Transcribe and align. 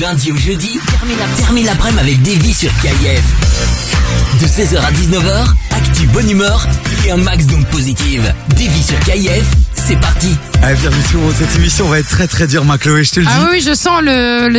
Lundi 0.00 0.30
au 0.30 0.36
jeudi, 0.36 0.78
termine 0.90 1.16
la- 1.18 1.42
termine 1.42 1.64
l'après-midi 1.66 2.00
avec 2.00 2.22
Davy 2.22 2.52
sur 2.52 2.70
KIF. 2.82 3.22
De 4.40 4.46
16h 4.46 4.78
à 4.84 4.92
19h, 4.92 5.54
actu 5.70 6.06
bonne 6.08 6.30
humeur 6.30 6.66
et 7.06 7.10
un 7.10 7.16
max 7.16 7.46
d'ondes 7.46 7.66
positives. 7.68 8.32
Davy 8.50 8.82
sur 8.82 8.98
KIF, 9.00 9.44
c'est 9.86 10.00
parti. 10.00 10.34
Allez, 10.62 10.76
bienvenue 10.80 11.02
sur 11.08 11.20
cette 11.38 11.54
émission 11.54 11.86
va 11.86 12.00
être 12.00 12.08
très 12.08 12.26
très 12.26 12.48
dure, 12.48 12.64
ma 12.64 12.76
Chloé, 12.76 13.04
je 13.04 13.12
te 13.12 13.20
le 13.20 13.26
dis. 13.26 13.32
Ah 13.32 13.48
oui, 13.52 13.60
je 13.60 13.72
sens 13.72 14.00
le, 14.02 14.50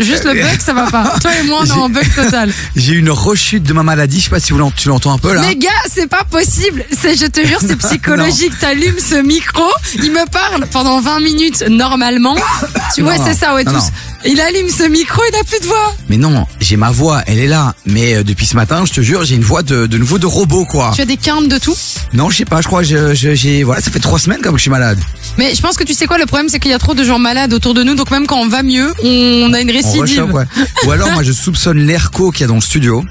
juste 0.00 0.24
le 0.24 0.32
bug, 0.32 0.58
ça 0.58 0.72
va 0.72 0.90
pas. 0.90 1.18
Toi 1.20 1.30
et 1.38 1.46
moi, 1.46 1.58
on 1.62 1.66
est 1.66 1.72
en 1.72 1.90
bug 1.90 2.14
total. 2.14 2.50
J'ai 2.76 2.94
eu 2.94 2.98
une 2.98 3.10
rechute 3.10 3.62
de 3.62 3.74
ma 3.74 3.82
maladie, 3.82 4.20
je 4.20 4.24
sais 4.24 4.30
pas 4.30 4.40
si 4.40 4.54
vous 4.54 4.72
tu 4.74 4.88
l'entends 4.88 5.12
un 5.12 5.18
peu 5.18 5.34
là. 5.34 5.42
Les 5.46 5.56
gars, 5.56 5.68
c'est 5.92 6.06
pas 6.06 6.24
possible. 6.24 6.84
C'est, 6.98 7.14
je 7.14 7.26
te 7.26 7.46
jure, 7.46 7.58
c'est 7.60 7.76
psychologique. 7.88 8.58
T'allumes 8.58 8.98
ce 8.98 9.16
micro, 9.16 9.64
il 9.96 10.12
me 10.12 10.26
parle 10.30 10.66
pendant 10.72 11.00
20 11.00 11.20
minutes 11.20 11.64
normalement. 11.68 12.36
Tu 12.94 13.02
vois, 13.02 13.14
c'est 13.24 13.34
ça, 13.34 13.54
ouais, 13.54 13.62
non, 13.62 13.72
tous. 13.72 13.78
non. 13.78 13.90
Il 14.26 14.40
allume 14.40 14.68
ce 14.68 14.82
micro, 14.82 15.22
il 15.30 15.32
n'a 15.32 15.44
plus 15.44 15.60
de 15.60 15.66
voix. 15.66 15.94
Mais 16.08 16.16
non, 16.16 16.46
j'ai 16.60 16.76
ma 16.76 16.90
voix, 16.90 17.22
elle 17.26 17.38
est 17.38 17.46
là. 17.46 17.74
Mais 17.86 18.16
euh, 18.16 18.24
depuis 18.24 18.46
ce 18.46 18.56
matin, 18.56 18.84
je 18.84 18.92
te 18.92 19.00
jure, 19.00 19.24
j'ai 19.24 19.36
une 19.36 19.44
voix 19.44 19.62
de, 19.62 19.86
de 19.86 19.96
nouveau 19.96 20.18
de 20.18 20.26
robot 20.26 20.64
quoi. 20.64 20.90
Tu 20.94 21.00
as 21.02 21.06
des 21.06 21.16
quintes 21.16 21.48
de 21.48 21.56
tout? 21.58 21.76
Non, 22.12 22.28
je 22.30 22.38
sais 22.38 22.44
pas, 22.44 22.60
je 22.60 22.66
crois, 22.66 22.82
j'ai 22.82 23.62
voilà, 23.62 23.80
ça 23.80 23.90
fait 23.90 24.00
trois 24.00 24.18
semaines 24.18 24.40
comme 24.42 24.54
que 24.54 24.58
je 24.58 24.62
suis 24.62 24.69
malade. 24.70 24.98
Mais 25.36 25.54
je 25.54 25.60
pense 25.60 25.76
que 25.76 25.84
tu 25.84 25.92
sais 25.94 26.06
quoi, 26.06 26.16
le 26.18 26.26
problème, 26.26 26.48
c'est 26.48 26.58
qu'il 26.58 26.70
y 26.70 26.74
a 26.74 26.78
trop 26.78 26.94
de 26.94 27.04
gens 27.04 27.18
malades 27.18 27.52
autour 27.52 27.74
de 27.74 27.82
nous. 27.82 27.94
Donc 27.94 28.10
même 28.10 28.26
quand 28.26 28.38
on 28.38 28.48
va 28.48 28.62
mieux, 28.62 28.92
on 29.04 29.52
a 29.52 29.60
une 29.60 29.70
On 29.70 29.72
récidive. 29.72 30.32
ouais. 30.32 30.44
Ou 30.86 30.90
alors 30.90 31.10
moi 31.12 31.22
je 31.22 31.32
soupçonne 31.32 31.78
l'airco 31.78 32.30
qu'il 32.30 32.42
y 32.42 32.44
a 32.44 32.48
dans 32.48 32.54
le 32.54 32.60
studio. 32.60 33.04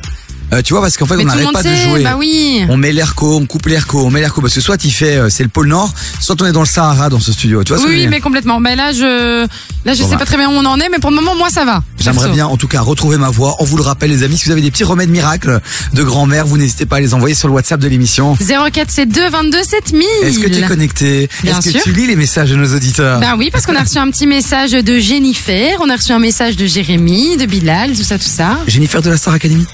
Euh, 0.52 0.62
tu 0.64 0.74
vois 0.74 0.82
parce 0.82 0.98
qu'en 0.98 1.06
fait 1.06 1.16
Mais 1.16 1.24
on 1.24 1.28
n'arrête 1.28 1.52
pas 1.52 1.62
sait, 1.62 1.70
de 1.72 1.90
jouer. 1.90 2.04
bah 2.04 2.16
oui. 2.18 2.64
On 2.70 2.78
met 2.78 2.92
l'airco, 2.92 3.38
on 3.38 3.46
coupe 3.46 3.68
l'airco, 3.68 4.06
on 4.06 4.10
met 4.10 4.20
l'airco 4.20 4.42
parce 4.42 4.56
que 4.56 4.62
soit 4.62 4.84
il 4.84 4.92
fait 4.92 5.18
euh, 5.18 5.30
c'est 5.30 5.44
le 5.44 5.50
pôle 5.50 5.68
Nord, 5.68 5.94
soit 6.20 6.42
on 6.42 6.46
est 6.46 6.52
dans 6.52 6.62
le 6.62 6.66
Sahara 6.66 7.10
dans 7.10 7.20
ce 7.20 7.32
studio. 7.32 7.64
Tu 7.64 7.74
vois 7.74 7.86
Oui, 7.86 8.08
mais 8.08 8.20
complètement. 8.20 8.60
Mais 8.60 8.76
là, 8.76 8.92
je, 8.92 9.46
là, 9.86 9.94
je 9.94 10.02
Bon, 10.02 10.06
sais 10.06 10.16
bah. 10.16 10.20
pas 10.20 10.26
très 10.26 10.38
bien 10.38 10.50
où 10.50 10.54
on 10.54 10.66
en 10.66 10.80
est, 10.80 10.90
mais 10.90 10.98
pour 11.00 11.12
le 11.12 11.16
moment, 11.18 11.36
moi, 11.36 11.50
ça 11.50 11.66
va. 11.66 11.84
J'aimerais 12.00 12.30
bien 12.30 12.48
en 12.48 12.58
tout 12.58 12.68
cas 12.68 12.82
retrouver 12.82 13.18
ma 13.18 13.30
voix. 13.30 13.56
On 13.60 13.64
vous 13.64 13.78
le 13.78 13.84
rappelle 13.84 14.10
les 14.10 14.24
amis, 14.24 14.38
si 14.38 14.46
vous 14.46 14.52
avez 14.52 14.62
des 14.62 14.72
petits 14.72 14.84
remèdes 14.84 15.10
miracles 15.10 15.60
de 15.94 16.04
grand-mère, 16.04 16.48
vous 16.48 16.58
n'hésitez 16.58 16.86
pas 16.88 16.96
à 16.98 17.00
les 17.00 17.14
envoyer 17.14 17.36
sur 17.36 17.48
le 17.48 17.54
WhatsApp 17.54 17.80
de 17.80 17.88
l'émission. 17.88 18.36
04 18.40 18.88
c'est 18.90 19.06
2 19.06 19.30
22 19.30 19.64
7000. 19.64 20.06
Est-ce 20.24 20.40
que 20.40 20.48
tu 20.48 20.58
es 20.60 20.62
connecté 20.68 21.30
Est-ce 21.44 21.72
que 21.72 21.84
tu 21.84 21.92
lis 21.92 22.08
les 22.08 22.16
messages 22.16 22.50
de 22.50 22.56
nos 22.56 22.74
auditeurs 22.76 23.20
Ben 23.20 23.36
oui, 23.38 23.50
parce 23.52 23.66
qu'on 23.66 23.76
a 23.76 23.84
reçu 23.84 23.98
un 23.98 24.10
petit 24.10 24.26
message 24.28 24.72
de 24.72 24.98
Jennifer, 25.00 25.78
on 25.82 25.90
a 25.90 25.96
reçu 25.96 26.12
un 26.12 26.20
message 26.20 26.56
de 26.56 26.66
Jérémy, 26.66 27.38
de 27.38 27.46
Bilal, 27.46 27.92
tout 27.96 28.04
ça, 28.04 28.18
tout 28.18 28.26
ça. 28.28 28.58
Jennifer 28.68 29.02
de 29.02 29.10
la 29.12 29.18
Star 29.18 29.34
Academy 29.34 29.66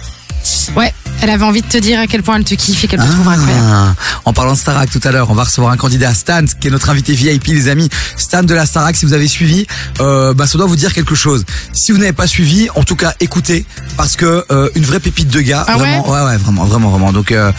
Ouais, 0.75 0.93
elle 1.21 1.29
avait 1.29 1.43
envie 1.43 1.61
de 1.61 1.67
te 1.67 1.77
dire 1.77 1.99
à 1.99 2.07
quel 2.07 2.21
point 2.21 2.35
elle 2.35 2.43
te 2.43 2.55
kiffe 2.55 2.83
et 2.83 2.87
qu'elle 2.87 2.99
te 2.99 3.05
trouve 3.05 3.27
incroyable. 3.27 3.63
Ah, 3.67 3.95
en 4.25 4.33
parlant 4.33 4.53
de 4.53 4.57
Starac 4.57 4.89
tout 4.89 4.99
à 5.03 5.11
l'heure, 5.11 5.29
on 5.29 5.33
va 5.33 5.43
recevoir 5.43 5.71
un 5.71 5.77
candidat 5.77 6.13
Stan, 6.13 6.43
qui 6.59 6.67
est 6.67 6.71
notre 6.71 6.89
invité 6.89 7.13
VIP, 7.13 7.47
les 7.47 7.67
amis. 7.67 7.89
Stan 8.17 8.43
de 8.43 8.53
la 8.53 8.65
Starac, 8.65 8.95
si 8.95 9.05
vous 9.05 9.13
avez 9.13 9.27
suivi, 9.27 9.65
euh, 10.01 10.33
bah, 10.33 10.47
ça 10.47 10.57
doit 10.57 10.67
vous 10.67 10.75
dire 10.75 10.93
quelque 10.93 11.15
chose. 11.15 11.43
Si 11.73 11.91
vous 11.91 11.97
n'avez 11.97 12.13
pas 12.13 12.27
suivi, 12.27 12.67
en 12.75 12.83
tout 12.83 12.95
cas, 12.95 13.13
écoutez, 13.19 13.65
parce 13.97 14.15
que 14.15 14.45
euh, 14.51 14.69
une 14.75 14.83
vraie 14.83 14.99
pépite 14.99 15.29
de 15.29 15.41
gars, 15.41 15.63
Ah 15.67 15.77
vraiment, 15.77 16.09
ouais, 16.09 16.21
ouais, 16.21 16.37
vraiment, 16.37 16.65
vraiment, 16.65 16.89
vraiment. 16.89 17.11
Donc, 17.13 17.31
euh, 17.31 17.51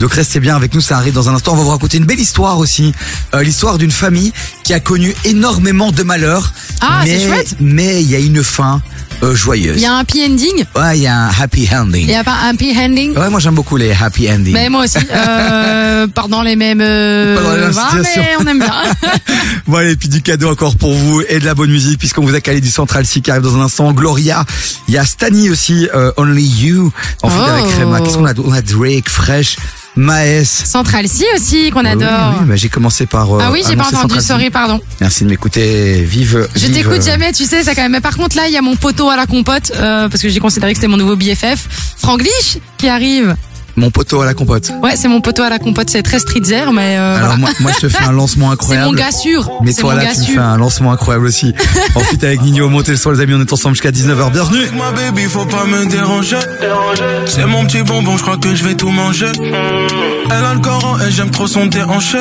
donc 0.00 0.12
restez 0.12 0.40
bien 0.40 0.56
avec 0.56 0.74
nous, 0.74 0.80
ça 0.80 0.96
arrive 0.96 1.14
dans 1.14 1.28
un 1.28 1.34
instant. 1.34 1.52
On 1.52 1.56
va 1.56 1.62
vous 1.62 1.70
raconter 1.70 1.98
une 1.98 2.06
belle 2.06 2.20
histoire 2.20 2.58
aussi, 2.58 2.92
euh, 3.34 3.42
l'histoire 3.42 3.78
d'une 3.78 3.90
famille 3.90 4.32
qui 4.64 4.74
a 4.74 4.80
connu 4.80 5.14
énormément 5.24 5.92
de 5.92 6.02
malheurs. 6.02 6.52
Ah, 6.80 7.02
c'est 7.04 7.16
mais, 7.16 7.26
chouette. 7.26 7.56
Mais 7.60 8.02
il 8.02 8.10
y 8.10 8.16
a 8.16 8.18
une 8.18 8.42
fin 8.42 8.82
euh, 9.22 9.34
joyeuse. 9.34 9.76
Il 9.76 9.82
y 9.82 9.86
a 9.86 9.94
un 9.94 9.98
happy 10.00 10.24
ending, 10.24 10.64
Ouais, 10.76 10.96
il 10.98 11.02
y 11.02 11.06
a 11.06 11.16
un 11.16 11.28
happy 11.30 11.68
ending. 11.72 12.02
il 12.02 12.10
y 12.10 12.14
a 12.14 12.24
pas 12.24 12.32
un 12.44 12.50
happy 12.50 12.74
ending. 12.78 13.16
Ouais, 13.16 13.30
moi 13.30 13.40
j'aime 13.40 13.54
beaucoup 13.54 13.76
les 13.76 13.92
happy 13.92 14.30
endings. 14.30 14.52
Mais 14.52 14.68
moi 14.68 14.84
aussi, 14.84 14.98
euh, 15.12 16.06
pas 16.08 16.26
dans 16.28 16.42
les 16.42 16.56
mêmes, 16.56 16.80
euh, 16.82 17.36
Pas 17.36 17.42
dans 17.42 17.54
les 17.54 17.60
mêmes 17.62 17.72
mais 18.16 18.36
on 18.40 18.46
aime 18.46 18.58
bien. 18.58 18.74
Voilà, 19.66 19.90
et 19.90 19.96
puis 19.96 20.08
du 20.08 20.20
cadeau 20.20 20.50
encore 20.50 20.76
pour 20.76 20.92
vous 20.94 21.22
et 21.28 21.38
de 21.38 21.44
la 21.44 21.54
bonne 21.54 21.70
musique 21.70 21.98
puisqu'on 21.98 22.22
vous 22.24 22.34
a 22.34 22.40
calé 22.40 22.60
du 22.60 22.68
Central 22.68 23.06
C 23.06 23.20
qui 23.20 23.30
arrive 23.30 23.42
dans 23.42 23.56
un 23.56 23.62
instant. 23.62 23.92
Gloria, 23.92 24.44
il 24.88 24.94
y 24.94 24.98
a 24.98 25.04
Stani 25.04 25.48
aussi, 25.48 25.88
euh, 25.94 26.12
Only 26.16 26.44
You, 26.44 26.92
en 27.22 27.30
fait 27.30 27.36
Oh. 27.40 27.50
avec 27.50 27.74
Rema. 27.76 28.00
Qu'est-ce 28.00 28.16
qu'on 28.18 28.26
a 28.26 28.32
On 28.44 28.52
a 28.52 28.60
Drake, 28.62 29.08
Fresh, 29.08 29.56
Maes. 29.96 30.44
Central 30.44 31.06
C 31.08 31.24
aussi, 31.36 31.70
qu'on 31.70 31.80
Oui, 31.84 31.88
adore. 31.90 32.34
oui, 32.40 32.46
bah, 32.46 32.56
j'ai 32.56 32.68
commencé 32.68 33.06
par. 33.06 33.32
euh, 33.32 33.38
ah 33.42 33.50
oui, 33.52 33.62
j'ai 33.66 33.76
pas 33.76 33.82
annoncer 33.84 33.96
entendu, 34.04 34.20
sorry, 34.20 34.50
pardon. 34.50 34.80
Merci 35.00 35.24
de 35.24 35.28
m'écouter. 35.30 36.02
Vive. 36.02 36.48
Je 36.56 36.66
vive, 36.66 36.74
t'écoute 36.76 36.98
euh, 36.98 37.02
jamais, 37.02 37.32
tu 37.32 37.44
sais, 37.44 37.62
ça 37.62 37.74
quand 37.74 37.82
même. 37.82 37.92
Mais 37.92 38.00
par 38.00 38.16
contre, 38.16 38.36
là, 38.36 38.46
il 38.48 38.52
y 38.52 38.56
a 38.56 38.62
mon 38.62 38.76
poteau 38.76 39.08
à 39.08 39.16
la 39.16 39.26
compote, 39.26 39.72
euh, 39.76 40.08
parce 40.08 40.20
que 40.22 40.28
j'ai 40.28 40.40
considéré 40.40 40.72
que 40.72 40.78
c'était 40.78 40.88
mon 40.88 40.96
nouveau 40.96 41.16
BFF. 41.16 41.68
Franglish, 41.98 42.58
qui 42.76 42.88
arrive. 42.88 43.36
Mon 43.76 43.90
poteau 43.90 44.20
à 44.20 44.26
la 44.26 44.34
compote. 44.34 44.70
Ouais, 44.82 44.94
c'est 44.96 45.08
mon 45.08 45.20
poteau 45.20 45.42
à 45.42 45.48
la 45.50 45.58
compote, 45.58 45.90
c'est 45.90 46.02
très 46.02 46.18
streetzer, 46.20 46.70
mais 46.72 46.96
euh, 46.96 47.16
Alors 47.16 47.20
voilà. 47.30 47.36
moi, 47.38 47.50
moi, 47.60 47.72
je 47.74 47.86
te 47.86 47.88
fais 47.88 48.04
un 48.04 48.12
lancement 48.12 48.46
C'est 48.50 48.52
incroyable. 48.54 48.86
mon 48.88 48.92
gars 48.94 49.10
sûr. 49.12 49.50
Mais 49.64 49.72
c'est 49.72 49.80
toi 49.80 49.94
là, 49.94 50.04
tu 50.14 50.20
me 50.20 50.24
fais 50.26 50.38
un 50.38 50.56
lancement 50.56 50.92
incroyable 50.92 51.26
aussi. 51.26 51.52
Ensuite 51.96 52.22
avec 52.22 52.42
Nino, 52.42 52.68
montez 52.68 52.92
le 52.92 52.96
son 52.96 53.10
les 53.10 53.20
amis, 53.20 53.34
on 53.34 53.40
est 53.40 53.52
ensemble 53.52 53.74
jusqu'à 53.74 53.90
19h. 53.90 54.30
Bienvenue. 54.32 54.62
Ma 54.76 54.92
baby, 54.92 55.24
faut 55.24 55.44
pas 55.46 55.64
me 55.64 55.86
déranger. 55.86 56.38
C'est 57.26 57.46
mon 57.46 57.64
petit 57.66 57.82
bonbon, 57.82 58.16
je 58.16 58.22
crois 58.22 58.36
que 58.36 58.54
je 58.54 58.64
vais 58.64 58.74
tout 58.74 58.90
manger. 58.90 59.26
Elle 59.40 60.44
a 60.44 60.54
le 60.54 60.60
Coran 60.60 60.96
et 61.00 61.10
j'aime 61.10 61.30
trop 61.30 61.46
son 61.48 61.66
déhanché. 61.66 62.18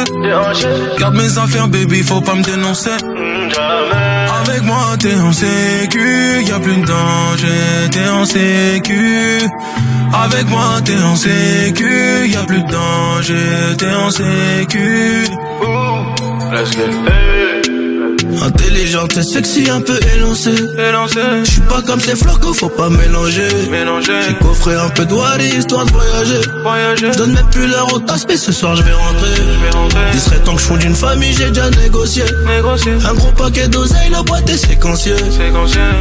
Garde 1.00 1.16
mes 1.16 1.38
affaires, 1.38 1.68
baby, 1.68 2.02
faut 2.02 2.22
pas 2.22 2.36
me 2.36 2.44
dénoncer. 2.44 2.90
Avec 4.54 4.66
moi, 4.66 4.96
t'es 5.00 5.16
en 5.16 5.32
sécu, 5.32 6.44
y 6.46 6.52
a 6.52 6.60
plus 6.60 6.78
de 6.78 6.86
danger, 6.86 7.90
t'es 7.90 8.08
en 8.08 8.24
sécu. 8.24 9.40
Avec 10.14 10.48
moi, 10.48 10.80
t'es 10.86 11.02
en 11.02 11.16
sécu, 11.16 12.28
y 12.28 12.36
a 12.36 12.44
plus 12.44 12.62
de 12.62 12.72
danger, 12.72 13.76
t'es 13.80 13.96
en 13.96 14.12
sécu. 14.12 15.26
Intelligente 18.42 19.18
et 19.18 19.24
sexy, 19.24 19.70
un 19.70 19.82
peu 19.82 19.98
élancée. 20.16 20.56
Je 21.44 21.50
suis 21.50 21.62
pas 21.62 21.82
comme 21.82 22.00
ces 22.00 22.16
flocos, 22.16 22.54
faut 22.54 22.70
pas 22.70 22.90
mélanger. 22.90 23.48
J'ai 24.02 24.36
coffré 24.36 24.76
un 24.76 24.90
peu 24.90 25.06
de 25.06 25.14
wari, 25.14 25.50
histoire 25.58 25.86
de 25.86 25.92
voyager. 25.92 26.42
Je 26.96 27.18
donne 27.18 27.34
même 27.34 27.50
plus 27.52 27.68
l'heure 27.68 27.94
au 27.94 28.00
tasse, 28.00 28.26
mais 28.28 28.38
ce 28.38 28.52
soir 28.52 28.76
je 28.76 28.84
vais 28.84 28.94
rentrer. 28.94 30.12
Discret 30.12 30.40
tant 30.44 30.56
que 30.56 30.62
je 30.62 30.66
fonde 30.66 30.80
d'une 30.80 30.96
famille, 30.96 31.34
j'ai 31.34 31.50
déjà 31.50 31.70
négocié. 31.70 32.24
Un 33.10 33.14
gros 33.14 33.32
paquet 33.32 33.68
d'oseille, 33.68 34.10
la 34.12 34.24
boîte 34.24 34.50
est 34.50 34.58
séquenciée. 34.58 35.16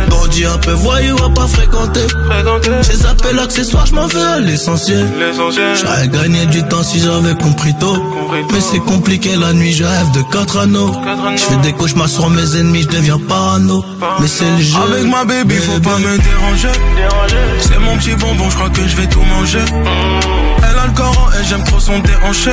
Bandit 0.09 0.47
un 0.47 0.59
peu 0.59 0.73
voyou, 0.73 1.17
à 1.25 1.33
pas 1.33 1.47
fréquenter. 1.47 2.07
J'ai 2.83 2.97
zappé 2.97 3.33
l'accessoire, 3.35 3.87
je 3.87 3.95
m'en 3.95 4.07
veux 4.07 4.27
à 4.27 4.41
l'essentiel. 4.41 5.07
J'aurais 5.81 6.09
gagné 6.09 6.47
du 6.47 6.63
temps 6.65 6.83
si 6.83 7.01
j'avais 7.01 7.35
compris 7.35 7.75
tôt. 7.79 7.97
Mais 8.53 8.61
c'est 8.61 8.81
compliqué 8.81 9.37
la 9.37 9.53
nuit, 9.53 9.73
je 9.73 9.85
rêve 9.85 10.13
de 10.15 10.23
quatre 10.33 10.59
anneaux. 10.59 10.93
Je 11.37 11.43
fais 11.43 11.57
des 11.57 11.73
cauchemars 11.73 12.09
sur 12.09 12.22
mes 12.31 12.57
ennemis, 12.57 12.83
je 12.83 12.89
deviens 12.89 13.19
parano. 13.19 13.85
Mais 14.21 14.29
c'est 14.29 14.51
le 14.51 14.61
jeu. 14.61 14.79
Avec 14.83 15.05
ma 15.05 15.25
baby, 15.25 15.57
faut 15.57 15.81
pas 15.81 15.99
me 15.99 16.19
déranger. 16.19 16.79
C'est 17.61 17.79
mon 17.79 17.97
petit 17.97 18.15
bonbon, 18.15 18.49
je 18.51 18.55
crois 18.57 18.71
que 18.71 18.87
je 18.87 18.97
vais 18.97 19.07
tout 19.07 19.23
manger. 19.23 19.65
Elle 20.59 20.79
a 20.79 20.87
le 20.87 20.93
Coran 20.95 21.29
et 21.39 21.45
j'aime 21.49 21.65
trop 21.65 21.81
son 21.81 21.99
déhanché. 21.99 22.53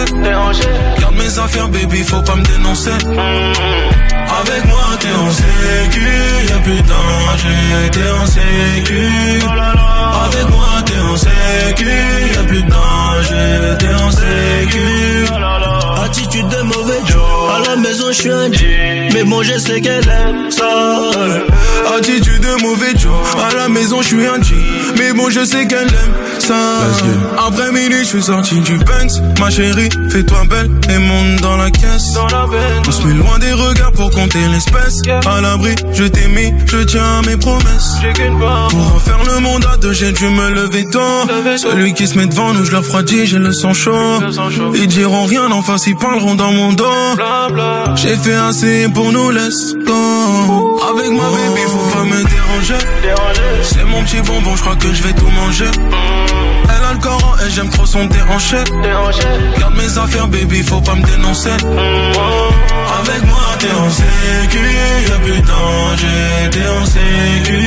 Garde 1.00 1.16
mes 1.16 1.40
affaires, 1.40 1.68
baby, 1.70 2.04
faut 2.04 2.22
pas 2.22 2.36
me 2.36 2.44
dénoncer. 2.44 2.92
Avec 4.42 4.66
moi, 4.66 4.86
t'es 5.00 5.14
en 5.14 5.32
sécu, 5.32 6.08
y'a 6.50 6.60
plus 6.60 6.82
danger, 6.82 7.90
t'es 7.92 8.10
en 8.22 8.26
sécu. 8.26 9.02
Avec 10.26 10.50
moi, 10.50 10.68
t'es 10.86 11.00
en 11.00 11.18
sécu, 11.18 11.90
y'a 12.36 12.44
plus 12.44 12.64
danger, 12.64 13.78
t'es 13.80 13.94
en 13.94 14.12
sécu. 14.12 15.79
Attitude 16.10 16.48
de 16.48 16.62
mauvais 16.64 17.02
à 17.54 17.70
la 17.70 17.76
maison 17.76 18.08
je 18.08 18.14
suis 18.14 18.32
un 18.32 18.52
G, 18.52 19.10
mais 19.14 19.24
bon 19.24 19.44
je 19.44 19.60
sais 19.60 19.80
qu'elle 19.80 20.08
aime 20.08 20.50
ça. 20.50 21.12
Attitude 21.96 22.42
de 22.42 22.64
mauvais 22.64 22.98
Joe, 22.98 23.12
à 23.38 23.56
la 23.56 23.70
maison 23.70 24.02
je 24.02 24.08
suis 24.08 24.26
un 24.26 24.42
G, 24.42 24.56
mais 24.98 25.14
bon 25.14 25.30
je 25.30 25.46
sais 25.46 25.68
qu'elle 25.68 25.88
aime 25.88 26.14
ça. 26.50 27.46
Après 27.48 27.72
minuit 27.72 28.00
je 28.00 28.10
suis 28.16 28.24
sorti 28.24 28.60
du 28.62 28.78
Banks, 28.80 29.40
ma 29.40 29.50
chérie, 29.50 29.90
fais-toi 30.10 30.44
belle 30.50 30.70
et 30.90 30.98
monte 30.98 31.42
dans 31.42 31.58
la 31.58 31.70
caisse. 31.70 32.18
On 32.88 32.92
se 32.92 33.04
met 33.04 33.14
loin 33.14 33.38
des 33.40 33.54
regards 33.54 33.92
pour 33.92 34.10
compter 34.10 34.40
l'espèce. 34.52 34.98
À 35.26 35.42
l'abri, 35.42 35.76
je 35.94 36.06
t'ai 36.06 36.28
mis, 36.28 36.52
je 36.66 36.78
tiens 36.78 37.20
à 37.20 37.22
mes 37.28 37.38
promesses. 37.38 37.98
Pour 38.70 38.94
refaire 38.94 39.20
le 39.32 39.40
monde 39.42 39.66
à 39.72 39.78
deux, 39.78 39.94
j'ai 39.94 40.12
dû 40.12 40.28
me 40.28 40.50
lever 40.50 40.86
tôt. 40.90 41.00
Celui 41.58 41.94
qui 41.94 42.08
se 42.08 42.18
met 42.18 42.26
devant 42.26 42.54
nous, 42.54 42.66
je 42.66 42.72
le 42.72 42.78
refroidis, 42.80 43.28
j'ai 43.28 43.38
le 43.38 43.54
sang 43.54 43.74
chaud. 43.74 44.20
Ils 44.74 44.88
diront 44.88 45.26
rien 45.26 45.52
en 45.52 45.62
face, 45.62 45.86
ils 45.88 45.96
parleront 45.96 46.36
dans 46.36 46.52
mon 46.52 46.74
dos. 46.74 46.86
J'ai 47.96 48.16
fait 48.16 48.40
assez 48.50 48.88
pour 48.90 49.12
nous, 49.12 49.30
let's 49.30 49.76
go. 49.86 50.80
Avec 50.92 51.12
ma 51.12 51.30
baby, 51.30 51.62
faut 51.68 51.98
pas 51.98 52.06
me 52.06 52.24
déranger. 52.24 52.86
C'est 53.64 53.86
mon 53.86 54.02
petit 54.04 54.22
bonbon, 54.22 54.56
je 54.56 54.62
crois 54.62 54.76
que 54.76 54.92
je 54.94 55.04
vais 55.04 55.14
tout 55.14 55.30
manger. 55.30 55.72
Elle 56.64 56.86
a 56.90 56.94
le 56.94 57.00
Coran 57.00 57.34
et 57.46 57.50
j'aime 57.52 57.70
trop 57.70 57.86
son 57.86 58.06
déhanché. 58.06 58.58
Garde 59.60 59.76
mes 59.76 59.98
affaires, 59.98 60.28
baby, 60.28 60.64
faut 60.64 60.82
pas 60.82 60.96
me 60.96 61.04
dénoncer. 61.04 61.50
Avec 61.52 63.24
moi, 63.26 63.46
t'es 63.60 63.72
en 63.72 63.90
sécu, 63.90 64.60
y'a 65.10 65.20
plus 65.20 65.42
de 65.42 65.48
danger, 65.48 66.50
t'es 66.52 66.68
en 66.68 66.86
sécu. 66.86 67.60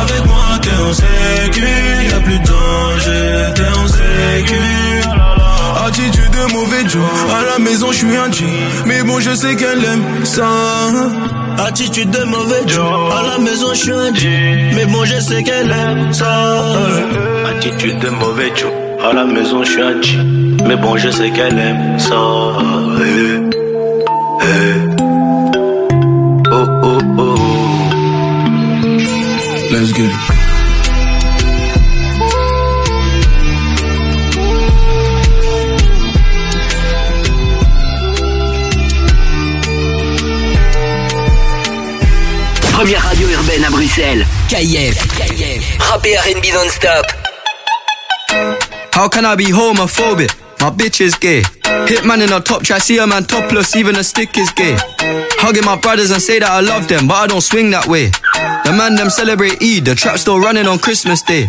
Avec 0.00 0.26
moi, 0.26 0.58
t'es 0.62 0.76
en 0.88 0.92
sécu, 0.92 1.66
y'a 2.10 2.20
plus 2.20 2.38
de 2.38 2.46
danger, 2.46 3.54
t'es 3.54 3.78
en 3.78 3.88
sécu. 3.88 5.35
Attitude 5.98 6.30
de 6.30 6.52
mauvais 6.52 6.88
Joe, 6.90 7.02
à 7.32 7.42
la 7.52 7.58
maison 7.58 7.90
je 7.90 7.96
suis 7.96 8.16
un 8.16 8.30
G, 8.30 8.44
mais 8.84 9.02
bon 9.02 9.18
je 9.18 9.34
sais 9.34 9.56
qu'elle 9.56 9.82
aime 9.82 10.26
ça. 10.26 10.46
Attitude 11.56 12.10
de 12.10 12.22
mauvais 12.24 12.68
Joe, 12.68 12.84
à 13.14 13.22
la 13.22 13.38
maison 13.38 13.72
je 13.72 13.78
suis 13.78 13.92
un 13.92 14.14
G. 14.14 14.28
Mais 14.74 14.84
bon, 14.84 15.06
je 15.06 15.18
sais 15.18 15.42
qu'elle 15.42 15.70
aime 15.70 16.12
ça. 16.12 16.64
Attitude 17.48 17.98
de 17.98 18.10
mauvais 18.10 18.52
Joe. 18.54 18.70
À 19.02 19.14
la 19.14 19.24
maison, 19.24 19.64
je 19.64 19.70
suis 19.70 19.80
un 19.80 20.02
G. 20.02 20.18
Mais 20.66 20.76
bon, 20.76 20.98
je 20.98 21.08
sais 21.08 21.30
qu'elle 21.30 21.58
aime 21.58 21.98
ça. 21.98 22.14
Eh, 23.00 23.40
eh. 24.42 24.76
Oh, 26.52 26.66
oh, 26.82 26.98
oh. 27.18 27.34
Let's 29.72 29.94
get 29.94 30.45
Première 42.76 43.02
radio 43.02 43.26
urbaine 43.30 43.64
à 43.64 43.70
Bruxelles. 43.70 44.26
KIF. 44.50 44.98
Rap 45.80 46.04
et 46.04 46.14
R&B 46.14 46.52
non-stop. 46.52 47.06
How 48.94 49.08
can 49.08 49.24
I 49.24 49.34
be 49.34 49.50
homophobic? 49.50 50.30
My 50.60 50.68
bitch 50.68 51.00
is 51.00 51.14
gay. 51.18 51.42
Hitman 51.86 52.20
in 52.22 52.30
a 52.34 52.40
top 52.40 52.64
try, 52.64 52.78
see 52.78 52.98
a 52.98 53.06
man 53.06 53.24
topless, 53.24 53.74
even 53.76 53.96
a 53.96 54.04
stick 54.04 54.36
is 54.36 54.50
gay. 54.50 54.76
Hugging 55.38 55.64
my 55.64 55.76
brothers 55.76 56.10
and 56.10 56.20
say 56.20 56.38
that 56.38 56.50
I 56.50 56.60
love 56.60 56.86
them, 56.86 57.08
but 57.08 57.14
I 57.14 57.26
don't 57.28 57.40
swing 57.40 57.70
that 57.70 57.86
way. 57.86 58.10
The 58.64 58.74
man 58.76 58.94
them 58.94 59.08
celebrate 59.08 59.62
Eid, 59.62 59.86
the 59.86 59.94
trap 59.94 60.18
still 60.18 60.38
running 60.38 60.66
on 60.66 60.78
Christmas 60.78 61.22
Day. 61.22 61.48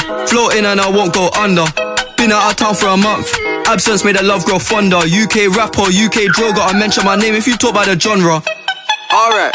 Floating 0.27 0.65
and 0.65 0.79
I 0.79 0.89
won't 0.89 1.13
go 1.13 1.29
under. 1.37 1.65
Been 2.17 2.31
out 2.31 2.51
of 2.51 2.55
town 2.57 2.75
for 2.75 2.87
a 2.87 2.97
month. 2.97 3.27
Absence 3.67 4.03
made 4.03 4.17
the 4.17 4.23
love 4.23 4.45
grow 4.45 4.59
fonder. 4.59 4.97
UK 4.97 5.55
rapper, 5.55 5.89
UK 5.89 6.29
droga. 6.35 6.61
I 6.67 6.77
mention 6.77 7.05
my 7.05 7.15
name 7.15 7.35
if 7.35 7.47
you 7.47 7.57
talk 7.57 7.71
about 7.71 7.87
the 7.87 7.99
genre. 7.99 8.41
Alright. 9.13 9.53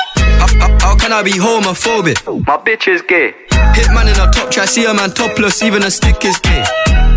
How, 0.81 0.97
can 0.97 1.13
I 1.13 1.23
be 1.23 1.33
homophobic? 1.33 2.25
My 2.47 2.57
bitch 2.57 2.89
is 2.89 3.03
gay. 3.03 3.35
Hitman 3.51 4.05
in 4.13 4.21
a 4.21 4.31
top 4.33 4.51
try, 4.51 4.65
see 4.65 4.85
a 4.85 4.95
man 4.95 5.11
topless, 5.11 5.63
even 5.63 5.83
a 5.83 5.91
stick 5.91 6.25
is 6.25 6.39
gay. 6.39 6.65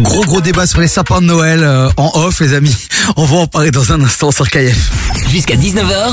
Gros 0.00 0.24
gros 0.24 0.40
débat 0.40 0.66
sur 0.66 0.80
les 0.80 0.88
sapins 0.88 1.20
de 1.20 1.26
Noël 1.26 1.62
euh, 1.62 1.88
en 1.96 2.10
off 2.14 2.40
les 2.40 2.52
amis. 2.52 2.76
On 3.16 3.24
va 3.24 3.36
en 3.38 3.46
parler 3.46 3.70
dans 3.70 3.92
un 3.92 4.02
instant 4.02 4.30
sur 4.30 4.48
KF. 4.48 4.90
Jusqu'à 5.30 5.56
19h. 5.56 6.12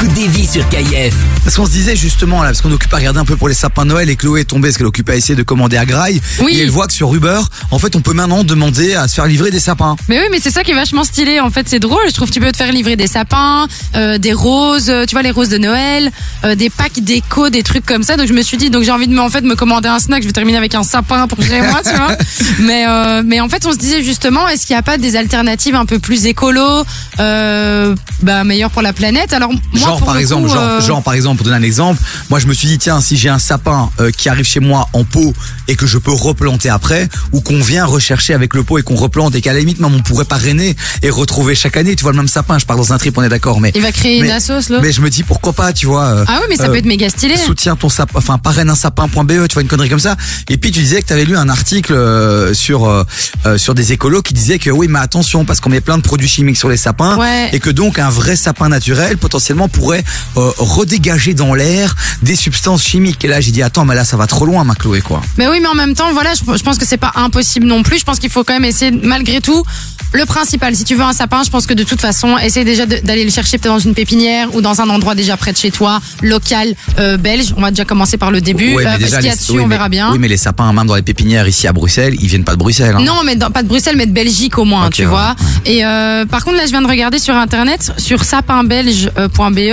T'écoutes 0.00 0.14
des 0.14 0.28
vies 0.28 0.46
sur 0.46 0.66
KIF. 0.70 1.14
Parce 1.44 1.56
qu'on 1.56 1.66
se 1.66 1.72
disait 1.72 1.94
justement 1.94 2.42
là, 2.42 2.48
parce 2.48 2.62
qu'on 2.62 2.72
occupe 2.72 2.92
à 2.94 2.96
regarder 2.96 3.18
un 3.18 3.24
peu 3.26 3.36
pour 3.36 3.48
les 3.48 3.54
sapins 3.54 3.84
de 3.84 3.90
Noël 3.90 4.08
et 4.08 4.16
Chloé 4.16 4.42
est 4.42 4.44
tombée 4.44 4.68
parce 4.68 4.78
qu'elle 4.78 4.86
occupe 4.86 5.10
à 5.10 5.16
essayer 5.16 5.34
de 5.34 5.42
commander 5.42 5.76
à 5.76 5.84
Graille. 5.84 6.22
Oui. 6.40 6.56
Et 6.56 6.62
elle 6.62 6.70
voit 6.70 6.86
que 6.86 6.92
sur 6.94 7.14
Uber, 7.14 7.40
en 7.70 7.78
fait 7.78 7.96
on 7.96 8.00
peut 8.00 8.14
maintenant 8.14 8.42
demander 8.42 8.94
à 8.94 9.08
se 9.08 9.14
faire 9.14 9.26
livrer 9.26 9.50
des 9.50 9.60
sapins. 9.60 9.96
Mais 10.08 10.18
oui, 10.20 10.26
mais 10.30 10.38
c'est 10.40 10.50
ça 10.50 10.62
qui 10.62 10.70
est 10.70 10.74
vachement 10.74 11.04
stylé. 11.04 11.40
En 11.40 11.50
fait, 11.50 11.68
c'est 11.68 11.80
drôle. 11.80 12.00
Je 12.08 12.14
trouve 12.14 12.28
que 12.28 12.34
tu 12.34 12.40
peux 12.40 12.50
te 12.50 12.56
faire 12.56 12.72
livrer 12.72 12.96
des 12.96 13.08
sapins, 13.08 13.66
euh, 13.94 14.16
des 14.16 14.32
roses, 14.32 14.90
tu 15.06 15.14
vois 15.14 15.22
les 15.22 15.32
roses 15.32 15.50
de 15.50 15.58
Noël, 15.58 16.10
euh, 16.44 16.54
des 16.54 16.70
packs 16.70 17.00
déco, 17.00 17.50
des 17.50 17.62
trucs 17.62 17.84
comme 17.84 18.02
ça. 18.02 18.16
Donc 18.16 18.26
je 18.26 18.32
me 18.32 18.42
suis 18.42 18.56
dit, 18.56 18.70
donc 18.70 18.84
j'ai 18.84 18.92
envie 18.92 19.08
de 19.08 19.12
me, 19.12 19.20
en 19.20 19.28
fait, 19.28 19.42
me 19.42 19.54
commander 19.54 19.88
un 19.88 19.98
snack. 19.98 20.22
Je 20.22 20.28
vais 20.28 20.32
terminer 20.32 20.56
avec 20.56 20.74
un 20.74 20.82
sapin 20.82 21.26
pour 21.26 21.42
chez 21.44 21.60
moi, 21.60 21.82
tu 21.84 21.94
vois. 21.94 22.16
Mais 22.60 22.86
euh, 22.88 23.22
mais 23.24 23.40
en 23.40 23.48
fait, 23.48 23.66
on 23.66 23.72
se 23.72 23.78
disait 23.78 24.02
justement, 24.02 24.48
est-ce 24.48 24.66
qu'il 24.66 24.74
n'y 24.74 24.80
a 24.80 24.82
pas 24.82 24.98
des 24.98 25.16
alternatives 25.16 25.74
un 25.74 25.84
peu 25.84 25.98
plus 25.98 26.26
écolo, 26.26 26.84
euh, 27.18 27.94
bah 28.22 28.44
meilleures 28.44 28.70
pour 28.70 28.82
la 28.82 28.92
planète? 28.92 29.32
Alors 29.32 29.50
moi, 29.72 29.89
genre 29.98 30.04
par 30.04 30.14
le 30.14 30.20
exemple, 30.20 30.48
coup, 30.48 30.54
genre, 30.54 30.62
euh, 30.62 30.80
genre 30.80 31.02
par 31.02 31.14
exemple 31.14 31.36
pour 31.38 31.44
donner 31.44 31.56
un 31.56 31.62
exemple, 31.62 32.00
moi 32.28 32.38
je 32.38 32.46
me 32.46 32.54
suis 32.54 32.68
dit 32.68 32.78
tiens 32.78 33.00
si 33.00 33.16
j'ai 33.16 33.28
un 33.28 33.38
sapin 33.38 33.90
euh, 34.00 34.10
qui 34.10 34.28
arrive 34.28 34.44
chez 34.44 34.60
moi 34.60 34.88
en 34.92 35.04
pot 35.04 35.32
et 35.68 35.76
que 35.76 35.86
je 35.86 35.98
peux 35.98 36.12
replanter 36.12 36.68
après 36.68 37.08
ou 37.32 37.40
qu'on 37.40 37.60
vient 37.60 37.84
rechercher 37.84 38.34
avec 38.34 38.54
le 38.54 38.62
pot 38.62 38.78
et 38.78 38.82
qu'on 38.82 38.96
replante 38.96 39.34
et 39.34 39.40
qu'à 39.40 39.52
la 39.52 39.60
limite 39.60 39.80
même 39.80 39.94
on 39.94 40.00
pourrait 40.00 40.24
parrainer 40.24 40.76
et 41.02 41.10
retrouver 41.10 41.54
chaque 41.54 41.76
année 41.76 41.96
tu 41.96 42.02
vois 42.02 42.12
le 42.12 42.18
même 42.18 42.28
sapin 42.28 42.58
je 42.58 42.66
pars 42.66 42.76
dans 42.76 42.92
un 42.92 42.98
trip 42.98 43.16
on 43.18 43.22
est 43.22 43.28
d'accord 43.28 43.60
mais 43.60 43.72
il 43.74 43.82
va 43.82 43.92
créer 43.92 44.20
mais, 44.20 44.28
une 44.28 44.32
assos 44.34 44.68
là. 44.70 44.78
mais 44.82 44.92
je 44.92 45.00
me 45.00 45.10
dis 45.10 45.22
pourquoi 45.22 45.52
pas 45.52 45.72
tu 45.72 45.86
vois 45.86 46.04
euh, 46.06 46.24
Ah 46.28 46.38
oui, 46.40 46.46
mais 46.48 46.56
ça 46.56 46.64
euh, 46.64 46.68
peut 46.68 46.76
être 46.76 46.86
méga 46.86 47.08
stylé. 47.08 47.36
soutiens 47.36 47.76
ton 47.76 47.88
sapin, 47.88 48.18
enfin 48.18 48.38
parraine 48.38 48.70
un 48.70 48.74
sapin.be, 48.74 49.48
tu 49.48 49.54
vois 49.54 49.62
une 49.62 49.68
connerie 49.68 49.88
comme 49.88 49.98
ça. 50.00 50.16
Et 50.48 50.56
puis 50.56 50.70
tu 50.70 50.80
disais 50.80 51.02
que 51.02 51.06
tu 51.06 51.12
avais 51.12 51.24
lu 51.24 51.36
un 51.36 51.48
article 51.48 51.92
euh, 51.92 52.54
sur 52.54 52.88
euh, 52.88 53.04
euh, 53.46 53.58
sur 53.58 53.74
des 53.74 53.92
écolos 53.92 54.22
qui 54.22 54.34
disaient 54.34 54.58
que 54.58 54.70
oui, 54.70 54.86
mais 54.88 54.98
attention 54.98 55.44
parce 55.44 55.60
qu'on 55.60 55.70
met 55.70 55.80
plein 55.80 55.96
de 55.98 56.02
produits 56.02 56.28
chimiques 56.28 56.56
sur 56.56 56.68
les 56.68 56.76
sapins 56.76 57.16
Ouais. 57.16 57.50
et 57.52 57.58
que 57.60 57.70
donc 57.70 57.98
un 57.98 58.10
vrai 58.10 58.36
sapin 58.36 58.68
naturel 58.68 59.16
potentiellement 59.18 59.68
pourrait 59.80 60.04
euh, 60.36 60.50
redégager 60.58 61.32
dans 61.34 61.54
l'air 61.54 61.96
des 62.22 62.36
substances 62.36 62.82
chimiques. 62.84 63.24
Et 63.24 63.28
là 63.28 63.40
j'ai 63.40 63.50
dit 63.50 63.62
attends, 63.62 63.84
mais 63.86 63.94
là 63.94 64.04
ça 64.04 64.16
va 64.18 64.26
trop 64.26 64.44
loin, 64.46 64.62
ma 64.64 64.74
Chloé 64.74 65.00
quoi. 65.00 65.22
Mais 65.38 65.48
oui, 65.48 65.58
mais 65.60 65.68
en 65.68 65.74
même 65.74 65.94
temps, 65.94 66.12
voilà, 66.12 66.30
je, 66.34 66.40
je 66.56 66.62
pense 66.62 66.76
que 66.78 66.86
c'est 66.86 66.96
pas 66.98 67.12
impossible 67.14 67.66
non 67.66 67.82
plus. 67.82 67.98
Je 67.98 68.04
pense 68.04 68.18
qu'il 68.18 68.30
faut 68.30 68.44
quand 68.44 68.52
même 68.52 68.64
essayer, 68.66 68.90
malgré 68.90 69.40
tout. 69.40 69.64
Le 70.12 70.24
principal, 70.26 70.74
si 70.74 70.82
tu 70.84 70.96
veux 70.96 71.04
un 71.04 71.12
sapin, 71.12 71.42
je 71.44 71.50
pense 71.50 71.66
que 71.66 71.74
de 71.74 71.84
toute 71.84 72.00
façon, 72.00 72.36
essaye 72.36 72.64
déjà 72.64 72.84
d'aller 72.84 73.22
le 73.24 73.30
chercher 73.30 73.58
peut-être 73.58 73.72
dans 73.72 73.78
une 73.78 73.94
pépinière 73.94 74.52
ou 74.54 74.60
dans 74.60 74.80
un 74.80 74.90
endroit 74.90 75.14
déjà 75.14 75.36
près 75.36 75.52
de 75.52 75.56
chez 75.56 75.70
toi, 75.70 76.00
local, 76.20 76.74
euh, 76.98 77.16
belge. 77.16 77.54
On 77.56 77.60
va 77.60 77.70
déjà 77.70 77.84
commencer 77.84 78.16
par 78.18 78.32
le 78.32 78.40
début. 78.40 78.72
Euh, 78.74 78.78
mais 78.78 78.84
parce 78.84 78.98
déjà, 78.98 79.16
qu'il 79.18 79.26
y 79.26 79.30
a 79.30 79.36
dessus, 79.36 79.52
oui, 79.52 79.58
on 79.60 79.66
mais- 79.68 79.76
verra 79.76 79.88
bien. 79.88 80.10
Oui, 80.12 80.18
mais 80.18 80.26
les 80.28 80.36
sapins 80.36 80.72
même 80.72 80.86
dans 80.86 80.96
les 80.96 81.02
pépinières 81.02 81.46
ici 81.46 81.68
à 81.68 81.72
Bruxelles, 81.72 82.16
ils 82.20 82.26
viennent 82.26 82.42
pas 82.44 82.52
de 82.54 82.58
Bruxelles. 82.58 82.96
hein. 82.98 83.02
Non, 83.04 83.22
mais 83.24 83.36
dans- 83.36 83.50
pas 83.52 83.62
de 83.62 83.68
Bruxelles, 83.68 83.94
mais 83.96 84.06
de 84.06 84.12
Belgique 84.12 84.58
au 84.58 84.64
moins, 84.64 84.90
tu 84.90 85.02
ouais, 85.02 85.08
vois. 85.08 85.36
Et 85.64 85.84
euh, 85.84 86.26
par 86.26 86.44
contre, 86.44 86.56
là, 86.56 86.64
je 86.66 86.70
viens 86.70 86.82
de 86.82 86.88
regarder 86.88 87.20
sur 87.20 87.36
internet, 87.36 87.92
sur 87.96 88.24
sapinbelge.be, 88.24 89.69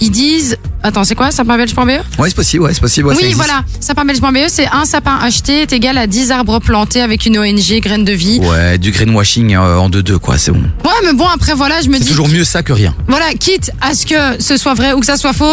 ils 0.00 0.10
disent. 0.10 0.56
Attends, 0.82 1.04
c'est 1.04 1.14
quoi 1.14 1.30
sapinbelge.be 1.30 1.88
Ouais, 2.18 2.28
c'est 2.28 2.34
possible, 2.34 2.64
ouais, 2.64 2.74
c'est 2.74 2.80
possible. 2.80 3.08
ouais, 3.08 3.14
ça 3.14 3.20
Oui, 3.22 3.28
existe. 3.28 3.42
voilà. 3.46 3.64
Sapinbelge.be, 3.80 4.48
c'est 4.48 4.66
un 4.66 4.84
sapin 4.84 5.16
acheté 5.22 5.62
est 5.62 5.72
égal 5.72 5.96
à 5.96 6.06
10 6.06 6.30
arbres 6.30 6.58
plantés 6.58 7.00
avec 7.00 7.24
une 7.24 7.38
ONG, 7.38 7.80
graines 7.80 8.04
de 8.04 8.12
vie. 8.12 8.38
Ouais, 8.40 8.76
du 8.76 8.90
greenwashing 8.90 9.54
euh, 9.54 9.78
en 9.78 9.88
2-2 9.88 10.18
quoi, 10.18 10.36
c'est 10.36 10.52
bon. 10.52 10.60
Ouais, 10.84 10.90
mais 11.04 11.14
bon, 11.14 11.26
après, 11.26 11.54
voilà, 11.54 11.80
je 11.80 11.88
me 11.88 11.94
C'est 11.96 12.02
dis. 12.04 12.08
toujours 12.10 12.28
mieux 12.28 12.44
ça 12.44 12.62
que 12.62 12.72
rien. 12.74 12.94
Voilà, 13.08 13.32
quitte 13.32 13.70
à 13.80 13.94
ce 13.94 14.04
que 14.04 14.42
ce 14.42 14.58
soit 14.58 14.74
vrai 14.74 14.92
ou 14.92 15.00
que 15.00 15.06
ça 15.06 15.16
soit 15.16 15.32
faux, 15.32 15.46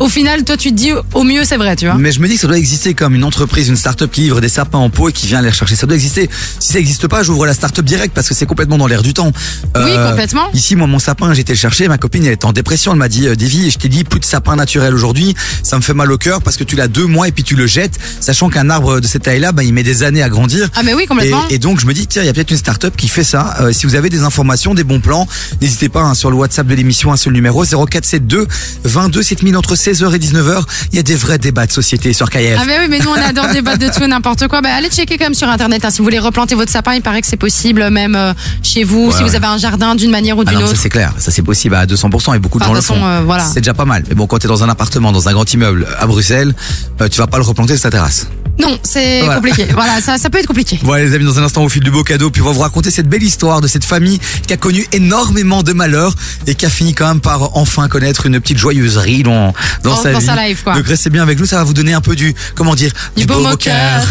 au 0.00 0.08
final, 0.08 0.44
toi, 0.44 0.56
tu 0.56 0.70
te 0.70 0.74
dis 0.74 0.92
au 1.12 1.22
mieux, 1.24 1.44
c'est 1.44 1.56
vrai, 1.56 1.76
tu 1.76 1.86
vois. 1.86 1.96
Mais 1.96 2.12
je 2.12 2.20
me 2.20 2.28
dis 2.28 2.34
que 2.34 2.40
ça 2.40 2.46
doit 2.46 2.58
exister 2.58 2.94
comme 2.94 3.14
une 3.14 3.24
entreprise, 3.24 3.68
une 3.68 3.76
start-up 3.76 4.10
qui 4.10 4.22
livre 4.22 4.40
des 4.40 4.48
sapins 4.48 4.78
en 4.78 4.90
pot 4.90 5.08
et 5.08 5.12
qui 5.12 5.26
vient 5.26 5.42
les 5.42 5.50
rechercher. 5.50 5.76
Ça 5.76 5.86
doit 5.86 5.96
exister. 5.96 6.28
Si 6.58 6.72
ça 6.72 6.78
n'existe 6.78 7.08
pas, 7.08 7.22
j'ouvre 7.22 7.46
la 7.46 7.54
start-up 7.54 7.84
direct 7.84 8.14
parce 8.14 8.28
que 8.28 8.34
c'est 8.34 8.46
complètement 8.46 8.78
dans 8.78 8.86
l'air 8.86 9.02
du 9.02 9.14
temps. 9.14 9.32
Oui, 9.76 9.90
complètement. 10.08 10.50
Ici, 10.52 10.76
moi, 10.76 10.86
mon 10.86 10.98
sapin, 10.98 11.32
j'ai 11.34 11.40
été 11.42 11.52
le 11.52 11.58
chercher. 11.58 11.88
Ma 11.88 11.98
copine, 11.98 12.24
elle 12.24 12.32
était 12.32 12.44
en 12.44 12.52
dépression. 12.52 12.92
Elle 12.92 12.98
m'a 12.98 13.08
dit, 13.08 13.26
euh, 13.26 13.36
Davy, 13.36 13.70
je 13.70 13.78
t'ai 13.78 13.88
dit, 13.88 14.04
plus 14.04 14.20
de 14.20 14.24
sapin 14.24 14.56
naturel 14.56 14.94
aujourd'hui. 14.94 15.34
Ça 15.62 15.76
me 15.76 15.82
fait 15.82 15.94
mal 15.94 16.10
au 16.10 16.18
cœur 16.18 16.42
parce 16.42 16.56
que 16.56 16.64
tu 16.64 16.76
l'as 16.76 16.88
deux 16.88 17.06
mois 17.06 17.28
et 17.28 17.32
puis 17.32 17.44
tu 17.44 17.54
le 17.54 17.66
jettes, 17.66 17.98
sachant 18.20 18.48
qu'un 18.48 18.70
arbre 18.70 19.00
de 19.00 19.06
cette 19.06 19.22
taille-là, 19.22 19.52
bah, 19.52 19.62
il 19.62 19.72
met 19.72 19.82
des 19.82 20.02
années 20.02 20.22
à 20.22 20.28
grandir. 20.28 20.68
Ah, 20.74 20.82
mais 20.82 20.94
oui, 20.94 21.06
complètement. 21.06 21.44
Et, 21.50 21.54
et 21.54 21.58
donc 21.58 21.80
je 21.80 21.86
me 21.86 21.94
dis 21.94 22.06
tiens 22.06 22.22
il 22.22 22.26
y 22.26 22.28
a 22.28 22.32
peut-être 22.32 22.50
une 22.50 22.56
start-up 22.56 22.94
qui 22.96 23.08
fait 23.08 23.24
ça. 23.24 23.56
Euh, 23.60 23.72
si 23.72 23.86
vous 23.86 23.94
avez 23.94 24.10
des 24.10 24.22
informations, 24.22 24.74
des 24.74 24.84
bons 24.84 25.00
plans, 25.00 25.26
n'hésitez 25.60 25.88
pas 25.88 26.02
hein, 26.02 26.14
sur 26.14 26.30
le 26.30 26.36
WhatsApp 26.36 26.66
de 26.66 26.74
l'émission, 26.74 27.12
un 27.12 27.16
seul 27.16 27.32
numéro 27.32 27.64
0472 27.64 28.46
22 28.84 29.22
7000 29.22 29.56
entre 29.56 29.76
16h 29.84 30.14
et 30.14 30.18
19h. 30.18 30.62
Il 30.92 30.96
y 30.96 30.98
a 30.98 31.02
des 31.02 31.14
vrais 31.16 31.38
débats 31.38 31.66
de 31.66 31.72
société 31.72 32.12
sur 32.12 32.30
KF. 32.30 32.58
Ah 32.60 32.64
mais 32.66 32.78
oui, 32.80 32.86
mais 32.88 32.98
nous 33.00 33.10
on 33.10 33.14
adore 33.28 33.48
débattre 33.52 33.78
de 33.78 33.88
tout 33.88 34.02
et 34.02 34.06
n'importe 34.06 34.48
quoi. 34.48 34.60
Bah, 34.62 34.70
allez 34.74 34.88
checker 34.88 35.18
quand 35.18 35.26
même 35.26 35.34
sur 35.34 35.48
internet. 35.48 35.84
hein. 35.84 35.90
Si 35.90 35.98
vous 35.98 36.04
voulez 36.04 36.18
replanter 36.18 36.54
votre 36.54 36.70
sapin, 36.72 36.94
il 36.94 37.02
paraît 37.02 37.20
que 37.20 37.26
c'est 37.26 37.36
possible, 37.36 37.88
même 37.90 38.14
euh, 38.16 38.32
chez 38.62 38.84
vous, 38.84 39.10
si 39.12 39.18
ouais. 39.22 39.28
vous 39.28 39.34
avez 39.34 39.46
un 39.46 39.58
jardin 39.58 39.94
d'une 39.94 40.10
manière 40.10 40.38
ou 40.38 40.42
Ah 40.46 40.50
d'une 40.50 40.62
autre. 40.62 40.76
c'est 40.76 40.88
clair, 40.88 41.12
ça 41.18 41.30
c'est 41.30 41.42
possible 41.42 41.74
à 41.74 41.86
200% 41.86 42.34
et 42.34 42.38
beaucoup 42.38 42.58
de 42.58 42.64
Enfin, 42.64 42.72
gens 42.72 42.72
de 42.72 42.76
le 42.78 42.82
font. 43.00 43.04
euh, 43.06 43.22
voilà. 43.24 43.44
C'est 43.44 43.60
déjà 43.60 43.74
pas 43.74 43.84
mal. 43.84 44.04
Mais 44.08 44.14
bon, 44.14 44.26
quand 44.26 44.38
t'es 44.38 44.48
dans 44.48 44.62
un 44.64 44.68
appartement, 44.68 45.12
dans 45.12 45.28
un 45.28 45.32
grand 45.32 45.52
immeuble 45.52 45.86
à 45.98 46.06
Bruxelles, 46.06 46.54
euh, 47.00 47.08
tu 47.08 47.18
vas 47.18 47.26
pas 47.26 47.36
le 47.38 47.44
replanter 47.44 47.74
sur 47.74 47.82
ta 47.82 47.90
terrasse. 47.90 48.26
Non, 48.58 48.78
c'est 48.82 49.20
Voilà. 49.20 49.34
compliqué. 49.36 49.66
Voilà, 49.74 50.00
ça, 50.00 50.16
ça 50.18 50.30
peut 50.30 50.38
être 50.38 50.46
compliqué. 50.46 50.78
Allez, 50.92 51.08
les 51.08 51.14
amis, 51.14 51.24
dans 51.24 51.38
un 51.38 51.42
instant 51.42 51.64
au 51.64 51.68
fil 51.68 51.82
du 51.82 51.90
beau 51.90 52.04
cadeau, 52.04 52.30
puis 52.30 52.40
on 52.42 52.44
va 52.46 52.52
vous 52.52 52.60
raconter 52.60 52.90
cette 52.90 53.08
belle 53.08 53.22
histoire 53.22 53.60
de 53.60 53.66
cette 53.66 53.84
famille 53.84 54.20
qui 54.46 54.52
a 54.52 54.56
connu 54.56 54.86
énormément 54.92 55.62
de 55.62 55.72
malheurs 55.72 56.14
et 56.46 56.54
qui 56.54 56.64
a 56.64 56.70
fini 56.70 56.94
quand 56.94 57.08
même 57.08 57.20
par 57.20 57.56
enfin 57.56 57.88
connaître 57.88 58.26
une 58.26 58.38
petite 58.40 58.58
joyeuserie 58.58 59.22
dans, 59.24 59.52
dans, 59.82 59.90
Dans- 59.90 59.96
sa 59.96 60.12
dans 60.12 60.18
vie. 60.20 60.26
sa 60.26 60.46
life, 60.46 60.62
quoi. 60.62 60.74
Donc 60.74 60.86
restez 60.86 61.10
bien 61.10 61.22
avec 61.22 61.38
nous, 61.40 61.46
ça 61.46 61.56
va 61.56 61.64
vous 61.64 61.74
donner 61.74 61.94
un 61.94 62.00
peu 62.00 62.14
du, 62.14 62.32
comment 62.54 62.74
dire, 62.74 62.92
Du 63.16 63.26
baume 63.26 63.46
au 63.46 63.56
cœur. 63.56 64.02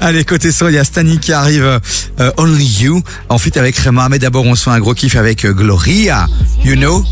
allez, 0.00 0.24
côté 0.24 0.50
son, 0.52 0.68
il 0.68 0.74
y 0.74 0.78
a 0.78 0.84
Stani 0.84 1.18
qui 1.18 1.32
arrive, 1.32 1.80
euh, 2.20 2.32
Only 2.38 2.64
You, 2.82 3.02
en 3.28 3.38
fit 3.38 3.56
avec 3.58 3.76
Rema, 3.78 4.08
mais 4.08 4.18
d'abord 4.18 4.44
on 4.46 4.54
se 4.54 4.64
fait 4.64 4.70
un 4.70 4.80
gros 4.80 4.94
kiff 4.94 5.16
avec 5.16 5.44
euh, 5.44 5.52
Gloria, 5.52 6.28
You 6.64 6.76
Know, 6.76 7.04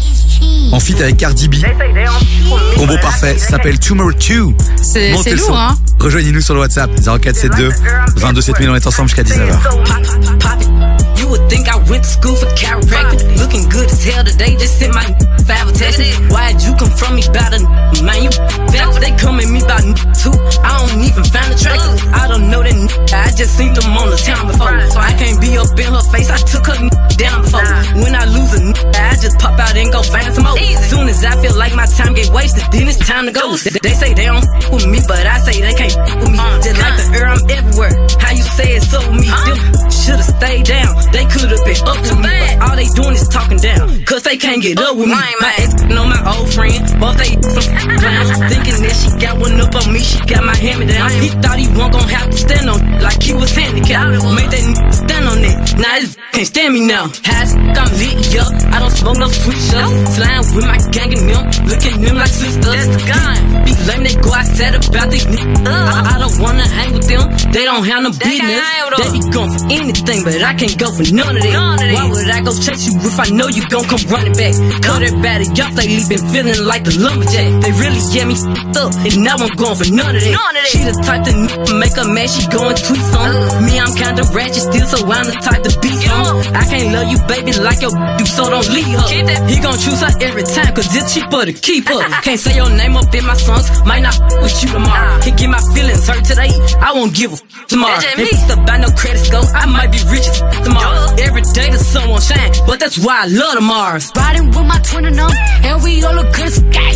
en 0.73 0.81
fit 0.81 0.95
avec 0.95 1.19
Cardi 1.19 1.49
B. 1.49 1.57
Combo 2.77 2.97
parfait, 3.03 3.37
ça 3.39 3.49
s'appelle 3.51 3.79
Tomorrow 3.79 4.13
2. 4.13 4.47
C'est 4.83 5.13
Montez 5.13 5.23
c'est 5.31 5.37
le 5.37 5.39
son. 5.43 5.49
lourd, 5.49 5.59
hein. 5.61 5.79
Rejoignez-nous 6.23 6.41
sur 6.41 6.55
le 6.55 6.61
WhatsApp 6.61 6.89
0472 7.01 7.75
22 8.15 8.41
7000 8.41 8.71
on 8.71 8.77
est 8.77 8.87
ensemble 8.87 9.09
jusqu'à 9.09 9.25
19h. 9.25 11.02
Pop, 11.33 11.49
pop 11.49 11.49
it. 11.49 11.49
You 11.49 11.49
would 11.49 11.51
think 11.51 11.69
I 11.69 11.77
went 11.89 12.05
to 12.05 12.11
school 12.11 12.37
for 12.37 12.47
chiropractic. 12.57 13.39
Looking 13.39 13.69
good 13.69 13.91
as 13.91 14.05
hell 14.05 14.25
today, 14.25 14.57
just 14.57 14.79
sent 14.79 14.95
my 14.95 15.05
five 15.47 15.73
tested. 15.73 16.13
Why'd 16.31 16.63
you 16.63 16.75
come 16.77 16.91
from 16.91 17.17
me 17.17 17.25
about 17.27 17.55
a 17.55 17.61
man? 18.03 18.23
You 18.23 18.31
back, 18.73 19.01
they 19.01 19.13
come 19.17 19.41
at 19.41 19.49
me 19.49 19.63
about 19.63 19.83
too. 20.21 20.35
I 20.63 20.87
don't 20.87 21.01
even 21.03 21.25
find 21.25 21.49
the 21.53 21.59
track. 21.59 21.81
I 22.13 22.29
don't 22.29 22.51
know 22.51 22.63
that 22.63 22.77
I 23.13 23.31
just 23.37 23.57
seen 23.57 23.73
them 23.75 23.97
on 23.97 24.11
the 24.11 24.17
town 24.17 24.47
before. 24.47 24.73
So 24.91 24.99
I 25.01 25.13
can't 25.17 25.41
be 25.41 25.57
up 25.57 25.73
in 25.79 25.93
her 25.93 26.07
face, 26.13 26.31
I 26.31 26.39
took 26.39 26.67
her 26.67 26.79
down 27.17 27.43
before. 27.43 27.65
When 28.03 28.15
I 28.15 28.25
lose 28.27 28.53
a 28.55 28.61
I 29.13 29.17
just 29.21 29.39
pop 29.39 29.59
out 29.59 29.77
and 29.77 29.93
go 29.93 30.03
find 30.03 30.33
some 30.35 30.45
more. 30.45 30.59
As 30.59 30.91
Soon 30.91 31.09
as 31.09 31.25
I 31.25 31.41
feel 31.41 31.57
like 31.57 31.75
my 31.75 31.87
time 31.87 32.15
get 32.15 32.29
wasted, 32.33 32.65
then 32.73 32.89
it's 32.89 32.99
time 32.99 33.27
to 33.27 33.33
go. 33.33 33.57
They, 33.57 33.95
say 33.95 34.15
they 34.15 34.27
don't 34.27 34.45
f- 34.45 34.71
with 34.73 34.87
me, 34.87 35.01
but 35.07 35.27
I 35.27 35.39
say 35.41 35.61
they 35.61 35.75
can't 35.75 35.97
f- 35.97 36.17
with 36.21 36.31
me. 36.33 36.39
Just 36.63 36.79
like 36.81 36.97
the 36.97 37.07
air, 37.17 37.27
I'm 37.29 37.43
everywhere. 37.51 37.95
How 38.21 38.33
you 38.33 38.43
say 38.43 38.77
it's 38.77 38.91
with 38.93 39.11
me? 39.21 39.29
Them 39.29 39.91
should've 39.91 40.25
stayed 40.25 40.67
down. 40.67 40.91
They 41.13 41.22
could've 41.27 41.65
been 41.65 41.81
up 41.89 42.01
to 42.09 42.15
me, 42.17 42.31
but 42.31 42.69
all 42.69 42.77
they 42.77 42.89
doing 42.95 43.15
is 43.15 43.29
talking 43.29 43.59
down. 43.59 44.05
Cause 44.05 44.23
they 44.23 44.37
can't 44.37 44.63
get 44.63 44.79
up 44.79 44.97
with 44.97 45.07
me. 45.07 45.15
My 45.15 45.55
ex 45.59 45.75
know 45.85 46.05
my 46.07 46.21
old 46.37 46.53
friend, 46.53 46.81
both 47.01 47.17
they 47.19 47.33
some 47.57 47.99
clowns. 47.99 48.31
Thinking 48.53 48.79
that 48.83 48.97
she 48.97 49.11
got 49.19 49.39
one 49.39 49.61
up 49.61 49.75
on 49.75 49.93
me, 49.93 50.01
she 50.01 50.19
got 50.27 50.45
my 50.45 50.57
hand 50.57 50.81
me 50.81 50.87
down. 50.87 51.11
He 51.11 51.29
thought 51.29 51.59
he 51.59 51.69
wasn't 51.69 51.93
gonna 51.93 52.13
have 52.13 52.31
to 52.31 52.37
stand 52.37 52.71
on 52.71 52.81
like 53.01 53.23
he 53.23 53.33
was 53.35 53.51
handicapped. 53.55 54.11
Made 54.13 54.51
that 54.51 54.95
stand 54.95 55.29
on 55.29 55.39
it. 55.39 55.57
Now 55.79 56.01
this 56.01 56.17
can't 56.33 56.47
stand 56.47 56.73
me 56.75 56.81
now. 56.87 57.13
High 57.29 57.43
as 57.45 57.53
I'm 57.55 57.93
lit, 58.01 58.17
yeah. 58.33 58.49
I 58.73 58.81
don't 58.81 58.91
smoke 58.91 59.19
no 59.19 59.29
sweet 59.29 59.61
shots. 59.69 60.17
Slime 60.17 60.45
with 60.57 60.65
my 60.65 60.79
gang 60.91 61.13
and 61.13 61.29
them, 61.29 61.45
look 61.69 61.83
at 61.85 61.97
them 62.01 62.17
like 62.17 62.33
sisters. 62.33 62.65
That's 62.65 62.97
gun. 63.05 63.37
Be 63.69 63.73
lame, 63.85 64.03
they 64.09 64.17
go 64.17 64.31
I 64.33 64.45
said 64.45 64.73
about 64.75 65.11
these 65.13 65.27
niggas. 65.29 65.67
I, 65.69 66.17
I 66.17 66.19
don't 66.19 66.37
wanna 66.41 66.67
hang 66.67 66.93
with 66.97 67.07
them. 67.07 67.29
They 67.53 67.65
don't 67.69 67.85
have 67.85 68.03
no 68.03 68.11
business. 68.17 68.65
They 68.97 69.09
be 69.13 69.21
going 69.29 69.53
for 69.53 69.63
anything, 69.69 70.25
but 70.25 70.41
I 70.41 70.55
can't 70.57 70.77
go 70.81 70.89
for 70.97 71.05
none 71.13 71.37
of 71.37 71.43
that. 71.43 71.53
Why 71.93 72.05
would 72.09 72.31
I 72.33 72.41
go 72.41 72.53
chase 72.57 72.89
you 72.89 72.97
if 72.97 73.21
I 73.21 73.29
know 73.29 73.49
you 73.53 73.63
gon' 73.69 73.85
come 73.85 74.01
running 74.09 74.33
back? 74.33 74.57
Cut 74.81 75.05
it 75.05 75.15
bad, 75.21 75.45
y'all 75.53 75.73
lately 75.77 76.01
been 76.09 76.25
feeling 76.33 76.61
like 76.65 76.85
the 76.89 76.97
lumberjack. 76.97 77.61
They 77.61 77.73
really 77.77 78.01
get 78.09 78.25
me 78.25 78.37
up, 78.81 78.93
and 79.05 79.21
now 79.21 79.37
I'm 79.37 79.53
going 79.61 79.77
for 79.77 79.89
none 79.93 80.17
of 80.17 80.23
that. 80.25 80.65
She 80.73 80.81
the 80.81 80.97
type 81.05 81.29
to 81.29 81.33
make 81.77 81.97
a 82.01 82.09
man, 82.09 82.29
she 82.29 82.49
going 82.49 82.77
tweet 82.77 83.05
on. 83.21 83.69
Me, 83.69 83.77
I'm 83.77 83.93
kinda 83.93 84.25
ratchet 84.33 84.65
still, 84.65 84.87
so 84.89 84.99
I'm 85.05 85.29
the 85.29 85.37
type 85.45 85.61
to 85.69 85.73
be 85.85 85.93
some. 86.01 86.22
I 86.55 86.65
can't 86.71 86.93
love 86.93 87.09
you, 87.11 87.19
baby, 87.27 87.53
like 87.59 87.81
your 87.83 87.93
you, 88.19 88.27
so 88.27 88.49
don't 88.49 88.69
leave 88.71 88.87
her. 88.87 89.07
He 89.49 89.59
gon' 89.61 89.79
choose 89.79 90.01
her 90.01 90.13
every 90.21 90.43
time, 90.45 90.75
cause 90.75 90.89
it's 90.95 91.15
cheaper 91.15 91.45
to 91.45 91.53
keep 91.53 91.89
her. 91.89 92.01
Can't 92.23 92.39
say 92.41 92.57
your 92.57 92.71
name 92.71 92.97
up 92.97 93.13
in 93.15 93.25
my 93.27 93.35
songs, 93.35 93.67
might 93.85 94.03
not 94.03 94.15
f- 94.15 94.43
with 94.43 94.63
you 94.63 94.69
tomorrow. 94.71 95.21
Can 95.23 95.37
get 95.37 95.51
my 95.51 95.61
feelings 95.75 96.07
hurt 96.07 96.25
today, 96.25 96.51
I 96.81 96.93
won't 96.95 97.15
give 97.15 97.33
a 97.33 97.35
f- 97.35 97.67
tomorrow. 97.67 97.99
If 97.99 98.33
it's 98.33 98.53
about 98.53 98.81
no 98.81 98.89
credit 98.95 99.21
score, 99.25 99.45
I 99.55 99.67
might 99.67 99.91
be 99.93 99.99
rich 100.11 100.27
as 100.27 100.43
f- 100.43 100.65
tomorrow. 100.65 101.15
Every 101.19 101.43
day 101.57 101.71
the 101.71 101.79
sun 101.79 102.09
won't 102.09 102.23
shine, 102.23 102.53
but 102.67 102.79
that's 102.81 102.99
why 102.99 103.25
I 103.25 103.27
love 103.27 103.55
the 103.55 103.61
Mars. 103.61 104.13
Riding 104.17 104.47
with 104.49 104.67
my 104.67 104.79
twin 104.83 105.05
and 105.07 105.17
them, 105.19 105.31
and 105.65 105.83
we 105.83 106.03
all 106.05 106.15
look 106.15 106.33
good 106.35 106.53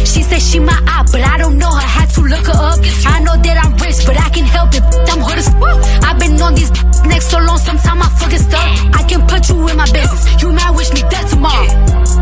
She 0.06 0.23
said 0.23 0.40
she 0.40 0.59
my 0.61 0.78
eye, 0.87 1.04
but 1.12 1.21
I 1.23 1.38
don't 1.38 1.59
know 1.59 1.71
her. 1.71 1.87
Had 1.97 2.09
to 2.16 2.21
look 2.23 2.47
her 2.47 2.59
up. 2.71 2.78
I 3.06 3.21
know 3.21 3.37
that 3.37 3.56
I'm 3.64 3.73
rich, 3.78 4.04
but 4.06 4.16
I 4.21 4.28
can 4.30 4.45
help 4.45 4.71
it. 4.75 4.83
I'm 5.11 5.21
hood 5.21 5.38
as 5.38 5.49
I've 6.04 6.18
been 6.18 6.40
on 6.40 6.54
these 6.54 6.71
next 7.04 7.30
so 7.30 7.38
long, 7.38 7.59
sometimes 7.59 8.02
I 8.02 8.09
fucking 8.21 8.38
stuck. 8.38 8.66
I 8.99 9.02
can 9.09 9.16
put 9.27 9.49
you 9.49 9.57
in 9.69 9.77
my 9.77 9.87
business. 9.93 10.43
You 10.43 10.53
might 10.53 10.71
wish 10.77 10.93
me 10.93 11.03
dead 11.09 11.29
tomorrow. 11.29 11.69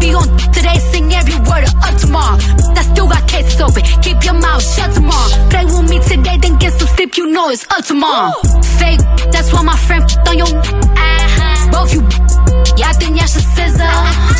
Be 0.00 0.14
on 0.14 0.28
today, 0.52 0.78
sing 0.92 1.12
every 1.12 1.36
word 1.48 1.64
of 1.64 1.74
up 1.82 1.96
tomorrow. 1.98 2.38
I 2.76 2.82
still 2.82 3.08
got 3.08 3.26
cases 3.28 3.60
open. 3.60 3.82
Keep 4.02 4.24
your 4.24 4.34
mouth 4.34 4.62
shut 4.62 4.92
tomorrow. 4.92 5.30
Play 5.50 5.64
with 5.64 5.88
me 5.88 5.98
today, 6.02 6.36
then 6.38 6.58
get 6.58 6.72
some 6.72 6.88
sleep. 6.88 7.16
You 7.16 7.26
know 7.26 7.50
it's 7.50 7.64
up 7.70 7.84
tomorrow. 7.84 8.32
Fake, 8.78 9.00
that's 9.32 9.52
why 9.52 9.62
my 9.62 9.76
friend 9.76 10.04
on 10.28 10.38
your. 10.38 10.48
Uh-huh. 10.48 11.70
Both 11.72 11.94
you. 11.94 12.53
Yeah, 12.76 12.90
I 12.90 12.92
think 12.94 13.16
y'all 13.16 13.26
scissor. 13.28 13.94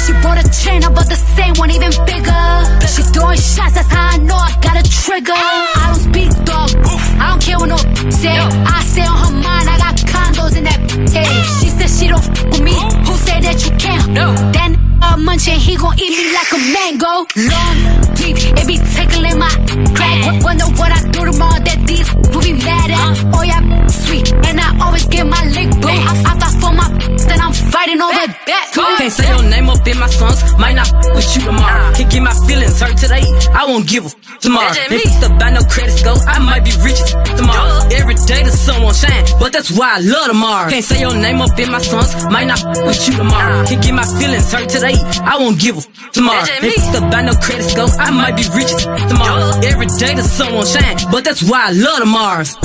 She 0.05 0.13
bought 0.23 0.39
a 0.39 0.47
chain, 0.51 0.85
I 0.85 0.89
bought 0.91 1.09
the 1.09 1.17
same 1.37 1.55
one, 1.57 1.71
even 1.71 1.91
bigger. 2.05 2.45
She 2.89 3.03
throwing 3.13 3.39
shots, 3.39 3.75
that's 3.75 3.91
how 3.91 4.15
I 4.15 4.17
know 4.19 4.37
I 4.37 4.53
got 4.61 4.77
a 4.77 4.85
trigger. 4.89 5.33
I 5.35 5.93
don't 5.93 6.03
speak 6.03 6.31
dog, 6.45 6.71
I 7.21 7.31
don't 7.31 7.43
care 7.43 7.59
what 7.59 7.69
no 7.69 7.79
say. 8.11 8.37
I 8.37 8.83
stay 8.85 9.07
on 9.07 9.19
her 9.19 9.33
mind, 9.33 9.69
I 9.69 9.77
got 9.79 9.97
condos 9.97 10.57
in 10.57 10.65
that. 10.65 10.81
Hey, 11.13 11.31
she 11.59 11.69
said 11.71 11.91
she 11.91 12.09
don't 12.09 12.23
f 12.23 12.45
with 12.47 12.63
me. 12.63 12.75
Who 13.07 13.15
said 13.17 13.43
that 13.45 13.59
you 13.65 13.73
can't? 13.77 14.11
No. 14.11 14.35
Then 14.53 14.94
uh, 15.05 15.17
munching, 15.19 15.59
he 15.61 15.77
gon' 15.77 15.95
eat 16.01 16.13
me 16.17 16.33
like 16.33 16.51
a 16.53 16.61
mango. 16.73 17.13
Long, 17.37 17.77
deep, 18.17 18.37
it 18.59 18.67
be 18.67 18.77
tickling 18.97 19.39
my 19.39 19.53
crack. 19.95 20.43
Wonder 20.43 20.67
what 20.81 20.91
I 20.93 21.01
do 21.13 21.21
tomorrow 21.31 21.61
that 21.69 21.79
these 21.87 22.09
will 22.33 22.43
be 22.43 22.53
mad 22.65 22.91
at. 22.91 23.13
Oh 23.37 23.43
yeah, 23.43 23.61
sweet, 23.89 24.33
and 24.49 24.61
I 24.61 24.69
always 24.85 25.07
get 25.07 25.27
my 25.27 25.43
lick 25.53 25.71
boo. 25.81 25.89
I, 25.89 26.13
I 26.27 26.33
fight 26.41 26.55
for 26.61 26.73
my, 26.73 26.89
then 27.29 27.41
I'm 27.41 27.53
fighting 27.53 28.01
over 28.01 28.27
that. 28.49 28.71
Can't 28.75 29.13
say 29.13 29.29
your 29.29 29.43
name 29.51 29.69
up 29.69 29.87
in 29.87 29.99
my 29.99 30.07
songs, 30.09 30.41
might 30.59 30.75
not 30.75 30.89
f- 30.89 31.15
with 31.15 31.29
you 31.37 31.43
tomorrow. 31.45 31.93
Can't 31.95 32.11
get 32.11 32.23
my 32.23 32.35
feelings 32.47 32.81
hurt 32.81 32.97
today, 32.97 33.23
I 33.53 33.67
won't 33.67 33.87
give 33.87 34.05
a 34.05 34.09
f- 34.09 34.39
tomorrow. 34.41 34.73
If 34.73 35.05
it's 35.05 35.23
about 35.27 35.53
no 35.53 35.63
credit 35.69 35.93
score, 35.93 36.17
I 36.27 36.39
might 36.41 36.65
be 36.65 36.73
rich 36.83 36.99
tomorrow. 37.37 37.85
Every 37.93 38.15
day 38.27 38.43
the 38.43 38.51
sun 38.51 38.83
won't 38.83 38.97
shine, 38.97 39.25
but 39.39 39.53
that's 39.53 39.71
why 39.71 39.97
I 39.97 40.01
love 40.01 40.35
Mars. 40.35 40.73
Can't 40.73 40.85
say 40.85 41.01
your 41.01 41.15
name 41.15 41.41
up 41.41 41.59
in 41.59 41.71
my 41.71 41.79
songs, 41.79 42.11
might 42.31 42.47
not 42.47 42.59
f- 42.65 42.87
with 42.87 43.03
you 43.09 43.15
tomorrow. 43.17 43.65
Can't 43.67 43.83
get 43.83 43.95
my 43.95 44.07
feelings 44.19 44.51
hurt 44.53 44.69
today, 44.69 44.94
I 45.25 45.37
won't 45.39 45.59
give 45.59 45.77
a 45.77 45.81
f- 45.81 46.11
tomorrow. 46.13 46.43
If 46.43 46.77
it's 46.77 46.95
about 46.99 47.25
no 47.25 47.35
credit 47.35 47.65
score, 47.65 47.89
I 47.99 48.11
might 48.11 48.37
be 48.37 48.45
rich 48.55 48.73
as 48.73 48.87
f- 48.87 49.09
tomorrow. 49.09 49.61
Every 49.63 49.87
day 49.99 50.15
the 50.15 50.23
sun 50.23 50.55
won't 50.55 50.69
shine, 50.69 50.97
but 51.11 51.25
that's 51.25 51.43
why 51.43 51.69
I 51.69 51.73
love 51.73 51.99
the 52.01 52.07
Mars. 52.07 52.57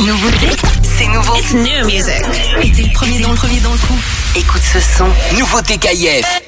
Nouveauté, 0.00 0.48
c'est 0.82 1.06
nouveau. 1.06 1.34
It's 1.36 1.52
new 1.54 1.86
music. 1.86 2.22
Et 2.62 2.70
t'es 2.72 2.82
le 2.82 2.92
premier 2.92 3.20
dans 3.20 3.30
le 3.30 3.36
premier 3.36 3.60
dans 3.60 3.72
le 3.72 3.78
coup. 3.78 3.98
Écoute 4.36 4.62
ce 4.62 4.80
son. 4.80 5.06
Nouveauté 5.38 5.78
KIF. 5.78 6.42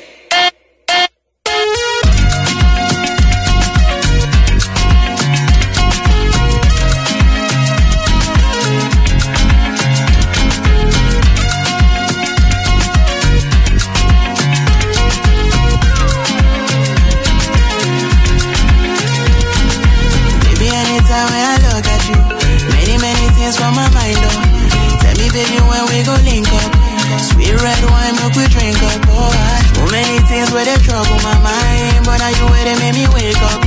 They 32.74 32.90
make 32.90 32.94
me 32.98 33.04
wake 33.14 33.42
up. 33.42 33.60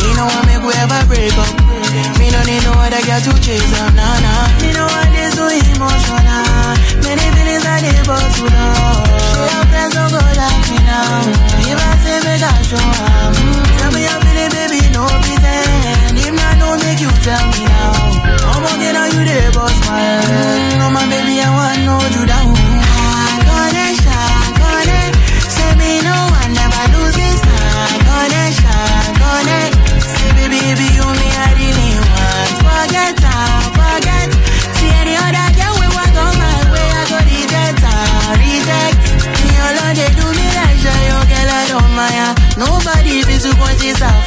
Me 0.00 0.08
no 0.16 0.24
one 0.24 0.44
make 0.48 0.62
we 0.64 0.72
ever 0.80 1.00
break 1.12 1.34
up. 1.36 1.52
Me 2.18 2.30
no 2.32 2.40
need 2.48 2.62
no 2.64 2.72
other 2.72 3.02
girl 3.04 3.20
to 3.20 3.32
chase 3.44 3.72
up, 3.80 3.92
nah, 3.94 4.16
nah. 4.24 4.44
Me 4.64 4.72
no 4.72 4.84
want 4.88 5.10
this 5.12 5.34
so 5.36 5.44
emotional. 5.48 6.72
Many 7.04 7.26
feelings 7.36 7.64
I 7.66 7.76
need 7.84 8.02
but 8.08 8.22
to 8.22 8.44
know. 8.48 9.04
Show 9.34 9.44
your 9.44 9.64
friends 9.68 9.92
don't 9.94 10.10
go 10.12 10.20
like 10.20 10.62
me 10.72 10.78
now. 10.88 11.68
If 11.68 11.78
I 11.80 11.92
say 12.00 12.16
make 12.24 12.44
I 12.44 12.54
show 12.64 12.80
up. 12.80 13.32
Mm, 13.36 13.62
Tell 13.78 13.90
me 13.92 14.02
how 14.08 14.18
feeling, 14.24 14.52
baby, 14.56 14.80
no 14.94 15.04
pretend. 15.04 16.16
If 16.16 16.32
not, 16.32 16.54
no 16.60 16.68
make 16.80 17.00
you 17.00 17.10
tell 17.24 17.44
me 17.52 17.60
now. 17.68 17.92
I'm 18.50 18.60
walking 18.64 18.96
on 18.96 19.08
you 19.14 19.22
there, 19.28 19.50
boss, 19.52 19.76
my 19.84 19.98
head. 20.00 20.78
No, 20.80 20.86
my 20.90 21.04
baby, 21.12 21.40
I 21.40 21.48
want 21.52 21.78
know 21.84 22.00
you 22.16 22.24
down. 22.26 22.69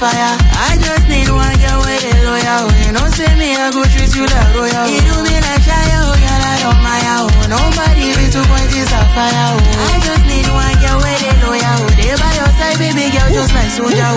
Sapphire. 0.03 0.35
I 0.59 0.75
just 0.83 1.07
need 1.07 1.29
one 1.31 1.55
girl 1.63 1.79
with 1.79 2.03
a 2.03 2.13
loyal. 2.27 2.67
You 2.83 2.91
know, 2.91 3.07
say 3.15 3.31
me, 3.39 3.55
I 3.55 3.71
go 3.71 3.83
treat 3.87 4.11
you 4.15 4.25
like 4.27 4.51
royal. 4.55 4.87
You 4.91 4.99
do 4.99 5.15
me 5.23 5.35
like 5.39 5.63
shy, 5.63 5.87
oh, 5.95 6.11
girl, 6.11 6.43
I 6.43 6.55
don't 6.59 6.81
mind, 6.83 7.07
oh. 7.15 7.27
Nobody 7.47 8.11
be 8.19 8.27
too 8.27 8.43
point 8.43 8.71
is 8.75 8.89
sapphire, 8.91 9.31
oh. 9.31 9.87
I 9.87 9.99
just 10.03 10.23
need 10.27 10.47
one 10.51 10.75
girl 10.83 10.99
with 10.99 11.23
a 11.23 11.31
loyal. 11.47 11.81
They 11.95 12.11
by 12.19 12.31
your 12.35 12.51
side, 12.59 12.77
baby 12.79 13.07
girl, 13.15 13.29
just 13.31 13.53
like 13.55 13.71
soldier, 13.71 14.11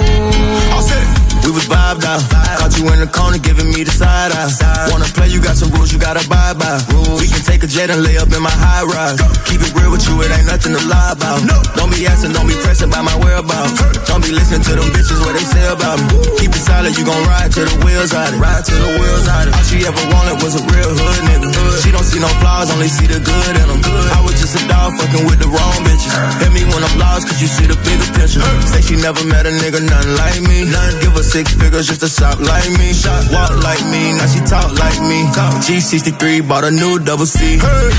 oh. 0.75 1.26
We 1.45 1.51
was 1.53 1.67
vibed 1.69 2.05
out. 2.05 2.23
Caught 2.59 2.79
you 2.79 2.87
in 2.93 3.01
the 3.01 3.11
corner 3.11 3.39
giving 3.39 3.69
me 3.71 3.85
the 3.85 3.93
side 3.93 4.33
eye. 4.33 4.49
Wanna 4.91 5.09
play, 5.13 5.29
you 5.29 5.41
got 5.41 5.57
some 5.57 5.71
rules 5.75 5.93
you 5.93 5.99
gotta 5.99 6.25
abide 6.25 6.59
by. 6.59 6.81
We 7.21 7.27
can 7.29 7.43
take 7.45 7.63
a 7.63 7.69
jet 7.69 7.91
and 7.91 8.03
lay 8.03 8.17
up 8.17 8.31
in 8.33 8.43
my 8.43 8.53
high 8.53 8.85
rise. 8.87 9.21
Keep 9.47 9.63
it 9.63 9.73
real 9.77 9.91
with 9.91 10.05
you, 10.09 10.21
it 10.23 10.31
ain't 10.33 10.49
nothing 10.49 10.73
to 10.73 10.83
lie 10.87 11.13
about. 11.13 11.43
Don't 11.77 11.91
be 11.91 12.07
asking, 12.07 12.33
don't 12.33 12.49
be 12.49 12.57
pressing 12.65 12.91
by 12.91 13.03
my 13.03 13.15
whereabouts. 13.21 13.79
Don't 14.09 14.23
be 14.25 14.33
listening 14.33 14.63
to 14.67 14.73
them 14.79 14.89
bitches 14.95 15.21
what 15.23 15.35
they 15.37 15.47
say 15.47 15.67
about 15.69 15.99
me. 16.01 16.17
Keep 16.41 16.55
it 16.57 16.63
solid, 16.65 16.95
you 16.97 17.05
gon' 17.05 17.23
ride 17.27 17.53
till 17.53 17.67
the 17.67 17.77
wheels 17.85 18.15
out 18.15 18.33
it. 18.33 18.39
Ride 18.39 18.65
till 18.65 18.81
the 18.81 18.93
wheels 18.99 19.27
out 19.29 19.47
it. 19.47 19.55
All 19.55 19.67
she 19.67 19.85
ever 19.85 20.05
wanted 20.15 20.43
was 20.43 20.55
a 20.57 20.63
real 20.73 20.91
hood 20.91 21.21
nigga. 21.29 21.49
She 21.83 21.91
don't 21.93 22.07
see 22.07 22.19
no 22.19 22.31
flaws, 22.41 22.71
only 22.73 22.89
see 22.89 23.07
the 23.07 23.21
good 23.21 23.55
in 23.61 23.67
them. 23.69 23.81
I 24.15 24.23
was 24.25 24.35
just 24.41 24.57
a 24.57 24.63
dog 24.67 24.97
fucking 24.99 25.25
with 25.27 25.39
the 25.43 25.51
wrong 25.51 25.79
bitches. 25.85 26.15
Hit 26.41 26.51
me 26.55 26.63
when 26.71 26.83
I'm 26.83 26.97
lost, 26.99 27.29
cause 27.29 27.39
you 27.43 27.51
see 27.51 27.67
the 27.67 27.77
bigger 27.83 28.09
picture. 28.17 28.43
Say 28.71 28.81
she 28.83 28.97
never 28.97 29.23
met 29.27 29.47
a 29.47 29.53
nigga, 29.53 29.83
nothing 29.83 30.15
like 30.17 30.41
me. 30.43 30.65
Nothing 30.67 30.99
give 31.03 31.15
a 31.19 31.25
six 31.27 31.53
figures 31.55 31.87
just 31.89 32.01
to 32.01 32.09
shop 32.09 32.39
like 32.39 32.71
me. 32.79 32.95
Shop, 32.95 33.25
walk 33.33 33.51
like 33.63 33.83
me, 33.91 34.15
now 34.15 34.27
she 34.27 34.41
talk 34.47 34.71
like 34.79 35.01
me. 35.03 35.27
G63 35.67 36.47
bought 36.49 36.65
a 36.65 36.71
new 36.71 36.99
double 36.99 37.27
C. 37.27 37.59
Hey. 37.59 37.91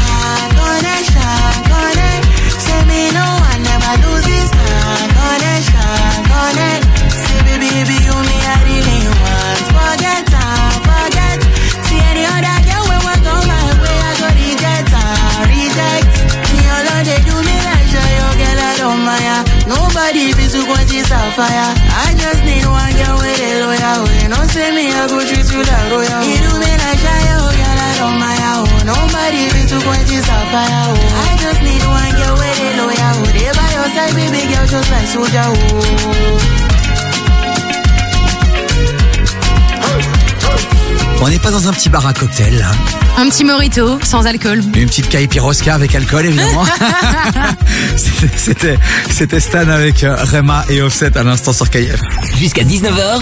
Me 2.88 3.12
no, 3.12 3.25
I 3.51 3.55
never 3.67 3.93
lose 4.03 4.24
Say 7.24 7.39
baby, 7.48 7.67
baby, 7.67 7.98
you 8.07 8.15
me, 8.27 8.38
I 8.48 8.57
didn't 8.63 9.12
want 9.22 9.62
for 9.75 9.91
that. 10.01 10.07
Too 20.58 20.66
quench 20.66 20.94
is 20.94 21.12
a 21.12 21.20
fire. 21.36 21.72
I 21.92 22.16
just 22.18 22.42
need 22.48 22.66
one 22.66 22.94
girl 22.98 23.18
with 23.20 23.48
a 23.48 23.52
loyal. 23.62 24.04
You 24.22 24.28
know, 24.32 24.44
say 24.48 24.72
me, 24.74 24.90
I 24.90 25.06
go 25.08 25.20
treat 25.22 25.46
you 25.52 25.62
like 25.62 25.88
royal. 25.92 26.22
You 26.26 26.38
do 26.42 26.52
me 26.58 26.72
like 26.72 27.00
shy, 27.04 27.24
oh, 27.36 27.52
girl, 27.52 27.80
I 27.86 27.92
don't 28.00 28.18
mind. 28.18 28.42
Oh. 28.48 28.66
Nobody 28.88 29.44
be 29.54 29.62
too 29.70 29.82
quench 29.84 30.12
is 30.12 30.26
fire. 30.26 30.88
Oh. 30.88 31.22
I 31.22 31.36
just 31.44 31.62
need 31.62 31.84
one 31.84 32.14
girl 32.16 32.36
with 32.40 32.64
a 32.64 32.70
loyal. 32.80 33.18
They 33.36 33.52
by 33.54 33.68
your 33.76 33.90
side, 33.94 34.14
baby 34.16 34.42
girl, 34.50 34.66
just 34.66 34.90
like 34.90 35.08
soldier. 35.08 35.46
Oh. 35.46 36.76
On 41.22 41.30
n'est 41.30 41.39
pas 41.39 41.50
dans 41.51 41.68
un 41.68 41.74
petit 41.74 41.89
bar 41.89 42.06
à 42.06 42.13
cocktail 42.13 42.58
là. 42.60 42.72
Un 43.18 43.27
petit 43.30 43.44
morito 43.44 44.00
sans 44.04 44.25
alcool. 44.27 44.60
Une 44.75 44.86
petite 44.88 45.10
caipirosca 45.10 45.74
avec 45.74 45.96
alcool 45.96 46.25
évidemment. 46.27 46.63
C'était- 47.96 48.27
C'était 48.38 48.77
c'était 49.10 49.39
Stan 49.39 49.68
avec 49.68 50.04
euh, 50.04 50.16
Rema 50.16 50.63
et 50.70 50.82
Offset 50.82 51.18
à 51.18 51.24
l'instant 51.24 51.54
sur 51.54 51.70
KF. 51.70 52.00
Jusqu'à 52.38 52.63
19h, 52.63 53.20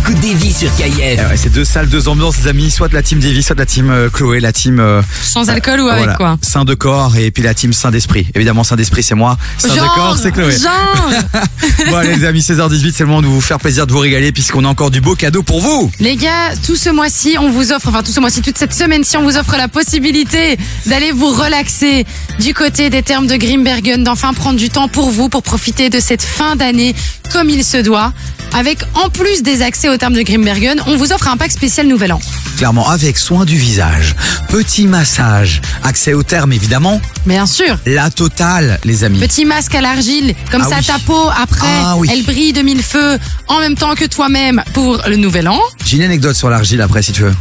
t'écoutes 0.00 0.20
des 0.20 0.34
vies 0.34 0.52
sur 0.52 0.74
KIF. 0.76 0.94
Eh 0.98 1.16
ouais, 1.16 1.36
c'est 1.36 1.52
deux 1.52 1.64
salles, 1.64 1.88
deux 1.88 2.08
ambiances, 2.08 2.38
les 2.38 2.48
amis. 2.48 2.70
Soit 2.70 2.88
de 2.88 2.94
la 2.94 3.02
team 3.02 3.18
Davy, 3.18 3.42
soit 3.42 3.54
de 3.54 3.60
la 3.60 3.66
team 3.66 3.90
euh, 3.90 4.08
Chloé, 4.08 4.40
la 4.40 4.52
team. 4.52 4.80
euh, 4.80 5.02
Sans 5.22 5.50
alcool 5.50 5.80
ou 5.80 5.88
avec 5.88 5.98
voilà, 5.98 6.14
quoi 6.14 6.38
Saint 6.42 6.64
de 6.64 6.74
corps 6.74 7.16
et 7.16 7.30
puis 7.30 7.42
la 7.42 7.54
team 7.54 7.72
Saint 7.72 7.90
d'esprit. 7.90 8.26
Évidemment, 8.34 8.64
Saint 8.64 8.76
d'esprit, 8.76 9.02
c'est 9.02 9.14
moi. 9.14 9.36
Saint 9.58 9.74
de 9.74 9.94
corps, 9.94 10.16
c'est 10.20 10.32
Chloé. 10.32 10.52
genre. 10.56 11.10
bon, 11.90 11.96
allez, 11.96 12.16
les 12.16 12.24
amis, 12.24 12.40
16h18, 12.40 12.92
c'est 12.94 13.00
le 13.00 13.06
moment 13.06 13.22
de 13.22 13.26
vous 13.26 13.40
faire 13.40 13.58
plaisir 13.58 13.86
de 13.86 13.92
vous 13.92 13.98
régaler 13.98 14.32
puisqu'on 14.32 14.64
a 14.64 14.68
encore 14.68 14.90
du 14.90 15.00
beau 15.00 15.14
cadeau 15.14 15.42
pour 15.42 15.60
vous. 15.60 15.90
Les 16.00 16.16
gars, 16.16 16.54
tout 16.66 16.76
ce 16.76 16.88
mois-ci, 16.90 17.36
on 17.38 17.50
vous 17.50 17.72
offre, 17.72 17.88
enfin 17.88 18.02
tout 18.02 18.12
ce 18.12 18.20
mois-ci, 18.20 18.40
toute 18.40 18.58
cette 18.58 18.74
semaine-ci, 18.74 19.16
on 19.16 19.22
vous 19.22 19.36
offre 19.36 19.56
la 19.56 19.68
possibilité 19.68 20.58
d'aller 20.86 21.12
vous 21.12 21.30
relaxer 21.30 22.06
du 22.38 22.54
côté 22.54 22.88
des 22.90 23.02
termes 23.02 23.26
de 23.26 23.36
Grimbergen, 23.36 24.02
d'enfin 24.02 24.32
prendre 24.32 24.58
du 24.58 24.70
temps 24.70 24.88
pour 24.88 25.10
vous, 25.10 25.28
pour 25.28 25.42
profiter 25.42 25.90
de 25.90 26.00
cette 26.00 26.22
fin 26.22 26.56
d'année 26.56 26.94
comme 27.32 27.50
il 27.50 27.64
se 27.64 27.76
doit. 27.78 28.12
Avec 28.52 28.78
en 28.94 29.10
plus 29.10 29.42
des 29.44 29.62
accès 29.62 29.88
aux 29.90 29.96
termes 29.96 30.14
de 30.14 30.22
Grimbergen, 30.22 30.80
on 30.86 30.96
vous 30.96 31.12
offre 31.12 31.28
un 31.28 31.36
pack 31.36 31.50
spécial 31.50 31.86
Nouvel 31.86 32.12
An. 32.12 32.20
Clairement, 32.56 32.88
avec 32.88 33.18
soin 33.18 33.44
du 33.44 33.56
visage, 33.56 34.14
petit 34.48 34.86
massage, 34.86 35.60
accès 35.84 36.12
au 36.14 36.22
terme 36.22 36.52
évidemment, 36.52 37.00
Bien 37.26 37.46
sûr. 37.46 37.78
la 37.86 38.10
totale, 38.10 38.78
les 38.84 39.04
amis. 39.04 39.18
Petit 39.18 39.44
masque 39.44 39.74
à 39.74 39.80
l'argile, 39.80 40.34
comme 40.50 40.62
Ah 40.64 40.68
ça 40.68 40.76
oui. 40.78 40.84
ta 40.86 40.98
peau 41.00 41.28
après, 41.40 41.66
Ah 41.84 41.94
oui. 41.96 42.08
elle 42.12 42.22
brille 42.24 42.52
de 42.52 42.62
mille 42.62 42.82
feux 42.82 43.18
en 43.48 43.60
même 43.60 43.74
temps 43.76 43.94
que 43.94 44.04
toi-même 44.04 44.62
pour 44.72 45.00
le 45.08 45.16
Nouvel 45.16 45.48
An. 45.48 45.58
J'ai 45.84 45.96
une 45.96 46.02
anecdote 46.04 46.36
sur 46.36 46.50
l'argile 46.50 46.80
après 46.82 47.02
si 47.02 47.12
tu 47.12 47.22
veux. 47.22 47.34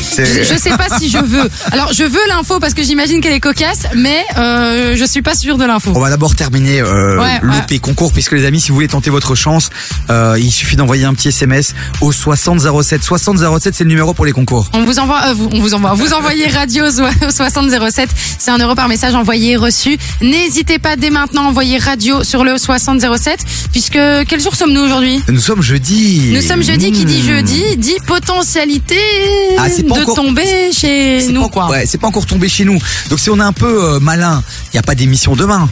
Je, 0.00 0.56
sais 0.58 0.70
pas 0.70 0.88
si 0.98 1.08
je 1.10 1.18
veux. 1.18 1.48
Alors 1.72 1.92
je 1.92 2.02
veux 2.04 2.20
l'info 2.28 2.58
parce 2.58 2.74
que 2.74 2.82
j'imagine 2.82 3.20
qu'elle 3.20 3.32
est 3.32 3.40
cocasse, 3.40 3.82
mais 3.94 4.24
euh, 4.38 4.96
je 4.96 5.04
suis 5.04 5.22
pas 5.22 5.34
sûre 5.34 5.56
de 5.58 5.64
l'info. 5.64 5.92
On 5.94 6.00
va 6.00 6.10
d'abord 6.10 6.34
terminer 6.34 6.80
euh, 6.80 7.18
Ouais, 7.20 7.38
l'OP 7.42 7.80
concours 7.80 8.12
puisque 8.12 8.32
les 8.32 8.44
amis 8.46 8.60
si 8.60 8.68
vous 8.68 8.74
voulez 8.74 8.88
tenter 8.88 9.10
votre 9.10 9.34
chance 9.34 9.70
euh, 10.10 10.36
il 10.38 10.50
suffit 10.50 10.76
d'envoyer 10.76 11.04
un 11.04 11.14
petit 11.14 11.28
SMS 11.28 11.74
au 12.00 12.12
6007 12.12 13.02
6007 13.02 13.74
c'est 13.74 13.84
le 13.84 13.90
numéro 13.90 14.14
pour 14.14 14.24
les 14.24 14.32
concours. 14.32 14.68
On 14.72 14.84
vous 14.84 14.98
envoie, 14.98 15.20
euh, 15.28 15.34
vous- 15.34 15.48
on 15.52 15.60
vous 15.60 15.74
envoie, 15.74 15.94
vous 15.94 16.12
envoyez 16.12 16.46
radio 16.48 16.84
au 16.86 16.90
6007, 17.30 18.08
c'est 18.38 18.50
un 18.50 18.58
euro 18.58 18.74
par 18.74 18.88
message 18.88 19.14
envoyé 19.14 19.52
et 19.52 19.56
reçu. 19.56 19.98
N'hésitez 20.22 20.78
pas 20.78 20.96
dès 20.96 21.10
maintenant 21.10 21.44
à 21.44 21.48
envoyer 21.48 21.78
radio 21.78 22.22
sur 22.24 22.44
le 22.44 22.56
6007, 22.58 23.40
puisque 23.72 23.98
quel 24.28 24.40
jour 24.40 24.54
sommes-nous 24.54 24.80
aujourd'hui? 24.82 25.22
Nous 25.28 25.40
sommes 25.40 25.62
jeudi. 25.62 26.30
Nous 26.32 26.42
sommes 26.42 26.62
jeudi, 26.62 26.90
qui 26.92 27.04
dit 27.04 27.20
Mmh. 27.20 27.26
jeudi 27.26 27.62
dit 27.76 27.96
potentialité 28.06 28.96
Ah, 29.58 29.66
c'est 29.68 29.82
de 29.96 30.02
encore- 30.02 30.14
tomber 30.16 30.72
chez 30.72 31.26
nous 31.32 31.42
pas, 31.42 31.48
quoi. 31.48 31.68
ouais, 31.70 31.86
c'est 31.86 31.98
pas 31.98 32.06
encore 32.08 32.26
tombé 32.26 32.48
chez 32.48 32.64
nous. 32.64 32.78
Donc 33.08 33.18
si 33.20 33.30
on 33.30 33.38
est 33.38 33.42
un 33.42 33.52
peu 33.52 33.94
euh, 33.94 34.00
malin, 34.00 34.42
il 34.72 34.76
y 34.76 34.78
a 34.78 34.82
pas 34.82 34.94
d'émission 34.94 35.34
demain. 35.36 35.68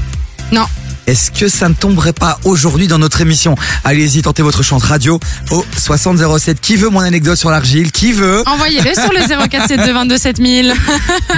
Non. 0.53 0.67
Est-ce 1.09 1.31
que 1.31 1.49
ça 1.49 1.71
ne 1.71 1.75
tomberait 1.75 2.13
pas 2.13 2.39
aujourd'hui 2.45 2.87
dans 2.87 2.99
notre 2.99 3.23
émission 3.23 3.55
Allez-y, 3.83 4.21
tentez 4.21 4.43
votre 4.43 4.63
chante 4.63 4.83
radio 4.83 5.19
au 5.51 5.65
6007. 5.75 6.61
Qui 6.61 6.77
veut 6.77 6.91
mon 6.91 7.01
anecdote 7.01 7.39
sur 7.39 7.49
l'argile? 7.49 7.91
Qui 7.93 8.13
veut? 8.13 8.43
Envoyez-le 8.47 8.93
sur 8.93 9.11
le 9.11 9.21
0472 9.49 9.95
22 9.95 10.19
7000. 10.19 10.75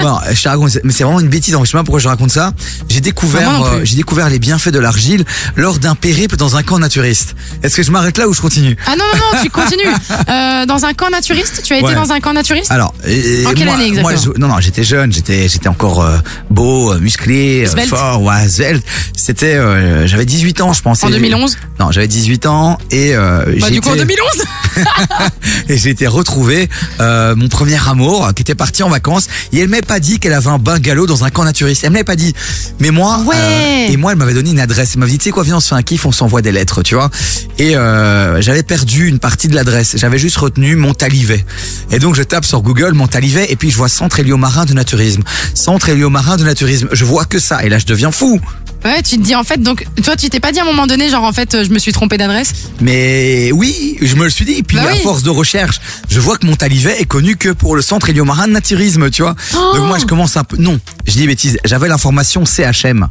Bon, 0.01 0.17
je 0.29 0.41
te 0.43 0.49
raconte, 0.49 0.77
mais 0.83 0.91
c'est 0.91 1.05
vraiment 1.05 1.21
une 1.21 1.29
bêtise. 1.29 1.55
Je 1.57 1.65
sais 1.65 1.71
pas 1.77 1.83
pourquoi 1.85 2.01
je 2.01 2.09
raconte 2.09 2.31
ça. 2.31 2.51
J'ai 2.89 2.99
découvert, 2.99 3.63
euh, 3.63 3.79
j'ai 3.85 3.95
découvert 3.95 4.27
les 4.27 4.39
bienfaits 4.39 4.71
de 4.71 4.79
l'argile 4.79 5.23
lors 5.55 5.79
d'un 5.79 5.95
périple 5.95 6.35
dans 6.35 6.57
un 6.57 6.63
camp 6.63 6.77
naturiste. 6.77 7.35
Est-ce 7.63 7.77
que 7.77 7.83
je 7.83 7.91
m'arrête 7.91 8.17
là 8.17 8.27
ou 8.27 8.33
je 8.33 8.41
continue? 8.41 8.75
Ah 8.85 8.95
non, 8.97 9.05
non, 9.13 9.19
non, 9.33 9.39
tu 9.41 9.49
continues. 9.49 9.81
Euh, 10.29 10.65
dans 10.65 10.85
un 10.85 10.93
camp 10.93 11.09
naturiste? 11.09 11.61
Tu 11.63 11.73
as 11.73 11.77
été 11.77 11.87
Ouais. 11.87 11.95
dans 11.95 12.11
un 12.11 12.19
camp 12.19 12.33
naturiste? 12.33 12.71
Alors, 12.71 12.93
euh, 13.07 13.45
En 13.45 13.53
quelle 13.53 13.65
moi, 13.65 13.75
année 13.75 13.87
exactement? 13.87 14.01
moi, 14.15 14.33
je- 14.35 14.39
non, 14.39 14.47
non, 14.47 14.59
j'étais 14.59 14.83
jeune, 14.83 15.11
j'étais, 15.11 15.47
j'étais 15.49 15.67
encore 15.67 16.03
euh, 16.05 16.17
beau, 16.49 16.93
euh, 16.93 16.99
musclé, 16.99 17.65
fort, 17.87 18.21
ouais, 18.21 18.47
svelte. 18.47 18.85
C'était, 19.15 19.55
euh, 19.61 20.07
j'avais 20.07 20.25
18 20.25 20.61
ans, 20.61 20.73
je 20.73 20.81
pense. 20.81 21.03
En 21.03 21.09
et- 21.09 21.11
2011 21.13 21.57
Non, 21.79 21.91
j'avais 21.91 22.07
18 22.07 22.45
ans 22.45 22.77
et 22.91 23.15
euh, 23.15 23.45
Bah, 23.45 23.51
j'ai 23.67 23.71
du 23.75 23.81
coup, 23.81 23.89
en 23.89 23.93
été- 23.95 24.05
2011 24.05 24.45
et 25.69 25.77
j'ai 25.77 25.89
été 25.89 26.07
retrouvé 26.07 26.69
euh, 26.99 27.35
mon 27.35 27.47
premier 27.49 27.77
amour 27.87 28.25
euh, 28.27 28.31
qui 28.31 28.41
était 28.41 28.55
parti 28.55 28.83
en 28.83 28.89
vacances 28.89 29.27
et 29.53 29.59
elle 29.59 29.69
m'avait 29.69 29.81
pas 29.81 29.99
dit 29.99 30.19
qu'elle 30.19 30.33
avait 30.33 30.47
un 30.49 30.57
bungalow 30.59 31.05
dans 31.05 31.23
un 31.23 31.29
camp 31.29 31.43
naturiste. 31.43 31.83
Elle 31.83 31.91
m'avait 31.91 32.03
pas 32.03 32.15
dit. 32.15 32.33
Mais 32.79 32.91
moi, 32.91 33.19
Ouais. 33.25 33.87
et 33.89 33.97
moi, 33.97 34.11
elle 34.13 34.17
m'avait 34.17 34.33
donné 34.33 34.51
une 34.51 34.59
adresse. 34.59 34.91
Elle 34.93 34.99
m'avait 34.99 35.11
dit, 35.11 35.17
tu 35.17 35.25
sais 35.25 35.31
quoi, 35.31 35.43
viens, 35.43 35.57
on 35.57 35.59
se 35.59 35.69
fait 35.69 35.75
un 35.75 35.83
kiff, 35.83 36.05
on 36.05 36.11
s'envoie 36.11 36.41
des 36.41 36.51
lettres, 36.51 36.83
tu 36.83 36.95
vois. 36.95 37.09
Et 37.57 37.75
euh, 37.75 38.41
j'avais 38.41 38.63
perdu 38.63 39.07
une 39.07 39.19
partie 39.19 39.47
de 39.47 39.55
l'adresse. 39.55 39.95
J'avais 39.97 40.17
juste 40.17 40.37
retenu 40.37 40.75
Montalivet. 40.75 41.45
Et 41.91 41.99
donc 41.99 42.15
je 42.15 42.23
tape 42.23 42.45
sur 42.45 42.61
Google 42.61 42.93
Montalivet 42.93 43.51
et 43.51 43.55
puis 43.55 43.69
je 43.71 43.77
vois 43.77 43.89
Centre 43.89 44.19
héliomarin 44.19 44.65
de 44.65 44.73
naturisme. 44.73 45.21
Centre 45.53 45.89
héliomarin 45.89 46.37
de 46.37 46.43
naturisme. 46.43 46.87
Je 46.91 47.05
vois 47.05 47.25
que 47.25 47.39
ça 47.39 47.63
et 47.63 47.69
là 47.69 47.77
je 47.77 47.85
deviens 47.85 48.11
fou. 48.11 48.39
Ouais, 48.83 49.03
tu 49.03 49.17
te 49.17 49.21
dis 49.21 49.35
en 49.35 49.43
fait, 49.43 49.61
donc 49.61 49.85
toi 50.03 50.15
tu 50.15 50.29
t'es 50.29 50.39
pas 50.39 50.51
dit 50.51 50.59
à 50.59 50.63
un 50.63 50.65
moment 50.65 50.87
donné, 50.87 51.09
genre 51.09 51.23
en 51.23 51.31
fait 51.33 51.53
euh, 51.53 51.63
je 51.63 51.69
me 51.69 51.77
suis 51.77 51.91
trompé 51.91 52.17
d'adresse? 52.17 52.51
Mais 52.79 53.51
oui, 53.51 53.97
je 54.01 54.15
me 54.15 54.23
le 54.23 54.29
suis 54.31 54.43
dit. 54.45 54.53
Et 54.53 54.63
puis 54.63 54.77
Bah 54.77 54.85
à 54.89 54.93
oui. 54.93 54.99
force 55.03 55.21
de 55.21 55.29
recherche, 55.29 55.79
je 56.09 56.19
vois 56.19 56.37
que 56.37 56.47
Montalivet 56.47 56.99
est 56.99 57.05
connu 57.05 57.35
que 57.35 57.49
pour 57.49 57.75
le 57.75 57.83
centre 57.83 58.09
héliomarin 58.09 58.47
de 58.47 58.53
naturisme, 58.53 59.11
tu 59.11 59.21
vois. 59.21 59.35
Oh 59.55 59.73
Donc 59.75 59.85
moi 59.87 59.99
je 59.99 60.05
commence 60.05 60.35
un 60.35 60.43
peu. 60.43 60.57
Non, 60.57 60.79
je 61.05 61.11
dis 61.13 61.27
bêtise. 61.27 61.57
J'avais 61.63 61.87
l'information 61.87 62.43
CHM. 62.45 63.07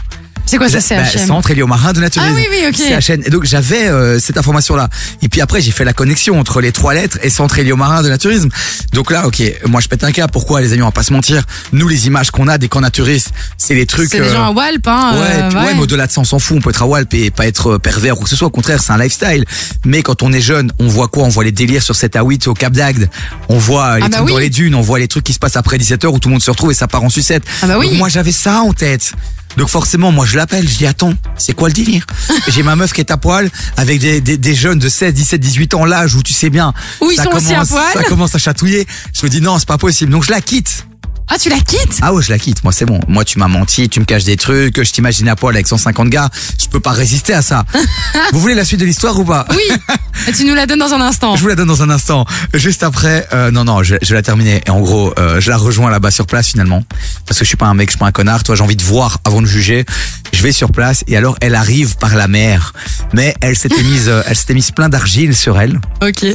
C'est 0.51 0.57
quoi 0.59 0.69
ça, 0.69 0.79
Bah, 0.97 1.05
CHM 1.05 1.27
Centre 1.29 1.51
héliomarin 1.53 1.93
de 1.93 2.01
naturisme. 2.01 2.33
Ah 2.33 2.37
oui, 2.37 2.45
oui, 2.51 2.67
ok. 2.69 2.77
CHN. 2.77 3.23
Et 3.25 3.31
donc 3.31 3.45
j'avais 3.45 3.87
euh, 3.89 4.19
cette 4.19 4.37
information-là. 4.37 4.89
Et 5.23 5.29
puis 5.29 5.41
après 5.41 5.61
j'ai 5.61 5.71
fait 5.71 5.85
la 5.85 5.93
connexion 5.93 6.41
entre 6.41 6.61
les 6.61 6.73
trois 6.73 6.93
lettres 6.93 7.19
et 7.23 7.31
Centre 7.31 7.59
héliomarin 7.59 8.03
de 8.03 8.09
naturisme. 8.09 8.49
Donc 8.93 9.13
là, 9.13 9.29
ok, 9.29 9.41
moi 9.67 9.81
je 9.81 9.87
pète 9.87 10.03
un 10.03 10.11
cas. 10.11 10.27
Pourquoi 10.27 10.61
les 10.61 10.73
amis, 10.73 10.83
on 10.83 10.87
va 10.87 10.91
pas 10.91 11.05
se 11.05 11.13
mentir? 11.13 11.45
Nous 11.73 11.87
les 11.87 12.09
images 12.09 12.33
qu'on 12.33 12.49
a 12.49 12.59
des 12.59 12.69
camps 12.69 12.81
naturistes, 12.81 13.31
c'est 13.59 13.75
les 13.75 13.87
trucs. 13.87 14.11
C'est 14.11 14.19
des 14.21 14.27
euh, 14.27 14.33
gens 14.33 14.45
à 14.47 14.51
Walp, 14.51 14.87
hein. 14.89 15.13
Ouais, 15.15 15.21
euh, 15.35 15.49
puis- 15.51 15.59
ouais, 15.59 15.75
mais 15.75 15.81
au-delà 15.81 16.09
de 16.09 16.13
ça, 16.13 16.21
on 16.21 16.25
s'en 16.25 16.41
fout. 16.41 16.57
On 16.59 16.61
peut 16.61 16.71
être 16.71 16.83
à 16.83 16.87
Walp 16.87 17.15
et 17.15 17.31
pas 17.31 17.47
être 17.47 17.75
euh, 17.75 17.79
pervers 17.79 18.19
ou 18.21 18.25
que 18.25 18.29
ce 18.29 18.35
soit. 18.35 18.49
Au 18.49 18.51
contraire, 18.51 18.83
c'est 18.83 18.93
un 18.93 18.99
lifestyle. 18.99 19.45
Mais 19.85 20.03
quand 20.03 20.25
on 20.25 20.33
est 20.33 20.41
jeune, 20.41 20.73
on 20.81 20.89
voit 20.89 21.07
quoi? 21.07 21.23
On 21.25 21.29
voit 21.29 21.45
les 21.45 21.53
délires 21.53 21.83
sur 21.85 21.95
7 21.95 22.17
à 22.17 22.23
8 22.25 22.49
au 22.49 22.55
Cap 22.55 22.73
d'Agde. 22.73 23.09
On 23.49 23.59
voit 23.59 23.85
euh, 23.93 23.97
les 23.99 24.03
Ah 24.05 24.09
bah 24.09 24.17
trucs 24.19 24.31
dans 24.31 24.39
les 24.39 24.51
dunes. 24.51 24.75
On 24.75 24.81
voit 24.81 24.99
les 24.99 25.07
trucs 25.07 25.23
qui 25.25 25.33
se 25.33 25.39
passent 25.39 25.57
après 25.57 25.79
17h 25.79 26.07
où 26.09 26.19
tout 26.19 26.29
le 26.29 26.33
monde 26.33 26.43
se 26.43 26.51
retrouve 26.51 26.73
et 26.73 26.75
ça 26.75 26.89
part 26.89 27.05
en 27.05 27.09
sucette. 27.09 27.45
Ah 27.63 27.69
bah 27.69 27.77
oui. 27.79 27.89
Donc 27.91 27.99
moi, 27.99 28.09
j'avais 28.09 28.33
ça 28.33 28.63
en 28.63 28.73
tête. 28.73 29.13
Donc 29.57 29.69
forcément, 29.69 30.13
moi 30.13 30.25
je 30.27 30.37
l'appelle, 30.37 30.69
je 30.69 30.77
dis 30.79 30.87
attends, 30.87 31.13
c'est 31.37 31.53
quoi 31.55 31.69
le 31.69 31.75
délire? 31.75 32.07
J'ai 32.49 32.63
ma 32.63 32.77
meuf 32.77 32.93
qui 32.93 33.01
est 33.01 33.11
à 33.11 33.17
poil 33.17 33.51
avec 33.77 33.99
des, 34.01 34.21
des, 34.21 34.37
des 34.37 34.55
jeunes 34.55 34.79
de 34.79 34.89
16, 34.89 35.13
17, 35.15 35.41
18 35.41 35.75
ans, 35.75 35.85
l'âge 35.85 36.15
où 36.15 36.23
tu 36.23 36.33
sais 36.33 36.51
bien. 36.51 36.73
Où 37.01 37.11
ils 37.11 37.17
ça 37.17 37.25
sont 37.25 37.31
aussi 37.33 37.47
à 37.49 37.55
commence- 37.57 37.69
poil. 37.71 37.93
Ça 37.93 38.03
commence 38.05 38.35
à 38.35 38.39
chatouiller. 38.39 38.87
Je 39.13 39.25
me 39.25 39.31
dis 39.31 39.41
non, 39.41 39.59
c'est 39.59 39.69
pas 39.69 39.79
possible. 39.79 40.13
Donc 40.13 40.25
je 40.25 40.31
la 40.31 40.41
quitte. 40.41 40.87
Ah, 41.33 41.38
tu 41.38 41.49
la 41.49 41.61
quittes? 41.61 42.01
Ah 42.03 42.12
ouais, 42.12 42.23
je 42.23 42.31
la 42.31 42.38
quitte. 42.38 42.64
Moi, 42.64 42.73
c'est 42.73 42.87
bon. 42.87 42.99
Moi, 43.07 43.25
tu 43.25 43.38
m'as 43.38 43.47
menti, 43.47 43.88
tu 43.88 44.01
me 44.01 44.05
caches 44.05 44.25
des 44.25 44.37
trucs, 44.37 44.83
je 44.83 44.90
t'imagine 44.90 45.29
à 45.29 45.37
poil 45.37 45.55
avec 45.55 45.69
150 45.69 46.09
gars. 46.09 46.29
Je 46.61 46.66
peux 46.66 46.81
pas 46.81 46.90
résister 46.90 47.33
à 47.33 47.40
ça. 47.40 47.64
Vous 48.33 48.40
voulez 48.40 48.55
la 48.55 48.64
suite 48.64 48.81
de 48.81 48.85
l'histoire 48.85 49.19
ou 49.19 49.25
pas? 49.25 49.47
Oui. 49.51 49.79
Tu 50.37 50.45
nous 50.45 50.55
la 50.55 50.66
donnes 50.66 50.81
dans 50.81 50.93
un 50.93 51.01
instant. 51.01 51.35
Je 51.35 51.40
vous 51.40 51.49
la 51.49 51.55
donne 51.55 51.69
dans 51.69 51.83
un 51.83 51.88
instant. 51.88 52.27
Juste 52.53 52.83
après, 52.83 53.27
euh, 53.33 53.51
non, 53.51 53.64
non, 53.64 53.83
je, 53.83 53.97
je 54.03 54.09
vais 54.11 54.16
la 54.16 54.23
terminer. 54.23 54.61
Et 54.66 54.71
en 54.71 54.81
gros, 54.81 55.14
euh, 55.19 55.40
je 55.40 55.49
la 55.51 55.57
rejoins 55.57 55.90
là-bas 55.90 56.11
sur 56.11 56.27
place 56.27 56.49
finalement. 56.49 56.85
Parce 57.27 57.38
que 57.38 57.45
je 57.45 57.49
suis 57.49 57.57
pas 57.57 57.66
un 57.66 57.75
mec, 57.75 57.88
je 57.88 57.93
suis 57.93 57.99
pas 57.99 58.07
un 58.07 58.12
connard. 58.12 58.43
Toi, 58.43 58.55
j'ai 58.55 58.62
envie 58.62 58.77
de 58.77 58.83
voir 58.83 59.19
avant 59.25 59.40
de 59.40 59.47
juger. 59.47 59.87
Je 60.33 60.43
vais 60.43 60.53
sur 60.53 60.71
place 60.73 61.05
et 61.09 61.16
alors 61.16 61.37
elle 61.40 61.55
arrive 61.55 61.97
par 61.97 62.14
la 62.16 62.29
mer. 62.29 62.75
Mais 63.14 63.35
elle 63.40 63.57
s'était 63.57 63.83
mise, 63.83 64.09
euh, 64.09 64.23
elle 64.27 64.37
s'était 64.37 64.55
mise 64.55 64.71
plein 64.73 64.88
d'argile 64.88 65.35
sur 65.35 65.59
elle. 65.59 65.81
Ok. 66.03 66.27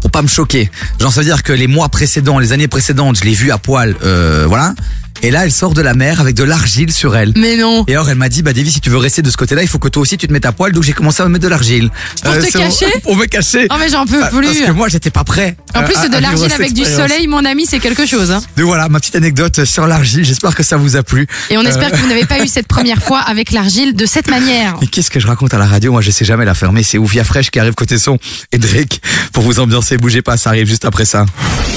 Pour 0.00 0.10
pas 0.10 0.22
me 0.22 0.28
choquer. 0.28 0.70
Genre, 0.98 1.12
ça 1.12 1.20
veut 1.20 1.26
dire 1.26 1.42
que 1.42 1.52
les 1.52 1.66
mois 1.66 1.88
précédents, 1.90 2.38
les 2.38 2.52
années 2.52 2.68
précédentes, 2.68 3.16
je 3.18 3.24
l'ai 3.24 3.34
vue 3.34 3.50
à 3.50 3.58
poil, 3.58 3.96
euh, 4.02 4.19
voilà. 4.46 4.74
Et 5.22 5.30
là, 5.30 5.44
elle 5.44 5.52
sort 5.52 5.74
de 5.74 5.82
la 5.82 5.92
mer 5.94 6.20
avec 6.20 6.34
de 6.34 6.44
l'argile 6.44 6.90
sur 6.92 7.14
elle. 7.14 7.32
Mais 7.36 7.56
non. 7.56 7.84
Et 7.86 7.92
alors, 7.92 8.08
elle 8.08 8.16
m'a 8.16 8.30
dit, 8.30 8.42
bah, 8.42 8.54
Davy, 8.54 8.70
si 8.70 8.80
tu 8.80 8.88
veux 8.88 8.96
rester 8.96 9.20
de 9.20 9.30
ce 9.30 9.36
côté-là, 9.36 9.60
il 9.62 9.68
faut 9.68 9.78
que 9.78 9.88
toi 9.88 10.00
aussi 10.02 10.16
tu 10.16 10.26
te 10.26 10.32
mettes 10.32 10.46
à 10.46 10.52
poil. 10.52 10.72
Donc, 10.72 10.82
j'ai 10.82 10.94
commencé 10.94 11.22
à 11.22 11.26
me 11.26 11.30
mettre 11.30 11.44
de 11.44 11.48
l'argile. 11.48 11.90
Pour 12.24 12.34
te 12.34 12.40
c'est 12.40 12.52
cacher 12.52 12.86
Pour 13.02 13.16
me 13.16 13.26
cacher. 13.26 13.66
Oh, 13.70 13.74
mais 13.78 13.90
j'en 13.90 14.06
peux 14.06 14.20
plus. 14.30 14.46
Parce 14.46 14.58
que 14.60 14.70
moi, 14.72 14.88
j'étais 14.88 15.10
pas 15.10 15.24
prêt. 15.24 15.56
En 15.74 15.82
plus, 15.82 15.94
euh, 15.96 16.04
à- 16.04 16.08
de 16.08 16.16
l'argile 16.18 16.52
avec 16.52 16.72
du 16.72 16.84
soleil, 16.84 17.26
mon 17.26 17.44
ami, 17.44 17.66
c'est 17.68 17.80
quelque 17.80 18.06
chose. 18.06 18.30
Hein. 18.30 18.40
Donc 18.56 18.66
voilà, 18.66 18.88
ma 18.88 18.98
petite 18.98 19.16
anecdote 19.16 19.64
sur 19.66 19.86
l'argile. 19.86 20.24
J'espère 20.24 20.54
que 20.54 20.62
ça 20.62 20.78
vous 20.78 20.96
a 20.96 21.02
plu. 21.02 21.26
Et 21.50 21.58
on 21.58 21.62
espère 21.62 21.88
Euh, 21.88 21.90
que 21.90 21.96
vous 21.96 22.08
n'avez 22.08 22.24
pas 22.24 22.42
eu 22.42 22.48
cette 22.48 22.66
première 22.66 23.02
fois 23.02 23.18
avec 23.20 23.52
l'argile 23.52 23.94
de 23.94 24.06
cette 24.06 24.28
manière. 24.28 24.76
Mais 24.80 24.86
qu'est-ce 24.86 25.10
que 25.10 25.20
je 25.20 25.26
raconte 25.26 25.52
à 25.52 25.58
la 25.58 25.66
radio? 25.66 25.92
Moi, 25.92 26.00
je 26.00 26.10
sais 26.10 26.24
jamais 26.24 26.46
la 26.46 26.54
fermer. 26.54 26.82
C'est 26.82 26.96
Ouvia 26.98 27.24
Fresh 27.24 27.50
qui 27.50 27.58
arrive 27.60 27.74
côté 27.74 27.98
son 27.98 28.18
et 28.52 28.58
Drake 28.58 29.00
pour 29.32 29.42
vous 29.42 29.60
ambiancer. 29.60 29.98
Bougez 29.98 30.22
pas, 30.22 30.38
ça 30.38 30.48
arrive 30.50 30.66
juste 30.66 30.86
après 30.86 31.04
ça. 31.04 31.26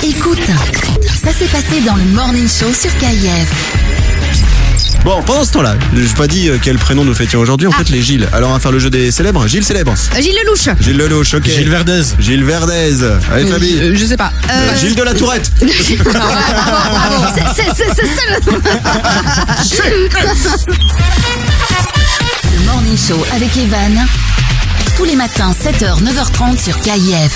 Écoute, 0.02 0.40
ça 1.24 1.34
s'est 1.34 1.46
passé 1.46 1.82
dans 1.86 1.96
le 1.96 2.04
Morning 2.06 2.48
Show 2.48 2.72
sur 2.74 2.96
KIF. 2.98 3.33
Bon, 5.04 5.22
pendant 5.24 5.44
ce 5.44 5.52
temps-là, 5.52 5.76
je 5.94 6.00
n'ai 6.00 6.08
pas 6.14 6.28
dit 6.28 6.48
euh, 6.50 6.58
quel 6.62 6.78
prénom 6.78 7.04
nous 7.04 7.14
fêtions 7.14 7.42
aujourd'hui. 7.42 7.68
En 7.68 7.74
fait, 7.74 7.90
les 7.90 8.02
Gilles. 8.02 8.26
Alors, 8.32 8.52
on 8.52 8.54
va 8.54 8.60
faire 8.62 8.72
le 8.72 8.80
jeu 8.80 8.90
des 8.90 9.12
célèbres. 9.12 9.46
Gilles 9.48 9.66
célèbre. 9.66 9.94
Gilles 10.18 10.34
Lelouch. 10.46 10.70
Gilles 10.80 10.96
Lelouch, 10.98 11.34
ok. 11.34 11.44
Gilles 11.46 11.68
Verdez. 11.70 12.04
Gilles 12.20 12.46
Verdez. 12.46 13.04
Allez, 13.34 13.46
Fabi. 13.48 13.76
Euh, 13.82 13.94
je 13.96 14.06
sais 14.06 14.16
pas. 14.16 14.32
Euh, 14.50 14.78
Gilles 14.80 14.96
de 14.96 15.04
la 15.04 15.14
Tourette. 15.14 15.52
C'est- 15.60 15.68
c'est- 17.56 17.74
c'est- 17.76 17.94
c'est 17.96 18.08
ça 18.08 18.22
le- 18.30 18.40
Le 22.54 22.60
Morning 22.66 22.98
Show 22.98 23.26
avec 23.36 23.58
Evan. 23.58 24.06
Tous 24.96 25.04
les 25.06 25.16
matins, 25.18 25.52
7h, 25.52 26.02
9h30 26.02 26.58
sur 26.64 26.80
KIF. 26.80 27.36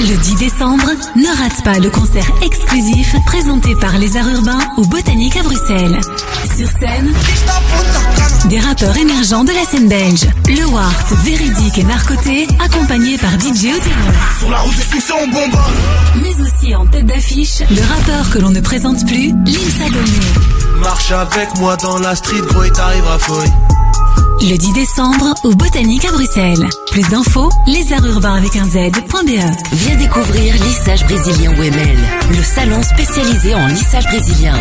Le 0.00 0.16
10 0.16 0.36
décembre, 0.36 0.90
ne 1.16 1.42
rate 1.42 1.64
pas 1.64 1.78
le 1.78 1.90
concert 1.90 2.30
exclusif 2.42 3.14
présenté 3.26 3.74
par 3.76 3.98
les 3.98 4.16
Arts 4.16 4.28
Urbains 4.28 4.58
au 4.76 4.84
Botanique 4.84 5.36
à 5.36 5.42
Bruxelles. 5.42 5.98
Sur 6.56 6.68
scène, 6.68 7.12
des 8.48 8.60
rappeurs 8.60 8.96
émergents 8.96 9.44
de 9.44 9.52
la 9.52 9.64
scène 9.64 9.88
belge. 9.88 10.26
Le 10.48 10.66
Wart, 10.66 11.12
Véridique 11.24 11.78
et 11.78 11.84
Narcoté, 11.84 12.46
accompagnés 12.62 13.16
par 13.18 13.32
DJ 13.32 13.72
Otino. 13.74 14.04
Sur 14.38 14.50
la 14.50 14.58
route. 14.58 14.74
Mais 16.22 16.34
aussi 16.42 16.74
en 16.74 16.86
tête 16.86 17.06
d'affiche, 17.06 17.60
le 17.70 17.82
rappeur 17.82 18.30
que 18.30 18.38
l'on 18.38 18.50
ne 18.50 18.60
présente 18.60 19.06
plus, 19.06 19.32
Limsa 19.46 19.88
Dolné. 19.90 20.80
Marche 20.80 21.12
avec 21.12 21.56
moi 21.58 21.76
dans 21.76 21.98
la 21.98 22.14
street, 22.14 22.42
t'arriveras. 22.74 23.18
Le 24.40 24.58
10 24.58 24.72
décembre, 24.74 25.34
au 25.44 25.54
Botanique 25.54 26.04
à 26.04 26.12
Bruxelles. 26.12 26.68
Plus 26.90 27.08
d'infos, 27.08 27.48
lesarturbains 27.66 28.34
avec 28.34 28.56
un 28.56 28.66
Z.be. 28.66 29.73
Viens 29.74 29.96
découvrir 29.96 30.54
Lissage 30.54 31.04
Brésilien 31.04 31.52
WML, 31.52 31.96
le 32.30 32.42
salon 32.44 32.80
spécialisé 32.80 33.56
en 33.56 33.66
lissage 33.66 34.04
brésilien. 34.04 34.54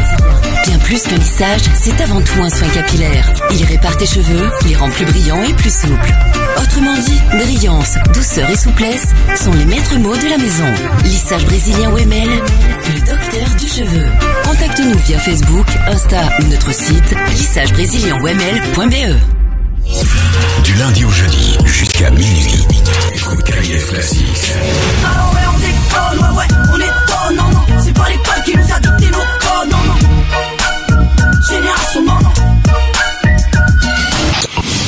Bien 0.65 0.79
plus 0.79 1.03
que 1.03 1.13
lissage, 1.13 1.61
c'est 1.79 2.01
avant 2.01 2.19
tout 2.21 2.41
un 2.41 2.49
soin 2.49 2.67
capillaire. 2.69 3.31
Il 3.51 3.63
répare 3.63 3.95
tes 3.95 4.07
cheveux, 4.07 4.49
les 4.65 4.75
rend 4.75 4.89
plus 4.89 5.05
brillants 5.05 5.43
et 5.43 5.53
plus 5.53 5.71
souples. 5.71 6.11
Autrement 6.59 6.97
dit, 6.97 7.21
brillance, 7.31 7.95
douceur 8.13 8.49
et 8.49 8.57
souplesse 8.57 9.09
sont 9.35 9.53
les 9.53 9.65
maîtres 9.65 9.99
mots 9.99 10.17
de 10.17 10.27
la 10.27 10.37
maison. 10.39 10.65
Lissage 11.03 11.45
Brésilien 11.45 11.91
WML, 11.91 12.29
le 12.29 12.99
docteur 13.01 13.47
du 13.59 13.67
cheveu. 13.67 14.05
Contacte-nous 14.43 14.97
via 14.97 15.19
Facebook, 15.19 15.67
Insta 15.89 16.23
ou 16.39 16.47
notre 16.47 16.73
site 16.73 17.15
lissagebrésilien.wml.be. 17.37 19.15
Du 20.63 20.73
lundi 20.73 21.05
au 21.05 21.11
jeudi 21.11 21.57
jusqu'à 21.65 22.09
minuit. 22.09 22.65
KIF 23.45 23.87
Classics. 23.87 24.53
Ah 25.05 25.31
ouais, 25.33 25.41
on 25.47 25.57
déconne, 25.59 26.19
ouais, 26.19 26.37
ouais, 26.37 26.47
on 26.73 26.77
étonne, 26.77 27.35
non, 27.37 27.49
non. 27.51 27.81
C'est 27.83 27.93
pas 27.93 28.09
l'école 28.09 28.43
qui 28.45 28.57
nous 28.57 28.63
a 28.63 28.79
dicté 28.79 29.11
nos 29.11 29.25
codes, 29.39 29.71
non, 29.71 29.83
non. 29.87 29.97
Génération, 31.49 32.03
non, 32.05 32.19
non. 32.21 32.33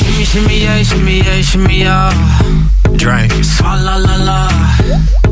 Shimmy, 0.03 0.25
shimmy, 0.25 0.57
yeah, 0.59 0.83
shimmy, 0.83 1.17
yeah, 1.21 1.41
shimmy, 1.41 1.79
yeah. 1.79 2.09
Drink. 2.97 3.31
Swalla 3.43 3.97
la 3.99 4.17
la. 4.17 4.47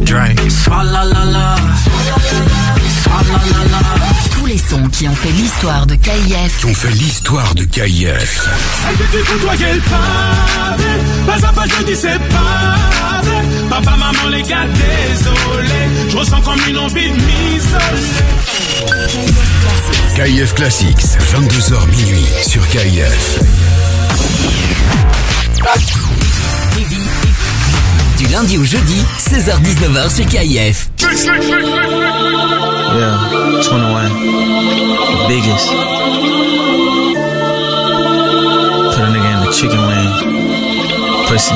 Drink. 0.01 0.39
Swalla 0.49 1.03
la 1.03 1.23
la. 1.25 1.55
Swalla 3.03 3.39
la 3.51 3.63
la. 3.71 4.12
Les 4.53 4.59
sons 4.59 4.87
qui 4.89 5.07
ont 5.07 5.15
fait 5.15 5.31
l'histoire 5.31 5.87
de 5.87 5.95
KIF. 5.95 6.59
Qui 6.59 6.65
ont 6.67 6.75
fait 6.75 6.91
l'histoire 6.91 7.55
de 7.55 7.63
KIF. 7.63 8.47
Papa, 13.67 13.95
maman, 13.97 14.29
les 14.29 14.43
gars, 14.43 14.67
désolé 14.67 15.89
Je 16.07 16.17
ressens 16.17 16.41
comme 16.41 16.59
une 16.69 16.77
envie 16.77 17.09
de 17.09 17.15
m'isoler 17.15 17.63
KIF 20.15 20.53
Classics, 20.53 20.99
22h 20.99 21.87
minuit 21.87 22.27
sur 22.43 22.67
KIF. 22.67 23.39
Du 28.23 28.29
lundi 28.31 28.57
au 28.57 28.63
jeudi, 28.63 29.03
16h-19h 29.19 30.15
sur 30.15 30.25
KIF. 30.25 30.89
Yeah, 31.01 31.09
21. 33.61 34.09
Biggest. 35.27 35.67
Put 38.93 39.01
a 39.01 39.09
nigga 39.09 39.29
in 39.33 39.39
the 39.43 39.51
chicken 39.51 39.81
wing. 39.87 40.11
Pussy. 41.27 41.55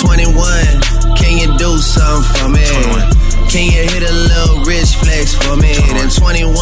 21, 0.00 0.32
can 1.16 1.36
you 1.36 1.48
do 1.58 1.76
something 1.76 2.34
for 2.40 2.48
me? 2.48 2.64
21. 2.64 3.10
Can 3.50 3.64
you 3.64 3.82
hit 3.82 4.02
a 4.08 4.12
little 4.12 4.62
rich 4.64 4.94
flex 4.96 5.34
for 5.34 5.54
me? 5.56 5.74
Then 5.92 6.08
21, 6.08 6.54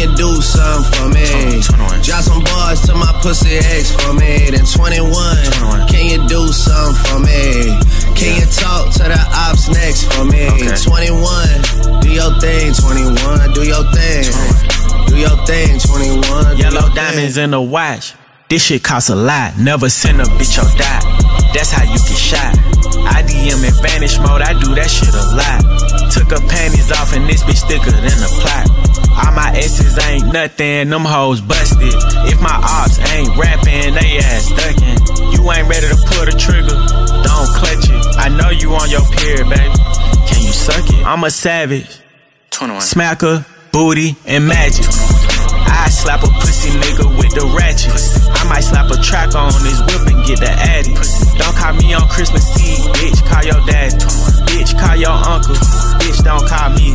can 0.00 0.10
you 0.10 0.16
do 0.16 0.40
something 0.40 0.92
for 0.92 1.08
me? 1.08 1.60
Drop 2.02 2.22
some 2.22 2.42
bars 2.44 2.80
to 2.82 2.94
my 2.94 3.12
pussy 3.22 3.56
ex 3.56 3.92
for 3.92 4.12
me. 4.14 4.50
Then 4.50 4.64
21, 4.64 5.88
can 5.88 6.06
you 6.06 6.28
do 6.28 6.48
something 6.48 6.96
for 7.04 7.18
me? 7.20 7.76
Can 8.16 8.40
you 8.40 8.46
talk 8.46 8.92
to 8.94 9.04
the 9.04 9.20
ops 9.34 9.68
next 9.68 10.12
for 10.12 10.24
me? 10.24 10.48
21, 10.48 12.00
do 12.00 12.10
your 12.10 12.32
thing, 12.40 12.72
21, 12.72 13.52
do 13.52 13.66
your 13.66 13.84
thing. 13.92 14.24
Do 15.06 15.16
your 15.16 15.36
thing, 15.46 15.78
21. 15.78 16.56
Yellow 16.56 16.94
diamonds 16.94 17.36
in 17.36 17.50
the 17.50 17.60
watch. 17.60 18.14
This 18.48 18.64
shit 18.64 18.82
costs 18.82 19.10
a 19.10 19.14
lot. 19.14 19.58
Never 19.58 19.88
send 19.90 20.20
a 20.20 20.24
bitch 20.24 20.58
or 20.58 20.78
die. 20.78 21.39
That's 21.52 21.70
how 21.70 21.82
you 21.82 21.98
get 21.98 22.18
shot. 22.18 22.54
I 23.10 23.22
DM 23.26 23.64
in 23.66 23.74
vanish 23.82 24.18
mode. 24.18 24.42
I 24.42 24.54
do 24.54 24.74
that 24.74 24.88
shit 24.90 25.10
a 25.10 25.24
lot. 25.34 25.60
Took 26.14 26.30
her 26.30 26.42
panties 26.46 26.90
off 26.92 27.12
and 27.14 27.26
this 27.28 27.42
bitch 27.42 27.66
thicker 27.66 27.90
than 27.90 28.18
a 28.22 28.30
plot. 28.38 28.66
All 29.18 29.32
my 29.34 29.50
S's 29.56 29.98
ain't 30.06 30.32
nothing. 30.32 30.90
Them 30.90 31.04
hoes 31.04 31.40
busted. 31.40 31.92
If 32.30 32.40
my 32.40 32.54
ops 32.54 32.98
ain't 33.10 33.34
rapping, 33.36 33.94
they 33.94 34.18
ass 34.22 34.48
ducking. 34.54 34.98
You 35.34 35.42
ain't 35.50 35.68
ready 35.68 35.88
to 35.88 35.98
pull 36.06 36.24
the 36.24 36.34
trigger. 36.38 36.78
Don't 37.26 37.50
clutch 37.58 37.90
it. 37.90 38.00
I 38.18 38.28
know 38.28 38.50
you 38.50 38.72
on 38.74 38.88
your 38.90 39.04
period, 39.10 39.48
baby. 39.50 39.74
Can 40.30 40.42
you 40.46 40.52
suck 40.52 40.86
it? 40.88 41.04
I'm 41.04 41.24
a 41.24 41.30
savage. 41.30 42.00
21. 42.50 42.82
Smacker, 42.82 43.46
booty, 43.72 44.16
and 44.26 44.46
magic. 44.46 44.86
I 45.70 45.88
slap 45.88 46.22
a 46.22 46.30
pussy 46.42 46.70
nigga 46.70 47.06
with 47.16 47.32
the 47.34 47.46
ratchet. 47.54 47.94
I 48.34 48.44
might 48.48 48.66
slap 48.66 48.90
a 48.90 48.98
track 49.00 49.34
on 49.34 49.52
his 49.62 49.80
whip 49.86 50.06
and 50.10 50.24
get 50.26 50.40
the 50.40 50.50
addy. 50.50 50.94
Don't 51.38 51.56
call 51.56 51.74
me 51.74 51.94
on 51.94 52.08
Christmas 52.08 52.44
Eve, 52.58 52.84
bitch. 52.98 53.22
Call 53.30 53.44
your 53.44 53.62
dad. 53.66 53.92
Bitch, 54.50 54.74
call 54.78 54.96
your 54.96 55.14
uncle. 55.14 55.54
Bitch, 56.02 56.22
don't 56.24 56.46
call 56.46 56.70
me. 56.74 56.94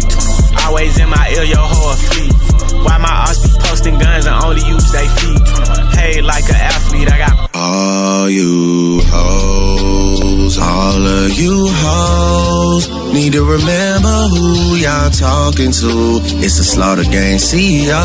Always 0.65 0.99
in 0.99 1.09
my 1.09 1.29
ear, 1.35 1.43
your 1.43 1.63
whole 1.63 1.95
fleet. 1.95 2.54
Why 2.83 2.97
my 2.97 3.09
ass 3.27 3.39
be 3.39 3.53
posting 3.59 3.97
guns 3.97 4.25
and 4.25 4.35
only 4.43 4.61
use 4.67 4.91
they 4.91 5.07
feet? 5.19 5.41
Hey, 5.95 6.21
like 6.21 6.47
an 6.49 6.55
athlete, 6.55 7.11
I 7.11 7.17
got 7.17 7.49
All 7.53 8.29
you 8.29 9.01
hoes, 9.05 10.57
all 10.57 11.05
of 11.05 11.31
you 11.33 11.67
hoes 11.69 13.05
Need 13.15 13.31
to 13.31 13.45
remember 13.45 14.27
who 14.27 14.75
y'all 14.75 15.09
talking 15.09 15.71
to. 15.71 16.19
It's 16.43 16.57
the 16.57 16.65
Slaughter 16.65 17.03
Gang 17.03 17.37
CEO. 17.39 17.95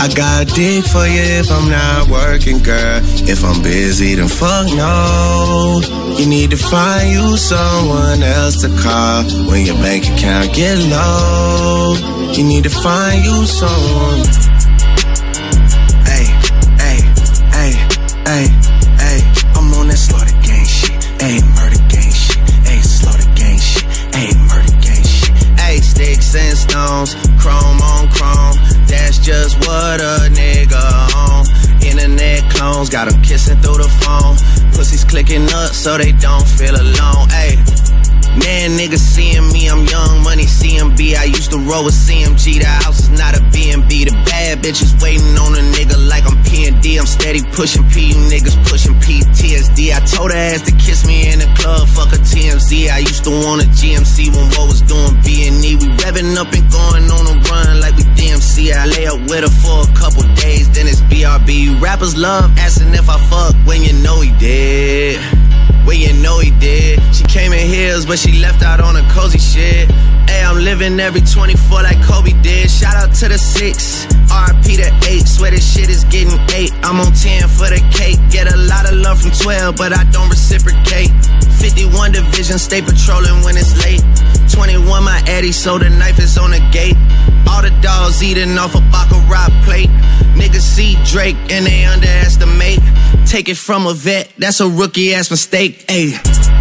I 0.00 0.08
got 0.16 0.48
dick 0.48 0.86
for 0.86 1.04
you 1.04 1.20
if 1.44 1.52
I'm 1.52 1.68
not 1.68 2.08
working, 2.08 2.62
girl. 2.62 3.00
If 3.28 3.44
I'm 3.44 3.60
busy, 3.60 4.14
then 4.14 4.28
fuck 4.28 4.66
no. 4.72 5.82
You 6.16 6.24
need 6.26 6.52
to 6.52 6.56
find 6.56 7.12
you 7.12 7.36
someone 7.36 8.22
else 8.22 8.62
to 8.62 8.68
call 8.80 9.24
when 9.44 9.66
your 9.66 9.76
bank 9.76 10.08
account 10.08 10.54
get 10.54 10.78
low. 10.88 11.94
You 12.32 12.44
need 12.44 12.64
to 12.64 12.70
find 12.70 13.22
you 13.22 13.41
someone. 13.46 14.22
Hey, 16.06 16.26
hey, 16.78 16.98
hey, 17.50 17.72
hey, 18.26 18.46
hey. 18.98 19.18
I'm 19.56 19.72
on 19.74 19.88
that 19.88 19.98
Slaughter 19.98 20.36
Gang 20.42 20.64
shit. 20.64 21.04
Hey, 21.20 21.40
murder 21.56 21.82
gang 21.88 22.12
shit. 22.12 22.38
Hey, 22.62 22.80
Slaughter 22.80 23.28
Gang 23.34 23.58
shit. 23.58 23.84
Hey, 24.14 24.30
murder 24.46 24.74
gang 24.80 25.02
shit. 25.02 25.34
Hey, 25.58 25.78
sticks 25.78 26.34
and 26.34 26.56
stones, 26.56 27.14
chrome 27.40 27.80
on 27.82 28.08
chrome. 28.14 28.56
That's 28.86 29.18
just 29.18 29.58
what 29.66 30.00
a 30.00 30.30
nigga 30.30 30.82
on. 31.16 31.46
Internet 31.82 32.50
clones 32.50 32.90
got 32.90 33.08
'em 33.12 33.20
kissing 33.22 33.60
through 33.60 33.78
the 33.78 33.90
phone. 34.02 34.36
Pussies 34.72 35.04
clicking 35.04 35.52
up 35.52 35.72
so 35.74 35.98
they 35.98 36.12
don't 36.12 36.46
feel 36.46 36.76
alone. 36.76 37.28
Hey. 37.30 37.81
Man, 38.32 38.80
niggas 38.80 39.04
seeing 39.04 39.52
me, 39.52 39.68
I'm 39.68 39.84
young 39.84 40.24
money 40.24 40.44
CMB. 40.48 41.16
I 41.16 41.24
used 41.24 41.50
to 41.52 41.58
roll 41.58 41.84
with 41.84 41.92
CMG. 41.92 42.64
The 42.64 42.64
house 42.64 43.00
is 43.00 43.10
not 43.10 43.36
a 43.36 43.44
B&B. 43.52 44.08
The 44.08 44.16
bad 44.24 44.64
bitches 44.64 44.96
waiting 45.02 45.36
on 45.36 45.52
a 45.52 45.60
nigga 45.76 46.00
like 46.08 46.24
I'm 46.24 46.42
P&D. 46.42 46.96
I'm 46.96 47.04
steady 47.04 47.44
pushing 47.52 47.84
P, 47.92 48.08
you 48.08 48.20
niggas 48.32 48.56
pushing 48.64 48.94
PTSD. 49.04 49.92
I 49.92 50.00
told 50.08 50.32
her 50.32 50.36
ass 50.38 50.62
to 50.62 50.72
kiss 50.80 51.06
me 51.06 51.28
in 51.28 51.40
the 51.40 51.50
club, 51.60 51.86
fuck 51.88 52.08
a 52.16 52.16
TMZ. 52.16 52.88
I 52.88 53.04
used 53.04 53.24
to 53.24 53.30
want 53.30 53.60
a 53.64 53.68
GMC 53.68 54.32
when 54.32 54.48
what 54.56 54.64
was 54.64 54.80
doing 54.80 55.12
B&E. 55.20 55.76
We 55.76 55.92
revving 56.00 56.32
up 56.40 56.48
and 56.56 56.64
going 56.72 57.12
on 57.12 57.28
a 57.28 57.36
run 57.52 57.80
like 57.84 57.96
we 58.00 58.04
DMC. 58.16 58.72
I 58.72 58.86
lay 58.86 59.06
up 59.12 59.20
with 59.28 59.44
her 59.44 59.52
for 59.60 59.84
a 59.84 59.92
couple 59.92 60.24
days, 60.40 60.72
then 60.72 60.88
it's 60.88 61.04
BRB. 61.12 61.82
Rappers 61.82 62.16
love 62.16 62.48
asking 62.56 62.94
if 62.94 63.10
I 63.10 63.20
fuck 63.28 63.54
when 63.68 63.82
you 63.82 63.92
know 64.00 64.22
he 64.24 64.32
did. 64.40 65.20
Well, 65.84 65.96
you 65.96 66.12
know 66.22 66.38
he 66.38 66.50
did. 66.52 67.00
She 67.14 67.24
came 67.24 67.52
in 67.52 67.66
heels, 67.66 68.06
but 68.06 68.18
she 68.18 68.40
left 68.40 68.62
out 68.62 68.80
on 68.80 68.96
a 68.96 69.02
cozy 69.10 69.38
shit. 69.38 69.90
Hey, 70.28 70.42
I'm 70.44 70.58
living 70.64 70.98
every 71.00 71.20
24 71.20 71.82
like 71.82 72.02
Kobe 72.04 72.32
did. 72.42 72.70
Shout 72.70 72.94
out 72.94 73.14
to 73.16 73.28
the 73.28 73.38
six, 73.38 74.06
RP 74.32 74.80
to 74.80 74.88
eight. 75.10 75.28
Swear 75.28 75.50
this 75.50 75.62
shit 75.62 75.88
is 75.88 76.04
getting 76.04 76.40
eight. 76.56 76.72
I'm 76.82 76.98
on 77.00 77.12
10 77.12 77.48
for 77.48 77.68
the 77.68 77.80
cake. 77.92 78.18
Get 78.30 78.52
a 78.52 78.56
lot 78.56 78.88
of 78.88 78.96
love 78.96 79.20
from 79.20 79.30
12, 79.30 79.76
but 79.76 79.92
I 79.92 80.04
don't 80.10 80.28
reciprocate. 80.30 81.12
51 81.60 82.12
division, 82.12 82.58
stay 82.58 82.80
patrolling 82.80 83.44
when 83.44 83.56
it's 83.56 83.76
late. 83.84 84.02
21 84.50 85.04
my 85.04 85.22
Eddie, 85.26 85.52
so 85.52 85.78
the 85.78 85.88
knife 85.90 86.18
is 86.18 86.36
on 86.38 86.50
the 86.50 86.60
gate. 86.72 86.96
All 87.48 87.62
the 87.62 87.70
dogs 87.80 88.22
eating 88.22 88.56
off 88.58 88.74
a 88.74 88.80
Baccarat 88.90 89.50
plate. 89.64 89.90
Niggas 90.34 90.60
see 90.60 90.96
Drake 91.04 91.36
and 91.50 91.66
they 91.66 91.84
underestimate. 91.84 92.80
Take 93.26 93.48
it 93.48 93.56
from 93.56 93.86
a 93.86 93.94
vet, 93.94 94.32
that's 94.38 94.60
a 94.60 94.68
rookie 94.68 95.14
ass 95.14 95.30
mistake. 95.30 95.86
Ayy. 95.86 96.51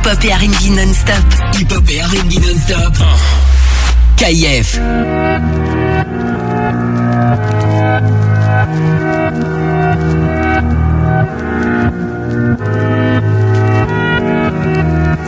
Hip-hop 0.00 0.24
et 0.24 0.32
R&B 0.32 0.76
non-stop. 0.76 1.14
Hip-hop 1.58 1.90
et 1.90 2.00
R&B 2.00 2.32
non-stop. 2.40 2.94
KIF. 4.16 4.80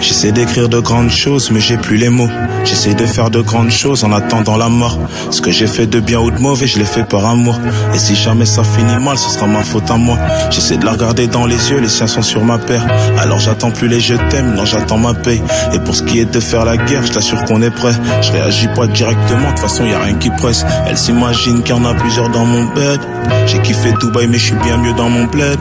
J'essaie 0.03 0.33
d'écrire 0.33 0.69
de 0.69 0.81
grandes 0.81 1.13
choses, 1.13 1.53
mais 1.53 1.61
j'ai 1.61 1.77
plus 1.77 1.97
les 1.97 2.09
mots. 2.09 2.29
J'essaie 2.65 2.95
de 2.95 3.07
faire 3.07 3.31
de 3.31 3.41
grandes 3.41 3.71
choses 3.71 4.03
en 4.03 4.13
attendant 4.13 4.57
la 4.57 4.69
mort. 4.69 4.99
Ce 5.31 5.41
que 5.41 5.53
j'ai 5.53 5.69
fait 5.69 5.87
de 5.87 6.01
bien 6.01 6.19
ou 6.19 6.33
de 6.33 6.39
mauvais, 6.39 6.67
je 6.67 6.79
l'ai 6.81 6.85
fait 6.85 7.05
par 7.05 7.25
amour. 7.25 7.57
Et 7.95 7.99
si 7.99 8.17
jamais 8.17 8.45
ça 8.45 8.65
finit 8.65 8.99
mal, 8.99 9.17
ce 9.17 9.31
sera 9.31 9.47
ma 9.47 9.63
faute 9.63 9.89
à 9.93 9.97
moi. 9.97 10.19
J'essaie 10.51 10.77
de 10.77 10.85
la 10.85 10.93
regarder 10.93 11.29
dans 11.29 11.47
les 11.47 11.71
yeux, 11.71 11.79
les 11.79 11.89
siens 11.89 12.09
sont 12.09 12.23
sur 12.23 12.45
ma 12.45 12.59
paire. 12.59 12.85
Alors 13.17 13.39
j'attends 13.39 13.71
plus 13.71 13.87
les 13.87 14.01
je 14.01 14.15
t'aime, 14.29 14.55
non 14.57 14.65
j'attends 14.65 14.99
ma 14.99 15.15
paye. 15.15 15.41
Et 15.73 15.79
pour 15.79 15.95
ce 15.95 16.03
qui 16.03 16.19
est 16.19 16.25
de 16.25 16.41
faire 16.41 16.65
la 16.65 16.77
guerre, 16.77 17.07
je 17.07 17.13
t'assure 17.13 17.45
qu'on 17.45 17.63
est 17.63 17.71
prêt. 17.71 17.95
Je 18.23 18.33
réagis 18.33 18.69
pas 18.75 18.89
directement, 18.89 19.51
de 19.51 19.55
toute 19.55 19.61
façon 19.61 19.87
y 19.87 19.95
a 19.95 20.01
rien 20.01 20.15
qui 20.15 20.31
presse. 20.31 20.67
Elle 20.89 20.99
s'imagine 20.99 21.63
qu'il 21.63 21.77
y 21.77 21.79
en 21.79 21.85
a 21.85 21.95
plusieurs 21.95 22.29
dans 22.29 22.45
mon 22.45 22.65
bed. 22.75 23.01
J'ai 23.47 23.61
kiffé 23.61 23.95
Dubaï, 24.01 24.27
mais 24.27 24.39
je 24.39 24.47
suis 24.47 24.57
bien 24.57 24.79
mieux 24.79 24.95
dans 24.95 25.09
mon 25.09 25.27
bled. 25.27 25.61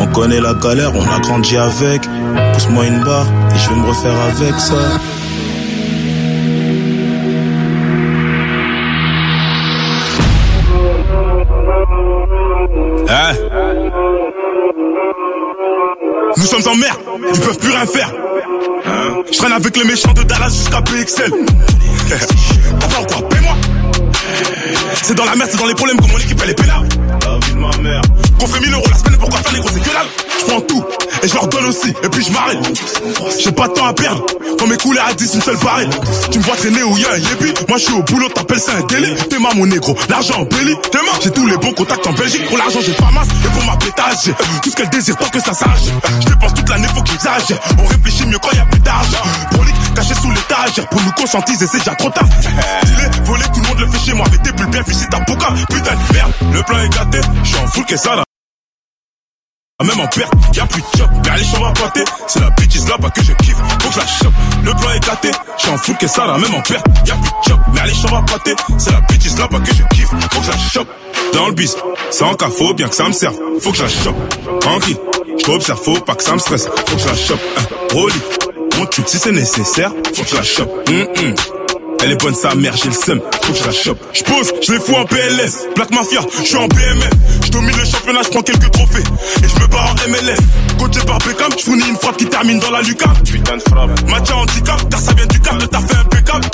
On 0.00 0.06
connaît 0.06 0.40
la 0.40 0.54
galère, 0.54 0.92
on 0.94 1.02
a 1.02 1.18
grandi 1.20 1.56
avec. 1.56 2.02
Pousse-moi 2.52 2.86
une 2.86 3.02
barre 3.02 3.26
et 3.54 3.58
je 3.58 3.68
vais 3.68 3.76
me 3.76 3.86
refaire 3.86 4.20
avec 4.20 4.60
ça. 4.60 4.74
Hein? 13.10 13.34
Nous 16.36 16.44
sommes 16.44 16.68
en 16.68 16.76
mer, 16.76 16.96
ils 17.34 17.40
peuvent 17.40 17.58
plus 17.58 17.70
rien 17.70 17.86
faire. 17.86 18.12
Hein 18.86 19.22
Je 19.30 19.38
traîne 19.38 19.52
avec 19.52 19.76
les 19.76 19.84
méchants 19.84 20.12
de 20.12 20.22
Dallas 20.22 20.50
jusqu'à 20.50 20.80
PXL. 20.82 21.32
T'as 22.80 22.86
pas 22.86 23.00
encore, 23.00 23.28
paie-moi. 23.28 23.56
C'est 25.02 25.14
dans 25.14 25.24
la 25.24 25.34
merde, 25.34 25.50
c'est 25.50 25.58
dans 25.58 25.66
les 25.66 25.74
problèmes 25.74 25.98
que 25.98 26.10
mon 26.10 26.18
équipe 26.18 26.40
elle 26.44 26.50
est 26.50 26.54
pénale. 26.54 26.88
La 27.24 27.46
vie 27.46 27.54
de 27.54 27.58
ma 27.58 27.76
mère. 27.78 28.02
Qu'on 28.38 28.46
fait 28.46 28.60
1000 28.60 28.72
euros 28.72 28.84
la 28.90 28.98
semaine, 28.98 29.18
pourquoi 29.18 29.40
faire 29.40 29.52
les 29.52 29.60
gros, 29.60 29.68
que 29.68 29.78
dalle. 29.78 30.06
Je 30.38 30.44
prends 30.46 30.60
tout, 30.60 30.84
et 31.22 31.28
je 31.28 31.34
leur 31.34 31.48
donne 31.48 31.66
aussi, 31.66 31.90
et 31.90 32.08
puis 32.08 32.24
je 32.24 32.32
m'arrête. 32.32 32.58
J'ai 33.38 33.52
pas 33.52 33.68
de 33.68 33.72
temps 33.72 33.86
à 33.86 33.92
perdre, 33.92 34.24
quand 34.58 34.66
mes 34.66 34.76
couleurs 34.76 35.06
à 35.08 35.14
10, 35.14 35.34
une 35.34 35.42
seule 35.42 35.58
pareille. 35.58 35.90
Tu 36.30 36.38
me 36.38 36.44
vois 36.44 36.56
traîner 36.56 36.82
où 36.84 36.96
y'a 36.96 37.12
un 37.12 37.16
yébi, 37.16 37.52
moi 37.68 37.78
je 37.78 37.84
suis 37.84 37.92
au 37.92 38.02
boulot, 38.02 38.28
t'appelles 38.28 38.60
ça 38.60 38.72
un 38.78 38.82
délit. 38.82 39.14
T'es 39.28 39.38
ma 39.38 39.52
mon 39.54 39.66
négro, 39.66 39.96
l'argent 40.08 40.34
en 40.38 40.44
belly, 40.44 40.74
t'es 40.90 40.98
ma. 40.98 41.18
J'ai 41.22 41.30
tous 41.30 41.46
les 41.46 41.56
bons 41.56 41.72
contacts 41.72 42.06
en 42.06 42.12
Belgique, 42.12 42.46
pour 42.46 42.56
l'argent 42.56 42.78
j'ai 42.84 42.92
pas 42.92 43.10
masse, 43.10 43.28
et 43.44 43.48
pour 43.48 43.64
ma 43.64 43.76
pétage, 43.76 44.32
tout 44.62 44.70
ce 44.70 44.76
qu'elle 44.76 44.88
désire 44.90 45.16
tant 45.16 45.28
que 45.28 45.40
ça 45.40 45.52
sache. 45.52 45.90
Je 46.20 46.26
dépense 46.26 46.54
toute 46.54 46.68
l'année, 46.68 46.88
faut 46.94 47.02
qu'ils 47.02 47.16
exagèrent. 47.16 47.60
On 47.82 47.86
réfléchit 47.86 48.26
mieux 48.26 48.38
quand 48.38 48.52
y 48.52 48.60
a 48.60 48.66
plus 48.66 48.80
d'argent. 48.80 49.22
Prolique, 49.50 49.74
caché 49.94 50.14
sous 50.14 50.30
l'étagère, 50.30 50.88
pour 50.88 51.02
nous 51.02 51.12
conscientiser, 51.12 51.66
c'est 51.70 51.78
déjà 51.78 51.94
trop 51.96 52.10
tard. 52.10 52.28
Voler, 53.24 53.44
tout 53.52 53.60
le 53.60 53.68
monde 53.68 53.80
le 53.80 53.86
fait 53.90 54.06
chez 54.06 54.14
moi, 54.14 54.26
mais 54.30 54.38
t'es 54.38 54.52
plus 54.52 54.66
bien 54.68 54.82
si 54.88 55.06
t'as 55.10 55.20
pouka. 55.20 55.48
Putain 55.68 55.94
de 55.94 56.14
merde, 56.14 56.32
le 56.52 56.62
plan 56.62 56.78
est 56.78 56.88
gâté, 56.88 57.18
je 57.42 57.48
suis 57.48 57.58
en 57.58 57.66
full 57.66 57.84
que 57.84 57.96
ça 57.96 58.14
là. 58.14 58.27
Même 59.80 60.00
en 60.00 60.08
perte, 60.08 60.32
y'a 60.56 60.66
plus 60.66 60.82
de 60.82 60.86
chop, 60.98 61.08
mais 61.22 61.30
allez, 61.30 61.44
j'en 61.44 61.62
va 61.62 61.70
pointer. 61.70 62.02
C'est 62.26 62.40
la 62.40 62.50
bitch 62.50 62.78
là-bas 62.88 63.10
que 63.10 63.22
je 63.22 63.32
kiffe, 63.34 63.54
faut 63.80 63.88
que 63.88 63.94
je 63.94 63.98
la 64.00 64.06
chope. 64.08 64.32
Le 64.64 64.72
plan 64.72 64.90
est 64.90 65.06
gâté, 65.06 65.30
j'suis 65.56 65.70
en 65.70 65.78
full 65.78 65.96
que 65.96 66.08
ça 66.08 66.26
là, 66.26 66.36
même 66.36 66.52
en 66.52 66.60
perte, 66.62 66.84
y'a 67.06 67.14
plus 67.14 67.30
de 67.30 67.48
chop, 67.48 67.60
mais 67.72 67.80
allez, 67.82 67.92
j'en 67.94 68.08
va 68.08 68.22
pointer. 68.22 68.56
C'est 68.76 68.90
la 68.90 69.00
bitch 69.02 69.38
là-bas 69.38 69.60
que 69.60 69.72
je 69.72 69.82
kiffe, 69.94 70.08
faut 70.08 70.40
que 70.40 70.46
je 70.46 70.50
la 70.50 70.58
chope. 70.58 70.88
Dans 71.32 71.46
le 71.46 71.52
bis, 71.52 71.76
sans 72.10 72.34
cas, 72.34 72.48
faut 72.50 72.74
bien 72.74 72.88
que 72.88 72.94
ça 72.96 73.06
me 73.06 73.12
serve, 73.12 73.36
faut 73.60 73.70
que 73.70 73.76
je 73.76 73.82
la 73.84 73.88
chope. 73.88 74.16
Tranquille, 74.60 74.96
j't'observe, 75.38 75.80
faut 75.80 76.00
pas 76.00 76.16
que 76.16 76.24
ça 76.24 76.32
me 76.32 76.40
stresse, 76.40 76.64
faut 76.64 76.96
que 76.96 77.00
je 77.00 77.06
la 77.06 77.14
chope. 77.14 77.40
Hein, 77.56 77.62
Rolly, 77.92 78.20
on 78.80 78.86
tue 78.86 79.02
si 79.06 79.16
c'est 79.16 79.30
nécessaire, 79.30 79.92
faut 80.12 80.24
que 80.24 80.28
je 80.28 80.34
la 80.34 80.42
chope. 80.42 80.90
Elle 82.00 82.12
est 82.12 82.20
bonne 82.20 82.34
sa 82.34 82.54
mère, 82.56 82.76
j'ai 82.76 82.88
le 82.88 82.94
seum, 82.94 83.20
faut 83.42 83.52
que 83.52 83.58
je 83.58 83.64
la 83.64 83.72
chope. 83.72 83.98
J'pose, 84.12 84.52
je 84.60 84.72
les 84.72 84.80
fous 84.80 84.94
en 84.94 85.04
PLS, 85.04 85.68
Black 85.76 85.90
Mafia, 85.92 86.20
je 86.40 86.44
suis 86.44 86.56
en 86.56 86.66
BMF. 86.66 87.47
Je 87.48 87.52
domine 87.52 87.74
le 87.78 87.84
championnat, 87.86 88.20
je 88.22 88.28
prends 88.28 88.42
quelques 88.42 88.70
trophées. 88.72 89.02
Et 89.42 89.48
je 89.48 89.62
me 89.62 89.66
barre 89.68 89.88
en 89.88 90.10
MLS. 90.10 90.36
Coaché 90.78 91.00
par 91.06 91.16
Beckham, 91.20 91.50
je 91.56 91.64
fournis 91.64 91.88
une 91.88 91.96
frappe 91.96 92.18
qui 92.18 92.26
termine 92.26 92.58
dans 92.58 92.70
la 92.70 92.82
lucarne. 92.82 93.16
Putain 93.24 93.56
de 93.56 93.62
frappe. 93.62 94.06
Match 94.06 94.30
à 94.30 94.36
handicap, 94.36 94.90
car 94.90 95.00
ça 95.00 95.14
vient 95.14 95.24
du 95.24 95.40
cap, 95.40 95.56
t'as 95.70 95.80
fait 95.80 95.96
impeccable. 95.96 96.44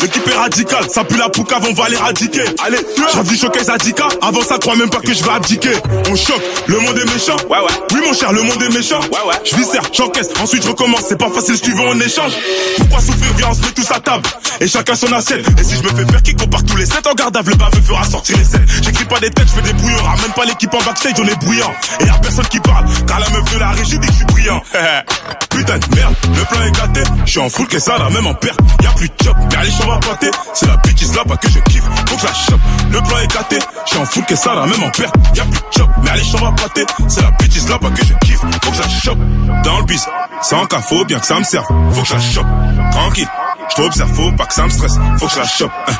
L'équipe 0.00 0.26
est 0.26 0.34
radicale, 0.34 0.86
ça 0.90 1.04
pue 1.04 1.18
la 1.18 1.28
poucave, 1.28 1.66
on 1.68 1.74
va 1.74 1.90
l'éradiquer. 1.90 2.44
Allez, 2.64 2.78
j'avais 3.12 3.28
du 3.28 3.36
showcase 3.36 3.68
Adika, 3.68 4.08
avant 4.22 4.40
ça 4.40 4.56
crois 4.56 4.76
même 4.76 4.88
pas 4.88 5.00
que 5.00 5.12
je 5.12 5.22
vais 5.22 5.30
abdiquer. 5.30 5.74
On 6.10 6.16
choque, 6.16 6.42
le 6.68 6.78
monde 6.78 6.96
est 6.96 7.12
méchant. 7.12 7.36
Ouais, 7.50 7.58
ouais. 7.58 7.74
Oui, 7.92 8.00
mon 8.06 8.14
cher, 8.14 8.32
le 8.32 8.42
monde 8.44 8.62
est 8.62 8.74
méchant. 8.74 9.00
Ouais, 9.00 9.28
ouais. 9.28 9.34
Je 9.44 9.56
viscère, 9.56 9.82
j'encaisse, 9.92 10.28
ensuite 10.40 10.62
je 10.62 10.68
recommence. 10.68 11.02
C'est 11.06 11.18
pas 11.18 11.28
facile, 11.28 11.56
je 11.62 11.70
veux 11.70 11.86
en 11.86 12.00
échange. 12.00 12.32
Pourquoi 12.78 13.00
souffrir, 13.00 13.30
viens, 13.36 13.48
on 13.50 13.54
se 13.54 13.60
met 13.60 13.72
tous 13.72 13.90
à 13.90 14.00
table. 14.00 14.26
Et 14.60 14.68
chacun 14.68 14.94
son 14.94 15.12
assiette. 15.12 15.44
Et 15.60 15.64
si 15.64 15.74
je 15.76 15.82
me 15.82 15.88
fais 15.88 16.10
faire 16.10 16.22
qui 16.22 16.34
compare 16.34 16.64
tous 16.64 16.76
les 16.76 16.86
7 16.86 17.06
en 17.06 17.14
garde 17.14 17.36
à 17.36 17.42
le 17.42 17.56
baveux 17.56 17.82
fera 17.82 18.04
sortir 18.04 18.38
les 18.38 18.44
7. 18.44 18.60
J'écris 18.82 19.04
pas 19.04 19.20
des 19.20 19.30
têtes, 19.30 19.48
je 19.48 19.60
fais 19.60 19.72
des 19.72 19.72
brouillons. 19.74 20.13
Ramène 20.14 20.32
pas 20.32 20.44
l'équipe 20.44 20.72
en 20.72 20.84
backstage, 20.84 21.14
on 21.18 21.26
est 21.26 21.38
bruyant. 21.44 21.72
Et 22.00 22.04
y'a 22.04 22.14
personne 22.14 22.46
qui 22.46 22.60
parle, 22.60 22.84
car 23.06 23.18
la 23.18 23.28
meuf 23.30 23.52
de 23.52 23.58
la 23.58 23.70
régie 23.70 23.98
dit 23.98 24.06
que 24.06 24.12
je 24.12 24.16
suis 24.18 24.24
brillant. 24.26 24.62
Putain 25.50 25.78
de 25.78 25.96
merde, 25.96 26.14
le 26.36 26.44
plan 26.44 26.62
est 26.62 26.70
gâté. 26.70 27.02
Je 27.24 27.30
suis 27.30 27.40
en 27.40 27.48
full 27.48 27.66
que 27.66 27.80
ça, 27.80 27.98
là, 27.98 28.08
même 28.10 28.26
en 28.26 28.34
perte. 28.34 28.58
Y'a 28.82 28.90
plus 28.90 29.08
de 29.08 29.14
chop, 29.24 29.36
mais 29.50 29.56
allez, 29.56 29.70
j'en 29.70 29.88
va 29.88 29.98
pointer. 29.98 30.30
C'est 30.52 30.66
la 30.66 30.76
bitch 30.76 31.02
là-bas 31.16 31.36
que 31.36 31.48
je 31.48 31.58
kiffe, 31.60 31.82
faut 31.82 32.14
que 32.14 32.20
je 32.20 32.26
la 32.26 32.34
chope. 32.34 32.60
Le 32.92 33.00
plan 33.00 33.18
est 33.18 33.34
gâté, 33.34 33.58
je 33.86 33.90
suis 33.90 33.98
en 33.98 34.06
full 34.06 34.24
que 34.24 34.36
ça, 34.36 34.54
là, 34.54 34.66
même 34.66 34.82
en 34.84 34.90
perte. 34.90 35.14
Y'a 35.34 35.44
plus 35.44 35.60
de 35.60 35.76
chop, 35.76 35.88
mais 36.02 36.10
allez, 36.10 36.24
j'en 36.24 36.38
va 36.38 36.52
pointer. 36.52 36.86
C'est 37.08 37.22
la 37.22 37.30
bitch 37.32 37.68
là-bas 37.68 37.90
que 37.90 38.04
je 38.04 38.14
kiffe, 38.26 38.40
faut 38.40 38.70
que 38.70 38.76
je 38.76 38.82
la 38.82 38.88
chope. 38.88 39.18
Dans 39.64 39.78
le 39.78 39.84
bis, 39.84 40.06
Sans 40.42 40.66
cas, 40.66 40.80
bien 41.06 41.18
que 41.18 41.26
ça 41.26 41.38
me 41.38 41.44
serve. 41.44 41.66
Faut 41.92 42.02
que 42.02 42.08
je 42.08 42.14
la 42.14 42.20
chope. 42.20 42.46
Tranquille. 42.92 43.28
Je 43.70 43.74
t'observe, 43.76 44.12
faut 44.12 44.32
pas 44.32 44.46
que 44.46 44.54
ça 44.54 44.64
me 44.64 44.70
stresse. 44.70 44.94
Faut 45.18 45.26
que 45.26 45.32
je 45.32 45.38
la 45.38 45.46
chope. 45.46 45.72
Hein. 45.88 45.92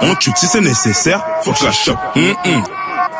On 0.00 0.14
tue 0.16 0.32
si 0.34 0.46
c'est 0.46 0.60
nécessaire. 0.60 1.22
Faut 1.42 1.52
que 1.52 1.58
je 1.58 1.64
la 1.64 1.72
chope. 1.72 1.98
Hum, 2.16 2.34
hum. 2.44 2.64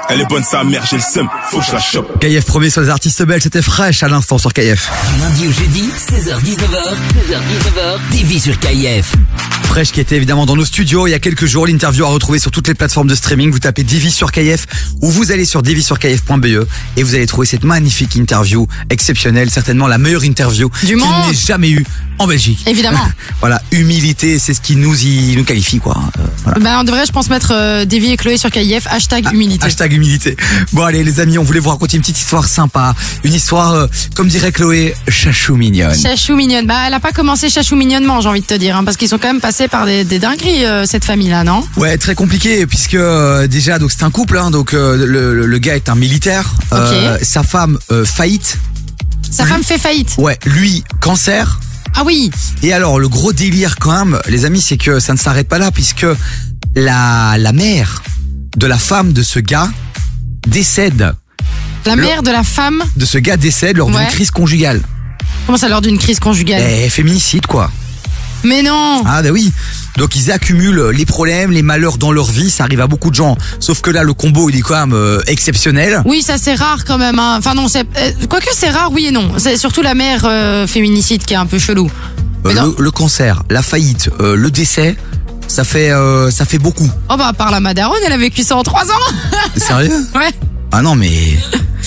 Elle 0.08 0.20
est 0.20 0.28
bonne 0.28 0.42
sa 0.42 0.62
mère, 0.64 0.84
j'ai 0.88 0.96
le 0.96 1.02
seum. 1.02 1.28
Faut 1.50 1.58
que 1.60 1.64
je 1.66 1.72
la 1.72 1.80
chope. 1.80 2.18
KF 2.20 2.44
premier 2.44 2.70
sur 2.70 2.80
les 2.82 2.88
artistes 2.90 3.22
belges, 3.22 3.42
c'était 3.42 3.62
fraîche 3.62 4.02
à 4.02 4.08
l'instant 4.08 4.36
sur 4.38 4.52
KF. 4.52 4.90
Du 5.14 5.20
lundi 5.20 5.46
au 5.48 5.52
jeudi, 5.52 5.84
16h-19h, 5.96 6.94
16h-19h, 7.30 7.98
TV 8.10 8.38
sur 8.38 8.58
KIF. 8.58 9.12
Fresh 9.64 9.92
qui 9.92 10.00
était 10.00 10.16
évidemment 10.16 10.44
dans 10.44 10.54
nos 10.56 10.66
studios 10.66 11.06
il 11.06 11.12
y 11.12 11.14
a 11.14 11.18
quelques 11.18 11.46
jours. 11.46 11.66
L'interview 11.66 12.04
à 12.04 12.08
retrouver 12.08 12.38
sur 12.38 12.50
toutes 12.50 12.68
les 12.68 12.74
plateformes 12.74 13.08
de 13.08 13.14
streaming. 13.14 13.50
Vous 13.50 13.58
tapez 13.58 13.84
Divi 13.84 14.10
sur 14.10 14.30
KF 14.30 14.66
ou 15.00 15.10
vous 15.10 15.32
allez 15.32 15.46
sur 15.46 15.62
divisurkf.be 15.62 16.66
et 16.98 17.02
vous 17.02 17.14
allez 17.14 17.26
trouver 17.26 17.46
cette 17.46 17.64
magnifique 17.64 18.14
interview 18.16 18.66
exceptionnelle, 18.90 19.48
certainement 19.50 19.86
la 19.88 19.96
meilleure 19.96 20.24
interview 20.24 20.68
Du 20.80 20.88
qu'il 20.88 20.96
monde. 20.98 21.08
n'ait 21.28 21.34
jamais 21.34 21.70
eu 21.70 21.86
en 22.18 22.26
Belgique. 22.26 22.62
Évidemment. 22.66 23.00
voilà, 23.40 23.62
humilité, 23.70 24.38
c'est 24.38 24.52
ce 24.52 24.60
qui 24.60 24.76
nous 24.76 24.94
y 25.06 25.34
nous 25.36 25.44
qualifie 25.44 25.78
quoi. 25.78 25.96
Euh, 26.18 26.22
voilà. 26.44 26.58
Bah, 26.60 26.76
on 26.80 26.84
devrait, 26.84 27.06
je 27.06 27.12
pense, 27.12 27.30
mettre 27.30 27.52
euh, 27.54 27.86
Davy 27.86 28.12
et 28.12 28.16
Chloé 28.18 28.36
sur 28.36 28.50
KIF, 28.50 28.86
hashtag 28.88 29.32
humilité. 29.32 29.64
Hashtag 29.64 29.91
humilité. 29.92 30.36
Bon 30.72 30.82
allez 30.82 31.04
les 31.04 31.20
amis, 31.20 31.38
on 31.38 31.42
voulait 31.42 31.60
vous 31.60 31.70
raconter 31.70 31.96
une 31.96 32.02
petite 32.02 32.18
histoire 32.18 32.46
sympa, 32.46 32.94
une 33.24 33.34
histoire 33.34 33.72
euh, 33.74 33.86
comme 34.14 34.28
dirait 34.28 34.52
Chloé, 34.52 34.94
chachou 35.08 35.56
mignonne. 35.56 35.96
Chachou 35.98 36.34
mignonne. 36.34 36.66
Bah, 36.66 36.84
elle 36.86 36.94
a 36.94 37.00
pas 37.00 37.12
commencé 37.12 37.48
chachou 37.48 37.76
mignonnement, 37.76 38.20
j'ai 38.20 38.28
envie 38.28 38.40
de 38.40 38.46
te 38.46 38.54
dire, 38.54 38.76
hein, 38.76 38.84
parce 38.84 38.96
qu'ils 38.96 39.08
sont 39.08 39.18
quand 39.18 39.28
même 39.28 39.40
passés 39.40 39.68
par 39.68 39.86
des, 39.86 40.04
des 40.04 40.18
dingueries, 40.18 40.64
euh, 40.64 40.84
cette 40.86 41.04
famille-là, 41.04 41.44
non? 41.44 41.64
Ouais, 41.76 41.96
très 41.98 42.14
compliqué 42.14 42.66
puisque 42.66 42.94
euh, 42.94 43.46
déjà 43.46 43.78
donc 43.78 43.90
c'est 43.92 44.02
un 44.04 44.10
couple 44.10 44.38
hein, 44.38 44.50
donc 44.50 44.72
le, 44.72 45.06
le- 45.06 45.58
gars 45.58 45.76
est 45.76 45.88
un 45.88 45.94
militaire, 45.94 46.54
sa 47.22 47.42
femme 47.42 47.78
faillite. 48.04 48.58
Sa 49.30 49.46
femme 49.46 49.62
fait 49.62 49.78
faillite? 49.78 50.14
Ouais, 50.18 50.38
lui 50.44 50.82
cancer. 51.00 51.58
Ah 51.94 52.02
oui. 52.04 52.30
Et 52.62 52.72
alors 52.72 52.98
le 52.98 53.08
gros 53.08 53.32
délire 53.32 53.76
quand 53.78 53.92
même, 54.04 54.18
les 54.28 54.44
amis, 54.44 54.60
c'est 54.60 54.76
que 54.76 54.98
ça 54.98 55.12
ne 55.12 55.18
s'arrête 55.18 55.48
pas 55.48 55.58
là 55.58 55.70
puisque 55.70 56.06
la 56.74 57.36
la 57.38 57.52
mère 57.52 58.02
de 58.56 58.66
la 58.66 58.78
femme 58.78 59.12
de 59.12 59.22
ce 59.22 59.38
gars 59.38 59.68
décède. 60.46 61.12
La 61.86 61.96
mère 61.96 62.22
de 62.22 62.30
la 62.30 62.44
femme, 62.44 62.82
De 62.96 63.04
ce 63.04 63.18
gars 63.18 63.36
décède 63.36 63.76
lors 63.76 63.90
d'une 63.90 64.06
crise 64.06 64.30
conjugale. 64.30 64.80
comment 65.46 65.58
ça, 65.58 65.68
lors 65.68 65.80
d'une 65.80 65.98
crise 65.98 66.20
conjugale 66.20 66.62
Eh, 66.64 66.88
féminicide 66.88 67.46
quoi. 67.46 67.70
Mais 68.44 68.62
non 68.62 69.02
Ah 69.06 69.22
bah 69.22 69.30
oui. 69.30 69.52
Donc 69.96 70.16
ils 70.16 70.30
accumulent 70.32 70.90
les 70.90 71.06
problèmes, 71.06 71.50
les 71.52 71.62
malheurs 71.62 71.96
dans 71.98 72.10
leur 72.12 72.30
vie, 72.30 72.50
ça 72.50 72.64
arrive 72.64 72.80
à 72.80 72.86
beaucoup 72.88 73.10
de 73.10 73.14
gens. 73.14 73.36
Sauf 73.60 73.80
que 73.82 73.90
là 73.90 74.02
le 74.04 74.14
combo 74.14 74.48
il 74.50 74.56
est 74.56 74.60
quand 74.62 74.78
même 74.86 74.94
euh, 74.94 75.20
exceptionnel. 75.26 76.02
Oui, 76.04 76.22
ça 76.22 76.38
c'est 76.38 76.54
rare 76.54 76.84
quand 76.84 76.98
même. 76.98 77.18
Hein. 77.18 77.36
Enfin 77.38 77.54
non, 77.54 77.68
c'est 77.68 77.86
euh, 77.96 78.10
quoique 78.28 78.48
c'est 78.52 78.70
rare, 78.70 78.90
oui 78.92 79.06
et 79.06 79.10
non. 79.10 79.32
C'est 79.38 79.56
surtout 79.56 79.82
la 79.82 79.94
mère 79.94 80.22
euh, 80.24 80.66
féminicide 80.66 81.24
qui 81.24 81.34
est 81.34 81.36
un 81.36 81.46
peu 81.46 81.58
chelou. 81.58 81.90
Euh, 82.46 82.52
le, 82.52 82.82
le 82.82 82.90
cancer, 82.90 83.42
la 83.50 83.62
faillite, 83.62 84.10
euh, 84.20 84.34
le 84.34 84.50
décès, 84.50 84.96
ça 85.52 85.64
fait 85.64 85.90
euh, 85.90 86.30
ça 86.30 86.46
fait 86.46 86.58
beaucoup. 86.58 86.90
Oh 87.10 87.16
bah 87.18 87.26
à 87.28 87.32
part 87.34 87.50
la 87.50 87.60
Madaronne, 87.60 88.00
elle 88.06 88.12
a 88.12 88.16
vécu 88.16 88.42
ça 88.42 88.56
en 88.56 88.62
trois 88.62 88.86
ans. 88.90 89.12
Sérieux? 89.56 90.06
Ouais. 90.14 90.30
Ah 90.72 90.80
non 90.80 90.94
mais 90.94 91.10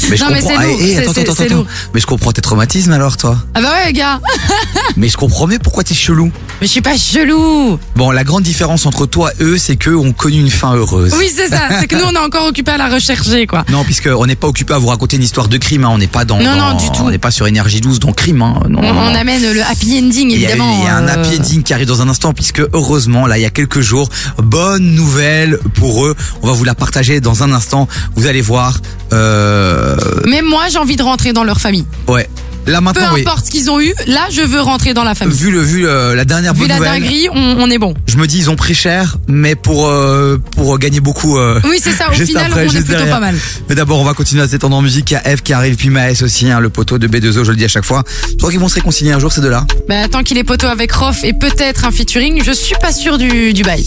mais 0.10 0.18
je 0.18 0.24
Non, 0.24 0.30
mais 0.32 0.40
comprends. 0.42 0.50
c'est 0.62 0.68
lourd, 0.68 0.78
Ah, 0.80 0.86
eh, 0.86 0.98
attends, 0.98 1.12
attends, 1.12 1.32
attends. 1.44 1.56
lourd. 1.56 1.66
Mais 1.94 2.00
je 2.02 2.06
comprends 2.06 2.32
tes 2.32 2.42
traumatismes 2.42 2.92
alors 2.92 3.18
toi. 3.18 3.38
Ah 3.54 3.62
bah 3.62 3.70
ouais, 3.86 3.94
gars. 3.94 4.20
mais 4.98 5.10
je 5.10 5.18
comprends 5.18 5.48
mieux 5.48 5.60
pourquoi 5.60 5.84
t'es 5.84 5.94
chelou. 5.94 6.32
Mais 6.62 6.68
je 6.68 6.72
suis 6.72 6.82
pas 6.82 6.98
chelou. 6.98 7.78
Bon, 7.96 8.12
la 8.12 8.24
grande 8.24 8.44
différence 8.44 8.86
entre 8.86 9.06
toi 9.06 9.32
et 9.40 9.44
eux, 9.44 9.58
c'est 9.58 9.76
qu'eux 9.76 9.96
ont 9.98 10.14
connu 10.14 10.40
une 10.40 10.50
fin 10.50 10.74
heureuse. 10.76 11.14
Oui, 11.18 11.32
c'est 11.34 11.48
ça. 11.50 11.64
C'est 11.80 11.88
que 11.88 11.96
nous, 11.96 12.04
on 12.06 12.14
est 12.14 12.18
encore 12.18 12.46
occupés 12.48 12.72
à 12.72 12.78
la 12.78 12.88
rechercher, 12.90 13.48
quoi. 13.48 13.66
Non, 13.72 13.84
puisque 13.84 14.08
on 14.16 14.26
n'est 14.26 14.36
pas 14.36 14.48
occupé 14.48 14.74
à 14.74 14.78
vous 14.78 14.88
raconter 14.88 15.18
une 15.18 15.24
histoire 15.24 15.48
de 15.48 15.58
crime. 15.58 15.86
Hein. 15.86 15.90
On 15.92 15.98
n'est 15.98 16.08
pas 16.08 16.26
dans. 16.26 16.38
Non, 16.40 16.56
dans- 16.56 16.74
non, 16.74 16.78
du 16.78 16.88
tout. 16.92 17.04
On 17.04 17.10
n'est 17.10 17.18
pas 17.18 17.32
sur 17.32 17.48
énergie 17.48 17.82
12 17.82 18.00
dans 18.00 18.12
crime. 18.14 18.42
Hein. 18.42 18.60
Non, 18.70 18.80
On, 18.80 18.82
non, 18.84 18.94
non. 18.94 19.02
on 19.12 19.16
amène 19.16 19.54
le 19.54 19.62
happy 19.64 20.00
ending, 20.00 20.30
y, 20.30 20.36
évidemment. 20.36 20.78
il 20.80 20.86
y 20.86 20.88
a 20.88 20.96
un 20.98 21.08
euh, 21.08 21.14
happy 21.24 21.38
ending 21.40 21.64
qui 21.64 21.74
arrive 21.74 21.88
dans 21.88 22.02
un 22.02 22.10
instant 22.10 22.34
puisque 22.34 22.62
heureusement 22.74 23.28
là 23.28 23.38
il 23.38 23.42
y 23.42 23.46
a 23.46 23.50
quelques 23.50 23.82
jours 23.82 24.10
bonne 24.38 24.84
nouvelle 24.96 25.60
pour 25.76 26.06
eux 26.06 26.16
on 26.42 26.48
va 26.48 26.54
vous 26.54 26.64
la 26.64 26.74
partager 26.76 27.20
dans 27.22 27.44
un 27.44 27.52
instant 27.52 27.88
vous 28.16 28.26
allez 28.28 28.42
voir 28.42 28.80
euh, 29.14 29.85
Même 30.26 30.46
moi, 30.46 30.64
j'ai 30.70 30.78
envie 30.78 30.96
de 30.96 31.04
rentrer 31.04 31.34
dans 31.34 31.44
leur 31.44 31.60
famille. 31.60 31.86
ouais 32.08 32.28
là 32.68 32.82
Peu 32.94 33.00
oui 33.14 33.22
importe 33.22 33.46
ce 33.46 33.52
qu'ils 33.52 33.70
ont 33.70 33.80
eu, 33.80 33.94
là, 34.08 34.28
je 34.32 34.42
veux 34.42 34.60
rentrer 34.62 34.94
dans 34.94 35.04
la 35.04 35.16
famille. 35.16 35.38
vu 35.38 35.52
le 35.52 35.62
vu 35.62 35.82
le- 35.82 36.14
la 36.16 36.26
dernière 36.26 36.54
Vu 36.54 36.62
bonne 36.62 36.70
la 36.70 36.76
nouvelle 36.78 36.92
dinguerie, 37.02 37.28
on, 37.32 37.58
on 37.60 37.70
est 37.70 37.78
bon. 37.78 37.94
je 38.08 38.18
me 38.18 38.28
dis 38.28 38.38
ils 38.40 38.50
ont 38.50 38.56
pris 38.56 38.74
cher 38.76 39.18
mais 39.28 39.56
pour 39.56 39.88
euh, 39.88 40.38
pour 40.56 40.78
gagner 40.80 41.00
beaucoup 41.00 41.38
euh, 41.38 41.60
Oui, 41.66 41.80
c'est 41.82 41.92
ça. 41.92 42.10
Au 42.10 42.14
juste 42.14 42.28
final, 42.30 42.46
après, 42.48 42.62
on 42.62 42.66
est 42.66 42.70
juste 42.70 42.86
plutôt 42.86 42.94
derrière. 43.00 43.16
pas 43.16 43.20
mal. 43.22 43.36
mais 43.70 43.76
d'abord 43.76 44.00
on 44.00 44.04
va 44.04 44.14
continuer 44.14 44.42
à 44.44 44.48
s'étendre 44.48 44.76
en 44.76 44.82
musique 44.82 45.12
il 45.12 45.14
y 45.16 45.18
a 45.18 45.28
Eve 45.28 45.42
qui 45.42 45.54
arrive 45.54 45.76
puis 45.76 45.90
Maës 45.90 46.22
aussi 46.24 46.50
hein, 46.50 46.60
le 46.60 46.70
poteau 46.70 46.98
de 46.98 47.08
B2O 47.08 47.44
je 47.44 47.52
le 47.52 47.56
dis 47.58 47.66
à 47.66 47.70
chaque 47.70 47.86
fois 47.86 48.04
je 48.32 48.36
crois 48.38 48.50
qu'ils 48.52 48.60
vont 48.60 48.70
se 48.70 48.76
réconcilier 48.76 49.12
un 49.12 49.20
jour 49.20 49.32
ces 49.32 49.42
deux 49.42 49.50
là 49.50 49.66
Bah, 49.88 50.08
tant 50.10 50.24
qu'il 50.24 50.38
est 50.38 50.44
poteau 50.44 50.68
avec 50.68 50.92
Rof 50.92 51.24
et 51.24 51.34
peut-être 51.34 51.86
un 51.86 51.92
featuring, 51.92 52.42
je 52.44 52.52
suis 52.52 52.76
pas 52.82 52.92
sûr 52.94 53.18
du, 53.18 53.54
du 53.54 53.64
bail. 53.64 53.84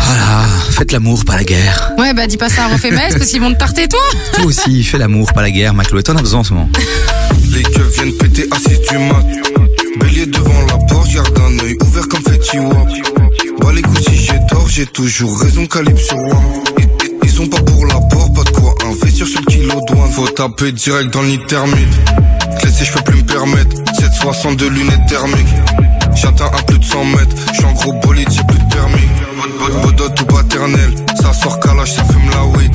voilà 0.00 0.44
faites 0.70 0.92
l'amour 0.92 1.24
pas 1.24 1.36
la 1.36 1.44
guerre 1.44 1.92
Ouais, 1.98 2.14
bah, 2.14 2.26
dis 2.26 2.36
pas 2.36 2.48
ça 2.48 2.64
à 2.64 2.68
Rof 2.68 2.84
et 2.84 2.90
Maës 2.90 3.14
parce 3.16 3.30
qu'ils 3.30 3.40
vont 3.40 3.52
te 3.52 3.58
tarter, 3.58 3.88
toi. 3.88 3.98
toi 4.34 4.44
aussi 4.44 4.82
fais 4.84 4.98
l'amour 4.98 5.32
pas 5.32 5.42
la 5.42 5.50
guerre 5.50 5.74
ma 5.74 5.84
Chloé 5.84 6.02
t'en 6.02 6.16
as 6.16 6.20
besoin 6.22 6.40
en 6.40 6.44
ce 6.44 6.52
moment 6.54 6.68
Les 7.50 7.62
keufs 7.62 7.87
viennent 7.88 8.16
péter 8.18 8.48
6 8.68 8.80
du 8.90 8.98
mat. 8.98 9.24
Bélier 10.00 10.26
devant 10.26 10.60
la 10.68 10.76
porte, 10.86 11.10
garde 11.12 11.38
un 11.38 11.58
œil 11.64 11.76
ouvert 11.82 12.08
comme 12.08 12.22
Fetty 12.22 12.58
Wap. 12.58 12.88
Bah 13.60 13.72
les 13.74 13.82
coups 13.82 14.02
si 14.04 14.16
j'ai 14.16 14.38
tort, 14.48 14.68
j'ai 14.68 14.86
toujours 14.86 15.38
raison, 15.40 15.66
calibre 15.66 15.98
sur 15.98 16.16
WAM. 16.16 16.42
Ils, 16.78 16.84
ils- 16.84 17.10
ils 17.24 17.40
ont 17.42 17.46
pas 17.46 17.60
pour 17.62 17.86
l'apport, 17.86 18.32
pas 18.32 18.44
de 18.44 18.50
quoi 18.50 18.74
investir 18.86 19.26
sur 19.26 19.40
le 19.40 19.46
kilo 19.46 19.80
douane. 19.86 20.10
Faut 20.12 20.28
taper 20.28 20.72
direct 20.72 21.12
dans 21.12 21.22
le 21.22 21.28
nid 21.28 21.40
thermique. 21.46 21.88
Te 22.60 22.66
laisser, 22.66 22.84
je 22.84 22.92
peux 22.92 23.02
plus 23.02 23.18
me 23.18 23.26
permettre. 23.26 23.76
762 23.98 24.68
lunettes 24.70 25.06
thermiques. 25.08 25.54
J'atteins 26.14 26.46
à 26.46 26.62
plus 26.62 26.78
de 26.78 26.84
100 26.84 27.04
mètres. 27.04 27.36
J'suis 27.52 27.64
en 27.64 27.72
gros 27.72 27.92
bolide, 27.94 28.28
j'ai 28.30 28.42
plus 28.44 28.58
de 28.58 28.74
permis. 28.74 29.08
Bodot 29.82 30.10
ou 30.20 30.24
paternel. 30.24 30.94
Ça 31.20 31.32
sort 31.32 31.60
calage, 31.60 31.92
ça 31.92 32.04
fume 32.04 32.30
la 32.30 32.44
weed. 32.44 32.72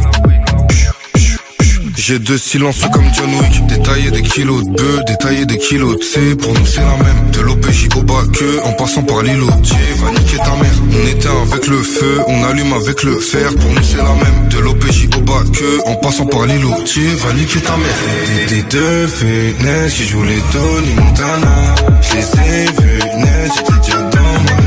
J'ai 1.96 2.20
deux 2.20 2.38
silences 2.38 2.82
comme 2.92 3.06
John 3.16 3.30
Wick. 3.40 3.66
Détailler 3.68 4.12
des 4.12 4.22
kilos 4.22 4.64
de 4.64 4.70
bœufs, 4.72 5.04
détailler 5.06 5.46
des 5.46 5.58
kilos 5.58 5.98
de 5.98 6.04
C. 6.04 6.36
Pour 6.36 6.54
nous 6.54 6.66
c'est 6.66 6.82
la 6.82 6.98
même. 6.98 7.32
De 7.32 7.42
l'OPJ 7.42 7.90
au 7.96 8.02
bas 8.02 8.24
que 8.34 8.66
En 8.66 8.74
passant 8.74 9.04
par 9.04 9.22
l'îlot. 9.22 9.50
Dieu 9.62 9.76
va 9.98 10.12
niquer 10.12 10.38
ta 10.38 10.56
mère. 10.56 10.74
On 10.92 11.08
éteint 11.08 11.42
avec 11.52 11.68
le 11.68 11.82
feu 11.82 12.20
On 12.28 12.44
allume 12.46 12.74
avec 12.74 13.04
le 13.04 13.20
fer. 13.20 13.50
Pour 13.56 13.72
nous 13.72 13.84
c'est 13.84 13.98
la 13.98 14.14
même. 14.16 14.50
De 14.50 14.60
l'OPJ 14.60 15.10
au 15.18 15.22
bas 15.22 15.44
que 15.54 15.90
En 15.90 15.96
passant 15.96 16.26
par 16.26 16.46
l'îlot. 16.46 16.74
Dieu 16.86 17.10
va 17.16 17.34
niquer 17.34 17.60
ta 17.60 17.78
mère. 17.78 18.48
Des, 18.50 18.64
deux 18.64 19.08
fenêtres 19.08 19.96
Qui 19.96 20.08
jouent 20.08 20.24
les 20.24 20.42
Tony 20.52 20.94
Montana. 20.96 21.76
Je 22.02 22.16
les 22.16 22.24
ai 22.24 22.66
vus 22.66 23.20
net 23.20 23.52
J'étais 23.56 23.82
déjà 23.82 24.02
dans 24.02 24.34
marijuana 24.44 24.63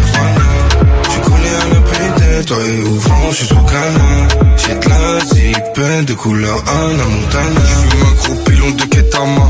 Toi 2.45 2.59
et 2.65 2.83
ouvrant 2.83 3.31
je 3.31 3.37
suis 3.37 3.47
sous 3.47 3.55
canard 3.55 4.29
J'ai 4.59 4.75
de 4.75 4.89
la 4.91 5.21
zipette 5.25 6.05
de 6.05 6.13
couleur 6.13 6.63
Anna 6.67 7.05
Montana 7.05 7.61
J'fume 7.65 8.03
un 8.03 8.15
gros 8.15 8.45
pilon 8.45 8.71
de 8.73 8.83
Ketama 8.83 9.49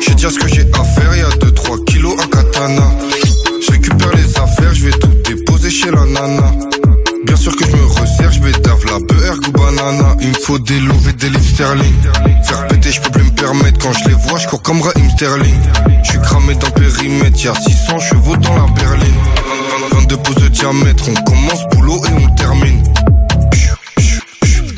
J'ai 0.00 0.14
dire 0.14 0.30
ce 0.30 0.38
que 0.38 0.48
j'ai 0.48 0.62
à 0.62 0.84
faire 0.84 1.14
Y'a 1.14 1.28
2-3 1.28 1.84
kilos 1.84 2.16
à 2.18 2.26
katana 2.26 2.90
Je 3.60 3.70
récupère 3.70 4.10
les 4.14 4.38
affaires 4.38 4.74
Je 4.74 4.86
vais 4.86 4.92
tout 4.92 5.12
déposer 5.24 5.70
chez 5.70 5.90
la 5.90 6.04
nana 6.06 6.52
Bien 7.26 7.36
sûr 7.36 7.54
que 7.54 7.64
je 7.64 7.76
me 7.76 7.84
resserre, 7.84 8.32
je 8.32 8.40
bédave 8.40 8.84
la 8.86 8.98
beurre 9.00 9.38
ou 9.48 9.50
banana. 9.50 10.16
Il 10.20 10.28
me 10.28 10.34
faut 10.34 10.60
des 10.60 10.78
louvets, 10.78 11.12
des 11.12 11.28
livres 11.28 11.44
sterling. 11.44 11.94
Faire 12.44 12.68
péter, 12.68 12.92
je 12.92 13.00
peux 13.00 13.10
plus 13.10 13.24
me 13.24 13.30
permettre. 13.30 13.78
Quand 13.80 13.92
je 13.92 14.08
les 14.08 14.14
vois, 14.14 14.38
je 14.38 14.46
comme 14.46 14.80
Raheem 14.80 15.10
Sterling. 15.10 15.60
Je 16.04 16.10
suis 16.10 16.20
cramé 16.20 16.54
dans 16.54 16.70
périmètre, 16.70 17.44
y'a 17.44 17.52
600 17.54 17.98
chevaux 17.98 18.36
dans 18.36 18.54
la 18.54 18.72
berline. 18.72 19.14
22 20.08 20.16
pouces 20.18 20.36
de 20.36 20.48
diamètre, 20.48 21.04
on 21.08 21.14
commence 21.24 21.68
boulot 21.70 22.00
et 22.06 22.24
on 22.24 22.34
termine. 22.34 22.82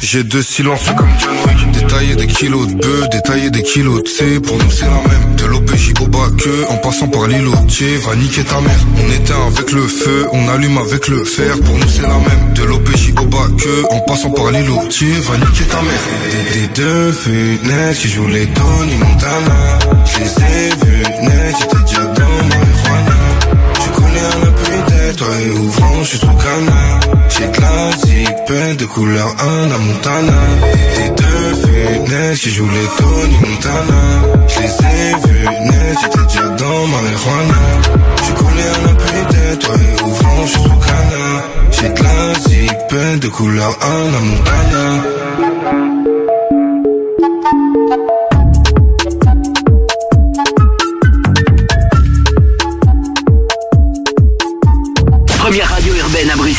J'ai 0.01 0.25
deux 0.25 0.43
silences 0.43 0.88
comme 0.97 1.11
John 1.21 1.35
Wick 1.47 1.71
Détailler 1.73 2.17
des 2.17 2.27
kilos 2.27 2.67
de 2.67 2.75
bœufs, 2.75 3.09
détailler 3.11 3.51
des 3.51 3.62
kilos 3.62 4.03
de 4.03 4.09
C 4.09 4.41
Pour 4.41 4.57
nous 4.57 4.71
c'est 4.71 4.87
la 4.87 5.03
même. 5.07 5.37
De 5.37 5.45
l'OPJ 5.45 5.93
au 6.01 6.07
bas 6.07 6.31
que 6.38 6.71
En 6.71 6.79
passant 6.79 7.09
par 7.09 7.27
l'îlot 7.27 7.53
Dieu 7.67 7.99
va 7.99 8.17
niquer 8.17 8.43
ta 8.43 8.59
mère. 8.62 8.87
On 8.97 9.12
éteint 9.12 9.47
avec 9.49 9.71
le 9.71 9.87
feu, 9.87 10.27
on 10.33 10.49
allume 10.49 10.79
avec 10.79 11.09
le 11.09 11.23
fer 11.25 11.61
Pour 11.61 11.77
nous 11.77 11.88
c'est 11.88 12.03
la 12.03 12.09
même. 12.09 12.55
De 12.55 12.62
l'OPJ 12.62 13.12
au 13.21 13.27
bas 13.27 13.49
que 13.59 13.95
En 13.95 14.01
passant 14.01 14.31
par 14.31 14.51
l'îlot 14.51 14.81
Dieu 14.88 15.12
va 15.29 15.37
niquer 15.37 15.64
ta 15.64 15.83
mère. 15.83 16.53
Des, 16.55 16.61
des 16.61 16.67
deux 16.69 17.12
fenêtres 17.12 18.01
qui 18.01 18.09
jouent 18.09 18.29
les 18.29 18.47
Tony 18.47 18.95
Montana. 18.97 19.79
Je 20.07 20.21
les 20.21 20.27
ai 20.27 20.71
j'étais 21.59 21.85
déjà 21.87 22.05
dans 22.05 22.58
appétit, 25.19 25.25
toi 25.25 25.29
et 25.40 25.50
ouvrant, 25.50 25.98
je 26.02 26.08
suis 26.08 26.19
sous 26.19 26.27
canard 26.27 27.00
J'ai 27.29 27.46
de 27.46 27.60
la 27.60 27.92
zipette 27.96 28.81
de 28.81 28.85
couleur 28.87 29.35
Anna 29.38 29.79
Montana. 29.79 30.33
Des 30.96 31.10
deux 31.10 31.54
fenêtres 31.54 32.40
qui 32.40 32.50
jouent 32.50 32.69
les 32.69 32.88
Tony 32.98 33.37
Montana. 33.40 34.02
Je 34.48 34.60
les 34.60 34.66
ai 34.66 35.29
vus 35.29 35.48
net, 35.66 35.98
j'étais 36.00 36.25
déjà 36.27 36.48
dans 36.48 36.87
marijuana. 36.87 37.60
Tu 38.25 38.33
connais 38.33 38.69
un 38.69 38.90
appétit, 38.92 39.58
toi 39.60 39.75
et 39.75 40.02
ouvrant, 40.02 40.46
je 40.46 40.50
suis 40.50 40.62
sous 40.62 40.69
canard 40.69 41.42
J'ai 41.71 41.88
de 41.88 42.02
la 42.02 42.35
zipette 42.35 43.21
de 43.21 43.29
couleur 43.29 43.77
Anna 43.83 44.21
Montana 44.21 45.48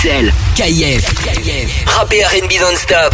Bruxelles. 0.02 0.32
KIF. 0.56 1.14
Rap 1.86 2.14
et 2.14 2.24
R&B 2.24 2.54
non-stop. 2.62 3.14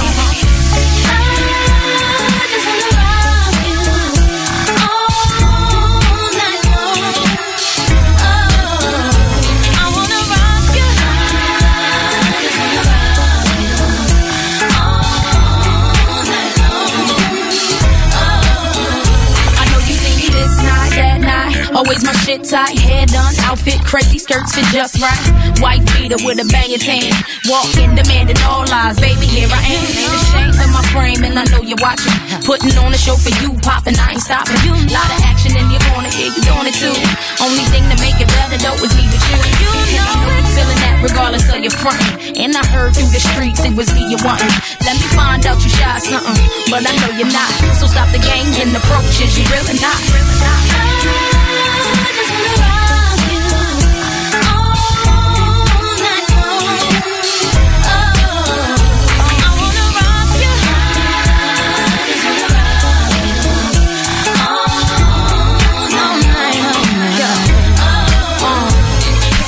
Always 21.81 22.05
my 22.05 22.13
shit 22.21 22.45
tight, 22.45 22.77
hair 22.77 23.09
done, 23.09 23.33
outfit 23.41 23.81
crazy, 23.81 24.21
skirts 24.21 24.53
fit 24.53 24.69
just 24.69 25.01
right. 25.01 25.17
White 25.65 25.81
beater 25.97 26.21
with 26.21 26.37
a 26.37 26.45
banging 26.53 26.77
tan. 26.77 27.09
Walking, 27.49 27.97
demanding 27.97 28.37
all 28.45 28.69
lies. 28.69 29.01
Baby, 29.01 29.25
here 29.25 29.49
I 29.49 29.57
am. 29.65 29.81
Ain't 29.89 30.13
ashamed 30.13 30.61
of 30.61 30.69
my 30.77 30.85
frame, 30.93 31.25
and 31.25 31.33
I 31.41 31.45
know 31.49 31.65
you're 31.65 31.81
watching. 31.81 32.13
Putting 32.45 32.69
on 32.77 32.93
a 32.93 33.01
show 33.01 33.17
for 33.17 33.33
you, 33.41 33.57
popping, 33.65 33.97
I 33.97 34.13
ain't 34.13 34.21
stopping. 34.21 34.61
Lot 34.93 35.09
of 35.09 35.25
action 35.25 35.57
in 35.57 35.73
your 35.73 35.81
corner, 35.89 36.13
yeah, 36.13 36.29
you 36.29 36.41
doing 36.45 36.69
it 36.69 36.77
too. 36.77 36.93
Only 37.41 37.65
thing 37.73 37.81
to 37.89 37.97
make 37.97 38.21
it 38.21 38.29
better 38.29 38.61
though 38.61 38.77
is 38.77 38.93
me 38.93 39.09
with 39.09 39.25
you. 39.33 39.41
You 39.89 40.05
know 40.21 40.37
you 40.37 40.45
feeling 40.53 40.79
that 40.85 41.01
regardless 41.01 41.49
of 41.49 41.65
your 41.65 41.73
front. 41.73 41.97
And 42.37 42.53
I 42.53 42.61
heard 42.61 42.93
through 42.93 43.09
the 43.09 43.17
streets 43.33 43.57
it 43.65 43.73
was 43.73 43.89
me 43.97 44.05
you 44.05 44.21
wanting. 44.21 44.53
Let 44.85 45.01
me 45.01 45.07
find 45.17 45.41
out 45.49 45.57
you 45.57 45.71
shy 45.73 45.97
something, 45.97 46.45
but 46.69 46.85
I 46.85 46.93
know 47.01 47.17
you're 47.17 47.33
not. 47.33 47.49
So 47.81 47.89
stop 47.89 48.13
the 48.13 48.21
games 48.21 48.61
and 48.61 48.69
approaches, 48.69 49.33
you 49.33 49.49
really 49.49 49.81
not. 49.81 49.97
Really 50.13 50.37
not. 50.45 51.70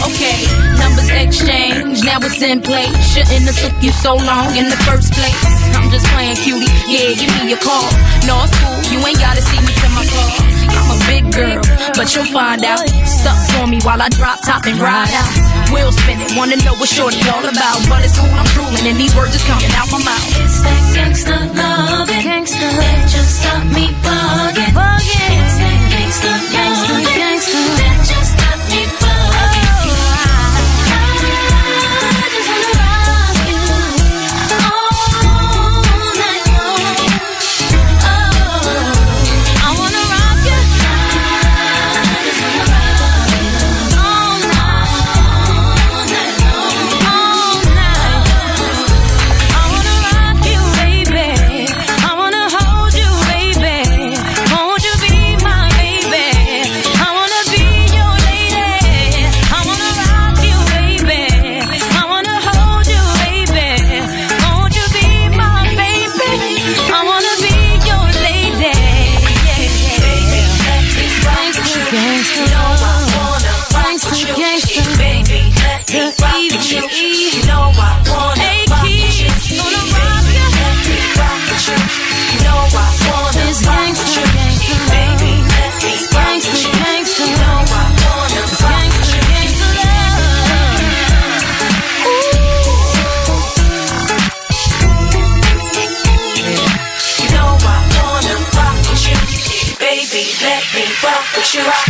Okay, 0.03 0.45
numbers 0.77 1.09
exchange, 1.09 2.03
now 2.03 2.17
it's 2.21 2.41
in 2.41 2.61
place. 2.61 2.95
Shouldn't 3.13 3.45
have 3.45 3.57
took 3.59 3.83
you 3.83 3.91
so 3.91 4.15
long 4.15 4.55
in 4.55 4.69
the 4.69 4.77
first 4.87 5.13
place. 5.13 5.43
I'm 5.75 5.89
just 5.89 6.05
playing 6.07 6.35
cutie, 6.37 6.71
yeah, 6.87 7.13
give 7.15 7.31
me 7.43 7.53
a 7.53 7.57
call. 7.57 7.89
No, 8.27 8.43
it's 8.43 8.55
cool, 8.59 8.79
you 8.91 9.05
ain't 9.05 9.19
gotta 9.19 9.41
see 9.41 9.59
me 9.59 9.73
to 9.73 9.89
my 9.89 10.05
car. 10.05 10.52
I'm 10.73 10.89
a 10.91 10.97
big 11.07 11.23
girl, 11.33 11.61
but 11.95 12.07
you'll 12.15 12.29
find 12.33 12.63
out. 12.65 12.81
Stuck 13.05 13.39
for 13.53 13.67
me 13.67 13.79
while 13.81 14.01
I 14.01 14.09
drop 14.09 14.41
top 14.41 14.65
and 14.65 14.77
ride 14.79 15.13
out. 15.13 15.31
Wheel 15.73 15.91
spinning, 15.91 16.35
wanna 16.35 16.57
know 16.65 16.75
what 16.75 16.89
shorty 16.89 17.21
all 17.29 17.45
about. 17.45 17.79
But 17.89 18.05
it's 18.05 18.17
cool, 18.17 18.29
I'm 18.29 18.45
drooling, 18.53 18.85
and 18.87 18.97
these 18.97 19.15
words 19.15 19.33
just 19.33 19.45
coming 19.47 19.71
out 19.77 19.89
my 19.91 20.01
mouth. 20.03 20.27
It's 20.41 20.59
that 20.61 20.81
gangsta 20.95 21.37
love, 21.55 22.07
gangsta 22.09 22.67
that 22.79 22.99
just 23.09 23.43
got 23.43 23.63
me 23.73 23.85
bugging. 24.03 24.73
It's 24.73 25.55
that 25.61 25.79
gangsta, 25.91 26.31
gangsta, 26.53 27.02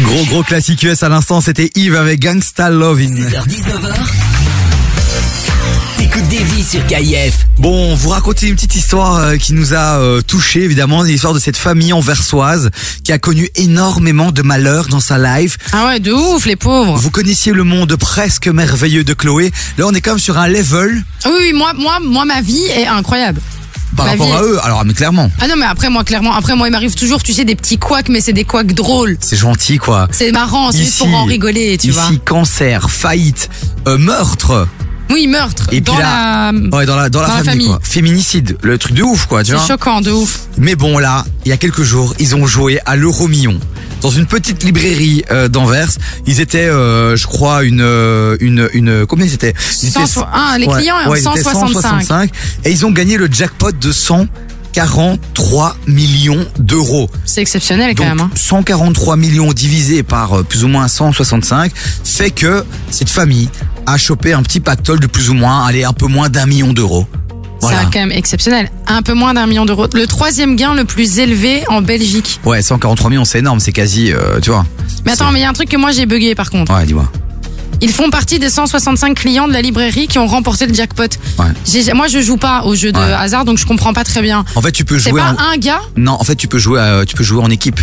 Gros 0.02 0.26
gros 0.26 0.44
classique 0.44 0.82
US 0.84 1.04
à 1.04 1.10
l'instant, 1.10 1.40
c'était 1.40 1.70
Yves 1.76 1.96
avec 1.96 2.20
Gangsta 2.20 2.70
Lovin'. 2.72 3.14
19h. 3.14 3.94
T'écoutes 5.98 6.28
des 6.28 6.44
vies 6.44 6.64
sur 6.64 6.86
KIF. 6.88 7.46
Bon, 7.60 7.94
vous 7.94 8.10
racontez 8.10 8.48
une 8.48 8.56
petite 8.56 8.76
histoire 8.76 9.16
euh, 9.18 9.36
qui 9.38 9.54
nous 9.54 9.74
a 9.76 10.00
euh, 10.00 10.22
touché 10.22 10.64
évidemment, 10.64 11.04
l'histoire 11.04 11.34
de 11.36 11.40
cette 11.40 11.56
famille 11.56 11.94
anversoise 11.94 12.72
qui 13.04 13.12
a 13.12 13.20
connu 13.20 13.48
énormément 13.56 14.32
de 14.32 14.42
malheurs 14.42 14.88
dans 14.88 15.00
sa 15.00 15.20
life. 15.20 15.58
Ah 15.72 15.86
ouais, 15.88 16.00
de 16.00 16.12
ouf, 16.12 16.46
les 16.46 16.56
pauvres. 16.56 16.98
Vous 16.98 17.12
connaissiez 17.12 17.54
le 17.54 17.64
monde 17.64 17.96
presque 17.96 18.48
merveilleux 18.48 19.04
de 19.04 19.14
Chloé. 19.14 19.52
Là, 19.78 19.86
on 19.88 19.94
est 19.94 20.02
quand 20.02 20.12
même 20.12 20.20
sur 20.20 20.38
un 20.40 20.48
level 20.48 21.04
Oui, 21.26 21.32
oui, 21.38 21.54
moi, 21.54 21.74
moi, 21.78 22.00
moi, 22.02 22.26
ma 22.26 22.42
vie 22.42 22.66
est 22.76 22.88
incroyable. 22.88 23.40
Par 23.94 24.06
Ma 24.06 24.12
rapport 24.12 24.28
vie 24.28 24.34
à 24.34 24.42
eux. 24.44 24.60
Alors, 24.64 24.84
mais 24.86 24.94
clairement, 24.94 25.30
Ah 25.40 25.48
non, 25.48 25.56
mais 25.58 25.66
après, 25.66 25.90
moi, 25.90 26.04
clairement, 26.04 26.34
après, 26.34 26.56
moi, 26.56 26.68
il 26.68 26.72
m'arrive 26.72 26.96
toujours, 26.96 27.22
tu 27.24 27.34
sais, 27.34 27.46
des 27.46 27.56
petits 27.56 27.78
couacs, 27.78 28.10
mais 28.10 28.22
c'est 28.22 28.34
des 28.34 28.44
couacs 28.46 28.74
drôles. 28.74 29.18
c'est 29.20 29.38
gentil 29.38 29.78
quoi. 29.78 30.08
C'est 30.12 30.32
marrant, 30.32 30.72
c'est 30.72 30.80
juste 30.80 30.98
pour 30.98 31.14
en 31.14 31.26
rigoler, 31.26 31.78
tu 31.78 31.88
ici, 31.90 31.98
vois. 31.98 32.10
cancer, 32.26 32.90
faillite, 32.90 33.50
euh, 33.88 33.98
meurtre. 33.98 34.68
Oui, 35.10 35.28
meurtre. 35.28 35.66
Et 35.72 35.82
puis 35.82 35.82
dans 35.82 35.98
là, 35.98 36.52
la... 36.52 36.78
ouais, 36.78 36.86
dans 36.86 36.96
la 36.96 37.10
dans 37.10 37.22
la 37.22 37.28
dans 37.28 37.34
la 37.36 37.44
famille, 37.44 37.46
famille. 37.46 37.68
quoi. 37.68 37.80
Féminicide, 37.84 38.58
le 38.62 38.78
truc 38.78 38.94
de 38.94 39.04
ouf 39.04 39.26
quoi, 39.28 39.44
tu 39.44 39.52
C'est 39.52 39.58
vois. 39.58 39.68
choquant, 39.68 40.02
de 40.02 40.12
ouf. 40.12 40.48
Mais 40.58 40.76
bon 40.76 40.98
là, 40.98 41.26
il 41.46 41.50
y 41.50 41.52
a 41.52 41.58
quelques 41.58 41.84
jours, 41.84 42.16
ils 42.20 42.36
ont 42.36 42.48
joué 42.48 42.80
à 42.86 42.96
l'euro 42.96 43.28
million 43.28 43.60
dans 44.04 44.12
une 44.12 44.28
petite 44.28 44.64
librairie 44.64 45.24
euh, 45.32 45.48
d'Anvers. 45.48 45.90
Ils 46.28 46.40
étaient, 46.40 46.68
euh, 46.68 47.16
je 47.16 47.26
crois, 47.26 47.64
une 47.64 47.82
une 47.82 48.38
une, 48.40 48.70
une 48.74 49.06
combien 49.08 49.26
ils 49.26 49.34
étaient? 49.34 49.54
Ils 49.82 49.88
étaient- 49.88 50.00
Cent 50.02 50.06
so- 50.08 50.26
ah, 50.32 50.56
les 50.60 50.68
clients, 50.68 50.98
ils 51.16 51.18
étaient 51.20 51.42
165. 51.42 51.72
165. 51.72 52.30
et 52.66 52.72
ils 52.72 52.86
ont 52.86 52.92
gagné 52.92 53.18
le 53.18 53.28
jackpot 53.32 53.72
de 53.72 53.92
100 53.92 54.28
143 54.76 55.76
millions 55.86 56.46
d'euros. 56.58 57.08
C'est 57.26 57.42
exceptionnel 57.42 57.94
quand 57.96 58.06
Donc, 58.08 58.18
même. 58.18 58.26
hein. 58.26 58.32
143 58.36 59.18
millions 59.18 59.54
divisé 59.54 60.02
par 60.02 60.40
euh, 60.40 60.44
plus 60.44 60.64
ou 60.64 60.68
moins 60.68 60.88
165 60.88 61.72
fait 62.04 62.32
que 62.32 62.64
cette 62.90 63.10
famille 63.10 63.50
a 63.86 63.98
chopé 63.98 64.34
un 64.34 64.42
petit 64.42 64.60
pactole 64.60 65.00
de 65.00 65.06
plus 65.08 65.30
ou 65.30 65.36
moins, 65.36 65.64
allez, 65.66 65.84
un 65.84 65.94
peu 65.94 66.08
moins 66.08 66.28
d'un 66.30 66.48
million 66.48 66.74
d'euros. 66.74 67.06
Voilà. 67.64 67.80
C'est 67.80 67.86
quand 67.94 68.00
même 68.00 68.12
exceptionnel. 68.12 68.72
Un 68.88 69.02
peu 69.02 69.14
moins 69.14 69.34
d'un 69.34 69.48
million 69.48 69.66
d'euros. 69.66 69.88
Le 69.94 70.06
troisième 70.08 70.56
gain 70.56 70.74
le 70.76 70.86
plus 70.86 71.20
élevé 71.20 71.64
en 71.70 71.82
Belgique. 71.82 72.40
Ouais, 72.46 72.62
143 72.62 73.10
millions, 73.10 73.26
c'est 73.26 73.40
énorme, 73.40 73.60
c'est 73.60 73.72
quasi, 73.72 74.12
euh, 74.12 74.40
tu 74.42 74.50
vois. 74.52 74.66
Mais 75.06 75.12
attends, 75.14 75.32
mais 75.32 75.40
il 75.40 75.44
y 75.44 75.46
a 75.46 75.50
un 75.50 75.54
truc 75.54 75.70
que 75.70 75.78
moi 75.78 75.92
j'ai 75.92 76.06
bugué 76.06 76.36
par 76.36 76.50
contre. 76.50 76.74
Ouais, 76.74 76.86
dis-moi. 76.86 77.12
Ils 77.82 77.92
font 77.92 78.10
partie 78.10 78.40
des 78.40 78.50
165 78.50 79.14
clients 79.16 79.48
de 79.48 79.54
la 79.54 79.62
librairie 79.62 80.08
qui 80.08 80.18
ont 80.18 80.28
remporté 80.28 80.66
le 80.68 80.74
jackpot. 80.74 81.04
Ouais. 81.38 81.94
Moi 81.94 82.08
je 82.08 82.22
joue 82.22 82.38
pas 82.38 82.64
au 82.64 82.76
jeu 82.76 82.92
de 82.94 82.98
Ouais. 82.98 83.04
hasard 83.14 83.44
donc 83.44 83.58
je 83.58 83.66
comprends 83.66 83.92
pas 83.94 84.06
très 84.06 84.22
bien. 84.22 84.46
En 84.56 84.62
fait, 84.62 84.72
tu 84.72 84.86
peux 84.86 85.00
C'est 85.00 85.10
jouer 85.10 85.20
pas 85.22 85.34
en... 85.34 85.54
un 85.54 85.58
gars 85.58 85.82
Non, 85.98 86.14
en 86.14 86.24
fait, 86.24 86.36
tu 86.36 86.48
peux 86.48 86.60
jouer, 86.60 86.80
euh, 86.80 87.04
tu 87.04 87.16
peux 87.16 87.24
jouer 87.24 87.42
en 87.44 87.50
équipe. 87.50 87.82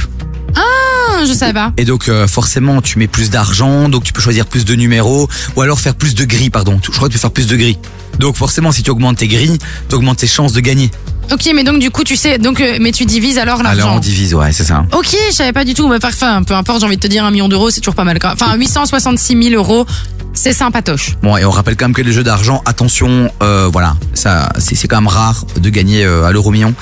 Ah, 0.56 1.24
je 1.26 1.32
savais 1.34 1.52
pas. 1.52 1.72
Et 1.76 1.84
donc, 1.84 2.08
euh, 2.08 2.26
forcément, 2.26 2.80
tu 2.80 2.98
mets 2.98 3.08
plus 3.08 3.30
d'argent, 3.30 3.88
donc 3.88 4.04
tu 4.04 4.12
peux 4.12 4.20
choisir 4.22 4.46
plus 4.46 4.64
de 4.64 4.74
numéros, 4.74 5.28
ou 5.56 5.60
alors 5.60 5.78
faire 5.80 5.94
plus 5.94 6.14
de 6.14 6.24
grilles, 6.24 6.50
pardon. 6.50 6.80
Je 6.82 6.90
crois 6.90 7.08
que 7.08 7.12
tu 7.12 7.18
peux 7.18 7.20
faire 7.20 7.30
plus 7.30 7.46
de 7.46 7.56
grilles. 7.56 7.78
Donc, 8.20 8.36
forcément, 8.36 8.70
si 8.70 8.82
tu 8.82 8.90
augmentes 8.90 9.16
tes 9.16 9.28
grilles, 9.28 9.58
tu 9.88 9.94
augmentes 9.94 10.18
tes 10.18 10.26
chances 10.26 10.52
de 10.52 10.60
gagner. 10.60 10.90
Ok, 11.32 11.50
mais 11.54 11.64
donc 11.64 11.78
du 11.78 11.90
coup 11.90 12.04
tu 12.04 12.16
sais, 12.16 12.38
donc 12.38 12.60
euh, 12.60 12.78
mais 12.80 12.92
tu 12.92 13.04
divises 13.04 13.38
alors 13.38 13.60
Alors, 13.60 13.72
l'argent. 13.74 13.96
on 13.96 14.00
divise, 14.00 14.34
ouais, 14.34 14.52
c'est 14.52 14.64
ça. 14.64 14.84
Ok, 14.92 15.14
je 15.30 15.34
savais 15.34 15.52
pas 15.52 15.64
du 15.64 15.74
tout. 15.74 15.88
Mais 15.88 15.98
parfait, 15.98 16.26
peu 16.46 16.54
importe, 16.54 16.80
j'ai 16.80 16.86
envie 16.86 16.96
de 16.96 17.00
te 17.00 17.06
dire 17.06 17.24
un 17.24 17.30
million 17.30 17.48
d'euros, 17.48 17.70
c'est 17.70 17.80
toujours 17.80 17.94
pas 17.94 18.04
mal. 18.04 18.18
quand. 18.18 18.32
Enfin, 18.32 18.54
866 18.56 19.50
000 19.50 19.54
euros, 19.54 19.86
c'est 20.32 20.52
sympatoche. 20.52 21.16
Bon, 21.22 21.36
et 21.36 21.44
on 21.44 21.50
rappelle 21.50 21.76
quand 21.76 21.86
même 21.86 21.94
que 21.94 22.02
les 22.02 22.12
jeux 22.12 22.22
d'argent, 22.22 22.62
attention, 22.66 23.30
euh, 23.42 23.68
voilà, 23.72 23.96
ça, 24.14 24.48
c'est 24.58 24.74
c'est 24.74 24.88
quand 24.88 24.96
même 25.00 25.08
rare 25.08 25.44
de 25.60 25.68
gagner 25.70 26.04
euh, 26.04 26.24
à 26.24 26.32
l'euro 26.32 26.50
million. 26.50 26.74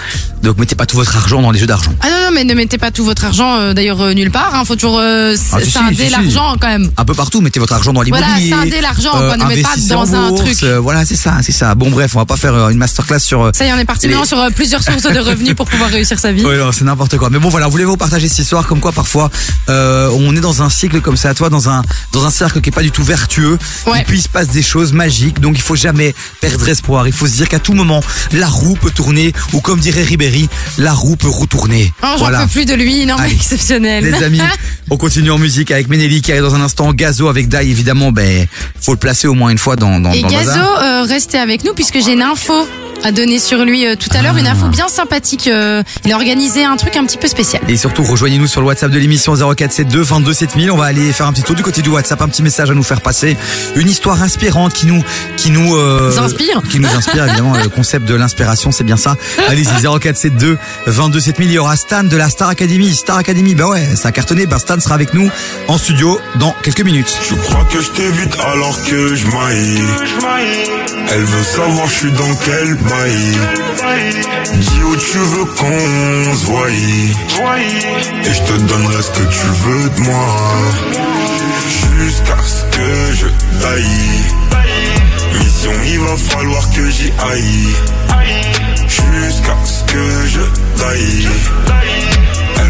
Donc, 0.43 0.59
mettez 0.59 0.77
pas 0.77 0.87
tout 0.87 0.97
votre 0.97 1.17
argent 1.17 1.43
dans 1.43 1.51
les 1.51 1.59
jeux 1.59 1.67
d'argent. 1.67 1.93
Ah 2.01 2.07
non, 2.11 2.17
non, 2.27 2.31
mais 2.35 2.45
ne 2.45 2.55
mettez 2.55 2.79
pas 2.79 2.91
tout 2.91 3.05
votre 3.05 3.25
argent 3.25 3.57
euh, 3.57 3.75
d'ailleurs 3.75 4.01
euh, 4.01 4.13
nulle 4.15 4.31
part. 4.31 4.55
Hein. 4.55 4.65
Faut 4.65 4.77
toujours 4.77 4.99
euh, 5.01 5.35
Ah, 5.53 5.59
si, 5.61 5.65
si, 5.67 5.71
scinder 5.73 5.95
si, 5.97 6.05
si. 6.05 6.11
l'argent 6.11 6.55
quand 6.61 6.69
même. 6.69 6.91
Un 6.97 7.05
peu 7.05 7.15
partout, 7.15 7.41
mettez 7.41 7.59
votre 7.59 7.73
argent 7.73 7.93
dans 7.93 8.03
Voilà, 8.03 8.27
l'immobilier. 8.37 8.51
scinder 8.51 8.81
l'argent, 8.81 9.11
quoi, 9.11 9.37
ne 9.37 9.45
mettez 9.45 9.63
pas 9.63 9.69
investissez 9.71 9.89
dans 9.95 10.03
en 10.03 10.15
un 10.15 10.29
bourse, 10.29 10.43
truc. 10.45 10.63
euh, 10.63 10.79
voilà, 10.79 11.05
c'est 11.05 11.17
ça, 11.17 11.35
c'est 11.43 11.53
ça. 11.53 11.75
Bon, 11.75 11.91
bref, 11.91 12.15
on 12.15 12.19
va 12.21 12.27
pas 12.27 12.37
faire 12.37 12.55
euh, 12.55 12.69
une 12.69 12.79
masterclass 12.79 13.19
sur. 13.19 13.43
euh, 13.43 13.51
Ça 13.55 13.65
y 13.65 13.69
est, 13.69 13.73
on 13.73 13.79
est 13.79 13.85
parti 13.85 14.07
les- 14.07 14.13
maintenant 14.15 14.27
sur 14.27 14.38
euh, 14.41 14.51
plusieurs 14.51 14.83
sources 14.83 15.03
de 15.03 15.19
revenus 15.19 15.55
pour 15.55 15.67
pouvoir 15.67 15.91
réussir 15.91 16.19
sa 16.19 16.33
vie. 16.33 16.45
Ouais, 16.45 16.59
non, 16.59 16.73
c'est 16.73 16.85
n'importe 16.85 17.17
quoi. 17.17 17.31
Mais 17.31 17.39
bon, 17.39 17.49
voilà, 17.49 17.69
voulez-vous 17.69 17.97
partager 17.97 18.29
cette 18.29 18.41
histoire 18.41 18.67
comme 18.67 18.81
quoi 18.81 18.93
parfois 18.93 19.31
euh, 19.69 20.11
on 20.19 20.35
est 20.37 20.41
dans 20.41 20.63
un 20.63 20.71
cycle 20.71 21.01
comme 21.01 21.17
ça, 21.17 21.35
toi, 21.35 21.51
dans 21.51 21.69
un 21.69 21.83
dans 22.13 22.25
un 22.25 22.31
cercle 22.31 22.61
qui 22.61 22.71
est 22.71 22.73
pas 22.73 22.83
du 22.83 22.91
tout 22.91 23.05
vertueux. 23.05 23.59
Et 23.99 24.05
puis 24.05 24.19
il 24.19 24.23
se 24.23 24.29
passe 24.29 24.49
des 24.49 24.63
choses 24.63 24.93
magiques, 24.93 25.41
donc 25.41 25.57
il 25.57 25.63
faut 25.63 25.77
jamais 25.77 26.15
perdre 26.41 26.69
espoir. 26.69 27.07
Il 27.07 27.13
faut 27.13 27.27
se 27.27 27.35
dire 27.35 27.49
qu'à 27.49 27.59
tout 27.59 27.73
moment, 27.73 28.03
la 28.33 28.49
roue 28.49 28.75
peut 28.77 28.91
tourner, 28.91 29.33
ou 29.53 29.61
comme 29.61 29.81
dirait 29.81 30.03
Ribéry, 30.03 30.49
la 30.79 30.93
roue 30.93 31.17
peut 31.17 31.29
retourner. 31.29 31.93
Oh, 32.03 32.07
j'en 32.13 32.17
voilà. 32.17 32.43
peux 32.43 32.49
plus 32.49 32.65
de 32.65 32.75
lui, 32.75 33.07
non 33.07 33.17
mais 33.21 33.33
exceptionnel. 33.33 34.05
Les 34.05 34.23
amis, 34.23 34.41
on 34.91 34.97
continue 34.97 35.31
en 35.31 35.39
musique 35.39 35.71
avec 35.71 35.89
Ménélie 35.89 36.23
qui 36.23 36.33
arrive 36.33 36.45
dans 36.45 36.55
un 36.55 36.61
instant. 36.61 36.93
Gazo 36.93 37.29
avec 37.29 37.49
Dai, 37.49 37.69
évidemment, 37.69 38.13
ben 38.13 38.47
faut 38.81 38.93
le 38.93 38.99
placer 38.99 39.29
au 39.29 39.35
moins 39.35 39.51
une 39.51 39.59
fois 39.59 39.77
dans 39.77 40.01
dans, 40.01 40.13
Et 40.13 40.23
dans 40.23 40.29
Gazo, 40.29 40.61
euh, 40.61 41.03
restez 41.03 41.39
avec 41.39 41.65
nous 41.65 41.75
puisque 41.75 42.01
j'ai 42.03 42.13
une 42.13 42.23
info 42.23 42.67
à 43.05 43.13
donner 43.13 43.39
sur 43.39 43.65
lui 43.65 43.87
euh, 43.87 43.95
tout 43.97 44.09
à 44.13 44.23
l'heure, 44.23 44.28
une 44.37 44.47
Ah. 44.47 44.53
info 44.53 44.69
bien 44.69 44.89
sympathique. 44.89 45.47
euh, 45.49 45.83
il 46.05 46.13
a 46.13 46.17
organisé 46.17 46.65
un 46.65 46.77
truc 46.77 46.97
un 46.97 47.05
petit 47.05 47.17
peu 47.19 47.29
spécial. 47.29 47.63
Et 47.69 47.77
surtout, 47.77 48.03
rejoignez-nous 48.03 48.47
sur 48.47 48.61
le 48.61 48.67
WhatsApp 48.67 48.91
de 48.91 48.99
l'émission 48.99 49.35
0472 49.35 50.07
22 50.09 50.33
7000. 50.33 50.71
On 50.71 50.77
va 50.77 50.87
aller 50.87 51.13
faire 51.13 51.27
un 51.27 51.33
petit 51.33 51.43
tour 51.43 51.55
du 51.57 51.63
côté 51.63 51.83
du 51.83 51.89
WhatsApp, 51.89 52.21
un 52.23 52.29
petit 52.29 52.43
message 52.43 52.71
à 52.71 52.75
nous 52.75 52.83
faire 52.83 53.01
passer. 53.01 53.37
Une 53.77 53.89
histoire 53.89 54.23
inspirante 54.23 54.73
qui 54.73 54.87
nous, 54.87 55.03
qui 55.37 55.51
nous, 55.51 55.77
euh, 55.77 56.11
Nous 56.13 56.19
inspire. 56.19 56.61
Qui 56.69 56.81
nous 56.81 56.89
inspire, 56.89 57.25
évidemment. 57.27 57.55
le 57.57 57.69
concept 57.69 58.05
de 58.07 58.15
l'inspiration, 58.15 58.73
c'est 58.73 58.85
bien 58.85 58.97
ça. 58.97 59.17
Allez-y, 59.49 59.69
0472 59.83 60.57
22 60.87 61.21
7000. 61.21 61.49
Il 61.49 61.53
y 61.55 61.59
aura 61.59 61.77
Stan 61.77 62.03
de 62.05 62.17
la 62.17 62.29
Star 62.29 62.49
Academy. 62.49 62.95
Star 62.95 63.17
Academy, 63.19 63.55
bah 63.55 63.69
ouais, 63.69 63.95
ça 63.97 64.09
a 64.09 64.13
cartonné. 64.13 64.47
Bah 64.47 64.59
Stan 64.59 64.79
sera 64.81 64.95
avec 64.95 65.15
nous 65.15 65.31
en 65.69 65.79
studio 65.79 66.19
dans 66.37 66.55
quelques 66.63 66.83
minutes. 66.83 67.17
Je 67.29 67.35
crois 67.35 67.65
que 67.71 67.81
je 67.81 67.89
t'évite 67.91 68.37
alors 68.53 68.83
que 68.85 69.15
je 69.15 69.27
maille. 69.27 69.83
Elle 71.11 71.25
veut 71.25 71.43
savoir 71.45 71.89
je 71.89 71.95
suis 71.95 72.13
dans 72.13 72.35
quel 72.45 72.75
bail. 72.75 74.08
Dis 74.55 74.83
où 74.83 74.97
tu 74.97 75.19
veux 75.19 75.45
qu'on 75.45 76.35
se 76.35 76.47
voie. 76.47 76.71
Et 76.71 78.33
je 78.33 78.43
te 78.43 78.61
donnerai 78.63 79.03
ce 79.03 79.11
que 79.11 79.27
tu 79.29 79.47
veux 79.65 79.91
de 79.91 80.01
moi. 80.01 80.27
Jusqu'à 81.99 82.39
ce 82.45 82.65
que 82.77 83.15
je 83.15 83.27
taille. 83.61 84.39
Mission, 85.39 85.73
il 85.87 85.99
va 86.01 86.17
falloir 86.17 86.71
que 86.71 86.89
j'y 86.91 87.13
aille. 87.31 87.69
Jusqu'à 88.89 89.57
ce 89.65 89.85
que 89.85 90.27
je 90.27 90.41
taille. 90.81 91.29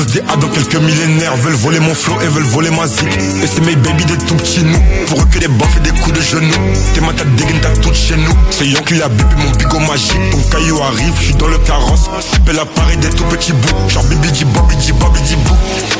Se 0.00 0.06
dit 0.06 0.20
ah 0.28 0.36
dans 0.36 0.48
quelques 0.48 0.76
millénaires 0.76 1.36
veulent 1.36 1.54
voler 1.54 1.80
mon 1.80 1.94
flow 1.94 2.20
et 2.20 2.26
veulent 2.26 2.44
voler 2.44 2.70
ma 2.70 2.86
zik. 2.86 3.08
Et 3.42 3.46
c'est 3.46 3.60
mes 3.60 3.76
baby 3.76 4.04
des 4.04 4.16
tout 4.18 4.34
petits 4.34 4.62
nous. 4.64 4.78
Pour 5.06 5.20
eux 5.20 5.26
que 5.30 5.38
des 5.38 5.48
baffes 5.48 5.76
et 5.76 5.80
des 5.80 5.90
coups 6.00 6.16
de 6.16 6.22
genoux. 6.22 6.52
Tes 6.94 7.00
mains 7.00 7.12
t'as 7.16 7.24
dégaine 7.24 7.60
t'as 7.60 7.70
tout 7.80 7.92
chez 7.94 8.16
nous. 8.16 8.32
C'est 8.50 8.66
Yon 8.66 8.82
qui 8.82 9.00
a 9.02 9.08
bipé 9.08 9.34
mon 9.36 9.50
bigot 9.56 9.80
magique. 9.80 10.30
Ton 10.30 10.42
caillou 10.50 10.80
arrive, 10.82 11.14
je 11.18 11.24
suis 11.26 11.34
dans 11.34 11.48
le 11.48 11.58
carrosse. 11.58 12.10
J'appelle 12.32 12.56
l'appareil 12.56 12.96
des 12.98 13.10
tout 13.10 13.24
petits 13.24 13.52
bouts. 13.52 13.88
Genre 13.88 14.04
bibi 14.04 14.30
di 14.32 14.44
bobby 14.44 14.76
di 14.76 14.92
bobby 14.92 15.20
di 15.20 15.36
bou. 15.36 15.99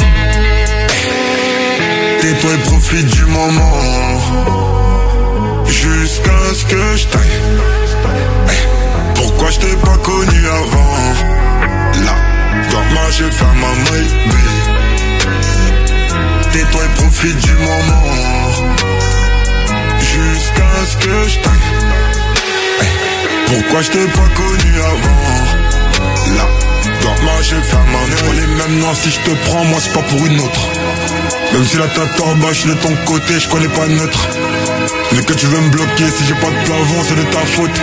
Et 2.23 2.33
profite 2.69 3.07
du 3.07 3.25
moment. 3.25 4.19
Jusqu'à 5.65 6.53
ce 6.53 6.65
que 6.65 6.95
je 6.95 7.07
taille. 7.07 7.39
Pourquoi 9.15 9.49
je 9.49 9.59
t'ai 9.59 9.75
pas 9.77 9.97
connu 9.97 10.47
avant? 10.47 10.97
Là, 12.05 12.15
je 12.63 12.69
dois 12.69 12.83
marcher 12.93 13.31
faire 13.31 13.53
ma 13.55 13.73
Tais-toi 16.51 16.81
et 16.85 17.01
profite 17.01 17.37
du 17.37 17.53
moment. 17.53 18.03
Jusqu'à 19.99 20.73
ce 20.91 20.97
que 20.97 21.27
je 21.27 21.39
taille. 21.39 21.69
Pourquoi 23.47 23.81
je 23.81 23.89
t'ai 23.89 24.05
pas 24.05 24.29
connu 24.35 24.79
avant? 24.79 26.35
Là, 26.37 26.47
je 26.83 27.01
dois 27.01 27.25
marcher 27.25 27.61
faire 27.63 27.85
ma 27.85 27.99
maille 27.99 28.23
On 28.29 28.33
est 28.33 28.67
même 28.67 28.79
non 28.79 28.93
si 28.93 29.09
je 29.09 29.19
te 29.21 29.31
prends 29.49 29.65
moi 29.65 29.79
c'est 29.81 29.93
pas 29.93 30.03
pour 30.03 30.23
une 30.23 30.39
autre 30.39 30.69
Même 31.53 31.65
si 31.65 31.77
la 31.77 31.87
tête 31.87 32.21
en 32.21 32.35
bas 32.35 32.53
je 32.53 32.59
suis 32.59 32.69
de 32.69 32.75
ton 32.75 32.95
côté 33.05 33.39
je 33.39 33.49
connais 33.49 33.67
pas 33.67 33.87
neutre 33.87 34.27
Mais 35.13 35.23
que 35.23 35.33
tu 35.33 35.45
veux 35.47 35.59
me 35.59 35.69
bloquer 35.69 36.09
si 36.15 36.25
j'ai 36.25 36.35
pas 36.35 36.49
de 36.49 36.65
plafond 36.65 37.03
c'est 37.07 37.15
de 37.15 37.23
ta 37.23 37.39
faute 37.39 37.81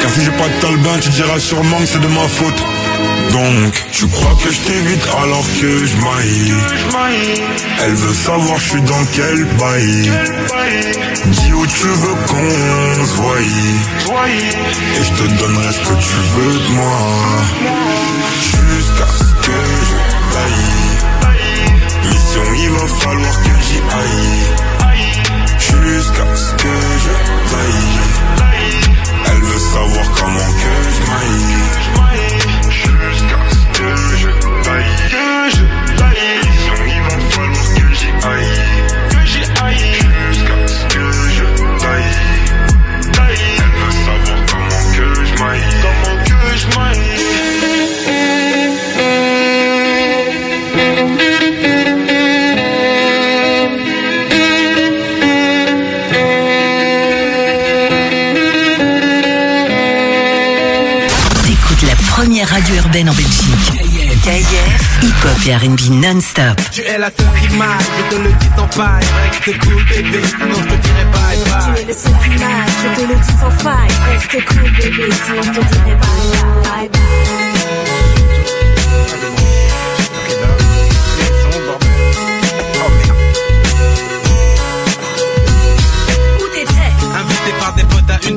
car 0.00 0.10
si 0.10 0.24
j'ai 0.24 0.30
pas 0.30 0.48
de 0.48 0.60
talbin, 0.60 0.98
tu 1.00 1.10
diras 1.10 1.38
sûrement 1.38 1.78
que 1.78 1.86
c'est 1.86 2.00
de 2.00 2.06
ma 2.06 2.26
faute. 2.26 2.62
Donc, 3.32 3.84
tu 3.92 4.06
crois 4.08 4.34
que 4.42 4.50
je 4.50 4.60
t'évite 4.60 5.06
alors 5.22 5.44
que 5.60 5.86
je 5.86 5.96
maille. 5.96 6.54
Elle 7.82 7.94
veut 7.94 8.14
savoir 8.14 8.58
je 8.58 8.70
suis 8.70 8.82
dans 8.82 9.04
quel 9.12 9.44
bail. 9.58 10.10
Dis 11.26 11.52
où 11.52 11.66
tu 11.66 11.86
veux 11.86 12.14
qu'on 12.26 13.04
se 13.04 13.14
voie. 13.14 13.40
Et 13.40 15.04
je 15.04 15.12
te 15.12 15.38
donnerai 15.38 15.72
ce 15.72 15.80
que 15.80 15.94
tu 16.00 16.16
veux 16.34 16.58
de 16.58 16.72
moi. 16.72 16.98
Jusqu'à 18.40 19.06
ce 19.18 19.46
que 19.46 19.52
je 19.86 20.34
taille. 20.34 20.89
Il 22.62 22.70
va 22.70 22.86
falloir 22.86 23.42
que 23.42 23.54
j'y 23.66 23.78
aille. 23.78 24.42
Jusqu'à 25.58 26.36
ce 26.36 26.52
que 26.54 26.74
je 27.04 27.12
taille. 27.50 27.98
Elle 29.26 29.42
veut 29.42 29.58
savoir 29.58 30.06
comment 30.18 30.50
que 30.60 30.72
je 30.94 31.00
maille. 31.10 32.29
Urbaine 62.90 63.10
en 63.10 63.14
Belgique. 63.14 63.72
KIF, 64.24 65.02
hip-hop 65.02 65.46
et 65.46 65.54
R&B 65.54 66.02
non-stop. 66.02 66.60
Tu 66.72 66.80
es 66.80 66.98
la 66.98 67.06
seule 67.06 67.26
qui 67.40 67.56
m'aille, 67.56 67.68
je 67.78 68.16
te 68.16 68.20
le 68.20 68.32
dis 68.32 68.48
sans 68.56 68.68
faille. 68.68 69.04
Reste 69.22 69.58
cool 69.60 69.84
bébé, 69.84 70.20
sinon 70.26 70.54
je 70.54 70.62
te 70.62 70.76
dirai 70.82 71.04
bye 71.12 71.38
bye. 71.44 71.74
Tu 71.74 71.82
es 71.82 71.84
le 71.86 71.92
seul 71.92 72.12
qui 72.24 72.30
m'aille, 72.30 72.72
je 72.82 73.00
te 73.00 73.06
le 73.06 73.14
dis 73.14 73.34
sans 73.38 73.54
faille. 73.62 73.94
Reste 74.10 74.44
cool 74.44 74.70
bébé, 74.72 75.06
sinon 75.24 75.42
je 75.42 75.50
te 75.50 75.60
dirai 75.72 75.94
bye 76.00 76.22
bye 76.64 76.88
bye. 76.88 77.00
Où 78.02 78.09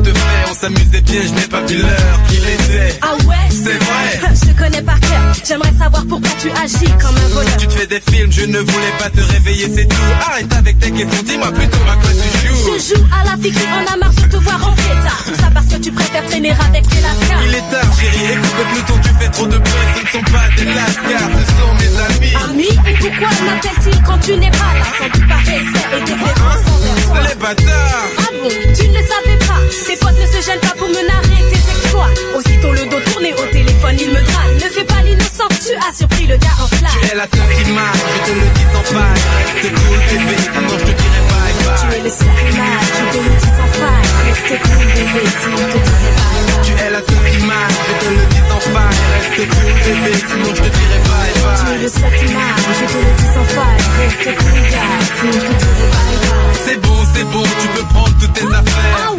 des 0.02 0.12
potes 0.12 0.18
à 0.18 0.18
une 0.18 0.18
te 0.18 0.18
faire, 0.18 0.48
on 0.50 0.54
s'amusait 0.54 1.02
bien, 1.02 1.22
je 1.28 1.34
n'ai 1.34 1.48
pas 1.48 1.62
vu 1.62 1.78
l'heure 1.78 2.20
qu'il 2.28 2.50
était. 2.50 3.00
Ah 3.02 3.16
ouais? 3.28 3.36
C'est 3.50 3.78
vrai. 3.78 4.34
Je 4.34 4.52
te 4.52 4.58
connais 4.58 4.82
par 4.82 5.00
cœur. 5.00 5.34
J'aimerais 5.46 5.74
savoir 5.78 6.06
pourquoi 6.08 6.30
tu 6.42 6.50
agis 6.50 6.92
comme 7.02 7.16
un 7.16 7.28
voleur. 7.34 7.58
Tu 7.58 7.68
te 7.68 7.74
fais 7.74 7.88
des 7.88 8.02
films, 8.12 8.32
je 8.32 8.46
ne 8.46 8.60
voulais 8.60 8.94
pas 8.98 9.10
te 9.10 9.22
réveiller, 9.22 9.68
c'est 9.76 9.88
tout. 9.88 10.02
Arrête 10.28 10.54
avec 10.54 10.80
tes 10.80 10.92
questions, 10.92 11.24
dis-moi 11.24 11.52
plutôt 11.52 11.78
à 11.90 11.96
quoi 11.96 12.12
tu 12.12 12.48
joues. 12.48 12.78
Je 12.80 12.96
joue 12.96 13.06
à 13.12 13.26
la 13.26 13.34
qui 13.38 13.54
en 13.54 13.94
a 13.94 13.98
marre 13.98 14.14
de 14.14 14.22
te 14.22 14.38
voir 14.38 14.60
rentrer 14.64 14.96
tard. 15.04 15.24
Tout 15.26 15.36
ça 15.36 15.50
parce 15.54 15.68
que 15.68 15.76
tu 15.76 15.92
préfères 15.92 16.26
traîner 16.26 16.52
avec 16.52 16.88
tes 16.88 17.02
lascars. 17.02 17.44
Il 17.46 17.56
est 17.56 17.70
tard, 17.72 17.94
chérie, 18.00 18.34
écoute 18.34 18.88
le 18.88 19.04
tu 19.04 19.10
fais 19.20 19.30
trop 19.30 19.48
de 19.48 19.58
bruit, 19.58 19.88
ce 19.96 20.02
ne 20.02 20.24
sont 20.24 20.32
pas 20.32 20.48
des 20.58 20.66
lascars, 20.66 21.30
ce 21.38 21.44
sont 21.54 21.74
mes 21.80 22.16
amis. 22.16 22.36
Amis, 22.50 22.90
et 22.90 22.98
pourquoi 23.00 23.30
m'appelle-t-il 23.46 24.04
quand 24.04 24.20
tu 24.20 24.38
n'es 24.38 24.52
pas 24.52 24.74
là? 24.74 24.86
Sans 24.98 25.10
doute 25.20 25.28
par 25.28 25.38
respect 25.40 25.88
et 25.98 26.02
déférence 26.02 26.64
envers 26.74 27.06
toi. 27.06 27.22
Les 27.30 27.36
bâtards 27.36 28.10
Ah 28.18 28.32
bon, 28.42 28.50
tu 28.50 28.88
ne 28.88 28.94
le 28.98 29.06
savais 29.06 29.38
pas. 29.48 29.83
Tes 29.86 29.98
potes 29.98 30.20
ne 30.20 30.26
se 30.26 30.42
gênent 30.46 30.60
pas 30.62 30.76
pour 30.78 30.88
me 30.88 31.02
narrer 31.08 31.44
tes 31.52 31.60
exploits. 31.60 32.10
Aussitôt 32.36 32.72
le 32.72 32.86
dos 32.86 33.00
tourné 33.12 33.34
au 33.34 33.46
téléphone, 33.52 33.96
il 34.00 34.10
me 34.10 34.22
drague. 34.22 34.56
Ne 34.56 34.70
fais 34.70 34.84
pas 34.86 35.02
l'innocent, 35.04 35.48
tu 35.62 35.74
as 35.76 35.94
surpris 35.98 36.26
le 36.26 36.38
gars 36.38 36.56
en 36.62 36.68
Tu 36.68 36.76
flamme. 36.78 37.04
es 37.12 37.16
la 37.16 37.28
seule 37.28 37.54
qui 37.66 37.72
marche, 37.72 38.00
je 38.16 38.32
te 38.32 38.36
le 38.40 38.48
dis 38.56 38.68
sans 38.74 38.86
faille. 38.94 39.22
Reste 39.44 39.68
cool 39.76 40.00
bébé, 40.10 40.36
sinon 40.54 40.74
je 40.80 40.86
te 40.88 40.94
dirai 41.02 41.22
bye 41.30 41.54
Tu 41.80 41.88
es 41.98 42.02
le 42.04 42.10
seul 42.10 42.34
qui 42.40 42.58
marche, 42.58 42.92
je 42.98 43.06
te 43.12 43.20
le 43.24 43.30
dis 43.44 43.52
sans 43.54 43.72
faille. 43.80 44.08
Reste 44.24 44.56
cool 44.64 44.86
bébé, 44.96 45.24
sinon 45.42 45.58
je 45.58 45.68
te 45.74 45.80
dirai 45.84 46.12
bye 46.18 46.44
bye. 46.48 46.64
Tu 46.64 46.72
es 46.74 46.90
la 46.90 47.02
seule 47.04 47.26
qui 47.32 47.40
marche, 47.44 47.80
je 47.84 47.96
te 48.00 48.10
le 48.18 48.24
dis 48.34 48.44
sans 48.50 48.62
faille. 48.74 49.00
Reste 49.14 49.42
cool 49.52 49.72
bébé, 49.84 50.14
sinon 50.28 50.50
je 50.56 50.62
te 50.64 50.70
dirai 50.74 51.00
bye 51.08 51.34
Tu 51.60 51.66
es 51.74 51.80
le 51.84 51.90
seul 51.92 52.14
qui 52.20 52.28
marche, 52.34 52.66
je 52.80 52.86
te 52.88 52.98
le 53.04 53.12
dis 53.20 53.30
sans 53.36 53.48
faille. 53.56 53.82
Reste 54.00 54.30
cool 54.40 54.60
gars, 54.74 54.96
sinon 55.20 55.34
je 55.34 55.46
te 55.50 55.56
dirai 55.62 55.86
bye 55.94 56.18
bye. 56.24 56.56
C'est 56.66 56.80
bon, 56.82 56.98
c'est 57.14 57.28
bon, 57.34 57.44
tu 57.62 57.68
peux 57.76 57.88
prendre 57.94 58.14
toutes 58.20 58.34
tes 58.34 58.48
affaires. 58.48 59.12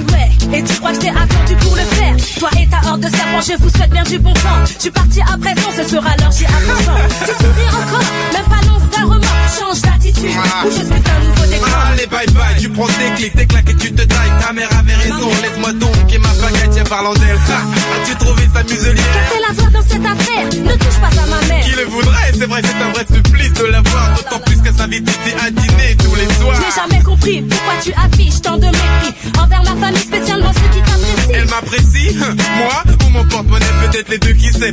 T'ai 1.04 1.10
attendu 1.10 1.54
pour 1.56 1.76
le 1.76 1.93
Toi 2.38 2.50
et 2.60 2.66
ta 2.66 2.88
horde 2.88 3.00
de 3.00 3.08
serpents, 3.08 3.40
je 3.40 3.62
vous 3.62 3.70
souhaite 3.70 3.90
bien 3.90 4.02
du 4.02 4.18
bon 4.18 4.32
temps. 4.32 4.64
Je 4.66 4.80
suis 4.80 4.90
parti 4.90 5.20
à 5.20 5.36
présent, 5.38 5.70
ce 5.76 5.88
sera 5.88 6.16
l'heure, 6.16 6.32
j'y 6.32 6.44
attends. 6.44 6.94
Tu 7.20 7.32
souris 7.44 7.68
encore, 7.68 8.04
même 8.32 8.44
pas 8.44 8.66
l'once 8.66 8.90
d'un 8.90 9.04
remords. 9.04 9.24
Change 9.58 9.80
d'attitude, 9.82 10.24
ou 10.64 10.70
je 10.70 10.74
suis 10.74 10.92
un 10.92 11.24
nouveau 11.24 11.46
décor. 11.46 11.68
Allez, 11.92 12.06
bye 12.06 12.26
bye, 12.34 12.60
tu 12.60 12.68
prends 12.70 12.86
tes 12.86 13.14
clics, 13.16 13.34
tes 13.34 13.46
claques 13.46 13.70
et 13.70 13.76
tu 13.76 13.92
te 13.92 14.02
tailles. 14.02 14.32
Ta 14.40 14.52
mère 14.52 14.68
avait 14.78 14.94
raison, 14.94 15.28
laisse-moi 15.42 15.72
donc 15.74 15.94
et 16.12 16.18
ma 16.18 16.28
baguette, 16.28 16.70
tiens, 16.72 16.84
parlant 16.84 17.14
d'elle. 17.14 17.34
As-tu 17.34 18.16
trouvé 18.16 18.42
sa 18.52 18.62
muselière 18.62 19.04
Fais 19.30 19.40
la 19.46 19.54
voix 19.54 19.70
dans 19.70 19.82
cette 19.82 20.06
affaire, 20.06 20.44
ne 20.46 20.72
touche 20.74 21.00
pas 21.00 21.22
à 21.22 21.26
ma 21.26 21.46
mère. 21.46 21.64
Qui 21.64 21.70
le 21.72 21.84
voudrait? 21.84 22.32
C'est 22.36 22.46
vrai, 22.46 22.62
c'est 22.64 22.82
un 22.82 22.90
vrai 22.90 23.06
supplice 23.12 23.52
de 23.52 23.64
la 23.66 23.80
voir. 23.82 24.14
D'autant 24.16 24.40
plus 24.44 24.56
que 24.60 24.72
s'invite 24.76 25.08
ici 25.08 25.34
à 25.46 25.50
dîner 25.50 25.96
tous 25.96 26.14
les 26.16 26.34
soirs. 26.34 26.56
J'ai 26.56 26.80
jamais 26.80 27.02
compris 27.04 27.42
pourquoi 27.42 27.74
tu 27.82 27.92
affiches 27.92 28.40
tant 28.42 28.56
de 28.56 28.66
mépris 28.66 29.14
envers 29.38 29.62
ma 29.62 29.86
famille, 29.86 30.00
spécialement 30.00 30.52
ceux 30.52 30.68
qui 30.72 30.82
t'apprécient. 30.82 31.34
Elle 31.34 31.48
m'apprécie 31.48 32.13
Moi 32.18 32.82
Ou 33.06 33.10
mon 33.10 33.24
porte-monnaie 33.24 33.66
Peut-être 33.90 34.08
les 34.08 34.18
deux 34.18 34.32
qui 34.32 34.52
sait 34.52 34.72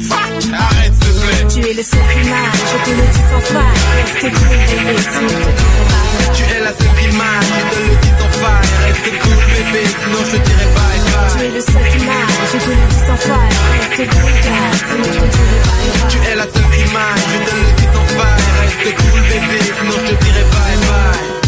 Arrête 0.53 0.93
s'il 0.93 1.13
te 1.13 1.19
plaît 1.21 1.45
Tu 1.49 1.59
es 1.69 1.73
le 1.73 1.83
seul 1.83 1.99
qui 2.13 2.29
marche, 2.29 2.59
je 2.71 2.77
te 2.85 2.91
le 2.95 3.05
dis 3.13 3.25
sans 3.31 3.43
faille. 3.53 3.79
Reste 3.97 4.27
cool, 4.35 4.57
bébé, 4.69 4.95
sinon 5.11 5.27
te. 5.27 6.31
Tu 6.35 6.43
es 6.43 6.59
la 6.59 6.71
seule 6.71 6.95
qui 6.99 7.07
marche 7.17 7.45
Je 7.51 7.75
te 7.75 7.79
le 7.81 7.95
dis 8.01 8.13
sans 8.19 8.31
faille 8.39 8.69
Reste 8.85 9.09
cool 9.21 9.41
bébé 9.51 9.81
Sinon 10.01 10.21
je 10.25 10.31
te 10.31 10.37
dirai 10.45 10.67
bye 10.75 10.99
Tu 11.01 11.37
bye 11.37 11.45
es 11.45 11.51
le 11.51 11.61
seul 11.61 11.85
qui 11.91 11.99
marche, 12.05 12.51
je 12.51 12.57
te 12.57 12.69
le 12.69 12.85
dis 12.91 13.03
sans 13.07 13.19
faille. 13.27 13.53
Reste 13.71 14.03
cool, 14.11 14.33
gars, 14.45 14.71
sinon 14.89 15.09
je 15.11 15.19
te 15.21 15.27
dirai 15.31 15.57
bye 15.65 15.89
bye. 15.91 16.09
Tu 16.11 16.17
es 16.31 16.35
la 16.35 16.47
seule 16.53 16.69
qui 16.71 16.85
marche 16.93 17.25
Je 17.31 17.39
te 17.49 17.55
le 17.57 17.69
dis 17.77 17.89
sans 17.93 18.07
faille 18.15 18.43
Reste 18.61 18.89
cool 18.97 19.21
bébé 19.31 19.59
Sinon 19.77 19.97
je 19.97 20.11
te 20.11 20.15
dirai 20.23 20.43
bye 20.53 20.77
bye 20.87 21.41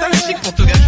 T'as 0.00 0.08
le 0.08 0.16
chic 0.16 0.38
pour 0.42 0.54
te 0.54 0.62
gâcher 0.62 0.85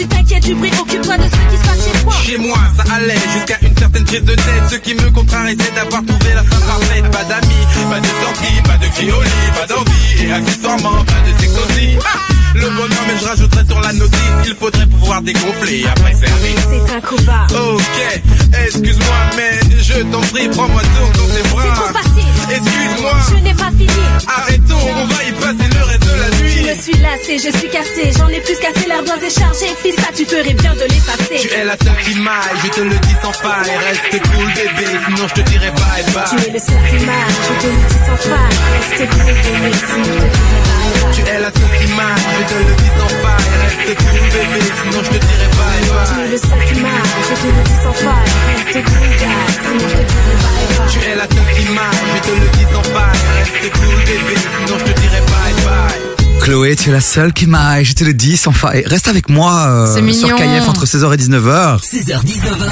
Tu 0.00 0.08
t'inquiètes 0.08 0.44
du 0.44 0.54
bruit, 0.54 0.70
occupe-toi 0.80 1.18
de 1.18 1.24
ce 1.24 1.28
qui 1.28 1.58
se 1.58 1.62
passe 1.62 1.84
chez 1.84 2.02
toi. 2.02 2.12
Chez 2.24 2.38
moi, 2.38 2.56
ça 2.74 2.94
allait 2.94 3.18
jusqu'à 3.34 3.58
une 3.60 3.76
certaine 3.76 4.04
prise 4.06 4.24
de 4.24 4.34
tête. 4.34 4.64
Ce 4.70 4.76
qui 4.76 4.94
me 4.94 5.10
contrarie, 5.10 5.54
c'est 5.60 5.74
d'avoir 5.74 6.02
trouvé 6.06 6.32
la 6.34 6.42
femme 6.42 6.62
parfaite. 6.62 7.10
Pas 7.10 7.24
d'amis, 7.24 7.66
pas 7.90 8.00
de 8.00 8.06
sortie, 8.06 8.62
pas 8.64 8.78
de 8.78 8.86
lit, 9.04 9.12
pas 9.52 9.66
d'envie. 9.66 10.24
Et 10.24 10.32
accessoirement, 10.32 11.04
pas 11.04 11.20
de 11.28 11.38
sexe 11.38 11.52
aussi. 11.52 11.98
Ah, 12.02 12.18
le 12.54 12.68
bonheur, 12.70 13.02
mais 13.06 13.16
je 13.20 13.24
rajouterais 13.26 13.64
sur 13.66 13.80
la 13.80 13.92
notice. 13.92 14.18
Il 14.46 14.54
faudrait 14.56 14.86
pouvoir 14.86 15.22
dégonfler 15.22 15.84
après 15.88 16.14
service. 16.14 16.66
C'est 16.70 16.94
un 16.94 17.00
combat. 17.00 17.46
Ok, 17.50 18.20
excuse-moi, 18.66 19.16
mais 19.36 19.58
je 19.82 20.02
t'en 20.10 20.20
prie, 20.20 20.48
prends-moi 20.48 20.82
donc 21.00 21.12
dans 21.16 21.34
tes 21.34 21.48
bras. 21.48 21.62
C'est 21.64 21.74
trop 21.82 21.92
facile. 21.98 22.30
Excuse-moi. 22.50 23.12
Je 23.30 23.36
n'ai 23.44 23.54
pas 23.54 23.70
fini. 23.70 23.86
Arrêtons, 24.26 24.88
on 24.96 25.06
va 25.06 25.24
y 25.24 25.32
passer 25.32 25.68
le 25.72 25.84
reste 25.84 26.02
de 26.02 26.20
la 26.20 26.30
Je 26.36 26.42
nuit. 26.42 26.62
me 26.76 26.82
suis 26.82 26.98
lassée, 27.00 27.38
je 27.38 27.56
suis 27.58 27.68
cassée, 27.70 28.10
j'en 28.18 28.28
ai 28.28 28.40
plus 28.40 28.56
cassé, 28.58 28.86
l'ardoise 28.88 29.22
est 29.22 29.38
chargée. 29.40 29.72
Fils, 29.82 29.94
ça, 29.96 30.08
tu 30.16 30.24
ferais 30.26 30.54
bien 30.54 30.74
de 30.74 30.82
l'effacer. 30.82 31.36
Tu 31.40 31.48
es 31.54 31.64
la 31.64 31.76
seule 31.82 31.96
qui 32.04 32.18
maille, 32.18 32.58
je 32.64 32.68
te 32.70 32.80
le 32.80 32.98
dis 32.98 33.16
sans 33.22 33.32
faille. 33.32 33.70
Reste 33.86 34.22
cool, 34.34 34.46
bébé, 34.54 34.86
sinon 35.06 35.28
je 35.28 35.34
te 35.34 35.40
dirai 35.48 35.70
bye 35.70 36.04
Tu 36.04 36.12
bye. 36.36 36.46
es 36.48 36.52
le 36.52 36.58
seul 36.58 36.82
qui 36.90 37.04
marche, 37.06 37.34
je 37.46 37.62
te 37.62 37.66
le 37.66 37.78
dis 37.88 38.00
sans 38.06 38.16
faille. 38.28 38.58
Reste 38.74 39.10
cool, 39.10 39.24
bébé, 39.32 39.76
sinon 39.86 40.04
je 40.04 40.10
te 40.10 40.20
dirai 40.20 40.42
bye 40.42 40.60
bye. 40.60 40.69
Tu 41.12 41.20
es 41.22 41.38
la 41.40 41.50
seule 41.50 41.78
qui 41.80 41.92
marche, 41.94 42.22
je 42.40 42.54
te 42.54 42.58
le 42.60 42.74
dis 42.76 42.90
sans 42.98 43.08
faille. 43.22 43.50
Reste 43.62 43.98
cool, 43.98 44.20
bébé, 44.30 44.60
sinon 44.80 45.00
je 45.04 45.08
te 45.10 45.18
dirai 45.26 45.48
bye 45.58 45.80
Tu 45.80 45.90
es 45.90 46.22
bye. 46.22 46.30
le 46.30 46.38
seul 46.38 46.62
qui 46.74 46.80
marche, 46.80 47.08
je 47.28 47.34
te 47.34 47.46
le 47.46 47.62
dis 47.64 47.78
sans 47.82 47.92
faille. 47.92 48.30
Reste 48.56 48.78
cool, 48.86 49.08
gars, 49.20 49.46
sinon 49.62 49.78
je 49.80 49.94
te 49.96 50.02
dirai 50.10 50.34
bye 50.42 50.78
bye. 50.78 50.88
Tu 50.90 50.98
es 51.00 51.14
la 51.16 51.26
seule 51.28 51.50
qui 51.56 51.70
marche, 51.72 51.96
je 52.14 52.20
te 52.22 52.34
le 52.40 52.48
dis 52.56 52.66
sans 52.72 52.82
faille. 52.84 53.20
Reste 53.38 53.72
cool, 53.74 53.96
bébé, 54.06 54.34
sinon 54.66 54.78
je 54.78 54.84
te 54.84 55.00
dirai 55.00 55.20
bye 55.20 55.64
bye. 55.64 56.40
Chloé, 56.40 56.76
tu 56.76 56.88
es 56.88 56.92
la 56.92 57.00
seule 57.00 57.32
qui 57.32 57.46
m'a, 57.46 57.82
je 57.82 57.92
te 57.92 58.04
le 58.04 58.14
dis 58.14 58.36
sans 58.36 58.52
faille. 58.52 58.82
Reste 58.86 59.08
avec 59.08 59.28
moi 59.28 59.66
euh, 59.68 59.94
C'est 59.94 60.12
sur. 60.12 60.34
KF 60.36 60.68
entre 60.68 60.86
16h 60.86 61.12
et 61.12 61.16
19h. 61.18 61.80
16h, 61.80 62.24
19h. 62.24 62.70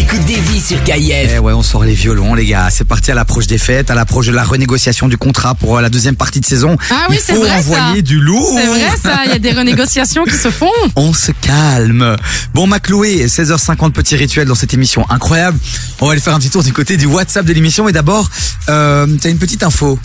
T'écoutes 0.00 0.24
des 0.24 0.40
vies 0.40 0.62
sur 0.62 0.82
KIF. 0.82 1.30
Eh 1.34 1.38
ouais, 1.40 1.52
on 1.52 1.62
sort 1.62 1.84
les 1.84 1.92
violons, 1.92 2.34
les 2.34 2.46
gars. 2.46 2.68
C'est 2.70 2.86
parti 2.86 3.10
à 3.10 3.14
l'approche 3.14 3.46
des 3.46 3.58
fêtes, 3.58 3.90
à 3.90 3.94
l'approche 3.94 4.28
de 4.28 4.32
la 4.32 4.44
renégociation 4.44 5.08
du 5.08 5.18
contrat 5.18 5.54
pour 5.54 5.76
euh, 5.76 5.82
la 5.82 5.90
deuxième 5.90 6.16
partie 6.16 6.40
de 6.40 6.46
saison. 6.46 6.78
Ah 6.90 7.08
oui, 7.10 7.16
Il 7.18 7.22
c'est 7.22 7.34
faut 7.34 7.40
vrai 7.40 7.50
ça. 7.50 7.58
envoyer 7.58 8.00
du 8.00 8.18
lourd. 8.18 8.50
C'est 8.56 8.66
vrai 8.66 8.96
ça, 8.96 9.18
il 9.26 9.30
y 9.32 9.34
a 9.34 9.38
des 9.38 9.52
renégociations 9.52 10.24
qui 10.24 10.36
se 10.36 10.50
font. 10.50 10.70
On 10.96 11.12
se 11.12 11.32
calme. 11.32 12.16
Bon, 12.54 12.66
ma 12.66 12.80
Chloé, 12.80 13.26
16h50, 13.26 13.92
petit 13.92 14.16
rituel 14.16 14.48
dans 14.48 14.54
cette 14.54 14.72
émission 14.72 15.04
incroyable. 15.10 15.58
On 16.00 16.06
va 16.06 16.12
aller 16.12 16.22
faire 16.22 16.34
un 16.34 16.38
petit 16.38 16.48
tour 16.48 16.62
du 16.62 16.72
côté 16.72 16.96
du 16.96 17.04
WhatsApp 17.04 17.44
de 17.44 17.52
l'émission. 17.52 17.86
Et 17.86 17.92
d'abord, 17.92 18.30
euh, 18.70 19.06
t'as 19.20 19.28
une 19.28 19.38
petite 19.38 19.62
info. 19.62 19.98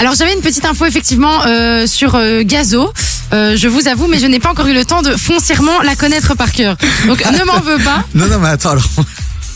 Alors 0.00 0.14
j'avais 0.16 0.32
une 0.32 0.42
petite 0.42 0.64
info 0.64 0.84
effectivement 0.84 1.44
euh, 1.46 1.86
sur 1.86 2.16
euh, 2.16 2.42
Gazo. 2.44 2.92
Euh, 3.32 3.56
je 3.56 3.68
vous 3.68 3.86
avoue, 3.86 4.08
mais 4.08 4.18
je 4.18 4.26
n'ai 4.26 4.40
pas 4.40 4.50
encore 4.50 4.66
eu 4.66 4.74
le 4.74 4.84
temps 4.84 5.02
de 5.02 5.16
foncièrement 5.16 5.80
la 5.82 5.94
connaître 5.94 6.34
par 6.36 6.50
cœur. 6.50 6.76
Donc 7.06 7.24
ne 7.24 7.44
m'en 7.44 7.60
veux 7.60 7.78
pas. 7.78 8.04
Non, 8.14 8.26
non, 8.26 8.38
mais 8.40 8.48
attends, 8.48 8.70
alors. 8.70 8.88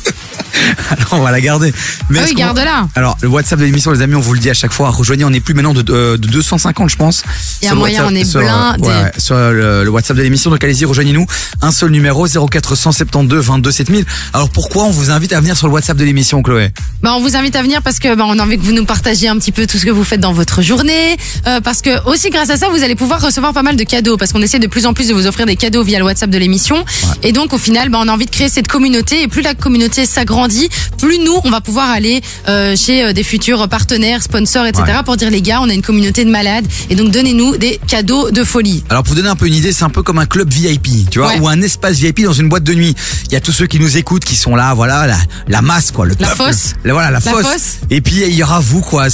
alors, 0.91 1.09
on 1.13 1.21
va 1.21 1.31
la 1.31 1.41
garder. 1.41 1.73
Mais 2.11 2.19
Ah 2.21 2.25
oui, 2.27 2.35
garde-la. 2.35 2.87
Alors, 2.95 3.17
le 3.23 3.29
WhatsApp 3.29 3.59
de 3.59 3.65
l'émission, 3.65 3.91
les 3.91 4.03
amis, 4.03 4.15
on 4.15 4.21
vous 4.21 4.35
le 4.35 4.39
dit 4.41 4.51
à 4.51 4.55
chaque 4.55 4.73
fois. 4.73 4.91
Rejoignez, 4.91 5.25
on 5.25 5.31
n'est 5.31 5.41
plus 5.41 5.55
maintenant 5.55 5.73
de, 5.75 5.83
de, 5.83 6.17
de 6.17 6.29
250, 6.29 6.91
je 6.91 6.97
pense. 6.97 7.23
Il 7.63 7.67
y 7.67 7.69
a 7.69 7.75
moyen, 7.75 8.03
WhatsApp- 8.05 8.13
on 8.13 8.15
est 8.17 8.25
sur, 8.25 8.41
blindés. 8.41 8.89
ouais, 8.89 9.13
sur 9.19 9.35
le, 9.37 9.85
le 9.85 9.91
WhatsApp 9.91 10.17
de 10.17 10.23
l'émission. 10.23 10.51
Donc, 10.51 10.63
allez-y, 10.63 10.85
rejoignez-nous. 10.85 11.27
Un 11.63 11.71
seul 11.73 11.91
numéro, 11.91 12.27
0472 12.27 13.45
22 13.45 13.71
7000. 13.73 14.05
Alors, 14.33 14.51
pourquoi 14.51 14.85
on 14.85 14.91
vous 14.91 15.11
invite 15.11 15.33
à 15.33 15.41
venir 15.41 15.57
sur 15.57 15.67
le 15.69 15.73
WhatsApp 15.73 15.97
de 15.97 16.05
l'émission, 16.05 16.43
Chloé? 16.43 16.71
Bah, 17.03 17.15
on 17.15 17.21
vous 17.21 17.37
invite 17.37 17.57
à 17.57 17.63
venir 17.63 17.83
parce 17.83 17.99
que 17.99 18.15
bah, 18.15 18.25
on 18.27 18.39
a 18.39 18.43
envie 18.43 18.59
que 18.59 18.63
vous 18.65 18.73
nous 18.73 18.85
partagiez 18.85 19.29
un 19.29 19.37
petit 19.39 19.53
peu 19.53 19.67
tout 19.67 19.79
ce 19.79 19.85
que 19.87 19.91
vous 19.91 20.05
faites 20.05 20.21
dans 20.21 20.33
votre 20.33 20.63
journée. 20.63 21.17
Euh, 21.47 21.61
parce 21.61 21.81
que 21.83 22.05
aussi 22.09 22.31
grâce 22.31 22.51
à 22.51 22.57
ça, 22.57 22.69
vous 22.69 22.83
allez 22.83 22.95
pouvoir 22.95 23.21
recevoir 23.21 23.53
pas 23.53 23.63
mal 23.63 23.77
de 23.77 23.85
cadeaux 23.85 24.17
parce 24.17 24.33
qu'on 24.33 24.43
essaie 24.43 24.59
de 24.59 24.67
plus 24.67 24.87
en 24.87 24.95
plus 24.95 25.09
de 25.09 25.15
vous 25.15 25.27
offrir 25.27 25.47
des 25.47 25.57
cadeaux 25.57 25.83
via 25.83 25.99
le 25.99 26.05
WhatsApp 26.05 26.31
de 26.31 26.39
l'émission. 26.39 26.85
Et 27.23 27.33
donc 27.33 27.53
au 27.53 27.59
final, 27.59 27.89
bah, 27.89 27.99
on 28.03 28.09
a 28.09 28.13
envie 28.13 28.27
de 28.27 28.31
créer 28.31 28.49
cette 28.49 28.69
communauté 28.69 29.23
et 29.23 29.29
plus 29.29 29.43
la 29.43 29.55
communauté 29.55 29.92
s'agrandit 29.95 30.33
grandit, 30.33 30.69
plus 30.99 31.19
nous, 31.19 31.37
on 31.45 31.51
va 31.51 31.61
pouvoir 31.61 31.91
aller 31.91 32.23
euh, 32.49 32.75
chez 32.75 33.05
euh, 33.05 33.13
des 33.13 33.23
futurs 33.23 33.69
partenaires, 33.69 34.23
sponsors, 34.23 34.65
etc. 34.67 34.85
Ouais. 34.87 35.03
pour 35.05 35.17
dire 35.17 35.31
les 35.31 35.43
gars, 35.43 35.61
on 35.61 35.69
a 35.69 35.75
une 35.75 35.83
communauté 35.83 36.25
de 36.25 36.31
malades 36.31 36.65
et 36.89 36.95
donc 36.95 37.11
donnez-nous 37.11 37.59
des 37.59 37.79
cadeaux 37.87 38.31
de 38.31 38.43
folie. 38.45 38.83
Alors 38.89 39.03
pour 39.03 39.11
vous 39.11 39.17
donner 39.17 39.29
un 39.29 39.37
peu 39.37 39.47
une 39.47 39.55
idée, 39.55 39.73
c'est 39.73 39.85
un 39.85 39.91
peu 39.91 40.03
comme 40.03 40.19
un 40.19 40.25
club 40.27 40.51
VIP, 40.51 41.11
tu 41.11 41.19
vois, 41.19 41.29
Ouais. 41.29 41.39
ou 41.41 41.49
un 41.49 41.61
espace 41.61 41.97
VIP 41.99 42.23
dans 42.25 42.33
une 42.33 42.49
boîte 42.49 42.65
de 42.65 42.73
nuit. 42.73 42.95
Il 43.27 43.33
y 43.33 43.37
a 43.37 43.41
tous 43.41 43.53
ceux 43.53 43.67
qui 43.67 43.79
nous 43.79 43.97
écoutent, 43.99 44.25
qui 44.25 44.37
sont 44.37 44.57
là, 44.57 44.73
voilà, 44.75 45.07
la, 45.07 45.19
la 45.49 45.61
masse 45.61 45.91
quoi, 45.91 46.07
le 46.07 46.15
La 46.19 46.29
peuple. 46.29 46.45
fosse. 46.51 46.73
La- 46.85 46.93
voilà, 46.95 47.11
la, 47.11 47.21
La 47.25 47.31
fosse. 47.33 47.43
fosse. 47.47 47.63
Et 47.91 48.01
puis 48.01 48.23
il 48.27 48.35
y 48.35 48.43
aura 48.43 48.61
vous 48.61 48.81
quoi, 48.81 49.09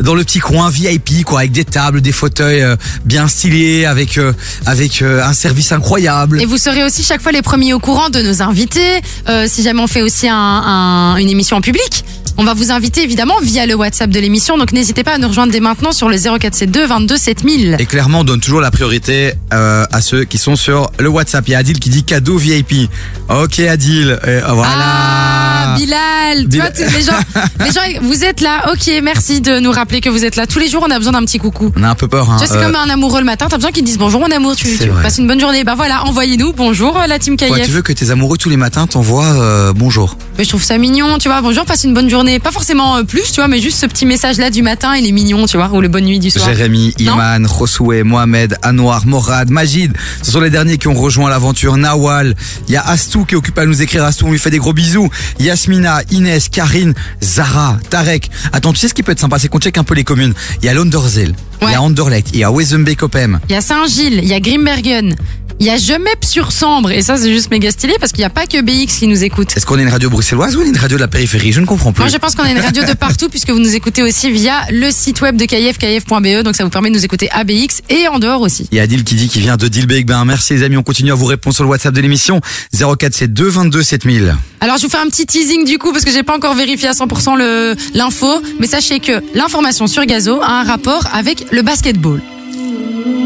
dans 0.00 0.14
le 0.14 0.24
petit 0.24 0.38
coin 0.38 0.70
VIP 0.70 1.24
quoi, 1.24 1.40
avec 1.40 1.52
des 1.52 1.64
tables, 1.66 2.00
des 2.00 2.12
fauteuils 2.12 2.62
euh, 2.62 2.76
bien 3.04 3.28
stylés, 3.28 3.84
avec 3.84 4.16
euh, 4.18 4.32
avec 4.66 5.02
un 5.02 5.32
service 5.34 5.72
incroyable. 5.72 6.40
Et 6.40 6.46
vous 6.46 6.58
serez 6.58 6.84
aussi 6.84 7.02
chaque 7.04 7.20
fois 7.20 7.32
les 7.32 7.42
premiers 7.42 7.74
au 7.74 7.80
courant 7.80 8.08
de 8.08 8.20
nos 8.22 8.40
invités. 8.40 9.00
Si 9.46 9.62
jamais 9.62 9.80
on 9.80 9.86
fait 9.86 10.02
aussi 10.02 10.13
un, 10.22 10.34
un- 10.36 11.16
une 11.16 11.28
émission 11.28 11.56
en 11.56 11.60
public, 11.60 12.04
on 12.36 12.44
va 12.44 12.52
vous 12.54 12.72
inviter 12.72 13.02
évidemment 13.02 13.34
via 13.42 13.64
le 13.66 13.74
WhatsApp 13.74 14.10
de 14.10 14.18
l'émission. 14.18 14.58
Donc 14.58 14.72
n'hésitez 14.72 15.04
pas 15.04 15.12
à 15.14 15.18
nous 15.18 15.28
rejoindre 15.28 15.52
dès 15.52 15.60
maintenant 15.60 15.92
sur 15.92 16.08
le 16.08 16.16
0472 16.16 16.88
22 16.88 17.16
7000. 17.16 17.76
Et 17.78 17.86
clairement, 17.86 18.20
on 18.20 18.24
donne 18.24 18.40
toujours 18.40 18.60
la 18.60 18.70
priorité 18.72 19.34
euh, 19.52 19.84
à 19.92 20.00
ceux 20.00 20.24
qui 20.24 20.38
sont 20.38 20.56
sur 20.56 20.90
le 20.98 21.08
WhatsApp. 21.08 21.44
Il 21.46 21.52
y 21.52 21.54
a 21.54 21.58
Adil 21.58 21.78
qui 21.78 21.90
dit 21.90 22.02
cadeau 22.02 22.36
VIP. 22.36 22.90
Ok 23.28 23.60
Adil, 23.60 24.18
Et 24.26 24.40
voilà. 24.52 24.72
Ah, 24.76 25.53
Bilal, 25.76 26.48
tu 26.48 26.56
vois, 26.58 26.70
tous 26.70 26.82
les 26.94 27.02
gens, 27.02 27.12
les 27.64 27.72
gens, 27.72 27.80
vous 28.02 28.24
êtes 28.24 28.40
là. 28.40 28.72
Ok, 28.72 28.90
merci 29.02 29.40
de 29.40 29.58
nous 29.60 29.72
rappeler 29.72 30.00
que 30.00 30.08
vous 30.10 30.24
êtes 30.24 30.36
là. 30.36 30.46
Tous 30.46 30.58
les 30.58 30.68
jours, 30.68 30.84
on 30.86 30.90
a 30.90 30.98
besoin 30.98 31.12
d'un 31.12 31.24
petit 31.24 31.38
coucou. 31.38 31.72
On 31.76 31.82
a 31.82 31.88
un 31.88 31.94
peu 31.94 32.08
peur. 32.08 32.30
Hein. 32.30 32.36
Tu 32.40 32.46
c'est 32.46 32.56
Euh, 32.56 32.62
comme 32.66 32.76
un 32.76 32.88
amoureux 32.90 33.20
le 33.20 33.26
matin. 33.26 33.46
T'as 33.48 33.56
besoin 33.56 33.72
qu'ils 33.72 33.84
disent 33.84 33.98
bonjour 33.98 34.20
mon 34.20 34.30
amour. 34.30 34.54
Tu, 34.56 34.66
C'est 34.68 34.84
tu 34.84 34.90
vrai. 34.90 35.02
passes 35.02 35.18
une 35.18 35.26
bonne 35.26 35.40
journée. 35.40 35.64
Bah 35.64 35.74
voilà, 35.76 36.04
envoyez-nous 36.04 36.52
bonjour 36.52 36.98
la 37.08 37.18
team 37.18 37.36
KF. 37.36 37.48
quoi, 37.48 37.58
tu 37.60 37.70
veux 37.70 37.82
que 37.82 37.92
tes 37.92 38.10
amoureux 38.10 38.36
tous 38.38 38.48
les 38.50 38.56
matins 38.56 38.86
t'envoient 38.86 39.24
euh, 39.24 39.72
bonjour. 39.74 40.16
Mais 40.38 40.44
je 40.44 40.48
trouve 40.48 40.62
ça 40.62 40.78
mignon, 40.78 41.18
tu 41.18 41.28
vois. 41.28 41.40
Bonjour, 41.42 41.64
passe 41.64 41.84
une 41.84 41.94
bonne 41.94 42.10
journée. 42.10 42.38
Pas 42.38 42.52
forcément 42.52 42.96
euh, 42.96 43.02
plus, 43.04 43.30
tu 43.32 43.36
vois, 43.36 43.48
mais 43.48 43.60
juste 43.60 43.78
ce 43.78 43.86
petit 43.86 44.06
message 44.06 44.36
là 44.38 44.50
du 44.50 44.62
matin, 44.62 44.94
il 44.96 45.06
est 45.06 45.12
mignon, 45.12 45.46
tu 45.46 45.56
vois, 45.56 45.70
ou 45.72 45.80
le 45.80 45.88
bonne 45.88 46.04
nuit 46.04 46.18
du 46.18 46.30
soir. 46.30 46.44
Jérémy, 46.48 46.94
Non 47.00 47.14
Iman, 47.14 47.46
Josoué, 47.48 48.02
Mohamed, 48.02 48.56
Anwar, 48.64 49.06
Morad, 49.06 49.50
Majid. 49.50 49.92
Ce 50.22 50.30
sont 50.32 50.40
les 50.40 50.50
derniers 50.50 50.78
qui 50.78 50.88
ont 50.88 50.94
rejoint 50.94 51.30
l'aventure. 51.30 51.76
Nawal. 51.76 52.34
Il 52.68 52.74
y 52.74 52.76
a 52.76 52.82
Astou 52.86 53.24
qui 53.24 53.34
est 53.34 53.38
occupé 53.38 53.62
à 53.62 53.66
nous 53.66 53.82
écrire. 53.82 54.04
Astou, 54.04 54.26
on 54.26 54.32
lui 54.32 54.38
fait 54.38 54.50
des 54.50 54.58
gros 54.58 54.72
bisous. 54.72 55.08
Yasmina, 55.54 56.02
Inès, 56.10 56.48
Karine, 56.48 56.94
Zara, 57.22 57.78
Tarek. 57.88 58.28
Attends, 58.52 58.72
tu 58.72 58.80
sais 58.80 58.88
ce 58.88 58.94
qui 58.94 59.04
peut 59.04 59.12
être 59.12 59.20
sympa, 59.20 59.38
c'est 59.38 59.46
qu'on 59.46 59.60
check 59.60 59.78
un 59.78 59.84
peu 59.84 59.94
les 59.94 60.02
communes. 60.02 60.34
Il 60.60 60.66
y 60.66 60.68
a 60.68 60.74
Londerzel, 60.74 61.32
il 61.62 61.70
y 61.70 61.74
a 61.74 61.80
Anderlecht, 61.80 62.30
il 62.32 62.40
y 62.40 62.44
a 62.44 62.50
Wezenbeek-Opem. 62.50 63.38
Il 63.48 63.52
y 63.52 63.56
a 63.56 63.60
Saint-Gilles, 63.60 64.18
il 64.20 64.28
y 64.28 64.34
a 64.34 64.40
Grimbergen, 64.40 65.14
il 65.60 65.66
y 65.66 65.70
a 65.70 65.76
Jemep 65.76 66.24
sur 66.24 66.50
Sambre, 66.50 66.90
et 66.90 67.02
ça 67.02 67.16
c'est 67.16 67.32
juste 67.32 67.52
méga 67.52 67.70
stylé 67.70 67.94
parce 68.00 68.10
qu'il 68.10 68.22
n'y 68.22 68.26
a 68.26 68.30
pas 68.30 68.46
que 68.46 68.60
BX 68.60 68.98
qui 68.98 69.06
nous 69.06 69.22
écoute. 69.22 69.56
Est-ce 69.56 69.64
qu'on 69.64 69.78
est 69.78 69.82
une 69.82 69.88
radio 69.88 70.10
bruxelloise 70.10 70.56
ou 70.56 70.62
est 70.62 70.66
une 70.66 70.76
radio 70.76 70.96
de 70.96 71.02
la 71.02 71.08
périphérie? 71.08 71.52
Je 71.52 71.60
ne 71.60 71.66
comprends 71.66 71.92
plus. 71.92 72.02
Moi 72.02 72.10
je 72.10 72.16
pense 72.16 72.34
qu'on 72.34 72.42
a 72.42 72.50
une 72.50 72.58
radio 72.58 72.82
de 72.82 72.92
partout 72.94 73.28
puisque 73.28 73.50
vous 73.50 73.60
nous 73.60 73.76
écoutez 73.76 74.02
aussi 74.02 74.32
via 74.32 74.62
le 74.72 74.90
site 74.90 75.20
web 75.20 75.36
de 75.36 75.44
KF, 75.44 75.78
kf.be, 75.78 76.42
donc 76.42 76.56
ça 76.56 76.64
vous 76.64 76.70
permet 76.70 76.90
de 76.90 76.96
nous 76.96 77.04
écouter 77.04 77.30
ABX 77.30 77.82
et 77.88 78.08
en 78.08 78.18
dehors 78.18 78.40
aussi. 78.40 78.68
Il 78.72 78.76
y 78.76 78.80
a 78.80 78.82
Adil 78.82 79.04
qui 79.04 79.14
dit 79.14 79.28
qu'il 79.28 79.42
vient 79.42 79.56
de 79.56 79.68
Dilbeek. 79.68 80.06
Ben, 80.06 80.24
merci 80.24 80.54
les 80.54 80.64
amis, 80.64 80.76
on 80.76 80.82
continue 80.82 81.12
à 81.12 81.14
vous 81.14 81.26
répondre 81.26 81.54
sur 81.54 81.62
le 81.62 81.70
WhatsApp 81.70 81.94
de 81.94 82.00
l'émission. 82.00 82.40
0472 82.72 83.54
22 83.54 83.82
7000. 83.84 84.34
Alors 84.60 84.78
je 84.78 84.82
vous 84.82 84.90
fais 84.90 84.98
un 84.98 85.08
petit 85.08 85.26
teasing 85.44 85.64
du 85.64 85.78
coup 85.78 85.92
parce 85.92 86.04
que 86.04 86.10
j'ai 86.10 86.22
pas 86.22 86.34
encore 86.34 86.54
vérifié 86.54 86.88
à 86.88 86.92
100% 86.92 87.36
le 87.36 87.74
l'info, 87.94 88.40
mais 88.58 88.66
sachez 88.66 89.00
que 89.00 89.22
l'information 89.34 89.86
sur 89.86 90.04
Gazo 90.06 90.40
a 90.42 90.60
un 90.60 90.64
rapport 90.64 91.04
avec 91.12 91.46
le 91.52 91.62
basketball. 91.62 92.20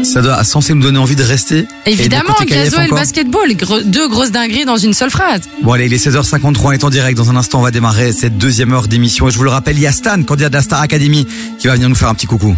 Ça 0.03 0.21
doit 0.21 0.43
censé 0.43 0.73
nous 0.73 0.81
donner 0.81 0.97
envie 0.97 1.15
de 1.15 1.23
rester. 1.23 1.65
et 1.85 1.91
Évidemment, 1.91 2.33
KF 2.39 2.45
Gazo 2.45 2.77
et 2.77 2.79
le 2.79 2.85
encore. 2.87 2.97
basketball, 2.99 3.53
deux 3.85 4.07
grosses 4.07 4.31
dingueries 4.31 4.65
dans 4.65 4.77
une 4.77 4.93
seule 4.93 5.09
phrase. 5.09 5.41
Bon 5.61 5.73
allez, 5.73 5.85
il 5.87 5.93
est 5.93 6.05
16h53, 6.05 6.57
on 6.63 6.71
est 6.71 6.83
en 6.83 6.89
direct. 6.89 7.17
Dans 7.17 7.29
un 7.29 7.35
instant, 7.35 7.59
on 7.59 7.63
va 7.63 7.71
démarrer 7.71 8.11
cette 8.13 8.37
deuxième 8.37 8.71
heure 8.73 8.87
d'émission. 8.87 9.27
Et 9.27 9.31
je 9.31 9.37
vous 9.37 9.43
le 9.43 9.49
rappelle, 9.49 9.77
il 9.77 9.81
y 9.81 9.87
a 9.87 9.91
Stan, 9.91 10.21
candidat 10.23 10.49
de 10.49 10.55
la 10.55 10.61
Star 10.61 10.81
Academy, 10.81 11.25
qui 11.59 11.67
va 11.67 11.73
venir 11.75 11.89
nous 11.89 11.95
faire 11.95 12.09
un 12.09 12.15
petit 12.15 12.27
coucou. 12.27 12.55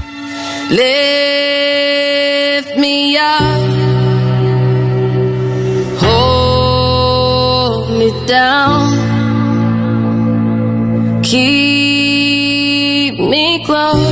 Lift 0.69 0.81
me 2.77 3.17
up, 3.17 3.61
hold 6.01 7.89
me 7.97 8.27
down, 8.27 9.00
keep 11.31 13.15
me 13.17 13.63
close, 13.65 14.03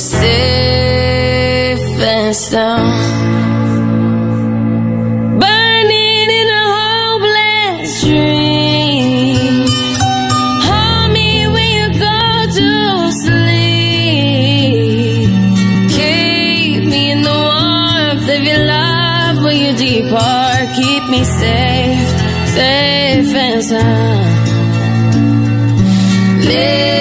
safe 0.00 1.84
and 2.14 2.34
sound. 2.34 2.94
Burning 5.42 6.28
in 6.40 6.48
a 6.60 6.64
hopeless 6.76 7.90
dream. 8.02 9.56
Hold 10.68 11.08
me 11.12 11.30
when 11.54 11.68
you 11.78 11.88
go 12.06 12.20
to 12.58 12.68
sleep. 13.24 14.48
Keep 15.98 16.80
me 16.92 17.00
in 17.12 17.20
the 17.28 17.38
warmth 17.48 18.28
of 18.36 18.42
your 18.50 18.62
love 18.74 19.36
when 19.44 19.56
you 19.64 19.72
depart. 19.76 20.66
Keep 20.80 21.02
me 21.10 21.20
safe, 21.24 22.08
safe 22.56 23.34
and 23.34 23.62
sound. 23.62 24.17
Lift 26.48 26.97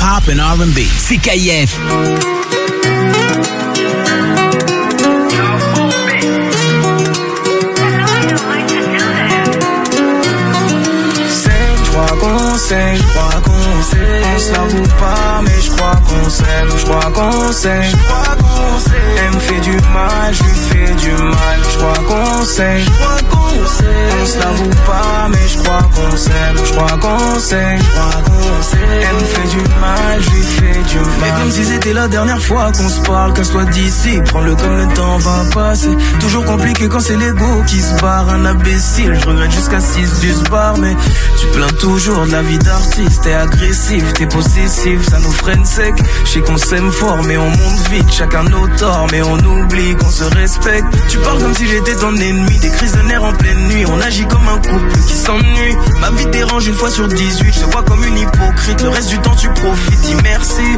hop 0.00 0.28
and 0.28 0.40
R&B. 0.40 0.78
S'aime, 11.28 11.76
je 11.84 11.90
crois 11.90 12.16
qu'on 12.18 12.56
s'aime, 12.58 12.96
je 12.96 13.02
crois 13.02 13.40
qu'on 13.42 13.82
s'aime. 13.82 14.24
On 14.34 14.38
se 14.38 14.52
l'avoue 14.52 14.88
pas, 14.98 15.42
mais 15.42 15.60
je 15.60 15.70
crois 15.70 15.96
qu'on 16.06 16.28
s'aime, 16.30 16.68
je 16.76 16.84
crois 16.84 17.10
qu'on 17.12 17.52
s'aime, 17.52 17.82
je 17.90 17.96
crois 17.96 18.36
qu'on 18.36 18.78
s'aime. 18.78 19.18
Elle 19.18 19.34
me 19.34 19.40
fait 19.40 19.60
du 19.60 19.76
mal, 19.92 20.32
je 20.32 20.42
lui 20.42 20.54
fais 20.70 20.94
du 20.94 21.10
mal, 21.10 21.58
je 21.72 21.76
crois 21.78 21.98
qu'on 22.06 22.44
s'aime, 22.44 22.78
je 22.78 22.90
crois. 22.90 23.29
On 24.22 24.26
se 24.26 24.38
l'avoue 24.38 24.70
pas, 24.86 25.28
mais 25.30 25.48
je 25.48 25.58
crois 25.62 25.88
qu'on 25.94 26.16
s'aime, 26.16 26.56
je 26.62 26.72
crois 26.72 26.98
qu'on 27.00 27.40
s'aime, 27.40 27.78
je 27.78 27.90
crois 27.90 28.22
qu'on 28.22 28.62
s'aime. 28.62 28.80
Elle 29.08 29.16
me 29.16 29.24
fait 29.24 29.48
du 29.48 29.80
mal, 29.80 30.20
je 30.20 30.30
lui 30.30 30.42
fais 30.42 30.82
du 30.90 30.98
mal. 30.98 31.08
Mais 31.22 31.40
comme 31.40 31.50
si 31.50 31.64
c'était 31.64 31.92
la 31.94 32.06
dernière 32.06 32.42
fois 32.42 32.70
qu'on 32.72 32.88
se 32.88 33.00
parle, 33.00 33.32
casse-toi 33.32 33.64
d'ici, 33.64 34.20
prends-le 34.26 34.54
comme 34.56 34.76
le 34.76 34.88
temps 34.94 35.16
va 35.18 35.44
passer. 35.54 35.96
Toujours 36.20 36.44
compliqué 36.44 36.88
quand 36.88 37.00
c'est 37.00 37.16
l'ego 37.16 37.62
qui 37.66 37.80
se 37.80 37.94
barre, 38.00 38.28
un 38.28 38.44
imbécile. 38.44 39.18
Je 39.18 39.26
regrette 39.26 39.52
jusqu'à 39.52 39.80
6 39.80 40.20
du 40.20 40.34
bar, 40.50 40.76
mais 40.76 40.94
tu 41.38 41.46
plains 41.48 41.72
toujours 41.78 42.26
de 42.26 42.32
la 42.32 42.42
vie 42.42 42.58
d'artiste. 42.58 43.22
T'es 43.22 43.32
agressif, 43.32 44.12
t'es 44.14 44.26
possessif, 44.26 45.08
ça 45.08 45.18
nous 45.18 45.32
freine 45.32 45.64
sec. 45.64 45.94
Je 46.24 46.30
sais 46.30 46.40
qu'on 46.40 46.58
s'aime 46.58 46.92
fort, 46.92 47.22
mais 47.26 47.38
on 47.38 47.48
monte 47.48 47.88
vite, 47.90 48.12
chacun 48.12 48.42
nos 48.44 48.68
torts, 48.76 49.06
mais 49.12 49.22
on 49.22 49.38
oublie 49.38 49.96
qu'on 49.96 50.10
se 50.10 50.24
respecte. 50.24 50.86
Tu 51.08 51.16
parles 51.18 51.40
comme 51.40 51.54
si 51.54 51.66
j'étais 51.66 51.94
ton 51.94 52.14
ennemi, 52.14 52.58
des 52.58 52.70
crises 52.70 52.92
de 52.92 53.02
nerfs 53.02 53.24
en 53.24 53.32
pleine 53.32 53.68
nuit. 53.68 53.86
Agit 54.10 54.26
comme 54.26 54.48
un 54.48 54.58
couple 54.58 54.98
qui 55.06 55.14
s'ennuie. 55.14 55.76
Ma 56.00 56.10
vie 56.10 56.26
dérange 56.26 56.66
une 56.66 56.74
fois 56.74 56.90
sur 56.90 57.06
18, 57.06 57.54
je 57.54 57.60
te 57.60 57.70
vois 57.70 57.82
comme 57.84 58.02
une 58.04 58.18
hypocrite. 58.18 58.82
Le 58.82 58.88
reste 58.88 59.08
du 59.08 59.18
temps, 59.18 59.36
tu 59.36 59.48
profites, 59.50 60.22
merci. 60.24 60.68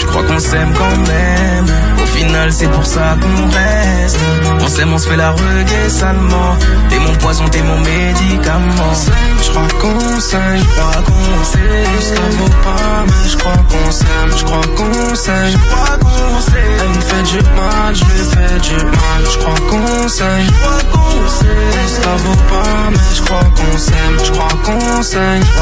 Je 0.00 0.06
crois 0.06 0.24
qu'on 0.24 0.38
s'aime 0.40 0.72
quand 0.76 0.96
même. 1.12 1.66
Au 2.02 2.06
final, 2.06 2.52
c'est 2.52 2.68
pour 2.68 2.84
ça 2.84 3.16
qu'on 3.20 3.46
reste. 3.50 4.18
On 4.60 4.68
s'aime, 4.68 4.92
on 4.92 4.98
se 4.98 5.08
fait 5.08 5.16
la 5.16 5.30
reggae 5.30 5.88
salement. 5.88 6.56
T'es 6.88 6.98
mon 6.98 7.14
poison, 7.16 7.48
t'es 7.48 7.62
mon 7.62 7.78
médicament. 7.78 8.94
Je 9.42 9.50
crois 9.50 9.68
qu'on 9.80 10.20
s'aime, 10.20 10.58
je 10.58 10.64
crois 10.64 11.02
qu'on 11.06 11.44
s'aime. 11.44 12.00
Ça 12.00 12.22
vaut 12.38 12.54
pas, 12.64 13.04
mais 13.06 13.28
je 13.30 13.36
crois 13.36 13.60
qu'on 13.70 13.90
s'aime. 13.92 14.30
Je 14.36 14.44
crois 14.44 14.66
qu'on 14.76 15.14
s'aime, 15.14 15.52
je 15.52 15.58
crois 15.58 15.96
qu'on 15.98 16.40
s'aime. 16.40 16.80
Elle 16.82 16.88
me 16.88 17.00
fait 17.00 17.22
du 17.30 17.40
mal, 17.56 17.94
je 17.94 18.04
lui 18.04 18.24
fais 18.32 18.58
du 18.68 18.84
mal. 18.84 19.20
Je 19.32 19.38
crois 19.38 19.60
qu'on 19.70 20.08
s'aime, 20.08 20.46
je 20.46 20.52
crois 20.60 20.82
qu'on 20.92 21.28
s'aime. 21.28 22.02
Ça 22.02 22.10
vaut 22.24 22.39
pas, 22.48 22.90
mais 22.90 22.98
je 23.14 23.22
crois 23.22 23.40
qu'on 23.56 23.78
s'aime. 23.78 24.18
Je 24.24 24.30
crois 24.32 24.48
qu'on 24.64 25.02
s'aime, 25.02 25.42
je. 25.42 25.60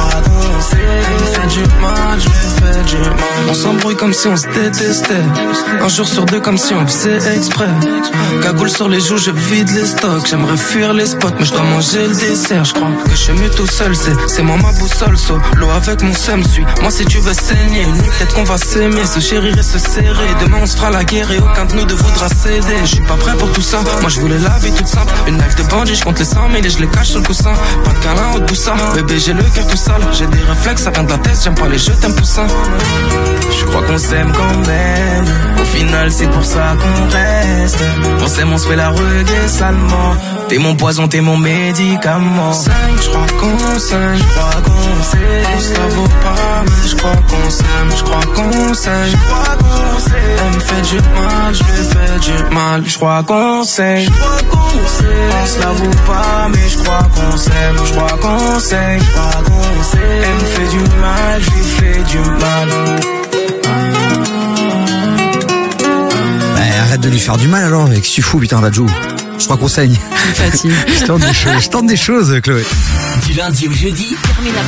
Elle 0.81 1.15
me 1.15 1.27
fait 1.27 1.47
du 1.49 1.61
mal, 1.81 2.19
je 2.19 2.27
lui 2.27 2.33
fais 2.61 2.85
du 2.85 3.03
mal. 3.03 3.19
On 3.49 3.55
s'embrouille 3.55 3.97
comme 3.97 4.13
si 4.13 4.27
on 4.29 4.37
se 4.37 4.47
détestait. 4.49 5.15
Un 5.81 5.89
jour 5.89 6.07
sur 6.07 6.25
deux, 6.25 6.41
comme 6.41 6.59
si 6.59 6.75
on 6.75 6.87
faisait 6.87 7.37
exprès. 7.37 7.69
Cagoule 8.43 8.71
sur 8.71 8.89
les 8.89 9.01
joues, 9.01 9.19
je 9.19 9.31
vide 9.31 9.71
les 9.71 9.87
stocks. 9.87 10.27
J'aimerais 10.29 10.57
fuir 10.57 10.93
les 10.93 11.07
spots, 11.07 11.29
mais 11.39 11.45
je 11.45 11.53
dois 11.53 11.63
manger 11.63 12.07
le 12.07 12.15
dessert. 12.15 12.65
Je 12.65 12.75
crois 12.75 12.89
que 13.05 13.11
je 13.11 13.17
suis 13.17 13.33
mieux 13.33 13.51
tout 13.51 13.67
seul, 13.67 13.95
c'est, 13.97 14.43
moi 14.43 14.57
ma 14.57 14.73
boussole. 14.73 15.17
Solo 15.17 15.71
avec 15.71 16.03
mon 16.03 16.13
seum, 16.15 16.43
suis. 16.45 16.65
Moi, 16.81 16.91
si 16.91 17.05
tu 17.05 17.19
veux 17.19 17.35
saigner, 17.35 17.85
peut-être 18.19 18.35
qu'on 18.35 18.45
va 18.45 18.59
s'aimer, 18.59 19.05
se 19.07 19.21
chérir 19.21 19.57
et 19.59 19.63
se 19.63 19.79
serrer. 19.79 20.29
Demain, 20.41 20.59
on 20.63 20.67
se 20.67 20.77
fera 20.77 20.91
la 20.91 21.05
guerre 21.05 21.31
et 21.31 21.39
aucun 21.39 21.65
de 21.67 21.75
nous 21.75 21.85
ne 21.85 21.95
voudra 21.95 22.29
céder. 22.29 22.77
Je 22.83 22.95
suis 22.97 23.01
pas 23.03 23.17
prêt 23.17 23.37
pour 23.37 23.51
tout 23.53 23.63
ça. 23.63 23.81
Moi, 24.01 24.11
je 24.11 24.21
voulais 24.21 24.39
la 24.39 24.59
vie 24.59 24.73
toute 24.73 24.87
simple. 24.87 25.13
Une 25.27 25.37
life 25.37 25.57
de 25.57 25.63
bandit, 25.65 25.95
je 25.95 26.05
compte 26.05 26.19
les 26.19 26.25
100 26.25 26.51
000 26.51 26.68
et 26.69 26.71
je 26.71 26.79
les 26.79 26.87
cache 26.89 27.09
sur 27.09 27.21
le 27.21 27.27
coussin. 27.27 27.53
Pas 27.85 27.93
de 27.93 27.99
câlin 27.99 28.45
au 28.51 28.55
ça. 28.55 28.75
Bébé, 28.95 29.19
j'ai 29.19 29.33
le 29.33 29.43
cœur 29.43 29.67
tout 29.67 29.77
sale. 29.77 30.03
J'ai 30.13 30.27
des 30.27 30.41
réflexes, 30.41 30.83
ça 30.83 30.91
vient 30.91 31.05
de 31.05 31.11
la 31.11 31.19
tête. 31.19 31.39
J'aime 31.43 31.55
pas 31.55 31.69
les 31.69 31.79
jeux, 31.79 31.95
t'aimes 32.01 32.15
poussin. 32.15 32.47
Je 33.59 33.65
crois 33.65 33.83
qu'on 33.83 33.99
s'aime 33.99 34.33
quand 34.33 34.67
même. 34.67 35.25
Au 35.61 35.65
final, 35.65 36.13
c'est 36.13 36.31
pour 36.31 36.45
ça 36.45 36.77
qu'on 36.81 37.05
reste. 37.17 37.79
On 38.23 38.29
s'aime, 38.29 38.53
on 38.53 38.59
se 38.59 38.69
fait 38.69 38.77
la 38.77 38.91
reggae 38.91 39.49
salement. 39.49 40.17
T'es 40.49 40.59
mon 40.59 40.75
poison, 40.75 41.09
t'es 41.09 41.21
mon 41.21 41.37
médicament. 41.37 42.53
Je 43.03 43.09
crois 43.09 43.27
qu'on 43.39 43.79
s'aime, 43.79 44.17
je 44.17 44.25
crois 44.35 44.63
qu'on 44.65 45.03
s'aime. 45.03 45.61
Ça 45.61 45.87
vaut 45.95 46.13
pas, 46.23 46.65
mais 46.65 46.89
je 46.89 46.97
crois 46.97 47.21
qu'on 47.29 47.51
s'aime, 47.51 47.91
je 47.97 48.03
crois 48.05 48.27
qu'on 48.35 48.75
s'aime, 48.75 49.11
je 49.11 49.17
crois 49.17 49.57
qu'on 49.57 49.99
s'aime. 49.99 50.39
Elle 50.41 50.55
me 50.55 50.61
fait 50.61 50.83
du 50.91 50.97
mal, 50.97 51.53
je 51.53 51.63
lui 51.65 51.85
fais 51.93 52.19
du 52.21 52.55
mal. 52.55 52.83
Je 52.87 52.97
crois 52.97 53.23
qu'on 53.25 53.65
s'aime, 53.65 54.05
je 54.05 54.11
crois 54.11 54.39
qu'on 54.51 54.89
s'aime. 54.89 55.33
On 55.43 55.47
se 55.47 55.61
l'avoue 55.61 55.97
pas, 56.07 56.49
mais 56.51 56.58
je 56.69 56.79
crois 56.79 57.09
qu'on 57.15 57.37
s'aime, 57.37 57.77
je 57.85 57.93
crois 57.93 58.19
qu'on 58.21 58.61
s'aime, 58.61 59.01
je 59.01 59.11
crois 59.11 59.43
qu'on 59.43 59.83
s'aime. 59.83 60.01
Elle 60.23 60.35
me 60.35 60.45
fait 60.45 60.69
du 60.77 61.01
mal, 61.01 61.43
je 61.43 61.51
lui 61.51 61.65
fais 61.65 62.03
du 62.11 62.19
mal. 62.41 62.69
Bah, 66.55 66.83
arrête 66.83 67.01
de 67.01 67.09
lui 67.09 67.21
faire 67.21 67.37
du 67.37 67.49
mal 67.49 67.65
alors, 67.65 67.87
avec 67.87 68.03
tu 68.03 68.23
fou, 68.23 68.39
putain, 68.39 68.61
Vajou. 68.61 68.87
Je 69.39 69.45
crois 69.45 69.57
qu'on 69.57 69.69
saigne. 69.69 69.95
je 70.99 71.05
tente 71.05 71.21
des 71.21 71.33
choses, 71.33 71.63
je 71.63 71.69
tente 71.69 71.87
des 71.87 71.97
choses, 71.97 72.41
Chloé. 72.43 72.65
Du 73.27 73.35
lundi 73.35 73.69
au 73.69 73.73
jeudi, 73.73 74.17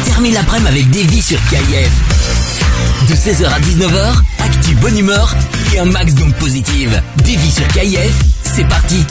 termine 0.05 0.35
l'après-midi 0.35 0.69
avec 0.69 0.91
Davy 0.91 1.21
sur 1.21 1.39
KIF. 1.49 1.91
De 3.09 3.15
16h 3.15 3.47
à 3.47 3.61
19h, 3.61 4.23
actu 4.39 4.75
bonne 4.77 4.97
humeur 4.97 5.35
et 5.75 5.81
un 5.81 5.87
max 5.87 6.15
d'ondes 6.15 6.35
positives. 6.35 7.03
Davy 7.17 7.51
sur 7.51 7.67
KIF, 7.69 8.13
c'est 8.45 8.69
parti. 8.69 9.05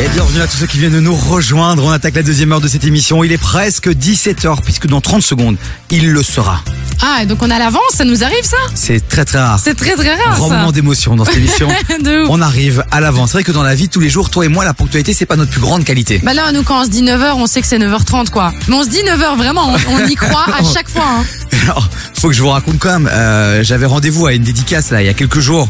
Et 0.00 0.08
bienvenue 0.08 0.40
à 0.40 0.46
tous 0.48 0.56
ceux 0.56 0.66
qui 0.66 0.78
viennent 0.78 0.92
de 0.92 1.00
nous 1.00 1.14
rejoindre. 1.14 1.84
On 1.84 1.90
attaque 1.90 2.16
la 2.16 2.22
deuxième 2.24 2.50
heure 2.52 2.60
de 2.60 2.66
cette 2.68 2.84
émission. 2.84 3.22
Il 3.22 3.30
est 3.30 3.38
presque 3.38 3.88
17h 3.88 4.60
puisque 4.62 4.86
dans 4.88 5.00
30 5.00 5.22
secondes, 5.22 5.56
il 5.90 6.10
le 6.10 6.22
sera. 6.22 6.62
Ah, 7.00 7.24
donc 7.26 7.42
on 7.42 7.50
a 7.50 7.58
l'avance, 7.58 7.80
ça 7.94 8.04
nous 8.04 8.24
arrive 8.24 8.42
ça? 8.44 8.56
C'est 8.74 9.06
très 9.08 9.24
très 9.24 9.38
rare. 9.38 9.60
C'est 9.62 9.74
très 9.74 9.94
très 9.94 10.14
rare 10.14 10.36
Grand 10.36 10.48
ça. 10.48 10.56
moment 10.56 10.72
d'émotion 10.72 11.14
dans 11.16 11.24
cette 11.24 11.36
émission. 11.36 11.68
De 12.02 12.22
ouf. 12.22 12.28
On 12.30 12.40
arrive 12.40 12.84
à 12.90 13.00
l'avance. 13.00 13.30
C'est 13.30 13.36
vrai 13.38 13.44
que 13.44 13.52
dans 13.52 13.62
la 13.62 13.74
vie 13.74 13.88
tous 13.88 14.00
les 14.00 14.10
jours, 14.10 14.30
toi 14.30 14.44
et 14.44 14.48
moi, 14.48 14.64
la 14.64 14.74
ponctualité, 14.74 15.12
c'est 15.14 15.26
pas 15.26 15.36
notre 15.36 15.50
plus 15.52 15.60
grande 15.60 15.84
qualité. 15.84 16.20
Bah 16.24 16.34
là, 16.34 16.50
nous, 16.52 16.62
quand 16.64 16.80
on 16.80 16.84
se 16.84 16.90
dit 16.90 17.02
9h, 17.02 17.34
on 17.36 17.46
sait 17.46 17.60
que 17.60 17.66
c'est 17.66 17.78
9h30, 17.78 18.30
quoi. 18.30 18.52
Mais 18.68 18.74
on 18.74 18.82
se 18.82 18.88
dit 18.88 18.98
9h, 19.02 19.36
vraiment, 19.36 19.74
on, 19.88 19.94
on 19.94 20.06
y 20.06 20.14
croit 20.16 20.46
à 20.58 20.64
chaque 20.74 20.88
fois. 20.88 21.04
Hein. 21.06 21.24
Alors, 21.64 21.88
faut 22.14 22.28
que 22.28 22.34
je 22.34 22.42
vous 22.42 22.50
raconte 22.50 22.78
quand 22.80 22.92
même. 22.98 23.08
euh, 23.12 23.62
J'avais 23.62 23.86
rendez-vous 23.86 24.26
à 24.26 24.32
une 24.32 24.42
dédicace 24.42 24.90
là 24.90 25.02
il 25.02 25.06
y 25.06 25.10
a 25.10 25.14
quelques 25.14 25.40
jours 25.40 25.68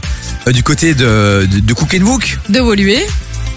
euh, 0.49 0.53
du 0.53 0.63
côté 0.63 0.95
de, 0.95 1.47
de, 1.51 1.61
de 1.61 1.73
Cook 1.75 1.95
and 2.01 2.05
Book. 2.05 2.39
De 2.49 2.61
Woluwe. 2.61 3.01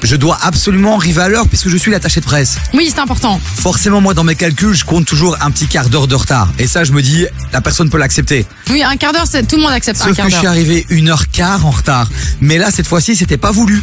Je 0.04 0.16
dois 0.16 0.38
absolument 0.41 0.98
arriver 0.98 1.22
à 1.22 1.30
l'heure 1.30 1.48
puisque 1.48 1.70
je 1.70 1.78
suis 1.78 1.91
l'attaché 1.91 2.20
de 2.20 2.26
presse. 2.26 2.58
Oui, 2.74 2.89
c'est 2.93 3.00
important. 3.00 3.39
Forcément, 3.60 4.00
moi, 4.02 4.14
dans 4.14 4.24
mes 4.24 4.36
calculs, 4.36 4.74
je 4.74 4.86
compte 4.86 5.06
toujours 5.06 5.38
un 5.41 5.52
petit 5.52 5.68
quart 5.68 5.89
d'heure 5.89 6.08
de 6.08 6.16
retard. 6.16 6.50
Et 6.60 6.68
ça, 6.68 6.84
je 6.84 6.91
me 6.91 7.02
dis, 7.02 7.26
la 7.52 7.62
personne 7.62 7.89
peut 7.89 7.98
l'accepter. 7.98 8.45
Oui, 8.70 8.84
un 8.84 8.95
quart 8.98 9.14
d'heure, 9.14 9.26
tout 9.48 9.56
le 9.56 9.62
monde 9.62 9.72
accepte 9.72 10.00
un 10.02 10.06
Sauf 10.06 10.16
quart 10.16 10.26
que 10.26 10.32
je 10.32 10.38
suis 10.38 10.43
d'heure. 10.43 10.52
arrivé 10.52 10.86
une 10.89 11.10
heure 11.10 11.30
quart 11.30 11.66
en 11.66 11.72
retard. 11.72 12.10
Mais 12.41 12.58
là, 12.58 12.70
cette 12.72 12.88
fois-ci, 12.88 13.16
c'était 13.16 13.38
pas 13.38 13.52
voulu. 13.52 13.82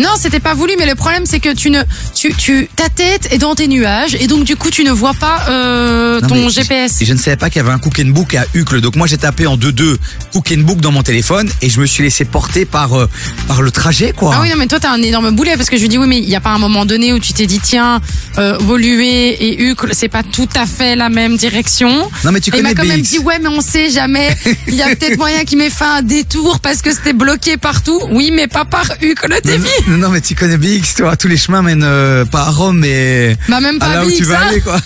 Non, 0.00 0.10
c'était 0.16 0.38
pas 0.38 0.54
voulu, 0.54 0.74
mais 0.78 0.86
le 0.86 0.94
problème, 0.94 1.26
c'est 1.26 1.40
que 1.40 1.52
tu 1.52 1.70
ne, 1.70 1.82
tu, 2.14 2.32
tu, 2.34 2.70
ta 2.76 2.88
tête 2.88 3.26
est 3.32 3.38
dans 3.38 3.56
tes 3.56 3.66
nuages, 3.66 4.14
et 4.20 4.28
donc 4.28 4.44
du 4.44 4.54
coup, 4.54 4.70
tu 4.70 4.84
ne 4.84 4.92
vois 4.92 5.12
pas 5.14 5.46
euh, 5.48 6.20
Non, 6.20 6.28
ton 6.28 6.48
GPS. 6.48 6.98
Je, 7.00 7.04
je 7.04 7.12
ne 7.12 7.18
savais 7.18 7.36
pas 7.36 7.50
qu'il 7.50 7.60
y 7.60 7.64
avait 7.64 7.72
un 7.72 7.80
Cook 7.80 8.00
and 8.00 8.10
Book 8.10 8.34
à 8.36 8.44
Uccle. 8.54 8.80
Donc 8.80 8.94
moi, 8.94 9.08
j'ai 9.08 9.18
tapé 9.18 9.48
en 9.48 9.56
2-2 9.56 9.96
Cook 10.32 10.54
and 10.56 10.60
Book 10.60 10.78
dans 10.80 10.92
mon 10.92 11.02
téléphone 11.02 11.50
et 11.62 11.68
je 11.68 11.80
me 11.80 11.86
suis 11.86 12.04
laissé 12.04 12.24
porter 12.24 12.64
par, 12.64 12.94
euh, 12.94 13.08
par 13.48 13.60
le 13.60 13.72
trajet, 13.72 14.12
quoi. 14.12 14.32
Ah 14.36 14.40
oui, 14.40 14.50
non, 14.50 14.56
mais 14.56 14.68
toi, 14.68 14.78
t'as 14.78 14.92
un 14.92 15.02
énorme 15.02 15.32
boulet, 15.38 15.56
parce 15.56 15.70
que 15.70 15.76
je 15.76 15.82
lui 15.82 15.88
dis, 15.88 15.98
oui, 15.98 16.06
mais 16.08 16.18
il 16.18 16.26
n'y 16.26 16.34
a 16.34 16.40
pas 16.40 16.50
un 16.50 16.58
moment 16.58 16.84
donné 16.84 17.12
où 17.12 17.20
tu 17.20 17.32
t'es 17.32 17.46
dit, 17.46 17.60
tiens, 17.60 18.00
euh, 18.38 18.58
Woluwe 18.58 19.00
et 19.00 19.62
Uccle, 19.70 19.90
c'est 19.92 20.08
pas 20.08 20.24
tout 20.24 20.48
à 20.56 20.66
fait 20.66 20.96
la 20.96 21.10
même 21.10 21.36
direction. 21.36 21.88
Non, 22.24 22.32
mais 22.32 22.40
tu 22.40 22.50
Et 22.50 22.58
il 22.58 22.62
m'a 22.64 22.70
connais 22.70 22.82
quand 22.82 22.88
même 22.88 23.02
dit, 23.02 23.20
ouais, 23.20 23.38
mais 23.40 23.48
on 23.48 23.60
sait 23.60 23.88
jamais. 23.88 24.36
Il 24.66 24.74
y 24.74 24.82
a 24.82 24.88
peut-être 24.88 25.16
moyen 25.24 25.44
qu'il 25.44 25.58
m'ait 25.58 25.70
fait 25.70 25.84
un 25.84 26.02
détour 26.02 26.58
parce 26.58 26.82
que 26.82 26.90
c'était 26.92 27.12
bloqué 27.12 27.56
partout. 27.56 28.00
Oui, 28.10 28.32
mais 28.34 28.48
pas 28.48 28.64
par 28.64 28.84
Uccle, 29.00 29.32
t'es 29.44 29.58
Non, 29.58 29.64
non, 29.86 29.96
non, 29.98 30.08
mais 30.08 30.20
tu 30.20 30.34
connais 30.34 30.56
BX, 30.56 30.96
toi. 30.96 31.16
Tous 31.16 31.28
les 31.28 31.36
chemins 31.36 31.62
mènent 31.62 31.84
euh, 31.84 32.24
pas 32.24 32.42
à 32.42 32.50
Rome, 32.50 32.78
mais 32.80 33.36
Bah, 33.48 33.60
même 33.60 33.78
pas 33.78 33.86
à 33.86 33.94
là 33.94 34.06
où 34.06 34.10
tu 34.10 34.24
vas 34.24 34.40
hein. 34.40 34.46
aller, 34.48 34.60
quoi. 34.60 34.76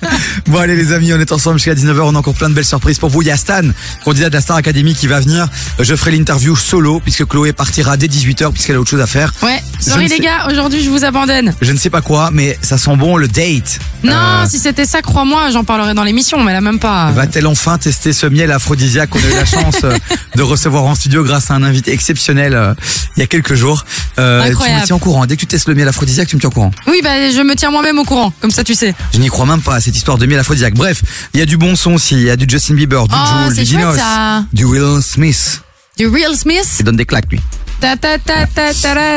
bon, 0.46 0.58
allez, 0.58 0.74
les 0.74 0.92
amis, 0.92 1.12
on 1.12 1.20
est 1.20 1.32
ensemble 1.32 1.58
jusqu'à 1.58 1.74
19h. 1.74 2.00
On 2.00 2.14
a 2.14 2.18
encore 2.18 2.34
plein 2.34 2.48
de 2.48 2.54
belles 2.54 2.64
surprises 2.64 2.98
pour 2.98 3.10
vous. 3.10 3.20
Il 3.20 3.28
y 3.28 3.30
a 3.30 3.36
Stan, 3.36 3.60
candidat 4.04 4.30
de 4.30 4.34
la 4.34 4.40
Star 4.40 4.56
Academy, 4.56 4.94
qui 4.94 5.06
va 5.06 5.20
venir. 5.20 5.48
Je 5.78 5.94
ferai 5.94 6.12
l'interview 6.12 6.56
solo, 6.56 7.00
puisque 7.00 7.26
Chloé 7.26 7.52
partira 7.52 7.98
dès 7.98 8.06
18h, 8.06 8.52
puisqu'elle 8.52 8.76
a 8.76 8.80
autre 8.80 8.90
chose 8.90 9.02
à 9.02 9.06
faire. 9.06 9.34
Ouais, 9.42 9.60
sorry 10.00 10.08
les 10.08 10.16
sais- 10.16 10.22
gars, 10.22 10.46
aujourd'hui 10.50 10.82
je 10.82 10.90
vous 10.90 11.04
abandonne. 11.04 11.54
Je 11.60 11.72
ne 11.72 11.78
sais 11.78 11.90
pas 11.90 12.00
quoi, 12.00 12.30
mais 12.32 12.58
ça 12.62 12.78
sent 12.78 12.96
bon 12.96 13.16
le 13.16 13.28
date. 13.28 13.78
Non, 14.04 14.12
Euh, 14.12 14.46
si 14.48 14.58
c'était 14.58 14.86
ça, 14.86 15.02
crois-moi, 15.02 15.50
j'en 15.50 15.64
parlerai 15.64 15.94
dans 15.94 16.04
l'émission, 16.04 16.42
mais 16.42 16.52
là 16.52 16.60
même 16.60 16.78
pas. 16.78 17.10
Va-t-elle 17.12 17.46
enfin 17.46 17.78
tester 17.78 18.12
ce 18.12 18.26
miel 18.26 18.50
aphrodisiaque 18.52 19.10
qu'on 19.10 19.18
a 19.18 19.30
eu 19.30 19.34
la 19.34 19.44
chance 19.44 19.76
euh, 19.84 19.96
de 20.36 20.42
recevoir 20.42 20.84
en 20.84 20.94
studio 20.94 21.24
grâce 21.24 21.50
à 21.50 21.54
un 21.54 21.62
invité 21.62 21.92
exceptionnel 21.92 22.54
euh, 22.54 22.74
il 23.16 23.20
y 23.20 23.22
a 23.22 23.26
quelques 23.26 23.54
jours? 23.54 23.84
Euh, 24.18 24.44
Tu 24.44 24.50
me 24.72 24.84
tiens 24.84 24.96
au 24.96 25.00
courant. 25.00 25.26
Dès 25.26 25.34
que 25.36 25.40
tu 25.40 25.46
testes 25.46 25.68
le 25.68 25.74
miel 25.74 25.88
aphrodisiaque, 25.88 26.28
tu 26.28 26.36
me 26.36 26.40
tiens 26.40 26.50
au 26.50 26.52
courant. 26.52 26.70
Oui, 26.86 27.00
bah 27.02 27.30
je 27.30 27.40
me 27.42 27.54
tiens 27.56 27.70
moi-même 27.70 27.98
au 27.98 28.04
courant, 28.04 28.32
comme 28.40 28.50
ça 28.50 28.62
tu 28.64 28.74
sais. 28.74 28.94
Je 29.14 29.18
n'y 29.18 29.28
crois 29.28 29.46
même 29.46 29.62
pas 29.62 29.74
à 29.76 29.80
cette 29.80 29.96
histoire 29.96 30.18
de 30.18 30.26
miel 30.26 30.38
aphrodisiaque. 30.38 30.74
Bref, 30.74 31.02
il 31.34 31.40
y 31.40 31.42
a 31.42 31.46
du 31.46 31.56
bon 31.56 31.74
son 31.76 31.94
aussi. 31.94 32.14
Il 32.14 32.22
y 32.22 32.30
a 32.30 32.36
du 32.36 32.46
Justin 32.48 32.74
Bieber, 32.74 33.06
du 33.08 33.14
Oh, 33.16 33.52
du 33.52 33.62
Dinos, 33.64 33.96
ça. 33.96 34.44
du 34.52 34.64
Will 34.64 35.02
Smith. 35.02 35.62
Du 35.96 36.06
Real 36.06 36.36
Smith? 36.36 36.76
Il 36.78 36.84
donne 36.84 36.96
des 36.96 37.04
claques, 37.06 37.30
lui. 37.30 37.40
Ta 37.80 37.96
ta 37.96 38.18
ta. 38.18 38.36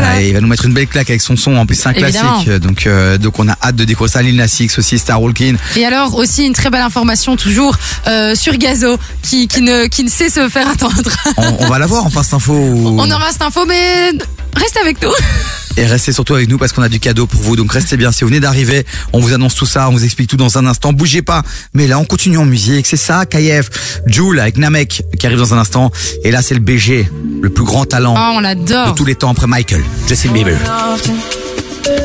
Ah, 0.03 0.21
il 0.21 0.33
va 0.33 0.39
nous 0.41 0.47
mettre 0.47 0.65
une 0.65 0.73
belle 0.73 0.87
claque 0.87 1.09
avec 1.09 1.21
son 1.21 1.35
son. 1.35 1.55
En 1.55 1.65
plus, 1.65 1.75
c'est 1.75 1.89
un 1.89 1.93
Évidemment. 1.93 2.43
classique. 2.43 2.61
Donc, 2.61 2.85
euh, 2.85 3.17
donc 3.17 3.39
on 3.39 3.47
a 3.49 3.57
hâte 3.63 3.75
de 3.75 3.83
découvrir 3.85 4.11
ça. 4.11 4.21
Lil 4.21 4.35
Nas 4.35 4.55
X 4.59 4.77
aussi, 4.77 4.99
Star 4.99 5.21
Walking. 5.21 5.57
Et 5.75 5.85
alors 5.85 6.15
aussi 6.15 6.45
une 6.45 6.53
très 6.53 6.69
belle 6.69 6.81
information 6.81 7.35
toujours 7.35 7.75
euh, 8.07 8.35
sur 8.35 8.55
Gazo 8.57 8.97
qui, 9.23 9.47
qui 9.47 9.61
ne 9.61 9.87
qui 9.87 10.03
ne 10.03 10.09
sait 10.09 10.29
se 10.29 10.47
faire 10.49 10.67
attendre. 10.69 11.09
On, 11.37 11.57
on 11.59 11.67
va 11.67 11.79
la 11.79 11.87
voir 11.87 12.05
enfin 12.05 12.21
cette 12.23 12.35
info. 12.35 12.53
On 12.53 13.09
aura 13.09 13.31
cette 13.31 13.41
info 13.41 13.65
mais 13.67 14.11
reste 14.55 14.77
avec 14.77 15.01
nous. 15.01 15.11
Et 15.77 15.85
restez 15.85 16.11
surtout 16.11 16.35
avec 16.35 16.49
nous 16.49 16.57
parce 16.57 16.73
qu'on 16.73 16.81
a 16.81 16.89
du 16.89 16.99
cadeau 16.99 17.27
pour 17.27 17.41
vous. 17.41 17.55
Donc 17.55 17.71
restez 17.71 17.95
bien. 17.95 18.11
Si 18.11 18.23
vous 18.23 18.27
venez 18.27 18.41
d'arriver, 18.41 18.85
on 19.13 19.19
vous 19.19 19.33
annonce 19.33 19.55
tout 19.55 19.65
ça, 19.65 19.87
on 19.87 19.93
vous 19.93 20.03
explique 20.03 20.29
tout 20.29 20.37
dans 20.37 20.57
un 20.57 20.65
instant. 20.65 20.91
Bougez 20.91 21.21
pas. 21.21 21.43
Mais 21.73 21.87
là, 21.87 21.97
on 21.97 22.05
continue 22.05 22.37
en 22.37 22.45
musique. 22.45 22.85
C'est 22.87 22.97
ça, 22.97 23.25
KF. 23.25 23.69
Joule 24.05 24.39
avec 24.39 24.57
Namek 24.57 25.03
qui 25.17 25.25
arrive 25.25 25.39
dans 25.39 25.53
un 25.53 25.57
instant. 25.57 25.91
Et 26.23 26.31
là, 26.31 26.41
c'est 26.41 26.55
le 26.55 26.59
BG, 26.59 27.09
le 27.41 27.49
plus 27.49 27.63
grand 27.63 27.85
talent 27.85 28.15
Oh, 28.17 28.37
on 28.37 28.41
de 28.41 28.95
tous 28.95 29.05
les 29.05 29.15
temps 29.15 29.31
après 29.31 29.47
Michael, 29.47 29.83
Justin 30.07 30.31
Bieber. 30.31 30.57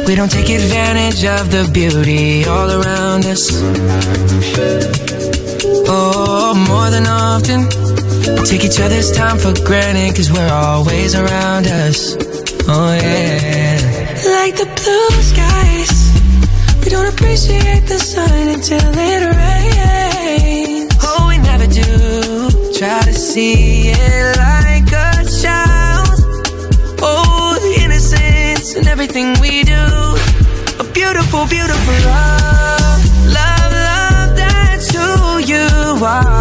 We 0.06 0.14
don't 0.16 0.28
take 0.28 0.48
advantage 0.48 1.24
of 1.24 1.50
the 1.50 1.68
beauty 1.70 2.44
all 2.46 2.70
around 2.70 3.24
us. 3.26 3.50
Oh, 5.88 6.54
more 6.54 6.90
than 6.90 7.06
often. 7.06 7.68
Take 8.26 8.64
each 8.64 8.80
other's 8.80 9.12
time 9.12 9.38
for 9.38 9.52
granted, 9.64 10.16
cause 10.16 10.32
we're 10.32 10.52
always 10.52 11.14
around 11.14 11.66
us. 11.66 12.16
Oh, 12.68 12.94
yeah. 12.94 13.78
Like 14.38 14.56
the 14.56 14.66
blue 14.66 15.22
skies. 15.30 15.94
We 16.82 16.90
don't 16.90 17.06
appreciate 17.12 17.86
the 17.86 17.98
sun 17.98 18.48
until 18.48 18.90
it 19.10 19.20
rains. 19.36 20.92
Oh, 21.02 21.26
we 21.28 21.38
never 21.38 21.66
do. 21.66 22.50
Try 22.78 23.02
to 23.02 23.14
see 23.14 23.90
it 23.90 24.36
like 24.36 24.90
a 24.90 25.24
child. 25.42 26.18
Oh, 27.02 27.58
the 27.62 27.82
innocence 27.84 28.74
in 28.74 28.86
everything 28.88 29.38
we 29.40 29.62
do. 29.62 29.84
A 30.82 30.84
beautiful, 30.92 31.46
beautiful 31.46 31.94
love. 32.10 33.00
Love, 33.38 33.72
love, 33.72 34.36
that's 34.36 34.90
who 34.90 35.38
you 35.38 36.04
are. 36.04 36.35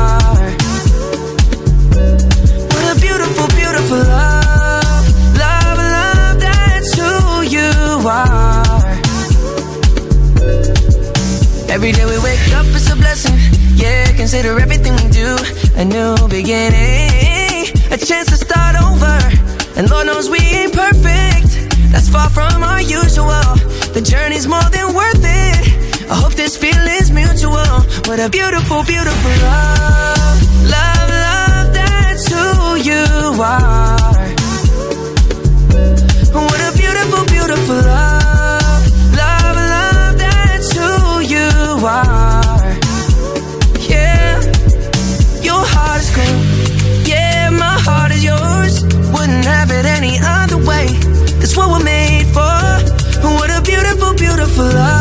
Every 11.85 12.01
day 12.01 12.05
we 12.07 12.17
wake 12.17 12.51
up, 12.57 12.65
it's 12.73 12.89
a 12.89 12.95
blessing. 12.95 13.37
Yeah, 13.77 14.11
consider 14.17 14.59
everything 14.59 14.95
we 14.95 15.07
do 15.11 15.37
a 15.75 15.85
new 15.85 16.15
beginning. 16.27 17.61
A 17.93 17.97
chance 18.09 18.25
to 18.33 18.37
start 18.37 18.75
over. 18.81 19.15
And 19.77 19.87
Lord 19.91 20.07
knows 20.07 20.27
we 20.27 20.39
ain't 20.39 20.73
perfect. 20.73 21.51
That's 21.91 22.09
far 22.09 22.31
from 22.31 22.63
our 22.63 22.81
usual. 22.81 23.53
The 23.93 24.01
journey's 24.01 24.47
more 24.47 24.67
than 24.73 24.95
worth 24.95 25.21
it. 25.21 26.09
I 26.09 26.15
hope 26.15 26.33
this 26.33 26.57
feeling's 26.57 27.11
mutual. 27.11 27.77
What 28.09 28.19
a 28.19 28.29
beautiful, 28.31 28.81
beautiful 28.81 29.33
love. 29.45 30.41
Love, 30.65 31.09
love, 31.27 31.67
that's 31.71 32.25
who 32.33 32.81
you 32.81 33.05
are. 33.37 34.25
What 36.33 36.61
a 36.65 36.71
beautiful, 36.75 37.25
beautiful 37.25 37.75
love. 37.75 38.14
Are. 41.85 42.73
Yeah, 43.89 44.41
your 45.41 45.63
heart 45.73 46.01
is 46.01 46.09
cold. 46.15 47.07
Yeah, 47.07 47.49
my 47.51 47.77
heart 47.87 48.11
is 48.11 48.23
yours. 48.23 48.83
Wouldn't 49.13 49.45
have 49.45 49.69
it 49.71 49.85
any 49.85 50.17
other 50.21 50.57
way. 50.57 50.87
That's 51.39 51.55
what 51.55 51.69
we're 51.69 51.83
made 51.83 52.25
for. 52.33 52.57
What 53.37 53.49
a 53.51 53.61
beautiful, 53.61 54.13
beautiful 54.15 54.65
love. 54.65 54.94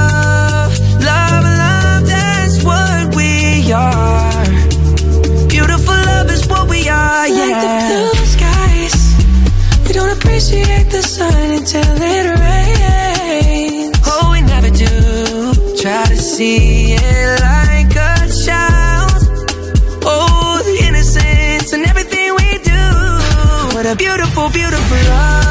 Beautiful, 24.16 24.48
beautiful 24.50 25.08
love. 25.08 25.43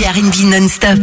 Et 0.00 0.06
R&B 0.06 0.50
non-stop. 0.50 0.98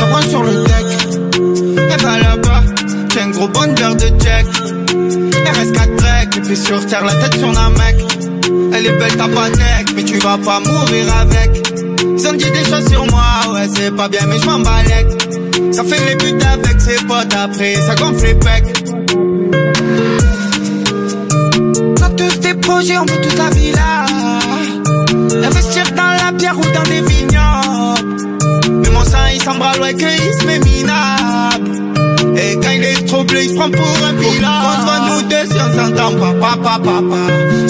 À 0.00 0.06
bras 0.06 0.22
sur 0.22 0.42
le 0.42 0.64
deck. 0.64 0.86
Et 1.76 2.02
bah 2.02 2.18
là-bas, 2.18 2.62
j'ai 3.12 3.20
un 3.20 3.28
gros 3.28 3.48
bonheur 3.48 3.94
de 3.94 4.08
check. 4.18 4.46
RS4 5.44 5.96
trek, 5.96 6.28
et 6.36 6.40
puis 6.40 6.56
sur 6.56 6.84
terre, 6.86 7.04
la 7.04 7.14
tête 7.14 7.38
sur 7.38 7.50
un 7.50 7.70
mec. 7.70 7.96
Elle 8.72 8.86
est 8.86 8.98
belle 8.98 9.16
ta 9.16 9.28
patek, 9.28 9.94
mais 9.94 10.04
tu 10.04 10.18
vas 10.20 10.38
pas 10.38 10.60
mourir 10.60 11.14
avec. 11.20 11.53
Ont 12.26 12.32
dit 12.32 12.50
des 12.50 12.64
choses 12.64 12.88
sur 12.88 13.04
moi, 13.10 13.52
ouais, 13.52 13.68
c'est 13.74 13.94
pas 13.94 14.08
bien, 14.08 14.22
mais 14.26 14.38
je 14.38 14.46
m'en. 14.46 14.64
Ça 15.72 15.84
fait 15.84 16.00
les 16.06 16.16
buts 16.16 16.38
avec 16.42 16.80
ses 16.80 16.96
potes 17.04 17.34
après, 17.36 17.74
ça 17.74 17.94
gonfle 17.96 18.24
les 18.24 18.34
pecs. 18.34 18.72
On 21.86 22.02
a 22.02 22.08
tous 22.10 22.40
des 22.40 22.54
projets, 22.54 22.96
on 22.96 23.04
veut 23.04 23.20
toute 23.20 23.36
la 23.36 23.50
villa. 23.50 24.06
Investir 25.44 25.84
dans 25.94 26.24
la 26.24 26.32
pierre 26.32 26.58
ou 26.58 26.62
dans 26.62 26.82
des 26.84 27.02
vignobles. 27.02 28.16
Mais 28.70 28.90
mon 28.90 29.04
sang 29.04 29.18
il 29.34 29.42
s'embralle, 29.42 29.80
ouais, 29.82 29.94
qu'il 29.94 30.06
se 30.08 30.46
met 30.46 30.60
minable. 30.60 31.70
Et 32.38 32.54
quand 32.54 32.70
il 32.70 32.84
est 32.84 33.06
trop 33.06 33.24
bleu, 33.24 33.42
il 33.42 33.50
se 33.50 33.54
prend 33.54 33.70
pour 33.70 34.06
un 34.06 34.14
pilote. 34.14 34.48
On 34.64 34.80
se 34.80 34.84
voit 34.86 35.00
nous 35.10 35.22
deux 35.28 35.46
si 35.50 35.58
on 35.60 35.70
s'entend 35.78 36.12
papa, 36.40 36.56
papa. 36.62 37.02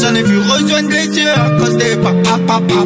J'en 0.01 0.15
ai 0.15 0.23
vu 0.23 0.39
rejoindre 0.39 0.91
les 0.91 1.09
yeux 1.19 1.33
à 1.35 1.51
cause 1.59 1.77
des 1.77 1.97
papa, 1.97 2.39
papa, 2.47 2.85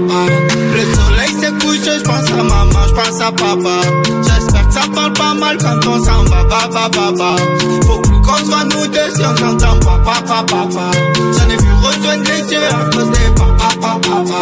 couché, 1.58 1.98
je 1.98 2.04
pense 2.04 2.30
à 2.30 2.36
maman, 2.36 2.86
je 2.88 2.92
pense 2.94 3.20
à 3.20 3.32
papa. 3.32 3.80
J'espère 4.22 4.68
que 4.68 4.74
ça 4.74 4.80
parle 4.94 5.12
pas 5.12 5.34
mal 5.34 5.56
quand 5.58 5.86
on 5.86 6.04
s'en 6.04 6.24
va, 6.24 6.42
va, 6.44 6.68
va, 6.70 6.88
va, 6.88 7.12
va. 7.12 7.36
Faut 7.86 7.98
plus 8.00 8.20
qu'on 8.20 8.44
soit 8.44 8.64
nous 8.64 8.86
deux 8.86 9.10
si 9.14 9.22
on 9.22 9.36
s'entend 9.36 9.78
pas, 9.80 9.98
pa, 10.04 10.22
pa, 10.26 10.42
pa, 10.42 10.66
pa. 10.74 10.90
J'en 11.16 11.50
ai 11.50 11.56
vu 11.56 11.70
rejoindre 11.82 12.24
les 12.24 12.52
yeux 12.52 12.66
à 12.70 12.90
cause 12.94 13.10
des 13.10 13.30
papa, 13.36 13.68
papa, 13.80 13.98
papa. 14.02 14.40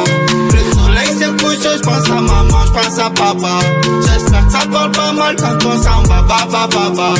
Le 0.52 0.74
soleil 0.74 1.08
s'est 1.18 1.44
couché, 1.44 1.70
j'pense 1.76 2.10
à 2.10 2.20
maman, 2.20 2.60
j'pense 2.66 2.98
à 2.98 3.10
papa. 3.10 3.58
J'espère 4.02 4.46
que 4.46 4.52
ça 4.52 4.66
parle 4.70 4.90
pas 4.92 5.12
mal 5.12 5.36
quand 5.36 5.66
on 5.66 5.82
s'en 5.82 6.02
va, 6.02 6.22
va, 6.22 6.46
va, 6.48 6.66
va, 6.66 6.90
va. 6.90 7.14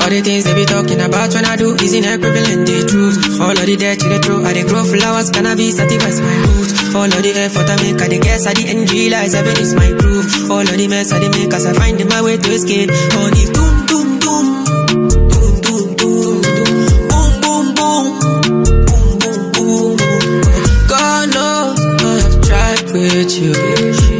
All 0.00 0.10
the 0.10 0.22
things 0.22 0.44
they 0.44 0.54
be 0.54 0.64
talking 0.64 1.00
about 1.00 1.34
when 1.34 1.44
I 1.44 1.56
do 1.56 1.74
isn't 1.74 2.04
equivalent 2.04 2.64
the 2.66 2.86
truth. 2.86 3.40
All 3.40 3.50
of 3.50 3.66
the 3.66 3.76
dirt 3.76 3.98
to 3.98 4.08
the 4.08 4.18
truth, 4.20 4.46
I 4.46 4.54
dey 4.54 4.62
grow 4.62 4.84
flowers, 4.84 5.28
cannabis 5.30 5.76
satisfies 5.76 6.20
my 6.20 6.36
roots. 6.46 6.77
All 6.94 7.04
of 7.04 7.22
the 7.22 7.32
effort 7.36 7.68
I 7.70 7.76
make, 7.82 8.00
I 8.02 8.08
dey 8.08 8.18
guess 8.18 8.46
I 8.46 8.54
the 8.54 8.64
end 8.68 8.90
realize 8.90 9.32
heaven 9.34 9.56
is 9.58 9.74
my 9.74 9.88
proof. 9.98 10.50
All 10.50 10.60
of 10.60 10.76
the 10.76 10.88
mess 10.88 11.12
I 11.12 11.20
dey 11.20 11.28
make, 11.28 11.52
as 11.52 11.66
I 11.66 11.72
find 11.74 11.98
my 12.08 12.22
way 12.22 12.36
to 12.36 12.50
escape. 12.50 12.90
These 12.90 13.50
doom, 13.50 13.86
doom, 13.86 14.18
doom. 14.18 14.46
Doom, 15.30 15.54
doom, 15.62 15.86
doom, 15.94 16.42
doom. 16.42 16.76
Boom, 17.08 17.32
boom, 17.44 17.66
boom. 17.78 18.04
Boom, 18.88 19.18
boom, 19.20 19.38
boom. 19.54 19.96
God 20.88 21.24
knows 21.34 21.78
I 21.78 22.14
have 22.24 22.36
tried 22.42 22.84
with 22.90 23.32
you. 23.38 23.52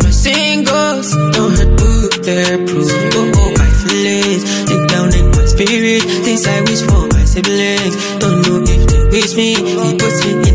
My 0.05 0.11
singles 0.13 1.09
don't 1.35 1.57
hurt 1.59 1.73
bulletproof. 1.81 2.89
Oh, 3.17 3.33
oh, 3.43 3.51
my 3.59 3.71
feelings 3.83 4.45
deep 4.69 4.85
down 4.93 5.11
in 5.19 5.27
my 5.35 5.45
spirit. 5.51 6.03
Things 6.23 6.47
I 6.47 6.61
wish 6.63 6.83
for 6.87 7.09
my 7.11 7.25
siblings. 7.25 7.95
Don't 8.23 8.39
know 8.47 8.63
if 8.63 8.83
they 8.87 9.03
wish 9.11 9.35
me. 9.35 9.57
He 9.57 9.97
puts 9.99 10.21
me 10.27 10.48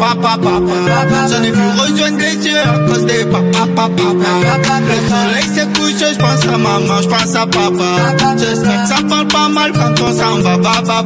papa, 0.00 0.38
papa. 0.42 0.76
J'en 1.28 1.42
ai 1.42 1.50
vu 1.50 1.68
rejoindre 1.78 2.18
les 2.18 2.36
yeux 2.46 2.58
à 2.58 2.78
cause 2.88 3.04
des 3.04 3.24
papa, 3.26 3.66
papa, 3.76 3.88
papa. 3.96 4.32
Le 4.88 4.96
soleil 5.08 5.48
s'est 5.54 5.68
couché, 5.74 6.06
j'pense 6.14 6.44
à 6.46 6.56
maman, 6.56 7.02
j'pense 7.02 7.34
à 7.36 7.46
papa. 7.46 7.88
J'espère 8.38 8.82
que 8.82 8.88
ça 8.88 8.96
parle 9.08 9.28
pas 9.28 9.48
mal 9.48 9.72
quand 9.72 10.00
on 10.02 10.12
s'en 10.12 10.40
va, 10.40 10.56
va, 10.56 10.80
va. 10.80 11.02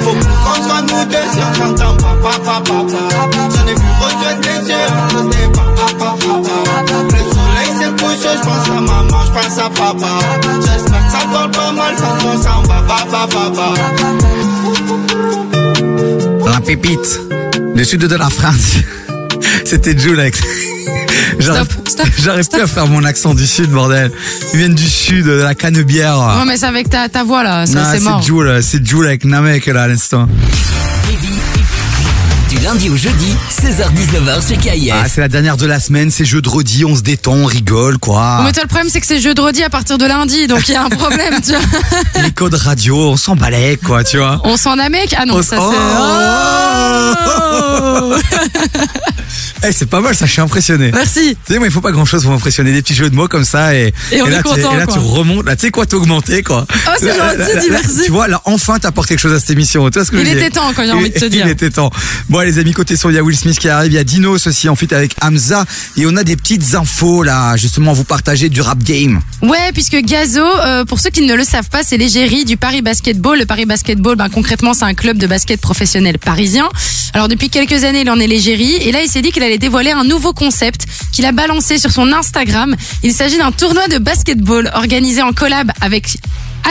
Faut 0.00 0.16
qu'on 0.44 0.62
soit 0.62 0.82
nous 0.82 1.04
deux 1.06 1.26
si 1.32 1.40
on 1.40 1.52
s'entend 1.56 1.96
papa, 1.96 2.32
papa. 2.44 2.76
J'en 3.32 3.66
ai 3.66 3.74
vu 3.74 3.88
rejoindre 4.00 4.42
les 4.42 4.60
yeux 4.68 4.86
à 4.86 5.12
cause 5.12 5.28
des 5.30 5.48
papa, 5.48 5.86
papa. 5.98 6.16
Le 7.10 7.22
soleil 7.32 7.70
s'est 7.78 7.92
couché, 8.02 8.30
j'pense 8.36 8.68
à 8.68 8.80
maman, 8.80 9.20
j'pense 9.26 9.58
à 9.58 9.60
papa. 9.70 10.12
J'espère 10.60 11.02
que 11.06 11.10
ça 11.10 11.22
parle 11.32 11.50
pas 11.50 11.72
mal 11.72 11.94
quand 11.96 12.18
on 12.28 12.36
s'en 12.42 12.60
va, 12.68 12.78
va, 12.86 13.26
va. 13.50 13.66
La 16.52 16.60
pépite. 16.60 17.20
Le 17.74 17.84
sud 17.84 18.00
de 18.06 18.16
la 18.16 18.30
France. 18.30 18.76
C'était 19.64 19.98
Julex. 19.98 20.40
J'arrive 21.38 21.66
j'arrive 22.18 22.48
plus 22.48 22.62
à 22.62 22.66
faire 22.66 22.86
mon 22.86 23.04
accent 23.04 23.34
du 23.34 23.46
sud, 23.46 23.70
bordel. 23.70 24.10
Ils 24.52 24.58
viennent 24.58 24.74
du 24.74 24.88
sud, 24.88 25.26
de 25.26 25.32
la 25.32 25.54
canebière. 25.54 26.16
Ouais, 26.18 26.44
mais 26.46 26.56
c'est 26.56 26.66
avec 26.66 26.88
ta, 26.88 27.08
ta 27.08 27.24
voix 27.24 27.42
là, 27.42 27.66
ça 27.66 27.74
Non, 27.80 27.84
c'est 27.92 28.00
mort. 28.00 28.20
c'est 28.22 28.26
Jules, 28.26 28.58
c'est 28.62 28.86
Jules 28.86 29.06
avec 29.06 29.24
Namek 29.24 29.66
là 29.66 29.84
à 29.84 29.88
l'instant. 29.88 30.28
Lundi 32.64 32.88
au 32.88 32.96
jeudi, 32.96 33.36
16h-19h 33.50 34.46
sur 34.46 34.56
KIF. 34.58 34.90
Ah, 34.92 35.04
c'est 35.06 35.20
la 35.20 35.28
dernière 35.28 35.58
de 35.58 35.66
la 35.66 35.78
semaine, 35.78 36.10
c'est 36.10 36.24
jeudi, 36.24 36.84
on 36.86 36.96
se 36.96 37.02
détend, 37.02 37.34
on 37.34 37.44
rigole, 37.44 37.98
quoi. 37.98 38.40
Mais 38.42 38.52
toi, 38.52 38.62
le 38.62 38.68
problème, 38.68 38.88
c'est 38.90 39.00
que 39.00 39.06
c'est 39.06 39.20
jeudi 39.20 39.62
à 39.62 39.68
partir 39.68 39.98
de 39.98 40.06
lundi, 40.06 40.46
donc 40.46 40.66
il 40.68 40.72
y 40.72 40.74
a 40.76 40.82
un 40.84 40.88
problème, 40.88 41.34
tu 41.44 41.50
vois. 41.52 41.60
Les 42.22 42.30
codes 42.32 42.54
radio, 42.54 42.96
on 43.10 43.16
s'en 43.18 43.36
balait, 43.36 43.76
quoi, 43.84 44.02
tu 44.02 44.16
vois. 44.16 44.40
On 44.44 44.56
s'en 44.56 44.78
a 44.78 44.88
mec 44.88 45.14
Ah 45.16 45.26
non, 45.26 45.36
On 45.36 45.42
ça 45.42 45.56
s- 45.56 45.62
c'est. 45.70 45.78
Oh 48.00 48.14
Eh, 49.66 49.72
c'est 49.72 49.86
pas 49.88 50.00
mal, 50.02 50.14
ça, 50.14 50.26
je 50.26 50.32
suis 50.32 50.42
impressionné. 50.42 50.90
Merci. 50.92 51.38
Tu 51.46 51.54
sais, 51.54 51.58
moi, 51.58 51.66
il 51.66 51.72
faut 51.72 51.80
pas 51.80 51.90
grand 51.90 52.04
chose 52.04 52.22
pour 52.22 52.32
m'impressionner. 52.32 52.70
Des 52.74 52.82
petits 52.82 52.94
jeux 52.94 53.08
de 53.08 53.14
mots 53.14 53.28
comme 53.28 53.44
ça 53.46 53.74
et, 53.74 53.94
Et 54.12 54.20
on 54.20 54.26
là, 54.26 54.40
est 54.40 54.42
tu, 54.42 54.48
content, 54.50 54.72
et 54.74 54.76
là 54.76 54.86
tu 54.86 54.98
remontes. 54.98 55.46
Là, 55.46 55.56
tu 55.56 55.62
sais 55.62 55.70
quoi, 55.70 55.86
t'augmenter, 55.86 56.42
quoi. 56.42 56.66
Oh, 56.70 56.90
c'est 56.98 57.06
Là, 57.06 57.30
gentil, 57.38 57.54
là, 57.54 57.60
dis 57.62 57.70
merci. 57.70 58.02
Tu 58.04 58.10
vois, 58.10 58.28
là, 58.28 58.42
enfin, 58.44 58.78
t'apportes 58.78 59.08
quelque 59.08 59.20
chose 59.20 59.32
à 59.32 59.40
cette 59.40 59.48
émission. 59.48 59.88
Tu 59.88 59.94
vois 59.98 60.04
ce 60.04 60.10
que 60.10 60.16
Il 60.18 60.26
je 60.26 60.32
veux 60.32 60.36
était 60.38 60.50
temps, 60.50 60.70
quand 60.76 60.84
j'ai 60.84 60.92
envie 60.92 61.08
de 61.08 61.18
te 61.18 61.24
dire. 61.24 61.46
Il 61.46 61.50
était 61.52 61.70
temps. 61.70 61.88
Bon, 62.28 62.40
les 62.54 62.60
amis, 62.60 62.72
côté 62.72 62.96
son, 62.96 63.10
il 63.10 63.16
y 63.16 63.18
a 63.18 63.22
Will 63.22 63.36
Smith 63.36 63.58
qui 63.58 63.68
arrive, 63.68 63.90
il 63.90 63.96
y 63.96 63.98
a 63.98 64.04
Dinos 64.04 64.46
aussi, 64.46 64.68
en 64.68 64.76
fait, 64.76 64.92
avec 64.92 65.16
Hamza. 65.20 65.64
Et 65.96 66.06
on 66.06 66.16
a 66.16 66.22
des 66.22 66.36
petites 66.36 66.74
infos, 66.74 67.22
là, 67.22 67.56
justement, 67.56 67.90
à 67.90 67.94
vous 67.94 68.04
partager 68.04 68.48
du 68.48 68.60
rap 68.60 68.82
game. 68.82 69.20
Ouais, 69.42 69.72
puisque 69.72 69.96
Gazo, 69.96 70.40
euh, 70.40 70.84
pour 70.84 71.00
ceux 71.00 71.10
qui 71.10 71.22
ne 71.22 71.34
le 71.34 71.42
savent 71.42 71.68
pas, 71.68 71.82
c'est 71.82 71.96
l'égérie 71.96 72.44
du 72.44 72.56
Paris 72.56 72.80
Basketball. 72.80 73.38
Le 73.38 73.46
Paris 73.46 73.66
Basketball, 73.66 74.16
ben, 74.16 74.28
concrètement, 74.28 74.72
c'est 74.72 74.84
un 74.84 74.94
club 74.94 75.18
de 75.18 75.26
basket 75.26 75.60
professionnel 75.60 76.18
parisien. 76.18 76.68
Alors 77.12 77.28
depuis 77.28 77.48
quelques 77.48 77.84
années, 77.84 78.02
il 78.02 78.10
en 78.10 78.20
est 78.20 78.26
l'égérie. 78.26 78.74
Et 78.74 78.92
là, 78.92 79.02
il 79.02 79.08
s'est 79.08 79.22
dit 79.22 79.32
qu'il 79.32 79.42
allait 79.42 79.58
dévoiler 79.58 79.90
un 79.90 80.04
nouveau 80.04 80.32
concept 80.32 80.86
qu'il 81.12 81.24
a 81.26 81.32
balancé 81.32 81.78
sur 81.78 81.90
son 81.90 82.12
Instagram. 82.12 82.76
Il 83.02 83.12
s'agit 83.12 83.38
d'un 83.38 83.52
tournoi 83.52 83.88
de 83.88 83.98
basketball 83.98 84.70
organisé 84.74 85.22
en 85.22 85.32
collab 85.32 85.72
avec 85.80 86.18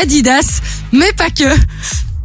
Adidas, 0.01 0.61
mais 0.91 1.11
pas 1.13 1.29
que. 1.29 1.43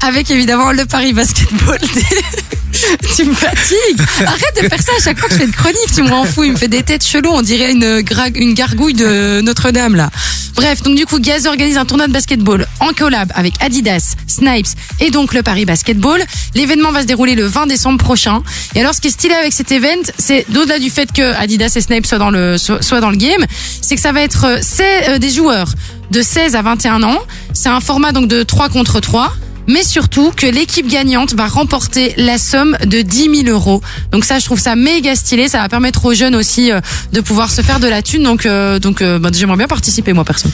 Avec 0.01 0.31
évidemment 0.31 0.73
le 0.73 0.87
Paris 0.87 1.13
Basketball. 1.13 1.79
tu 3.17 3.25
me 3.25 3.35
fatigues. 3.35 4.01
Arrête 4.25 4.63
de 4.63 4.69
faire 4.69 4.83
ça 4.83 4.93
à 4.97 5.03
chaque 5.03 5.19
fois 5.19 5.29
que 5.29 5.35
je 5.35 5.41
fais 5.41 5.47
une 5.47 5.53
chronique. 5.53 5.93
Tu 5.95 6.03
me 6.03 6.11
rends 6.11 6.25
fou. 6.25 6.45
Il 6.45 6.53
me 6.53 6.57
fait 6.57 6.69
des 6.69 6.83
têtes 6.83 7.05
cheloues. 7.05 7.33
On 7.33 7.43
dirait 7.43 7.73
une, 7.73 8.03
une 8.37 8.55
gargouille 8.55 8.95
de 8.95 9.41
Notre-Dame 9.41 9.97
là. 9.97 10.11
Bref, 10.55 10.83
donc 10.83 10.97
du 10.97 11.07
coup, 11.07 11.21
Gaz 11.21 11.47
organise 11.47 11.77
un 11.77 11.85
tournoi 11.85 12.09
de 12.09 12.13
basketball 12.13 12.67
en 12.81 12.93
collab 12.93 13.31
avec 13.37 13.55
Adidas, 13.61 14.17
Snipes 14.27 14.67
et 14.99 15.11
donc 15.11 15.33
le 15.33 15.45
Paris 15.45 15.65
Basketball. 15.65 16.21
L'événement 16.57 16.91
va 16.91 17.03
se 17.03 17.07
dérouler 17.07 17.37
le 17.37 17.47
20 17.47 17.67
décembre 17.67 17.99
prochain. 17.99 18.43
Et 18.75 18.81
alors, 18.81 18.93
ce 18.93 19.01
qui 19.01 19.07
est 19.07 19.13
stylé 19.13 19.35
avec 19.35 19.53
cet 19.53 19.71
event, 19.71 20.03
c'est 20.19 20.47
d'au-delà 20.49 20.81
du 20.81 20.91
fait 20.91 21.13
que 21.13 21.33
Adidas 21.35 21.75
et 21.77 21.81
Snipes 21.81 22.07
soient 22.07 22.19
dans 22.19 22.31
le 22.31 22.57
soient 22.59 23.01
dans 23.01 23.11
le 23.11 23.17
game, 23.17 23.45
c'est 23.83 23.95
que 23.95 24.01
ça 24.01 24.11
va 24.11 24.23
être 24.23 24.47
euh, 24.47 24.61
euh, 24.81 25.19
des 25.19 25.31
joueurs 25.31 25.73
de 26.11 26.23
16 26.23 26.57
à 26.57 26.63
21 26.63 27.05
ans. 27.05 27.19
C'est 27.53 27.69
un 27.69 27.81
format 27.81 28.11
donc 28.11 28.27
de 28.27 28.43
3 28.43 28.69
contre 28.69 28.99
3 28.99 29.33
mais 29.69 29.85
surtout 29.85 30.33
que 30.33 30.47
l'équipe 30.47 30.89
gagnante 30.89 31.35
va 31.35 31.47
remporter 31.47 32.15
la 32.17 32.39
somme 32.39 32.77
de 32.85 33.03
10 33.03 33.45
000 33.45 33.57
euros. 33.57 33.81
Donc 34.11 34.25
ça, 34.25 34.39
je 34.39 34.45
trouve 34.47 34.59
ça 34.59 34.75
méga 34.75 35.15
stylé. 35.15 35.49
Ça 35.49 35.59
va 35.59 35.69
permettre 35.69 36.05
aux 36.07 36.15
jeunes 36.15 36.35
aussi 36.35 36.73
euh, 36.73 36.81
de 37.13 37.21
pouvoir 37.21 37.51
se 37.51 37.61
faire 37.61 37.79
de 37.79 37.87
la 37.87 38.03
thune. 38.03 38.23
Donc, 38.23 38.47
euh, 38.47 38.79
donc, 38.79 39.03
euh, 39.03 39.19
bah, 39.19 39.29
j'aimerais 39.33 39.59
bien 39.59 39.69
participer 39.69 40.13
moi 40.13 40.25
perso. 40.25 40.49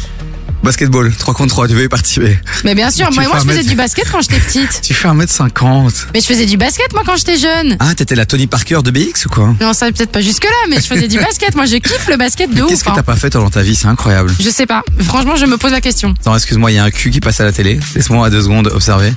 Basketball, 0.64 1.12
3 1.14 1.34
contre 1.34 1.50
3, 1.54 1.68
tu 1.68 1.74
veux 1.74 1.84
y 1.84 1.88
participer. 1.88 2.38
Mais 2.64 2.74
bien 2.74 2.90
sûr, 2.90 3.10
moi, 3.12 3.22
moi 3.24 3.34
je 3.38 3.44
faisais 3.44 3.56
mètre- 3.58 3.68
du 3.68 3.76
basket 3.76 4.10
quand 4.10 4.20
j'étais 4.22 4.38
petite. 4.40 4.80
Tu 4.82 4.94
fais 4.94 5.08
1m50. 5.08 6.06
Mais 6.14 6.20
je 6.20 6.26
faisais 6.26 6.46
du 6.46 6.56
basket 6.56 6.92
moi 6.94 7.02
quand 7.04 7.16
j'étais 7.16 7.36
jeune. 7.36 7.76
Ah, 7.80 7.94
t'étais 7.94 8.14
la 8.14 8.24
Tony 8.26 8.46
Parker 8.46 8.80
de 8.82 8.90
BX 8.90 9.26
ou 9.26 9.28
quoi? 9.28 9.54
Non, 9.60 9.72
ça 9.74 9.86
peut-être 9.92 10.10
pas 10.10 10.20
jusque 10.22 10.44
là, 10.44 10.50
mais 10.70 10.76
je 10.76 10.86
faisais 10.86 11.06
du 11.08 11.18
basket. 11.20 11.54
Moi, 11.54 11.66
je 11.66 11.76
kiffe 11.76 12.08
le 12.08 12.16
basket 12.16 12.50
de 12.50 12.54
Mais 12.56 12.62
ouf. 12.62 12.68
Qu'est-ce 12.70 12.82
que 12.84 12.88
hein. 12.90 12.94
t'as 12.96 13.02
pas 13.02 13.16
fait 13.16 13.30
toi, 13.30 13.42
dans 13.42 13.50
ta 13.50 13.62
vie? 13.62 13.74
C'est 13.76 13.86
incroyable. 13.88 14.32
Je 14.40 14.48
sais 14.50 14.66
pas. 14.66 14.82
Franchement, 15.02 15.36
je 15.36 15.46
me 15.46 15.56
pose 15.58 15.72
la 15.72 15.80
question. 15.80 16.14
Attends, 16.20 16.34
excuse-moi, 16.34 16.70
il 16.72 16.74
y 16.74 16.78
a 16.78 16.84
un 16.84 16.90
cul 16.90 17.10
qui 17.10 17.20
passe 17.20 17.40
à 17.40 17.44
la 17.44 17.52
télé. 17.52 17.78
Laisse-moi 17.94 18.26
à 18.26 18.30
deux 18.30 18.42
secondes 18.42 18.68
observer. 18.74 19.12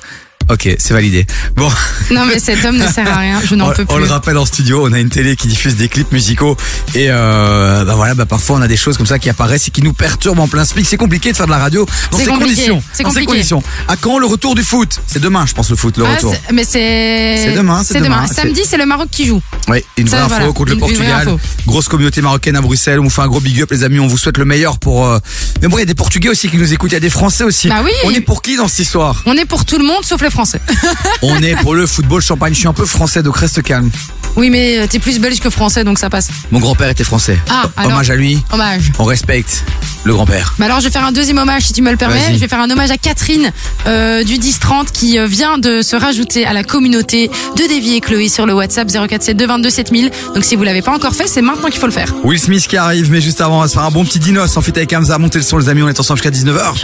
Ok, 0.49 0.69
c'est 0.79 0.93
validé. 0.93 1.25
Bon. 1.55 1.69
Non, 2.11 2.25
mais 2.25 2.39
cet 2.39 2.63
homme 2.63 2.77
ne 2.77 2.87
sert 2.91 3.11
à 3.11 3.17
rien. 3.19 3.41
Je 3.43 3.55
n'en 3.55 3.71
peux 3.71 3.85
on 3.89 3.97
le 3.97 4.03
plus. 4.05 4.11
rappelle 4.11 4.37
en 4.37 4.45
studio, 4.45 4.87
on 4.87 4.93
a 4.93 4.99
une 4.99 5.09
télé 5.09 5.35
qui 5.35 5.47
diffuse 5.47 5.75
des 5.75 5.89
clips 5.89 6.11
musicaux 6.11 6.55
et 6.95 7.07
euh, 7.09 7.83
bah 7.83 7.95
voilà, 7.95 8.13
bah 8.15 8.25
parfois 8.25 8.55
on 8.57 8.61
a 8.61 8.67
des 8.67 8.77
choses 8.77 8.95
comme 8.97 9.05
ça 9.05 9.19
qui 9.19 9.29
apparaissent 9.29 9.67
et 9.67 9.71
qui 9.71 9.81
nous 9.81 9.93
perturbent 9.93 10.39
en 10.39 10.47
plein 10.47 10.63
speak. 10.65 10.85
C'est 10.87 10.95
compliqué 10.97 11.31
de 11.31 11.37
faire 11.37 11.47
de 11.47 11.51
la 11.51 11.57
radio 11.57 11.85
dans 12.11 12.17
ces 12.17 12.25
compliqué, 12.25 12.45
conditions. 12.69 12.83
c'est 12.93 13.03
Dans 13.03 13.09
ces 13.09 13.15
compliqué. 13.15 13.31
conditions. 13.33 13.63
À 13.89 13.97
quand 13.97 14.19
le 14.19 14.25
retour 14.25 14.55
du 14.55 14.63
foot? 14.63 14.99
C'est 15.05 15.19
demain, 15.19 15.45
je 15.45 15.53
pense 15.53 15.69
le 15.69 15.75
foot, 15.75 15.97
le 15.97 16.05
Ah, 16.05 16.15
retour. 16.15 16.33
mais 16.53 16.63
c'est. 16.63 17.37
C'est 17.43 17.53
demain, 17.53 17.83
c'est 17.83 17.99
demain. 18.01 18.25
C'est- 18.27 18.35
Samedi, 18.41 18.61
c'est 18.65 18.77
le 18.77 18.85
Maroc 18.85 19.09
qui 19.11 19.25
joue. 19.25 19.41
Oui, 19.67 19.83
une 19.97 20.07
Ça, 20.07 20.17
vraie 20.17 20.25
info 20.25 20.35
voilà, 20.35 20.53
contre 20.53 20.65
le 20.69 20.73
une- 20.75 20.79
Portugal. 20.79 21.27
info. 21.27 21.39
Grosse 21.65 21.87
communauté 21.89 22.21
marocaine 22.21 22.55
à 22.55 22.61
Bruxelles. 22.61 22.99
On 22.99 23.03
vous 23.03 23.09
fait 23.09 23.21
un 23.21 23.27
gros 23.27 23.41
big 23.41 23.61
up, 23.61 23.71
les 23.71 23.83
amis. 23.83 23.99
On 23.99 24.07
vous 24.07 24.17
souhaite 24.17 24.37
le 24.37 24.45
meilleur 24.45 24.79
pour. 24.79 25.05
euh, 25.05 25.19
Mais 25.61 25.67
bon, 25.67 25.77
il 25.77 25.81
y 25.81 25.83
a 25.83 25.85
des 25.85 25.95
Portugais 25.95 26.29
aussi 26.29 26.47
qui 26.49 26.57
nous 26.57 26.71
écoutent. 26.71 26.91
Il 26.91 26.93
y 26.93 26.97
a 26.97 27.01
des 27.01 27.09
Français 27.09 27.43
aussi. 27.43 27.67
Bah 27.67 27.81
oui. 27.83 27.91
On 28.05 28.11
est 28.11 28.21
pour 28.21 28.41
qui 28.41 28.55
dans 28.55 28.67
cette 28.67 28.79
histoire? 28.79 29.23
On 29.25 29.33
est 29.33 29.45
pour 29.45 29.65
tout 29.65 29.77
le 29.77 29.83
monde 29.85 30.03
sauf 30.03 30.21
les 30.21 30.29
Français. 30.37 30.61
On 31.23 31.35
est 31.41 31.55
pour 31.63 31.73
le 31.73 31.87
football 31.87 32.21
champagne. 32.21 32.53
Je 32.53 32.59
suis 32.59 32.67
un 32.67 32.73
peu 32.73 32.85
français, 32.85 33.23
donc 33.23 33.37
reste 33.37 33.63
calme. 33.63 33.89
oui, 34.35 34.51
mais 34.51 34.77
euh, 34.77 34.85
t'es 34.87 34.99
plus 34.99 35.17
belge 35.19 35.39
que 35.39 35.49
français, 35.49 35.83
donc 35.83 35.97
ça 35.97 36.11
passe. 36.11 36.27
Mon 36.51 36.59
grand-père 36.59 36.89
était 36.89 37.03
français. 37.03 37.39
Ah, 37.49 37.63
alors- 37.75 37.93
Hommage 37.93 38.11
à 38.11 38.15
lui. 38.15 38.39
Hommage. 38.51 38.91
On 38.99 39.03
respecte 39.05 39.63
le 40.03 40.13
grand-père. 40.13 40.53
Bah 40.59 40.65
alors 40.65 40.79
je 40.79 40.85
vais 40.85 40.91
faire 40.91 41.03
un 41.03 41.11
deuxième 41.11 41.39
hommage 41.39 41.63
si 41.63 41.73
tu 41.73 41.81
me 41.81 41.89
le 41.89 41.97
permets. 41.97 42.21
Je 42.33 42.37
vais 42.37 42.47
faire 42.47 42.59
un 42.61 42.69
hommage 42.69 42.91
à 42.91 42.97
Catherine 42.97 43.51
euh, 43.87 44.23
du 44.23 44.33
1030 44.37 44.91
qui 44.91 45.17
euh, 45.17 45.25
vient 45.25 45.57
de 45.57 45.81
se 45.81 45.95
rajouter 45.95 46.45
à 46.45 46.53
la 46.53 46.63
communauté 46.63 47.29
de 47.57 47.61
Davy 47.67 47.95
et 47.95 47.99
Chloé 47.99 48.29
sur 48.29 48.45
le 48.45 48.53
WhatsApp 48.53 48.87
0472 48.89 49.47
22 49.47 49.69
7000. 49.71 50.11
Donc 50.35 50.43
si 50.45 50.55
vous 50.55 50.63
l'avez 50.63 50.83
pas 50.83 50.91
encore 50.93 51.13
fait, 51.15 51.27
c'est 51.27 51.41
maintenant 51.41 51.69
qu'il 51.69 51.79
faut 51.79 51.87
le 51.87 51.91
faire. 51.91 52.13
Will 52.23 52.39
Smith 52.39 52.67
qui 52.67 52.77
arrive, 52.77 53.09
mais 53.11 53.21
juste 53.21 53.41
avant, 53.41 53.57
on 53.57 53.61
va 53.61 53.67
se 53.67 53.73
faire 53.73 53.83
un 53.83 53.91
bon 53.91 54.05
petit 54.05 54.19
dinos 54.19 54.55
en 54.55 54.61
fait 54.61 54.77
avec 54.77 54.93
Hamza. 54.93 55.17
Montez 55.17 55.39
le 55.39 55.43
son, 55.43 55.57
les 55.57 55.67
amis. 55.67 55.81
On 55.81 55.89
est 55.89 55.99
ensemble 55.99 56.21
jusqu'à 56.21 56.29
19h. 56.29 56.75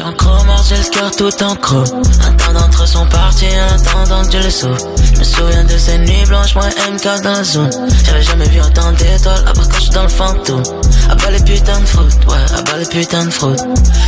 En 3.44 3.78
temps 3.78 4.07
donc 4.07 4.32
je 4.32 4.38
le 4.38 4.49
sauve. 4.49 4.78
Je 5.14 5.20
me 5.20 5.24
souviens 5.24 5.64
de 5.65 5.78
ces 5.78 5.98
nuits 5.98 6.26
blanches, 6.28 6.56
moi 6.56 6.64
MK 6.65 7.22
dans 7.24 7.40
le 7.40 7.44
zoom. 7.44 7.70
J'avais 8.06 8.22
jamais 8.24 8.48
vu 8.48 8.61
autant 8.61 8.91
d'étoiles, 8.94 9.44
à 9.45 9.53
part 9.53 9.68
quand 9.68 9.76
je 9.76 9.82
suis 9.82 9.90
dans 9.91 10.03
le 10.03 10.10
fantôme. 10.10 10.64
À 11.10 11.15
bas 11.15 11.30
les 11.30 11.44
putains 11.44 11.80
de 11.80 11.86
fraude, 11.86 12.14
ouais, 12.30 12.57
à 12.57 12.61
bas 12.61 12.78
les 12.78 12.86
putains 12.86 13.26
de 13.26 13.32
fraude. 13.32 13.60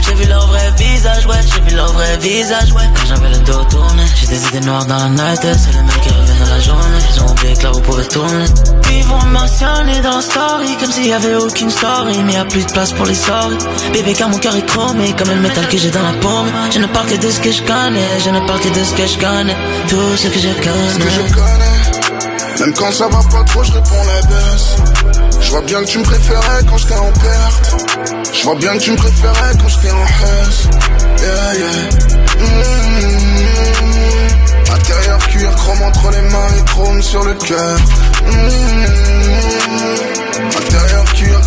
J'ai 0.08 0.14
vu 0.16 0.26
leur 0.30 0.48
vrai 0.48 0.72
visage, 0.78 1.26
ouais, 1.26 1.36
j'ai 1.54 1.70
vu 1.70 1.76
leur 1.76 1.92
vrai 1.92 2.18
visage, 2.18 2.72
ouais. 2.72 2.84
Quand 2.96 3.06
j'avais 3.10 3.30
le 3.30 3.38
dos 3.40 3.64
tourné, 3.70 4.04
j'ai 4.22 4.28
des 4.28 4.48
idées 4.48 4.60
noires 4.62 4.86
dans 4.86 4.98
la 4.98 5.10
night, 5.10 5.42
c'est 5.42 5.72
les 5.74 5.78
mêmes 5.80 6.02
qui 6.02 6.10
reviennent 6.10 6.40
dans 6.40 6.56
la 6.56 6.60
journée. 6.62 6.98
Ils 7.14 7.22
ont 7.22 7.32
oublié 7.32 7.54
que 7.56 7.64
là 7.64 7.72
vous 7.72 7.82
pouvez 7.82 8.06
tourner. 8.06 8.46
Ils 8.92 9.04
vont 9.04 9.26
mentionner 9.26 10.00
dans 10.02 10.22
story 10.22 10.78
comme 10.80 10.92
s'il 10.92 11.08
y 11.08 11.14
avait 11.14 11.36
aucune 11.36 11.70
story, 11.70 12.24
mais 12.24 12.34
y 12.34 12.38
a 12.38 12.46
plus 12.46 12.66
de 12.66 12.72
place 12.72 12.94
pour 12.94 13.06
les 13.06 13.16
sorties. 13.16 13.66
Bébé, 13.92 14.14
car 14.14 14.30
mon 14.30 14.38
cœur 14.38 14.56
est 14.56 14.66
chromé 14.66 15.14
comme 15.18 15.30
le 15.30 15.42
métal 15.42 15.68
que 15.68 15.78
j'ai 15.78 15.92
dans 15.92 16.04
la 16.04 16.14
paume. 16.14 16.48
Je 16.72 16.80
ne 16.80 16.88
parle 16.88 17.08
que 17.08 17.18
de 17.18 17.30
ce 17.30 17.40
que 17.42 17.52
je 17.52 17.62
connais, 17.64 18.08
je 18.24 18.30
ne 18.30 18.40
parle 18.48 18.60
que 18.62 18.70
de 18.70 18.84
ce 18.84 18.94
que 18.94 19.06
je 19.06 19.18
connais, 19.18 19.25
tout 19.88 20.18
ce 20.18 20.28
que 20.28 20.40
je 20.40 20.50
connais. 20.50 20.94
Ce 20.94 21.00
que 21.00 21.10
je 21.10 21.22
connais, 21.34 22.60
même 22.60 22.74
quand 22.76 22.92
ça 22.92 23.08
va 23.08 23.20
pas 23.32 23.44
trop, 23.46 23.64
je 23.64 23.72
réponds 23.72 24.04
la 24.06 24.22
baisse. 24.28 24.76
Je 25.42 25.50
vois 25.50 25.62
bien 25.62 25.80
que 25.82 25.88
tu 25.88 25.98
me 25.98 26.04
préférais 26.04 26.64
quand 26.70 26.78
j'étais 26.78 26.96
en 26.96 27.12
perte. 27.12 27.76
Je 28.34 28.44
vois 28.44 28.56
bien 28.56 28.74
que 28.74 28.84
tu 28.84 28.92
me 28.92 28.98
préférais 28.98 29.54
quand 29.60 29.68
j'étais 29.68 29.92
en 29.92 30.04
hausse. 30.04 30.68
Yeah, 31.22 31.54
yeah. 31.56 31.90
Mmh. 32.40 32.76
Intérieur 34.76 35.18
cuir, 35.28 35.56
chrome 35.56 35.82
entre 35.82 36.12
les 36.12 36.22
mains 36.22 36.50
et 36.60 36.64
chrome 36.70 37.02
sur 37.02 37.24
le 37.24 37.34
cœur. 37.34 37.80
Mmh. 38.28 40.15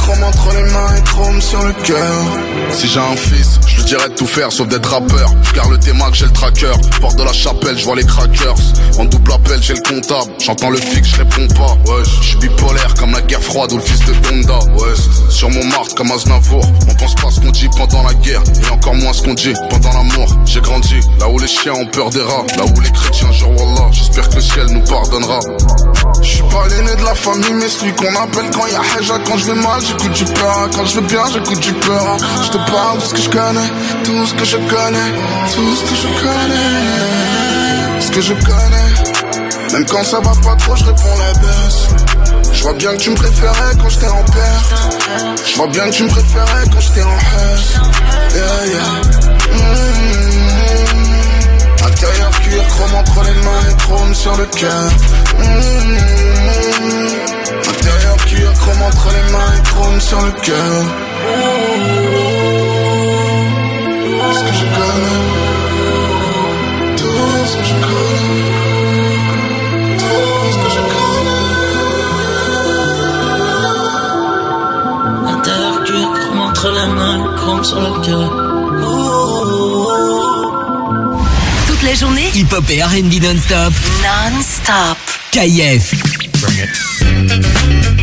Chrome 0.08 0.24
entre 0.24 0.54
les 0.54 0.72
mains 0.72 0.96
et 0.96 1.02
chrome 1.02 1.40
sur 1.40 1.62
le 1.62 1.72
cœur. 1.84 2.24
Si 2.70 2.88
j'ai 2.88 2.98
un 2.98 3.16
fils, 3.16 3.60
je 3.66 3.76
lui 3.76 3.84
dirais 3.84 4.08
de 4.08 4.14
tout 4.14 4.26
faire 4.26 4.50
sauf 4.50 4.66
d'être 4.66 4.88
rappeur. 4.88 5.30
Je 5.42 5.52
garde 5.52 5.70
le 5.70 5.76
que 5.76 6.16
j'ai 6.16 6.24
le 6.24 6.32
tracker. 6.32 6.72
Porte 7.00 7.16
de 7.16 7.24
la 7.24 7.32
chapelle, 7.32 7.76
je 7.76 7.84
vois 7.84 7.96
les 7.96 8.04
crackers. 8.04 8.54
En 8.98 9.04
double 9.04 9.32
appel, 9.32 9.62
j'ai 9.62 9.74
le 9.74 9.80
comptable. 9.80 10.32
J'entends 10.38 10.70
le 10.70 10.78
fixe, 10.78 11.10
je 11.10 11.16
réponds 11.18 11.54
pas. 11.54 11.92
Ouais, 11.92 12.02
je 12.04 12.26
suis 12.26 12.36
bipolaire 12.38 12.94
comme 12.94 13.12
la 13.12 13.20
guerre 13.20 13.42
froide 13.42 13.72
ou 13.72 13.76
le 13.76 13.82
fils 13.82 14.00
de 14.06 14.12
Honda. 14.32 14.58
Ouais, 14.78 14.94
sur 15.28 15.50
mon 15.50 15.64
marque 15.64 15.94
comme 15.94 16.10
Aznavour. 16.10 16.64
On 16.88 16.94
pense 16.94 17.14
pas 17.14 17.30
ce 17.30 17.40
qu'on 17.40 17.50
dit 17.50 17.68
pendant 17.76 18.02
la 18.02 18.14
guerre 18.14 18.42
et 18.66 18.70
encore 18.70 18.94
moins 18.94 19.12
ce 19.12 19.22
qu'on 19.22 19.34
dit 19.34 19.52
pendant 19.68 19.92
l'amour. 19.92 20.26
J'ai 20.46 20.60
grandi 20.60 21.00
là 21.20 21.28
où 21.28 21.38
les 21.38 21.48
chiens 21.48 21.74
ont 21.74 21.86
peur 21.86 22.08
des 22.08 22.22
rats, 22.22 22.46
là 22.56 22.64
où 22.64 22.80
les 22.80 22.90
chrétiens 22.90 23.30
jurent 23.32 23.50
Wallah. 23.50 23.90
J'espère 23.92 24.28
que 24.30 24.36
le 24.36 24.40
ciel 24.40 24.66
nous 24.70 24.84
pardonnera. 24.84 25.40
Je 26.22 26.28
suis 26.28 26.42
pas 26.42 26.66
l'aîné 26.68 26.94
de 26.96 27.04
la 27.04 27.14
famille, 27.14 27.52
mais 27.54 27.68
celui 27.68 27.92
qu'on 27.92 28.14
appelle 28.16 28.50
quand 28.52 28.66
y 28.66 28.74
a 28.74 28.80
Haja. 28.80 29.18
Quand 29.26 29.36
je 29.36 29.46
vais 29.46 29.60
mal, 29.60 29.80
j'écoute 29.98 30.16
du 30.16 30.24
peur. 30.24 30.68
Quand 30.74 30.84
je 30.84 31.00
vais 31.00 31.06
bien, 31.06 31.22
j'écoute 31.32 31.60
du 31.60 31.72
peur. 31.72 32.16
Je 32.42 32.48
te 32.50 32.58
parle 32.70 32.98
de 32.98 33.04
ce 33.04 33.14
que 33.14 33.20
je 33.20 33.30
connais, 33.30 33.70
tout 34.04 34.26
ce 34.26 34.34
que 34.34 34.44
je 34.44 34.56
connais, 34.56 35.12
tout 35.54 35.76
ce 35.76 35.82
que 35.84 35.94
je 35.96 36.08
connais. 36.22 38.00
Ce 38.00 38.10
que 38.10 38.20
je 38.20 38.34
connais, 38.34 39.72
même 39.72 39.84
quand 39.86 40.04
ça 40.04 40.20
va 40.20 40.30
pas 40.42 40.56
trop, 40.56 40.76
je 40.76 40.84
réponds 40.84 41.18
la 41.18 41.32
baisse. 41.40 41.88
Je 42.52 42.62
vois 42.62 42.74
bien 42.74 42.92
que 42.92 42.96
tu 42.96 43.10
me 43.10 43.16
préférais 43.16 43.74
quand 43.80 43.88
j'étais 43.88 44.08
en 44.08 44.24
perte. 44.24 44.74
Je 45.46 45.56
vois 45.56 45.66
bien 45.66 45.84
que 45.86 45.94
tu 45.94 46.04
me 46.04 46.08
préférais 46.08 46.64
quand 46.72 46.80
j'étais 46.80 47.02
en 47.02 47.16
hausse. 47.16 47.74
Yeah, 48.34 48.66
yeah. 48.66 48.92
Mmh. 49.52 50.28
Intérieur 51.86 52.30
cuir, 52.30 52.66
chrome 52.68 52.94
entre 52.94 53.22
les 53.24 53.34
mains 53.34 53.62
et 53.70 53.74
chrome 53.82 54.14
sur 54.14 54.36
le 54.36 54.46
cœur. 54.46 54.90
Mmh. 55.38 56.37
Chrome 58.68 58.82
entre 58.82 59.08
les 59.08 59.32
mains 59.32 59.52
et 59.56 59.62
chrome 59.62 59.98
sur 60.00 60.20
le 60.20 60.30
cœur. 60.42 60.84
Ce 64.34 64.40
que 64.44 64.52
je 64.52 64.64
connais, 64.76 65.22
tout 66.96 67.46
ce 67.46 67.56
que 67.56 67.64
je 67.64 67.74
connais, 67.86 68.36
tout 69.96 70.52
ce 70.52 70.56
que 70.58 70.70
je 70.76 70.82
connais. 70.92 71.46
Intérieur 75.32 75.76
cuir, 75.84 76.08
chrome 76.20 76.40
entre 76.40 76.68
les 76.68 76.88
mains, 76.94 77.20
chrome 77.36 77.64
sur 77.64 77.80
le 77.80 77.92
cœur. 78.04 78.28
Toute 81.68 81.82
la 81.84 81.94
journée, 81.94 82.30
Hip-hop 82.34 82.64
et 82.68 82.82
R&B 82.82 83.22
non-stop. 83.22 83.72
non-stop. 84.02 84.98
KF. 85.32 85.94
What? 86.42 86.52
What? 86.58 87.97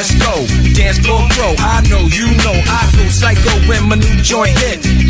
Let's 0.00 0.14
go, 0.14 0.46
dance 0.72 0.98
floor 0.98 1.26
pro. 1.30 1.54
I 1.58 1.82
know 1.90 2.00
you 2.08 2.24
know 2.40 2.56
I 2.56 2.90
go 2.96 3.08
psycho 3.08 3.50
when 3.68 3.88
my 3.88 3.96
new 3.96 4.22
joint 4.22 4.56
hit 4.58 5.09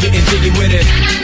Getting 0.00 0.24
jiggy 0.26 0.50
with 0.50 0.72
it. 0.72 1.23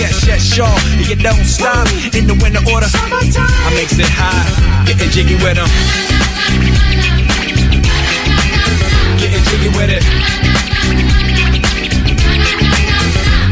yes, 0.00 0.26
yes, 0.26 0.42
sure. 0.42 0.66
And 0.96 1.06
you 1.08 1.16
don't 1.16 1.44
stop 1.44 1.86
in 2.16 2.26
the 2.26 2.34
winter 2.42 2.64
order. 2.72 2.88
I 2.88 3.70
makes 3.76 3.98
it 3.98 4.08
high, 4.08 4.48
getting 4.86 5.10
jiggy 5.10 5.36
with 5.36 5.56
them. 5.60 5.68
Getting 9.20 9.44
jiggy 9.44 9.68
with 9.76 9.90
it. 9.92 10.04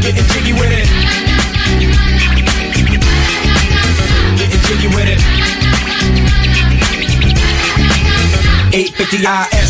Getting 0.01 0.25
jiggy 0.33 0.53
with 0.53 0.73
it. 0.73 0.87
Getting 4.37 4.61
jiggy 4.65 4.87
with 4.95 5.07
it. 5.07 5.21
850 8.71 9.17
IS 9.25 9.68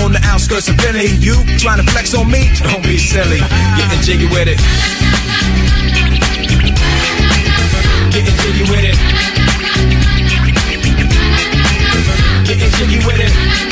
on 0.00 0.12
the 0.12 0.20
outskirts 0.24 0.68
of 0.68 0.76
Philly. 0.76 1.06
You 1.18 1.34
trying 1.58 1.84
to 1.84 1.90
flex 1.92 2.14
on 2.14 2.30
me? 2.30 2.50
Don't 2.62 2.82
be 2.82 2.98
silly. 2.98 3.38
Getting 3.76 4.00
jiggy 4.02 4.26
with 4.26 4.48
it. 4.48 4.58
Getting 8.12 8.36
jiggy 8.42 8.64
with 8.70 8.84
it. 8.84 8.96
Getting 12.46 12.70
jiggy 12.78 12.98
with 13.06 13.20
it. 13.20 13.67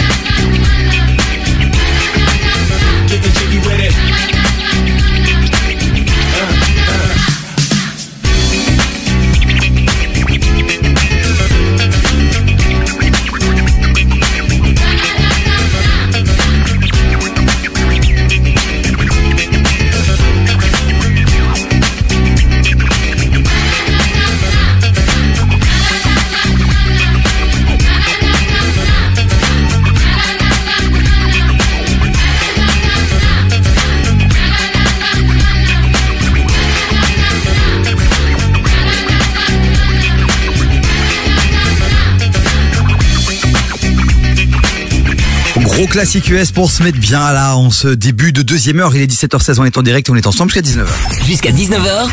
Gros 45.76 45.86
classique 45.86 46.30
US 46.30 46.52
pour 46.52 46.70
se 46.70 46.82
mettre 46.82 46.98
bien 46.98 47.32
là 47.34 47.54
en 47.54 47.70
ce 47.70 47.88
début 47.88 48.32
de 48.32 48.40
deuxième 48.40 48.80
heure. 48.80 48.96
Il 48.96 49.02
est 49.02 49.12
17h16, 49.12 49.60
on 49.60 49.66
est 49.66 49.76
en 49.76 49.82
direct 49.82 50.08
et 50.08 50.10
on 50.10 50.16
est 50.16 50.26
ensemble 50.26 50.50
jusqu'à 50.50 50.66
19h. 50.66 50.86
Jusqu'à 51.26 51.50
19h, 51.50 52.08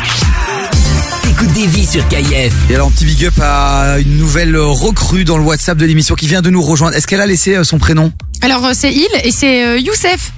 écoute 1.30 1.50
des 1.54 1.66
vies 1.66 1.86
sur 1.86 2.06
KIF. 2.08 2.52
Et 2.68 2.74
alors, 2.74 2.88
un 2.88 2.90
petit 2.90 3.06
big 3.06 3.24
up 3.24 3.32
à 3.40 3.96
une 4.00 4.18
nouvelle 4.18 4.54
recrue 4.58 5.24
dans 5.24 5.38
le 5.38 5.44
WhatsApp 5.44 5.78
de 5.78 5.86
l'émission 5.86 6.14
qui 6.14 6.26
vient 6.26 6.42
de 6.42 6.50
nous 6.50 6.60
rejoindre. 6.60 6.94
Est-ce 6.94 7.06
qu'elle 7.06 7.22
a 7.22 7.26
laissé 7.26 7.54
euh, 7.54 7.64
son 7.64 7.78
prénom? 7.78 8.12
Alors 8.42 8.66
euh, 8.66 8.72
c'est 8.74 8.92
Il 8.92 9.08
et 9.24 9.30
c'est 9.30 9.64
euh, 9.64 9.78
Youssef. 9.78 10.32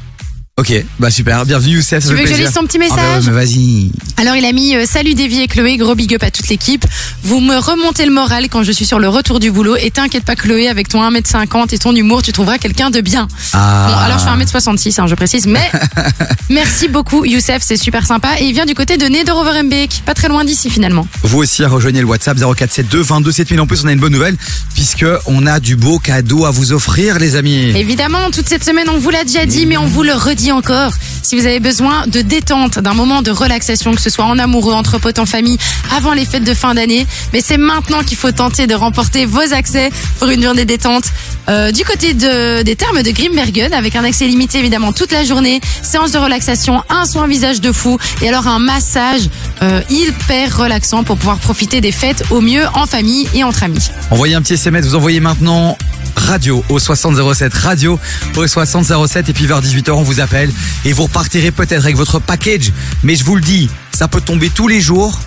Ok, 0.59 0.73
bah 0.99 1.11
super, 1.11 1.45
bienvenue 1.45 1.75
Youssef. 1.75 2.03
Tu 2.03 2.15
veux 2.15 2.23
que 2.23 2.27
je 2.31 2.33
lise 2.33 2.51
son 2.51 2.63
petit 2.63 2.79
Ah 2.81 2.87
bah 2.89 2.97
message 2.97 3.27
ouais, 3.27 3.33
vas-y. 3.35 3.91
Alors 4.17 4.37
il 4.37 4.45
a 4.47 4.53
mis 4.53 4.75
euh, 4.75 4.87
salut 4.87 5.13
Davy 5.13 5.43
et 5.43 5.49
Chloé, 5.49 5.77
gros 5.77 5.95
big 5.95 6.15
up 6.15 6.23
à 6.23 6.31
toute 6.31 6.49
l'équipe. 6.49 6.83
Vous 7.23 7.41
me 7.41 7.59
remontez 7.59 8.07
le 8.07 8.11
moral 8.11 8.49
quand 8.49 8.63
je 8.63 8.73
suis 8.73 8.87
sur 8.87 8.99
le 8.99 9.07
retour 9.07 9.39
du 9.39 9.51
boulot 9.51 9.77
et 9.77 9.91
t'inquiète 9.91 10.25
pas 10.25 10.35
Chloé 10.35 10.69
avec 10.69 10.89
ton 10.89 11.03
1m50 11.03 11.75
et 11.75 11.79
ton 11.79 11.95
humour 11.95 12.23
tu 12.23 12.33
trouveras 12.33 12.57
quelqu'un 12.57 12.89
de 12.89 13.03
bien. 13.03 13.29
Ah. 13.53 13.87
Bon 13.87 13.99
alors 13.99 14.19
je 14.19 14.25
fais 14.25 14.59
1m66 14.59 14.99
hein, 14.99 15.07
je 15.07 15.15
précise 15.15 15.47
mais 15.47 15.71
merci 16.49 16.89
beaucoup 16.89 17.27
Youssef 17.27 17.59
c'est 17.61 17.77
super 17.77 18.07
sympa 18.07 18.37
et 18.41 18.45
il 18.45 18.55
vient 18.55 18.65
du 18.65 18.75
côté 18.75 18.97
de 18.97 19.05
Nederoverembeek 19.05 20.05
pas 20.07 20.15
très 20.15 20.29
loin 20.29 20.43
d'ici 20.43 20.71
finalement. 20.71 21.07
Vous 21.23 21.37
aussi 21.37 21.67
rejoignez 21.67 22.01
le 22.01 22.07
WhatsApp 22.07 22.39
0472 22.39 23.07
22 23.07 23.31
7000. 23.31 23.61
En 23.61 23.67
plus, 23.67 23.85
on 23.85 23.89
a 23.89 23.93
une 23.93 24.01
bonne 24.01 24.15
nouvelle 24.15 24.39
puisque 24.75 25.05
on 25.27 25.47
a 25.47 25.61
du 25.61 25.77
beau 25.77 25.99
cadeau 25.99 26.47
à 26.47 26.51
vous 26.51 26.73
offrir, 26.73 27.19
les 27.19 27.37
amis. 27.37 27.77
Évidemment, 27.77 28.31
toute 28.31 28.49
cette 28.49 28.65
semaine, 28.65 28.89
on 28.89 28.97
vous 28.97 29.11
l'a 29.11 29.25
déjà 29.25 29.45
dit, 29.45 29.67
mais 29.67 29.77
on 29.77 29.87
vous 29.87 30.03
le 30.03 30.15
redit 30.15 30.46
encore. 30.53 30.93
Si 31.23 31.39
vous 31.39 31.47
avez 31.47 31.61
besoin 31.61 32.07
de 32.07 32.21
détente, 32.21 32.79
d'un 32.79 32.95
moment 32.95 33.23
de 33.23 33.31
relaxation, 33.31 33.95
que 33.95 34.01
ce 34.01 34.11
soit 34.11 34.25
en 34.25 34.39
amoureux, 34.39 34.75
entre 34.75 34.99
potes, 34.99 35.19
en 35.19 35.27
famille, 35.27 35.59
avant 35.97 36.13
les 36.13 36.25
fêtes 36.25 36.45
de 36.45 36.55
fin 36.55 36.75
d'année, 36.75 37.07
mais 37.33 37.41
c'est 37.41 37.57
maintenant 37.57 38.03
qu'il 38.03 38.17
faut 38.17 38.33
tenter 38.33 38.67
de 38.67 38.75
remporter 38.75 39.27
vos 39.27 39.53
accès 39.53 39.91
pour 40.19 40.29
une 40.29 40.43
journée 40.43 40.65
détente. 40.65 41.05
Euh, 41.49 41.71
du 41.71 41.85
côté 41.85 42.15
de, 42.15 42.63
des 42.63 42.77
termes 42.77 43.03
de 43.03 43.11
Grimbergen, 43.11 43.73
avec 43.73 43.97
un 43.97 44.05
accès 44.05 44.27
limité 44.27 44.59
évidemment 44.59 44.93
toute 44.93 45.13
la 45.13 45.25
journée, 45.25 45.61
séance 45.83 46.13
de 46.13 46.19
relaxation, 46.19 46.83
un 46.91 47.05
soin 47.07 47.27
visage 47.27 47.61
de 47.61 47.73
fou, 47.73 47.99
et 48.23 48.29
alors 48.29 48.47
un 48.47 48.59
massage 48.59 49.23
euh, 49.63 49.81
hyper 49.91 50.57
relaxant 50.57 51.05
pour 51.05 51.17
pouvoir 51.17 51.39
profiter 51.39 51.81
des 51.81 51.93
fêtes 51.93 52.25
au 52.31 52.41
mieux 52.41 52.65
en 52.75 52.87
famille 52.87 53.29
et 53.35 53.45
entre 53.45 53.63
amis. 53.63 53.91
Envoyez 54.11 54.35
un 54.35 54.43
petit 54.43 54.55
SMS, 54.55 54.87
vous 54.87 54.97
envoyez 54.97 55.21
maintenant 55.21 55.77
radio 56.17 56.65
au 56.69 56.79
6007, 56.79 57.55
radio 57.55 57.99
au 58.37 58.47
6007 58.47 59.29
et 59.29 59.33
puis 59.33 59.47
vers 59.47 59.61
18h 59.61 59.93
on 59.93 60.03
vous 60.03 60.21
appelle 60.21 60.36
et 60.85 60.93
vous 60.93 61.05
repartirez 61.05 61.51
peut-être 61.51 61.85
avec 61.85 61.97
votre 61.97 62.19
package. 62.19 62.73
Mais 63.03 63.17
je 63.17 63.25
vous 63.25 63.37
le 63.37 63.43
dis, 63.43 63.69
ça 63.93 64.09
peut 64.09 64.21
tomber 64.21 64.51
tous 64.51 64.69
les 64.69 64.81
jours, 64.81 65.19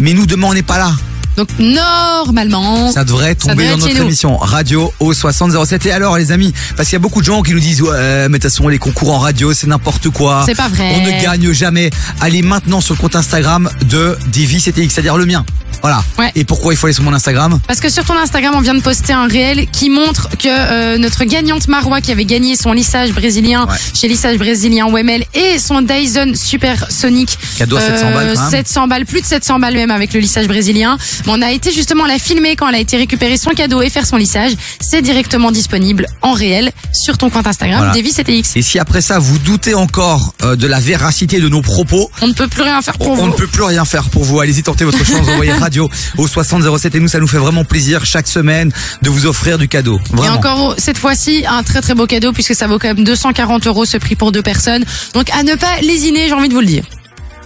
mais 0.00 0.12
nous 0.12 0.26
demain 0.26 0.48
on 0.48 0.54
n'est 0.54 0.62
pas 0.62 0.78
là. 0.78 0.94
Donc 1.36 1.48
normalement, 1.58 2.90
Ça 2.92 3.04
devrait 3.04 3.34
tomber 3.34 3.64
devrait 3.64 3.70
dans 3.70 3.86
notre 3.86 4.00
émission 4.00 4.36
radio 4.36 4.92
au 5.00 5.12
6007. 5.14 5.86
Et 5.86 5.92
alors 5.92 6.16
les 6.16 6.32
amis, 6.32 6.52
parce 6.76 6.88
qu'il 6.88 6.96
y 6.96 7.00
a 7.00 7.00
beaucoup 7.00 7.20
de 7.20 7.26
gens 7.26 7.42
qui 7.42 7.52
nous 7.52 7.60
disent 7.60 7.82
ouais 7.82 8.28
mais 8.28 8.38
de 8.38 8.42
toute 8.42 8.50
façon 8.50 8.68
les 8.68 8.78
concours 8.78 9.14
en 9.14 9.18
radio 9.18 9.52
c'est 9.52 9.66
n'importe 9.66 10.10
quoi. 10.10 10.42
C'est 10.46 10.54
pas 10.54 10.68
vrai. 10.68 10.92
On 10.96 11.00
ne 11.06 11.22
gagne 11.22 11.52
jamais. 11.52 11.90
Allez 12.20 12.42
maintenant 12.42 12.80
sur 12.80 12.94
le 12.94 13.00
compte 13.00 13.16
Instagram 13.16 13.70
de 13.88 14.16
Divi 14.28 14.60
CTX, 14.60 14.90
c'est-à-dire 14.90 15.16
le 15.16 15.26
mien. 15.26 15.44
Voilà. 15.82 16.02
Et 16.34 16.44
pourquoi 16.44 16.74
il 16.74 16.76
faut 16.76 16.86
aller 16.86 16.94
sur 16.94 17.04
mon 17.04 17.12
Instagram? 17.14 17.58
Parce 17.66 17.80
que 17.80 17.88
sur 17.88 18.04
ton 18.04 18.16
Instagram, 18.18 18.54
on 18.56 18.60
vient 18.60 18.74
de 18.74 18.82
poster 18.82 19.12
un 19.12 19.26
réel 19.26 19.66
qui 19.70 19.88
montre 19.88 20.28
que 20.36 20.48
euh, 20.48 20.98
notre 20.98 21.24
gagnante 21.24 21.68
Marois, 21.68 22.00
qui 22.00 22.12
avait 22.12 22.24
gagné 22.26 22.56
son 22.56 22.72
lissage 22.72 23.12
brésilien 23.12 23.66
chez 23.94 24.08
lissage 24.08 24.36
brésilien 24.36 24.88
Wemel 24.90 25.24
et 25.32 25.58
son 25.58 25.80
Dyson 25.82 26.32
Super 26.34 26.90
Sonic. 26.90 27.38
Cadeau 27.56 27.76
à 27.76 27.80
700 27.80 28.10
balles, 28.10 28.32
quand 28.34 28.42
même. 28.42 28.50
700 28.50 28.88
balles, 28.88 29.06
plus 29.06 29.22
de 29.22 29.26
700 29.26 29.58
balles 29.58 29.74
même 29.74 29.90
avec 29.90 30.12
le 30.12 30.20
lissage 30.20 30.48
brésilien. 30.48 30.98
On 31.26 31.42
a 31.42 31.50
été 31.52 31.72
justement 31.72 32.06
la 32.06 32.18
filmer 32.18 32.56
quand 32.56 32.68
elle 32.68 32.74
a 32.74 32.78
été 32.80 32.96
récupérer 32.96 33.36
son 33.36 33.50
cadeau 33.50 33.82
et 33.82 33.90
faire 33.90 34.06
son 34.06 34.16
lissage. 34.16 34.52
C'est 34.80 35.02
directement 35.02 35.50
disponible 35.50 36.06
en 36.22 36.32
réel 36.32 36.72
sur 36.92 37.18
ton 37.18 37.30
compte 37.30 37.46
Instagram, 37.46 37.90
Voilà. 37.92 37.92
CTX. 38.10 38.56
Et 38.56 38.62
si 38.62 38.78
après 38.78 39.00
ça 39.00 39.18
vous 39.18 39.38
doutez 39.38 39.74
encore 39.74 40.34
euh, 40.42 40.56
de 40.56 40.66
la 40.66 40.80
véracité 40.80 41.38
de 41.40 41.48
nos 41.48 41.62
propos, 41.62 42.10
On 42.22 42.26
ne 42.28 42.32
peut 42.32 42.48
plus 42.48 42.62
rien 42.62 42.80
faire 42.82 42.96
pour 42.98 43.10
on 43.10 43.14
vous. 43.14 43.26
ne 43.28 43.32
peut 43.32 43.46
plus 43.46 43.62
rien 43.62 43.84
faire 43.84 44.08
pour 44.10 44.24
vous. 44.24 44.40
Allez-y, 44.40 44.62
tentez 44.62 44.84
votre 44.84 45.04
chance, 45.04 45.28
envoyez 45.28 45.52
radio 45.52 45.88
au 46.18 46.26
6007 46.26 46.94
et 46.94 47.00
nous 47.00 47.08
ça 47.08 47.18
nous 47.20 47.28
fait 47.28 47.38
vraiment 47.38 47.64
plaisir 47.64 48.04
chaque 48.04 48.26
semaine 48.28 48.72
de 49.02 49.10
vous 49.10 49.26
offrir 49.26 49.58
du 49.58 49.68
cadeau. 49.68 49.98
Et 50.12 50.16
Vraiment. 50.16 50.36
encore 50.36 50.74
cette 50.78 50.98
fois-ci 50.98 51.44
un 51.48 51.62
très 51.62 51.80
très 51.80 51.94
beau 51.94 52.06
cadeau 52.06 52.32
puisque 52.32 52.54
ça 52.54 52.66
vaut 52.66 52.78
quand 52.78 52.88
même 52.88 53.04
240 53.04 53.66
euros 53.66 53.84
ce 53.84 53.96
prix 53.98 54.16
pour 54.16 54.32
deux 54.32 54.42
personnes. 54.42 54.84
Donc 55.14 55.28
à 55.30 55.42
ne 55.42 55.54
pas 55.54 55.80
lésiner, 55.82 56.26
j'ai 56.28 56.34
envie 56.34 56.48
de 56.48 56.54
vous 56.54 56.60
le 56.60 56.66
dire. 56.66 56.84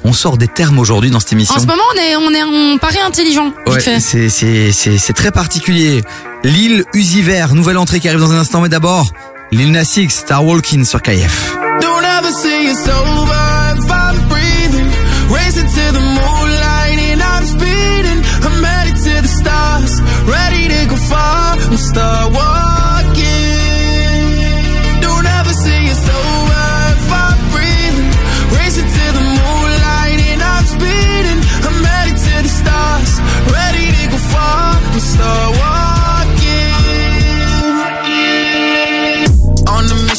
On 0.07 0.13
sort 0.13 0.37
des 0.37 0.49
termes 0.49 0.79
aujourd'hui 0.79 1.11
dans 1.11 1.19
cette 1.19 1.33
émission. 1.33 1.55
En 1.55 1.59
ce 1.59 1.67
moment, 1.67 1.83
on 1.95 1.99
est, 1.99 2.17
on 2.17 2.31
est, 2.35 2.43
on 2.45 2.79
paraît 2.79 3.01
intelligent. 3.01 3.53
Ouais, 3.67 3.81
c'est 3.81 4.01
c'est 4.01 4.29
c'est 4.29 4.99
c'est 4.99 5.13
très 5.15 5.31
particulier. 5.31 6.03
L'île 6.45 6.85
Usiver, 6.93 7.47
nouvelle 7.55 7.79
entrée 7.79 8.01
qui 8.01 8.09
arrive 8.09 8.21
dans 8.21 8.33
un 8.33 8.39
instant, 8.39 8.61
mais 8.61 8.69
d'abord 8.69 9.11
Lil 9.51 9.73
Nas 9.73 9.95
X, 9.97 10.15
Star 10.17 10.45
Walking 10.45 10.85
sur 10.85 11.01
KF. 11.01 11.57
Don't 11.81 12.05
ever 12.05 12.31
say 12.33 12.67
it's 12.71 12.87
over 12.87 13.79
if 13.79 13.91
I'm 13.91 14.29
breathing. 14.29 14.89
Racing 15.31 15.69
to 15.69 15.93
the 15.93 16.01
moonlight 16.01 16.99
and 16.99 17.23
I'm 17.23 17.47
speeding. 17.47 18.23
I'm 18.45 18.63
headed 18.63 18.97
to 18.97 19.23
the 19.23 19.29
stars, 19.29 20.03
ready 20.27 20.69
to 20.69 20.87
go 20.91 20.97
far. 20.97 21.57
I'm 21.57 21.77
start 21.79 22.33
walking. 22.35 22.54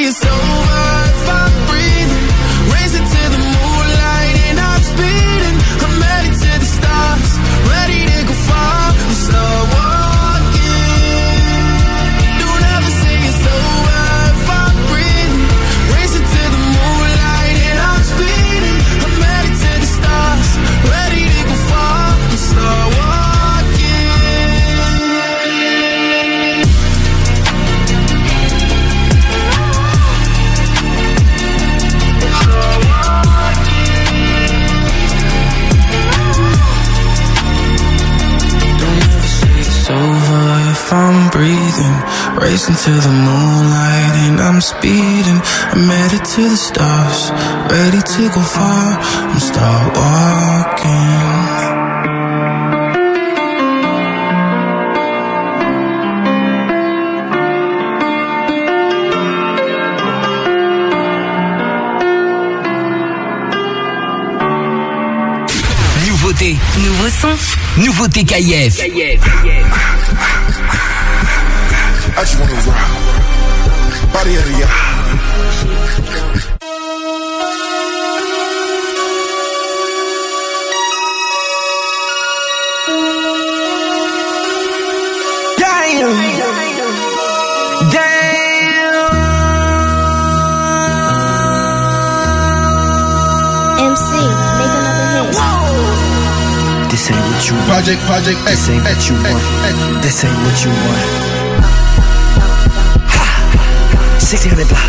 It's 0.00 0.24
over 0.24 0.87
Racing 42.40 42.76
to 42.76 42.90
the 42.90 43.10
moonlight 43.10 44.14
and 44.28 44.40
I'm 44.40 44.60
speeding. 44.60 45.40
I'm 45.74 45.88
headed 45.90 46.24
to 46.24 46.42
the 46.48 46.56
stars, 46.56 47.32
ready 47.68 48.00
to 48.00 48.28
go 48.32 48.40
far. 48.40 48.98
I'm 49.28 49.40
start 49.40 49.96
walking. 49.96 51.58
Nouveauté, 66.06 66.56
nouveau 66.78 67.08
son, 67.08 67.34
nouveauté 67.82 68.24
KIF. 68.24 68.80
I 72.18 72.22
just 72.22 72.34
wanna 72.40 72.52
rock. 72.66 74.12
Body 74.12 74.34
of 74.34 74.42
the 74.42 74.50
hit. 74.50 74.66
This 96.90 97.10
ain't 97.12 97.22
what 97.30 97.46
you 97.46 97.54
want. 97.54 97.68
Project, 97.68 98.00
project, 98.02 98.38
This 98.44 98.68
ain't 98.68 98.82
what 98.82 99.08
you 99.08 99.14
want. 99.22 100.02
This 100.02 100.24
ain't 100.24 100.34
what 100.34 100.64
you 100.64 100.70
want. 100.72 101.27
1600 104.28 104.68
block. 104.68 104.84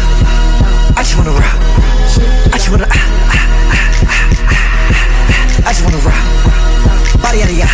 I 0.99 1.01
just 1.07 1.15
wanna 1.15 1.31
rock. 1.31 1.59
I 2.51 2.59
just 2.59 2.67
wanna. 2.67 2.83
ah, 2.91 2.99
ah, 3.31 3.87
ah. 4.11 5.63
I 5.63 5.71
just 5.71 5.79
wanna 5.87 6.03
rock. 6.03 7.23
Body 7.23 7.39
out 7.39 7.47
of 7.47 7.55
ya. 7.55 7.71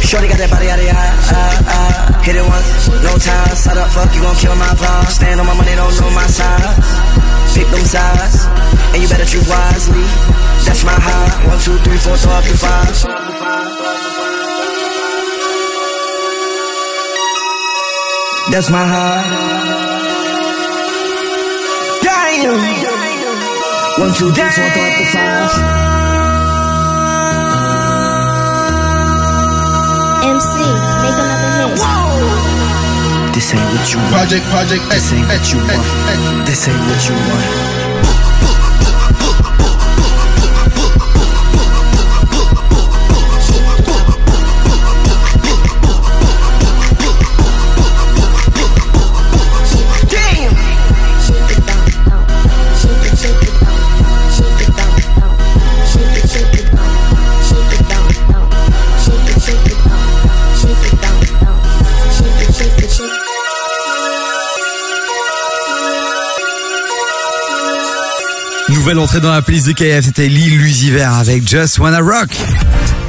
Shorty 0.00 0.32
got 0.32 0.40
that 0.40 0.48
body 0.48 0.72
out 0.72 0.80
of 0.80 0.88
ya. 0.88 0.96
Uh, 0.96 1.76
uh. 1.76 2.24
Hit 2.24 2.40
it 2.40 2.46
once, 2.48 2.88
no 3.04 3.12
time. 3.20 3.52
Side 3.52 3.76
up, 3.76 3.92
fuck, 3.92 4.16
you 4.16 4.24
gon' 4.24 4.32
kill 4.40 4.56
my 4.56 4.72
vibe. 4.80 5.12
Stand 5.12 5.44
on 5.44 5.46
my 5.46 5.52
money, 5.52 5.76
don't 5.76 5.92
know 5.92 6.08
my 6.16 6.24
size. 6.24 6.64
Pick 7.52 7.68
them 7.68 7.84
sides, 7.84 8.48
and 8.96 9.04
you 9.04 9.08
better 9.12 9.28
choose 9.28 9.44
wisely. 9.44 10.00
That's 10.64 10.88
my 10.88 10.96
high. 10.96 11.52
One, 11.52 11.60
two, 11.60 11.76
three, 11.84 12.00
four, 12.00 12.16
throw 12.16 12.32
up 12.32 12.48
to 12.48 12.56
five. 12.56 12.96
That's 18.48 18.70
my 18.72 18.84
heart. 18.88 20.01
Damn. 22.32 22.56
One, 24.00 24.14
two, 24.14 24.32
three, 24.32 24.48
four, 24.48 24.64
throw 24.72 24.88
up 24.88 24.96
the 24.96 25.04
five. 25.12 25.52
MC, 30.24 30.54
make 31.04 31.18
another 31.20 31.52
hit. 31.60 31.76
This 33.34 33.52
ain't 33.52 33.60
what 33.76 33.84
you 33.92 33.98
want. 34.00 34.12
Project, 34.12 34.44
project, 34.48 34.82
This 34.88 35.12
ain't 35.12 35.28
what 35.28 35.52
you 35.52 35.58
want. 35.60 36.46
This 36.46 36.68
ain't 36.68 36.80
what 36.80 37.08
you 37.08 37.14
want. 37.14 37.81
Nouvelle 68.82 68.98
entrée 68.98 69.20
dans 69.20 69.30
la 69.30 69.42
playlist 69.42 69.68
de 69.68 69.72
KF, 69.74 70.06
c'était 70.06 70.26
Lil 70.26 70.58
Lucifer 70.58 71.02
avec 71.02 71.48
Just 71.48 71.78
Wanna 71.78 72.00
Rock. 72.00 72.36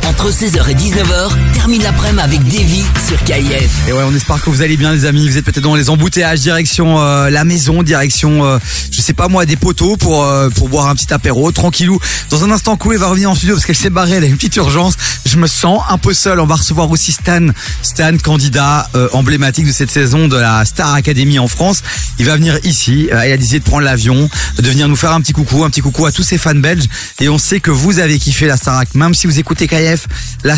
Entre 0.05 0.31
16h 0.31 0.69
et 0.69 0.75
19h, 0.75 1.30
termine 1.53 1.81
l'après-midi 1.81 2.21
avec 2.21 2.43
Davy 2.43 2.84
sur 3.07 3.23
KIF. 3.23 3.88
Et 3.88 3.93
ouais, 3.93 4.03
on 4.05 4.13
espère 4.13 4.41
que 4.41 4.49
vous 4.49 4.61
allez 4.61 4.75
bien 4.75 4.91
les 4.91 5.05
amis. 5.05 5.30
Vous 5.30 5.38
êtes 5.38 5.45
peut-être 5.45 5.63
dans 5.63 5.75
les 5.75 5.89
embouteillages, 5.89 6.41
direction 6.41 6.99
euh, 6.99 7.30
la 7.30 7.45
maison, 7.45 7.84
direction, 7.84 8.43
euh, 8.45 8.59
je 8.91 9.01
sais 9.01 9.13
pas 9.13 9.30
moi, 9.30 9.45
des 9.45 9.55
poteaux 9.55 9.95
pour 9.95 10.25
euh, 10.25 10.49
pour 10.49 10.67
boire 10.67 10.88
un 10.88 10.95
petit 10.95 11.13
apéro, 11.13 11.51
tranquillou. 11.51 11.99
Dans 12.30 12.43
un 12.43 12.51
instant, 12.51 12.75
Chloé 12.75 12.97
va 12.97 13.07
revenir 13.07 13.31
en 13.31 13.35
studio 13.35 13.55
parce 13.55 13.65
qu'elle 13.65 13.77
s'est 13.77 13.89
barrée, 13.89 14.13
elle 14.13 14.23
a 14.25 14.27
une 14.27 14.35
petite 14.35 14.57
urgence. 14.57 14.95
Je 15.25 15.38
me 15.38 15.47
sens 15.47 15.81
un 15.89 15.97
peu 15.97 16.13
seul. 16.13 16.39
On 16.41 16.45
va 16.45 16.55
recevoir 16.55 16.91
aussi 16.91 17.13
Stan, 17.13 17.47
Stan, 17.81 18.17
candidat 18.17 18.89
euh, 18.95 19.07
emblématique 19.13 19.67
de 19.67 19.71
cette 19.71 19.91
saison 19.91 20.27
de 20.27 20.38
la 20.38 20.65
Star 20.65 20.93
Academy 20.93 21.39
en 21.39 21.47
France. 21.47 21.81
Il 22.19 22.25
va 22.25 22.35
venir 22.35 22.59
ici. 22.63 23.07
Il 23.09 23.13
a 23.13 23.38
décidé 23.38 23.59
de 23.59 23.63
prendre 23.63 23.84
l'avion, 23.84 24.30
de 24.57 24.69
venir 24.69 24.89
nous 24.89 24.97
faire 24.97 25.13
un 25.13 25.21
petit 25.21 25.34
coucou, 25.34 25.63
un 25.63 25.69
petit 25.69 25.81
coucou 25.81 26.05
à 26.05 26.11
tous 26.11 26.23
ses 26.23 26.38
fans 26.38 26.55
belges. 26.55 26.85
Et 27.21 27.30
on 27.30 27.38
sait 27.38 27.61
que 27.61 27.71
vous 27.71 27.99
avez 27.99 28.19
kiffé 28.19 28.47
la 28.47 28.57
Starac, 28.57 28.93
même 28.95 29.13
si 29.13 29.27
vous 29.27 29.39
écoutez 29.39 29.67
KF. 29.94 30.07
La 30.44 30.56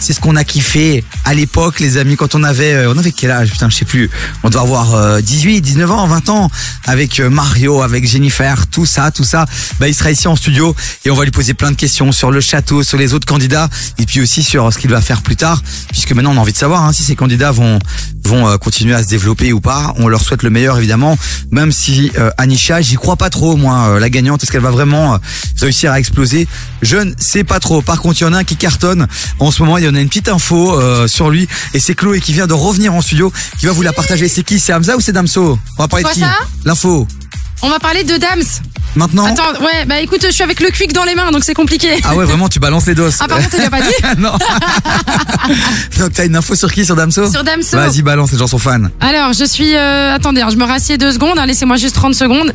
c'est 0.00 0.12
ce 0.12 0.20
qu'on 0.20 0.36
a 0.36 0.44
kiffé 0.44 1.04
à 1.24 1.34
l'époque, 1.34 1.80
les 1.80 1.96
amis, 1.96 2.16
quand 2.16 2.34
on 2.34 2.42
avait, 2.44 2.74
euh, 2.74 2.92
on 2.92 2.98
avait 2.98 3.12
quel 3.12 3.30
âge? 3.30 3.50
Putain, 3.50 3.68
je 3.68 3.76
sais 3.76 3.84
plus. 3.84 4.10
On 4.42 4.50
doit 4.50 4.62
avoir 4.62 4.94
euh, 4.94 5.20
18, 5.20 5.60
19 5.60 5.90
ans, 5.90 6.06
20 6.06 6.28
ans, 6.28 6.50
avec 6.84 7.20
euh, 7.20 7.30
Mario, 7.30 7.82
avec 7.82 8.06
Jennifer, 8.06 8.66
tout 8.66 8.86
ça, 8.86 9.10
tout 9.10 9.24
ça. 9.24 9.46
Bah, 9.80 9.88
il 9.88 9.94
sera 9.94 10.10
ici 10.10 10.28
en 10.28 10.36
studio 10.36 10.74
et 11.04 11.10
on 11.10 11.14
va 11.14 11.24
lui 11.24 11.30
poser 11.30 11.54
plein 11.54 11.70
de 11.70 11.76
questions 11.76 12.12
sur 12.12 12.30
le 12.30 12.40
château, 12.40 12.82
sur 12.82 12.98
les 12.98 13.14
autres 13.14 13.26
candidats, 13.26 13.68
et 13.98 14.06
puis 14.06 14.20
aussi 14.20 14.42
sur 14.42 14.72
ce 14.72 14.78
qu'il 14.78 14.90
va 14.90 15.00
faire 15.00 15.22
plus 15.22 15.36
tard, 15.36 15.62
puisque 15.90 16.12
maintenant 16.12 16.32
on 16.32 16.36
a 16.36 16.40
envie 16.40 16.52
de 16.52 16.58
savoir 16.58 16.84
hein, 16.84 16.92
si 16.92 17.02
ces 17.02 17.16
candidats 17.16 17.50
vont 17.50 17.78
vont 18.24 18.48
euh, 18.48 18.56
continuer 18.56 18.94
à 18.94 19.02
se 19.02 19.08
développer 19.08 19.52
ou 19.52 19.60
pas. 19.60 19.94
On 19.98 20.08
leur 20.08 20.20
souhaite 20.20 20.42
le 20.42 20.50
meilleur 20.50 20.78
évidemment, 20.78 21.16
même 21.50 21.72
si 21.72 22.10
euh, 22.18 22.30
Anisha, 22.38 22.80
j'y 22.80 22.96
crois 22.96 23.16
pas 23.16 23.30
trop 23.30 23.56
moi, 23.56 23.88
euh, 23.88 23.98
la 24.00 24.10
gagnante, 24.10 24.42
est-ce 24.42 24.52
qu'elle 24.52 24.62
va 24.62 24.70
vraiment 24.70 25.14
euh, 25.14 25.18
réussir 25.60 25.92
à 25.92 25.98
exploser? 25.98 26.48
Je 26.82 26.96
ne 26.96 27.12
sais 27.18 27.44
pas 27.44 27.60
trop. 27.60 27.82
Par 27.82 28.00
contre, 28.00 28.20
il 28.20 28.24
y 28.24 28.26
en 28.26 28.32
a 28.32 28.38
un 28.38 28.44
qui 28.44 28.53
cartonne 28.56 29.06
en 29.38 29.50
ce 29.50 29.62
moment. 29.62 29.78
Il 29.78 29.84
y 29.84 29.88
en 29.88 29.94
a 29.94 30.00
une 30.00 30.08
petite 30.08 30.28
info 30.28 30.78
euh, 30.80 31.06
sur 31.08 31.30
lui 31.30 31.48
et 31.74 31.80
c'est 31.80 31.94
Chloé 31.94 32.20
qui 32.20 32.32
vient 32.32 32.46
de 32.46 32.52
revenir 32.54 32.94
en 32.94 33.00
studio, 33.00 33.32
qui 33.58 33.66
va 33.66 33.72
vous 33.72 33.82
la 33.82 33.92
partager. 33.92 34.28
C'est 34.28 34.42
qui? 34.42 34.58
C'est 34.58 34.72
Hamza 34.72 34.96
ou 34.96 35.00
c'est 35.00 35.12
Damso? 35.12 35.58
On 35.78 35.82
va 35.82 35.88
parler 35.88 36.04
de 36.04 36.10
qui? 36.10 36.22
L'info. 36.64 37.06
On 37.62 37.70
va 37.70 37.78
parler 37.78 38.04
de 38.04 38.16
Dams. 38.16 38.42
Maintenant? 38.96 39.24
Attends, 39.26 39.60
ouais, 39.64 39.86
bah 39.86 40.00
écoute, 40.00 40.20
je 40.24 40.30
suis 40.30 40.42
avec 40.44 40.60
le 40.60 40.68
quick 40.70 40.92
dans 40.92 41.02
les 41.04 41.14
mains, 41.16 41.32
donc 41.32 41.42
c'est 41.44 41.54
compliqué. 41.54 41.88
Ah 42.04 42.14
ouais, 42.14 42.24
vraiment, 42.24 42.48
tu 42.48 42.60
balances 42.60 42.86
les 42.86 42.94
doses. 42.94 43.16
Ah, 43.20 43.26
par 43.26 43.38
contre, 43.38 43.50
tu 43.50 43.56
l'as 43.56 43.70
pas 43.70 43.80
dit 43.80 43.92
Non. 44.18 44.32
Donc 45.98 46.12
t'as 46.12 46.26
une 46.26 46.36
info 46.36 46.54
sur 46.54 46.72
qui? 46.72 46.84
Sur 46.84 46.94
Damso? 46.96 47.30
Sur 47.30 47.42
Damso. 47.42 47.76
Vas-y, 47.76 48.02
balance, 48.02 48.32
les 48.32 48.38
gens 48.38 48.46
sont 48.46 48.58
fans. 48.58 48.82
Alors, 49.00 49.32
je 49.32 49.44
suis. 49.44 49.74
euh, 49.74 50.14
attendez, 50.14 50.42
hein, 50.42 50.48
je 50.50 50.56
me 50.56 50.64
rassieds 50.64 50.98
deux 50.98 51.12
secondes. 51.12 51.38
hein, 51.38 51.46
Laissez-moi 51.46 51.76
juste 51.76 51.94
30 51.96 52.14
secondes. 52.14 52.52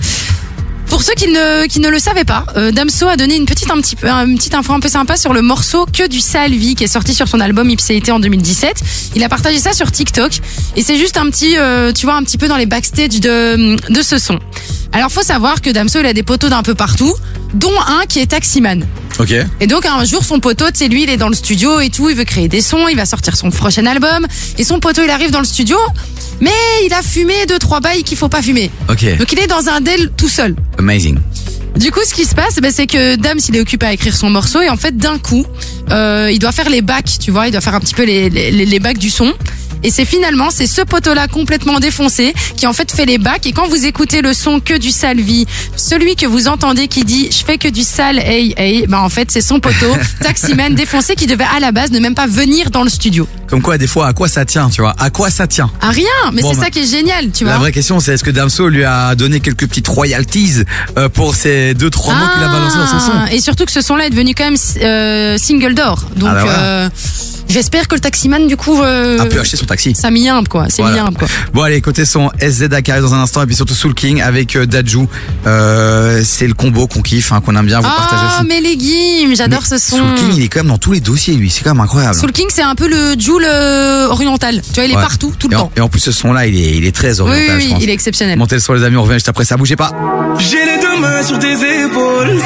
Pour 0.90 1.04
ceux 1.04 1.14
qui 1.14 1.28
ne, 1.28 1.68
qui 1.68 1.80
ne 1.80 1.88
le 1.88 2.00
savaient 2.00 2.26
pas, 2.26 2.46
euh, 2.58 2.72
Damso 2.72 3.08
a 3.08 3.16
donné 3.16 3.36
une 3.36 3.46
petite, 3.46 3.70
un 3.70 3.80
petit 3.80 3.96
une 4.04 4.38
petite 4.38 4.56
info 4.56 4.74
un 4.74 4.80
peu 4.80 4.90
sympa 4.90 5.18
sur 5.18 5.34
le 5.34 5.42
morceau 5.42 5.86
Que 5.86 6.08
du 6.08 6.20
Salvi 6.20 6.74
qui 6.74 6.84
est 6.84 6.88
sorti 6.88 7.14
sur 7.14 7.28
son 7.28 7.40
album 7.40 7.70
Ipséité 7.70 8.12
en 8.12 8.20
2017. 8.20 8.82
Il 9.16 9.24
a 9.24 9.30
partagé 9.30 9.60
ça 9.60 9.74
sur 9.74 9.92
TikTok 9.92 10.40
et 10.76 10.82
c'est 10.82 10.98
juste 10.98 11.18
un 11.18 11.30
petit, 11.30 11.58
euh, 11.58 11.92
tu 11.94 12.08
vois, 12.08 12.16
un 12.16 12.24
petit 12.24 12.40
peu 12.40 12.48
dans 12.48 12.58
les 12.58 12.66
backstage 12.66 13.20
de, 13.20 13.76
de 13.92 14.02
ce 14.02 14.18
son. 14.18 14.40
Alors, 14.92 15.12
faut 15.12 15.22
savoir 15.22 15.62
que 15.62 15.70
Damso, 15.70 16.00
il 16.00 16.06
a 16.08 16.14
des 16.14 16.24
poteaux 16.24 16.50
d'un 16.50 16.64
peu 16.64 16.74
partout, 16.74 17.14
dont 17.54 17.74
un 17.88 18.06
qui 18.08 18.20
est 18.20 18.28
taximan. 18.28 18.86
Ok. 19.20 19.34
Et 19.60 19.68
donc 19.68 19.86
un 19.86 20.04
jour 20.06 20.24
son 20.24 20.40
poteau, 20.40 20.66
tu 20.72 20.80
sais 20.80 20.88
lui 20.88 21.04
il 21.04 21.10
est 21.10 21.18
dans 21.18 21.30
le 21.30 21.36
studio 21.36 21.80
et 21.80 21.90
tout, 21.90 22.10
il 22.10 22.16
veut 22.16 22.24
créer 22.24 22.48
des 22.48 22.62
sons, 22.62 22.88
il 22.88 22.96
va 22.96 23.06
sortir 23.06 23.36
son 23.36 23.50
prochain 23.50 23.86
album 23.86 24.26
et 24.58 24.64
son 24.64 24.80
poteau 24.80 25.04
il 25.04 25.10
arrive 25.10 25.32
dans 25.32 25.40
le 25.40 25.46
studio, 25.46 25.78
mais 26.40 26.52
il 26.86 26.94
a 26.94 27.02
fumé 27.02 27.46
deux 27.48 27.60
trois 27.60 27.80
bails 27.80 28.04
qu'il 28.04 28.18
faut 28.18 28.30
pas 28.30 28.42
fumer. 28.42 28.72
Ok. 28.90 29.18
Donc 29.18 29.32
il 29.32 29.40
est 29.40 29.48
dans 29.48 29.68
un 29.68 29.82
del 29.82 30.12
tout 30.16 30.30
seul. 30.30 30.56
Amazing. 30.78 31.18
Du 31.78 31.92
coup, 31.92 32.00
ce 32.06 32.14
qui 32.14 32.26
se 32.26 32.36
passe, 32.36 32.56
ben, 32.62 32.72
c'est 32.72 32.88
que 32.88 33.16
Dams, 33.16 33.40
il 33.48 33.56
est 33.56 33.62
occupé 33.62 33.86
à 33.86 33.94
écrire 33.94 34.16
son 34.16 34.30
morceau 34.30 34.62
et 34.62 34.70
en 34.70 34.78
fait, 34.78 34.98
d'un 34.98 35.18
coup, 35.18 35.46
euh, 35.92 36.30
il 36.32 36.40
doit 36.40 36.52
faire 36.52 36.70
les 36.70 36.82
bacs, 36.82 37.18
tu 37.20 37.32
vois, 37.32 37.48
il 37.48 37.52
doit 37.52 37.62
faire 37.62 37.76
un 37.76 37.80
petit 37.80 37.94
peu 37.94 38.04
les, 38.04 38.30
les, 38.30 38.52
les 38.52 38.80
bacs 38.80 38.98
du 38.98 39.10
son. 39.10 39.34
Et 39.82 39.92
c'est 39.92 40.06
finalement, 40.06 40.50
c'est 40.52 40.68
ce 40.68 40.82
poteau-là 40.82 41.28
complètement 41.28 41.80
défoncé 41.80 42.34
qui 42.58 42.68
en 42.68 42.74
fait 42.74 42.92
fait 42.92 43.06
les 43.06 43.18
bacs. 43.18 43.46
Et 43.46 43.54
quand 43.54 43.68
vous 43.68 43.86
écoutez 43.86 44.22
le 44.22 44.34
son 44.34 44.60
que 44.60 44.78
du 44.78 44.92
salvi, 44.92 45.46
celui 45.78 46.16
que 46.16 46.26
vous 46.26 46.50
entendez 46.50 46.88
qui 46.90 47.06
dit 47.06 47.30
je 47.32 47.46
fais 47.46 47.58
que 47.58 47.70
du 47.70 47.84
sale, 47.84 48.20
hey, 48.20 48.54
hey, 48.58 48.88
ben 48.88 49.00
en 49.00 49.10
fait 49.10 49.32
c'est 49.32 49.42
son 49.42 49.62
poteau, 49.62 49.96
taximan 50.22 50.76
défoncé 50.76 51.16
qui 51.16 51.28
devait 51.28 51.46
à 51.56 51.62
la 51.62 51.72
base 51.72 51.92
ne 51.92 52.00
même 52.00 52.16
pas 52.16 52.28
venir 52.28 52.72
dans 52.72 52.84
le 52.84 52.90
studio. 52.90 53.28
Comme 53.50 53.64
quoi, 53.64 53.80
des 53.80 53.88
fois, 53.88 54.06
à 54.06 54.14
quoi 54.14 54.28
ça 54.28 54.46
tient, 54.46 54.70
tu 54.70 54.82
vois? 54.82 54.94
À 55.00 55.10
quoi 55.10 55.32
ça 55.32 55.48
tient? 55.48 55.72
À 55.82 55.90
rien, 55.90 56.06
mais 56.34 56.44
Bon, 56.44 56.52
c'est 56.52 56.60
bah, 56.60 56.66
ça 56.66 56.70
qui 56.70 56.80
est 56.80 56.86
génial, 56.92 57.32
tu 57.32 57.46
vois. 57.46 57.54
La 57.54 57.60
vraie 57.60 57.72
question, 57.72 58.00
c'est 58.00 58.14
est-ce 58.14 58.24
que 58.24 58.30
Damso 58.30 58.68
lui 58.68 58.84
a 58.84 59.16
donné 59.16 59.40
quelques 59.40 59.68
petites 59.68 59.88
royalties 59.88 60.66
euh, 60.98 61.10
pour 61.10 61.34
ces 61.60 61.74
deux 61.74 61.90
trois 61.90 62.14
mots 62.16 62.26
qu'il 62.34 62.44
a 62.44 62.48
balancés 62.48 62.78
dans 62.78 62.88
son 62.88 63.00
son 63.00 63.12
Ah, 63.26 63.34
Et 63.34 63.40
surtout 63.40 63.66
que 63.66 63.72
ce 63.72 63.82
son-là 63.82 64.08
est 64.08 64.10
devenu 64.10 64.34
quand 64.36 64.46
même 64.46 64.56
euh, 64.82 65.38
single 65.38 65.74
d'or. 65.74 66.06
Donc 66.16 66.30
Ah 66.32 66.36
bah 66.36 66.42
voilà. 66.44 66.60
euh, 66.60 66.90
J'espère 67.50 67.88
que 67.88 67.96
le 67.96 68.02
taximan, 68.02 68.46
du 68.46 68.56
coup, 68.58 68.80
euh, 68.84 69.18
A 69.20 69.26
pu 69.26 69.40
acheter 69.40 69.58
son 69.58 69.66
taxi. 69.66 69.96
ça 69.96 70.12
m'y 70.12 70.30
imbe, 70.30 70.48
quoi. 70.48 70.66
C'est 70.70 70.84
Voilà. 70.84 71.10
quoi. 71.18 71.28
Bon 71.52 71.64
allez, 71.64 71.82
côté 71.82 72.06
son 72.06 72.30
SZ 72.40 72.68
à 72.72 72.82
carré 72.84 73.02
dans 73.02 73.16
un 73.16 73.22
instant 73.24 73.42
et 73.42 73.48
puis 73.48 73.56
surtout 73.56 73.74
Soul 73.74 73.96
King 73.96 74.22
avec 74.22 74.56
euh, 74.56 74.68
Dajou. 74.68 75.08
Euh, 75.48 76.22
c'est 76.24 76.46
le 76.48 76.54
combo 76.54 76.86
qu'on 76.88 77.02
kiffe, 77.02 77.32
hein, 77.32 77.42
qu'on 77.44 77.56
aime 77.56 77.66
bien, 77.66 77.78
vous 77.80 77.88
partagez 77.90 78.22
Ah, 78.24 78.38
aussi. 78.42 78.48
mes 78.48 78.62
légumes, 78.62 79.36
j'adore 79.36 79.66
ce 79.66 79.80
son. 79.80 79.98
Soul 79.98 80.16
King, 80.16 80.30
il 80.38 80.44
est 80.44 80.48
quand 80.48 80.60
même 80.60 80.68
dans 80.68 80.78
tous 80.78 80.92
les 80.92 81.00
dossiers 81.02 81.34
lui, 81.34 81.50
c'est 81.50 81.64
quand 81.64 81.72
même 81.74 81.82
incroyable. 81.82 82.14
Soul 82.16 82.32
King, 82.32 82.48
c'est 82.50 82.62
un 82.62 82.76
peu 82.76 82.88
le 82.88 83.20
Joule 83.20 83.46
euh, 83.48 84.08
oriental. 84.10 84.62
Tu 84.62 84.76
vois, 84.76 84.84
il 84.86 84.92
est 84.92 84.96
Ouais. 84.96 85.02
partout, 85.02 85.34
tout 85.40 85.48
le 85.48 85.54
et 85.54 85.58
en, 85.58 85.62
temps. 85.62 85.72
Et 85.76 85.82
en 85.82 85.90
plus 85.90 86.00
ce 86.02 86.12
son 86.12 86.32
là, 86.34 86.46
il 86.46 86.56
est, 86.56 86.78
il 86.78 86.86
est 86.86 86.96
très 86.96 87.20
oriental, 87.20 87.56
oui, 87.58 87.62
je 87.62 87.66
oui, 87.68 87.74
pense. 87.74 87.84
il 87.84 87.90
est 87.90 87.94
exceptionnel. 87.94 88.38
Montez 88.38 88.56
le 88.56 88.62
son 88.62 88.74
les 88.74 88.84
amis, 88.84 88.98
on 88.98 89.02
revient 89.04 89.14
juste 89.16 89.30
après 89.30 89.46
ça, 89.46 89.58
bougez 89.58 89.76
pas. 89.76 89.92
J'ai 90.38 90.58
les 90.66 90.80
deux 90.80 91.00
mains 91.02 91.24
sur 91.24 91.40
épaules, 91.54 92.40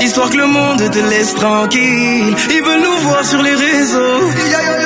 histoire 0.00 0.30
que 0.30 0.36
le 0.36 0.46
monde 0.46 0.90
te 0.90 0.98
laisse 0.98 1.34
tranquille. 1.34 2.34
Ils 2.50 2.62
veulent 2.64 2.82
nous 2.82 2.98
voir 3.08 3.24
sur 3.24 3.42
les 3.42 3.54
réseaux. 3.54 4.30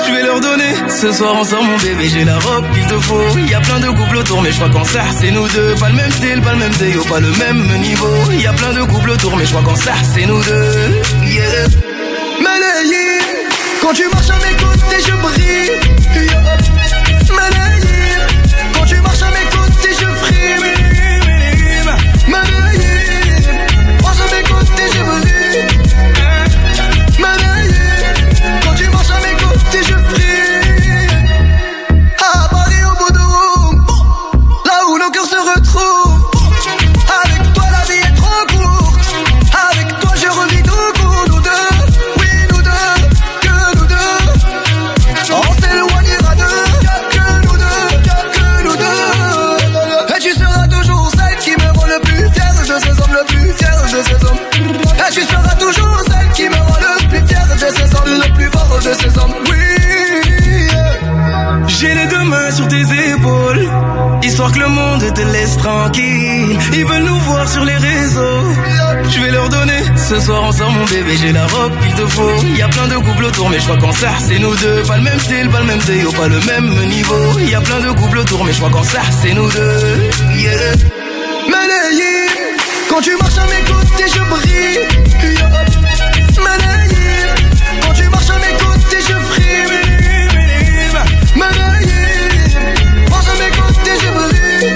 Je 0.07 0.13
vais 0.13 0.23
leur 0.23 0.41
donner 0.41 0.75
ce 0.89 1.13
soir 1.13 1.37
ensemble, 1.37 1.65
mon 1.65 1.77
bébé. 1.79 2.09
J'ai 2.09 2.25
la 2.25 2.39
robe 2.39 2.65
qu'il 2.73 2.87
te 2.87 2.99
faut. 3.01 3.39
Il 3.39 3.51
y 3.51 3.55
a 3.55 3.61
plein 3.61 3.81
de 3.81 3.89
couples 3.89 4.17
autour, 4.17 4.43
mais 4.43 4.51
je 4.51 4.57
crois 4.57 4.71
qu'en 4.71 4.85
ça, 4.85 5.03
c'est 5.21 5.31
nous 5.31 5.49
deux. 5.49 5.75
Pas 5.79 5.89
le 5.89 5.97
même 5.97 6.11
style, 6.13 6.41
pas 6.43 6.53
le 6.53 6.59
même 6.59 6.75
déo, 6.75 7.03
pas 7.05 7.21
le 7.21 7.31
même 7.33 7.81
niveau. 7.81 8.15
Il 8.33 8.43
y 8.43 8.47
a 8.47 8.53
plein 8.53 8.73
de 8.73 8.83
couples 8.83 9.11
autour, 9.11 9.37
mais 9.37 9.45
je 9.45 9.51
crois 9.51 9.63
qu'en 9.63 9.77
ça, 9.77 9.93
c'est 10.15 10.27
nous 10.27 10.43
deux. 10.43 11.03
Yeah. 11.27 11.67
Quand 13.81 13.95
tu 13.95 14.07
marches 14.09 14.31
à 14.31 14.37
mes 14.37 14.57
côtés, 14.57 15.03
je 15.05 15.13
brille. 15.13 16.00
Et 55.01 55.13
tu 55.13 55.23
seras 55.23 55.55
toujours 55.57 56.03
celle 56.07 56.31
qui 56.35 56.49
me 56.49 56.57
rend 56.57 56.79
le 56.81 57.09
plus 57.09 57.27
fier 57.27 57.47
de 57.53 57.59
ces 57.59 57.97
hommes, 57.97 58.21
le 58.25 58.35
plus 58.35 58.51
fort 58.51 58.79
de 58.85 58.93
ces 58.93 59.19
hommes. 59.19 59.35
Oui. 59.49 59.57
J'ai 61.67 61.95
les 61.95 62.07
deux 62.07 62.25
mains 62.25 62.51
sur 62.51 62.69
tes 62.69 62.83
épaules, 63.13 63.69
histoire 64.23 64.53
que 64.53 64.59
le 64.59 64.69
monde 64.69 65.15
te 65.15 65.21
laisse 65.33 65.57
tranquille. 65.57 66.59
Ils 66.73 66.85
veulent 66.85 67.05
nous 67.05 67.21
voir 67.21 67.49
sur 67.49 67.65
les 67.65 67.77
réseaux. 67.77 68.45
Je 69.09 69.21
vais 69.21 69.31
leur 69.31 69.49
donner 69.49 69.83
ce 69.97 70.21
soir 70.21 70.45
ensemble, 70.45 70.79
mon 70.79 70.85
bébé. 70.85 71.17
J'ai 71.21 71.33
la 71.33 71.47
robe 71.47 71.73
qu'il 71.81 71.95
te 71.95 72.07
faut. 72.07 72.43
Y 72.57 72.63
a 72.63 72.69
plein 72.69 72.89
de 72.89 72.97
couples 72.97 73.25
autour, 73.25 73.49
mais 73.51 73.59
je 73.59 73.65
crois 73.65 73.79
qu'en 73.79 73.93
ça, 73.93 74.11
c'est 74.27 74.39
nous 74.39 74.55
deux. 74.57 74.83
Pas 74.83 74.97
le 74.97 75.03
même 75.03 75.21
style, 75.21 75.49
pas 75.49 75.61
le 75.61 75.67
même 75.67 75.81
déo, 75.87 76.13
pas 76.13 76.29
le 76.29 76.41
même 76.41 76.87
niveau. 76.89 77.39
Y 77.39 77.55
a 77.55 77.61
plein 77.61 77.81
de 77.81 77.93
couples 77.93 78.19
autour, 78.19 78.45
mais 78.45 78.53
je 78.53 78.59
crois 78.59 78.71
qu'en 78.71 78.85
ça, 78.85 79.01
c'est 79.23 79.33
nous 79.33 79.49
deux. 79.51 80.11
Yeah. 80.37 80.75
Quand 82.91 83.01
tu 83.01 83.17
marches 83.17 83.39
à 83.39 83.47
mes 83.47 83.63
côtés, 83.63 84.09
je 84.13 84.21
brille. 84.29 84.81
Yeah. 85.23 85.49
Quand 87.83 87.93
tu 87.95 88.09
marches 88.09 88.31
à 88.31 88.39
mes 88.39 88.55
côtés, 88.59 89.01
je 89.09 89.15
frime. 89.31 89.77
Malayé, 91.37 92.03
marche 93.09 93.29
à 93.29 93.35
mes 93.39 93.51
côtés, 93.53 93.97
je 94.03 94.11
brille. 94.11 94.75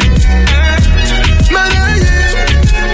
Malayé, 1.51 2.16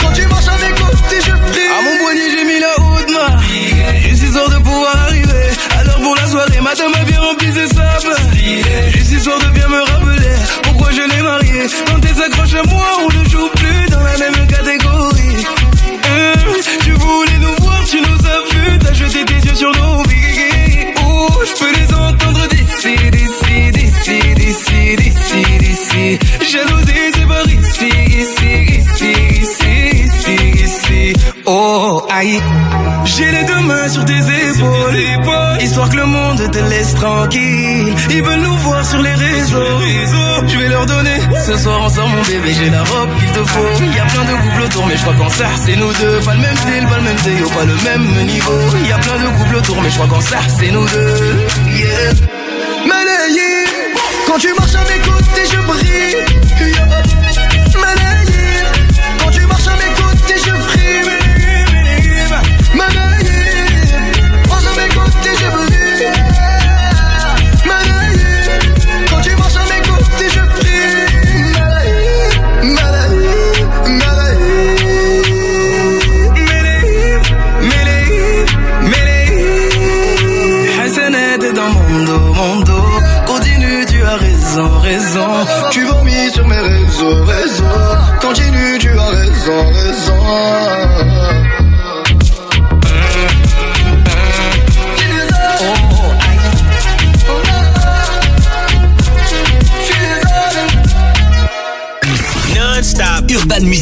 quand 0.00 0.12
tu 0.12 0.26
marches 0.26 0.48
à 0.48 0.56
mes 0.56 0.72
côtés, 0.72 1.20
je 1.26 1.32
brille. 1.32 1.70
À 1.78 1.82
mon 1.82 1.94
poignet, 1.98 2.30
j'ai 2.30 2.44
mis 2.44 2.58
la 2.58 2.80
haute 2.80 3.10
main. 3.10 3.36
Juste 4.08 4.22
histoire 4.22 4.48
de 4.48 4.56
pouvoir 4.56 4.96
arriver. 5.06 5.50
Alors 5.78 6.00
pour 6.00 6.16
la 6.16 6.26
soirée, 6.26 6.60
ma 6.62 6.74
dame 6.74 6.94
a 6.94 7.04
bien 7.04 7.20
rempli 7.20 7.52
ses 7.52 7.68
sables. 7.68 8.16
Juste 8.94 9.12
histoire 9.12 9.38
de 9.38 9.48
bien 9.50 9.68
me 9.68 9.82
rappeler 9.82 10.34
pourquoi 10.62 10.90
je 10.92 11.02
l'ai 11.14 11.22
mariée. 11.22 11.66
Quand 11.86 12.00
elle 12.08 12.16
s'accroche 12.16 12.54
à 12.54 12.62
moi, 12.68 12.86
on 13.04 13.08
ne 13.18 13.28
joue 13.28 13.50
plus 13.54 13.90
dans 13.90 14.02
la 14.02 14.16
même. 14.16 14.39
Tu 16.82 16.92
voulais 16.92 17.38
nous 17.38 17.54
voir, 17.64 17.84
tu 17.84 17.98
nous 18.00 18.26
as 18.26 18.40
vus, 18.50 18.78
t'as 18.78 18.92
jeté 18.92 19.24
tes 19.24 19.48
yeux 19.48 19.54
sur 19.54 19.72
nos 19.72 20.02
vies. 20.04 20.86
Oh, 21.04 21.28
je 21.44 21.52
peux 21.58 21.72
les 21.72 21.94
entendre 21.94 22.46
d'ici, 22.48 22.96
d'ici, 23.10 23.70
d'ici, 23.72 24.34
d'ici, 24.34 24.96
d'ici, 24.96 25.58
d'ici. 25.58 26.18
Jalousie, 26.52 27.10
c'est 27.14 27.26
par 27.26 27.46
ici, 27.46 27.88
ici, 28.08 28.39
Oh, 31.52 32.06
aïe. 32.08 32.40
J'ai 33.04 33.28
les 33.32 33.42
deux 33.42 33.60
mains 33.62 33.88
sur 33.88 34.04
tes 34.04 34.20
épaules, 34.20 35.60
histoire 35.60 35.88
que 35.90 35.96
le 35.96 36.06
monde 36.06 36.48
te 36.52 36.58
laisse 36.70 36.94
tranquille. 36.94 37.92
Ils 38.08 38.22
veulent 38.22 38.40
nous 38.40 38.56
voir 38.58 38.84
sur 38.86 39.02
les 39.02 39.14
réseaux. 39.14 39.58
Je 40.46 40.56
vais 40.58 40.68
leur 40.68 40.86
donner 40.86 41.18
ce 41.44 41.56
soir 41.56 41.82
ensemble, 41.82 42.14
mon 42.14 42.22
bébé. 42.22 42.54
J'ai 42.56 42.70
la 42.70 42.84
robe 42.84 43.10
qu'il 43.18 43.32
te 43.32 43.42
faut. 43.48 43.82
Y 43.82 43.98
a 43.98 44.04
plein 44.04 44.24
de 44.30 44.42
couples 44.42 44.62
autour, 44.62 44.86
mais 44.86 44.96
je 44.96 45.02
crois 45.02 45.14
qu'en 45.14 45.28
ça, 45.28 45.46
c'est 45.64 45.74
nous 45.74 45.92
deux. 45.94 46.20
Pas 46.24 46.34
le 46.34 46.40
même 46.40 46.56
style, 46.56 46.86
pas 46.88 46.96
le 46.98 47.02
même 47.02 47.20
déo, 47.24 47.48
pas 47.48 47.64
le 47.64 47.76
même 47.82 48.26
niveau. 48.26 48.60
Y 48.86 48.92
a 48.92 48.98
plein 48.98 49.18
de 49.18 49.38
couples 49.38 49.56
autour, 49.56 49.82
mais 49.82 49.90
je 49.90 49.94
crois 49.96 50.06
qu'en 50.06 50.20
ça, 50.20 50.38
c'est 50.56 50.70
nous 50.70 50.86
deux. 50.86 51.46
Yeah. 51.66 52.12
Malayé, 52.86 53.64
quand 54.28 54.38
tu 54.38 54.54
marches 54.54 54.76
à 54.76 54.84
mes 54.84 55.00
côtés, 55.00 55.46
je 55.50 55.60
brille. 55.66 56.49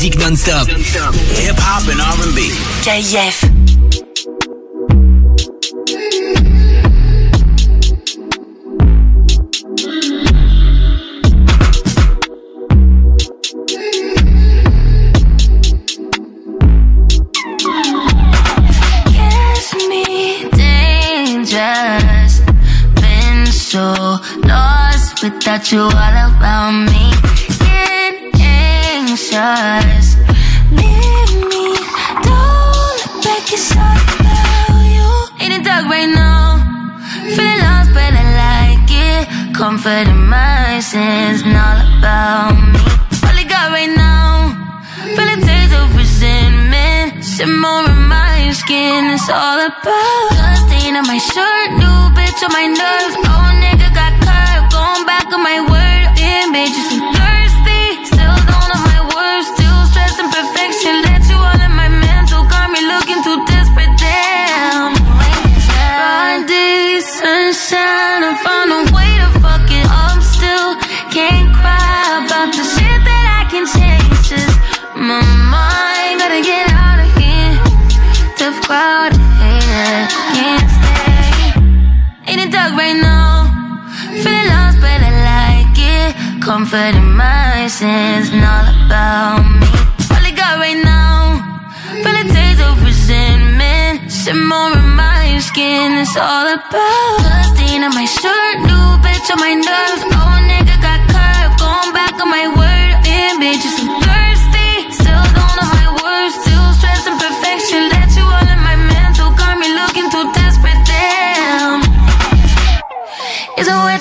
Urban 0.09 0.21
Music 0.21 0.21
Non-stop. 0.21 0.67
Hip 0.67 1.57
Hop 1.59 1.89
and 1.89 2.01
R&B. 2.01 2.51
KIF. 2.83 3.48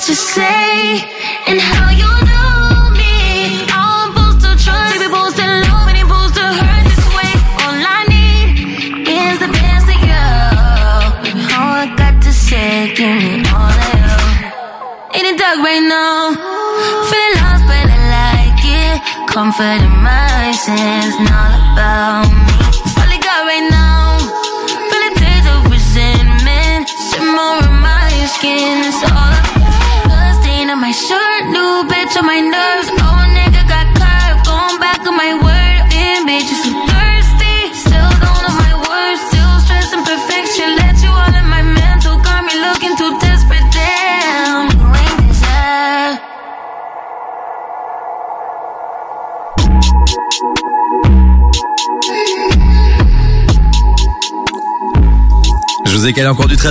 Is 0.10 0.14
it 0.14 0.38
what 0.38 0.40
you 0.40 0.42
say 0.42 0.57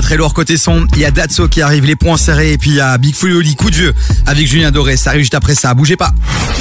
très 0.01 0.16
lourd 0.16 0.35
côté 0.35 0.56
son. 0.56 0.86
Il 0.94 1.01
y 1.01 1.05
a 1.05 1.10
Datso 1.10 1.48
qui 1.48 1.62
arrive, 1.62 1.85
les 1.85 1.97
points 1.97 2.16
serrés, 2.16 2.52
et 2.52 2.59
puis 2.59 2.70
il 2.70 2.77
y 2.77 2.81
a 2.81 2.97
Big 2.98 3.14
Oli, 3.23 3.56
coup 3.56 3.70
de 3.70 3.77
vieux, 3.77 3.94
avec 4.27 4.47
Julien 4.47 4.70
Doré. 4.70 4.97
Ça 4.97 5.10
arrive 5.10 5.23
juste 5.23 5.35
après 5.35 5.55
ça. 5.55 5.74
Bougez 5.74 5.97
pas. 5.97 6.12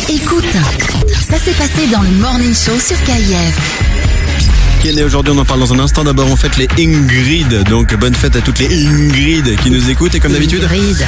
Écoute, 0.09 0.45
ça 1.29 1.37
s'est 1.37 1.51
passé 1.51 1.87
dans 1.91 2.01
le 2.01 2.09
Morning 2.11 2.53
Show 2.53 2.79
sur 2.79 3.01
KIF. 3.03 3.84
Qui 4.85 4.91
est 4.91 4.93
né 4.93 5.03
aujourd'hui, 5.03 5.33
on 5.35 5.39
en 5.39 5.45
parle 5.45 5.61
dans 5.61 5.73
un 5.73 5.79
instant. 5.79 6.03
D'abord, 6.03 6.27
on 6.29 6.35
fête 6.35 6.57
les 6.57 6.67
Ingrid. 6.77 7.63
Donc, 7.63 7.95
bonne 7.95 8.13
fête 8.13 8.35
à 8.35 8.41
toutes 8.41 8.59
les 8.59 8.85
Ingrid 8.85 9.55
qui 9.63 9.71
nous 9.71 9.89
écoutent. 9.89 10.13
Et 10.13 10.19
comme 10.19 10.31
d'habitude, 10.31 10.61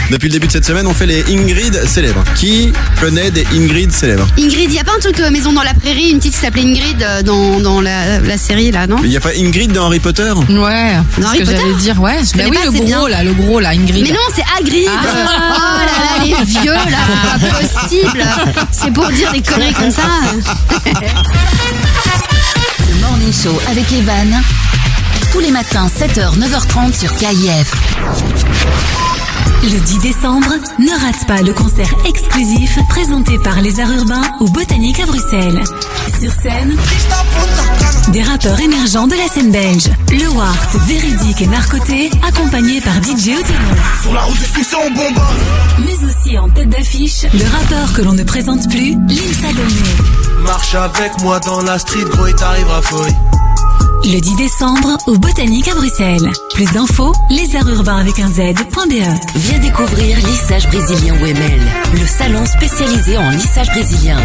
depuis 0.09 0.29
le 0.29 0.33
début 0.33 0.47
de 0.47 0.51
cette 0.51 0.65
semaine, 0.65 0.87
on 0.87 0.95
fait 0.95 1.05
les 1.05 1.23
Ingrid 1.31 1.85
célèbres. 1.85 2.23
Qui 2.35 2.73
connaît 2.99 3.29
des 3.29 3.45
Ingrid 3.53 3.91
célèbres 3.91 4.25
Ingrid, 4.39 4.71
y 4.71 4.79
a 4.79 4.83
pas 4.83 4.93
un 4.97 4.99
truc 4.99 5.19
euh, 5.19 5.29
Maison 5.29 5.53
dans 5.53 5.61
la 5.61 5.75
prairie, 5.75 6.09
une 6.09 6.17
petite 6.17 6.33
qui 6.33 6.39
s'appelait 6.39 6.63
Ingrid 6.63 7.03
euh, 7.03 7.21
dans, 7.21 7.59
dans 7.59 7.79
la, 7.79 8.19
la 8.19 8.37
série 8.39 8.71
là, 8.71 8.87
non 8.87 8.97
Il 9.03 9.11
n'y 9.11 9.17
a 9.17 9.19
pas 9.19 9.33
Ingrid 9.37 9.71
dans 9.71 9.85
Harry 9.85 9.99
Potter? 9.99 10.23
Ouais, 10.49 10.93
c'est 11.13 11.21
ce 11.21 11.27
Harry 11.27 11.37
que 11.37 11.43
Potter 11.45 11.57
j'allais 11.59 11.73
dire, 11.75 12.01
ouais. 12.01 12.15
Je 12.23 12.35
Bah 12.35 12.45
connais 12.45 12.49
oui, 12.49 12.57
pas, 12.57 12.65
le 12.65 12.71
c'est 12.71 12.77
gros 12.79 12.85
bien. 12.87 13.07
là, 13.09 13.23
le 13.23 13.33
gros 13.33 13.59
là, 13.59 13.69
Ingrid. 13.73 14.03
Mais 14.07 14.11
non, 14.11 14.17
c'est 14.35 14.43
Hagrid. 14.59 14.89
Ah. 14.89 15.05
Oh 15.55 15.85
là 15.85 15.85
là, 15.85 16.25
les 16.25 16.45
vieux 16.45 16.71
là, 16.73 16.81
c'est 17.39 17.47
pas 17.51 17.59
possible. 17.59 18.25
C'est 18.71 18.91
pour 18.91 19.07
dire 19.09 19.31
des 19.33 19.41
conneries 19.41 19.73
comme 19.73 19.91
ça. 19.91 20.01
Morning 23.01 23.33
Show 23.33 23.59
avec 23.69 23.91
Evan. 23.91 24.41
Tous 25.31 25.39
les 25.39 25.51
matins, 25.51 25.87
7h, 25.87 26.37
9h30 26.37 26.97
sur 26.97 27.13
KIF. 27.15 27.71
Le 29.69 29.79
10 29.81 29.99
décembre, 29.99 30.47
ne 30.79 31.05
rate 31.05 31.27
pas 31.27 31.41
le 31.41 31.51
concert 31.51 31.93
exclusif 32.07 32.79
présenté 32.87 33.37
par 33.39 33.59
les 33.61 33.81
Arts 33.81 33.91
Urbains 33.91 34.21
au 34.39 34.45
Botanique 34.45 34.97
à 35.01 35.05
Bruxelles. 35.05 35.61
Sur 36.21 36.31
scène, 36.31 36.77
des 38.13 38.23
rappeurs 38.23 38.57
émergents 38.61 39.07
de 39.07 39.15
la 39.15 39.27
scène 39.27 39.51
belge. 39.51 39.89
Le 40.09 40.29
Wart, 40.29 40.69
Véridique 40.87 41.41
et 41.41 41.47
Narcoté, 41.47 42.09
accompagnés 42.25 42.79
par 42.79 42.95
DJ 43.03 43.35
Otino. 43.37 43.59
Sur 44.03 44.13
la 44.13 44.21
route 44.21 44.37
du 44.37 44.45
succès, 44.45 44.77
on 44.85 44.89
bombarde. 44.89 45.37
Mais 45.79 46.07
aussi 46.07 46.37
en 46.37 46.47
tête 46.47 46.69
d'affiche, 46.69 47.23
le 47.33 47.43
rappeur 47.43 47.91
que 47.93 48.03
l'on 48.03 48.13
ne 48.13 48.23
présente 48.23 48.69
plus, 48.69 48.91
Limsa. 49.09 49.47
Marche 50.43 50.75
avec 50.75 51.19
moi 51.21 51.41
dans 51.41 51.61
la 51.61 51.77
street, 51.77 52.05
gros, 52.09 52.27
et 52.27 52.33
t'arriveras 52.33 52.81
feuille. 52.83 53.15
Le 54.03 54.19
10 54.21 54.35
décembre, 54.37 54.97
au 55.07 55.17
Botanique 55.17 55.67
à 55.67 55.75
Bruxelles. 55.75 56.31
Plus 56.53 56.71
d'infos, 56.71 57.11
lesurbains 57.29 57.97
avec 57.97 58.17
un 58.19 58.29
Z.be. 58.29 58.93
Viens 59.35 59.59
découvrir 59.59 60.17
lissage 60.17 60.65
brésilien 60.67 61.13
OML, 61.21 61.59
le 61.93 62.05
salon 62.05 62.45
spécialisé 62.45 63.17
en 63.17 63.29
lissage 63.31 63.67
brésilien. 63.67 64.17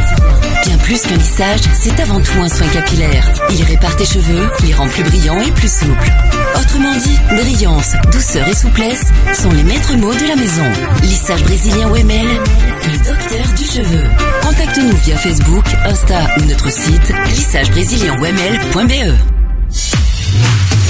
Bien 0.65 0.79
plus 0.79 1.03
qu'un 1.03 1.17
lissage, 1.17 1.63
c'est 1.75 1.99
avant 2.01 2.21
tout 2.21 2.39
un 2.41 2.49
soin 2.49 2.69
capillaire. 2.69 3.29
Il 3.51 3.65
répare 3.65 3.97
tes 3.97 4.05
cheveux, 4.05 4.49
les 4.65 4.73
rend 4.73 4.87
plus 4.87 5.03
brillants 5.03 5.41
et 5.41 5.51
plus 5.51 5.73
souples. 5.73 6.13
Autrement 6.61 6.95
dit, 6.97 7.19
brillance, 7.31 7.95
douceur 8.13 8.47
et 8.47 8.55
souplesse 8.55 9.07
sont 9.35 9.51
les 9.51 9.65
maîtres 9.65 9.97
mots 9.97 10.15
de 10.15 10.29
la 10.29 10.37
maison. 10.37 10.71
Lissage 11.03 11.43
brésilien 11.43 11.89
OML, 11.89 12.29
le 12.29 12.99
docteur 12.99 13.49
du 13.57 13.65
cheveu. 13.65 14.05
Contacte-nous 14.43 14.97
via 15.05 15.17
Facebook, 15.17 15.65
Insta 15.87 16.21
ou 16.39 16.45
notre 16.45 16.71
site 16.71 17.13
lissagebrésilien-oml.be. 17.31 19.32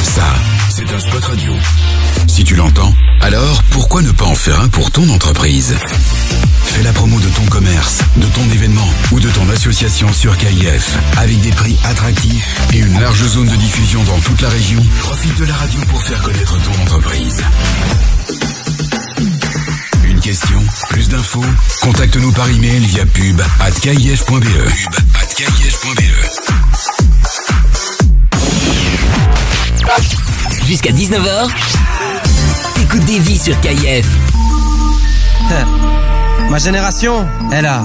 Ça, 0.03 0.35
c'est 0.71 0.93
un 0.93 0.99
spot 0.99 1.25
radio. 1.25 1.53
Si 2.27 2.45
tu 2.45 2.55
l'entends, 2.55 2.95
alors 3.21 3.63
pourquoi 3.71 4.03
ne 4.03 4.11
pas 4.11 4.25
en 4.25 4.35
faire 4.35 4.61
un 4.61 4.69
pour 4.69 4.91
ton 4.91 5.09
entreprise? 5.11 5.75
Fais 6.65 6.83
la 6.83 6.93
promo 6.93 7.21
de 7.21 7.29
ton 7.29 7.45
commerce, 7.47 7.99
de 8.17 8.27
ton 8.27 8.45
événement 8.53 8.89
ou 9.13 9.21
de 9.21 9.29
ton 9.31 9.49
association 9.51 10.13
sur 10.13 10.37
KIF 10.39 10.97
avec 11.19 11.41
des 11.41 11.51
prix 11.51 11.77
attractifs 11.85 12.57
et 12.73 12.79
une 12.79 13.01
large 13.01 13.27
zone 13.27 13.49
de 13.49 13.57
diffusion 13.57 14.03
dans 14.05 14.19
toute 14.21 14.41
la 14.41 14.49
région. 14.49 14.83
Profite 15.01 15.39
de 15.39 15.45
la 15.45 15.55
radio 15.55 15.81
pour 15.89 16.03
faire 16.03 16.23
connaître 16.23 16.57
ton 16.63 16.83
entreprise. 16.83 17.43
Une 20.05 20.21
question, 20.21 20.63
plus 20.89 21.09
d'infos? 21.09 21.45
Contacte-nous 21.83 22.33
par 22.33 22.49
email 22.49 22.81
via 22.87 23.05
pub. 23.07 23.43
Jusqu'à 30.67 30.91
19h, 30.91 31.49
t'écoutes 32.75 33.05
des 33.05 33.19
vies 33.19 33.39
sur 33.39 33.59
KIF. 33.61 34.07
Ma 36.51 36.59
génération, 36.59 37.27
elle 37.53 37.67
a, 37.67 37.85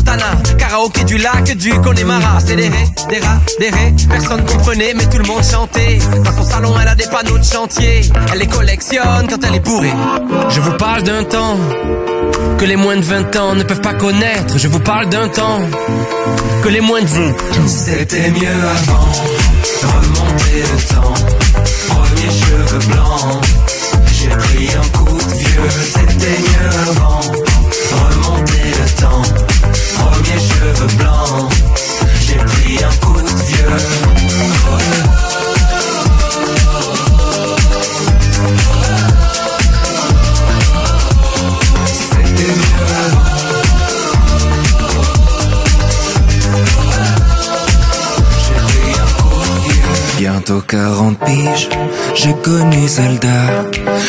Montana, 0.00 0.36
karaoké 0.56 1.04
du 1.04 1.18
lac 1.18 1.44
du 1.56 1.78
Connemara. 1.80 2.38
C'est 2.40 2.56
des 2.56 2.68
ré, 2.68 2.84
des 3.10 3.18
rats, 3.18 3.40
des 3.58 3.68
ré. 3.68 3.94
Personne 4.08 4.44
comprenait, 4.46 4.94
mais 4.96 5.04
tout 5.06 5.18
le 5.18 5.24
monde 5.24 5.44
chantait. 5.44 5.98
Dans 6.24 6.32
son 6.32 6.42
salon, 6.42 6.72
elle 6.80 6.88
a 6.88 6.94
des 6.94 7.04
panneaux 7.04 7.36
de 7.36 7.44
chantier. 7.44 8.00
Elle 8.32 8.38
les 8.38 8.46
collectionne 8.46 9.26
quand 9.28 9.44
elle 9.46 9.56
est 9.56 9.60
bourrée. 9.60 9.92
Je 10.48 10.60
vous 10.60 10.72
parle 10.72 11.02
d'un 11.02 11.22
temps 11.24 11.58
que 12.56 12.64
les 12.64 12.76
moins 12.76 12.96
de 12.96 13.02
20 13.02 13.36
ans 13.36 13.54
ne 13.54 13.62
peuvent 13.62 13.82
pas 13.82 13.92
connaître. 13.92 14.58
Je 14.58 14.68
vous 14.68 14.80
parle 14.80 15.10
d'un 15.10 15.28
temps 15.28 15.60
que 16.62 16.68
les 16.70 16.80
moins 16.80 17.02
de 17.02 17.06
20 17.06 17.34
C'était 17.66 18.30
mieux 18.30 18.48
avant, 18.48 19.12
remonter 19.82 20.62
le 20.62 20.94
temps. 20.94 21.14
Premier 21.88 22.30
cheveux 22.30 22.86
blancs, 22.94 23.44
j'ai 24.14 24.30
pris 24.30 24.68
un 24.70 24.98
coup 24.98 25.18
de 25.18 25.34
vieux. 25.34 25.70
C'était 25.84 26.40
mieux 26.40 26.70
avant, 26.88 27.20
remonter 27.92 28.62
le 28.64 29.00
temps. 29.02 29.49
Premier 30.30 30.42
cheveux 30.42 30.86
blancs, 30.96 31.52
j'ai 32.20 32.36
pris 32.36 32.78
un 32.84 33.04
coup 33.04 33.20
de 33.20 33.26
vieux. 33.26 33.78
C'était 34.28 35.09
40 50.40 51.18
piges, 51.18 51.68
j'ai 52.14 52.34
connu 52.42 52.88
Zelda. 52.88 53.64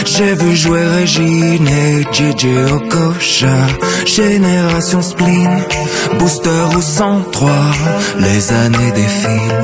J'ai 0.06 0.34
vu 0.34 0.56
jouer 0.56 0.86
Régine 0.88 1.68
et 1.68 2.04
JJ 2.12 2.72
Okocha. 2.72 3.68
Génération 4.06 5.02
spleen, 5.02 5.64
booster 6.20 6.64
ou 6.76 6.82
103. 6.82 7.50
Les 8.20 8.52
années 8.52 8.92
défilent, 8.96 9.64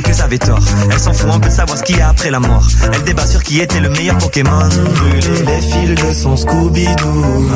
qu'ils 0.00 0.20
avaient 0.22 0.38
tort. 0.38 0.64
Elle 0.90 0.98
s'en 0.98 1.12
fout 1.12 1.30
un 1.30 1.38
peu 1.40 1.48
de 1.48 1.54
savoir 1.54 1.78
ce 1.78 1.82
qu'il 1.82 1.96
y 1.96 2.00
a 2.00 2.08
après 2.08 2.30
la 2.30 2.40
mort. 2.40 2.66
Elle 2.92 3.02
débat 3.04 3.26
sur 3.26 3.42
qui 3.42 3.60
était 3.60 3.80
le 3.80 3.90
meilleur 3.90 4.18
Pokémon. 4.18 4.68
Brûler 4.94 5.42
les 5.46 5.60
fils 5.60 5.94
de 5.94 6.14
son 6.14 6.36
Scooby-Doo. 6.36 7.48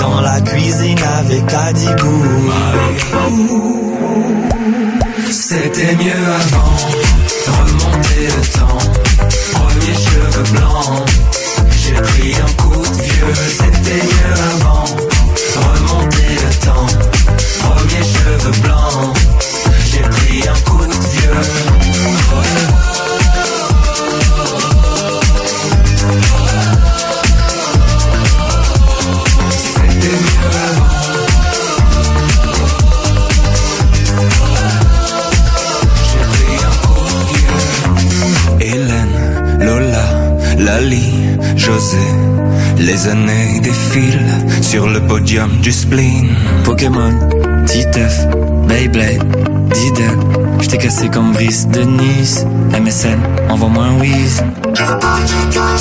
Dans 0.00 0.20
la 0.20 0.40
cuisine 0.40 0.98
avec 1.18 1.52
Adibou. 1.52 2.24
C'était 5.30 5.94
mieux 5.96 6.12
avant, 6.12 6.76
remonter 7.46 8.26
le 8.26 8.42
temps. 8.58 8.78
Premier 9.52 9.94
cheveux 9.94 10.48
blancs, 10.52 11.08
j'ai 11.70 11.94
pris 11.94 12.34
un 12.34 12.62
coup 12.62 12.82
de 12.82 13.02
vieux. 13.02 13.34
C'était 13.48 14.02
mieux 14.04 14.36
avant, 14.54 14.84
remonter 15.56 16.32
le 16.34 16.66
temps. 16.66 16.86
Premier 17.60 18.02
cheveux 18.04 18.60
blancs, 18.62 19.11
Les 42.78 43.08
années 43.08 43.60
défilent 43.60 44.62
sur 44.62 44.88
le 44.88 45.00
podium 45.00 45.60
du 45.60 45.72
spleen. 45.72 46.28
Pokémon, 46.64 47.12
Titeuf, 47.66 48.26
Beyblade, 48.66 49.22
Diddle. 49.72 50.31
J't'ai 50.72 50.84
cassé 50.84 51.10
comme 51.10 51.32
Brice 51.32 51.68
de 51.68 51.82
Nice. 51.82 52.46
MSN, 52.72 53.20
envoie-moi 53.50 53.84
un 53.84 54.00
whiz. 54.00 54.42
Je 54.74 54.82
vous 54.84 54.98
parle 54.98 55.22
d'un 55.26 55.50
temps 55.50 55.76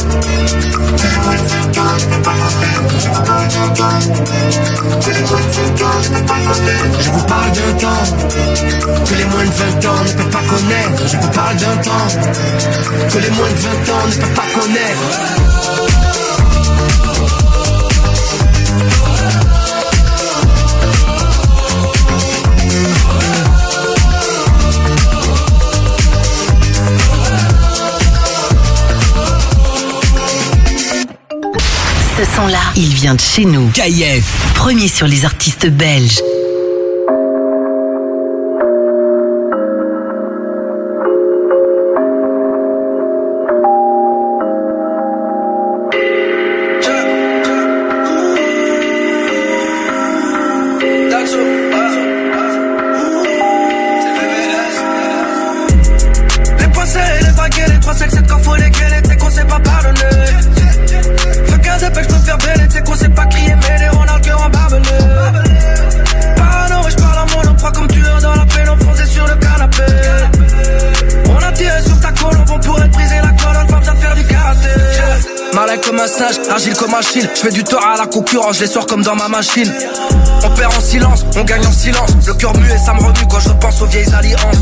que 9.06 9.14
les 9.16 9.24
moins 9.24 9.46
de 9.46 9.50
20 9.50 9.86
ans 9.86 10.04
ne 10.04 10.12
peuvent 10.12 10.30
pas 10.30 10.44
connaître. 10.50 11.08
Je 11.08 11.16
vous 11.16 11.30
parle 11.30 11.56
d'un 11.56 11.78
temps 11.78 12.08
que 13.14 13.18
les 13.18 13.30
moins 13.30 13.50
de 13.50 13.60
20 13.60 13.70
ans 13.94 14.08
ne 14.08 14.16
peuvent 14.20 14.34
pas 14.34 14.50
connaître. 14.60 15.81
Il 32.82 32.96
vient 32.96 33.14
de 33.14 33.22
chez 33.22 33.46
nous. 33.46 33.70
KIF. 33.70 34.54
Premier 34.56 34.88
sur 34.88 35.06
les 35.06 35.24
artistes 35.24 35.68
belges. 35.68 36.20
Agile 76.52 76.74
comme 76.76 76.94
Achille, 76.94 77.30
je 77.34 77.40
fais 77.40 77.52
du 77.52 77.64
tort 77.64 77.86
à 77.86 77.98
la 77.98 78.06
concurrence, 78.08 78.58
je 78.58 78.62
les 78.62 78.68
sors 78.68 78.86
comme 78.86 79.04
dans 79.04 79.16
ma 79.16 79.28
machine. 79.28 79.72
On 80.44 80.50
perd 80.50 80.74
en 80.76 80.82
silence, 80.82 81.26
on 81.36 81.44
gagne 81.44 81.66
en 81.66 81.72
silence, 81.72 82.10
le 82.28 82.34
cœur 82.34 82.56
muet, 82.58 82.78
ça 82.78 82.94
me 82.94 83.00
remue 83.00 83.28
quand 83.30 83.40
je 83.40 83.50
pense 83.50 83.82
aux 83.82 83.86
vieilles 83.86 84.14
alliances. 84.14 84.58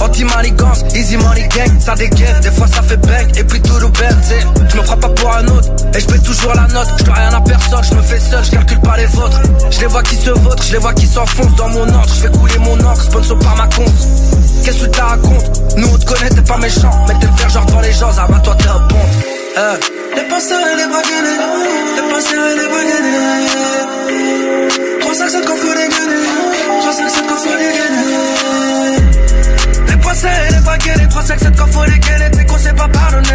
Anti-manigance, 0.00 0.84
easy 0.94 1.16
money 1.16 1.46
gang, 1.54 1.78
ça 1.78 1.94
dégaine, 1.94 2.40
des 2.40 2.50
fois 2.50 2.66
ça 2.66 2.82
fait 2.82 2.96
bang, 2.96 3.36
et 3.36 3.44
puis 3.44 3.60
tout 3.60 3.78
le 3.78 3.88
bête. 3.88 4.16
Je 4.68 4.76
me 4.76 4.82
prends 4.82 4.96
pas 4.96 5.08
pour 5.08 5.34
un 5.34 5.46
autre, 5.48 5.68
et 5.94 6.00
je 6.00 6.06
paie 6.06 6.18
toujours 6.18 6.54
la 6.54 6.66
note, 6.68 6.88
je 6.98 7.04
dois 7.04 7.14
rien 7.14 7.34
à 7.34 7.40
personne, 7.40 7.84
je 7.90 7.94
me 7.94 8.02
fais 8.02 8.20
seul, 8.20 8.44
je 8.44 8.50
calcule 8.52 8.80
pas 8.80 8.96
les 8.96 9.06
vôtres. 9.06 9.40
Je 9.70 9.80
les 9.80 9.86
vois 9.86 10.02
qui 10.02 10.16
se 10.16 10.30
vautrent, 10.30 10.62
je 10.62 10.72
les 10.72 10.78
vois 10.78 10.94
qui 10.94 11.06
s'enfoncent 11.06 11.56
dans 11.56 11.68
mon 11.68 11.88
ordre, 11.88 12.08
je 12.08 12.20
fais 12.20 12.30
couler 12.30 12.58
mon 12.58 12.80
encre, 12.80 13.02
sponsor 13.02 13.38
par 13.40 13.56
ma 13.56 13.66
compte. 13.66 13.92
Qu'est-ce 14.64 14.84
que 14.84 14.90
tu 14.90 15.00
racontes? 15.00 15.76
Nous 15.76 15.88
on 15.88 15.98
te 15.98 16.04
connaît, 16.06 16.30
t'es 16.30 16.42
pas 16.42 16.58
méchant, 16.58 16.90
mais 17.08 17.14
t'aimes 17.18 17.36
faire 17.36 17.50
genre 17.50 17.66
devant 17.66 17.80
les 17.80 17.92
gens, 17.92 18.10
va 18.10 18.38
toi 18.38 18.56
t'es 18.58 18.68
un 18.68 18.78
bon. 18.88 19.39
Euh. 19.56 19.76
Les 20.14 20.22
et 20.22 20.76
les 20.76 20.86
bras 20.86 21.02
gainés, 21.02 21.38
les 21.96 22.02
passeurs 22.12 22.46
et 22.46 22.56
les 22.56 22.68
bras 22.68 22.84
gainés. 22.84 23.40
3 25.00 25.14
5 25.14 25.28
7 25.28 25.44
qu'on 25.44 25.56
faut 25.56 25.74
les 25.74 25.88
gagner, 25.88 26.22
3 26.80 26.92
5 26.92 27.10
7 27.10 27.26
qu'on 27.26 27.34
faut 27.34 27.56
les 27.58 27.72
gagner. 27.78 28.16
Les 29.88 29.96
passés 29.96 30.28
et 30.28 30.52
les 30.52 30.60
baguettes, 30.60 30.98
les 30.98 31.08
3 31.08 31.22
5 31.22 31.38
7 31.40 31.56
qu'on 31.56 31.66
faut 31.66 31.84
les 31.84 31.98
gagner, 31.98 32.30
t'sais 32.30 32.44
qu'on 32.44 32.58
sait 32.58 32.72
pas 32.72 32.88
pardonner. 32.88 33.26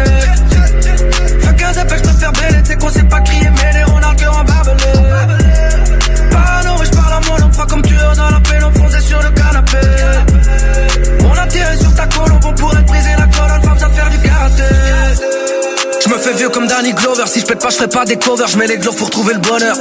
Fais 1.40 1.54
15 1.54 1.78
épées, 1.78 1.96
j'peux 1.98 2.18
faire 2.18 2.32
bêler, 2.32 2.62
t'sais 2.62 2.76
qu'on 2.76 2.88
sait 2.88 3.04
pas 3.04 3.20
crier, 3.20 3.50
mais 3.50 3.72
les 3.74 3.84
on 3.92 3.98
a 3.98 4.10
le 4.10 4.16
cœur 4.16 4.38
en 4.38 4.44
barbelé. 4.44 4.84
Parano, 6.30 6.82
je 6.82 6.90
parle 6.90 7.12
à 7.12 7.20
mon 7.28 7.38
nom, 7.38 7.52
froid 7.52 7.66
comme 7.66 7.82
tueur 7.82 8.16
dans 8.16 8.30
la 8.30 8.40
peine, 8.40 8.64
enfoncé 8.64 9.00
sur 9.00 9.20
le 9.20 9.30
canapé. 9.30 9.78
On 11.24 11.38
a 11.38 11.46
tiré 11.46 11.76
sur 11.78 11.94
ta 11.94 12.06
colombe, 12.06 12.44
on 12.44 12.52
pourrait 12.54 12.82
briser 12.82 13.14
la 13.18 13.25
fais 16.26 16.34
vieux 16.34 16.48
comme 16.48 16.66
Danny 16.66 16.92
Glover, 16.92 17.22
si 17.26 17.40
je 17.40 17.46
pète 17.46 17.60
pas, 17.60 17.70
je 17.70 17.76
ferai 17.76 17.88
pas 17.88 18.04
des 18.04 18.16
covers, 18.16 18.48
je 18.48 18.58
mets 18.58 18.66
les 18.66 18.78
gloves 18.78 18.96
pour 18.96 19.10
trouver 19.10 19.34
le 19.34 19.38
bonheur. 19.38 19.76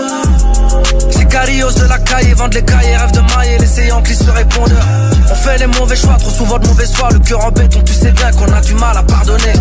Sicarios 1.09 1.71
de 1.71 1.85
la 1.85 1.97
caille, 1.97 2.33
vendent 2.33 2.53
les 2.53 2.63
cailles, 2.63 2.95
rêve 2.95 3.11
de 3.11 3.21
maille, 3.33 3.57
l'essayer 3.59 3.91
en 3.91 4.01
glisse 4.01 4.23
le 4.25 4.31
répondeur. 4.31 4.85
On 5.31 5.35
fait 5.35 5.57
les 5.57 5.65
mauvais 5.65 5.95
choix, 5.95 6.15
trop 6.19 6.29
souvent 6.29 6.59
de 6.59 6.67
mauvais 6.67 6.85
soirs, 6.85 7.11
le 7.11 7.19
cœur 7.19 7.43
en 7.43 7.51
béton, 7.51 7.81
tu 7.83 7.93
sais 7.93 8.11
bien 8.11 8.31
qu'on 8.31 8.51
a 8.53 8.61
du 8.61 8.75
mal 8.75 8.95
à 8.95 9.01
pardonner. 9.01 9.53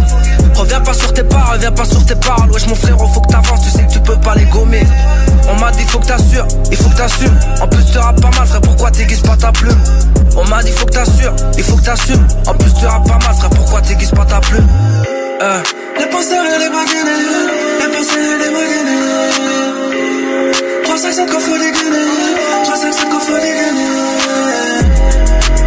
Reviens 0.55 0.81
pas 0.81 0.93
sur 0.93 1.13
tes 1.15 1.23
pas, 1.23 1.45
reviens 1.53 1.73
pas 1.73 1.87
sur 1.87 2.05
tes 2.05 2.17
paroles, 2.17 2.51
wesh 2.51 2.67
mon 2.67 2.75
frérot, 2.75 3.07
faut 3.09 3.21
que 3.21 3.33
t'avances, 3.33 3.63
tu 3.65 3.71
sais 3.71 3.85
que 3.85 3.93
tu 3.93 4.01
peux 4.01 4.17
pas 4.17 4.35
les 4.35 4.45
gommer. 4.47 4.87
On 5.49 5.59
m'a 5.59 5.71
dit 5.71 5.85
faut 5.85 6.01
que 6.01 6.07
t'assures, 6.07 6.47
il 6.71 6.77
faut 6.77 6.91
que 6.91 6.97
t'assumes. 6.97 7.39
En 7.63 7.69
plus 7.69 7.85
tu 7.87 7.95
pas 7.95 8.13
mal, 8.13 8.47
frère, 8.47 8.61
pourquoi 8.61 8.91
t'aiguises 8.91 9.23
pas 9.23 9.37
ta 9.37 9.53
plume? 9.53 9.81
On 10.37 10.45
m'a 10.49 10.63
dit 10.63 10.73
faut 10.73 10.85
que 10.85 10.93
t'assures, 10.93 11.35
il 11.57 11.65
faut 11.65 11.77
que 11.77 11.85
t'assumes. 11.85 12.27
En 12.47 12.55
plus 12.55 12.75
tu 12.75 12.85
pas 12.85 12.99
mal, 12.99 13.35
frère, 13.39 13.51
pourquoi 13.51 13.81
t'aiguises 13.81 14.11
pas 14.11 14.27
ta 14.27 14.41
plume? 14.41 14.69
Euh. 15.43 15.63
Les 15.99 16.07
penseurs 16.07 16.45
et 16.45 16.59
les 16.59 16.69
bras 16.69 16.85
gainés, 16.85 17.11
les 17.81 17.89
penseurs 17.97 18.19
et 18.19 18.39
les 18.39 18.51
bras 18.51 18.67
gainés. 18.73 18.95
3 20.85 20.97
5 20.99 21.13
7 21.13 21.31
qu'on 21.31 21.41
faut 21.41 21.57
les 21.57 21.71
gagner, 21.73 22.07
3 22.65 22.77
5 22.77 22.93
7 22.93 23.09
qu'on 23.09 23.21
faut 23.21 23.37
les 23.37 23.41
gagner. 23.43 23.95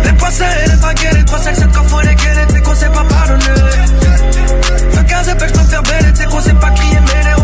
Les 0.05 0.13
penseurs 0.13 0.47
et 0.63 0.69
les 0.69 0.75
bras 0.77 0.93
gainés, 0.93 1.25
3 1.25 1.39
5 1.39 1.55
7 1.55 1.67
qu'on 1.71 1.83
faut 1.83 1.97
gagner, 1.97 2.45
t'sais 2.47 2.61
qu'on 2.61 2.75
sait 2.75 2.89
pas 2.89 3.03
pardonner. 3.03 3.43
Fais 4.91 5.03
15 5.03 5.29
épées, 5.29 5.47
j'peux 5.47 5.69
faire 5.69 5.83
bêler, 5.83 6.13
t'sais 6.13 6.25
qu'on 6.25 6.41
sait 6.41 6.53
pas 6.53 6.69
crier, 6.71 6.99
mais 7.07 7.23
les 7.29 7.36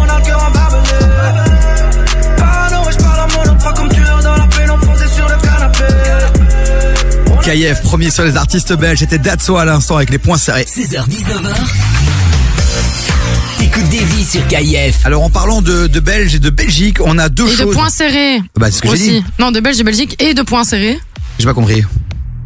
KF, 7.43 7.81
premier 7.81 8.09
sur 8.09 8.23
les 8.23 8.37
artistes 8.37 8.73
belges, 8.73 8.99
c'était 8.99 9.17
Datso 9.17 9.57
à 9.57 9.65
l'instant 9.65 9.97
avec 9.97 10.09
les 10.11 10.17
points 10.17 10.37
serrés. 10.37 10.63
16h-19h, 10.63 11.53
t'écoutes 13.57 13.89
des 13.89 13.97
vies 14.03 14.23
sur 14.23 14.47
KIF. 14.47 15.05
Alors 15.05 15.23
en 15.23 15.29
parlant 15.29 15.61
de, 15.61 15.87
de 15.87 15.99
Belge 15.99 16.35
et 16.35 16.39
de 16.39 16.49
Belgique, 16.49 16.99
on 17.01 17.17
a 17.17 17.27
deux 17.27 17.51
Et 17.51 17.65
de 17.65 17.69
points 17.69 17.89
serrés. 17.89 18.41
Bah, 18.55 18.67
c'est 18.71 18.77
ce 18.77 18.81
que 18.81 18.95
j'ai 18.95 19.19
dit. 19.19 19.25
Non, 19.39 19.51
de 19.51 19.59
Belge 19.59 19.77
et 19.77 19.83
Belgique 19.83 20.15
et 20.23 20.33
de 20.33 20.41
points 20.41 20.63
serrés. 20.63 20.97
J'ai 21.37 21.45
pas 21.45 21.53
compris. 21.53 21.83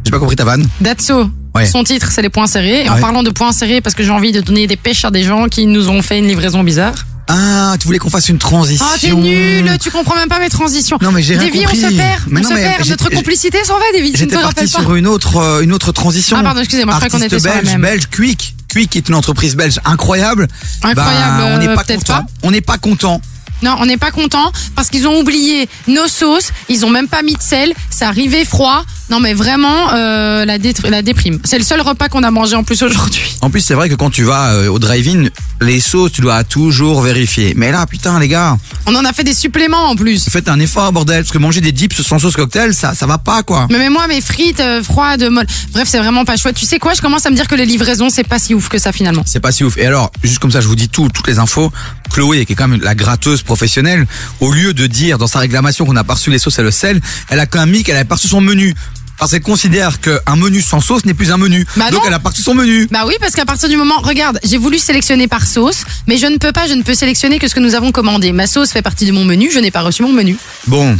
J'ai 0.04 0.10
pas 0.10 0.18
compris 0.18 0.34
ta 0.34 0.44
vanne. 0.44 0.66
Datso. 0.80 1.30
Ouais. 1.54 1.66
Son 1.66 1.84
titre, 1.84 2.10
c'est 2.10 2.22
les 2.22 2.28
points 2.28 2.48
serrés. 2.48 2.84
Et 2.84 2.88
en 2.88 2.98
parlant 2.98 3.22
de 3.22 3.30
points 3.30 3.52
serrés, 3.52 3.80
parce 3.80 3.94
que 3.94 4.02
j'ai 4.02 4.10
envie 4.10 4.32
de 4.32 4.40
donner 4.40 4.66
des 4.66 4.76
pêches 4.76 5.04
à 5.04 5.12
des 5.12 5.22
gens 5.22 5.46
qui 5.46 5.66
nous 5.66 5.88
ont 5.90 6.02
fait 6.02 6.18
une 6.18 6.26
livraison 6.26 6.64
bizarre. 6.64 6.94
Ah, 7.28 7.76
tu 7.78 7.86
voulais 7.86 7.98
qu'on 7.98 8.08
fasse 8.10 8.28
une 8.30 8.38
transition. 8.38 8.86
Ah, 8.88 8.96
t'es 8.98 9.12
nul, 9.12 9.70
tu 9.80 9.90
comprends 9.90 10.16
même 10.16 10.28
pas 10.28 10.38
mes 10.38 10.48
transitions. 10.48 10.98
Non, 11.02 11.12
mais 11.12 11.22
j'ai 11.22 11.36
rien 11.36 11.46
Davy, 11.46 11.58
on 11.58 11.62
compris. 11.64 11.80
se 11.80 11.86
perd, 11.96 12.22
Mais 12.28 12.40
on 12.40 12.42
non, 12.44 12.48
se 12.48 12.54
mais 12.54 12.62
perd. 12.64 12.88
Notre 12.88 13.10
complicité 13.10 13.58
s'en 13.64 13.74
va, 13.78 13.84
Davy. 13.92 14.12
J'étais 14.14 14.34
parti 14.34 14.46
rappelles 14.46 14.70
pas. 14.70 14.80
sur 14.80 14.94
une 14.94 15.06
autre, 15.06 15.36
euh, 15.36 15.60
une 15.62 15.72
autre 15.72 15.92
transition. 15.92 16.36
Ah, 16.40 16.42
pardon, 16.42 16.60
excusez-moi, 16.60 16.94
je 16.94 17.06
croyais 17.06 17.10
qu'on 17.10 17.26
était 17.26 17.38
sur 17.38 17.48
la 17.50 17.56
belge, 17.56 17.72
même. 17.72 17.82
belge, 17.82 18.02
Quick. 18.10 18.54
Quick 18.70 18.96
est 18.96 19.08
une 19.08 19.14
entreprise 19.14 19.56
belge 19.56 19.78
incroyable. 19.84 20.48
Incroyable, 20.82 21.36
Bah, 21.38 21.44
on 21.54 21.58
n'est 21.58 21.68
euh, 21.68 21.74
pas 21.74 21.84
content. 21.84 22.12
pas. 22.14 22.24
On 22.42 22.50
n'est 22.50 22.60
pas 22.60 22.78
content. 22.78 23.20
Non, 23.62 23.76
on 23.80 23.86
n'est 23.86 23.96
pas 23.96 24.10
content 24.10 24.52
parce 24.76 24.88
qu'ils 24.88 25.06
ont 25.06 25.18
oublié 25.20 25.68
nos 25.86 26.06
sauces. 26.08 26.50
Ils 26.68 26.84
ont 26.84 26.90
même 26.90 27.08
pas 27.08 27.22
mis 27.22 27.34
de 27.34 27.42
sel. 27.42 27.72
Ça 27.90 28.08
arrivait 28.08 28.44
froid. 28.44 28.84
Non, 29.10 29.20
mais 29.20 29.32
vraiment, 29.32 29.92
euh, 29.94 30.44
la, 30.44 30.58
dé- 30.58 30.74
la 30.84 31.00
déprime. 31.02 31.38
C'est 31.44 31.56
le 31.58 31.64
seul 31.64 31.80
repas 31.80 32.08
qu'on 32.08 32.22
a 32.22 32.30
mangé 32.30 32.54
en 32.56 32.62
plus 32.62 32.82
aujourd'hui. 32.82 33.36
En 33.40 33.48
plus, 33.48 33.62
c'est 33.62 33.72
vrai 33.74 33.88
que 33.88 33.94
quand 33.94 34.10
tu 34.10 34.22
vas 34.24 34.52
euh, 34.52 34.68
au 34.68 34.78
drive-in, 34.78 35.28
les 35.62 35.80
sauces, 35.80 36.12
tu 36.12 36.20
dois 36.20 36.44
toujours 36.44 37.00
vérifier. 37.00 37.54
Mais 37.56 37.72
là, 37.72 37.86
putain, 37.86 38.18
les 38.20 38.28
gars, 38.28 38.58
On 38.86 38.94
en 38.94 39.04
a 39.06 39.12
fait 39.14 39.24
des 39.24 39.32
suppléments 39.32 39.88
en 39.88 39.96
plus. 39.96 40.28
faites 40.28 40.48
un 40.50 40.60
effort, 40.60 40.92
bordel, 40.92 41.22
parce 41.22 41.32
que 41.32 41.38
manger 41.38 41.62
des 41.62 41.72
dips 41.72 42.02
sans 42.02 42.18
sauce 42.18 42.36
cocktail, 42.36 42.74
ça, 42.74 42.94
ça 42.94 43.06
va 43.06 43.16
pas, 43.16 43.42
quoi. 43.42 43.66
Mais 43.70 43.78
même 43.78 43.94
moi, 43.94 44.06
mes 44.08 44.20
frites 44.20 44.60
euh, 44.60 44.82
froides, 44.82 45.24
molles. 45.30 45.46
Bref, 45.72 45.88
c'est 45.90 45.98
vraiment 45.98 46.26
pas 46.26 46.36
chouette. 46.36 46.56
Tu 46.56 46.66
sais 46.66 46.78
quoi? 46.78 46.92
Je 46.92 47.00
commence 47.00 47.24
à 47.24 47.30
me 47.30 47.34
dire 47.34 47.48
que 47.48 47.54
les 47.54 47.66
livraisons, 47.66 48.10
c'est 48.10 48.28
pas 48.28 48.38
si 48.38 48.54
ouf 48.54 48.68
que 48.68 48.78
ça 48.78 48.92
finalement. 48.92 49.22
C'est 49.24 49.40
pas 49.40 49.52
si 49.52 49.64
ouf. 49.64 49.78
Et 49.78 49.86
alors, 49.86 50.10
juste 50.22 50.38
comme 50.38 50.50
ça, 50.52 50.60
je 50.60 50.68
vous 50.68 50.76
dis 50.76 50.90
tout, 50.90 51.08
toutes 51.08 51.26
les 51.28 51.38
infos. 51.38 51.72
Chloé, 52.12 52.44
qui 52.46 52.52
est 52.52 52.56
quand 52.56 52.68
même 52.68 52.80
la 52.82 52.94
gratteuse 52.94 53.42
professionnelle, 53.48 54.06
au 54.40 54.52
lieu 54.52 54.74
de 54.74 54.86
dire 54.86 55.18
dans 55.18 55.26
sa 55.26 55.40
réclamation 55.40 55.84
qu'on 55.86 55.96
a 55.96 56.04
pas 56.04 56.14
reçu 56.14 56.30
les 56.30 56.38
sauces 56.38 56.58
et 56.58 56.62
le 56.62 56.70
sel, 56.70 57.00
elle 57.30 57.40
a 57.40 57.46
quand 57.46 57.60
même 57.60 57.70
mis 57.70 57.82
qu'elle 57.82 57.96
avait 57.96 58.04
pas 58.04 58.14
reçu 58.14 58.28
son 58.28 58.40
menu. 58.40 58.74
Parce 59.18 59.32
qu'elle 59.32 59.42
considère 59.42 60.00
qu'un 60.00 60.36
menu 60.36 60.62
sans 60.62 60.80
sauce 60.80 61.04
n'est 61.04 61.14
plus 61.14 61.32
un 61.32 61.38
menu. 61.38 61.66
Bah 61.76 61.90
Donc 61.90 62.02
non. 62.02 62.06
elle 62.06 62.14
a 62.14 62.20
reçu 62.22 62.42
son 62.42 62.54
menu. 62.54 62.86
Bah 62.92 63.02
oui, 63.04 63.14
parce 63.18 63.32
qu'à 63.34 63.44
partir 63.44 63.68
du 63.68 63.76
moment, 63.76 63.98
regarde, 64.00 64.38
j'ai 64.44 64.58
voulu 64.58 64.78
sélectionner 64.78 65.26
par 65.26 65.44
sauce, 65.44 65.82
mais 66.06 66.18
je 66.18 66.26
ne 66.26 66.36
peux 66.36 66.52
pas, 66.52 66.68
je 66.68 66.74
ne 66.74 66.82
peux 66.82 66.94
sélectionner 66.94 67.40
que 67.40 67.48
ce 67.48 67.54
que 67.56 67.60
nous 67.60 67.74
avons 67.74 67.90
commandé. 67.90 68.30
Ma 68.30 68.46
sauce 68.46 68.70
fait 68.70 68.82
partie 68.82 69.06
de 69.06 69.12
mon 69.12 69.24
menu, 69.24 69.50
je 69.52 69.58
n'ai 69.58 69.72
pas 69.72 69.80
reçu 69.82 70.02
mon 70.02 70.12
menu. 70.12 70.36
Bon. 70.68 70.96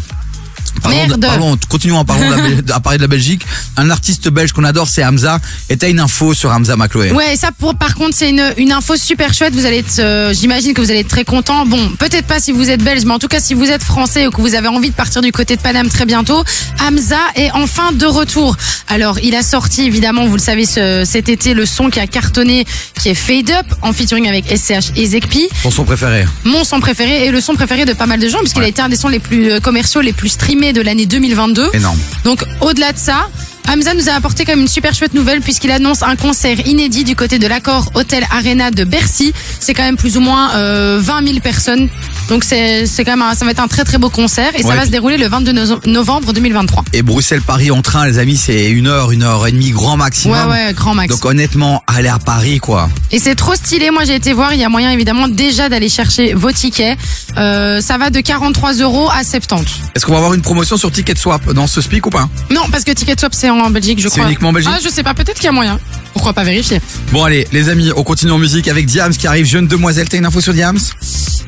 Parlons 0.82 1.04
de- 1.04 1.08
Merde. 1.08 1.20
parlons, 1.26 1.58
continuons 1.68 1.96
la 1.96 2.74
à 2.74 2.80
parler 2.80 2.98
de 2.98 3.02
la 3.02 3.08
Belgique. 3.08 3.42
Un 3.76 3.90
artiste 3.90 4.28
belge 4.28 4.52
qu'on 4.52 4.64
adore, 4.64 4.88
c'est 4.88 5.04
Hamza. 5.04 5.40
Et 5.70 5.76
t'as 5.76 5.88
une 5.88 6.00
info 6.00 6.34
sur 6.34 6.50
Hamza, 6.50 6.76
ma 6.76 6.88
Chloé. 6.88 7.12
Ouais, 7.12 7.36
ça 7.36 7.50
pour 7.52 7.74
par 7.76 7.94
contre 7.94 8.14
c'est 8.16 8.30
une, 8.30 8.52
une 8.56 8.72
info 8.72 8.96
super 8.96 9.32
chouette. 9.34 9.54
Vous 9.54 9.66
allez 9.66 9.78
être, 9.78 9.98
euh, 9.98 10.32
j'imagine 10.32 10.74
que 10.74 10.80
vous 10.80 10.90
allez 10.90 11.00
être 11.00 11.08
très 11.08 11.24
content. 11.24 11.66
Bon, 11.66 11.90
peut-être 11.98 12.26
pas 12.26 12.40
si 12.40 12.52
vous 12.52 12.70
êtes 12.70 12.82
belge, 12.82 13.04
mais 13.04 13.12
en 13.12 13.18
tout 13.18 13.28
cas 13.28 13.40
si 13.40 13.54
vous 13.54 13.66
êtes 13.70 13.82
français 13.82 14.26
ou 14.26 14.30
que 14.30 14.40
vous 14.40 14.54
avez 14.54 14.68
envie 14.68 14.90
de 14.90 14.94
partir 14.94 15.22
du 15.22 15.32
côté 15.32 15.56
de 15.56 15.60
Paname 15.62 15.88
très 15.88 16.06
bientôt, 16.06 16.42
Hamza 16.86 17.18
est 17.36 17.50
enfin 17.52 17.92
de 17.92 18.06
retour. 18.06 18.56
Alors 18.88 19.18
il 19.22 19.34
a 19.34 19.42
sorti 19.42 19.82
évidemment, 19.82 20.26
vous 20.26 20.34
le 20.36 20.40
savez, 20.42 20.66
ce- 20.66 21.02
cet 21.04 21.28
été 21.28 21.54
le 21.54 21.66
son 21.66 21.90
qui 21.90 22.00
a 22.00 22.06
cartonné, 22.06 22.66
qui 23.00 23.08
est 23.10 23.14
Fade 23.14 23.50
Up 23.50 23.66
en 23.82 23.92
featuring 23.92 24.28
avec 24.28 24.46
SCH 24.46 24.92
et 24.96 25.06
Zekpi. 25.06 25.48
Ton 25.62 25.70
son 25.70 25.84
préféré. 25.84 26.24
Mon 26.44 26.64
son 26.64 26.80
préféré 26.80 27.26
et 27.26 27.30
le 27.30 27.40
son 27.40 27.54
préféré 27.54 27.84
de 27.84 27.92
pas 27.92 28.06
mal 28.06 28.20
de 28.20 28.28
gens 28.28 28.38
puisqu'il 28.38 28.62
a 28.62 28.68
été 28.68 28.82
un 28.82 28.88
des 28.88 28.96
sons 28.96 29.08
les 29.08 29.18
plus 29.18 29.50
euh, 29.50 29.60
commerciaux, 29.60 30.00
les 30.00 30.12
plus 30.12 30.28
streamés 30.30 30.67
de 30.72 30.80
l'année 30.80 31.06
2022. 31.06 31.70
Énorme. 31.72 31.98
Donc 32.24 32.44
au-delà 32.60 32.92
de 32.92 32.98
ça, 32.98 33.28
Hamza 33.68 33.94
nous 33.94 34.08
a 34.08 34.12
apporté 34.12 34.44
quand 34.44 34.52
même 34.52 34.60
une 34.62 34.68
super 34.68 34.94
chouette 34.94 35.14
nouvelle 35.14 35.40
puisqu'il 35.40 35.70
annonce 35.70 36.02
un 36.02 36.16
concert 36.16 36.66
inédit 36.66 37.04
du 37.04 37.14
côté 37.14 37.38
de 37.38 37.46
l'accord 37.46 37.90
Hôtel 37.94 38.24
Arena 38.30 38.70
de 38.70 38.84
Bercy. 38.84 39.32
C'est 39.60 39.74
quand 39.74 39.82
même 39.82 39.96
plus 39.96 40.16
ou 40.16 40.20
moins 40.20 40.54
euh, 40.54 40.98
20 41.02 41.26
000 41.26 41.40
personnes. 41.40 41.88
Donc 42.28 42.44
c'est 42.44 42.84
quand 42.98 43.12
même 43.12 43.22
un- 43.22 43.34
ça 43.34 43.44
va 43.44 43.50
être 43.50 43.60
un 43.60 43.68
très 43.68 43.84
très 43.84 43.98
beau 43.98 44.10
concert 44.10 44.52
et 44.54 44.62
ça 44.62 44.74
va 44.74 44.84
se 44.86 44.90
dérouler 44.90 45.16
le 45.18 45.28
22 45.28 45.52
no- 45.52 45.80
novembre 45.86 46.32
2023. 46.32 46.84
Et 46.92 47.02
Bruxelles-Paris 47.02 47.70
en 47.70 47.82
train, 47.82 48.06
les 48.06 48.18
amis, 48.18 48.36
c'est 48.36 48.70
une 48.70 48.86
heure, 48.86 49.10
une 49.12 49.22
heure 49.22 49.46
et 49.46 49.52
demie, 49.52 49.70
grand 49.70 49.96
maximum. 49.96 50.48
Ouais 50.48 50.50
ouais, 50.66 50.72
grand 50.74 50.94
max. 50.94 51.14
Donc 51.14 51.24
honnêtement, 51.24 51.82
aller 51.86 52.08
à 52.08 52.18
Paris, 52.18 52.58
quoi. 52.58 52.88
Et 53.12 53.18
c'est 53.18 53.34
trop 53.34 53.54
stylé. 53.54 53.90
Moi, 53.90 54.04
j'ai 54.04 54.14
été 54.14 54.32
voir. 54.32 54.54
Il 54.54 54.60
y 54.60 54.64
a 54.64 54.68
moyen, 54.68 54.90
évidemment, 54.90 55.28
déjà 55.28 55.68
d'aller 55.68 55.88
chercher 55.88 56.34
vos 56.34 56.52
tickets. 56.52 56.98
Euh, 57.36 57.80
ça 57.80 57.98
va 57.98 58.10
de 58.10 58.20
43 58.20 58.74
euros 58.74 59.08
à 59.10 59.24
70. 59.24 59.64
Est-ce 59.94 60.04
qu'on 60.06 60.12
va 60.12 60.18
avoir 60.18 60.34
une 60.34 60.42
promotion 60.42 60.76
sur 60.76 60.90
Ticket 60.90 61.14
Swap 61.16 61.52
dans 61.52 61.66
ce 61.66 61.80
speak 61.80 62.06
ou 62.06 62.10
pas? 62.10 62.28
Non, 62.50 62.62
parce 62.70 62.84
que 62.84 62.92
Ticket 62.92 63.16
Swap, 63.18 63.34
c'est 63.34 63.50
en 63.50 63.57
Belgique, 63.70 63.98
je 64.00 64.08
C'est 64.08 64.18
crois. 64.18 64.26
uniquement 64.26 64.48
en 64.50 64.52
Belgique 64.52 64.72
Ah, 64.74 64.78
je 64.82 64.88
sais 64.88 65.02
pas. 65.02 65.14
Peut-être 65.14 65.36
qu'il 65.36 65.44
y 65.46 65.48
a 65.48 65.52
moyen. 65.52 65.78
Pourquoi 66.18 66.32
pas 66.32 66.42
vérifier 66.42 66.80
Bon 67.12 67.22
allez, 67.22 67.46
les 67.52 67.68
amis, 67.68 67.92
on 67.94 68.02
continue 68.02 68.32
en 68.32 68.38
musique 68.38 68.66
avec 68.66 68.86
Diams 68.86 69.16
qui 69.16 69.28
arrive. 69.28 69.46
Jeune 69.46 69.68
demoiselle, 69.68 70.08
t'as 70.08 70.18
une 70.18 70.26
info 70.26 70.40
sur 70.40 70.52
Diams? 70.52 70.76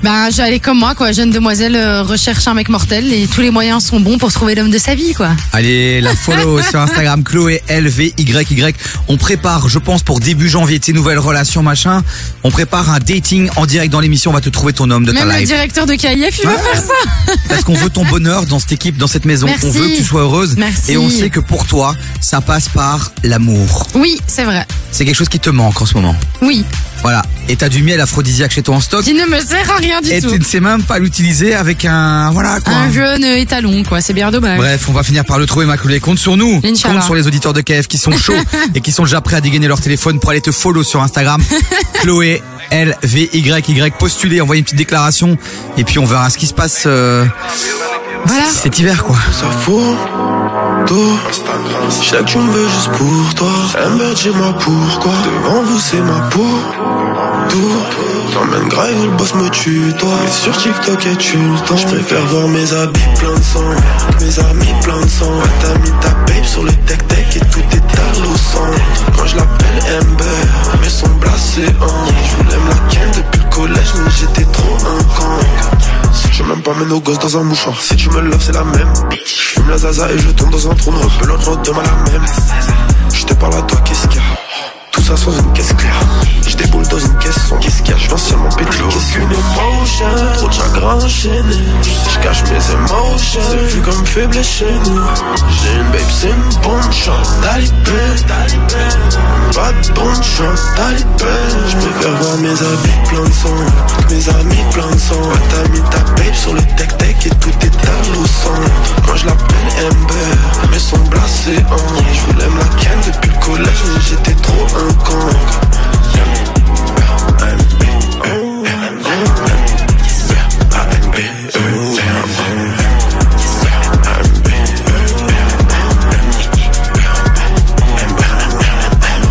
Bah, 0.03 0.31
j'allais 0.31 0.61
comme 0.61 0.79
moi, 0.79 0.95
quoi. 0.95 1.11
Jeune 1.13 1.31
demoiselle 1.31 1.77
euh, 1.77 2.03
recherche 2.03 2.47
un 2.49 2.55
mec 2.55 2.69
mortel 2.71 3.13
et 3.13 3.27
tous 3.27 3.43
les 3.43 3.51
moyens 3.51 3.85
sont 3.85 4.01
bons 4.01 4.17
pour 4.17 4.33
trouver 4.33 4.55
l'homme 4.55 4.71
de 4.71 4.79
sa 4.79 4.95
vie, 4.95 5.13
quoi. 5.13 5.31
Allez, 5.53 6.01
la 6.01 6.15
follow 6.15 6.63
sur 6.71 6.81
Instagram, 6.81 7.23
Chloé 7.23 7.63
LVYY. 7.69 8.75
On 9.09 9.19
prépare, 9.19 9.69
je 9.69 9.79
pense, 9.79 10.03
pour 10.03 10.21
début 10.21 10.49
janvier, 10.49 10.79
tes 10.79 10.93
nouvelles 10.95 11.19
relations, 11.19 11.63
machin. 11.63 12.03
On 12.45 12.51
prépare 12.51 12.91
un 12.91 12.99
dating 12.99 13.51
en 13.57 13.67
direct 13.67 13.93
dans 13.93 14.01
l'émission. 14.01 14.31
On 14.31 14.35
va 14.35 14.41
te 14.41 14.49
trouver 14.49 14.73
ton 14.73 14.89
homme 14.91 15.05
de 15.05 15.13
ta 15.13 15.25
Même 15.27 15.35
le 15.35 15.41
life. 15.41 15.49
directeur 15.49 15.85
de 15.85 15.95
KIF, 15.95 16.39
il 16.39 16.47
va 16.47 16.57
faire 16.57 16.81
ça. 16.81 17.35
Parce 17.49 17.65
qu'on 17.65 17.75
veut 17.75 17.91
ton 17.91 18.05
bonheur 18.07 18.47
dans 18.47 18.61
cette 18.61 18.73
équipe, 18.73 18.97
dans 18.97 19.09
cette 19.09 19.27
maison. 19.27 19.49
Merci. 19.49 19.67
On 19.67 19.71
veut 19.71 19.89
que 19.89 19.97
tu 19.97 20.05
sois 20.05 20.23
heureuse. 20.23 20.55
Merci. 20.57 20.93
Et 20.93 20.97
on 20.97 21.11
sait 21.11 21.29
que 21.29 21.41
pour 21.41 21.67
toi, 21.67 21.95
ça 22.23 22.41
passe 22.41 22.71
par 22.71 23.13
l'amour. 23.23 23.87
Oui, 23.97 24.19
c'est 24.27 24.45
vrai. 24.45 24.60
C'est 24.93 25.05
quelque 25.05 25.17
chose 25.17 25.29
qui 25.29 25.41
te 25.41 25.51
manque 25.51 25.81
en 25.81 25.87
ce 25.87 25.95
moment. 25.95 26.15
Oui. 26.43 26.65
Voilà. 27.03 27.23
Et 27.49 27.57
t'as 27.57 27.69
du 27.71 27.83
miel 27.83 28.01
aphrodisiaque 28.01 28.53
chez 28.53 28.63
toi 28.63 28.77
en 28.77 28.81
stock. 28.81 29.03
Qui 29.03 29.15
ne 29.15 29.25
me 29.25 29.41
sert 29.41 29.71
à 29.71 29.77
rien 29.77 30.01
du 30.03 30.11
Et 30.11 30.21
tout. 30.21 30.31
tu 30.31 30.39
ne 30.39 30.45
sais 30.45 30.61
même 30.61 30.83
pas 30.83 30.99
l'utiliser 30.99 31.55
avec 31.55 31.85
un, 31.85 32.31
voilà, 32.33 32.61
quoi. 32.61 32.75
Un 32.75 32.93
jeune 32.93 33.25
étalon, 33.25 33.83
quoi. 33.85 34.01
C'est 34.03 34.13
bien 34.13 34.31
dommage. 34.31 34.59
Bref, 34.59 34.87
on 34.89 34.93
va 34.93 35.03
finir 35.03 35.25
par 35.25 35.39
le 35.39 35.47
trouver, 35.47 35.65
ma 35.67 35.77
Chloé. 35.79 35.99
Compte 36.01 36.19
sur 36.19 36.37
nous. 36.37 36.61
Inch'Allah. 36.65 36.95
Compte 36.97 37.05
sur 37.05 37.15
les 37.15 37.27
auditeurs 37.27 37.53
de 37.55 37.61
KF 37.63 37.89
qui 37.89 37.97
sont 37.99 38.13
chauds 38.17 38.35
et 38.75 38.81
qui 38.81 38.93
sont 38.93 39.05
déjà 39.05 39.21
prêts 39.21 39.37
à 39.37 39.41
dégainer 39.41 39.67
leur 39.69 39.81
téléphone 39.81 40.21
pour 40.21 40.31
aller 40.31 40.41
te 40.43 40.53
follow 40.53 40.83
sur 40.83 41.03
Instagram. 41.03 41.43
Chloé 42.03 42.43
LVYY. 42.71 43.91
Postulez, 43.99 44.41
envoyez 44.41 44.59
une 44.61 44.65
petite 44.65 44.79
déclaration 44.79 45.39
et 45.79 45.85
puis 45.85 45.99
on 45.99 46.05
verra 46.05 46.29
ce 46.31 46.37
qui 46.39 46.47
se 46.47 46.55
passe. 46.55 46.83
euh, 46.87 47.25
Voilà. 48.27 48.45
Cet 48.45 48.79
hiver, 48.79 49.03
quoi. 49.05 49.17
Ça 49.33 49.47
fout 49.51 49.97
tout. 50.87 51.19
Je 51.89 52.09
sais 52.09 52.17
que 52.17 52.25
tu 52.25 52.39
me 52.39 52.51
veux 52.51 52.69
juste 52.69 52.91
pour 52.93 53.35
toi. 53.35 53.49
Amber, 53.87 54.15
dis-moi 54.15 54.55
pourquoi? 54.59 55.13
Devant 55.25 55.63
vous, 55.63 55.79
c'est 55.79 56.01
ma 56.01 56.21
peau. 56.31 56.47
Tout. 57.49 57.77
T'emmènes 58.33 58.69
grave 58.69 58.91
le 59.03 59.11
boss 59.17 59.35
me 59.35 59.49
tue, 59.51 59.93
toi. 59.99 60.09
Mais 60.25 60.31
sur 60.31 60.57
TikTok, 60.57 61.07
et 61.07 61.17
tu 61.17 61.37
le 61.37 61.59
temps. 61.67 61.77
Je 61.77 61.87
préfère 61.87 62.25
voir 62.27 62.49
mes 62.49 62.73
habits 62.73 63.01
plein 63.19 63.35
de 63.35 63.43
sang. 63.43 63.71
Mes 64.21 64.39
amis 64.39 64.75
plein 64.83 65.01
de 65.01 65.09
sang. 65.09 65.33
T'as 65.61 65.79
mis 65.79 65.91
ta 66.01 66.11
babe 66.11 66.45
sur 66.45 66.63
le 66.65 66.73
tech-tech 66.73 67.37
et 67.37 67.41
tout 67.41 67.61
est 67.73 67.99
à 67.99 68.23
l'eau 68.23 68.37
sang. 68.37 68.71
Moi, 69.17 69.27
je 69.27 69.37
l'appelle 69.37 70.01
Amber. 70.01 70.81
Mais 70.81 70.89
son 70.89 71.09
blasé 71.09 71.67
en. 71.81 72.07
Je 72.07 72.37
voulais 72.37 72.57
me 72.57 72.71
la 72.71 73.07
depuis 73.17 73.41
le 73.43 73.51
collège, 73.51 73.93
mais 73.97 74.11
j'étais 74.19 74.51
trop 74.53 74.77
un 74.87 75.03
con. 75.15 75.47
Je 76.31 76.43
même 76.45 76.63
pas 76.63 76.73
mets 76.75 76.87
nos 76.87 77.01
gosses 77.01 77.19
dans 77.19 77.37
un 77.37 77.43
mouchoir. 77.43 77.79
Si 77.81 77.97
tu 77.97 78.09
me 78.11 78.21
loves, 78.21 78.43
c'est 78.43 78.55
la 78.55 78.65
même. 78.65 78.93
Fume 79.61 79.69
la 79.69 79.77
zaza 79.77 80.11
et 80.11 80.19
je 80.19 80.31
tombe 80.31 80.51
dans 80.51 80.71
un 80.71 80.75
trou 80.75 80.91
noir. 80.91 81.21
L'autre 81.27 81.61
demain 81.63 81.83
la 81.83 82.13
même. 82.13 82.25
Je 83.13 83.27
te 83.27 83.35
parle 83.35 83.57
à 83.57 83.63
toi, 83.63 83.79
qu'est-ce 83.85 84.09
qu'il 84.09 84.17
y 84.17 84.21
a? 84.21 84.50
Ça 85.11 85.17
sans 85.17 85.33
une 85.33 85.53
caisse 85.55 85.73
claire. 85.73 86.01
Je 86.47 86.55
déboule 86.55 86.87
dans 86.87 86.99
une 87.01 87.19
caisse 87.19 87.53
qu'est-ce 87.61 87.83
qu'il 87.83 87.91
y 87.91 87.95
a 87.95 87.99
Je 87.99 88.07
viens 88.07 88.17
seulement 88.17 88.49
péter 88.51 88.79
qu'est-ce 88.91 89.13
qu'une 89.13 89.25
émotion? 89.25 90.07
Trop 90.37 90.47
de 90.47 90.53
chagrin 90.53 90.95
enchaîné. 91.05 91.57
Je 91.83 92.19
cache 92.21 92.45
mes 92.45 92.75
émotions. 92.75 93.41
C'est 93.51 93.75
vu 93.75 93.81
comme 93.81 94.07
faible 94.07 94.45
chez 94.45 94.71
nous. 94.71 95.01
J'ai 95.51 95.81
une 95.81 95.91
babe, 95.91 96.11
c'est 96.11 96.29
une 96.29 96.61
bonne 96.63 96.93
chance. 96.93 97.29
Talibé. 97.43 98.03
Pas 99.53 99.73
de 99.73 99.93
bonne 99.95 100.23
chance. 100.23 100.63
Talibé. 100.77 101.35
Je 101.67 101.77
préfère 101.77 102.17
voir 102.23 102.37
mes 102.39 102.51
habits 102.51 103.09
plein 103.09 103.25
de 103.25 103.33
sang. 103.33 103.59
Mes 104.11 104.29
amis 104.29 104.65
plein 104.73 104.91
de 104.91 105.01
sang. 105.01 105.29
T'as 105.51 105.69
mis 105.71 105.81
ta 105.91 105.99
babe 105.99 106.35
sur 106.35 106.55
le 106.55 106.61
tech-tech 106.77 107.27
et 107.27 107.31
tout 107.31 107.51
est 107.63 107.89
à 107.89 108.15
l'eau. 108.15 108.25
Moi 109.07 109.17
je 109.17 109.27
l'appelle 109.27 109.87
Amber. 109.91 110.69
Mais 110.71 110.79
son 110.79 110.99
blasé 110.99 111.57
en. 111.69 111.77
Je 112.15 112.33
voulais 112.33 112.49
me 112.49 112.59
la 112.61 112.69
ken 112.81 112.99
depuis 113.07 113.31
le 113.31 113.45
collège, 113.45 113.83
mais 113.93 114.01
j'étais 114.09 114.41
trop 114.41 114.67
un 114.77 115.00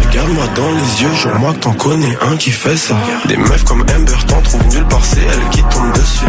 Regarde-moi 0.09 0.45
dans 0.55 0.71
les 0.71 1.01
yeux, 1.01 1.09
moi 1.39 1.53
que 1.53 1.59
t'en 1.59 1.73
connais 1.73 2.17
un 2.21 2.35
qui 2.35 2.51
fait 2.51 2.75
ça. 2.75 2.95
Des 3.27 3.37
meufs 3.37 3.63
comme 3.63 3.81
Amber 3.81 4.13
t'en 4.27 4.41
trouvent 4.41 4.67
nulle 4.67 4.85
part, 4.85 5.05
c'est 5.05 5.21
elle 5.21 5.49
qui 5.49 5.63
tombe 5.63 5.91
dessus. 5.93 6.25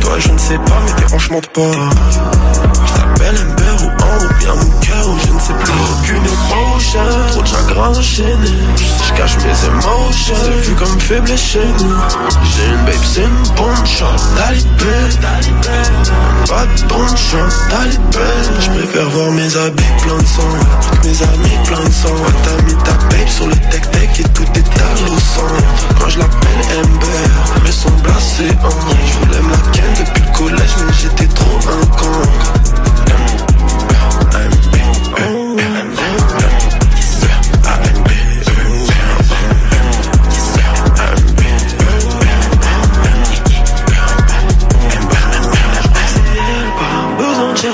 Toi 0.00 0.18
je 0.18 0.28
ne 0.28 0.38
sais 0.38 0.58
pas, 0.58 0.80
mais 0.84 0.92
tes 1.02 1.14
hanches 1.14 1.30
mentent 1.30 1.48
pas. 1.48 1.70
Je 2.86 2.92
t'appelle 2.92 3.36
Amber 3.36 3.84
ou 3.84 3.88
un 3.88 4.24
ou 4.24 4.34
bien 4.38 4.54
mon 4.54 4.80
cœur 4.80 5.08
ou 5.08 5.18
je 5.26 5.32
ne 5.32 5.38
c'est 5.40 5.56
plus 5.56 5.72
aucune 5.72 6.26
Trop 6.94 7.42
de 7.42 7.46
chagrin 7.48 7.88
enchaîné 7.88 8.52
Je 9.08 9.12
cache 9.14 9.36
mes 9.38 9.66
émotions. 9.66 10.34
C'est 10.44 10.68
vu 10.68 10.74
comme 10.76 11.00
faible 11.00 11.36
chez 11.36 11.66
nous. 11.80 11.94
J'ai 12.54 12.68
une 12.68 12.84
babe 12.84 13.04
c'est 13.04 13.22
une 13.22 13.54
bonne 13.56 13.84
chance 13.84 14.28
Talibé. 14.36 14.94
Pas 16.48 16.66
de 16.66 16.88
bonne 16.88 17.16
chance. 17.16 17.56
Talibé. 17.68 18.30
Je 18.60 18.70
préfère 18.70 19.10
voir 19.10 19.32
mes 19.32 19.56
habits 19.56 19.82
plein 20.02 20.18
de 20.18 20.26
sang 20.26 20.42
mes 21.02 21.22
amis 21.22 21.58
plein 21.66 21.82
de 21.82 21.92
sang. 21.92 22.14
T'as 22.44 22.62
mis 22.62 22.76
ta 22.84 22.92
babe 22.92 23.28
sur 23.28 23.48
le 23.48 23.56
tech 23.70 23.82
tech 23.90 24.20
Et 24.20 24.28
tout 24.28 24.44
est 24.54 25.10
au 25.10 25.18
sang. 25.18 25.50
Moi 25.98 26.08
je 26.08 26.18
l'appelle 26.20 26.78
Ember 26.78 27.60
Mais 27.64 27.72
son 27.72 27.90
blasé 28.04 28.50
en 28.62 28.70
Je 28.70 29.18
voulais 29.18 29.42
me 29.42 29.50
la 29.50 29.58
ken 29.72 29.84
depuis 29.98 30.22
le 30.22 30.38
collège 30.38 30.74
Mais 30.86 30.92
j'étais 30.92 31.26
trop 31.34 31.58
un 31.58 31.86
con 31.96 32.04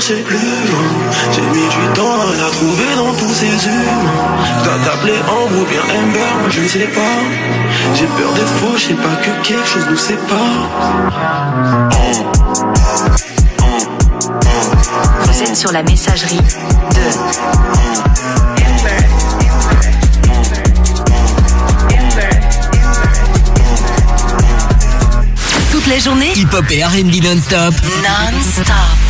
plus 0.01 0.39
J'ai 1.33 1.43
mis 1.43 1.69
du 1.69 1.93
temps 1.95 2.21
à 2.23 2.37
la 2.37 2.51
trouver 2.51 2.95
dans 2.97 3.13
tous 3.15 3.35
ces 3.35 3.47
humains 3.47 4.09
T'as 4.65 4.91
t'appelé 4.91 5.13
Ambre 5.29 5.61
ou 5.61 5.65
bien 5.67 5.83
Amber, 5.83 6.19
moi 6.41 6.49
je 6.51 6.61
ne 6.61 6.69
sais 6.69 6.87
pas 6.87 7.19
J'ai 7.95 8.07
peur 8.07 8.33
des 8.33 8.41
faux, 8.41 8.77
je 8.77 8.87
sais 8.89 8.95
pas 8.95 9.17
que 9.23 9.47
quelque 9.47 9.67
chose 9.67 9.87
nous 9.91 9.97
sépare 9.97 10.71
Vous 15.27 15.43
êtes 15.43 15.57
sur 15.57 15.73
la 15.73 15.83
messagerie 15.83 16.41
de 25.85 25.91
la 25.91 25.99
journée. 25.99 26.33
Hip-hop 26.37 26.65
et 26.71 26.85
R&B 26.85 27.25
non-stop. 27.25 27.75
Non-stop. 28.03 29.10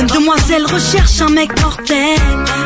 Jeune 0.00 0.06
demoiselle 0.06 0.64
recherche 0.64 1.20
un 1.20 1.28
mec 1.28 1.50
mortel. 1.60 2.16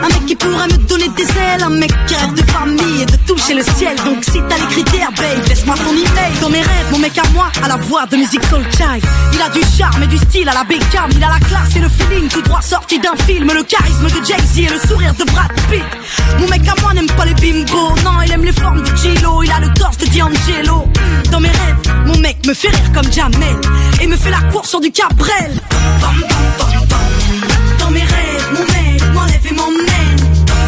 Un 0.05 0.07
mec 0.07 0.25
qui 0.25 0.37
pourrait 0.37 0.69
me 0.69 0.77
donner 0.87 1.09
des 1.09 1.25
ailes. 1.25 1.65
Un 1.65 1.71
mec 1.71 1.91
qui 2.07 2.15
rêve 2.15 2.33
de 2.33 2.43
famille 2.49 3.03
et 3.03 3.07
de 3.07 3.17
toucher 3.27 3.55
le 3.55 3.63
ciel. 3.65 3.97
Donc 4.05 4.23
si 4.23 4.41
t'as 4.49 4.57
les 4.57 4.67
critères, 4.71 5.11
babe, 5.11 5.49
laisse-moi 5.49 5.75
ton 5.75 5.91
email. 5.91 6.39
Dans 6.41 6.49
mes 6.49 6.61
rêves, 6.61 6.87
mon 6.93 6.99
mec 6.99 7.19
à 7.19 7.29
moi, 7.31 7.51
à 7.61 7.67
la 7.67 7.77
voix 7.77 8.07
de 8.07 8.19
musique 8.19 8.45
soul 8.45 8.63
child. 8.71 9.05
Il 9.33 9.43
a 9.43 9.49
du 9.49 9.61
charme 9.77 10.05
et 10.05 10.07
du 10.07 10.17
style 10.17 10.49
à 10.49 10.55
la 10.55 10.63
Beckham. 10.63 11.11
Il 11.11 11.25
a 11.25 11.29
la 11.29 11.41
classe 11.41 11.75
et 11.75 11.81
le 11.81 11.89
feeling 11.89 12.29
tout 12.29 12.43
droit 12.43 12.63
sorti 12.63 13.01
d'un 13.01 13.17
film. 13.27 13.51
Le 13.53 13.65
charisme 13.65 14.05
de 14.05 14.25
Jay-Z 14.25 14.59
et 14.59 14.69
le 14.69 14.79
sourire 14.89 15.15
de 15.15 15.25
Brad 15.25 15.53
Pitt. 15.69 15.83
Mon 16.39 16.47
mec 16.47 16.63
à 16.69 16.81
moi 16.83 16.95
n'aime 16.95 17.11
pas 17.17 17.25
les 17.25 17.35
bimbo. 17.35 17.97
Non, 18.05 18.23
il 18.25 18.31
aime 18.31 18.45
les 18.45 18.53
formes 18.53 18.83
de 18.83 18.97
Gilo. 18.97 19.43
Il 19.43 19.51
a 19.51 19.59
le 19.59 19.75
torse 19.75 19.99
de 19.99 20.07
D'Angelo. 20.07 20.87
Dans 21.33 21.41
mes 21.41 21.49
rêves, 21.49 21.97
mon 22.07 22.17
mec 22.19 22.47
me 22.47 22.55
fait 22.55 22.69
rire 22.69 22.93
comme 22.95 23.11
Jamel. 23.13 23.57
Et 24.01 24.07
me 24.07 24.17
fait 24.17 24.31
la 24.31 24.43
course 24.53 24.69
sur 24.69 24.81
du 24.81 24.93
Cabrel. 24.93 25.61
Mes 27.95 28.03
rêves, 28.03 28.49
mon 28.53 28.65
mec 28.75 29.03
m'enlève 29.15 29.47
et 29.49 29.55
m'emmène. 29.55 30.21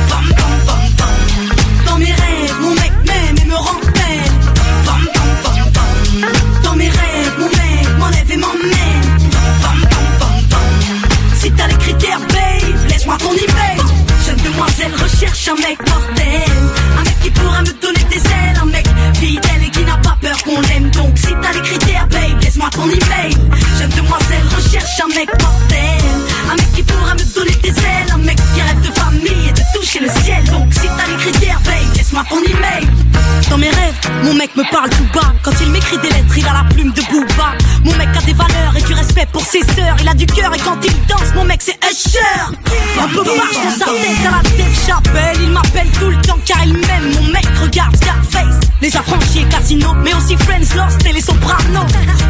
Bam, 0.09 0.27
bam, 0.39 0.55
bam, 0.67 0.85
bam. 0.99 1.15
Dans 1.87 1.99
mes 1.99 2.13
rêves, 2.13 2.59
mon 2.61 2.75
mec 2.75 2.93
m'aime 3.05 3.37
et 3.43 3.47
me 3.47 3.55
rappelle. 3.55 4.33
Bam, 4.87 5.05
bam, 5.15 5.31
bam, 5.45 5.61
bam. 5.75 6.63
Dans 6.63 6.77
mes 6.77 6.89
rêves, 6.89 7.35
mon 7.39 7.49
mec 7.49 7.99
m'enlève 7.99 8.31
et 8.31 8.37
m'emmène. 8.37 9.09
Bam, 9.63 9.81
bam, 9.91 10.07
bam, 10.21 10.37
bam. 10.51 10.71
Si 11.41 11.51
t'as 11.51 11.67
les 11.67 11.77
critères, 11.77 12.21
babe, 12.21 12.91
laisse-moi 12.91 13.17
ton 13.19 13.33
email. 13.33 13.81
Jeune 14.25 14.43
demoiselle 14.49 14.95
recherche 15.03 15.49
un 15.49 15.57
mec 15.57 15.79
mortel. 15.89 16.53
Un 16.99 17.05
mec 17.05 17.21
qui 17.23 17.31
pourra 17.31 17.61
me 17.63 17.73
donner 17.83 18.05
des 18.09 18.23
ailes. 18.25 18.59
Un 18.63 18.67
mec 18.67 18.87
fidèle 19.15 19.63
et 19.67 19.71
qui 19.71 19.83
n'a 19.83 19.97
pas 19.97 20.17
peur 20.21 20.39
qu'on 20.45 20.61
l'aime. 20.61 20.91
Donc 20.91 21.19
si 21.19 21.35
t'as 21.43 21.53
les 21.53 21.63
critères, 21.63 22.07
babe, 22.09 22.41
laisse-moi 22.41 22.69
ton 22.71 22.85
email. 22.85 23.35
Jeune 23.79 23.91
demoiselle 23.91 24.47
recherche 24.57 25.01
un 25.05 25.15
mec 25.15 25.29
mortel. 25.43 25.76
Babe, 32.31 32.41
laisse-moi 32.41 32.41
ton 32.41 32.43
email. 32.43 32.87
Dans 32.89 33.06
mon 34.23 34.35
mec 34.35 34.55
me 34.57 34.63
parle 34.71 34.91
tout 34.91 35.07
bas. 35.15 35.33
Quand 35.43 35.53
il 35.61 35.71
m'écrit 35.71 35.99
des 35.99 36.09
lettres, 36.09 36.37
il 36.37 36.47
a 36.47 36.53
la 36.53 36.65
plume 36.65 36.93
de 36.93 37.03
Booba. 37.11 37.55
Mon 37.85 37.95
mec 37.97 38.09
a 38.17 38.23
des 38.23 38.33
valeurs 38.33 38.77
et 38.77 38.83
du 38.83 38.93
respect 38.93 39.27
pour 39.33 39.43
ses 39.43 39.61
sœurs. 39.61 39.97
Il 40.01 40.09
a 40.09 40.15
du 40.15 40.27
cœur 40.27 40.55
et 40.55 40.59
quand 40.59 40.77
il 40.85 41.07
danse, 41.07 41.35
mon 41.35 41.45
mec 41.45 41.61
c'est 41.63 41.79
Usher. 41.85 42.19
Un 43.01 43.09
peu 43.09 43.25
marche 43.37 43.57
dans 43.65 43.79
sa 43.79 43.85
tête 43.87 44.27
à 44.27 44.31
la 44.31 44.51
tête 44.51 44.77
chapelle. 44.87 45.37
Il 45.43 45.51
m'appelle 45.51 45.89
tout 45.99 46.11
le 46.11 46.21
temps 46.23 46.39
car 46.45 46.59
il 46.65 46.73
m'aime. 46.75 47.15
Mon 47.15 47.33
mec 47.33 47.47
regarde 47.63 47.97
Scarface. 47.97 48.61
Les 48.81 48.97
affranchis 48.97 49.41
et 49.41 49.45
Casino, 49.45 49.95
mais 49.95 50.15
aussi 50.15 50.37
Friends 50.37 50.77
Lost 50.77 51.07
et 51.07 51.13
les 51.13 51.21
Sopranos. 51.21 51.87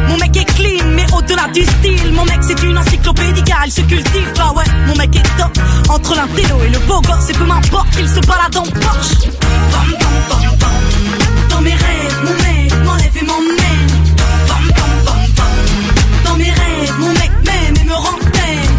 Mon 0.08 0.16
mec 0.18 0.36
est 0.36 0.54
clean, 0.54 0.86
mais 0.94 1.06
au-delà 1.12 1.48
du 1.48 1.64
style. 1.64 2.12
Mon 2.12 2.24
mec 2.24 2.40
c'est 2.42 2.62
une 2.62 2.78
encyclopédie 2.78 3.42
car 3.42 3.64
il 3.66 3.72
se 3.72 3.80
cultive. 3.80 4.32
Bah 4.36 4.52
ouais, 4.56 4.64
mon 4.86 4.94
mec 4.94 5.14
est 5.16 5.36
top. 5.38 5.56
Entre 5.88 6.14
l'intello 6.14 6.60
et 6.64 6.70
le 6.70 6.78
beau 6.80 7.00
gosse, 7.00 7.30
et 7.30 7.32
peu 7.32 7.44
m'importe 7.44 7.90
qu'il 7.90 8.08
se 8.08 8.20
balade 8.20 8.56
en 8.56 8.62
Porsche. 8.62 9.28
Bam, 9.72 9.92
bam. 10.28 10.95
Dans 11.56 11.62
mes 11.62 11.70
rêves, 11.70 12.20
mon 12.22 12.32
mec 12.32 12.84
m'enlève 12.84 13.16
et 13.16 13.24
m'emmène. 13.24 13.90
Bam, 14.46 14.68
bam, 14.76 15.04
bam, 15.06 15.22
bam. 15.36 15.54
Dans 16.22 16.36
mes 16.36 16.50
rêves, 16.50 16.98
mon 16.98 17.08
mec 17.14 17.30
m'aime 17.46 17.76
et 17.80 17.84
me 17.84 17.94
rappelle. 17.94 18.72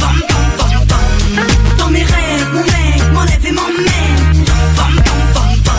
Bam, 0.00 0.18
bam, 0.30 0.46
bam, 0.56 0.86
bam. 0.88 1.46
Dans 1.76 1.90
mes 1.90 2.02
rêves, 2.02 2.48
mon 2.54 2.62
mec 2.62 3.12
m'enlève 3.12 3.46
et 3.46 3.52
m'emmène. 3.52 4.44
Bam, 4.76 4.94
bam, 4.96 5.22
bam, 5.34 5.56
bam. 5.62 5.76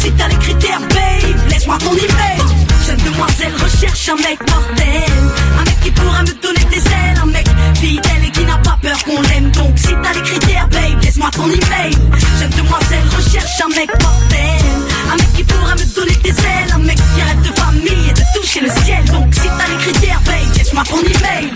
Si 0.00 0.10
t'as 0.10 0.26
les 0.26 0.38
critères, 0.38 0.80
babe, 0.80 1.48
laisse-moi 1.48 1.78
ton 1.78 1.92
email. 1.92 2.42
Jeune 2.84 3.02
demoiselle 3.04 3.54
recherche 3.62 4.08
un 4.08 4.16
mec 4.16 4.40
mortel. 4.50 5.12
Un 5.60 5.64
mec 5.64 5.80
qui 5.80 5.92
pourra 5.92 6.22
me 6.22 6.42
donner 6.42 6.64
des 6.72 6.84
ailes. 6.88 7.20
Un 7.22 7.26
mec 7.26 7.46
fidèle 7.74 8.24
et 8.26 8.30
qui 8.32 8.44
n'a 8.44 8.58
pas 8.58 8.76
peur 8.82 8.98
qu'on 9.04 9.22
l'aime. 9.22 9.52
Donc 9.52 9.78
si 9.78 9.94
t'as 10.02 10.12
les 10.12 10.22
critères, 10.22 10.66
babe, 10.70 11.00
laisse-moi 11.04 11.30
ton 11.30 11.46
email. 11.46 11.94
Jeune 12.40 12.50
demoiselle 12.50 13.06
recherche 13.16 13.60
un 13.64 13.68
mec 13.76 13.90
mortel. 14.02 14.57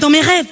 Dans 0.01 0.11
mes 0.11 0.21
rêves, 0.21 0.47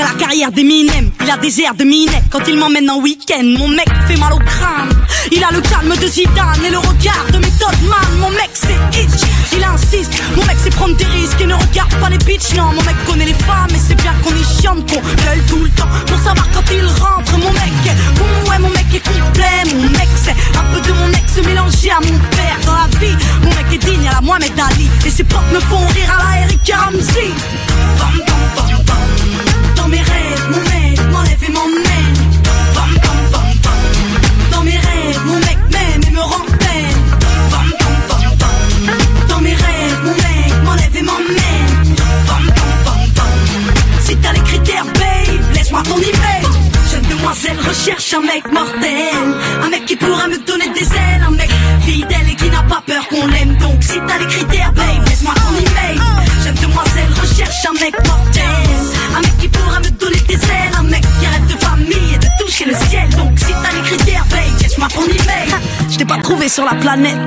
a 0.00 0.04
la 0.04 0.18
carrière 0.18 0.50
d'Eminem. 0.50 1.10
Il 1.22 1.30
a 1.30 1.36
des 1.36 1.60
airs 1.60 1.74
de 1.74 1.84
Minet 1.84 2.22
quand 2.30 2.40
il 2.48 2.56
m'emmène 2.56 2.88
en 2.90 3.00
week-end. 3.00 3.44
Mon 3.58 3.68
mec 3.68 3.86
fait 4.08 4.16
mal 4.16 4.32
au 4.32 4.38
crâne. 4.38 4.90
Il 5.30 5.42
a 5.42 5.50
le 5.52 5.60
calme 5.60 5.94
de 5.96 6.06
Zidane 6.06 6.64
et 6.64 6.70
le 6.70 6.78
regard 6.78 7.26
de 7.32 7.38
méthode 7.38 7.80
man. 7.88 8.18
Mon 8.18 8.30
mec 8.30 8.50
c'est 8.54 8.78
itch, 8.98 9.22
il 9.52 9.64
insiste. 9.64 10.12
Mon 10.36 10.44
mec 10.44 10.56
c'est 10.62 10.74
prendre 10.74 10.96
des 10.96 11.04
risques 11.04 11.40
et 11.40 11.46
ne 11.46 11.54
regarde 11.54 11.94
pas 12.00 12.10
les 12.10 12.18
bitches. 12.18 12.54
Non, 12.56 12.72
mon 12.74 12.82
mec 12.82 12.96
connaît 13.06 13.26
les 13.26 13.34
femmes 13.34 13.70
et 13.70 13.78
c'est 13.78 13.94
bien 13.94 14.12
qu'on 14.22 14.30
est 14.30 14.60
chiante, 14.60 14.90
qu'on 14.90 15.00
gueule 15.00 15.42
tout 15.48 15.62
le 15.62 15.70
temps 15.70 15.88
pour 16.06 16.18
savoir 16.18 16.46
quand 16.52 16.64
il 16.72 16.86
rentre. 16.86 17.38
Mon 17.38 17.52
mec 17.52 17.74
est 17.86 18.18
bon, 18.18 18.50
ouais, 18.50 18.58
mon 18.58 18.70
mec 18.70 18.86
est 18.94 19.06
complet. 19.06 19.74
Mon 19.74 19.90
mec 19.90 20.08
c'est 20.16 20.36
un 20.58 20.64
peu 20.72 20.80
de 20.80 20.92
mon 20.92 21.10
ex 21.12 21.46
mélangé 21.46 21.90
à 21.90 22.00
mon 22.00 22.18
père 22.30 22.58
dans 22.66 22.74
la 22.74 22.98
vie. 22.98 23.16
Mon 23.42 23.50
mec 23.50 23.66
est 23.72 23.78
digne 23.78 24.08
à 24.08 24.14
la 24.14 24.20
Mohamed 24.20 24.52
Ali 24.58 24.88
et 25.06 25.10
ses 25.10 25.24
potes 25.24 25.52
me 25.52 25.60
font 25.60 25.86
rire 25.94 26.18
à 26.18 26.36
la 26.36 26.44
Eric 26.46 26.72
Ramsey. 26.72 28.33
Un 48.14 48.20
mec 48.20 48.44
mortel. 48.52 49.14
Un 49.62 49.68
mec 49.70 49.84
qui 49.86 49.96
pourra 49.96 50.28
me 50.28 50.38
donner 50.38 50.68
des 50.68 50.84
ailes. 50.84 51.22
Un 51.26 51.30
mec 51.32 51.50
fidèle 51.80 52.28
et 52.30 52.34
qui 52.36 52.48
n'a 52.50 52.62
pas 52.62 52.82
peur 52.86 53.06
qu'on 53.08 53.26
l'aime. 53.26 53.56
Donc 53.58 53.82
si 53.82 53.98
t'as 54.06 54.18
les 54.18 54.26
critères, 54.26 54.72
babe, 54.72 55.06
laisse-moi 55.08 55.34
ton 55.34 55.56
email. 55.56 56.00
Jeune 56.44 56.54
demoiselle 56.54 57.12
recherche 57.20 57.66
un 57.68 57.72
mec 57.80 57.94
mortel. 58.06 58.44
Un 59.16 59.20
mec 59.20 59.36
qui 59.38 59.48
pourra 59.48 59.80
me 59.80 59.90
donner 59.90 60.20
des 60.28 60.34
ailes. 60.34 60.74
Un 60.78 60.82
mec 60.84 61.02
qui 61.02 61.26
rêve 61.26 61.46
de 61.46 61.64
famille 61.64 62.14
et 62.14 62.18
de 62.18 62.44
toucher 62.44 62.64
le 62.66 62.74
ciel. 62.88 63.08
Donc 63.16 63.38
si 63.38 63.52
t'as 63.62 63.72
les 63.74 63.82
critères, 63.82 64.24
babe, 64.30 64.60
laisse-moi 64.62 64.88
ton 64.94 65.04
email. 65.04 65.48
Je 65.90 65.96
t'ai 65.98 66.04
pas 66.04 66.18
trouvé 66.18 66.48
sur 66.48 66.64
la 66.64 66.74
planète. 66.74 67.18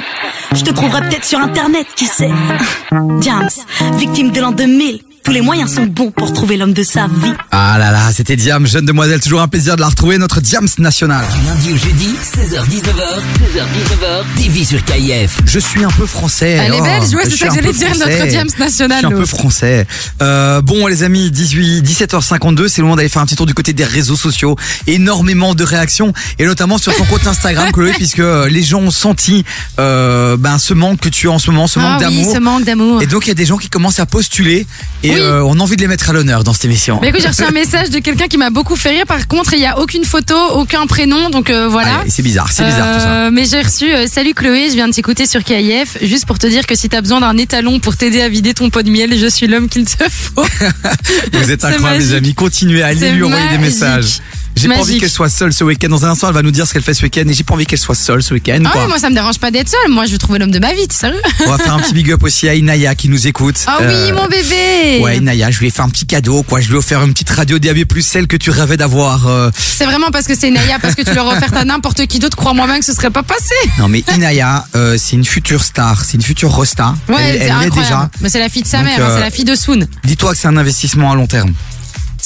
Je 0.54 0.62
te 0.62 0.70
trouverai 0.70 1.02
peut-être 1.08 1.24
sur 1.24 1.40
internet, 1.40 1.86
qui 1.96 2.06
sait. 2.06 2.30
James, 3.20 3.50
victime 3.98 4.30
de 4.30 4.40
l'an 4.40 4.52
2000. 4.52 5.05
Tous 5.26 5.32
les 5.32 5.40
moyens 5.40 5.74
sont 5.74 5.86
bons 5.86 6.12
pour 6.12 6.32
trouver 6.32 6.56
l'homme 6.56 6.72
de 6.72 6.84
sa 6.84 7.08
vie. 7.08 7.32
Ah 7.50 7.78
là 7.80 7.90
là, 7.90 8.12
c'était 8.14 8.36
Diam, 8.36 8.64
jeune 8.64 8.86
demoiselle, 8.86 9.18
toujours 9.18 9.40
un 9.40 9.48
plaisir 9.48 9.74
de 9.74 9.80
la 9.80 9.88
retrouver, 9.88 10.18
notre 10.18 10.40
Diams 10.40 10.68
national. 10.78 11.24
Du 11.34 11.46
lundi 11.48 11.72
au 11.72 11.76
jeudi, 11.84 12.14
16h-19h, 12.22 13.18
16h-19h, 13.56 14.40
TV 14.40 14.64
sur 14.64 14.84
KIF. 14.84 15.40
Je 15.44 15.58
suis 15.58 15.82
un 15.82 15.90
peu 15.90 16.06
français. 16.06 16.50
Elle 16.50 16.74
est 16.74 16.80
belge, 16.80 17.12
ouais, 17.12 17.22
je 17.24 17.30
c'est 17.30 17.36
ça 17.38 17.48
que 17.48 17.54
j'allais 17.56 17.72
dire, 17.72 17.88
français. 17.88 18.18
notre 18.18 18.26
Diams 18.28 18.48
national. 18.56 19.00
Je 19.02 19.06
suis 19.08 19.14
un 19.16 19.18
peu 19.18 19.26
français. 19.26 19.86
Euh, 20.22 20.60
bon, 20.62 20.86
les 20.86 21.02
amis, 21.02 21.32
18, 21.32 21.82
17h52, 21.82 22.68
c'est 22.68 22.80
le 22.80 22.84
moment 22.84 22.94
d'aller 22.94 23.08
faire 23.08 23.22
un 23.22 23.26
petit 23.26 23.34
tour 23.34 23.46
du 23.46 23.54
côté 23.54 23.72
des 23.72 23.84
réseaux 23.84 24.14
sociaux. 24.14 24.54
Énormément 24.86 25.56
de 25.56 25.64
réactions, 25.64 26.12
et 26.38 26.46
notamment 26.46 26.78
sur 26.78 26.94
ton 26.94 27.04
compte 27.04 27.26
Instagram, 27.26 27.70
Chloé, 27.72 27.90
puisque 27.96 28.20
euh, 28.20 28.48
les 28.48 28.62
gens 28.62 28.78
ont 28.78 28.92
senti 28.92 29.44
euh, 29.80 30.36
ben, 30.36 30.58
ce 30.58 30.72
manque 30.72 31.00
que 31.00 31.08
tu 31.08 31.26
as 31.28 31.32
en 31.32 31.40
ce 31.40 31.50
moment, 31.50 31.66
ce 31.66 31.80
manque 31.80 32.00
Ah 32.00 32.06
oui, 32.10 32.16
d'amour. 32.18 32.32
ce 32.32 32.38
manque 32.38 32.64
d'amour. 32.64 33.02
Et 33.02 33.06
donc, 33.06 33.26
il 33.26 33.30
y 33.30 33.32
a 33.32 33.34
des 33.34 33.44
gens 33.46 33.56
qui 33.56 33.68
commencent 33.68 33.98
à 33.98 34.06
postuler, 34.06 34.68
et 35.02 35.15
Oui. 35.16 35.22
euh, 35.22 35.42
on 35.42 35.58
a 35.58 35.62
envie 35.62 35.76
de 35.76 35.80
les 35.82 35.88
mettre 35.88 36.10
à 36.10 36.12
l'honneur 36.12 36.44
dans 36.44 36.52
cette 36.52 36.64
émission. 36.66 36.98
Mais 37.02 37.08
écoute, 37.08 37.20
j'ai 37.22 37.28
reçu 37.28 37.42
un 37.44 37.50
message 37.62 37.90
de 37.90 37.98
quelqu'un 37.98 38.26
qui 38.28 38.36
m'a 38.38 38.50
beaucoup 38.50 38.76
fait 38.76 38.90
rire. 38.90 39.04
Par 39.06 39.26
contre, 39.28 39.52
il 39.54 39.60
n'y 39.60 39.66
a 39.66 39.78
aucune 39.78 40.04
photo, 40.04 40.34
aucun 40.54 40.86
prénom, 40.86 41.30
donc 41.30 41.50
euh, 41.50 41.68
voilà. 41.68 42.04
C'est 42.08 42.22
bizarre, 42.22 42.50
c'est 42.52 42.64
bizarre 42.64 42.94
tout 42.94 43.00
ça. 43.00 43.08
Euh, 43.26 43.30
Mais 43.32 43.44
j'ai 43.44 43.60
reçu 43.60 43.86
Salut 44.08 44.34
Chloé, 44.34 44.68
je 44.70 44.74
viens 44.74 44.88
de 44.88 44.92
t'écouter 44.92 45.26
sur 45.26 45.42
KIF, 45.44 45.98
juste 46.02 46.26
pour 46.26 46.38
te 46.38 46.46
dire 46.46 46.66
que 46.66 46.74
si 46.74 46.88
t'as 46.88 47.00
besoin 47.00 47.20
d'un 47.20 47.36
étalon 47.36 47.80
pour 47.80 47.96
t'aider 47.96 48.20
à 48.22 48.28
vider 48.28 48.54
ton 48.54 48.70
pot 48.70 48.82
de 48.82 48.90
miel, 48.90 49.18
je 49.18 49.26
suis 49.26 49.46
l'homme 49.46 49.68
qu'il 49.68 49.84
te 49.84 50.04
faut. 50.08 50.44
Vous 51.32 51.50
êtes 51.50 51.64
incroyables, 51.64 52.02
les 52.02 52.14
amis. 52.14 52.34
Continuez 52.34 52.82
à 52.82 52.88
aller 52.88 53.10
lui 53.12 53.22
envoyer 53.22 53.48
des 53.48 53.58
messages. 53.58 54.20
J'ai 54.56 54.68
pas 54.68 54.76
envie 54.78 54.98
qu'elle 54.98 55.10
soit 55.10 55.28
seule 55.28 55.52
ce 55.52 55.64
week-end. 55.64 55.88
Dans 55.88 56.04
un 56.06 56.10
instant, 56.10 56.28
elle 56.28 56.34
va 56.34 56.42
nous 56.42 56.50
dire 56.50 56.66
ce 56.66 56.72
qu'elle 56.72 56.82
fait 56.82 56.94
ce 56.94 57.02
week-end. 57.02 57.24
Et 57.28 57.32
j'ai 57.34 57.44
pas 57.44 57.54
envie 57.54 57.66
qu'elle 57.66 57.78
soit 57.78 57.94
seule 57.94 58.22
ce 58.22 58.32
week-end. 58.34 58.60
Ah 58.64 58.70
quoi. 58.70 58.82
oui, 58.84 58.88
moi 58.88 58.98
ça 58.98 59.10
me 59.10 59.14
dérange 59.14 59.38
pas 59.38 59.50
d'être 59.50 59.68
seule, 59.68 59.90
moi 59.90 60.06
je 60.06 60.12
veux 60.12 60.18
trouver 60.18 60.38
l'homme 60.38 60.50
de 60.50 60.58
ma 60.58 60.72
vie, 60.72 60.86
sérieux 60.90 61.20
On 61.46 61.50
va 61.50 61.58
faire 61.58 61.74
un 61.74 61.80
petit 61.80 61.92
big 61.94 62.10
up 62.12 62.22
aussi 62.22 62.48
à 62.48 62.54
Inaya 62.54 62.94
qui 62.94 63.08
nous 63.08 63.26
écoute. 63.26 63.56
Ah 63.66 63.78
oui, 63.80 63.86
Euh, 63.86 64.14
mon 64.14 64.26
bébé 64.26 65.00
Ouais, 65.02 65.18
Inaya, 65.18 65.50
je 65.50 65.58
lui 65.60 65.66
ai 65.66 65.70
fait 65.70 65.82
un 65.82 65.88
petit 65.88 66.06
cadeau, 66.06 66.42
quoi. 66.42 66.60
Je 66.60 66.68
lui 66.68 66.74
ai 66.74 66.78
offert 66.78 67.02
une 67.04 67.12
petite 67.12 67.30
radio 67.30 67.58
DAB+, 67.58 67.78
celle 68.00 68.26
que 68.26 68.36
tu 68.36 68.50
rêvais 68.50 68.76
d'avoir. 68.76 69.26
euh. 69.26 69.50
C'est 69.56 69.84
vraiment 69.84 70.10
parce 70.10 70.26
que 70.26 70.34
c'est 70.34 70.50
Naya, 70.50 70.78
parce 70.80 70.94
que 70.94 71.02
tu 71.02 71.14
l'aurais 71.14 71.36
offerte 71.36 71.54
à 71.56 71.64
n'importe 71.64 72.06
qui 72.06 72.18
d'autre, 72.18 72.36
crois-moi 72.36 72.66
même 72.66 72.78
que 72.80 72.84
ce 72.86 72.92
serait 72.94 73.10
pas 73.10 73.22
passé. 73.22 73.54
Non, 73.78 73.88
mais 73.88 74.04
Inaya, 74.14 74.64
euh, 74.74 74.96
c'est 74.98 75.16
une 75.16 75.24
future 75.26 75.62
star, 75.62 76.02
c'est 76.04 76.14
une 76.14 76.22
future 76.22 76.50
rosta. 76.50 76.94
Ouais, 77.08 77.16
elle 77.20 77.36
elle 77.42 77.50
incroyable. 77.50 77.74
déjà. 77.74 78.10
Mais 78.22 78.28
c'est 78.30 78.38
la 78.40 78.48
fille 78.48 78.62
de 78.62 78.68
sa 78.68 78.78
Donc, 78.78 78.86
mère, 78.86 79.04
hein, 79.06 79.12
c'est 79.16 79.20
la 79.20 79.30
fille 79.30 79.44
de 79.44 79.54
Soon. 79.54 79.86
Dis-toi 80.04 80.32
que 80.32 80.38
c'est 80.38 80.48
un 80.48 80.56
investissement 80.56 81.12
à 81.12 81.14
long 81.14 81.26
terme. 81.26 81.52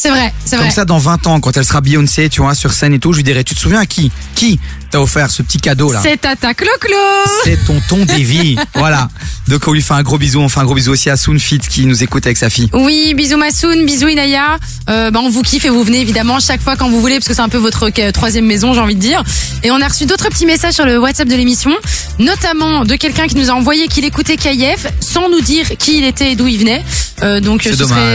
C'est 0.02 0.08
vrai, 0.08 0.32
c'est 0.46 0.56
Comme 0.56 0.64
vrai. 0.64 0.74
ça, 0.74 0.86
dans 0.86 0.96
20 0.96 1.26
ans, 1.26 1.40
quand 1.40 1.54
elle 1.58 1.64
sera 1.66 1.82
Beyoncé, 1.82 2.30
tu 2.30 2.40
vois, 2.40 2.54
sur 2.54 2.72
scène 2.72 2.94
et 2.94 2.98
tout, 2.98 3.12
je 3.12 3.18
lui 3.18 3.22
dirai, 3.22 3.44
tu 3.44 3.54
te 3.54 3.60
souviens 3.60 3.80
à 3.80 3.84
qui? 3.84 4.10
Qui? 4.34 4.58
T'a 4.90 5.00
offert 5.00 5.30
ce 5.30 5.42
petit 5.42 5.58
cadeau 5.58 5.92
là 5.92 6.00
C'est 6.02 6.20
Tata 6.20 6.54
Clo-Clo 6.54 6.96
C'est 7.44 7.64
tonton 7.64 8.04
Davy. 8.04 8.56
voilà. 8.74 9.08
Donc 9.48 9.66
on 9.66 9.72
lui 9.72 9.82
fait 9.82 9.94
un 9.94 10.02
gros 10.02 10.18
bisou. 10.18 10.40
On 10.40 10.48
fait 10.48 10.60
un 10.60 10.64
gros 10.64 10.74
bisou 10.74 10.92
aussi 10.92 11.10
à 11.10 11.16
Soonfit 11.16 11.58
qui 11.60 11.86
nous 11.86 12.02
écoute 12.02 12.26
avec 12.26 12.36
sa 12.36 12.50
fille. 12.50 12.68
Oui, 12.72 13.14
bisous 13.14 13.36
Massoun, 13.36 13.86
bisous 13.86 14.08
Inaya. 14.08 14.58
Euh, 14.88 15.10
bah, 15.10 15.20
on 15.22 15.30
vous 15.30 15.42
kiffe 15.42 15.64
et 15.64 15.68
vous 15.68 15.82
venez 15.82 16.00
évidemment 16.00 16.40
chaque 16.40 16.60
fois 16.60 16.76
quand 16.76 16.88
vous 16.88 17.00
voulez 17.00 17.16
parce 17.16 17.28
que 17.28 17.34
c'est 17.34 17.40
un 17.40 17.48
peu 17.48 17.58
votre 17.58 17.90
euh, 17.98 18.12
troisième 18.12 18.46
maison, 18.46 18.74
j'ai 18.74 18.80
envie 18.80 18.96
de 18.96 19.00
dire. 19.00 19.22
Et 19.62 19.70
on 19.70 19.80
a 19.80 19.88
reçu 19.88 20.06
d'autres 20.06 20.28
petits 20.28 20.46
messages 20.46 20.74
sur 20.74 20.86
le 20.86 20.98
WhatsApp 20.98 21.28
de 21.28 21.34
l'émission, 21.34 21.72
notamment 22.18 22.84
de 22.84 22.96
quelqu'un 22.96 23.26
qui 23.26 23.36
nous 23.36 23.50
a 23.50 23.54
envoyé 23.54 23.88
qu'il 23.88 24.04
écoutait 24.04 24.36
KIF 24.36 24.86
sans 25.00 25.28
nous 25.28 25.40
dire 25.40 25.66
qui 25.78 25.98
il 25.98 26.04
était 26.04 26.32
et 26.32 26.36
d'où 26.36 26.46
il 26.46 26.58
venait. 26.58 26.84
Euh, 27.22 27.40
donc 27.40 27.68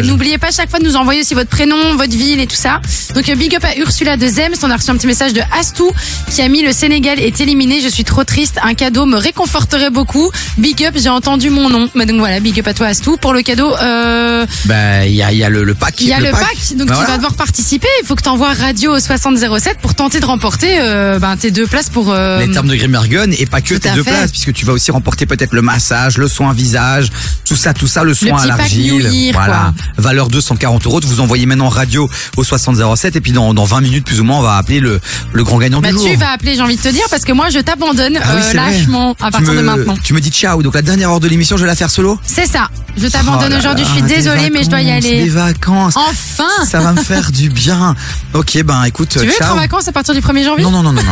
n'oubliez 0.03 0.37
pas 0.37 0.51
chaque 0.51 0.69
fois 0.69 0.79
de 0.79 0.85
nous 0.85 0.95
envoyer 0.95 1.21
aussi 1.21 1.33
votre 1.33 1.49
prénom, 1.49 1.95
votre 1.95 2.15
ville 2.15 2.39
et 2.39 2.47
tout 2.47 2.55
ça. 2.55 2.81
Donc 3.13 3.29
euh, 3.29 3.35
big 3.35 3.55
up 3.55 3.63
à 3.63 3.77
Ursula 3.77 4.17
de 4.17 4.27
Zems, 4.27 4.55
on 4.63 4.71
a 4.71 4.77
reçu 4.77 4.89
un 4.89 4.97
petit 4.97 5.07
message 5.07 5.33
de 5.33 5.41
Astou 5.57 5.91
qui 6.31 6.41
a 6.41 6.47
mis 6.47 6.63
le 6.65 6.71
Sénégal 6.73 7.19
est 7.19 7.39
éliminé, 7.41 7.79
je 7.81 7.87
suis 7.87 8.03
trop 8.03 8.23
triste, 8.23 8.59
un 8.63 8.73
cadeau 8.73 9.05
me 9.05 9.17
réconforterait 9.17 9.89
beaucoup. 9.91 10.29
Big 10.57 10.83
up, 10.83 10.95
j'ai 10.97 11.09
entendu 11.09 11.49
mon 11.49 11.69
nom. 11.69 11.89
Mais 11.95 12.05
donc 12.05 12.17
voilà, 12.17 12.39
big 12.39 12.59
up 12.59 12.67
à 12.67 12.73
toi 12.73 12.87
Astou 12.87 13.17
pour 13.17 13.33
le 13.33 13.41
cadeau. 13.43 13.71
Euh, 13.81 14.45
Ben 14.65 15.03
il 15.05 15.13
y 15.15 15.21
a, 15.23 15.31
y 15.31 15.43
a 15.43 15.49
le, 15.49 15.63
le 15.63 15.75
pack. 15.75 15.95
il 16.01 16.07
y 16.07 16.13
a 16.13 16.19
le, 16.19 16.31
pack, 16.31 16.57
donc 16.75 16.87
Ben 16.87 16.93
tu 16.93 16.93
voilà. 16.93 17.07
vas 17.11 17.15
devoir 17.17 17.33
participer. 17.35 17.87
Il 18.01 18.05
faut 18.07 18.15
que 18.15 18.23
tu 18.23 18.29
envoies 18.29 18.51
radio 18.53 18.95
au 18.95 18.99
6007 18.99 19.77
pour 19.81 19.93
tenter 19.95 20.19
de 20.19 20.25
remporter 20.25 20.77
euh, 20.79 21.19
ben, 21.19 21.37
tes 21.37 21.51
deux 21.51 21.67
places 21.67 21.89
pour. 21.89 22.11
euh, 22.11 22.39
Les 22.39 22.51
termes 22.51 22.67
de 22.67 22.75
Grimmergun 22.75 23.31
et 23.31 23.45
pas 23.45 23.61
que 23.61 23.75
tes 23.75 23.89
à 23.89 23.93
deux 23.95 24.03
fait. 24.03 24.09
places 24.11 24.31
puisque 24.31 24.53
tu 24.53 24.65
vas 24.65 24.73
aussi 24.73 24.91
remporter 24.91 25.25
peut-être 25.25 25.53
le 25.53 25.61
massage, 25.61 26.17
le 26.17 26.27
soin 26.27 26.51
visage, 26.53 27.09
tout 27.47 27.55
ça, 27.55 27.73
tout 27.73 27.87
ça, 27.87 28.03
le 28.03 28.13
soin 28.15 28.37
à 28.37 28.41
petit 28.41 28.47
pack 28.49 28.57
l'argile. 28.57 29.31
Voilà. 29.33 29.73
Valeur 29.97 30.27
240 30.29 30.85
euros. 30.87 30.99
Vous 31.05 31.19
envoyez 31.19 31.45
maintenant 31.45 31.69
radio 31.69 32.09
au 32.37 32.43
6007 32.43 33.15
et 33.15 33.21
puis 33.21 33.31
dans, 33.31 33.53
dans 33.53 33.65
20 33.65 33.81
minutes 33.81 34.05
plus 34.05 34.19
ou 34.19 34.23
moins 34.23 34.39
on 34.39 34.41
va 34.41 34.57
appeler 34.57 34.79
le, 34.79 34.99
le 35.33 35.43
grand 35.43 35.59
gagnant 35.59 35.81
bah, 35.81 35.89
du 35.91 35.97
jour. 35.97 36.07
tu 36.09 36.15
vas 36.15 36.31
appeler, 36.31 36.54
j'ai 36.55 36.61
envie 36.61 36.75
de 36.77 36.81
te 36.81 36.87
dire, 36.89 37.05
parce 37.09 37.23
que 37.23 37.31
moi 37.33 37.49
je 37.49 37.59
t'abandonne 37.59 38.17
Ah 38.21 38.27
oui, 38.35 38.41
euh, 38.41 38.49
c'est 38.51 38.57
vrai. 38.57 38.71
lâchement 38.77 39.11
à 39.21 39.31
partir 39.31 39.51
me- 39.53 39.57
de 39.57 39.61
maintenant. 39.61 39.95
Tu 40.03 40.13
me 40.13 40.19
dis 40.21 40.29
ciao. 40.29 40.61
Donc 40.63 40.73
la 40.75 40.81
dernière 40.81 41.11
heure 41.11 41.19
de 41.19 41.27
l'émission, 41.27 41.57
je 41.57 41.61
vais 41.61 41.67
la 41.67 41.75
faire 41.75 41.89
solo. 41.89 42.19
C'est 42.25 42.47
ça. 42.47 42.69
Je 42.97 43.07
t'abandonne 43.07 43.47
Oh 43.47 43.53
là 43.53 43.57
aujourd'hui. 43.59 43.83
Je 43.85 43.91
suis 43.91 44.01
des 44.03 44.15
désolée, 44.15 44.49
mais 44.49 44.63
je 44.63 44.69
dois 44.69 44.79
y 44.81 44.85
vacances, 44.87 45.05
aller. 45.05 45.23
Des 45.23 45.29
vacances. 45.29 45.93
Enfin. 45.97 46.65
Ça 46.65 46.79
va 46.79 46.93
me 46.93 47.01
faire 47.03 47.31
du 47.31 47.49
bien. 47.49 47.93
Ok, 48.33 48.61
ben 48.63 48.83
écoute, 48.85 49.09
Tu 49.09 49.19
veux 49.19 49.25
être 49.25 49.37
ciao. 49.37 49.53
en 49.53 49.57
vacances 49.57 49.87
à 49.87 49.91
partir 49.91 50.13
du 50.13 50.21
1er 50.21 50.43
janvier 50.45 50.63
Non, 50.63 50.71
non, 50.71 50.81
non, 50.83 50.93
non, 50.93 51.01
non. 51.03 51.11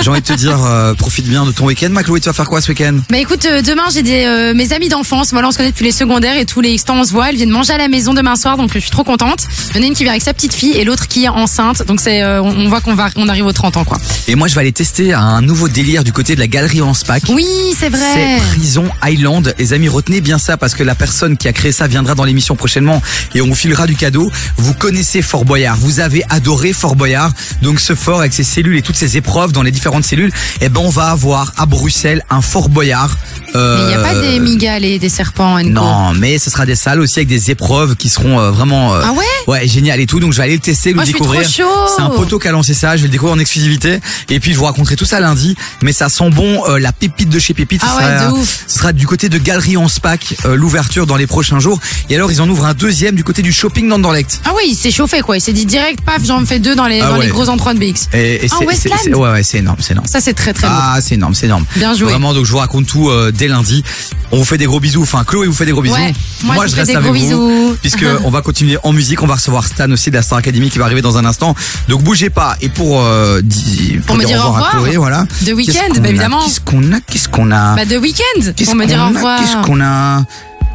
J'ai 0.00 0.10
envie 0.10 0.20
de 0.20 0.26
te 0.26 0.32
dire, 0.32 0.62
euh, 0.64 0.94
profite 0.94 1.26
bien 1.26 1.44
de 1.44 1.50
ton 1.50 1.66
week-end. 1.66 1.88
Ma 1.90 2.02
Chloé, 2.04 2.20
tu 2.20 2.26
vas 2.28 2.32
faire 2.32 2.48
quoi 2.48 2.60
ce 2.60 2.68
week-end? 2.70 2.98
Bah 3.10 3.18
écoute, 3.18 3.44
euh, 3.46 3.62
demain 3.62 3.82
j'ai 3.92 4.02
des 4.02 4.24
euh, 4.24 4.54
mes 4.54 4.72
amis 4.72 4.88
d'enfance. 4.88 5.30
Voilà, 5.32 5.48
on 5.48 5.50
se 5.50 5.56
connaît 5.56 5.70
depuis 5.70 5.84
les 5.84 5.92
secondaires 5.92 6.36
et 6.36 6.44
tous 6.46 6.60
les 6.60 6.78
temps 6.78 6.96
on 7.00 7.04
se 7.04 7.10
voit. 7.12 7.30
Elles 7.30 7.36
viennent 7.36 7.50
manger 7.50 7.72
à 7.72 7.78
la 7.78 7.88
maison 7.88 8.14
demain 8.14 8.36
soir, 8.36 8.56
donc 8.56 8.70
je 8.72 8.78
suis 8.78 8.90
trop 8.90 9.04
contente. 9.04 9.40
Il 9.70 9.76
y 9.76 9.80
en 9.80 9.82
a 9.82 9.86
une 9.86 9.94
qui 9.94 10.04
vient 10.04 10.12
avec 10.12 10.22
sa 10.22 10.34
petite 10.34 10.54
fille 10.54 10.72
et 10.72 10.84
l'autre 10.84 11.08
qui 11.08 11.24
est 11.24 11.28
enceinte. 11.28 11.84
Donc 11.86 12.00
c'est, 12.00 12.22
euh, 12.22 12.40
on 12.42 12.54
on 12.64 12.68
voit 12.68 12.80
qu'on 12.80 12.94
va, 12.94 13.08
on 13.16 13.28
arrive 13.28 13.46
aux 13.46 13.52
30 13.52 13.76
ans 13.76 13.84
quoi. 13.84 13.98
Et 14.28 14.36
moi, 14.36 14.46
je 14.48 14.54
vais 14.54 14.60
aller 14.62 14.72
tester 14.84 15.14
un 15.14 15.40
nouveau 15.40 15.66
délire 15.70 16.04
du 16.04 16.12
côté 16.12 16.34
de 16.34 16.40
la 16.40 16.46
galerie 16.46 16.82
en 16.82 16.92
SPAC. 16.92 17.22
Oui, 17.30 17.46
c'est 17.74 17.88
vrai. 17.88 18.02
C'est 18.12 18.38
Prison 18.54 18.84
Island. 19.02 19.54
Les 19.58 19.72
amis, 19.72 19.88
retenez 19.88 20.20
bien 20.20 20.36
ça 20.36 20.58
parce 20.58 20.74
que 20.74 20.82
la 20.82 20.94
personne 20.94 21.38
qui 21.38 21.48
a 21.48 21.54
créé 21.54 21.72
ça 21.72 21.86
viendra 21.86 22.14
dans 22.14 22.24
l'émission 22.24 22.54
prochainement 22.54 23.00
et 23.34 23.40
on 23.40 23.46
vous 23.46 23.54
filera 23.54 23.86
du 23.86 23.96
cadeau. 23.96 24.30
Vous 24.58 24.74
connaissez 24.74 25.22
Fort 25.22 25.46
Boyard. 25.46 25.78
Vous 25.78 26.00
avez 26.00 26.22
adoré 26.28 26.74
Fort 26.74 26.96
Boyard. 26.96 27.32
Donc 27.62 27.80
ce 27.80 27.94
fort 27.94 28.20
avec 28.20 28.34
ses 28.34 28.44
cellules 28.44 28.76
et 28.76 28.82
toutes 28.82 28.96
ses 28.96 29.16
épreuves 29.16 29.52
dans 29.52 29.62
les 29.62 29.70
différentes 29.70 30.04
cellules, 30.04 30.30
eh 30.60 30.68
ben 30.68 30.82
on 30.84 30.90
va 30.90 31.06
avoir 31.06 31.54
à 31.56 31.64
Bruxelles 31.64 32.22
un 32.28 32.42
Fort 32.42 32.68
Boyard. 32.68 33.16
Mais 33.54 33.60
il 33.62 33.86
n'y 33.86 33.94
a 33.94 34.02
pas 34.02 34.14
Euh, 34.16 34.32
des 34.32 34.38
migales 34.38 34.84
et 34.84 34.98
des 34.98 35.08
serpents. 35.08 35.62
Non, 35.62 36.12
mais 36.12 36.38
ce 36.38 36.50
sera 36.50 36.66
des 36.66 36.74
salles 36.76 37.00
aussi 37.00 37.20
avec 37.20 37.28
des 37.28 37.50
épreuves 37.50 37.96
qui 37.96 38.10
seront 38.10 38.38
euh, 38.38 38.50
vraiment 38.50 38.92
euh, 38.94 39.00
Ah 39.02 39.12
ouais? 39.12 39.24
ouais 39.46 39.66
génial 39.66 39.98
et 40.00 40.06
tout. 40.06 40.20
Donc 40.20 40.32
je 40.32 40.38
vais 40.38 40.44
aller 40.44 40.54
le 40.54 40.60
tester, 40.60 40.90
le 40.90 40.96
Moi, 40.96 41.04
découvrir. 41.04 41.48
C'est 41.48 42.02
un 42.02 42.10
poteau 42.10 42.38
qui 42.38 42.48
a 42.48 42.52
lancé 42.52 42.74
ça. 42.74 42.96
Je 42.96 43.02
vais 43.02 43.08
le 43.08 43.12
découvrir 43.12 43.34
en 43.34 43.38
exclusivité 43.38 44.00
et 44.28 44.40
puis 44.40 44.52
je 44.52 44.58
vous 44.58 44.64
raconterai 44.74 44.96
tout 44.96 45.04
ça 45.04 45.20
lundi. 45.20 45.56
Mais 45.82 45.92
ça 45.92 46.08
sent 46.08 46.30
bon 46.30 46.62
euh, 46.68 46.78
la 46.78 46.92
pépite 46.92 47.28
de 47.28 47.38
chez 47.38 47.54
Pépite. 47.54 47.80
Ah 47.84 47.90
ce 47.92 47.96
ouais, 47.96 48.18
sera. 48.18 48.44
Ce 48.66 48.78
sera 48.78 48.92
du 48.92 49.06
côté 49.06 49.28
de 49.28 49.38
Galerie 49.38 49.76
en 49.76 49.88
Spac 49.88 50.34
euh, 50.44 50.56
l'ouverture 50.56 51.06
dans 51.06 51.16
les 51.16 51.26
prochains 51.26 51.60
jours. 51.60 51.78
Et 52.10 52.16
alors 52.16 52.32
ils 52.32 52.40
en 52.42 52.48
ouvrent 52.48 52.66
un 52.66 52.74
deuxième 52.74 53.14
du 53.14 53.22
côté 53.24 53.42
du 53.42 53.52
shopping 53.52 53.88
d'Anderlecht. 53.88 54.40
Ah 54.44 54.50
oui, 54.56 54.64
il 54.70 54.74
s'est 54.74 54.90
chauffé 54.90 55.20
quoi. 55.20 55.36
Il 55.36 55.40
s'est 55.40 55.52
dit 55.52 55.66
direct, 55.66 56.00
paf, 56.04 56.24
j'en 56.24 56.44
fais 56.44 56.58
deux 56.58 56.74
dans 56.74 56.86
les, 56.86 57.00
Ah 57.00 57.08
dans 57.08 57.14
les 57.16 57.22
ouais. 57.26 57.28
gros 57.28 57.48
endroits 57.48 57.74
de 57.74 57.78
BX. 57.78 58.08
Et, 58.12 58.44
et 58.44 58.48
Ah, 58.50 58.56
c'est- 58.58 58.66
Westland 58.66 59.14
ouais 59.14 59.30
ouais 59.30 59.42
c'est 59.44 59.58
énorme, 59.58 59.78
c'est 59.80 59.92
énorme. 59.92 60.06
Ça 60.08 60.20
c'est 60.20 60.34
très 60.34 60.52
très. 60.52 60.66
Ah, 60.68 60.98
c'est 61.00 61.14
énorme, 61.14 61.34
c'est 61.34 61.46
énorme. 61.46 61.64
Bien 61.76 61.94
joué. 61.94 62.08
Vraiment, 62.08 62.34
donc 62.34 62.44
je 62.44 62.50
vous 62.50 62.58
raconte 62.58 62.86
tout 62.86 63.08
euh, 63.10 63.30
dès 63.32 63.48
lundi. 63.48 63.84
On 64.32 64.38
vous 64.38 64.44
fait 64.44 64.58
des 64.58 64.66
gros 64.66 64.80
bisous. 64.80 65.02
Enfin, 65.02 65.22
Chloé 65.24 65.46
vous 65.46 65.52
fait 65.52 65.66
des 65.66 65.72
gros 65.72 65.82
bisous. 65.82 65.94
Ouais. 65.94 66.12
Moi, 66.42 66.56
je 66.56 66.60
vous 66.62 66.66
je 66.68 66.74
fais 66.74 66.80
reste 66.80 66.90
des 66.90 66.96
avec 66.96 67.04
gros 67.04 67.14
vous. 67.14 67.20
bisous. 67.20 67.76
Puisque 67.80 68.04
on 68.24 68.30
va 68.30 68.42
continuer 68.42 68.78
en 68.82 68.92
musique. 68.92 69.22
On 69.22 69.26
va 69.26 69.34
recevoir 69.36 69.64
Stan 69.66 69.90
aussi 69.92 70.10
de 70.10 70.16
la 70.16 70.22
Star 70.22 70.38
Academy 70.38 70.70
qui 70.70 70.78
va 70.78 70.86
arriver 70.86 71.02
dans 71.02 71.16
un 71.18 71.24
instant. 71.24 71.54
Donc 71.88 72.02
bougez 72.02 72.30
pas. 72.30 72.56
Et 72.60 72.68
pour, 72.68 73.02
euh, 73.02 73.40
di- 73.42 74.00
Pour 74.06 74.16
me 74.16 74.24
dire 74.24 74.38
au 74.38 74.40
à 74.40 74.44
revoir. 74.46 74.63
Chloé, 74.72 74.96
voilà. 74.96 75.26
De 75.42 75.52
week-end, 75.52 75.94
bah, 76.00 76.08
évidemment. 76.08 76.42
Qu'est-ce 76.44 76.60
qu'on 76.60 76.92
a 76.92 77.00
Qu'est-ce 77.00 77.28
qu'on 77.28 77.50
a 77.50 77.74
Bah 77.76 77.84
de 77.84 77.96
week-end, 77.96 78.52
Qu'est-ce 78.56 78.70
pour 78.70 78.78
me 78.78 78.86
dire 78.86 79.00
au 79.00 79.08
revoir. 79.08 79.38
Qu'est-ce 79.40 79.66
qu'on 79.66 79.80
a 79.80 80.24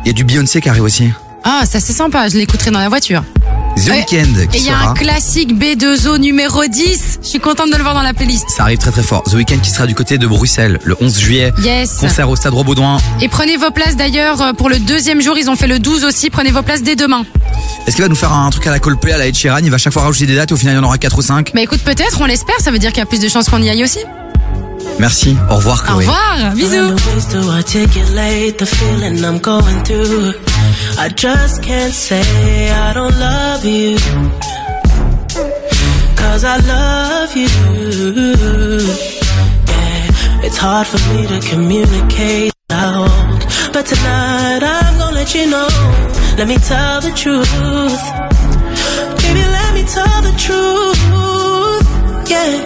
Il 0.03 0.07
y 0.07 0.09
a 0.09 0.13
du 0.13 0.23
Beyoncé 0.23 0.61
qui 0.61 0.69
arrive 0.69 0.83
aussi. 0.83 1.11
Ah, 1.43 1.63
ça 1.65 1.79
c'est 1.79 1.93
sympa, 1.93 2.27
je 2.29 2.37
l'écouterai 2.37 2.71
dans 2.71 2.79
la 2.79 2.89
voiture. 2.89 3.23
The. 3.77 3.91
Weeknd 3.91 4.35
Et 4.53 4.57
il 4.57 4.63
y 4.65 4.69
a 4.69 4.73
sera. 4.73 4.89
un 4.89 4.93
classique 4.93 5.53
B2O 5.55 6.17
numéro 6.17 6.65
10. 6.65 7.19
Je 7.23 7.27
suis 7.27 7.39
contente 7.39 7.71
de 7.71 7.77
le 7.77 7.81
voir 7.81 7.93
dans 7.93 8.01
la 8.01 8.13
playlist. 8.13 8.49
Ça 8.49 8.63
arrive 8.63 8.77
très 8.77 8.91
très 8.91 9.03
fort. 9.03 9.23
The 9.23 9.35
Weeknd 9.35 9.59
qui 9.63 9.69
sera 9.69 9.87
du 9.87 9.95
côté 9.95 10.17
de 10.17 10.27
Bruxelles 10.27 10.79
le 10.83 10.97
11 10.99 11.17
juillet. 11.17 11.53
Yes. 11.63 11.93
Concert 11.97 12.29
au 12.29 12.35
Stade 12.35 12.53
Robaudouin. 12.53 12.97
Et 13.21 13.29
prenez 13.29 13.55
vos 13.55 13.71
places 13.71 13.95
d'ailleurs 13.95 14.41
euh, 14.41 14.51
pour 14.53 14.67
le 14.69 14.79
deuxième 14.79 15.21
jour. 15.21 15.37
Ils 15.37 15.49
ont 15.49 15.55
fait 15.55 15.67
le 15.67 15.79
12 15.79 16.03
aussi. 16.03 16.29
Prenez 16.29 16.51
vos 16.51 16.61
places 16.61 16.83
dès 16.83 16.97
demain. 16.97 17.23
Est-ce 17.87 17.95
qu'il 17.95 18.03
va 18.03 18.09
nous 18.09 18.15
faire 18.15 18.33
un 18.33 18.49
truc 18.49 18.67
à 18.67 18.71
la 18.71 18.79
Colpé, 18.79 19.13
à 19.13 19.17
la 19.17 19.27
Ed 19.27 19.35
Sheeran? 19.35 19.59
Il 19.63 19.71
va 19.71 19.77
chaque 19.77 19.93
fois 19.93 20.01
rajouter 20.01 20.25
des 20.25 20.35
dates 20.35 20.51
et 20.51 20.53
au 20.53 20.57
final 20.57 20.75
il 20.75 20.77
y 20.77 20.81
en 20.81 20.83
aura 20.83 20.97
4 20.97 21.17
ou 21.17 21.21
5. 21.21 21.51
Bah 21.55 21.61
écoute, 21.61 21.79
peut-être, 21.79 22.19
on 22.19 22.25
l'espère. 22.25 22.59
Ça 22.59 22.71
veut 22.71 22.79
dire 22.79 22.89
qu'il 22.91 22.99
y 22.99 23.03
a 23.03 23.05
plus 23.05 23.21
de 23.21 23.29
chances 23.29 23.47
qu'on 23.47 23.61
y 23.61 23.69
aille 23.69 23.83
aussi. 23.83 23.99
Merci. 24.99 25.37
Au 25.49 25.55
revoir 25.55 25.79
Au 25.81 25.85
Chloé. 25.93 26.05
revoir. 26.05 26.53
Bisous. 26.55 26.95
I 30.97 31.09
just 31.15 31.61
can't 31.63 31.93
say 31.93 32.21
I 32.69 32.93
don't 32.93 33.17
love 33.17 33.63
you. 33.65 33.97
Cause 36.15 36.43
I 36.43 36.57
love 36.67 37.35
you. 37.35 37.47
Yeah, 39.67 40.45
it's 40.45 40.57
hard 40.57 40.85
for 40.87 40.99
me 41.13 41.25
to 41.27 41.39
communicate 41.49 42.51
out. 42.71 43.09
But 43.73 43.85
tonight 43.85 44.61
I'm 44.63 44.97
gonna 44.99 45.15
let 45.15 45.33
you 45.33 45.45
know. 45.49 45.67
Let 46.37 46.47
me 46.47 46.57
tell 46.57 47.01
the 47.01 47.11
truth. 47.11 47.47
Baby, 49.21 49.43
let 49.57 49.73
me 49.73 49.83
tell 49.83 50.21
the 50.21 50.33
truth. 50.45 50.99
Yeah. 52.29 52.65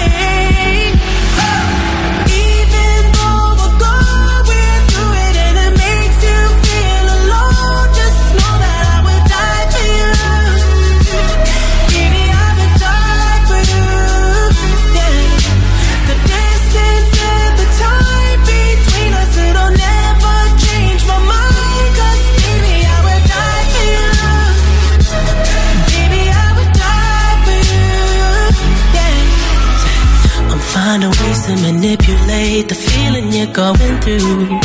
Going 33.53 33.99
through. 34.01 34.59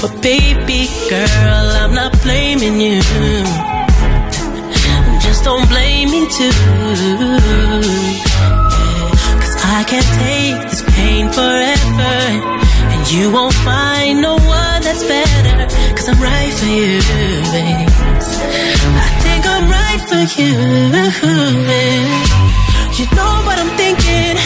But 0.00 0.22
baby 0.22 0.88
girl, 1.08 1.66
I'm 1.80 1.94
not 1.94 2.12
blaming 2.22 2.80
you. 2.80 3.00
Just 5.20 5.44
don't 5.44 5.68
blame 5.68 6.10
me 6.10 6.22
too. 6.38 6.50
Cause 9.42 9.56
I 9.78 9.84
can't 9.86 10.10
take 10.24 10.58
this 10.70 10.82
pain 10.94 11.28
forever. 11.28 12.16
And 12.92 13.12
you 13.12 13.30
won't 13.30 13.54
find 13.54 14.20
no 14.22 14.34
one 14.34 14.82
that's 14.82 15.04
better. 15.04 15.66
Cause 15.96 16.08
I'm 16.08 16.20
right 16.20 16.52
for 16.52 16.66
you, 16.66 17.00
babe. 17.52 17.88
I 19.04 19.08
think 19.24 19.42
I'm 19.46 19.66
right 19.78 20.00
for 20.08 20.22
you. 20.40 20.52
babe. 21.68 22.40
You 22.98 23.06
know 23.16 23.34
what 23.46 23.58
I'm 23.58 23.72
thinking, 23.78 24.36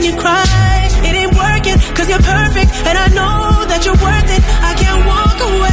when 0.00 0.10
you 0.10 0.18
cry. 0.18 0.88
It 1.04 1.14
ain't 1.14 1.34
working, 1.34 1.76
cause 1.94 2.08
you're 2.08 2.24
perfect, 2.24 2.70
and 2.88 2.96
I 2.96 3.08
know 3.08 3.66
that 3.68 3.84
you're 3.84 4.00
worth 4.00 4.30
it. 4.36 4.42
I 4.64 4.72
can't 4.80 5.06
walk 5.06 5.38
away. 5.40 5.69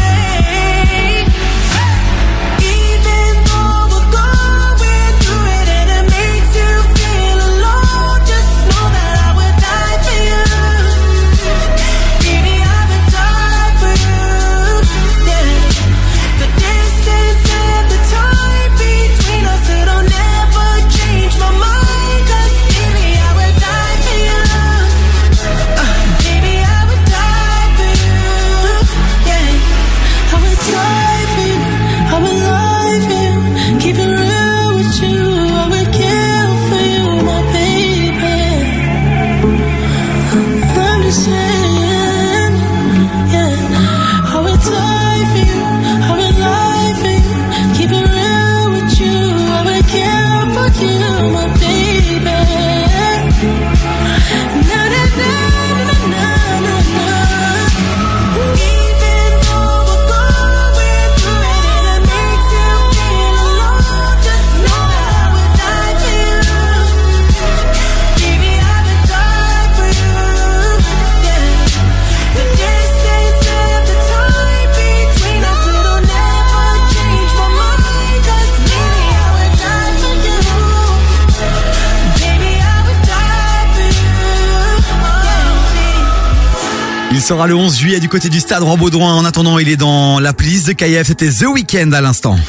Sera 87.27 87.45
le 87.45 87.55
11 87.55 87.77
juillet 87.77 87.99
du 87.99 88.07
côté 88.07 88.29
du 88.29 88.39
stade 88.39 88.63
Rambaudouin. 88.63 89.13
En 89.13 89.25
attendant, 89.25 89.59
il 89.59 89.67
est 89.67 89.75
dans 89.75 90.17
la 90.17 90.31
playlist 90.31 90.67
de 90.67 90.71
KF. 90.71 91.07
C'était 91.07 91.29
The 91.29 91.47
Weeknd 91.47 91.91
à 91.91 91.99
l'instant. 91.99 92.39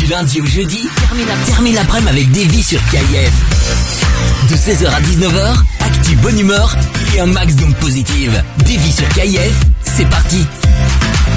Du 0.00 0.06
lundi 0.06 0.40
au 0.40 0.46
jeudi, 0.46 0.88
termine 1.46 1.76
l'après-midi 1.76 2.08
avec 2.08 2.32
Davy 2.32 2.60
sur 2.60 2.80
KIF. 2.90 3.32
De 4.50 4.56
16h 4.56 4.88
à 4.88 5.00
19h, 5.00 5.56
actu 5.78 6.16
bonne 6.16 6.40
humeur 6.40 6.76
et 7.14 7.20
un 7.20 7.26
max 7.26 7.54
d'ondes 7.54 7.76
positives. 7.76 8.42
Davy 8.58 8.90
sur 8.90 9.08
KIF, 9.10 9.54
c'est 9.84 10.08
parti. 10.08 10.44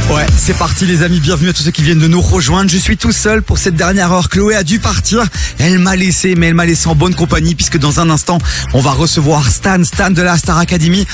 Ouais, 0.09 0.25
c'est 0.35 0.57
parti 0.57 0.85
les 0.85 1.03
amis, 1.03 1.19
bienvenue 1.19 1.49
à 1.49 1.53
tous 1.53 1.63
ceux 1.63 1.71
qui 1.71 1.83
viennent 1.83 1.99
de 1.99 2.07
nous 2.07 2.21
rejoindre. 2.21 2.71
Je 2.71 2.77
suis 2.77 2.97
tout 2.97 3.11
seul 3.11 3.43
pour 3.43 3.59
cette 3.59 3.75
dernière 3.75 4.11
heure. 4.11 4.29
Chloé 4.29 4.55
a 4.55 4.63
dû 4.63 4.79
partir. 4.79 5.23
Elle 5.59 5.77
m'a 5.79 5.95
laissé, 5.95 6.35
mais 6.35 6.47
elle 6.47 6.55
m'a 6.55 6.65
laissé 6.65 6.87
en 6.87 6.95
bonne 6.95 7.13
compagnie 7.13 7.53
puisque 7.53 7.77
dans 7.77 7.99
un 7.99 8.09
instant, 8.09 8.39
on 8.73 8.81
va 8.81 8.91
recevoir 8.91 9.47
Stan, 9.49 9.83
Stan 9.83 10.09
de 10.09 10.21
la 10.21 10.37
Star 10.37 10.57
Academy. 10.57 11.05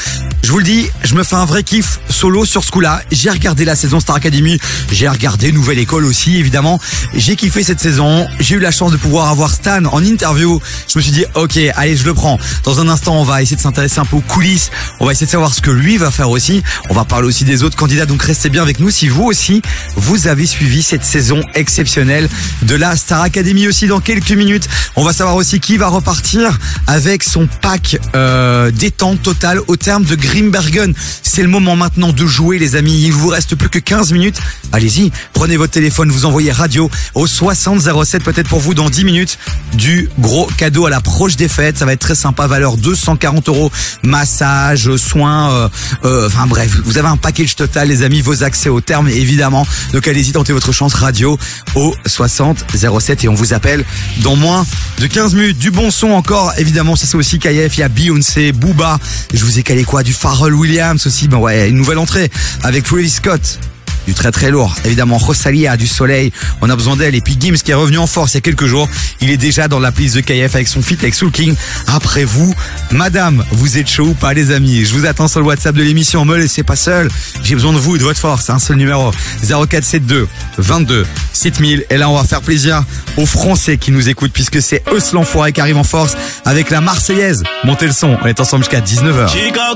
Je 0.41 0.52
vous 0.52 0.57
le 0.57 0.64
dis, 0.64 0.90
je 1.03 1.16
me 1.16 1.24
fais 1.24 1.36
un 1.36 1.45
vrai 1.45 1.64
kiff 1.64 1.99
solo 2.10 2.45
sur 2.45 2.64
ce 2.64 2.72
coup-là. 2.72 3.02
J'ai 3.11 3.30
regardé 3.30 3.66
la 3.66 3.76
saison 3.76 3.99
Star 3.99 4.16
Academy, 4.16 4.57
j'ai 4.91 5.07
regardé 5.07 5.52
Nouvelle 5.52 5.80
École 5.80 6.06
aussi 6.06 6.38
évidemment. 6.38 6.80
J'ai 7.14 7.36
kiffé 7.36 7.64
cette 7.64 7.80
saison. 7.80 8.28
J'ai 8.40 8.56
eu 8.56 8.60
la 8.60 8.72
chance 8.72 8.91
de 8.91 8.98
pouvoir 8.98 9.28
avoir 9.30 9.52
Stan 9.52 9.86
en 9.86 10.03
interview. 10.03 10.60
Je 10.88 10.98
me 10.98 11.03
suis 11.03 11.11
dit, 11.11 11.26
ok, 11.36 11.60
allez, 11.76 11.95
je 11.95 12.06
le 12.06 12.14
prends. 12.14 12.40
Dans 12.64 12.80
un 12.80 12.88
instant, 12.88 13.20
on 13.20 13.24
va 13.24 13.41
essayer 13.41 13.57
de 13.57 13.61
s'intéresser 13.61 13.99
un 13.99 14.06
peu 14.06 14.16
aux 14.16 14.22
coulisses. 14.22 14.72
On 14.99 15.06
va 15.06 15.11
essayer 15.11 15.28
de 15.28 15.32
savoir 15.32 15.53
ce 15.53 15.61
que 15.61 15.72
lui 15.72 15.98
va 15.98 16.10
faire 16.10 16.30
aussi. 16.30 16.64
On 16.90 16.94
va 16.94 17.06
parler 17.06 17.28
aussi 17.28 17.44
des 17.44 17.64
autres 17.64 17.78
candidats. 17.78 18.06
Donc 18.06 18.24
restez 18.24 18.49
bien 18.49 18.61
avec 18.61 18.80
nous 18.80 18.90
si 18.90 19.07
vous 19.07 19.24
aussi, 19.24 19.61
vous 19.95 20.28
avez 20.28 20.45
suivi 20.45 20.84
cette 20.84 21.03
saison 21.03 21.41
exceptionnelle 21.53 22.30
de 22.64 22.76
la 22.76 22.95
Star 22.95 23.22
Academy 23.22 23.68
aussi 23.68 23.88
dans 23.88 23.99
quelques 23.99 24.32
minutes. 24.32 24.68
On 24.95 25.03
va 25.03 25.14
savoir 25.14 25.36
aussi 25.36 25.60
qui 25.60 25.78
va 25.78 25.88
repartir 25.88 26.57
avec 26.88 27.24
son 27.24 27.48
pack 27.61 27.98
euh, 28.16 28.72
détente 28.72 29.22
totale 29.22 29.60
au 29.68 29.76
terme 29.76 30.03
de 30.03 30.16
Grimbergen. 30.30 30.93
C'est 31.23 31.41
le 31.41 31.47
moment 31.47 31.76
maintenant 31.76 32.11
de 32.11 32.26
jouer 32.27 32.60
les 32.60 32.76
amis. 32.76 33.01
Il 33.03 33.14
vous 33.14 33.30
reste 33.30 33.56
plus 33.56 33.69
que 33.69 33.80
15 33.80 34.14
minutes. 34.14 34.39
Allez-y, 34.72 35.11
prenez 35.34 35.57
votre 35.57 35.73
téléphone, 35.73 36.11
vous 36.11 36.26
envoyez 36.26 36.51
radio 36.51 36.91
au 37.15 37.26
6007 37.26 38.23
peut-être 38.23 38.47
pour 38.47 38.60
vous 38.60 38.76
dans 38.76 38.89
10 38.89 39.06
minutes 39.06 39.39
du 39.73 40.10
gros 40.19 40.47
cadeau 40.57 40.85
à 40.85 40.91
l'approche 40.91 41.35
des 41.35 41.47
fêtes. 41.47 41.77
Ça 41.80 41.85
va 41.85 41.93
être 41.93 41.99
très 41.99 42.14
sympa, 42.14 42.45
valeur 42.45 42.77
240 42.77 43.49
euros, 43.49 43.72
massage, 44.03 44.95
soins, 44.97 45.51
euh, 45.51 45.69
euh, 46.06 46.27
enfin 46.27 46.45
bref, 46.45 46.77
vous 46.85 46.99
avez 46.99 47.07
un 47.07 47.18
package 47.18 47.56
total 47.56 47.88
les 47.88 48.03
amis, 48.03 48.22
vos 48.22 48.43
accès 48.43 48.69
au 48.69 48.81
terme 48.81 49.07
évidemment. 49.10 49.65
Donc 49.93 50.07
allez-y, 50.07 50.31
tentez 50.31 50.53
votre 50.53 50.72
chance 50.72 50.93
radio 50.93 51.39
au 51.73 51.95
6007 52.06 53.23
et 53.23 53.30
on 53.30 53.34
vous 53.34 53.53
appelle 53.53 53.84
dans 54.22 54.35
moins 54.35 54.65
de 54.99 55.07
15 55.07 55.34
minutes. 55.34 55.57
Du 55.57 55.72
bon 55.72 55.89
son 55.89 56.11
encore, 56.11 56.53
évidemment, 56.57 56.95
ça 56.95 57.07
c'est 57.07 57.18
aussi 57.18 57.39
KF, 57.39 57.77
il 57.77 57.80
y 57.80 57.84
a 57.84 57.89
Beyoncé, 57.89 58.51
Booba, 58.51 58.99
je 59.34 59.43
vous 59.43 59.57
ai 59.57 59.64
calé 59.64 59.84
quoi? 59.84 60.03
Du 60.03 60.14
Pharrell 60.20 60.54
Williams 60.54 61.08
aussi, 61.08 61.30
ben 61.30 61.38
ouais, 61.38 61.70
une 61.70 61.78
nouvelle 61.78 61.98
entrée 61.98 62.30
avec 62.64 62.84
Travis 62.84 63.10
Scott 63.10 63.58
très 64.14 64.31
très 64.31 64.52
lourd. 64.52 64.76
Évidemment, 64.86 65.18
Rosalia, 65.18 65.77
du 65.77 65.88
soleil, 65.88 66.31
on 66.61 66.69
a 66.69 66.76
besoin 66.76 66.95
d'elle. 66.95 67.15
Et 67.15 67.22
puis 67.22 67.38
Gims 67.40 67.56
qui 67.56 67.72
est 67.72 67.76
revenu 67.76 67.98
en 67.98 68.07
force 68.07 68.34
il 68.34 68.38
y 68.38 68.40
a 68.40 68.41
quelques 68.41 68.65
jours, 68.65 68.88
il 69.22 69.30
est 69.30 69.38
déjà 69.38 69.68
dans 69.68 69.80
la 69.80 69.91
playlist 69.91 70.15
de 70.15 70.22
KF 70.22 70.56
avec 70.56 70.68
son 70.68 70.81
feat 70.81 70.99
avec 71.02 71.15
Soul 71.15 71.31
King. 71.31 71.56
Après 71.88 72.23
vous, 72.23 72.53
madame, 72.91 73.44
vous 73.52 73.77
êtes 73.77 73.90
chaud 73.90 74.07
ou 74.07 74.14
pas 74.14 74.34
les 74.34 74.52
amis? 74.52 74.86
Je 74.86 74.94
vous 74.94 75.06
attends 75.06 75.27
sur 75.27 75.40
le 75.40 75.45
WhatsApp 75.45 75.76
de 75.76 75.84
l'émission, 75.84 76.26
me 76.26 76.38
laissez 76.38 76.64
pas 76.64 76.76
seul. 76.76 77.10
J'ai 77.44 77.56
besoin 77.56 77.73
de 77.73 77.77
vous 77.77 77.95
et 77.95 77.99
de 77.99 78.03
votre 78.03 78.19
force, 78.19 78.49
un 78.49 78.60
seul 78.60 78.77
numéro 78.77 79.11
0472 79.41 80.27
22 80.57 81.06
7000. 81.34 81.86
Et 81.90 81.98
là, 81.98 82.10
on 82.10 82.18
va 82.18 82.23
faire 82.23 82.41
plaisir 82.41 82.84
aux 83.18 83.26
Français 83.26 83.77
qui 83.77 83.91
nous 83.91 84.10
écoutent 84.10 84.34
puisque 84.34 84.61
c'est 84.61 84.84
eux 84.91 84.99
l'enfoiré 85.14 85.52
qui 85.53 85.61
arrive 85.61 85.77
en 85.77 85.84
force 85.84 86.15
avec 86.45 86.69
la 86.69 86.81
Marseillaise. 86.81 87.44
Montez 87.64 87.88
le 87.88 87.94
son, 87.94 88.18
on 88.22 88.27
est 88.27 88.40
ensemble 88.40 88.64
jusqu'à 88.64 88.81
19h. 88.81 89.30
Chica, 89.30 89.73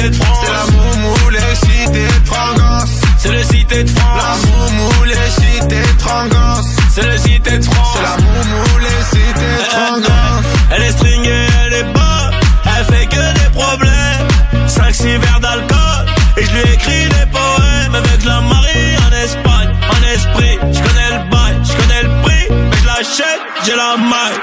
cité 0.00 0.10
de 0.10 0.24
France. 0.24 0.38
C'est 0.42 0.52
la 0.52 0.64
moumou, 0.72 1.30
les 1.30 1.54
cités 1.56 2.06
de 2.06 2.30
C'est 3.18 3.32
le 3.32 3.42
cité 3.44 3.84
de 3.84 3.90
France. 3.90 4.22
La 4.22 4.48
moumou, 4.48 5.04
les 5.04 5.30
cités 5.30 5.76
de 5.76 6.90
C'est 6.90 7.06
le 7.06 7.18
cité 7.18 7.58
de 7.58 7.64
France. 7.64 7.96
C'est 7.96 8.02
la 8.02 8.16
moumou, 8.16 8.78
les 8.78 9.04
cités 9.10 9.40
de 9.40 10.74
Elle 10.74 10.82
est 10.82 10.92
stringée, 10.92 11.46
elle 11.66 11.72
est 11.74 11.84
bonne. 11.84 12.34
Elle 12.64 12.84
fait 12.84 13.06
que 13.06 13.16
des 13.16 13.50
problèmes. 13.52 14.28
5-6 14.66 15.18
verres 15.18 15.40
d'alcool. 15.40 16.06
Et 16.36 16.44
je 16.44 16.50
lui 16.50 16.74
écris 16.74 17.08
des 17.08 17.26
poèmes 17.30 17.94
avec 17.94 18.24
la 18.24 18.40
Marie 18.40 18.96
en 19.06 19.24
Espagne, 19.24 19.70
en 19.90 20.14
esprit. 20.14 20.58
Je 20.72 20.78
connais 20.78 21.10
le 21.10 21.30
bail, 21.30 21.56
je 21.64 21.72
connais 21.72 22.02
le 22.02 22.22
prix. 22.22 22.46
Mais 22.50 22.76
je 22.80 22.86
l'achète, 22.86 23.40
j'ai 23.64 23.76
la 23.76 23.96
maille. 23.96 24.40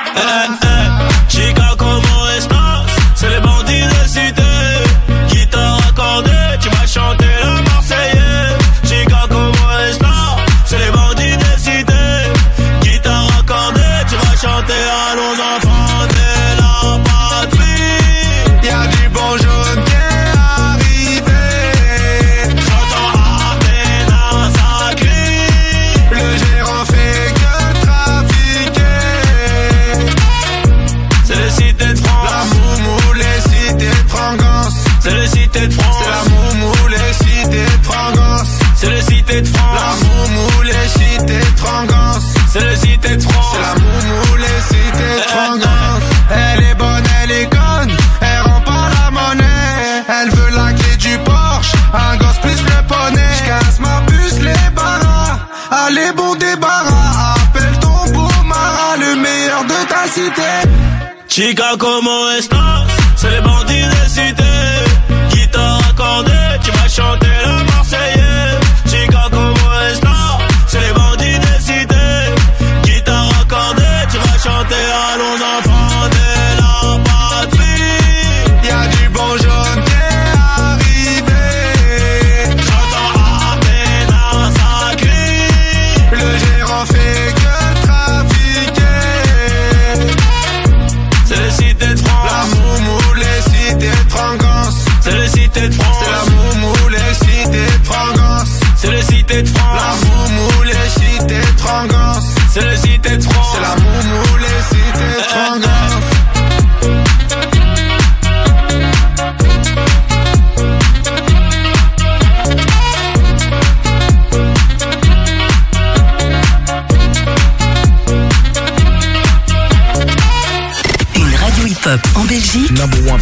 Chica, 61.38 61.78
¿cómo 61.78 62.32
estás? 62.32 62.88
Se 63.14 63.30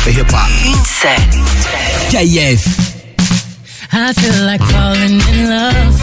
for 0.06 0.12
hip 0.12 0.32
hop. 0.32 0.50
Une 0.66 0.86
scène. 0.86 1.34
KF. 2.12 2.64
I 3.92 4.14
feel 4.14 4.40
like 4.46 4.62
falling 4.62 5.20
in 5.32 5.50
love. 5.50 5.96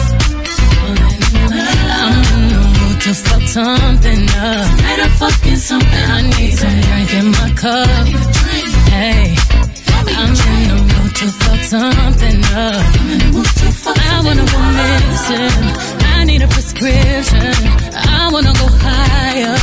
I'm 1.99 2.19
in 2.35 2.43
the 2.51 2.61
mood 2.75 2.97
to 3.05 3.13
fuck 3.13 3.43
something 3.47 4.23
up. 4.51 4.65
Night 4.83 5.01
of 5.05 5.11
fucking 5.21 5.55
something. 5.55 6.05
I 6.17 6.21
need 6.35 6.53
some 6.61 6.79
drink 6.85 7.13
in 7.19 7.27
my 7.37 7.49
cup. 7.63 8.05
Hey, 8.91 9.35
I'm 10.19 10.35
in 10.51 10.63
the 10.71 10.79
mood 10.91 11.11
to 11.19 11.27
fuck 11.41 11.61
something 11.75 12.39
up. 12.67 12.83
I 14.11 14.21
wanna 14.25 14.45
go 14.53 14.59
missing. 14.79 15.63
I 16.17 16.25
need 16.25 16.41
a 16.41 16.47
prescription. 16.47 17.55
I 17.93 18.29
wanna 18.33 18.53
go 18.61 18.67
higher. 18.85 19.57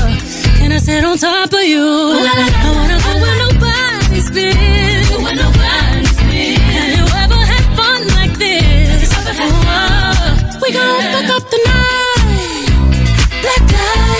Can 0.58 0.72
I 0.72 0.78
sit 0.78 1.04
on 1.04 1.18
top 1.18 1.52
of 1.52 1.64
you? 1.72 1.84
I 1.84 2.70
wanna 2.76 2.98
go 3.04 3.12
where 3.20 3.40
we 10.60 10.72
gon' 10.72 11.02
fuck 11.12 11.30
up 11.36 11.44
the 11.50 11.58
night. 11.66 12.70
Black 13.42 13.64
lights, 13.72 14.19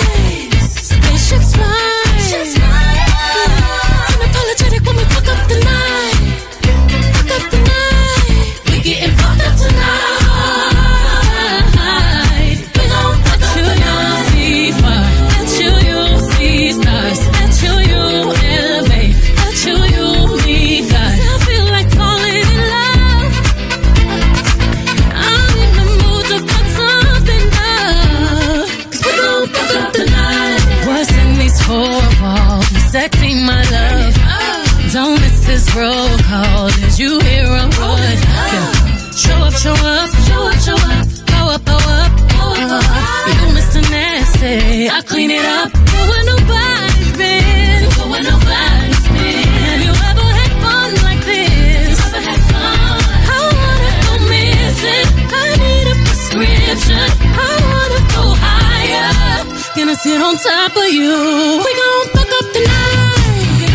sit 60.01 60.19
on 60.19 60.35
top 60.35 60.75
of 60.75 60.89
you. 60.89 61.61
We 61.63 61.71
gon' 61.79 62.07
fuck 62.15 62.31
up 62.39 62.47
the 62.53 62.61
night. 62.65 63.69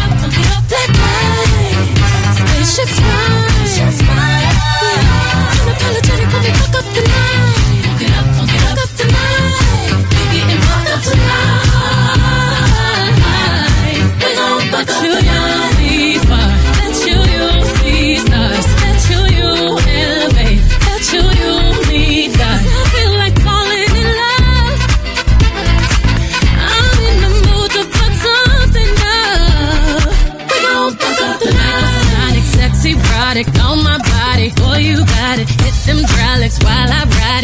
Black 0.69 0.91
lights, 0.99 2.39
spaceships 2.39 2.99
fly. 2.99 3.47
Yeah. 3.77 3.93
Unapologetic 5.63 6.29
when 6.33 6.43
we 6.43 6.51
fuck 6.59 6.75
up 6.75 6.87
the 6.95 7.03
night. 7.03 7.46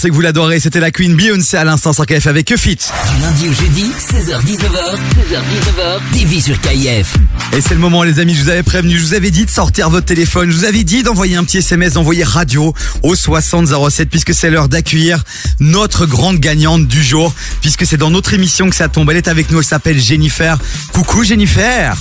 sait 0.00 0.08
que 0.08 0.14
vous 0.14 0.22
l'adorez, 0.22 0.60
c'était 0.60 0.80
la 0.80 0.90
Queen 0.90 1.14
Beyoncé 1.14 1.58
à 1.58 1.64
l'instant 1.64 1.92
sur 1.92 2.06
KF 2.06 2.26
avec 2.26 2.56
Fit. 2.56 2.76
Du 2.76 3.20
lundi 3.20 3.48
au 3.50 3.52
jeudi, 3.52 3.90
16h-19h, 3.98 4.96
16h-19h, 4.96 6.18
TV 6.18 6.40
sur 6.40 6.58
KIF. 6.58 7.16
Et 7.52 7.60
c'est 7.60 7.74
le 7.74 7.80
moment 7.80 8.02
les 8.02 8.18
amis, 8.18 8.34
je 8.34 8.42
vous 8.42 8.48
avais 8.48 8.62
prévenu, 8.62 8.96
je 8.96 9.04
vous 9.04 9.12
avais 9.12 9.30
dit 9.30 9.44
de 9.44 9.50
sortir 9.50 9.90
votre 9.90 10.06
téléphone, 10.06 10.50
je 10.50 10.56
vous 10.56 10.64
avais 10.64 10.84
dit 10.84 11.02
d'envoyer 11.02 11.36
un 11.36 11.44
petit 11.44 11.58
SMS, 11.58 11.92
d'envoyer 11.92 12.24
radio 12.24 12.72
au 13.02 13.14
6007 13.14 14.08
puisque 14.08 14.32
c'est 14.32 14.48
l'heure 14.48 14.70
d'accueillir 14.70 15.22
notre 15.58 16.06
grande 16.06 16.38
gagnante 16.38 16.86
du 16.86 17.04
jour 17.04 17.34
puisque 17.60 17.84
c'est 17.84 17.98
dans 17.98 18.10
notre 18.10 18.32
émission 18.32 18.70
que 18.70 18.76
ça 18.76 18.88
tombe. 18.88 19.10
Elle 19.10 19.18
est 19.18 19.28
avec 19.28 19.50
nous, 19.50 19.58
elle 19.58 19.64
s'appelle 19.66 20.00
Jennifer. 20.00 20.56
Coucou 20.94 21.24
Jennifer. 21.24 21.94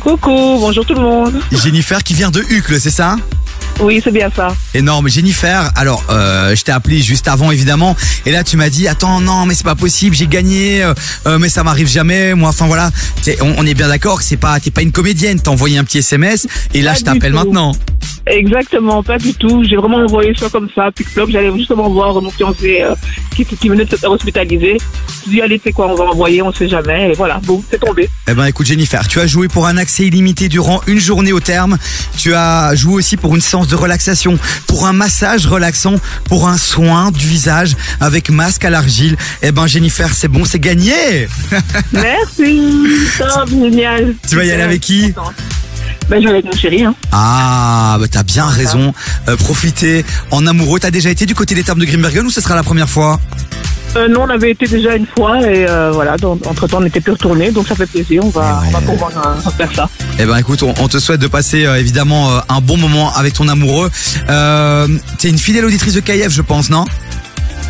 Coucou, 0.00 0.56
bonjour 0.60 0.86
tout 0.86 0.94
le 0.94 1.02
monde. 1.02 1.38
Jennifer 1.52 2.02
qui 2.02 2.14
vient 2.14 2.30
de 2.30 2.42
Hucle, 2.48 2.80
c'est 2.80 2.90
ça? 2.90 3.16
Oui, 3.80 4.00
c'est 4.02 4.10
bien 4.10 4.30
ça. 4.34 4.48
Énorme, 4.74 5.08
Jennifer. 5.08 5.70
Alors, 5.76 6.02
euh, 6.10 6.54
je 6.56 6.62
t'ai 6.64 6.72
appelé 6.72 7.00
juste 7.00 7.28
avant, 7.28 7.50
évidemment, 7.52 7.94
et 8.26 8.32
là 8.32 8.42
tu 8.42 8.56
m'as 8.56 8.70
dit, 8.70 8.88
attends, 8.88 9.20
non, 9.20 9.46
mais 9.46 9.54
c'est 9.54 9.64
pas 9.64 9.76
possible, 9.76 10.16
j'ai 10.16 10.26
gagné, 10.26 10.82
euh, 10.82 10.94
euh, 11.26 11.38
mais 11.38 11.48
ça 11.48 11.62
m'arrive 11.62 11.88
jamais. 11.88 12.34
Moi, 12.34 12.48
enfin 12.48 12.66
voilà, 12.66 12.90
on, 13.40 13.54
on 13.58 13.66
est 13.66 13.74
bien 13.74 13.88
d'accord 13.88 14.18
que 14.18 14.24
c'est 14.24 14.36
pas, 14.36 14.58
t'es 14.60 14.70
pas 14.70 14.82
une 14.82 14.92
comédienne. 14.92 15.40
T'as 15.40 15.50
envoyé 15.50 15.78
un 15.78 15.84
petit 15.84 15.98
SMS, 15.98 16.46
et 16.74 16.82
là 16.82 16.92
Pas 16.92 16.98
je 16.98 17.04
t'appelle 17.04 17.32
maintenant. 17.32 17.72
Exactement, 18.30 19.02
pas 19.02 19.18
du 19.18 19.34
tout. 19.34 19.64
J'ai 19.64 19.76
vraiment 19.76 19.98
envoyé 19.98 20.34
ça 20.34 20.48
comme 20.50 20.68
ça. 20.74 20.90
Puis 20.94 21.04
club, 21.04 21.30
j'allais 21.30 21.52
justement 21.56 21.88
voir 21.88 22.20
mon 22.20 22.30
fiancé 22.30 22.82
euh, 22.82 22.94
qui, 23.34 23.44
qui 23.44 23.68
venait 23.68 23.84
de 23.84 23.90
se 23.90 23.96
faire 23.96 24.10
hospitaliser. 24.10 24.76
Je 25.24 25.30
dis, 25.30 25.42
allez, 25.42 25.60
c'est 25.62 25.72
quoi, 25.72 25.88
on 25.88 25.94
va 25.94 26.04
envoyer, 26.04 26.42
on 26.42 26.52
sait 26.52 26.68
jamais. 26.68 27.10
Et 27.10 27.12
voilà, 27.14 27.40
bon, 27.44 27.62
c'est 27.70 27.78
tombé. 27.78 28.08
Eh 28.28 28.34
ben 28.34 28.44
écoute 28.46 28.66
Jennifer, 28.66 29.06
tu 29.08 29.20
as 29.20 29.26
joué 29.26 29.48
pour 29.48 29.66
un 29.66 29.76
accès 29.76 30.04
illimité 30.06 30.48
durant 30.48 30.80
une 30.86 30.98
journée 30.98 31.32
au 31.32 31.40
terme. 31.40 31.78
Tu 32.16 32.34
as 32.34 32.74
joué 32.74 32.94
aussi 32.94 33.16
pour 33.16 33.34
une 33.34 33.40
séance 33.40 33.68
de 33.68 33.76
relaxation, 33.76 34.38
pour 34.66 34.86
un 34.86 34.92
massage 34.92 35.46
relaxant, 35.46 35.96
pour 36.24 36.48
un 36.48 36.58
soin 36.58 37.10
du 37.10 37.26
visage 37.26 37.76
avec 38.00 38.30
masque 38.30 38.64
à 38.64 38.70
l'argile. 38.70 39.16
Eh 39.42 39.52
ben 39.52 39.66
Jennifer, 39.66 40.12
c'est 40.14 40.28
bon, 40.28 40.44
c'est 40.44 40.58
gagné. 40.58 41.28
Merci. 41.92 42.60
Top, 43.18 43.48
génial. 43.48 44.14
Tu 44.28 44.36
vas 44.36 44.44
y 44.44 44.50
aller 44.50 44.62
avec 44.62 44.80
qui? 44.80 45.12
Ben, 46.08 46.20
je 46.22 46.24
vais 46.26 46.34
avec 46.34 46.46
mon 46.46 46.52
chéri, 46.52 46.84
hein. 46.84 46.94
Ah, 47.12 47.96
bah 48.00 48.06
t'as 48.10 48.22
bien 48.22 48.46
raison. 48.46 48.94
Euh, 49.28 49.36
profiter 49.36 50.04
en 50.30 50.46
amoureux. 50.46 50.80
T'as 50.80 50.90
déjà 50.90 51.10
été 51.10 51.26
du 51.26 51.34
côté 51.34 51.54
des 51.54 51.62
termes 51.62 51.80
de 51.80 51.84
Grimbergen 51.84 52.24
ou 52.26 52.30
ce 52.30 52.40
sera 52.40 52.54
la 52.56 52.62
première 52.62 52.88
fois? 52.88 53.20
Euh, 53.96 54.06
non, 54.06 54.22
on 54.24 54.28
avait 54.30 54.50
été 54.50 54.66
déjà 54.66 54.94
une 54.96 55.06
fois 55.06 55.40
et 55.40 55.66
euh, 55.66 55.90
voilà, 55.92 56.16
entre 56.44 56.66
temps 56.66 56.76
on 56.76 56.82
n'était 56.82 57.00
plus 57.00 57.12
retourné, 57.12 57.50
donc 57.50 57.66
ça 57.66 57.74
fait 57.74 57.86
plaisir, 57.86 58.22
on 58.22 58.28
va, 58.28 58.62
on 58.66 58.70
va 58.70 58.80
pouvoir 58.82 59.10
euh, 59.16 59.50
faire 59.56 59.70
ça. 59.74 59.88
Eh 60.18 60.26
ben 60.26 60.36
écoute, 60.36 60.62
on, 60.62 60.74
on 60.78 60.88
te 60.88 60.98
souhaite 60.98 61.20
de 61.22 61.26
passer 61.26 61.64
euh, 61.64 61.78
évidemment 61.80 62.30
euh, 62.30 62.40
un 62.50 62.60
bon 62.60 62.76
moment 62.76 63.14
avec 63.16 63.32
ton 63.32 63.48
amoureux. 63.48 63.90
Euh, 64.28 64.86
T'es 65.18 65.30
une 65.30 65.38
fidèle 65.38 65.64
auditrice 65.64 65.94
de 65.94 66.00
KF, 66.00 66.28
je 66.30 66.42
pense, 66.42 66.68
non? 66.68 66.84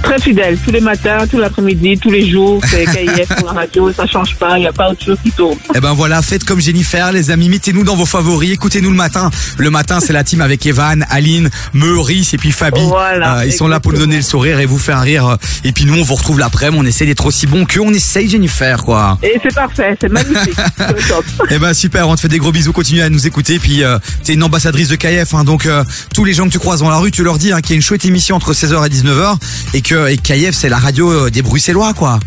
Très 0.03 0.21
fidèle, 0.21 0.57
tous 0.65 0.71
les 0.71 0.81
matins, 0.81 1.27
tout 1.31 1.39
l'après-midi, 1.39 1.99
tous 1.99 2.11
les 2.11 2.29
jours, 2.31 2.63
c'est 2.67 2.85
KIF 2.93 3.29
pour 3.37 3.47
la 3.49 3.53
radio, 3.61 3.93
ça 3.93 4.07
change 4.07 4.37
pas, 4.37 4.57
il 4.57 4.61
n'y 4.63 4.67
a 4.67 4.73
pas 4.73 4.91
autre 4.91 5.05
chose 5.05 5.19
qui 5.23 5.31
tourne. 5.33 5.59
Eh 5.75 5.81
ben 5.81 5.93
voilà, 5.93 6.23
faites 6.23 6.45
comme 6.45 6.61
Jennifer, 6.61 7.13
les 7.13 7.31
amis, 7.31 7.49
mettez-nous 7.51 7.85
dans 7.85 7.95
vos 7.97 8.07
favoris, 8.07 8.53
écoutez-nous 8.53 8.91
le 8.91 8.97
matin. 8.97 9.31
Le 9.59 9.71
matin, 9.71 10.01
c'est 10.01 10.13
la 10.15 10.25
team 10.25 10.41
avec 10.41 10.65
Evan, 10.65 11.05
Aline, 11.11 11.51
Meurice 11.75 12.33
et 12.33 12.39
puis 12.39 12.53
Fabi. 12.53 12.81
Voilà, 12.87 13.39
Euh, 13.39 13.47
ils 13.47 13.53
sont 13.53 13.69
là 13.69 13.81
pour 13.81 13.93
nous 13.93 13.99
donner 13.99 14.17
le 14.17 14.23
sourire 14.23 14.61
et 14.61 14.67
vous 14.67 14.79
faire 14.79 15.01
rire. 15.03 15.37
Et 15.65 15.73
puis 15.73 15.85
nous, 15.85 15.99
on 15.99 16.03
vous 16.03 16.15
retrouve 16.15 16.39
l'après-midi, 16.39 16.79
on 16.81 16.87
essaie 16.87 17.05
d'être 17.07 17.27
aussi 17.27 17.47
bon 17.47 17.65
que 17.67 17.79
on 17.81 17.93
essaye 17.93 18.29
Jennifer, 18.31 18.85
quoi. 18.85 19.19
Et 19.23 19.39
c'est 19.43 19.55
parfait, 19.55 19.97
c'est 20.01 20.11
magnifique, 20.11 20.55
top. 21.09 21.25
Eh 21.51 21.59
ben 21.59 21.75
super, 21.75 22.09
on 22.09 22.15
te 22.15 22.21
fait 22.21 22.29
des 22.29 22.39
gros 22.39 22.53
bisous, 22.53 22.73
continue 22.73 23.03
à 23.03 23.11
nous 23.11 23.27
écouter. 23.27 23.59
Puis 23.59 23.83
euh, 23.85 23.99
t'es 24.25 24.35
une 24.35 24.43
ambassadrice 24.43 24.89
de 24.89 24.97
KF, 24.97 25.35
hein, 25.35 25.45
donc 25.45 25.67
euh, 25.67 25.85
tous 26.15 26.25
les 26.25 26.33
gens 26.35 26.47
que 26.47 26.53
tu 26.53 26.59
croises 26.59 26.81
dans 26.81 26.91
la 26.91 26.97
rue, 26.97 27.11
tu 27.11 27.23
leur 27.25 27.37
dis 27.39 27.53
hein, 27.53 27.61
qu'il 27.61 27.71
y 27.71 27.73
a 27.75 27.77
une 27.77 27.83
chouette 27.83 28.05
émission 28.05 28.37
entre 28.37 28.53
16h 28.55 28.87
et 28.87 28.91
19h 28.91 29.37
et 29.75 29.83
que 29.83 29.88
et 29.91 30.19
KF 30.19 30.53
c'est 30.53 30.69
la 30.69 30.77
radio 30.77 31.11
euh, 31.11 31.31
des 31.31 31.41
Bruxellois, 31.41 31.95
quoi. 31.95 32.21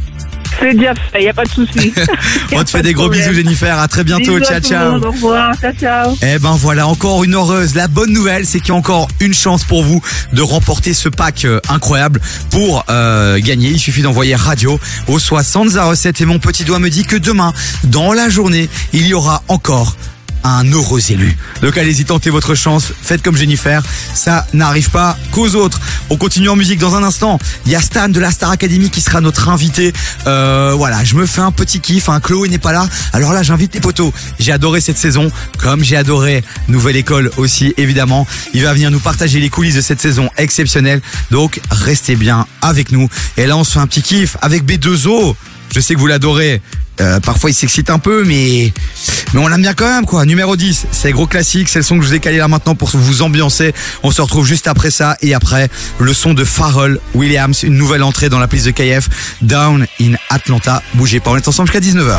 C'est 0.60 0.74
déjà 0.74 0.94
fait, 0.96 1.20
il 1.20 1.24
n'y 1.24 1.30
a 1.30 1.34
pas 1.34 1.44
de 1.44 1.50
souci. 1.50 1.94
On 2.54 2.64
te 2.64 2.70
fait 2.72 2.82
des 2.82 2.94
gros 2.94 3.08
bisous 3.10 3.34
Jennifer, 3.34 3.80
à 3.80 3.88
très 3.88 4.04
bientôt, 4.04 4.38
Bisous 4.38 4.46
ciao 4.46 4.58
à 4.58 4.62
ciao. 4.62 4.92
monde, 4.94 5.06
Au 5.06 5.12
revoir, 5.12 5.56
ciao 5.60 5.72
ciao. 5.74 6.18
Eh 6.24 6.40
ben 6.40 6.56
voilà, 6.56 6.88
encore 6.88 7.24
une 7.24 7.36
heureuse. 7.36 7.76
La 7.76 7.88
bonne 7.88 8.12
nouvelle, 8.12 8.46
c'est 8.46 8.60
qu'il 8.60 8.70
y 8.70 8.72
a 8.72 8.76
encore 8.76 9.08
une 9.20 9.34
chance 9.34 9.64
pour 9.64 9.84
vous 9.84 10.02
de 10.34 10.42
remporter 10.42 10.94
ce 10.94 11.08
pack 11.10 11.46
euh, 11.46 11.60
incroyable. 11.70 12.20
Pour 12.50 12.84
euh, 12.90 13.40
gagner, 13.40 13.70
il 13.70 13.80
suffit 13.80 14.02
d'envoyer 14.02 14.36
radio 14.36 14.80
au 15.08 15.20
6007 15.20 16.22
et 16.22 16.26
mon 16.26 16.40
petit 16.40 16.64
doigt 16.64 16.80
me 16.80 16.90
dit 16.90 17.06
que 17.06 17.16
demain, 17.16 17.54
dans 17.86 18.14
la 18.14 18.30
journée, 18.30 18.70
il 18.94 19.06
y 19.06 19.14
aura 19.14 19.44
encore 19.48 19.96
un 20.44 20.70
heureux 20.72 21.02
élu. 21.12 21.38
Donc 21.62 21.78
allez-y, 21.78 22.06
tentez 22.06 22.30
votre 22.30 22.56
chance, 22.56 22.94
faites 23.02 23.22
comme 23.22 23.38
Jennifer, 23.38 23.84
ça 24.14 24.46
n'arrive 24.54 24.90
pas 24.90 25.18
qu'aux 25.32 25.56
autres. 25.56 25.80
On 26.10 26.18
continue 26.18 26.50
en 26.50 26.56
musique 26.56 26.80
dans 26.80 26.96
un 26.96 27.04
instant. 27.04 27.40
Il 27.66 27.72
y 27.72 27.76
a 27.76 27.82
Stan 27.82 28.10
de 28.10 28.20
la 28.20 28.32
Star 28.32 28.52
Academy 28.52 28.90
qui 28.90 29.02
sera 29.02 29.22
notre 29.22 29.50
invité. 29.50 29.94
Euh, 30.28 30.74
voilà, 30.76 31.04
je 31.04 31.16
me 31.16 31.26
fais 31.26 31.42
un 31.42 31.52
petit 31.52 31.80
kiff, 31.80 32.10
un 32.10 32.20
Chloé 32.20 32.50
n'est 32.50 32.58
pas 32.58 32.72
là. 32.72 32.88
Alors 33.14 33.34
là, 33.34 33.44
j'invite 33.44 33.74
les 33.74 33.82
potos. 33.82 34.12
J'ai 34.40 34.52
adoré 34.52 34.82
cette 34.82 34.98
saison, 34.98 35.32
comme 35.58 35.84
j'ai 35.84 35.96
adoré 35.96 36.44
Nouvelle 36.68 36.96
École 36.96 37.32
aussi, 37.38 37.74
évidemment. 37.78 38.28
Il 38.54 38.64
va 38.64 38.74
venir 38.74 38.92
nous 38.92 39.00
partager 39.00 39.40
les 39.40 39.50
coulisses 39.50 39.76
de 39.76 39.82
cette 39.82 40.02
saison 40.02 40.30
exceptionnelle. 40.38 41.02
Donc 41.30 41.60
restez 41.70 42.16
bien 42.16 42.48
avec 42.62 42.92
nous. 42.92 43.10
Et 43.38 43.46
là, 43.46 43.58
on 43.58 43.64
se 43.64 43.74
fait 43.74 43.80
un 43.80 43.88
petit 43.88 44.02
kiff 44.02 44.38
avec 44.42 44.64
B2O. 44.64 45.36
Je 45.74 45.80
sais 45.80 45.96
que 45.96 46.00
vous 46.00 46.08
l'adorez. 46.08 46.62
Euh, 47.00 47.20
parfois 47.20 47.50
il 47.50 47.54
s'excite 47.54 47.90
un 47.90 48.00
peu, 48.00 48.24
mais 48.26 48.72
mais 49.34 49.40
on 49.40 49.48
l'aime 49.48 49.62
bien 49.62 49.74
quand 49.74 49.88
même 49.88 50.06
quoi. 50.06 50.26
Numéro 50.26 50.56
10, 50.56 50.88
c'est 50.92 51.12
gros 51.12 51.26
classique, 51.26 51.70
c'est 51.70 51.80
le 51.80 51.84
son 51.84 51.98
que 51.98 52.04
je 52.04 52.10
vous 52.10 52.14
ai 52.14 52.20
calé 52.20 52.38
là 52.38 52.48
maintenant 52.48 52.76
pour 52.76 52.90
vous 52.94 53.22
ambiancer. 53.22 53.74
On 54.04 54.12
se 54.12 54.22
retrouve 54.22 54.46
juste 54.46 54.68
après 54.68 54.92
ça 54.92 55.18
et 55.22 55.34
après 55.34 55.70
le 56.00 56.14
son 56.14 56.34
de 56.34 56.44
Pharrell 56.44 57.00
Williams, 57.16 57.64
une 57.64 57.76
nouvelle 57.76 58.04
entrée 58.04 58.30
dans 58.30 58.40
la 58.40 58.48
piste 58.48 58.66
de 58.66 58.72
KF, 58.72 59.10
Down 59.42 59.88
in 60.02 60.14
Atlanta. 60.30 60.84
Bougez 60.94 61.22
pas, 61.22 61.32
on 61.32 61.38
est 61.38 61.48
ensemble 61.48 61.72
jusqu'à 61.72 61.86
19h. 61.86 62.18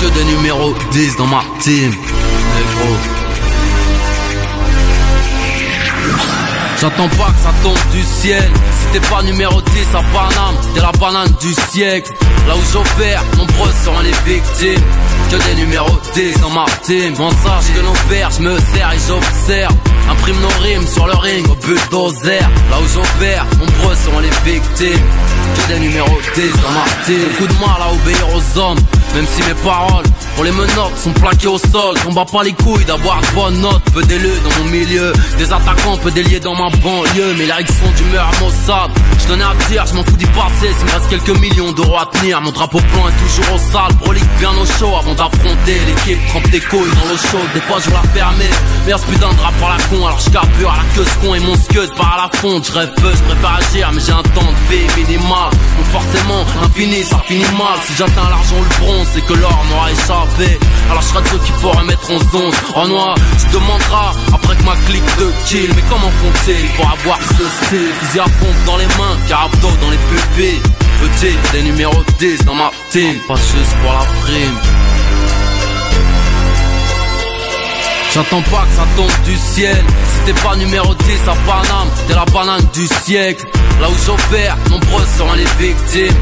Que 0.00 0.18
des 0.18 0.24
numéros 0.24 0.74
10 0.92 1.16
dans. 1.16 1.26
J'attends 6.80 7.08
pas 7.08 7.32
que 7.32 7.40
ça 7.42 7.54
tombe 7.62 7.78
du 7.90 8.02
ciel. 8.02 8.50
Si 8.78 8.86
t'es 8.92 9.08
pas 9.08 9.22
numéro 9.22 9.62
10 9.62 9.86
à 9.94 10.02
Paname, 10.12 10.56
t'es 10.74 10.80
la 10.80 10.92
banane 10.92 11.34
du 11.40 11.54
siècle. 11.70 12.12
Là 12.46 12.54
où 12.54 12.60
j'opère, 12.72 13.24
nombreux 13.36 13.70
sont 13.84 13.98
les 14.00 14.32
victimes. 14.32 14.84
Que 15.30 15.36
des 15.48 15.54
numéros 15.60 15.98
10 16.14 16.40
dans 16.40 16.50
ma 16.50 16.66
team. 16.82 17.14
On 17.18 17.30
que 17.30 17.80
nos 17.82 17.92
pères, 18.08 18.30
je 18.30 18.42
me 18.42 18.56
sers 18.58 18.92
et 18.92 18.98
j'observe. 19.08 19.74
Imprime 20.08 20.36
nos 20.40 20.62
rimes 20.62 20.86
sur 20.86 21.06
le 21.06 21.14
ring 21.14 21.48
au 21.48 21.54
but 21.66 21.80
d'oser. 21.90 22.38
Là 22.38 22.78
où 22.80 22.86
j'opère, 22.94 23.44
nombreux 23.58 23.94
sont 23.94 24.20
les 24.20 24.52
victimes. 24.52 25.06
Que 25.56 25.72
des 25.72 25.80
numéros 25.80 26.18
10 26.34 26.42
dans 26.62 26.70
ma 26.70 27.04
team. 27.04 27.28
Beaucoup 27.30 27.52
de 27.52 27.58
mal 27.58 27.80
à 27.80 27.92
obéir 27.92 28.28
aux 28.36 28.58
hommes, 28.58 28.78
même 29.14 29.26
si 29.26 29.42
mes 29.48 29.54
paroles 29.64 30.04
Pour 30.34 30.44
les 30.44 30.52
menottes 30.52 30.98
sont 31.02 31.12
plaqués 31.12 31.48
au 31.48 31.58
sol. 31.58 31.96
On 32.06 32.12
bat 32.12 32.26
pas 32.30 32.44
les 32.44 32.52
couilles 32.52 32.84
d'avoir 32.84 33.20
de 33.22 33.26
bonnes 33.34 33.60
notes. 33.60 33.82
Peu 33.92 34.02
d'élus 34.04 34.38
dans 34.44 34.62
mon 34.62 34.70
milieu. 34.70 35.12
Des 35.38 35.52
attaquants 35.52 35.96
peu 35.96 36.10
déliés 36.12 36.38
dans 36.38 36.54
ma 36.54 36.65
banlieue. 36.70 37.34
Mais 37.38 37.46
là 37.46 37.60
ils 37.60 37.68
sont 37.68 37.90
d'humeur 37.96 38.30
Mossad. 38.40 38.90
Je 39.20 39.26
donnais 39.28 39.44
à 39.44 39.54
dire, 39.68 39.84
je 39.86 39.94
m'en 39.94 40.04
fous 40.04 40.16
d'y 40.16 40.26
passer. 40.26 40.70
S'il 40.76 40.86
me 40.86 40.92
reste 40.92 41.08
quelques 41.08 41.38
millions 41.40 41.72
d'euros 41.72 41.98
à 41.98 42.06
tenir. 42.06 42.40
Mon 42.40 42.52
drapeau 42.52 42.80
blanc 42.92 43.08
est 43.08 43.18
toujours 43.22 43.54
au 43.54 43.58
sale. 43.58 43.94
Brolique 44.00 44.28
bien 44.38 44.50
au 44.50 44.66
chaud 44.78 44.94
avant 44.98 45.14
d'affronter 45.14 45.78
l'équipe. 45.86 46.26
Trempe 46.28 46.50
des 46.50 46.60
couilles 46.60 46.90
dans 46.96 47.08
l'eau 47.08 47.18
chaude. 47.30 47.48
Des 47.54 47.60
fois 47.60 47.78
je 47.84 47.90
la 47.90 48.02
fermer. 48.14 48.50
Mais 48.86 48.92
ce 48.92 49.06
putain 49.06 49.30
de 49.30 49.36
drap 49.36 49.52
par 49.60 49.70
la 49.70 49.82
con. 49.84 50.06
Alors 50.06 50.20
je 50.20 50.30
carbure 50.30 50.70
à 50.70 50.76
la 50.76 50.94
queue 50.94 51.04
ce 51.04 51.26
con 51.26 51.34
et 51.34 51.40
mon 51.40 51.54
scud 51.56 51.90
part 51.96 52.14
à 52.18 52.22
la 52.24 52.38
fonte. 52.38 52.66
Je 52.66 52.72
rêve 52.72 52.92
peu, 52.96 53.12
agir. 53.46 53.90
Mais 53.92 54.00
j'ai 54.04 54.12
un 54.12 54.22
temps 54.22 54.52
de 54.52 54.74
vie 54.74 54.86
minimal. 54.96 55.50
Donc 55.50 55.86
forcément, 55.92 56.44
infini, 56.64 57.02
ça 57.04 57.22
finit 57.26 57.44
mal. 57.56 57.78
Si 57.86 57.92
j'atteins 57.96 58.28
l'argent, 58.30 58.60
le 58.60 58.84
bronze, 58.84 59.06
c'est 59.12 59.24
que 59.24 59.34
l'or 59.34 59.64
m'aura 59.68 59.90
échappé. 59.92 60.58
Alors 60.90 61.02
je 61.02 61.08
serai 61.08 61.22
de 61.22 61.28
ceux 61.28 61.38
qu'il 61.38 61.54
faut 61.54 61.70
remettre 61.70 62.10
en 62.10 62.18
zone. 62.30 62.52
En 62.74 62.88
noir, 62.88 63.14
tu 63.38 63.46
demanderas 63.54 64.14
après 64.32 64.56
que 64.56 64.64
ma 64.64 64.76
clique 64.86 65.16
de 65.18 65.32
kill. 65.46 65.70
Mais 65.74 65.82
comment 65.88 66.10
font-ils 66.10 66.55
pour 66.76 66.90
avoir 66.90 67.18
ce 67.22 67.66
style 67.66 67.92
Fusil 68.00 68.20
à 68.20 68.24
pompe 68.24 68.64
dans 68.64 68.76
les 68.76 68.86
mains, 68.86 69.16
carabdo 69.28 69.68
dans 69.80 69.90
les 69.90 69.98
pupilles. 69.98 70.62
Petit, 71.00 71.36
des 71.52 71.62
numéros 71.62 72.02
10 72.18 72.44
dans 72.44 72.54
ma 72.54 72.70
team. 72.90 73.16
Pas 73.28 73.34
pour 73.34 73.92
la 73.92 74.06
prime. 74.22 74.58
J'attends 78.14 78.42
pas 78.42 78.64
que 78.64 78.76
ça 78.76 78.86
tombe 78.96 79.24
du 79.26 79.36
ciel 79.36 79.76
Si 79.76 80.32
t'es 80.32 80.40
pas 80.40 80.56
numéro 80.56 80.94
10 80.94 81.28
à 81.28 81.34
Paname 81.46 81.88
T'es 82.08 82.14
la 82.14 82.24
banane 82.24 82.66
du 82.72 82.86
siècle 83.04 83.44
Là 83.78 83.88
où 83.90 83.94
j'opère, 84.06 84.56
nombreux 84.70 85.04
seront 85.18 85.34
les 85.34 85.44
victimes 85.58 86.16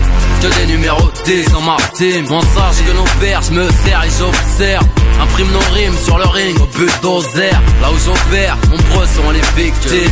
Que 0.45 0.61
des 0.61 0.67
numéros 0.67 1.11
10 1.25 1.53
dans 1.53 1.63
ma 1.63 1.79
team 1.95 2.27
Mon 2.29 2.43
sage 2.43 2.85
que 2.87 2.93
nos 2.93 3.05
pères, 3.19 3.41
je 3.41 3.53
me 3.53 3.67
sers 3.83 4.05
et 4.05 4.11
j'observe 4.11 4.87
Imprime 5.21 5.51
nos 5.53 5.75
rimes 5.75 5.97
sur 6.05 6.19
le 6.19 6.25
ring 6.25 6.59
au 6.61 6.67
but 6.77 6.91
d'oser. 7.03 7.51
Là 7.81 7.91
où 7.93 7.99
j'opère, 8.05 8.57
nombreux 8.71 9.07
seront 9.07 9.31
les 9.31 9.41
victimes. 9.63 10.11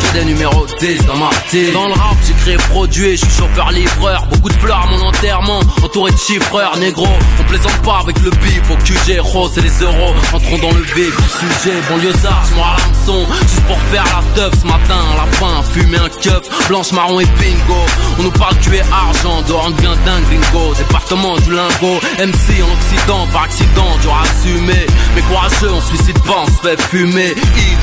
Que 0.00 0.18
des 0.18 0.24
numéros 0.24 0.66
10 0.80 1.06
dans 1.06 1.16
ma 1.16 1.30
team 1.50 1.72
Dans 1.72 1.88
le 1.88 1.92
rap, 1.92 2.16
j'ai 2.26 2.32
créé 2.34 2.56
produit, 2.70 3.16
je 3.16 3.26
suis 3.26 3.36
chauffeur 3.36 3.70
livreur. 3.70 4.26
Beaucoup 4.30 4.48
de 4.48 4.54
fleurs 4.54 4.82
à 4.82 4.86
mon 4.86 5.06
enterrement, 5.06 5.60
entouré 5.84 6.12
de 6.12 6.16
chiffreurs. 6.16 6.76
Négro, 6.78 7.06
on 7.38 7.42
plaisante 7.44 7.76
pas 7.82 8.00
avec 8.02 8.18
le 8.20 8.30
bif. 8.30 8.62
Au 8.70 8.76
QG, 8.76 9.20
rose 9.20 9.56
et 9.58 9.62
les 9.62 9.82
euros 9.82 10.14
Entrons 10.32 10.58
dans 10.58 10.72
le 10.72 10.82
vif 10.82 11.14
du 11.16 11.62
sujet. 11.62 11.76
Banlieusard, 11.88 12.44
je 12.48 12.60
à 12.60 12.76
l'hameçon 12.78 13.26
Juste 13.42 13.64
pour 13.66 13.78
faire 13.92 14.04
la 14.04 14.34
teuf. 14.34 14.60
Ce 14.60 14.66
matin 14.66 14.96
Lapin, 15.16 15.62
fumer 15.72 15.98
un 15.98 16.08
keuf, 16.08 16.68
blanche, 16.68 16.92
marron 16.92 17.20
et 17.20 17.26
bingo. 17.38 17.80
On 18.18 18.22
nous 18.22 18.30
parle 18.32 18.56
tuer 18.58 18.80
argent, 18.92 19.42
dehors 19.46 19.67
on 19.68 19.70
devient 19.72 19.96
dingue 20.04 20.24
Département 20.76 21.36
du 21.38 21.52
lingot, 21.52 22.00
MC 22.18 22.62
en 22.62 22.72
Occident 22.72 23.26
Par 23.32 23.42
accident, 23.44 23.98
dur 24.00 24.14
à 24.14 24.22
assumer 24.22 24.86
Mais 25.14 25.22
courageux, 25.22 25.72
on 25.72 25.80
suicide 25.80 26.18
pas, 26.20 26.44
on 26.44 26.46
se 26.46 26.68
fait 26.68 26.80
fumer. 26.82 27.34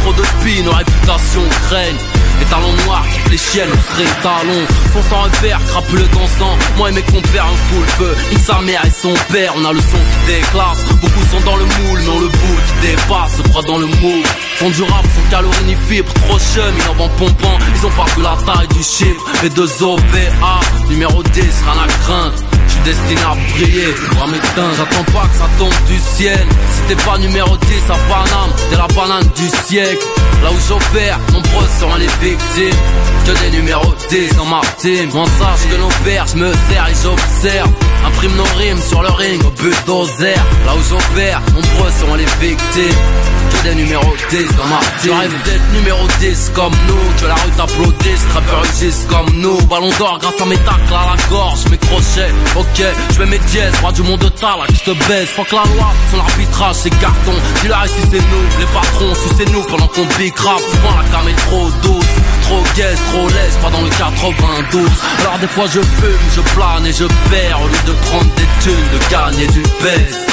Trop 0.01 0.13
de 0.13 0.63
nos 0.63 0.71
réputations 0.71 1.41
craignent 1.67 1.97
les 2.39 2.45
talons 2.45 2.73
noirs 2.85 3.05
qui 3.11 3.19
fléchiennent, 3.19 3.69
les 3.97 4.05
talons 4.21 4.65
Son 4.93 5.03
sans 5.09 5.23
repère, 5.23 5.59
crapule 5.67 6.07
dansant. 6.13 6.57
Moi 6.77 6.89
et 6.89 6.93
mes 6.93 7.01
compères 7.01 7.45
un 7.45 7.73
full 7.73 7.85
feu. 7.97 8.15
Nique 8.31 8.39
sa 8.45 8.59
mère 8.61 8.83
et 8.85 8.89
son 8.89 9.13
père, 9.31 9.53
on 9.57 9.65
a 9.65 9.73
le 9.73 9.79
son 9.79 9.97
qui 9.97 10.33
déclasse. 10.33 10.83
Beaucoup 11.01 11.25
sont 11.31 11.41
dans 11.45 11.57
le 11.57 11.65
moule, 11.65 11.99
mais 12.03 12.09
on 12.09 12.19
le 12.19 12.27
bout 12.27 12.57
qui 12.67 12.87
dépasse. 12.87 13.37
Se 13.37 13.41
croit 13.49 13.63
dans 13.63 13.77
le 13.77 13.87
moule 13.87 14.23
Font 14.57 14.69
du 14.69 14.83
rap 14.83 15.05
sans 15.15 15.29
calories 15.29 15.65
ni 15.65 15.75
fibres. 15.87 16.13
Trop 16.27 16.39
chum, 16.39 16.73
ils 16.77 16.89
en 16.89 16.93
vont 16.93 17.09
pompant. 17.17 17.57
Ils 17.75 17.85
ont 17.85 17.91
pas 17.91 18.05
vu 18.15 18.23
la 18.23 18.37
taille 18.45 18.67
du 18.69 18.83
chiffre. 18.83 19.25
Les 19.43 19.49
deux 19.49 19.83
OPA, 19.83 20.59
numéro 20.89 21.23
10, 21.23 21.41
rien 21.41 21.83
à 21.83 21.87
craindre. 22.03 22.33
Destiné 22.83 23.21
à 23.21 23.35
briller, 23.51 23.95
mes 24.31 24.39
teints, 24.53 24.71
j'attends 24.77 25.11
pas 25.11 25.27
que 25.27 25.37
ça 25.39 25.49
tombe 25.57 25.73
du 25.87 25.97
ciel. 25.97 26.45
Si 26.71 26.81
t'es 26.87 27.03
pas 27.03 27.17
numéro 27.17 27.57
10 27.57 27.67
à 27.89 27.97
Paname, 28.07 28.51
t'es 28.69 28.77
la 28.77 28.87
banane 28.87 29.27
du 29.35 29.49
siècle 29.65 30.05
Là 30.43 30.51
où 30.51 30.59
j'opère, 30.67 31.19
nombreux 31.31 31.67
seront 31.79 31.95
les 31.95 32.07
victimes. 32.21 32.79
Que 33.25 33.31
des 33.41 33.57
numéros 33.57 33.93
10 34.09 34.35
dans 34.35 34.45
ma 34.45 34.61
team. 34.77 35.09
Mon 35.13 35.25
sage 35.25 35.67
que 35.69 35.77
nos 35.77 35.89
pères, 36.03 36.27
je 36.27 36.37
me 36.37 36.51
sers 36.51 36.87
et 36.87 36.93
j'observe 37.03 37.69
Imprime 38.05 38.35
nos 38.35 38.57
rimes 38.57 38.81
sur 38.81 39.01
le 39.01 39.09
ring 39.09 39.43
au 39.43 39.49
but 39.49 39.75
d'oser 39.87 40.35
Là 40.65 40.75
où 40.75 40.81
j'opère, 40.89 41.41
nombreux 41.53 41.91
seront 41.99 42.15
les 42.15 42.25
victimes. 42.39 42.99
Que 43.49 43.69
des 43.69 43.75
numéros 43.75 44.13
10 44.29 44.37
dans 44.57 44.65
ma 44.65 44.79
team. 45.01 45.11
Je 45.11 45.11
rêve 45.11 45.43
d'être 45.43 45.73
numéro 45.73 46.07
10 46.19 46.51
comme 46.53 46.73
nous. 46.87 47.21
Que 47.21 47.27
la 47.27 47.35
rue 47.35 47.51
t'applaudisse, 47.57 48.25
rappeurs 48.33 48.61
rugissent 48.61 49.05
comme 49.09 49.29
nous. 49.35 49.57
Ballon 49.65 49.89
d'or 49.97 50.19
grâce 50.21 50.39
à 50.39 50.45
mes 50.45 50.57
tacles 50.57 50.93
à 50.93 51.15
la 51.15 51.29
gorge, 51.29 51.65
mes 51.71 51.77
crochets. 51.77 52.33
Ok, 52.55 52.83
je 53.13 53.19
mets 53.19 53.31
mes 53.31 53.39
dièses, 53.39 53.73
roi 53.81 53.91
du 53.91 54.03
monde 54.03 54.19
de 54.19 54.31
là 54.41 54.67
qui 54.67 54.79
te 54.79 54.91
baise. 55.07 55.27
Faut 55.29 55.43
que 55.43 55.55
la 55.55 55.63
loi, 55.75 55.91
son 56.11 56.19
arbitrage 56.19 56.75
c'est 56.75 56.89
carton. 56.99 57.33
Dis-la 57.61 57.85
si 57.87 58.01
c'est 58.11 58.17
nous, 58.17 58.45
les 58.59 58.65
patrons, 58.67 59.13
si 59.15 59.35
c'est 59.37 59.51
nous 59.51 59.63
pendant 59.63 59.87
qu'on 59.87 60.05
big 60.17 60.37
rap 60.37 60.59
Souvent 60.59 60.95
la 60.97 61.09
cam 61.09 61.27
est 61.27 61.41
trop 61.47 61.69
douce. 61.81 62.15
Trop 62.43 62.63
gaise, 62.75 62.99
trop 63.11 63.27
laisse, 63.27 63.57
pas 63.59 63.71
dans 63.71 63.81
le 63.81 63.89
92 63.89 64.87
Alors 65.21 65.39
des 65.39 65.47
fois 65.47 65.65
je 65.65 65.79
fume, 65.79 66.25
je 66.35 66.41
plane 66.53 66.85
et 66.85 66.93
je 66.93 67.05
perds 67.31 67.59
Au 67.59 67.67
lieu 67.67 67.81
de 67.87 67.94
prendre 67.95 68.31
des 68.35 68.47
thunes, 68.61 68.89
de 68.93 69.11
gagner 69.11 69.47
du 69.47 69.61
baisse 69.81 70.25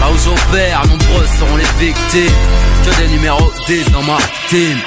Là 0.00 0.10
où 0.12 0.18
j'opère, 0.18 0.86
nombreux 0.86 1.26
seront 1.38 1.56
les 1.56 1.86
victimes. 1.86 2.36
Que 2.84 3.02
des 3.02 3.08
numéros 3.08 3.52
10 3.66 3.90
dans 3.92 4.02
ma 4.02 4.18
team 4.48 4.78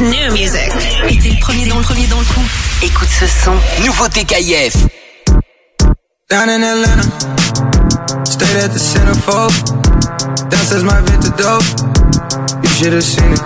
new 0.00 0.32
music. 0.32 0.70
Et 1.08 1.18
t'es 1.18 1.30
le 1.30 1.40
premier 1.40 1.66
dans 1.66 1.76
le 1.76 1.82
premier 1.82 2.06
dans 2.06 2.18
le 2.18 2.24
coup. 2.24 2.44
Écoute 2.82 3.08
ce 3.08 3.26
son. 3.26 3.52
Nouveauté 3.84 4.24
KF. 4.24 4.74
Down 6.28 6.48
in 6.48 6.62
Atlanta, 6.62 7.02
stayed 8.24 8.56
at 8.56 8.68
the 8.68 8.78
centerfold. 8.78 9.52
Downstairs 10.48 10.84
my 10.84 11.00
vintage 11.00 11.36
dope, 11.36 11.64
you 12.62 12.70
should 12.70 12.92
have 12.92 13.02
seen 13.02 13.32
it. 13.32 13.42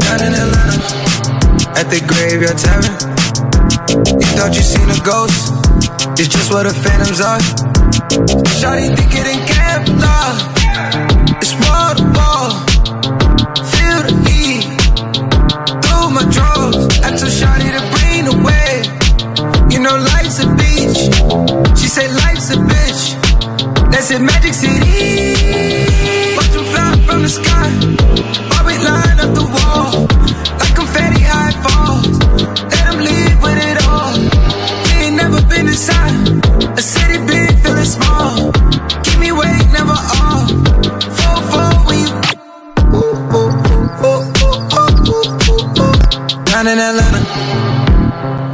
Down 0.00 0.20
in 0.20 0.34
Atlanta, 0.34 0.80
at 1.76 1.88
the 1.90 2.00
graveyard 2.06 2.58
tavern. 2.58 2.92
You 4.20 4.26
thought 4.34 4.54
you 4.54 4.62
seen 4.62 4.90
a 4.90 4.98
ghost, 5.04 5.52
it's 6.18 6.28
just 6.28 6.50
what 6.52 6.64
the 6.64 6.74
phantoms 6.74 7.20
are. 7.20 7.38
Shawty 8.58 8.96
think 8.96 9.14
it 9.14 9.26
ain't 9.26 9.46
Kevlar, 9.46 10.34
it's 11.40 11.54
wall 11.54 11.94
to 11.94 12.04
wall. 12.18 12.73
In 24.10 24.26
Magic 24.26 24.52
City. 24.52 24.74
Watch 26.36 26.52
them 26.52 26.64
fly 26.66 26.92
from 27.06 27.22
the 27.22 27.28
sky. 27.28 27.70
While 28.50 28.66
we 28.66 28.76
line 28.76 29.18
up 29.18 29.32
the 29.32 29.46
wall. 29.48 30.06
Like 30.60 30.74
confetti 30.76 31.22
high 31.24 31.56
falls. 31.64 32.12
Let 32.68 32.84
them 32.84 33.00
leave 33.00 33.40
with 33.40 33.56
it 33.64 33.80
all. 33.88 34.12
We 34.84 35.08
ain't 35.08 35.16
never 35.16 35.40
been 35.48 35.68
inside. 35.68 36.12
A 36.76 36.82
city 36.82 37.16
big, 37.24 37.48
feeling 37.64 37.88
small. 37.88 38.52
Keep 39.02 39.18
me 39.20 39.28
awake, 39.30 39.72
never 39.72 39.96
off. 39.96 40.52
Four, 41.16 41.38
four, 41.48 41.72
you. 41.96 42.12
Ooh, 42.92 43.08
ooh, 43.34 43.56
ooh, 43.72 43.88
ooh, 44.04 44.20
ooh, 44.44 44.68
ooh, 44.76 45.16
ooh, 45.16 45.80
ooh. 45.80 46.44
Down 46.44 46.68
in 46.68 46.78
Atlanta. 46.78 47.24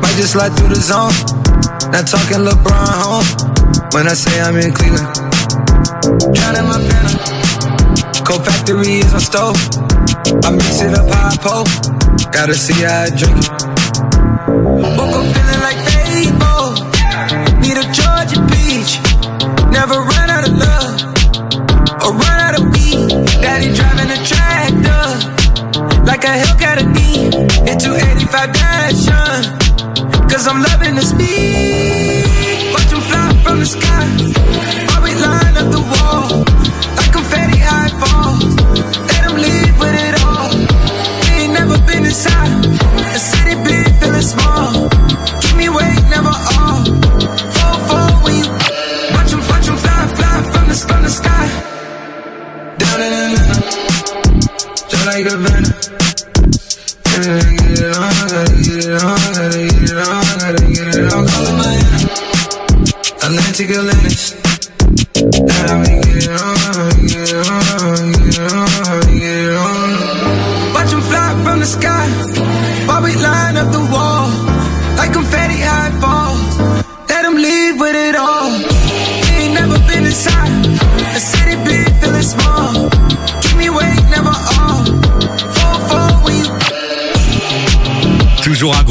Might 0.01 0.15
just 0.15 0.33
slide 0.33 0.55
through 0.55 0.69
the 0.69 0.81
zone. 0.81 1.11
Not 1.91 2.07
talking 2.07 2.47
LeBron 2.47 2.87
home. 3.03 3.27
When 3.93 4.07
I 4.07 4.15
say 4.15 4.41
I'm 4.41 4.57
in 4.57 4.73
Cleveland. 4.73 5.30
Drowning 6.21 6.67
my 6.69 6.79
phantom. 6.89 7.17
Cold 8.25 8.45
factory 8.45 9.01
is 9.01 9.13
my 9.13 9.19
stove. 9.19 9.57
I 10.45 10.51
mix 10.51 10.83
it 10.83 10.93
up 10.95 11.09
high 11.09 11.37
pole. 11.41 11.65
Gotta 12.31 12.55
see 12.55 12.85
how 12.85 13.05
I 13.05 13.11
drink 13.11 13.39
it. 13.39 13.49
Woke 14.97 15.17
up 15.17 15.40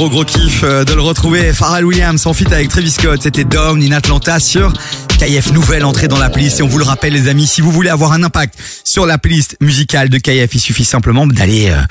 gros 0.10 0.26
kiff 0.26 0.64
euh, 0.64 0.84
de 0.84 0.94
le 0.94 1.02
retrouver. 1.02 1.54
Pharrell 1.54 1.86
Williams 1.86 2.26
en 2.26 2.34
feat 2.34 2.52
avec 2.52 2.70
Travis 2.70 2.92
Scott. 2.92 3.22
C'était 3.22 3.44
Dom, 3.44 3.80
in 3.82 3.92
Atlanta 3.92 4.40
sur 4.40 4.74
KF. 5.20 5.52
Nouvelle 5.52 5.86
entrée 5.86 6.08
dans 6.08 6.18
la 6.18 6.30
playlist. 6.30 6.60
Et 6.60 6.64
on 6.64 6.68
vous 6.68 6.80
le 6.80 6.84
rappelle 6.84 7.14
les 7.14 7.28
amis, 7.28 7.48
si 7.48 7.62
vous 7.62 7.72
voulez 7.72 7.90
avoir 7.90 8.12
un 8.14 8.24
impact 8.24 8.56
sur 8.84 9.06
la 9.06 9.18
playlist 9.18 9.56
musicale 9.62 10.10
de 10.10 10.18
KF, 10.18 10.54
il 10.54 10.60
suffit 10.60 10.86
simplement 10.86 11.28
d'aller 11.28 11.70
euh, 11.70 11.82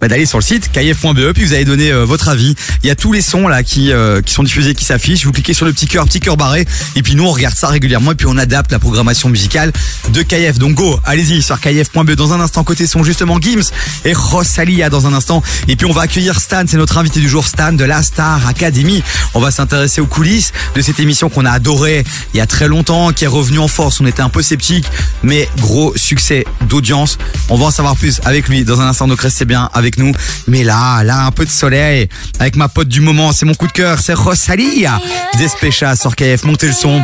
bah, 0.00 0.08
d'aller 0.08 0.26
sur 0.26 0.38
le 0.38 0.44
site 0.44 0.70
kf.be 0.72 1.32
puis 1.32 1.44
vous 1.44 1.52
allez 1.52 1.64
donner 1.64 1.90
euh, 1.90 2.04
votre 2.04 2.28
avis. 2.28 2.54
Il 2.82 2.86
y 2.86 2.90
a 2.90 2.94
tous 2.94 3.12
les 3.12 3.22
sons 3.22 3.48
là 3.48 3.62
qui 3.62 3.92
euh, 3.92 4.22
qui 4.22 4.32
sont 4.32 4.42
diffusés, 4.42 4.74
qui 4.74 4.84
s'affichent. 4.84 5.24
Vous 5.24 5.32
cliquez 5.32 5.54
sur 5.54 5.66
le 5.66 5.72
petit 5.72 5.86
cœur, 5.86 6.04
petit 6.04 6.20
cœur 6.20 6.36
barré. 6.36 6.66
Et 6.96 7.02
puis 7.02 7.14
nous 7.14 7.24
on 7.24 7.30
regarde 7.30 7.54
ça 7.54 7.68
régulièrement 7.68 8.12
et 8.12 8.14
puis 8.14 8.26
on 8.28 8.36
adapte 8.36 8.70
la 8.72 8.78
programmation 8.78 9.28
musicale 9.28 9.72
de 10.10 10.22
KF. 10.22 10.58
Donc 10.58 10.74
go, 10.74 11.00
allez-y 11.04 11.42
sur 11.42 11.58
kf.be. 11.60 12.12
Dans 12.12 12.32
un 12.32 12.40
instant 12.40 12.64
côté 12.64 12.86
son 12.86 13.02
justement 13.02 13.40
Gims 13.40 13.70
et 14.04 14.12
Rosalia 14.12 14.90
dans 14.90 15.06
un 15.06 15.12
instant. 15.12 15.42
Et 15.66 15.76
puis 15.76 15.86
on 15.86 15.92
va 15.92 16.02
accueillir 16.02 16.38
Stan, 16.38 16.64
c'est 16.66 16.76
notre 16.76 16.98
invité 16.98 17.20
du 17.20 17.28
jour 17.28 17.46
Stan 17.46 17.72
de 17.72 17.84
la 17.84 18.02
Star 18.02 18.46
Academy. 18.46 19.02
On 19.34 19.40
va 19.40 19.50
s'intéresser 19.50 20.00
aux 20.00 20.06
coulisses 20.06 20.52
de 20.74 20.82
cette 20.82 21.00
émission 21.00 21.28
qu'on 21.28 21.44
a 21.44 21.50
adorée 21.50 22.04
il 22.34 22.38
y 22.38 22.40
a 22.40 22.46
très 22.46 22.68
longtemps, 22.68 23.12
qui 23.12 23.24
est 23.24 23.28
revenue 23.28 23.58
en 23.58 23.68
force. 23.68 24.00
On 24.00 24.06
était 24.06 24.22
un 24.22 24.28
peu 24.28 24.42
sceptiques, 24.42 24.86
mais 25.22 25.48
gros 25.58 25.96
succès 25.96 26.44
d'audience. 26.68 27.18
On 27.48 27.56
va 27.56 27.66
en 27.66 27.70
savoir 27.70 27.96
plus 27.96 28.20
avec 28.24 28.48
lui 28.48 28.64
dans 28.64 28.80
un 28.80 28.86
instant. 28.86 29.08
Donc 29.08 29.20
restez 29.20 29.44
bien 29.44 29.68
nous. 29.96 30.12
Mais 30.46 30.64
là, 30.64 31.02
là, 31.02 31.24
un 31.24 31.30
peu 31.30 31.44
de 31.44 31.50
soleil 31.50 32.08
avec 32.38 32.56
ma 32.56 32.68
pote 32.68 32.88
du 32.88 33.00
moment. 33.00 33.32
C'est 33.32 33.46
mon 33.46 33.54
coup 33.54 33.66
de 33.66 33.72
cœur, 33.72 33.98
c'est 34.00 34.14
Rosalia. 34.14 35.00
Despecha 35.38 35.96
sur 35.96 36.14
KF. 36.16 36.44
Montez 36.44 36.66
le 36.66 36.72
son, 36.74 37.02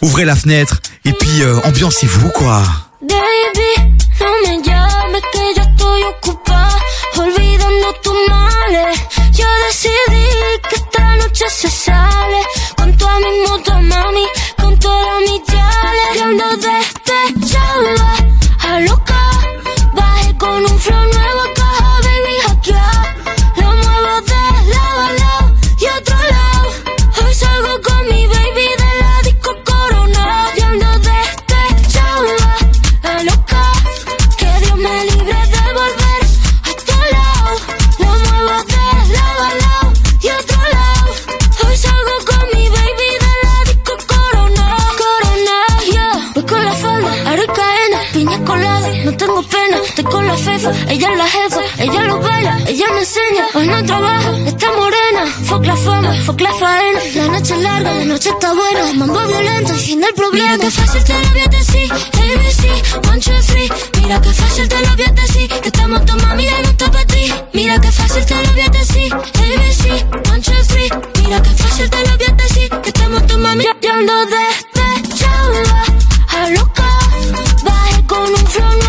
ouvrez 0.00 0.24
la 0.24 0.36
fenêtre 0.36 0.80
et 1.04 1.12
puis 1.12 1.42
euh, 1.42 1.60
ambiancez-vous 1.64 2.30
quoi. 2.30 2.62
Baby, 3.02 3.92
no 4.20 4.26
me 4.26 4.62
llames 4.64 5.20
que 5.32 5.54
yo 5.56 5.62
estoy 5.62 6.02
ocupada 6.04 6.78
olvidando 7.18 7.92
tus 8.02 8.14
males. 8.28 8.98
Yo 9.32 9.46
decidí 9.66 10.26
que 10.68 10.76
esta 10.76 11.16
noche 11.16 11.44
se 11.50 11.68
sale 11.68 12.40
con 12.76 12.96
toda 12.96 13.18
mi 13.20 13.48
moto, 13.48 13.72
mami, 13.80 14.26
con 14.56 14.78
todas 14.78 15.20
mis 15.20 15.42
yales. 15.52 16.16
Y 16.16 16.20
ando 16.20 16.44
despechada, 16.56 18.14
a 18.60 18.80
loca, 18.80 19.30
bajé 19.94 20.36
con 20.38 20.64
un 20.64 20.78
flow 20.78 21.13
pena, 49.74 49.88
estoy 49.88 50.04
con 50.04 50.26
la 50.26 50.36
fefa. 50.36 50.70
Ella 50.88 51.12
es 51.12 51.18
la 51.18 51.28
jefa, 51.28 51.60
ella 51.78 52.02
lo 52.02 52.20
baila, 52.20 52.58
ella 52.66 52.86
me 52.92 53.00
enseña. 53.00 53.46
Hoy 53.54 53.68
no 53.68 53.84
trabaja, 53.84 54.38
está 54.46 54.66
morena. 54.72 55.26
Fuck 55.44 55.66
la 55.66 55.76
fama, 55.76 56.12
fuck 56.24 56.40
la 56.40 56.52
faena. 56.54 57.00
La 57.14 57.28
noche 57.28 57.54
es 57.54 57.60
larga, 57.60 57.94
la 57.94 58.04
noche 58.04 58.30
está 58.30 58.52
buena. 58.52 58.92
Mambo 58.94 59.20
violento, 59.26 59.74
fin 59.74 60.00
del 60.00 60.14
problema. 60.14 60.52
Mira 60.52 60.64
que 60.64 60.70
fácil 60.70 61.04
te 61.04 61.12
lo 61.12 61.30
voy 61.30 61.40
a 61.40 61.46
decir. 61.48 61.92
ABC, 61.92 63.08
one, 63.08 63.20
two, 63.20 63.40
three. 63.46 63.68
Mira 64.00 64.20
que 64.20 64.32
fácil 64.32 64.68
te 64.68 64.80
lo 64.80 64.96
voy 64.96 65.04
a 65.04 65.12
decir. 65.12 65.48
Que 65.48 65.68
estamos 65.68 66.04
tomando, 66.04 66.34
mira, 66.36 66.52
no 66.62 66.68
está 66.68 66.90
para 66.90 67.06
ti. 67.06 67.32
Mira 67.52 67.80
que 67.80 67.92
fácil 67.92 68.24
te 68.26 68.34
lo 68.34 68.52
voy 68.52 68.60
a 68.60 68.68
decir. 68.68 69.12
ABC, 69.14 70.30
one, 70.30 70.40
two, 70.40 70.52
three. 70.68 70.88
Mira 71.22 71.42
que 71.42 71.50
fácil 71.50 71.90
te 71.90 71.98
lo 72.08 72.16
voy 72.16 72.26
a 72.26 72.32
decir. 72.32 72.70
Que 72.82 72.88
estamos 72.88 73.26
tomando, 73.26 73.58
mira, 73.58 73.76
yo 73.80 73.92
ando 73.92 74.14
despechada. 74.26 75.84
A 76.28 76.50
loca, 76.50 76.88
bajé 77.64 78.06
con 78.06 78.28
un 78.28 78.46
flow 78.46 78.83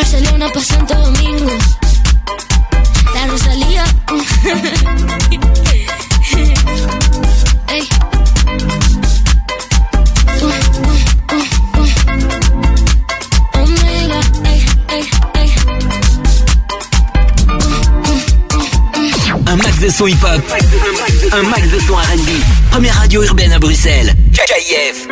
Barcelona 0.00 0.48
pa' 0.48 0.60
Santo 0.60 0.94
Domingo. 0.94 1.52
La 3.14 3.26
Rosalía. 3.26 3.84
Ey. 7.68 7.86
Un 19.46 19.56
max 19.56 19.80
de 19.80 19.90
son 19.90 20.06
hip-hop. 20.06 20.42
Un 21.30 21.42
max 21.42 21.70
de 21.70 21.78
son 21.80 21.96
R&B. 21.96 22.30
Première 22.70 22.94
radio 22.94 23.22
urbaine 23.22 23.52
à 23.52 23.58
Bruxelles. 23.58 24.14
KF. 24.32 25.08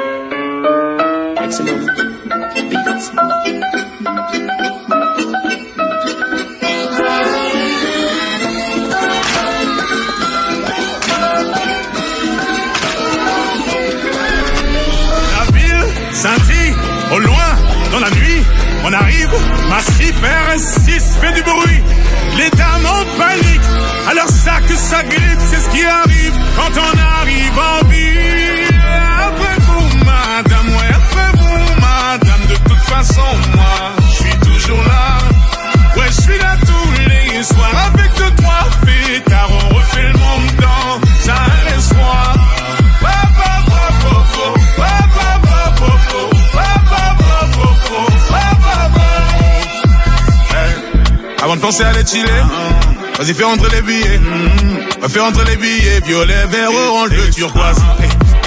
La 3.14 3.37
On 18.88 18.92
arrive, 18.94 19.28
Massif 19.68 20.14
RS6 20.22 21.20
fait 21.20 21.32
du 21.32 21.42
bruit. 21.42 21.82
Les 22.38 22.48
dames 22.56 22.86
en 22.86 23.18
panique, 23.18 23.60
alors 24.10 24.28
ça 24.28 24.60
que 24.66 24.74
ça 24.74 25.02
grippe, 25.02 25.40
c'est 25.50 25.60
ce 25.60 25.68
qui 25.68 25.84
arrive 25.84 26.32
quand 26.56 26.72
on 26.72 26.98
arrive 26.98 27.58
en 27.58 27.86
ville. 27.88 28.80
Après 29.26 29.56
vous, 29.66 29.98
madame, 30.06 30.68
ouais, 30.68 30.94
après 30.94 31.38
vous, 31.38 31.80
madame, 31.82 32.46
de 32.48 32.54
toute 32.54 32.84
façon, 32.84 33.28
moi, 33.54 33.92
je 34.10 34.14
suis 34.22 34.38
toujours 34.38 34.82
là. 34.84 35.18
Ouais, 35.94 36.06
je 36.06 36.22
suis 36.22 36.38
là 36.38 36.56
tous 36.64 36.92
les 37.10 37.42
soirs 37.42 37.92
penser 51.68 51.84
à 51.84 51.92
les 51.92 52.06
chiller. 52.06 52.42
Vas-y, 53.18 53.34
fais 53.34 53.44
rentrer 53.44 53.68
les 53.76 53.82
billets. 53.82 54.20
Va 55.02 55.08
faire 55.08 55.24
rentrer 55.24 55.44
les 55.50 55.56
billets. 55.56 56.00
Violet, 56.06 56.46
vert, 56.46 56.70
orange, 56.70 57.10
bleu, 57.10 57.30
turquoise. 57.30 57.78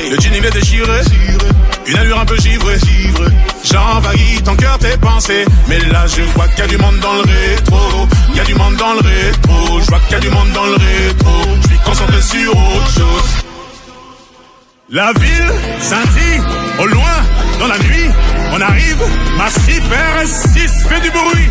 Le 0.10 0.18
jean, 0.20 0.34
il 0.36 0.44
est 0.44 0.52
déchiré. 0.52 1.02
Une 1.86 1.98
allure 1.98 2.20
un 2.20 2.26
peu 2.26 2.38
givrée. 2.38 2.80
J'envahis 3.64 4.42
ton 4.44 4.56
cœur, 4.56 4.80
tes 4.80 4.98
pensées. 4.98 5.46
Mais 5.68 5.80
là, 5.92 6.08
je 6.08 6.24
vois 6.36 6.48
qu'il 6.48 6.60
y 6.60 6.62
a 6.64 6.68
du 6.68 6.78
monde 6.78 7.00
dans 7.00 7.14
le 7.14 7.22
rétro. 7.22 8.08
Il 8.30 8.38
y 8.38 8.40
a 8.40 8.44
du 8.44 8.56
monde 8.56 8.76
dans 8.78 8.94
le 8.94 9.02
rétro. 9.02 9.80
Je 9.82 9.86
vois 9.86 10.00
qu'il 10.00 10.14
y 10.14 10.16
a 10.16 10.20
du 10.20 10.30
monde 10.30 10.52
dans 10.54 10.66
le 10.66 10.74
rétro. 10.74 11.32
Je 11.62 11.68
suis 11.68 11.80
concentré 11.86 12.22
sur 12.24 12.52
autre 12.52 12.92
chose. 12.92 13.30
La 14.90 15.14
ville 15.14 15.52
scintille 15.80 16.42
au 16.80 16.86
loin 16.88 17.18
dans 17.62 17.68
la 17.68 17.78
nuit. 17.78 18.10
On 18.54 18.60
arrive, 18.60 19.04
massif 19.38 19.84
RS6 19.90 20.88
fait 20.90 21.02
du 21.02 21.12
bruit. 21.12 21.50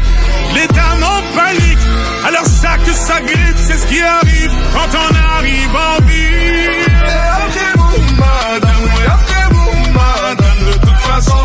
Les 0.54 0.66
dames 0.66 1.04
en 1.04 1.20
panique, 1.36 1.84
alors 2.26 2.46
ça 2.46 2.76
que 2.84 2.92
ça 2.92 3.20
grippe, 3.20 3.56
c'est 3.56 3.78
ce 3.78 3.86
qui 3.86 4.02
arrive 4.02 4.52
quand 4.72 4.90
on 5.04 5.36
arrive 5.36 5.74
en 5.76 6.04
ville. 6.04 6.70
Et 6.90 7.20
après 7.44 7.72
vous, 7.76 8.02
madame, 8.24 8.86
et 9.00 9.06
après 9.06 9.44
vous, 9.54 9.92
madame, 9.92 10.60
de 10.66 10.78
toute 10.84 11.00
façon, 11.10 11.42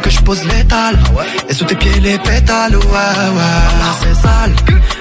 veux 0.00 0.04
que 0.04 0.10
je 0.10 0.20
pose 0.20 0.44
l'étal 0.44 0.98
Et 1.48 1.54
sous 1.54 1.64
tes 1.64 1.74
pieds 1.76 2.00
les 2.00 2.18
pétales, 2.18 2.76
ouais, 2.76 2.82
ouais. 2.82 3.92
c'est 4.00 4.14
sale. 4.14 4.54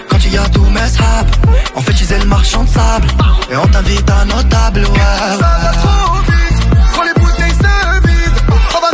Quand 0.09 0.17
il 0.25 0.33
y 0.33 0.37
a 0.37 0.47
tout 0.49 0.65
mes 0.65 0.87
sables. 0.87 1.31
En 1.75 1.81
fait, 1.81 2.17
le 2.19 2.25
marchand 2.25 2.63
de 2.63 2.69
sable. 2.69 3.07
Et 3.51 3.55
on 3.55 3.67
t'invite 3.67 4.09
à 4.09 4.25
nos 4.25 4.43
tables, 4.43 4.79
ouais, 4.81 4.91
ouais. 4.91 5.37
Ça 5.39 5.59
va 5.61 5.71
trop 5.81 6.15
vite. 6.31 6.59
Quand 6.93 7.03
les 7.03 7.13
bouteilles 7.19 7.51
se 7.51 8.07
vident, 8.07 8.41
on 8.75 8.81
va 8.81 8.91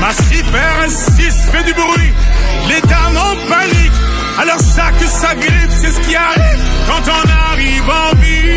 arrive, 0.00 0.06
massif 0.06 0.44
RS6 0.52 1.50
fait 1.50 1.64
du 1.64 1.74
bruit. 1.74 2.12
Les 2.68 2.80
dames 2.82 3.16
en 3.16 3.48
panique, 3.48 3.92
alors 4.40 4.60
ça 4.60 4.90
que 4.92 5.06
ça 5.06 5.34
grippe, 5.34 5.70
c'est 5.70 5.92
ce 5.92 6.00
qui 6.00 6.14
arrive 6.14 6.64
quand 6.86 7.10
on 7.10 7.52
arrive 7.52 7.90
en 7.90 8.16
ville. 8.16 8.50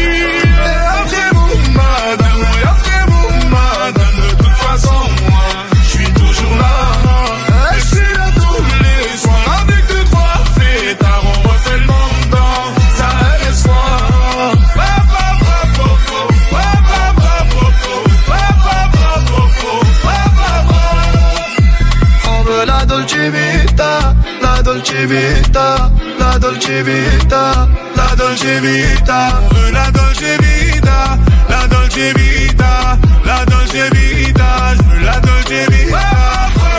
Dolce 26.66 26.84
vita, 26.84 27.68
la 27.94 28.16
dolce 28.16 28.62
vita, 28.62 29.42
on 29.44 29.54
veut 29.54 29.72
la 29.72 29.92
dolce 29.92 30.38
vita, 30.40 31.18
la 31.50 31.68
dolce 31.68 32.14
vita, 32.14 32.98
la 33.26 33.46
dolce 33.46 33.90
vita, 33.92 34.74
je 34.78 34.84
veux 34.84 35.04
la 35.04 35.20
dolce 35.20 35.66
vita, 35.70 36.00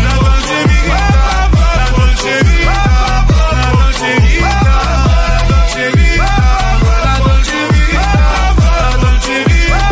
la 0.01 0.17
dolce 0.25 0.57
vita, 0.65 1.19
la 1.75 1.89
dolce 1.93 2.33
vita, 2.33 2.81
la 3.53 3.69
dolce 3.77 4.13
vita, 4.21 4.73
la 4.73 5.49
dolce 5.51 5.85
vita, 5.93 6.33
la 7.05 7.15
dolce 7.21 7.61
vita, 7.75 8.09
la 8.81 8.97
dolce 9.03 9.37
vita, 9.45 9.85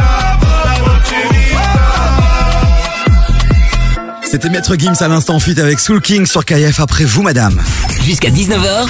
la 0.64 0.76
dolce 0.86 1.20
vita. 1.32 1.68
C'était 4.22 4.48
Maître 4.48 4.74
Gims 4.78 5.00
à 5.00 5.08
l'instant 5.08 5.38
fit 5.38 5.60
avec 5.60 5.78
Soul 5.78 6.00
King 6.00 6.24
sur 6.24 6.46
KF 6.46 6.80
après 6.80 7.04
vous 7.04 7.22
madame. 7.22 7.60
Jusqu'à 8.00 8.30
19h, 8.30 8.88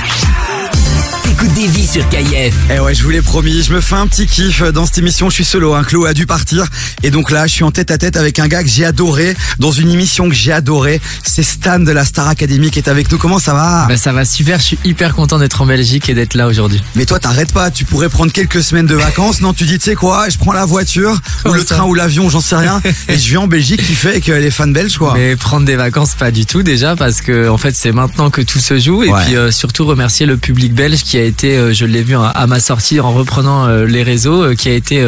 t'écoutes 1.42 1.54
des 1.54 1.66
vies 1.66 1.86
sur 1.86 2.08
KF. 2.08 2.54
Eh 2.74 2.78
ouais, 2.80 2.94
je 2.94 3.02
vous 3.02 3.10
l'ai 3.10 3.22
promis, 3.22 3.62
je 3.62 3.72
me 3.72 3.80
fais 3.80 3.94
un 3.96 4.06
petit 4.06 4.26
kiff 4.26 4.62
dans 4.62 4.86
cette 4.86 4.98
émission, 4.98 5.28
je 5.28 5.34
suis 5.34 5.44
solo, 5.44 5.74
hein, 5.74 5.82
Chloé 5.82 6.10
a 6.10 6.14
dû 6.14 6.26
partir. 6.26 6.66
Et 7.02 7.10
donc 7.10 7.30
là, 7.30 7.46
je 7.46 7.52
suis 7.52 7.64
en 7.64 7.70
tête 7.70 7.90
à 7.90 7.98
tête 7.98 8.16
avec 8.16 8.38
un 8.38 8.48
gars 8.48 8.62
que 8.62 8.68
j'ai 8.68 8.84
adoré, 8.84 9.34
dans 9.58 9.72
une 9.72 9.90
émission 9.90 10.28
que 10.28 10.34
j'ai 10.34 10.52
adoré. 10.52 11.00
C'est 11.24 11.42
Stan 11.42 11.78
de 11.80 11.90
la 11.90 12.04
Star 12.04 12.28
Academy 12.28 12.70
qui 12.70 12.78
est 12.78 12.88
avec 12.88 13.10
nous. 13.10 13.18
Comment 13.18 13.38
ça 13.38 13.54
va? 13.54 13.86
Bah 13.88 13.96
ça 13.96 14.12
va 14.12 14.24
super, 14.24 14.58
je 14.58 14.64
suis 14.64 14.78
hyper 14.84 15.14
content 15.14 15.38
d'être 15.38 15.60
en 15.62 15.66
Belgique 15.66 16.08
et 16.08 16.14
d'être 16.14 16.34
là 16.34 16.46
aujourd'hui. 16.46 16.82
Mais 16.94 17.06
toi, 17.06 17.18
t'arrêtes 17.18 17.52
pas, 17.52 17.70
tu 17.70 17.84
pourrais 17.84 18.08
prendre 18.08 18.32
quelques 18.32 18.62
semaines 18.62 18.86
de 18.86 18.94
vacances. 18.94 19.40
Non, 19.40 19.52
tu 19.52 19.64
dis, 19.64 19.78
tu 19.78 19.84
sais 19.86 19.94
quoi, 19.94 20.28
je 20.28 20.38
prends 20.38 20.52
la 20.52 20.64
voiture, 20.64 21.18
ou 21.46 21.52
le 21.52 21.60
ça? 21.60 21.76
train, 21.76 21.84
ou 21.84 21.94
l'avion, 21.94 22.28
j'en 22.30 22.40
sais 22.40 22.56
rien. 22.56 22.80
et 23.08 23.18
je 23.18 23.28
viens 23.30 23.40
en 23.40 23.46
Belgique 23.48 23.82
qui 23.84 23.94
fait 23.94 24.22
euh, 24.28 24.38
les 24.38 24.50
fans 24.50 24.68
belges, 24.68 24.96
quoi. 24.98 25.14
Mais 25.16 25.36
prendre 25.36 25.66
des 25.66 25.76
vacances 25.76 26.14
pas 26.14 26.30
du 26.30 26.46
tout 26.46 26.62
déjà 26.62 26.94
parce 26.96 27.20
que 27.20 27.48
en 27.48 27.58
fait 27.58 27.74
c'est 27.74 27.92
maintenant 27.92 28.30
que 28.30 28.42
tout 28.42 28.58
se 28.60 28.78
joue 28.78 29.02
et 29.04 29.08
Ouais. 29.12 29.20
puis 29.24 29.36
euh, 29.36 29.50
surtout 29.50 29.84
remercier 29.86 30.24
le 30.26 30.36
public 30.36 30.72
belge 30.74 31.02
qui 31.02 31.18
a 31.18 31.31
été, 31.32 31.56
euh, 31.56 31.72
je 31.72 31.84
l'ai 31.86 32.02
vu 32.02 32.14
à, 32.16 32.26
à 32.42 32.46
ma 32.46 32.60
sortie 32.60 33.00
en 33.00 33.12
reprenant 33.12 33.66
euh, 33.66 33.86
les 33.86 34.02
réseaux, 34.02 34.42
euh, 34.42 34.54
qui 34.54 34.68
a 34.68 34.74
été 34.82 35.04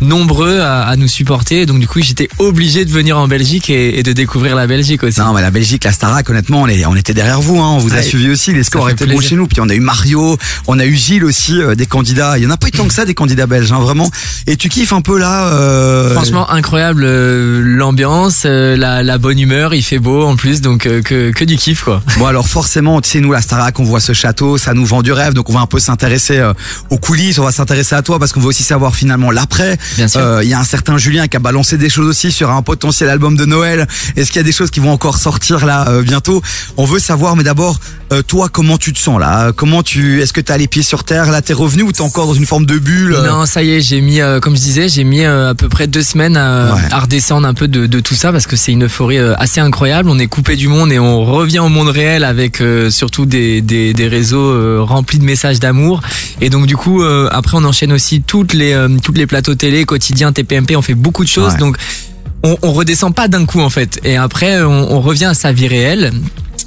nombreux 0.00 0.60
à, 0.60 0.82
à 0.82 0.96
nous 0.96 1.08
supporter. 1.08 1.66
Donc 1.66 1.80
du 1.80 1.88
coup 1.88 2.00
j'étais 2.00 2.28
obligé 2.38 2.84
de 2.84 2.90
venir 2.90 3.18
en 3.18 3.26
Belgique 3.28 3.68
et, 3.70 3.98
et 3.98 4.02
de 4.02 4.12
découvrir 4.12 4.54
la 4.54 4.66
Belgique 4.66 5.02
aussi. 5.02 5.18
Non, 5.20 5.32
mais 5.34 5.42
la 5.42 5.50
Belgique, 5.50 5.84
la 5.84 5.92
Starac, 5.92 6.28
honnêtement, 6.30 6.62
on, 6.62 6.68
est- 6.68 6.86
on 6.86 6.94
était 6.96 7.14
derrière 7.14 7.40
vous, 7.40 7.58
hein. 7.60 7.70
on 7.74 7.78
vous 7.78 7.94
a 7.94 8.02
suivi 8.02 8.30
aussi, 8.30 8.52
les 8.54 8.62
scores 8.64 8.88
étaient 8.90 9.06
bons 9.06 9.20
chez 9.20 9.36
nous. 9.36 9.46
Puis 9.46 9.60
on 9.60 9.68
a 9.68 9.74
eu 9.74 9.80
Mario, 9.80 10.36
on 10.66 10.78
a 10.78 10.84
eu 10.84 10.94
Gilles 10.94 11.24
aussi, 11.24 11.60
euh, 11.60 11.74
des 11.74 11.86
candidats. 11.86 12.38
Il 12.38 12.44
y 12.44 12.46
en 12.46 12.50
a 12.50 12.56
pas 12.56 12.68
eu 12.68 12.70
tant 12.72 12.86
que 12.86 12.94
ça, 12.94 13.04
des 13.04 13.14
candidats 13.14 13.46
belges, 13.46 13.72
hein, 13.72 13.80
vraiment. 13.80 14.10
Et 14.46 14.56
tu 14.56 14.68
kiffes 14.68 14.92
un 14.92 15.00
peu 15.00 15.18
là 15.18 15.48
euh, 15.48 16.14
Franchement 16.14 16.50
incroyable 16.50 17.02
euh, 17.04 17.60
l'ambiance, 17.64 18.44
la, 18.44 19.02
la 19.02 19.18
bonne 19.18 19.38
humeur, 19.38 19.74
il 19.74 19.82
fait 19.82 19.98
beau 19.98 20.24
en 20.24 20.36
plus 20.36 20.60
donc 20.60 20.82
que, 20.82 21.30
que 21.32 21.44
du 21.44 21.56
kiff 21.56 21.82
quoi. 21.82 22.02
Bon 22.18 22.26
alors 22.26 22.46
forcément, 22.48 23.00
tu 23.00 23.10
sais 23.10 23.20
nous 23.20 23.32
la 23.32 23.40
Starac, 23.42 23.78
on 23.80 23.84
voit 23.84 24.00
ce 24.00 24.12
château, 24.12 24.58
ça 24.58 24.74
nous 24.74 24.84
vend 24.86 25.02
du 25.02 25.12
rêve, 25.12 25.34
donc 25.34 25.50
on 25.50 25.52
va 25.54 25.57
un 25.60 25.66
peu 25.66 25.78
s'intéresser 25.78 26.38
euh, 26.38 26.52
aux 26.90 26.98
coulisses, 26.98 27.38
on 27.38 27.44
va 27.44 27.52
s'intéresser 27.52 27.94
à 27.94 28.02
toi 28.02 28.18
parce 28.18 28.32
qu'on 28.32 28.40
veut 28.40 28.48
aussi 28.48 28.62
savoir 28.64 28.94
finalement 28.94 29.30
l'après. 29.30 29.76
Bien 29.96 30.08
sûr. 30.08 30.20
Euh, 30.20 30.44
Il 30.44 30.48
y 30.50 30.54
a 30.54 30.58
un 30.58 30.64
certain 30.64 30.98
Julien 30.98 31.28
qui 31.28 31.36
a 31.36 31.40
balancé 31.40 31.76
des 31.78 31.90
choses 31.90 32.06
aussi 32.08 32.32
sur 32.32 32.50
un 32.50 32.62
potentiel 32.62 33.08
album 33.10 33.36
de 33.36 33.44
Noël. 33.44 33.86
Est-ce 34.16 34.30
qu'il 34.30 34.38
y 34.40 34.44
a 34.44 34.44
des 34.44 34.52
choses 34.52 34.70
qui 34.70 34.80
vont 34.80 34.92
encore 34.92 35.18
sortir 35.18 35.64
là 35.66 35.88
euh, 35.88 36.02
bientôt? 36.02 36.42
On 36.76 36.84
veut 36.84 36.98
savoir, 37.00 37.36
mais 37.36 37.44
d'abord 37.44 37.78
toi 38.26 38.48
comment 38.50 38.78
tu 38.78 38.94
te 38.94 38.98
sens 38.98 39.20
là? 39.20 39.52
Comment 39.52 39.82
tu 39.82 40.22
Est-ce 40.22 40.32
que 40.32 40.40
t'as 40.40 40.56
les 40.56 40.66
pieds 40.66 40.82
sur 40.82 41.04
terre? 41.04 41.30
Là 41.30 41.42
t'es 41.42 41.52
revenu 41.52 41.82
ou 41.82 41.92
t'es 41.92 42.00
encore 42.00 42.26
dans 42.26 42.32
une 42.34 42.46
forme 42.46 42.64
de 42.64 42.78
bulle? 42.78 43.14
Non, 43.26 43.44
ça 43.44 43.62
y 43.62 43.70
est, 43.72 43.80
j'ai 43.82 44.00
mis, 44.00 44.20
comme 44.40 44.56
je 44.56 44.62
disais, 44.62 44.88
j'ai 44.88 45.04
mis 45.04 45.24
à 45.26 45.54
peu 45.54 45.68
près 45.68 45.86
deux 45.86 46.02
semaines 46.02 46.36
à, 46.38 46.74
Ouais. 46.74 46.80
à 46.90 47.00
redescendre 47.00 47.46
un 47.46 47.52
peu 47.54 47.68
de, 47.68 47.86
de 47.86 48.00
tout 48.00 48.14
ça 48.14 48.32
parce 48.32 48.46
que 48.46 48.56
c'est 48.56 48.72
une 48.72 48.84
euphorie 48.84 49.18
assez 49.18 49.60
incroyable. 49.60 50.08
On 50.08 50.18
est 50.18 50.26
coupé 50.26 50.56
du 50.56 50.68
monde 50.68 50.90
et 50.90 50.98
on 50.98 51.24
revient 51.24 51.58
au 51.58 51.68
monde 51.68 51.88
réel 51.88 52.24
avec 52.24 52.62
surtout 52.90 53.26
des, 53.26 53.60
des, 53.60 53.92
des 53.92 54.08
réseaux 54.08 54.84
remplis 54.86 55.18
de 55.18 55.24
messages 55.24 55.37
d'amour. 55.60 56.00
Et 56.40 56.50
donc 56.50 56.66
du 56.66 56.76
coup, 56.76 57.02
euh, 57.02 57.28
après 57.32 57.56
on 57.56 57.64
enchaîne 57.64 57.92
aussi 57.92 58.22
toutes 58.22 58.54
les 58.54 58.72
euh, 58.72 58.88
toutes 59.02 59.18
les 59.18 59.26
plateaux 59.26 59.54
télé, 59.54 59.84
quotidiens, 59.84 60.32
TPMP. 60.32 60.76
On 60.76 60.82
fait 60.82 60.94
beaucoup 60.94 61.24
de 61.24 61.28
choses. 61.28 61.54
Ouais. 61.54 61.58
Donc 61.58 61.76
on, 62.42 62.56
on 62.62 62.72
redescend 62.72 63.14
pas 63.14 63.28
d'un 63.28 63.46
coup 63.46 63.60
en 63.60 63.70
fait. 63.70 64.00
Et 64.04 64.16
après 64.16 64.62
on, 64.62 64.92
on 64.92 65.00
revient 65.00 65.26
à 65.26 65.34
sa 65.34 65.52
vie 65.52 65.68
réelle. 65.68 66.12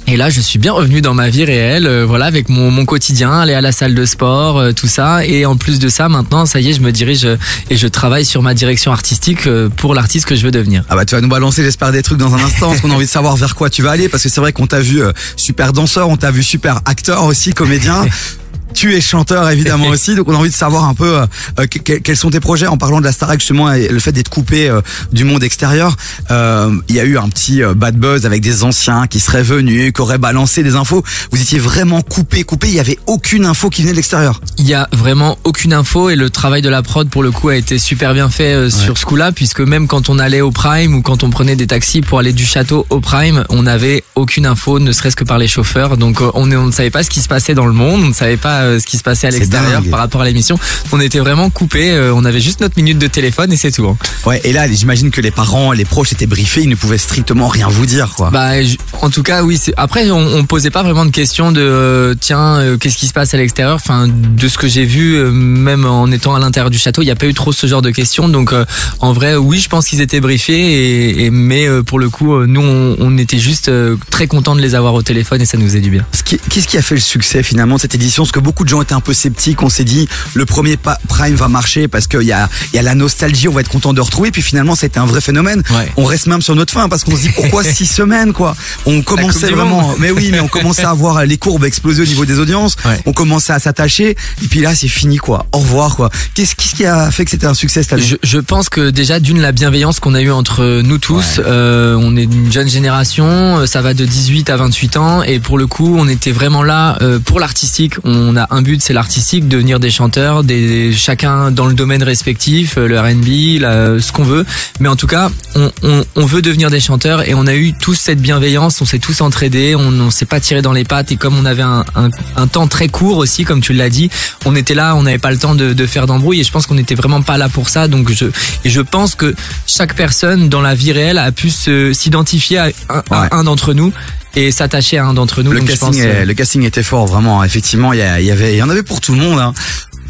Et 0.08 0.16
là, 0.16 0.30
je 0.30 0.40
suis 0.40 0.58
bien 0.58 0.72
revenu 0.72 1.00
dans 1.00 1.14
ma 1.14 1.30
vie 1.30 1.44
réelle, 1.44 1.86
euh, 1.86 2.04
voilà, 2.04 2.26
avec 2.26 2.48
mon, 2.48 2.70
mon 2.70 2.84
quotidien, 2.84 3.32
aller 3.32 3.54
à 3.54 3.60
la 3.60 3.72
salle 3.72 3.94
de 3.94 4.04
sport, 4.04 4.58
euh, 4.58 4.72
tout 4.72 4.88
ça. 4.88 5.24
Et 5.24 5.46
en 5.46 5.56
plus 5.56 5.78
de 5.78 5.88
ça, 5.88 6.08
maintenant, 6.08 6.44
ça 6.44 6.60
y 6.60 6.70
est, 6.70 6.72
je 6.72 6.80
me 6.80 6.90
dirige 6.90 7.24
euh, 7.24 7.36
et 7.70 7.76
je 7.76 7.86
travaille 7.86 8.24
sur 8.24 8.42
ma 8.42 8.52
direction 8.52 8.92
artistique 8.92 9.48
pour 9.76 9.94
l'artiste 9.94 10.26
que 10.26 10.34
je 10.34 10.42
veux 10.42 10.50
devenir. 10.50 10.84
Ah 10.88 10.96
bah 10.96 11.04
tu 11.04 11.14
vas 11.14 11.20
nous 11.20 11.28
balancer 11.28 11.62
j'espère 11.62 11.92
des 11.92 12.02
trucs 12.02 12.18
dans 12.18 12.34
un 12.34 12.42
instant 12.42 12.68
parce 12.68 12.80
qu'on 12.80 12.90
a 12.90 12.94
envie 12.94 13.06
de 13.06 13.10
savoir 13.10 13.36
vers 13.36 13.54
quoi 13.54 13.70
tu 13.70 13.82
vas 13.82 13.90
aller 13.90 14.08
parce 14.08 14.22
que 14.22 14.28
c'est 14.28 14.40
vrai 14.40 14.52
qu'on 14.52 14.66
t'a 14.66 14.80
vu 14.80 15.00
super 15.36 15.72
danseur, 15.72 16.08
on 16.08 16.16
t'a 16.16 16.30
vu 16.30 16.42
super 16.42 16.80
acteur 16.84 17.24
aussi, 17.24 17.52
comédien. 17.52 18.04
Tu 18.74 18.94
es 18.94 19.00
chanteur 19.00 19.48
évidemment 19.50 19.86
aussi, 19.88 20.14
donc 20.14 20.28
on 20.28 20.34
a 20.34 20.38
envie 20.38 20.50
de 20.50 20.54
savoir 20.54 20.84
un 20.84 20.94
peu 20.94 21.18
euh, 21.18 21.66
que- 21.66 21.78
que- 21.78 21.98
quels 21.98 22.16
sont 22.16 22.30
tes 22.30 22.40
projets 22.40 22.66
en 22.66 22.76
parlant 22.76 23.00
de 23.00 23.04
la 23.04 23.12
Starac 23.12 23.40
justement 23.40 23.72
et 23.72 23.88
le 23.88 23.98
fait 24.00 24.12
d'être 24.12 24.28
coupé 24.30 24.68
euh, 24.68 24.80
du 25.12 25.24
monde 25.24 25.42
extérieur. 25.44 25.96
euh, 26.30 26.70
Il 26.88 26.94
y 26.96 27.00
a 27.00 27.04
eu 27.04 27.16
un 27.18 27.28
petit 27.28 27.62
euh, 27.62 27.74
bad 27.74 27.96
buzz 27.96 28.26
avec 28.26 28.42
des 28.42 28.64
anciens 28.64 29.06
qui 29.06 29.20
seraient 29.20 29.42
venus, 29.42 29.92
qui 29.92 30.00
auraient 30.00 30.18
balancé 30.18 30.62
des 30.62 30.74
infos. 30.74 31.02
Vous 31.30 31.40
étiez 31.40 31.58
vraiment 31.58 32.02
coupé, 32.02 32.44
coupé. 32.44 32.68
Il 32.68 32.74
y 32.74 32.80
avait 32.80 32.98
aucune 33.06 33.44
info 33.46 33.70
qui 33.70 33.82
venait 33.82 33.92
de 33.92 33.96
l'extérieur. 33.96 34.40
Il 34.58 34.66
y 34.66 34.74
a 34.74 34.88
vraiment 34.92 35.38
aucune 35.44 35.72
info 35.72 36.10
et 36.10 36.16
le 36.16 36.30
travail 36.30 36.62
de 36.62 36.68
la 36.68 36.82
prod 36.82 37.08
pour 37.08 37.22
le 37.22 37.30
coup 37.30 37.48
a 37.48 37.56
été 37.56 37.78
super 37.78 38.14
bien 38.14 38.28
fait 38.30 38.54
euh, 38.54 38.70
sur 38.70 38.96
ce 38.98 39.04
coup-là 39.06 39.32
puisque 39.32 39.60
même 39.60 39.86
quand 39.86 40.08
on 40.08 40.18
allait 40.18 40.40
au 40.40 40.50
Prime 40.50 40.94
ou 40.94 41.02
quand 41.02 41.22
on 41.24 41.30
prenait 41.30 41.56
des 41.56 41.66
taxis 41.66 42.00
pour 42.00 42.18
aller 42.18 42.32
du 42.32 42.44
château 42.44 42.86
au 42.90 43.00
Prime, 43.00 43.44
on 43.48 43.62
n'avait 43.64 44.04
aucune 44.14 44.46
info, 44.46 44.78
ne 44.78 44.92
serait-ce 44.92 45.16
que 45.16 45.24
par 45.24 45.38
les 45.38 45.48
chauffeurs. 45.48 45.96
Donc 45.96 46.20
euh, 46.20 46.30
on 46.34 46.46
ne 46.46 46.70
savait 46.70 46.90
pas 46.90 47.02
ce 47.02 47.10
qui 47.10 47.20
se 47.20 47.28
passait 47.28 47.54
dans 47.54 47.66
le 47.66 47.72
monde, 47.72 48.02
on 48.04 48.08
ne 48.08 48.14
savait 48.14 48.36
pas 48.36 48.61
euh, 48.62 48.78
ce 48.78 48.86
qui 48.86 48.96
se 48.96 49.02
passait 49.02 49.26
à 49.26 49.30
l'extérieur 49.30 49.82
par 49.90 50.00
rapport 50.00 50.20
à 50.20 50.24
l'émission. 50.24 50.58
On 50.92 51.00
était 51.00 51.18
vraiment 51.18 51.50
coupé, 51.50 51.90
euh, 51.92 52.12
on 52.14 52.24
avait 52.24 52.40
juste 52.40 52.60
notre 52.60 52.76
minute 52.76 52.98
de 52.98 53.06
téléphone 53.06 53.52
et 53.52 53.56
c'est 53.56 53.70
tout. 53.70 53.86
hein. 53.86 53.96
Ouais. 54.26 54.40
Et 54.44 54.52
là, 54.52 54.66
j'imagine 54.70 55.10
que 55.10 55.20
les 55.20 55.30
parents, 55.30 55.72
les 55.72 55.84
proches 55.84 56.12
étaient 56.12 56.26
briefés, 56.26 56.62
ils 56.62 56.68
ne 56.68 56.74
pouvaient 56.74 56.98
strictement 56.98 57.48
rien 57.48 57.68
vous 57.68 57.86
dire, 57.86 58.10
quoi. 58.16 58.30
Bah, 58.30 58.62
je- 58.62 58.76
en 59.00 59.10
tout 59.10 59.22
cas, 59.22 59.42
oui. 59.42 59.60
Après, 59.76 60.10
on, 60.10 60.18
on 60.36 60.44
posait 60.44 60.70
pas 60.70 60.82
vraiment 60.82 61.04
de 61.04 61.10
questions 61.10 61.52
de 61.52 61.60
euh, 61.60 62.14
tiens, 62.18 62.76
qu'est-ce 62.80 62.96
qui 62.96 63.06
se 63.06 63.12
passe 63.12 63.34
à 63.34 63.36
l'extérieur? 63.36 63.74
Enfin, 63.76 64.08
de 64.08 64.48
ce 64.48 64.58
que 64.58 64.68
j'ai 64.68 64.84
vu, 64.84 65.16
même 65.32 65.84
en 65.84 66.10
étant 66.10 66.34
à 66.34 66.38
l'intérieur 66.38 66.70
du 66.70 66.78
château, 66.78 67.02
il 67.02 67.06
n'y 67.06 67.10
a 67.10 67.16
pas 67.16 67.26
eu 67.26 67.34
trop 67.34 67.52
ce 67.52 67.66
genre 67.66 67.82
de 67.82 67.90
questions. 67.90 68.28
Donc, 68.28 68.52
en 69.00 69.12
vrai, 69.12 69.36
oui, 69.36 69.58
je 69.60 69.68
pense 69.68 69.86
qu'ils 69.88 70.00
étaient 70.00 70.20
briefés. 70.20 70.52
Et, 70.60 71.24
et- 71.26 71.30
mais 71.30 71.66
pour 71.86 71.98
le 71.98 72.08
coup, 72.08 72.38
nous, 72.46 72.60
on, 72.60 72.96
on 72.98 73.18
était 73.18 73.38
juste 73.38 73.70
très 74.10 74.26
contents 74.26 74.54
de 74.56 74.60
les 74.60 74.74
avoir 74.74 74.94
au 74.94 75.02
téléphone 75.02 75.40
et 75.40 75.46
ça 75.46 75.56
nous 75.58 75.66
faisait 75.66 75.80
du 75.80 75.90
bien. 75.90 76.04
Ce 76.12 76.22
Qu'est-ce 76.22 76.66
qui 76.68 76.78
a 76.78 76.82
fait 76.82 76.94
le 76.94 77.00
succès 77.00 77.42
finalement 77.42 77.76
de 77.76 77.80
cette 77.80 77.94
édition? 77.94 78.22
Parce 78.22 78.32
que 78.32 78.40
beaucoup 78.40 78.51
de 78.64 78.68
gens 78.68 78.82
étaient 78.82 78.94
un 78.94 79.00
peu 79.00 79.14
sceptiques. 79.14 79.62
On 79.62 79.68
s'est 79.68 79.84
dit 79.84 80.08
le 80.34 80.46
premier 80.46 80.76
Prime 81.08 81.34
va 81.34 81.48
marcher 81.48 81.88
parce 81.88 82.06
qu'il 82.06 82.22
y 82.22 82.32
a, 82.32 82.48
il 82.72 82.76
y 82.76 82.78
a 82.78 82.82
la 82.82 82.94
nostalgie, 82.94 83.48
on 83.48 83.52
va 83.52 83.60
être 83.60 83.68
content 83.68 83.92
de 83.92 84.00
retrouver. 84.00 84.30
Puis 84.30 84.42
finalement, 84.42 84.74
c'était 84.74 84.98
un 84.98 85.06
vrai 85.06 85.20
phénomène. 85.20 85.62
On 85.96 86.04
reste 86.04 86.26
même 86.26 86.42
sur 86.42 86.54
notre 86.54 86.72
fin 86.72 86.88
parce 86.88 87.04
qu'on 87.04 87.16
se 87.16 87.22
dit 87.22 87.30
pourquoi 87.30 87.64
six 87.72 87.86
semaines 87.86 88.32
quoi? 88.32 88.54
On 88.86 89.02
commençait 89.02 89.50
vraiment, 89.50 89.94
mais 89.98 90.10
oui, 90.10 90.28
mais 90.30 90.40
on 90.40 90.48
commençait 90.48 90.84
à 90.84 90.94
voir 90.94 91.24
les 91.24 91.38
courbes 91.38 91.64
exploser 91.64 92.02
au 92.02 92.06
niveau 92.06 92.24
des 92.24 92.38
audiences. 92.38 92.76
On 93.06 93.12
commençait 93.12 93.52
à 93.52 93.58
s'attacher. 93.58 94.16
Et 94.42 94.48
puis 94.48 94.60
là, 94.60 94.74
c'est 94.74 94.88
fini 94.88 95.16
quoi. 95.16 95.46
Au 95.52 95.58
revoir 95.58 95.96
quoi. 95.96 96.10
Qu'est-ce 96.34 96.54
qui 96.54 96.84
a 96.84 97.10
fait 97.10 97.24
que 97.24 97.30
c'était 97.30 97.46
un 97.46 97.54
succès 97.54 97.82
cette 97.82 97.92
année? 97.94 98.02
Je, 98.02 98.16
je 98.22 98.38
pense 98.38 98.68
que 98.68 98.90
déjà 98.90 99.20
d'une 99.20 99.40
la 99.40 99.52
bienveillance 99.52 100.00
qu'on 100.00 100.14
a 100.14 100.20
eue 100.22 100.30
entre 100.30 100.82
nous 100.82 100.98
tous, 100.98 101.40
euh, 101.44 101.96
on 102.00 102.16
est 102.16 102.24
une 102.24 102.52
jeune 102.52 102.68
génération, 102.68 103.58
euh, 103.58 103.66
ça 103.66 103.82
va 103.82 103.94
de 103.94 104.04
18 104.04 104.50
à 104.50 104.56
28 104.56 104.96
ans 104.96 105.22
et 105.22 105.40
pour 105.40 105.58
le 105.58 105.66
coup 105.66 105.96
on 105.98 106.08
était 106.08 106.32
vraiment 106.32 106.62
là 106.62 106.96
euh, 107.02 107.18
pour 107.18 107.40
l'artistique. 107.40 107.94
On 108.04 108.36
a 108.36 108.41
un 108.50 108.62
but, 108.62 108.82
c'est 108.82 108.92
l'artistique, 108.92 109.48
devenir 109.48 109.80
des 109.80 109.90
chanteurs, 109.90 110.44
des 110.44 110.92
chacun 110.92 111.50
dans 111.50 111.66
le 111.66 111.74
domaine 111.74 112.02
respectif, 112.02 112.78
euh, 112.78 112.86
le 112.86 112.98
R&B, 112.98 114.00
ce 114.00 114.12
qu'on 114.12 114.24
veut. 114.24 114.44
Mais 114.80 114.88
en 114.88 114.96
tout 114.96 115.06
cas, 115.06 115.30
on, 115.54 115.70
on, 115.82 116.04
on 116.16 116.26
veut 116.26 116.42
devenir 116.42 116.70
des 116.70 116.80
chanteurs 116.80 117.28
et 117.28 117.34
on 117.34 117.46
a 117.46 117.54
eu 117.54 117.72
tous 117.72 117.94
cette 117.94 118.20
bienveillance, 118.20 118.80
on 118.80 118.84
s'est 118.84 118.98
tous 118.98 119.20
entraidés, 119.20 119.74
on, 119.74 119.88
on 120.00 120.10
s'est 120.10 120.26
pas 120.26 120.40
tiré 120.40 120.62
dans 120.62 120.72
les 120.72 120.84
pattes 120.84 121.12
et 121.12 121.16
comme 121.16 121.36
on 121.36 121.44
avait 121.44 121.62
un, 121.62 121.84
un, 121.94 122.10
un 122.36 122.46
temps 122.46 122.66
très 122.68 122.88
court 122.88 123.18
aussi, 123.18 123.44
comme 123.44 123.60
tu 123.60 123.72
l'as 123.72 123.90
dit, 123.90 124.10
on 124.44 124.56
était 124.56 124.74
là, 124.74 124.94
on 124.96 125.02
n'avait 125.02 125.18
pas 125.18 125.30
le 125.30 125.38
temps 125.38 125.54
de, 125.54 125.72
de 125.72 125.86
faire 125.86 126.06
d'embrouille 126.06 126.40
et 126.40 126.44
je 126.44 126.52
pense 126.52 126.66
qu'on 126.66 126.74
n'était 126.74 126.94
vraiment 126.94 127.22
pas 127.22 127.38
là 127.38 127.48
pour 127.48 127.68
ça. 127.68 127.88
Donc 127.88 128.10
je 128.12 128.26
et 128.64 128.70
je 128.70 128.80
pense 128.80 129.14
que 129.14 129.34
chaque 129.66 129.94
personne 129.94 130.48
dans 130.48 130.60
la 130.60 130.74
vie 130.74 130.92
réelle 130.92 131.18
a 131.18 131.32
pu 131.32 131.50
s'identifier 131.50 132.58
à 132.58 132.68
un, 132.88 133.02
à 133.10 133.36
un 133.36 133.44
d'entre 133.44 133.74
nous 133.74 133.92
et 134.34 134.50
s'attacher 134.50 134.98
à 134.98 135.04
un 135.06 135.14
d'entre 135.14 135.42
nous. 135.42 135.52
Le 135.52 135.58
Donc 135.60 135.68
je 135.70 135.76
casting, 135.76 136.02
euh, 136.04 136.24
le 136.24 136.34
casting 136.34 136.62
était 136.64 136.82
fort, 136.82 137.06
vraiment. 137.06 137.42
Effectivement, 137.44 137.92
il 137.92 137.98
y, 137.98 138.02
a- 138.02 138.20
il 138.20 138.26
y 138.26 138.30
avait, 138.30 138.54
il 138.54 138.56
y 138.58 138.62
en 138.62 138.68
avait 138.70 138.82
pour 138.82 139.00
tout 139.00 139.12
le 139.12 139.18
monde. 139.20 139.38
hein. 139.38 139.52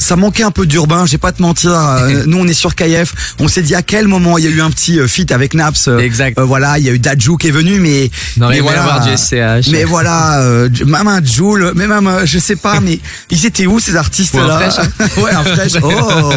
Ça 0.02 0.16
manquait 0.16 0.42
un 0.42 0.50
peu 0.50 0.66
d'urbain, 0.66 1.06
j'ai 1.06 1.18
pas 1.18 1.32
te 1.32 1.40
mentir. 1.40 1.70
Euh, 1.72 2.24
nous, 2.26 2.38
on 2.38 2.46
est 2.46 2.52
sur 2.54 2.74
KF. 2.74 3.14
On 3.38 3.48
s'est 3.48 3.62
dit 3.62 3.74
à 3.74 3.82
quel 3.82 4.08
moment 4.08 4.36
il 4.36 4.44
y 4.44 4.48
a 4.48 4.50
eu 4.50 4.60
un 4.60 4.70
petit 4.70 4.98
euh, 4.98 5.06
feat 5.06 5.30
avec 5.32 5.54
Naps. 5.54 5.88
euh, 5.88 5.98
Exact. 5.98 6.38
euh, 6.38 6.44
voilà, 6.44 6.78
il 6.78 6.84
y 6.84 6.88
a 6.88 6.92
eu 6.92 6.98
Dadju 6.98 7.36
qui 7.38 7.48
est 7.48 7.52
venu, 7.52 7.78
mais. 7.78 8.10
On 8.38 8.42
aurait 8.42 8.54
mais 8.56 8.60
voilà. 8.60 8.82
avoir 8.82 9.06
du 9.06 9.16
SCH. 9.16 9.70
Mais 9.70 9.84
voilà, 9.84 10.40
euh, 10.42 10.68
même 10.86 11.08
un 11.08 11.22
Joule, 11.24 11.72
mais 11.76 11.86
même, 11.86 12.10
je 12.24 12.38
sais 12.38 12.56
pas, 12.56 12.80
mais 12.80 12.98
ils 13.30 13.46
étaient 13.46 13.66
où 13.66 13.78
ces 13.80 13.96
artistes 13.96 14.34
un 14.34 14.46
là. 14.46 14.68
Ouais, 15.18 15.30
un 15.30 15.44
fraîche. 15.44 15.72
Oh, 15.82 16.32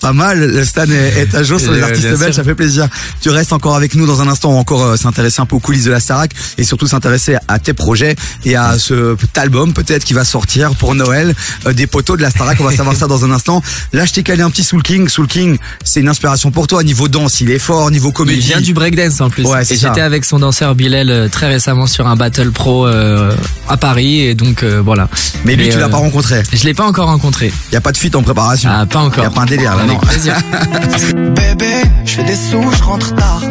pas 0.00 0.12
mal. 0.12 0.38
Le 0.40 0.64
Stan 0.64 0.84
est, 0.84 1.20
est 1.20 1.34
à 1.34 1.42
jour 1.42 1.60
sur 1.60 1.72
les 1.72 1.82
artistes 1.82 2.18
belges, 2.18 2.34
ça 2.34 2.44
fait 2.44 2.54
plaisir. 2.54 2.88
Tu 3.20 3.28
restes 3.30 3.52
encore 3.52 3.76
avec 3.76 3.94
nous 3.94 4.06
dans 4.06 4.22
un 4.22 4.28
instant. 4.28 4.50
On 4.50 4.54
va 4.54 4.58
encore 4.60 4.96
s'intéresser 4.98 5.40
un 5.40 5.46
peu 5.46 5.56
aux 5.56 5.60
coulisses 5.60 5.84
de 5.84 5.90
la 5.90 6.00
Starac 6.00 6.30
et 6.58 6.64
surtout 6.64 6.86
s'intéresser 6.86 7.36
à 7.48 7.58
tes 7.58 7.74
projets 7.74 8.16
et 8.44 8.56
à 8.56 8.78
ce 8.78 9.16
cet 9.20 9.38
album 9.38 9.72
peut-être 9.74 10.04
qui 10.04 10.14
va 10.14 10.24
sortir 10.24 10.74
pour 10.74 10.94
Noël 10.94 11.34
euh, 11.66 11.72
des 11.72 11.86
poteaux 11.86 12.16
de 12.16 12.22
la 12.22 12.30
Starac. 12.30 12.58
On 12.60 12.64
va 12.64 12.74
savoir 12.74 12.96
ça 12.96 13.06
dans 13.10 13.24
un 13.24 13.30
instant. 13.30 13.62
Là, 13.92 14.04
je 14.06 14.12
t'ai 14.12 14.22
calé 14.22 14.42
un 14.42 14.50
petit 14.50 14.64
Soul 14.64 14.82
King. 14.82 15.08
Soul 15.08 15.26
King, 15.26 15.58
c'est 15.84 16.00
une 16.00 16.08
inspiration 16.08 16.50
pour 16.50 16.66
toi. 16.66 16.82
Niveau 16.82 17.08
danse, 17.08 17.40
il 17.40 17.50
est 17.50 17.58
fort. 17.58 17.90
Niveau 17.90 18.12
comédie, 18.12 18.38
Il 18.40 18.44
vient 18.46 18.60
du 18.60 18.72
breakdance 18.72 19.20
en 19.20 19.28
plus. 19.28 19.44
Ouais, 19.44 19.64
c'est 19.64 19.74
et 19.74 19.76
ça. 19.78 19.88
j'étais 19.88 20.00
avec 20.00 20.24
son 20.24 20.38
danseur 20.38 20.74
Bilal 20.74 21.10
euh, 21.10 21.28
très 21.28 21.48
récemment 21.48 21.86
sur 21.86 22.06
un 22.06 22.16
battle 22.16 22.50
pro 22.52 22.86
euh, 22.86 23.34
à 23.68 23.76
Paris 23.76 24.20
et 24.20 24.34
donc 24.34 24.62
euh, 24.62 24.80
voilà. 24.84 25.08
Mais 25.44 25.56
lui, 25.56 25.68
tu 25.68 25.78
l'as 25.78 25.88
pas 25.88 25.96
rencontré. 25.98 26.42
Je 26.52 26.64
l'ai 26.64 26.74
pas 26.74 26.86
encore 26.86 27.06
rencontré. 27.08 27.52
Il 27.70 27.74
y 27.74 27.76
a 27.76 27.80
pas 27.80 27.92
de 27.92 27.96
feat 27.96 28.14
en 28.14 28.22
préparation. 28.22 28.70
Ah, 28.72 28.86
pas 28.86 29.00
encore. 29.00 29.24
Il 29.24 29.24
y 29.24 29.26
a 29.26 29.30
pas 29.30 29.42
un 29.42 29.46
délire 29.46 29.76
là, 29.76 29.82
Avec 29.82 29.94
non. 29.94 29.98
plaisir. 30.00 30.34
Bébé, 31.14 31.82
je 32.04 32.12
fais 32.12 32.24
des 32.24 32.36
sous, 32.36 32.62
je 32.78 32.82
rentre 32.82 33.14
tard. 33.14 33.42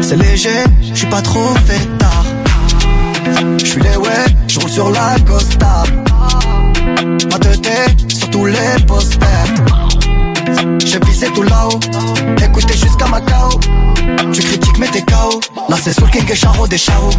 C'est 0.00 0.16
léger, 0.16 0.48
je 0.90 0.94
suis 0.98 1.06
pas 1.06 1.22
trop 1.22 1.54
fait 1.66 1.86
tard. 1.98 2.24
Je 3.58 3.64
suis 3.64 3.80
les 3.80 3.96
ouais, 3.96 4.26
je 4.48 4.58
roule 4.58 4.70
sur 4.70 4.90
la 4.90 5.16
Costa. 5.26 5.84
Ma 7.30 7.38
tête 7.38 8.01
les 8.52 8.84
posters. 8.84 9.54
J'ai 10.84 11.00
visé 11.06 11.26
tout 11.34 11.42
là-haut, 11.42 11.80
écoutez 12.44 12.74
jusqu'à 12.74 13.06
Macao. 13.06 13.50
Tu 14.32 14.42
critiques 14.42 14.78
mais 14.78 14.88
t'es 14.88 15.02
KO. 15.02 15.40
Là 15.68 15.76
c'est 15.82 15.92
Soul 15.92 16.10
King 16.10 16.24
et 16.30 16.34
Charo 16.34 16.66
des 16.66 16.78
Charo. 16.78 17.10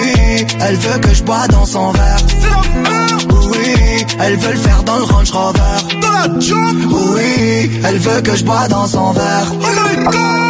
Oui, 0.00 0.46
elle 0.60 0.76
veut 0.76 0.98
que 1.00 1.14
je 1.14 1.22
bois 1.22 1.46
dans 1.48 1.64
son 1.64 1.90
verre. 1.92 2.18
Oui, 3.50 4.04
elle 4.20 4.36
veut 4.36 4.52
le 4.52 4.58
faire 4.58 4.82
dans 4.84 4.98
le 4.98 5.04
Range 5.04 5.30
Rover. 5.30 5.60
Oui, 7.14 7.70
elle 7.84 7.98
veut 7.98 8.20
que 8.20 8.36
je 8.36 8.44
bois 8.44 8.68
dans 8.68 8.86
son 8.86 9.12
verre. 9.12 9.52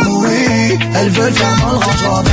Oui, 0.09 0.79
elle 0.95 1.11
veut 1.11 1.29
le 1.29 1.35
faire 1.35 1.57
dans 1.61 1.73
le 1.73 1.79
Range 1.79 2.07
Rover. 2.09 2.31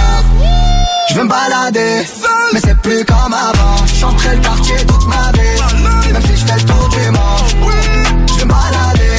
Je 1.10 1.16
veux 1.16 1.24
me 1.24 1.30
balader, 1.30 2.03
mais 2.52 2.60
c'est 2.60 2.77
plus 2.82 3.06
comme 3.06 3.34
avant. 3.34 3.85
J'entrais 4.00 4.35
le 4.35 4.42
quartier 4.42 4.76
toute 4.88 5.08
ma 5.08 5.32
vie, 5.32 5.58
même 6.16 6.24
si 6.24 6.38
je 6.42 6.45
fais 6.45 6.56
le 6.56 6.66
tour 6.66 6.90
du 6.90 7.11
monde. 7.11 7.72
Je 8.27 8.34
veux 8.40 8.45
me 8.45 8.50
balader, 8.50 9.16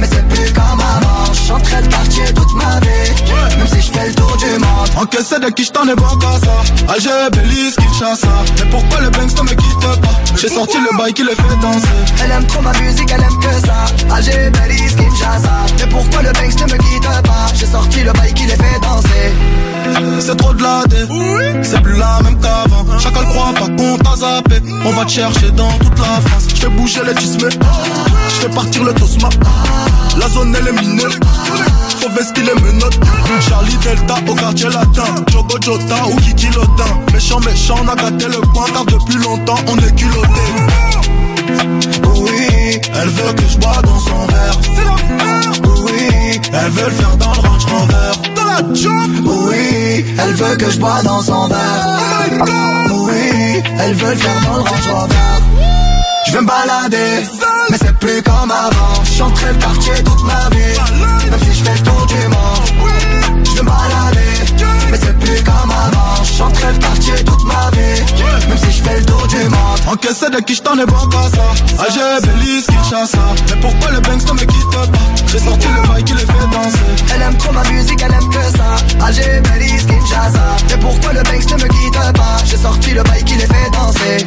mais 0.00 0.08
c'est 0.10 0.26
plus 0.28 0.52
comme 0.52 0.80
avant. 0.80 1.32
J'entrais 1.46 1.82
le 1.82 1.88
quartier 1.88 2.24
toute 2.34 2.54
ma 2.54 2.80
vie, 2.80 3.56
même 3.58 3.66
si 3.66 3.80
je 3.80 3.92
fais 3.92 4.08
le 4.08 4.14
tour 4.14 4.36
du 4.36 4.50
monde. 4.58 4.88
Encaissé 4.96 5.38
de 5.38 5.48
qui 5.50 5.64
j't'en 5.64 5.86
ai 5.88 5.94
bon 5.94 6.16
qu'à 6.18 6.32
ça 6.44 6.92
Alger, 6.92 7.30
Belize, 7.32 7.76
Kinshasa 7.76 8.28
Mais 8.58 8.70
pourquoi 8.70 9.00
le 9.00 9.10
Banks 9.10 9.36
ne 9.38 9.42
me 9.42 9.54
quitte 9.54 9.80
pas? 9.80 10.20
J'ai 10.36 10.48
sorti 10.48 10.76
le 10.78 10.96
bail 10.98 11.12
qui 11.12 11.22
les 11.22 11.34
fait 11.34 11.56
danser 11.60 11.88
Elle 12.22 12.30
aime 12.30 12.46
trop 12.46 12.62
ma 12.62 12.72
musique, 12.72 13.10
elle 13.14 13.22
aime 13.22 13.38
que 13.38 13.66
ça. 13.66 14.14
Alger, 14.14 14.50
Belize, 14.50 14.96
Kinshasa. 14.96 15.66
Mais 15.78 15.86
pourquoi 15.86 16.22
le 16.22 16.32
Banks 16.32 16.60
ne 16.60 16.72
me 16.72 16.78
quitte 16.78 17.22
pas? 17.22 17.46
J'ai 17.54 17.66
sorti 17.66 18.02
le 18.02 18.12
bail 18.12 18.34
qui 18.34 18.44
les 18.44 18.56
fait 18.56 18.80
danser. 18.82 19.32
C'est 20.20 20.36
trop 20.36 20.54
de 20.54 20.62
la 20.62 20.82
C'est 21.62 21.82
plus 21.82 21.96
la 21.98 22.20
même 22.22 22.38
qu'avant. 22.40 22.98
Chacun 22.98 23.20
le 23.20 23.26
croit 23.26 23.52
pas 23.54 23.66
qu'on 23.66 23.98
t'a 23.98 24.16
zappé. 24.16 24.62
On 24.84 24.90
va 24.90 25.04
te 25.04 25.10
chercher 25.10 25.50
dans 25.50 25.72
toute 25.78 25.98
la 25.98 26.20
France. 26.28 26.46
Je 26.54 26.60
fais 26.60 26.68
bouger 26.68 27.00
les 27.06 27.14
tismés 27.14 27.48
Je 28.28 28.34
fais 28.34 28.48
partir 28.48 28.84
le 28.84 28.92
tosma. 28.94 29.28
La 30.18 30.28
zone 30.28 30.56
elle 30.58 30.68
est 30.68 30.80
minée. 30.80 31.02
Faut 31.98 32.10
vestir 32.10 32.44
les 32.44 32.60
menottes. 32.62 32.98
Charlie 33.48 33.76
Delta 33.78 34.14
au 34.28 34.34
quartier 34.34 34.68
latin. 34.68 35.14
Jogo 35.32 35.56
Jota 35.60 36.06
ou 36.06 36.16
Kiki 36.16 36.46
Lotin. 36.54 36.98
Méchant 37.12 37.40
méchant 37.40 37.76
on 37.82 37.88
a 37.88 37.96
gâté 37.96 38.26
le 38.26 38.40
coin 38.52 38.66
Car 38.72 38.84
depuis 38.84 39.16
longtemps 39.16 39.58
on 39.66 39.76
est 39.78 39.94
culotté. 39.96 40.28
Oui, 42.14 42.80
Elle 42.94 43.08
veut 43.08 43.32
que 43.32 43.48
je 43.48 43.58
bois 43.58 43.82
dans 43.82 43.98
son 43.98 44.26
verre. 44.26 44.60
Oui, 45.84 46.40
Elle 46.52 46.70
veut 46.70 46.84
le 46.84 46.90
faire 46.90 47.16
dans 47.16 47.32
le 47.32 47.40
Range 47.40 47.66
Dans 47.66 48.31
la 48.52 48.74
job 48.74 49.10
oui, 49.24 50.04
elle 50.18 50.34
veut 50.34 50.56
que 50.56 50.70
je 50.70 50.78
bois 50.78 51.02
dans 51.02 51.20
son 51.20 51.48
verre. 51.48 52.00
Oui, 52.90 53.62
elle 53.80 53.94
veut 53.94 54.10
le 54.10 54.16
faire 54.16 54.40
dans 54.44 54.56
le 54.56 54.62
Range 54.62 54.88
Rover. 54.92 55.14
Je 56.26 56.32
vais 56.32 56.40
me 56.40 56.46
balader, 56.46 57.26
mais 57.70 57.76
c'est 57.78 57.96
plus 57.98 58.22
comme 58.22 58.50
avant. 58.50 59.04
J'entrais 59.16 59.52
le 59.52 59.58
quartier 59.58 59.94
toute 60.04 60.24
ma 60.24 60.48
vie, 60.50 61.30
même 61.30 61.40
si 61.40 61.58
je 61.58 61.64
fais 61.64 61.74
le 61.74 61.82
tour 61.82 62.06
du 62.06 62.28
monde. 62.28 63.44
Je 63.44 63.54
vais 63.56 63.62
me 63.62 63.68
balader, 63.68 64.34
mais 64.90 64.98
c'est 64.98 65.18
plus 65.18 65.42
comme 65.42 65.70
avant. 65.70 66.21
J'entrais 66.42 66.72
le 66.72 66.78
quartier 66.78 67.14
toute 67.24 67.44
ma 67.44 67.70
vie, 67.70 68.48
même 68.48 68.58
si 68.58 68.72
je 68.72 68.82
fais 68.82 68.98
le 68.98 69.04
tour 69.04 69.28
du 69.28 69.36
monde. 69.44 69.78
Encaissé 69.86 70.28
de 70.28 70.40
qui 70.40 70.56
j't'en 70.56 70.76
ai 70.76 70.84
bon 70.84 71.06
qu'à 71.06 71.22
ça 71.30 71.84
Alger, 71.84 72.26
Belize, 72.26 72.66
Kinshasa 72.66 73.18
Mais 73.48 73.60
pourquoi 73.60 73.90
le 73.92 74.00
Banks 74.00 74.26
ne 74.26 74.32
me 74.32 74.40
quitte 74.40 74.70
pas? 74.70 74.86
J'ai 75.28 75.38
sorti 75.38 75.68
le 75.68 75.88
bail 75.88 76.02
qui 76.02 76.14
les 76.14 76.18
fait 76.18 76.46
danser 76.50 77.14
Elle 77.14 77.22
aime 77.22 77.36
trop 77.36 77.52
ma 77.52 77.62
musique, 77.70 78.02
elle 78.04 78.12
aime 78.12 78.28
que 78.28 78.58
ça. 78.58 79.06
Alger, 79.06 79.40
Belize, 79.40 79.86
Kinshasa. 79.86 80.56
Mais 80.68 80.76
pourquoi 80.78 81.12
le 81.12 81.22
Banks 81.22 81.48
ne 81.48 81.62
me 81.62 81.68
quitte 81.68 82.12
pas? 82.12 82.36
J'ai 82.44 82.56
sorti 82.56 82.90
le 82.90 83.02
bail 83.04 83.22
qui 83.22 83.34
les 83.34 83.46
fait 83.46 83.70
danser. 83.72 84.26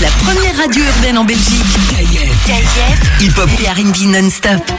La 0.00 0.08
première 0.22 0.56
radio 0.56 0.84
urbaine 0.84 1.18
en 1.18 1.24
Belgique. 1.24 1.76
KIF. 2.46 3.20
Hip-hop 3.20 3.50
et 3.60 3.68
R&B 3.68 4.06
non-stop. 4.06 4.62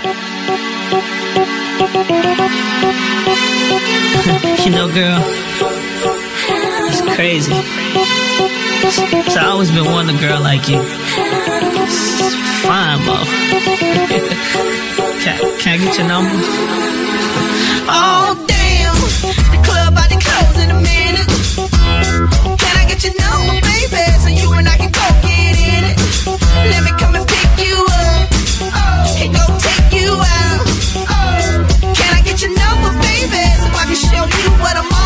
You 4.65 4.71
know, 4.71 4.87
girl, 4.89 5.21
it's 6.87 7.01
crazy. 7.15 7.51
So 9.29 9.39
I 9.39 9.45
always 9.51 9.71
been 9.71 9.85
wanting 9.85 10.15
a 10.15 10.19
girl 10.19 10.39
like 10.41 10.67
you. 10.69 10.79
It's 10.79 12.35
fine, 12.61 13.03
bro. 13.03 13.15
can, 15.23 15.37
can 15.59 15.73
I 15.73 15.77
get 15.83 15.97
your 15.97 16.07
number? 16.07 16.35
Oh 17.87 18.35
damn, 18.47 18.95
the 19.51 19.57
club 19.65 19.93
about 19.93 20.09
to 20.11 20.17
close 20.19 20.57
in 20.63 20.69
a 20.69 20.73
minute. 20.79 21.38
Get 22.99 23.15
your 23.15 23.29
number, 23.31 23.61
baby, 23.61 24.03
so 24.19 24.27
you 24.27 24.51
and 24.59 24.67
I 24.67 24.75
can 24.75 24.91
go 24.91 24.99
get 25.23 25.55
in 25.55 25.83
it? 25.87 25.95
Let 26.67 26.83
me 26.83 26.91
come 26.99 27.15
and 27.15 27.25
pick 27.25 27.65
you 27.65 27.87
up 27.87 28.27
oh, 28.59 29.15
go 29.23 29.45
take 29.55 30.03
you 30.03 30.11
out. 30.19 30.67
Oh, 31.07 31.63
can 31.95 32.11
I 32.17 32.21
get 32.25 32.41
your 32.41 32.51
number, 32.51 32.91
baby, 32.99 33.43
so 33.55 33.71
I 33.71 33.85
can 33.87 33.95
show 33.95 34.25
you 34.27 34.51
what 34.59 34.75
I'm 34.75 34.98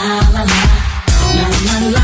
La 0.04 0.20
la 0.32 0.44
la 1.34 1.78
la 1.78 1.90
la. 1.90 2.03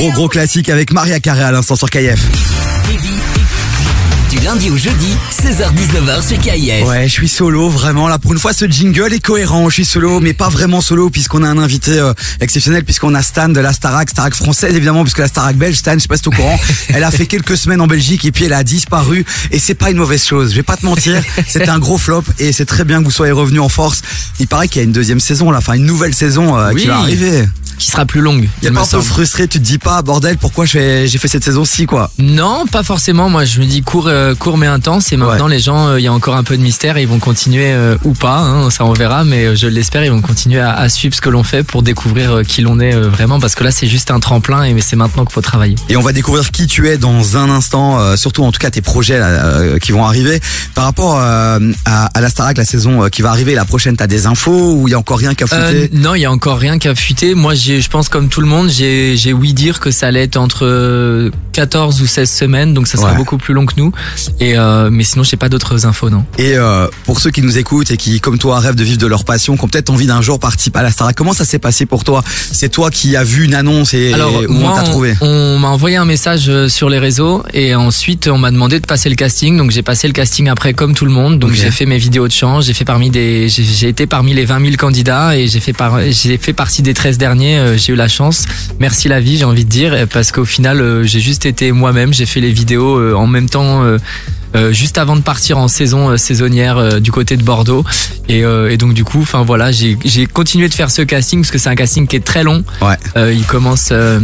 Gros 0.00 0.12
gros 0.12 0.28
classique 0.28 0.70
avec 0.70 0.94
Maria 0.94 1.20
Carré 1.20 1.42
à 1.42 1.52
l'instant 1.52 1.76
sur 1.76 1.90
KF. 1.90 2.18
Du 4.30 4.38
lundi 4.38 4.70
au 4.70 4.76
jeudi, 4.78 5.14
16h-19h 5.30 6.26
sur 6.26 6.38
KIF. 6.38 6.86
Ouais, 6.88 7.02
je 7.06 7.12
suis 7.12 7.28
solo, 7.28 7.68
vraiment. 7.68 8.08
Là, 8.08 8.18
pour 8.18 8.32
une 8.32 8.38
fois, 8.38 8.54
ce 8.54 8.64
jingle 8.64 9.12
est 9.12 9.20
cohérent. 9.20 9.68
Je 9.68 9.74
suis 9.74 9.84
solo, 9.84 10.20
mais 10.20 10.32
pas 10.32 10.48
vraiment 10.48 10.80
solo, 10.80 11.10
puisqu'on 11.10 11.42
a 11.42 11.48
un 11.48 11.58
invité 11.58 11.98
euh, 11.98 12.14
exceptionnel, 12.40 12.82
puisqu'on 12.82 13.14
a 13.14 13.20
Stan 13.20 13.50
de 13.50 13.60
la 13.60 13.74
Starac, 13.74 14.08
Starac 14.08 14.34
française, 14.34 14.74
évidemment, 14.74 15.02
puisque 15.02 15.18
la 15.18 15.28
Starac 15.28 15.56
belge, 15.56 15.76
Stan, 15.76 15.92
je 15.92 15.98
sais 15.98 16.08
pas 16.08 16.16
si 16.16 16.22
t'es 16.22 16.28
au 16.28 16.30
courant, 16.30 16.58
elle 16.88 17.04
a 17.04 17.10
fait 17.10 17.26
quelques 17.26 17.58
semaines 17.58 17.82
en 17.82 17.86
Belgique, 17.86 18.24
et 18.24 18.32
puis 18.32 18.46
elle 18.46 18.54
a 18.54 18.64
disparu, 18.64 19.26
et 19.50 19.58
c'est 19.58 19.74
pas 19.74 19.90
une 19.90 19.98
mauvaise 19.98 20.24
chose. 20.24 20.52
Je 20.52 20.56
vais 20.56 20.62
pas 20.62 20.78
te 20.78 20.86
mentir, 20.86 21.22
c'était 21.46 21.68
un 21.68 21.78
gros 21.78 21.98
flop, 21.98 22.24
et 22.38 22.52
c'est 22.52 22.64
très 22.64 22.84
bien 22.84 23.00
que 23.00 23.04
vous 23.04 23.10
soyez 23.10 23.32
revenu 23.32 23.60
en 23.60 23.68
force. 23.68 24.00
Il 24.38 24.46
paraît 24.48 24.68
qu'il 24.68 24.80
y 24.80 24.82
a 24.82 24.86
une 24.86 24.92
deuxième 24.92 25.20
saison, 25.20 25.50
là, 25.50 25.58
enfin, 25.58 25.74
une 25.74 25.84
nouvelle 25.84 26.14
saison 26.14 26.56
euh, 26.56 26.70
Oui. 26.72 26.80
qui 26.80 26.86
va 26.86 26.96
arriver. 27.00 27.44
Qui 27.80 27.86
sera 27.90 28.04
plus 28.04 28.20
longue. 28.20 28.42
Y 28.62 28.66
a 28.66 28.70
il 28.70 28.74
pas 28.74 28.82
un 28.82 28.86
peu 28.86 29.00
frustré, 29.00 29.48
tu 29.48 29.58
te 29.58 29.64
dis 29.64 29.78
pas, 29.78 30.02
bordel, 30.02 30.36
pourquoi 30.36 30.66
j'ai 30.66 31.08
fait 31.08 31.28
cette 31.28 31.44
saison-ci, 31.44 31.86
quoi. 31.86 32.10
Non, 32.18 32.66
pas 32.70 32.82
forcément. 32.82 33.30
Moi, 33.30 33.46
je 33.46 33.58
me 33.58 33.64
dis 33.64 33.80
court, 33.80 34.06
euh, 34.06 34.34
court 34.34 34.58
mais 34.58 34.66
intense. 34.66 35.12
Et 35.12 35.16
maintenant, 35.16 35.46
les 35.46 35.60
gens, 35.60 35.88
euh, 35.88 35.98
il 35.98 36.02
y 36.02 36.06
a 36.06 36.12
encore 36.12 36.36
un 36.36 36.44
peu 36.44 36.58
de 36.58 36.62
mystère. 36.62 36.98
Et 36.98 37.02
ils 37.02 37.08
vont 37.08 37.18
continuer 37.18 37.72
euh, 37.72 37.96
ou 38.04 38.12
pas. 38.12 38.40
hein, 38.40 38.68
ça, 38.68 38.84
on 38.84 38.92
verra. 38.92 39.24
Mais 39.24 39.56
je 39.56 39.66
l'espère, 39.66 40.04
ils 40.04 40.10
vont 40.10 40.20
continuer 40.20 40.60
à, 40.60 40.74
à 40.74 40.90
suivre 40.90 41.14
ce 41.14 41.22
que 41.22 41.30
l'on 41.30 41.42
fait 41.42 41.62
pour 41.62 41.82
découvrir 41.82 42.42
qui 42.46 42.60
l'on 42.60 42.80
est 42.80 42.92
vraiment. 42.92 43.40
Parce 43.40 43.54
que 43.54 43.64
là, 43.64 43.70
c'est 43.70 43.86
juste 43.86 44.10
un 44.10 44.20
tremplin. 44.20 44.64
Et 44.64 44.78
c'est 44.82 44.96
maintenant 44.96 45.24
qu'il 45.24 45.32
faut 45.32 45.40
travailler. 45.40 45.76
Et 45.88 45.96
on 45.96 46.02
va 46.02 46.12
découvrir 46.12 46.50
qui 46.50 46.66
tu 46.66 46.86
es 46.86 46.98
dans 46.98 47.38
un 47.38 47.48
instant, 47.48 48.14
surtout 48.16 48.44
en 48.44 48.52
tout 48.52 48.58
cas 48.60 48.70
tes 48.70 48.82
projets 48.82 49.18
là, 49.18 49.78
qui 49.80 49.92
vont 49.92 50.04
arriver. 50.04 50.38
Par 50.74 50.84
rapport 50.84 51.18
à, 51.18 51.58
à 51.86 52.20
la 52.20 52.28
Starac, 52.28 52.58
la 52.58 52.66
saison 52.66 53.08
qui 53.08 53.22
va 53.22 53.30
arriver, 53.30 53.54
la 53.54 53.64
prochaine, 53.64 53.96
t'as 53.96 54.06
des 54.06 54.26
infos 54.26 54.74
ou 54.74 54.86
il 54.86 54.90
y 54.90 54.94
a 54.94 54.98
encore 54.98 55.18
rien 55.18 55.34
qu'à 55.34 55.46
foutre 55.46 55.60
non, 55.92 56.14
il 56.14 56.20
y 56.20 56.24
a 56.24 56.32
encore 56.32 56.58
rien 56.58 56.78
qu'à 56.78 56.94
fuiter. 56.94 57.34
Moi, 57.34 57.54
j'ai, 57.54 57.69
je 57.78 57.88
pense 57.88 58.08
comme 58.08 58.28
tout 58.28 58.40
le 58.40 58.46
monde, 58.46 58.68
j'ai, 58.70 59.32
oui 59.32 59.52
dire 59.54 59.78
que 59.80 59.90
ça 59.90 60.06
allait 60.08 60.22
être 60.24 60.36
entre 60.36 60.64
euh, 60.66 61.30
14 61.52 62.00
ou 62.02 62.06
16 62.06 62.30
semaines, 62.30 62.74
donc 62.74 62.86
ça 62.88 62.96
sera 62.98 63.10
Ouais. 63.12 63.16
beaucoup 63.16 63.38
plus 63.38 63.54
long 63.54 63.66
que 63.66 63.74
nous. 63.76 63.92
Et 64.40 64.56
euh, 64.56 64.88
mais 64.90 65.04
sinon, 65.04 65.24
j'ai 65.24 65.36
pas 65.36 65.48
d'autres 65.48 65.86
infos, 65.86 66.10
non. 66.10 66.24
Et 66.38 66.56
euh, 66.56 66.86
pour 67.04 67.20
ceux 67.20 67.30
qui 67.30 67.42
nous 67.42 67.58
écoutent 67.58 67.90
et 67.90 67.96
qui, 67.96 68.20
comme 68.20 68.38
toi, 68.38 68.58
rêvent 68.60 68.74
de 68.76 68.84
vivre 68.84 68.98
de 68.98 69.06
leur 69.06 69.24
passion, 69.24 69.56
qui 69.56 69.64
ont 69.64 69.68
peut-être 69.68 69.90
envie 69.90 70.06
d'un 70.06 70.22
jour 70.22 70.38
participer 70.38 70.78
à 70.78 70.82
la 70.82 70.90
Starac, 70.90 71.14
comment 71.16 71.32
ça 71.32 71.44
s'est 71.44 71.58
passé 71.58 71.86
pour 71.86 72.04
toi? 72.04 72.22
C'est 72.52 72.68
toi 72.70 72.90
qui 72.90 73.16
as 73.16 73.24
vu 73.24 73.44
une 73.44 73.54
annonce 73.54 73.94
et, 73.94 74.12
Alors 74.14 74.42
et 74.42 74.46
où 74.46 74.52
moi, 74.52 74.72
on 74.72 74.76
t'a 74.76 74.82
trouvé? 74.82 75.14
on, 75.20 75.26
on 75.26 75.58
m'a 75.58 75.68
envoyé 75.68 75.96
un 75.96 76.04
message 76.04 76.46
euh, 76.48 76.68
sur 76.68 76.88
les 76.88 76.98
réseaux 76.98 77.42
et 77.52 77.74
ensuite 77.74 78.28
on 78.28 78.38
m'a 78.38 78.50
demandé 78.50 78.80
de 78.80 78.86
passer 78.86 79.08
le 79.10 79.16
casting. 79.16 79.56
Donc 79.56 79.70
j'ai 79.70 79.82
passé 79.82 80.06
le 80.06 80.12
casting 80.12 80.48
après 80.48 80.72
comme 80.72 80.94
tout 80.94 81.04
le 81.04 81.10
monde. 81.12 81.38
Donc 81.38 81.52
j'ai 81.52 81.70
fait 81.70 81.86
mes 81.86 81.98
vidéos 81.98 82.26
de 82.28 82.32
chant, 82.32 82.60
j'ai 82.60 82.72
fait 82.74 82.84
parmi 82.84 83.10
des, 83.10 83.48
j'ai 83.48 83.64
j'ai 83.64 83.88
été 83.88 84.06
parmi 84.06 84.34
les 84.34 84.44
20 84.44 84.60
000 84.62 84.76
candidats 84.76 85.36
et 85.36 85.46
j'ai 85.48 85.60
fait 85.60 85.72
par, 85.72 86.00
j'ai 86.10 86.38
fait 86.38 86.52
partie 86.52 86.82
des 86.82 86.94
13 86.94 87.18
derniers. 87.18 87.58
Euh, 87.60 87.76
J'ai 87.76 87.92
eu 87.92 87.96
la 87.96 88.08
chance. 88.08 88.46
Merci 88.78 89.08
la 89.08 89.20
vie, 89.20 89.36
j'ai 89.36 89.44
envie 89.44 89.64
de 89.64 89.70
dire, 89.70 89.94
parce 90.12 90.32
qu'au 90.32 90.44
final 90.44 90.80
euh, 90.80 91.04
j'ai 91.04 91.20
juste 91.20 91.46
été 91.46 91.72
moi-même. 91.72 92.12
J'ai 92.12 92.26
fait 92.26 92.40
les 92.40 92.52
vidéos 92.52 92.98
euh, 92.98 93.14
en 93.14 93.26
même 93.26 93.48
temps. 93.48 93.82
Euh, 94.56 94.72
juste 94.72 94.98
avant 94.98 95.16
de 95.16 95.20
partir 95.22 95.58
en 95.58 95.68
saison 95.68 96.10
euh, 96.10 96.16
saisonnière 96.16 96.76
euh, 96.78 97.00
du 97.00 97.12
côté 97.12 97.36
de 97.36 97.42
Bordeaux 97.42 97.84
et, 98.28 98.44
euh, 98.44 98.70
et 98.70 98.76
donc 98.76 98.94
du 98.94 99.04
coup 99.04 99.20
enfin 99.22 99.42
voilà 99.42 99.70
j'ai 99.72 99.96
j'ai 100.04 100.26
continué 100.26 100.68
de 100.68 100.74
faire 100.74 100.90
ce 100.90 101.02
casting 101.02 101.40
parce 101.40 101.50
que 101.50 101.58
c'est 101.58 101.68
un 101.68 101.74
casting 101.74 102.06
qui 102.06 102.16
est 102.16 102.24
très 102.24 102.42
long 102.42 102.64
Ouais. 102.82 102.96
euh, 103.16 103.32
il 103.32 103.44
commence 103.44 103.88
euh, 103.92 104.20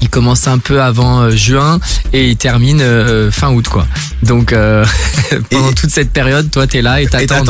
il 0.00 0.08
commence 0.08 0.46
un 0.48 0.58
peu 0.58 0.82
avant 0.82 1.30
juin 1.30 1.78
et 2.12 2.28
il 2.28 2.36
termine 2.36 2.80
euh, 2.80 3.30
fin 3.30 3.50
août 3.52 3.68
quoi. 3.68 3.86
Donc 4.22 4.52
euh, 4.52 4.84
pendant 5.50 5.72
toute 5.72 5.90
cette 5.90 6.10
période, 6.10 6.50
toi 6.50 6.66
t'es 6.66 6.82
là 6.82 7.00
et 7.00 7.06
t'attends. 7.06 7.44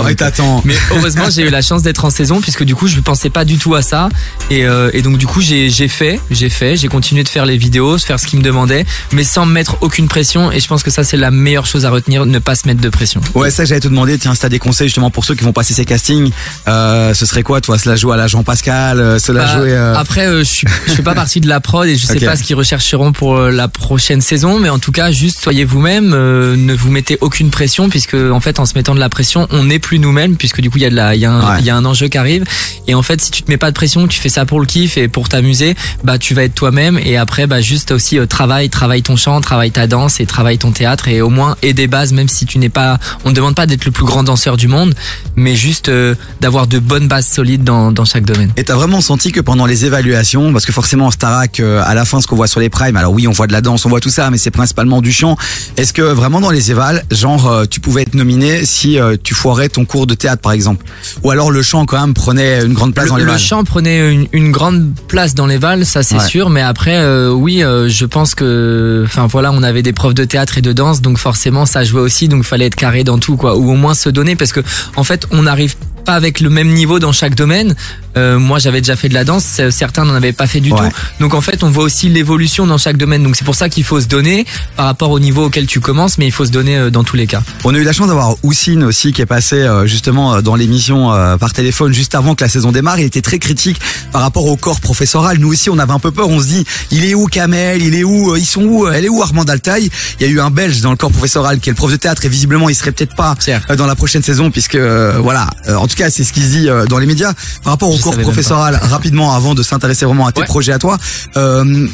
Mais 0.64 0.74
heureusement 0.92 1.30
j'ai 1.30 1.42
eu 1.46 1.50
la 1.50 1.62
chance 1.62 1.82
d'être 1.82 2.04
en 2.04 2.10
saison 2.10 2.40
puisque 2.40 2.64
du 2.64 2.74
coup 2.74 2.86
je 2.86 3.00
pensais 3.00 3.30
pas 3.30 3.44
du 3.44 3.58
tout 3.58 3.74
à 3.74 3.82
ça 3.82 4.08
et, 4.50 4.64
euh, 4.66 4.90
et 4.92 5.02
donc 5.02 5.16
du 5.18 5.26
coup 5.26 5.40
j'ai 5.40 5.70
fait, 5.88 6.20
j'ai 6.30 6.48
fait, 6.48 6.76
j'ai 6.76 6.88
continué 6.88 7.22
de 7.24 7.28
faire 7.28 7.46
les 7.46 7.56
vidéos, 7.56 7.96
de 7.96 8.00
faire 8.02 8.20
ce 8.20 8.26
qu'il 8.26 8.38
me 8.38 8.44
demandait, 8.44 8.84
mais 9.12 9.24
sans 9.24 9.46
me 9.46 9.52
mettre 9.52 9.76
aucune 9.80 10.06
pression 10.08 10.52
et 10.52 10.60
je 10.60 10.68
pense 10.68 10.82
que 10.82 10.90
ça 10.90 11.02
c'est 11.02 11.16
la 11.16 11.30
meilleure 11.30 11.66
chose 11.66 11.84
à 11.86 11.90
retenir, 11.90 12.13
ne 12.20 12.38
pas 12.38 12.54
se 12.54 12.66
mettre 12.66 12.80
de 12.80 12.88
pression. 12.88 13.20
Ouais, 13.34 13.50
ça 13.50 13.64
j'allais 13.64 13.80
te 13.80 13.88
demander, 13.88 14.18
tiens, 14.18 14.34
si 14.34 14.40
t'as 14.40 14.48
des 14.48 14.58
conseils 14.58 14.88
justement 14.88 15.10
pour 15.10 15.24
ceux 15.24 15.34
qui 15.34 15.44
vont 15.44 15.52
passer 15.52 15.74
ces 15.74 15.84
castings, 15.84 16.30
euh, 16.68 17.14
ce 17.14 17.26
serait 17.26 17.42
quoi, 17.42 17.60
toi, 17.60 17.78
se 17.78 17.88
la 17.88 17.96
jouer 17.96 18.14
à 18.14 18.16
la 18.16 18.26
Jean-Pascal, 18.26 19.00
euh, 19.00 19.18
se 19.18 19.32
la 19.32 19.44
Bah, 19.44 19.56
jouer... 19.58 19.72
euh, 19.72 19.94
Après, 19.96 20.26
euh, 20.26 20.38
je 20.40 20.44
suis, 20.44 20.66
je 20.86 20.92
fais 20.92 21.02
pas 21.02 21.14
partie 21.14 21.40
de 21.40 21.48
la 21.48 21.60
prod 21.60 21.86
et 21.88 21.96
je 21.96 22.06
sais 22.06 22.20
pas 22.24 22.36
ce 22.36 22.42
qu'ils 22.42 22.56
rechercheront 22.56 23.12
pour 23.12 23.36
euh, 23.36 23.50
la 23.50 23.68
prochaine 23.68 24.20
saison, 24.20 24.58
mais 24.58 24.68
en 24.68 24.78
tout 24.78 24.92
cas, 24.92 25.10
juste 25.10 25.40
soyez 25.42 25.64
vous-même, 25.64 26.12
euh, 26.14 26.56
ne 26.56 26.74
vous 26.74 26.90
mettez 26.90 27.18
aucune 27.20 27.50
pression, 27.50 27.88
puisque 27.88 28.14
en 28.14 28.40
fait, 28.40 28.58
en 28.60 28.66
se 28.66 28.74
mettant 28.74 28.94
de 28.94 29.00
la 29.00 29.08
pression, 29.08 29.46
on 29.50 29.64
n'est 29.64 29.78
plus 29.78 29.98
nous-mêmes, 29.98 30.36
puisque 30.36 30.60
du 30.60 30.70
coup, 30.70 30.78
il 30.78 30.82
y 30.82 30.86
a 30.86 30.90
de 30.90 30.94
la, 30.96 31.14
il 31.14 31.20
y 31.20 31.26
Ouais. 31.26 31.62
y 31.62 31.70
a 31.70 31.76
un 31.76 31.84
enjeu 31.84 32.08
qui 32.08 32.18
arrive. 32.18 32.44
Et 32.86 32.94
en 32.94 33.02
fait, 33.02 33.20
si 33.20 33.30
tu 33.30 33.42
te 33.42 33.50
mets 33.50 33.56
pas 33.56 33.70
de 33.70 33.74
pression, 33.74 34.06
tu 34.06 34.20
fais 34.20 34.28
ça 34.28 34.44
pour 34.44 34.60
le 34.60 34.66
kiff 34.66 34.96
et 34.98 35.08
pour 35.08 35.28
t'amuser, 35.28 35.74
bah 36.04 36.18
tu 36.18 36.34
vas 36.34 36.44
être 36.44 36.54
toi-même. 36.54 36.98
Et 37.02 37.16
après, 37.16 37.46
bah 37.46 37.60
juste 37.60 37.90
aussi 37.90 38.18
euh, 38.18 38.26
travaille, 38.26 38.68
travaille 38.70 39.02
ton 39.02 39.16
chant, 39.16 39.40
travaille 39.40 39.70
ta 39.70 39.86
danse 39.86 40.20
et 40.20 40.26
travaille 40.26 40.58
ton 40.58 40.70
théâtre 40.70 41.08
et 41.08 41.20
au 41.22 41.30
moins 41.30 41.56
et 41.62 41.72
des 41.72 41.86
même 42.12 42.28
si 42.28 42.46
tu 42.46 42.58
n'es 42.58 42.68
pas, 42.68 42.98
on 43.24 43.30
ne 43.30 43.34
demande 43.34 43.54
pas 43.54 43.66
d'être 43.66 43.84
le 43.84 43.90
plus 43.90 44.04
grand 44.04 44.22
danseur 44.22 44.56
du 44.56 44.68
monde, 44.68 44.94
mais 45.36 45.54
juste 45.56 45.88
euh, 45.88 46.14
d'avoir 46.40 46.66
de 46.66 46.78
bonnes 46.78 47.08
bases 47.08 47.26
solides 47.26 47.64
dans, 47.64 47.92
dans 47.92 48.04
chaque 48.04 48.24
domaine. 48.24 48.50
Et 48.56 48.64
t'as 48.64 48.74
vraiment 48.74 49.00
senti 49.00 49.32
que 49.32 49.40
pendant 49.40 49.66
les 49.66 49.84
évaluations, 49.84 50.52
parce 50.52 50.66
que 50.66 50.72
forcément 50.72 51.06
en 51.06 51.10
Starac, 51.10 51.60
euh, 51.60 51.82
à 51.84 51.94
la 51.94 52.04
fin, 52.04 52.20
ce 52.20 52.26
qu'on 52.26 52.36
voit 52.36 52.46
sur 52.46 52.60
les 52.60 52.70
primes, 52.70 52.96
alors 52.96 53.12
oui, 53.12 53.26
on 53.28 53.32
voit 53.32 53.46
de 53.46 53.52
la 53.52 53.60
danse, 53.60 53.84
on 53.86 53.88
voit 53.88 54.00
tout 54.00 54.10
ça, 54.10 54.30
mais 54.30 54.38
c'est 54.38 54.50
principalement 54.50 55.00
du 55.00 55.12
chant. 55.12 55.36
Est-ce 55.76 55.92
que 55.92 56.02
vraiment 56.02 56.40
dans 56.40 56.50
les 56.50 56.70
évals, 56.70 57.04
genre, 57.10 57.46
euh, 57.50 57.64
tu 57.68 57.80
pouvais 57.80 58.02
être 58.02 58.14
nominé 58.14 58.64
si 58.66 58.98
tu 59.22 59.34
foirais 59.34 59.68
ton 59.68 59.84
cours 59.84 60.06
de 60.06 60.14
théâtre, 60.14 60.42
par 60.42 60.52
exemple, 60.52 60.84
ou 61.22 61.30
alors 61.30 61.50
le 61.50 61.62
chant 61.62 61.84
quand 61.86 62.00
même 62.00 62.14
prenait 62.14 62.64
une 62.64 62.74
grande 62.74 62.94
place 62.94 63.08
dans 63.08 63.16
les 63.16 63.24
le, 63.24 63.36
chant 63.38 63.64
prenait 63.64 64.12
une, 64.12 64.26
une 64.32 64.50
grande 64.52 64.92
place 65.08 65.34
dans 65.34 65.46
les 65.46 65.58
vals, 65.58 65.84
ça 65.86 66.02
c'est 66.02 66.14
Ouais. 66.16 66.26
sûr. 66.28 66.48
Mais 66.50 66.60
après, 66.62 67.04
oui, 67.30 67.60
je 67.60 68.04
pense 68.04 68.34
que, 68.34 69.02
enfin 69.04 69.26
voilà, 69.26 69.50
on 69.52 69.62
avait 69.62 69.82
des 69.82 69.92
profs 69.92 70.14
de 70.14 70.24
théâtre 70.24 70.58
et 70.58 70.62
de 70.62 70.72
danse, 70.72 71.00
donc 71.00 71.18
forcément 71.18 71.66
ça 71.66 71.82
jouait 71.84 71.93
aussi, 72.00 72.28
donc 72.28 72.44
fallait 72.44 72.66
être 72.66 72.74
carré 72.74 73.04
dans 73.04 73.18
tout, 73.18 73.36
quoi, 73.36 73.56
ou 73.56 73.70
au 73.70 73.74
moins 73.74 73.94
se 73.94 74.08
donner, 74.08 74.36
parce 74.36 74.52
que 74.52 74.60
en 74.96 75.04
fait, 75.04 75.26
on 75.30 75.42
n'arrive 75.42 75.76
pas 76.04 76.14
avec 76.14 76.40
le 76.40 76.50
même 76.50 76.68
niveau 76.68 76.98
dans 76.98 77.12
chaque 77.12 77.34
domaine. 77.34 77.74
Euh, 78.16 78.38
moi, 78.38 78.58
j'avais 78.58 78.80
déjà 78.80 78.96
fait 78.96 79.08
de 79.08 79.14
la 79.14 79.24
danse, 79.24 79.60
certains 79.70 80.04
n'en 80.04 80.14
avaient 80.14 80.32
pas 80.32 80.46
fait 80.46 80.60
du 80.60 80.72
Ouais. 80.72 80.88
tout. 80.88 80.96
Donc 81.20 81.34
en 81.34 81.40
fait, 81.40 81.62
on 81.62 81.70
voit 81.70 81.84
aussi 81.84 82.08
l'évolution 82.08 82.66
dans 82.66 82.78
chaque 82.78 82.96
domaine. 82.96 83.22
Donc 83.22 83.36
c'est 83.36 83.44
pour 83.44 83.54
ça 83.54 83.68
qu'il 83.68 83.84
faut 83.84 84.00
se 84.00 84.06
donner 84.06 84.46
par 84.76 84.86
rapport 84.86 85.10
au 85.10 85.20
niveau 85.20 85.44
auquel 85.46 85.66
tu 85.66 85.80
commences, 85.80 86.18
mais 86.18 86.26
il 86.26 86.32
faut 86.32 86.44
se 86.44 86.50
donner 86.50 86.76
euh, 86.76 86.90
dans 86.90 87.04
tous 87.04 87.16
les 87.16 87.26
cas. 87.26 87.42
On 87.64 87.74
a 87.74 87.78
eu 87.78 87.84
la 87.84 87.92
chance 87.92 88.08
d'avoir 88.08 88.34
Houssine 88.42 88.82
aussi 88.84 89.12
qui 89.12 89.22
est 89.22 89.26
passé 89.26 89.56
euh, 89.56 89.86
justement 89.86 90.40
dans 90.42 90.54
l'émission 90.56 91.12
euh, 91.12 91.36
par 91.36 91.52
téléphone 91.52 91.92
juste 91.92 92.14
avant 92.14 92.34
que 92.34 92.42
la 92.44 92.48
saison 92.50 92.72
démarre. 92.72 92.98
Il 92.98 93.04
était 93.04 93.22
très 93.22 93.38
critique 93.38 93.80
par 94.12 94.22
rapport 94.22 94.46
au 94.46 94.56
corps 94.56 94.80
professoral. 94.80 95.38
Nous 95.38 95.48
aussi, 95.52 95.70
on 95.70 95.78
avait 95.78 95.92
un 95.92 95.98
peu 95.98 96.10
peur. 96.10 96.28
On 96.28 96.40
se 96.40 96.46
dit, 96.46 96.64
il 96.90 97.04
est 97.04 97.14
où 97.14 97.26
Kamel? 97.26 97.82
Il 97.82 97.94
est 97.94 98.04
où 98.04 98.36
Ils 98.36 98.46
sont 98.46 98.62
où 98.62 98.88
Elle 98.88 99.04
est 99.04 99.08
où 99.08 99.22
Armand 99.22 99.44
Altaï? 99.44 99.90
Il 100.20 100.26
y 100.26 100.28
a 100.28 100.32
eu 100.32 100.40
un 100.40 100.50
Belge 100.50 100.80
dans 100.80 100.90
le 100.90 100.96
corps 100.96 101.10
professoral 101.10 101.58
qui 101.60 101.68
est 101.68 101.72
le 101.72 101.76
prof 101.76 101.90
de 101.90 101.96
théâtre 101.96 102.24
et 102.24 102.28
visiblement 102.28 102.68
il 102.68 102.74
serait 102.74 102.92
peut-être 102.92 103.14
pas 103.14 103.34
euh, 103.48 103.76
dans 103.76 103.86
la 103.86 103.94
prochaine 103.94 104.22
saison 104.22 104.50
puisque 104.50 104.74
euh, 104.74 105.18
voilà. 105.20 105.48
En 105.76 105.86
tout 105.86 105.96
cas, 105.96 106.10
c'est 106.10 106.24
ce 106.24 106.32
qu'il 106.32 106.42
se 106.44 106.48
dit 106.48 106.68
dans 106.88 106.98
les 106.98 107.06
médias 107.06 107.32
par 107.62 107.72
rapport 107.74 107.90
au 107.90 107.98
Professoral. 108.12 108.78
Rapidement, 108.82 109.34
avant 109.34 109.54
de 109.54 109.62
s'intéresser 109.62 110.04
vraiment 110.04 110.26
à 110.26 110.32
tes 110.32 110.44
projets 110.44 110.72
à 110.72 110.78
toi. 110.78 110.98
Euh, 111.36 111.86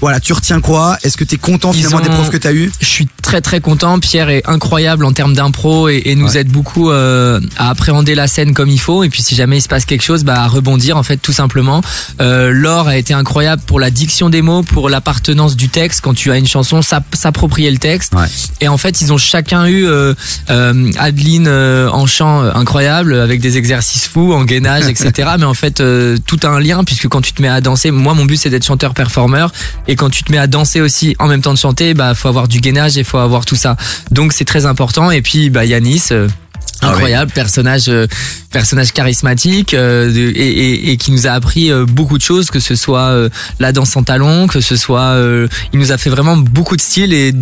voilà, 0.00 0.20
tu 0.20 0.32
retiens 0.32 0.60
quoi? 0.60 0.98
Est-ce 1.02 1.16
que 1.16 1.24
tu 1.24 1.36
es 1.36 1.38
content 1.38 1.72
finalement 1.72 2.00
des 2.00 2.08
ont- 2.10 2.14
profs 2.14 2.30
que 2.30 2.36
tu 2.36 2.46
as 2.46 2.52
eu? 2.52 2.70
Je 2.80 2.86
suis 2.86 3.08
très 3.22 3.40
très 3.40 3.60
content. 3.60 3.98
Pierre 3.98 4.28
est 4.28 4.42
incroyable 4.46 5.04
en 5.04 5.12
termes 5.12 5.34
d'impro 5.34 5.88
et, 5.88 6.02
et 6.04 6.14
nous 6.14 6.36
aide 6.36 6.48
beaucoup 6.48 6.90
euh, 6.90 7.40
à 7.56 7.70
appréhender 7.70 8.14
la 8.14 8.28
scène 8.28 8.54
comme 8.54 8.68
il 8.68 8.78
faut. 8.80 9.04
Et 9.04 9.08
puis 9.08 9.22
si 9.22 9.34
jamais 9.34 9.58
il 9.58 9.62
se 9.62 9.68
passe 9.68 9.84
quelque 9.84 10.02
chose, 10.04 10.22
bah 10.24 10.42
à 10.42 10.46
rebondir 10.48 10.96
en 10.96 11.02
fait 11.02 11.16
tout 11.16 11.32
simplement. 11.32 11.80
Euh, 12.20 12.50
Laure 12.52 12.88
a 12.88 12.96
été 12.96 13.14
incroyable 13.14 13.62
pour 13.66 13.80
la 13.80 13.90
diction 13.90 14.28
des 14.30 14.42
mots, 14.42 14.62
pour 14.62 14.88
l'appartenance 14.90 15.56
du 15.56 15.68
texte. 15.68 16.00
Quand 16.02 16.14
tu 16.14 16.30
as 16.30 16.36
une 16.36 16.46
chanson, 16.46 16.82
s'app- 16.82 17.14
s'approprier 17.14 17.70
le 17.70 17.78
texte. 17.78 18.12
Et 18.60 18.68
en 18.68 18.76
fait, 18.78 19.00
ils 19.00 19.12
ont 19.12 19.18
chacun 19.18 19.66
eu 19.66 19.86
euh, 19.86 20.14
euh, 20.50 20.90
Adeline 20.98 21.46
euh, 21.48 21.88
en 21.90 22.06
chant 22.06 22.42
euh, 22.42 22.50
incroyable 22.54 23.14
avec 23.18 23.40
des 23.40 23.56
exercices 23.56 24.06
fous, 24.06 24.32
en 24.34 24.44
gainage, 24.44 24.84
etc. 24.86 25.30
Mais 25.38 25.44
en 25.46 25.54
fait, 25.54 25.80
euh, 25.80 26.16
tout 26.26 26.38
a 26.42 26.48
un 26.48 26.60
lien 26.60 26.84
puisque 26.84 27.08
quand 27.08 27.20
tu 27.22 27.32
te 27.32 27.42
mets 27.42 27.48
à 27.48 27.60
danser, 27.60 27.90
moi 27.90 28.14
mon 28.14 28.24
but 28.24 28.36
c'est 28.36 28.50
d'être 28.50 28.64
chanteur-performeur 28.66 29.52
et 29.88 29.96
quand 29.96 30.10
tu 30.10 30.22
te 30.22 30.32
mets 30.32 30.38
à 30.38 30.46
danser 30.46 30.80
aussi 30.80 31.16
en 31.18 31.28
même 31.28 31.42
temps 31.42 31.54
de 31.54 31.58
chanter, 31.58 31.94
bah 31.94 32.14
faut 32.14 32.28
avoir 32.28 32.48
du 32.48 32.60
gainage 32.60 32.98
et 32.98 33.04
faut 33.04 33.18
avoir 33.18 33.44
tout 33.44 33.56
ça. 33.56 33.76
Donc 34.10 34.32
c'est 34.32 34.44
très 34.44 34.66
important. 34.66 35.10
Et 35.10 35.22
puis 35.22 35.50
bah 35.50 35.64
Yanis. 35.64 36.10
Ah 36.82 36.88
Incroyable 36.90 37.30
personnage, 37.32 37.84
euh, 37.88 38.06
personnage 38.50 38.92
charismatique 38.92 39.74
euh, 39.74 40.12
et, 40.14 40.20
et- 40.30 40.90
et 40.92 40.96
qui 40.96 41.10
nous 41.12 41.26
a 41.26 41.30
appris 41.30 41.70
euh, 41.70 41.84
beaucoup 41.86 42.18
de 42.18 42.22
choses, 42.22 42.50
que 42.50 42.60
ce 42.60 42.74
soit 42.74 43.08
euh, 43.10 43.28
la 43.60 43.72
danse 43.72 43.96
en 43.96 44.02
talons, 44.02 44.46
que 44.46 44.60
ce 44.60 44.76
soit, 44.76 45.00
euh, 45.14 45.48
il 45.72 45.78
nous 45.78 45.92
a 45.92 45.98
fait 45.98 46.10
vraiment 46.10 46.36
beaucoup 46.36 46.76
de 46.76 46.80
styles 46.80 47.12
et 47.12 47.32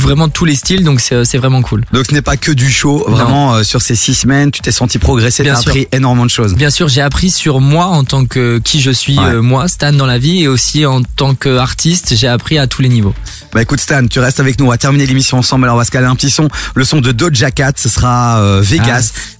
vraiment 0.00 0.28
tous 0.28 0.44
les 0.44 0.54
styles, 0.56 0.84
donc 0.84 1.00
c'est 1.00 1.38
vraiment 1.38 1.62
cool. 1.62 1.84
Donc 1.92 2.06
ce 2.08 2.12
n'est 2.14 2.22
pas 2.22 2.36
que 2.36 2.52
du 2.52 2.70
show, 2.70 3.04
vraiment 3.08 3.54
euh, 3.54 3.62
sur 3.62 3.80
ces 3.82 3.94
six 3.94 4.14
semaines, 4.14 4.50
tu 4.50 4.60
t'es 4.60 4.72
senti 4.72 4.98
progresser, 4.98 5.42
t'as 5.44 5.60
appris 5.70 5.88
énormément 5.92 6.26
de 6.26 6.30
choses. 6.30 6.54
Bien 6.54 6.70
sûr, 6.70 6.88
j'ai 6.88 7.00
appris 7.00 7.30
sur 7.30 7.60
moi 7.60 7.86
en 7.86 8.04
tant 8.04 8.26
que 8.26 8.58
qui 8.58 8.80
je 8.80 8.90
suis 8.90 9.18
Ouais. 9.18 9.34
euh, 9.34 9.42
moi, 9.42 9.68
Stan 9.68 9.92
dans 9.92 10.06
la 10.06 10.18
vie, 10.18 10.42
et 10.42 10.48
aussi 10.48 10.84
en 10.86 11.02
tant 11.02 11.34
qu'artiste, 11.34 12.14
j'ai 12.16 12.26
appris 12.28 12.58
à 12.58 12.66
tous 12.66 12.82
les 12.82 12.88
niveaux. 12.88 13.14
Bah 13.52 13.62
écoute 13.62 13.78
Stan, 13.80 14.04
tu 14.06 14.18
restes 14.18 14.40
avec 14.40 14.58
nous, 14.58 14.66
on 14.66 14.70
va 14.70 14.78
terminer 14.78 15.06
l'émission 15.06 15.38
ensemble, 15.38 15.64
alors 15.64 15.76
on 15.76 15.78
va 15.78 15.84
se 15.84 15.90
caler 15.92 16.06
un 16.06 16.16
petit 16.16 16.30
son, 16.30 16.48
le 16.74 16.84
son 16.84 17.00
de 17.00 17.12
Doja 17.12 17.50
Cat, 17.52 17.72
ce 17.76 17.88
sera 17.88 18.40
euh, 18.40 18.62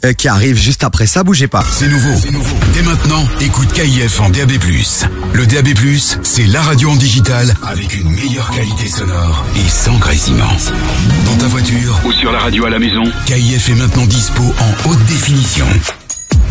Euh, 0.04 0.12
qui 0.12 0.28
arrive 0.28 0.56
juste 0.56 0.84
après 0.84 1.06
ça, 1.06 1.22
bougez 1.22 1.48
pas. 1.48 1.64
C'est 1.70 1.88
nouveau. 1.88 2.14
Dès 2.72 2.82
maintenant, 2.82 3.26
écoute 3.40 3.72
KIF 3.72 4.20
en 4.20 4.30
DAB+. 4.30 4.52
Le 5.32 5.46
DAB+, 5.46 5.68
c'est 6.22 6.46
la 6.46 6.62
radio 6.62 6.90
en 6.90 6.96
digital 6.96 7.54
avec 7.66 7.94
une 7.94 8.10
meilleure 8.10 8.50
qualité 8.50 8.88
sonore 8.88 9.44
et 9.56 9.68
sans 9.68 9.96
grésillement. 9.98 10.56
Dans 11.26 11.36
ta 11.36 11.46
voiture 11.46 12.00
ou 12.04 12.12
sur 12.12 12.32
la 12.32 12.38
radio 12.38 12.64
à 12.66 12.70
la 12.70 12.78
maison, 12.78 13.04
KIF 13.26 13.68
est 13.68 13.74
maintenant 13.74 14.06
dispo 14.06 14.42
en 14.42 14.88
haute 14.88 15.04
définition. 15.06 15.66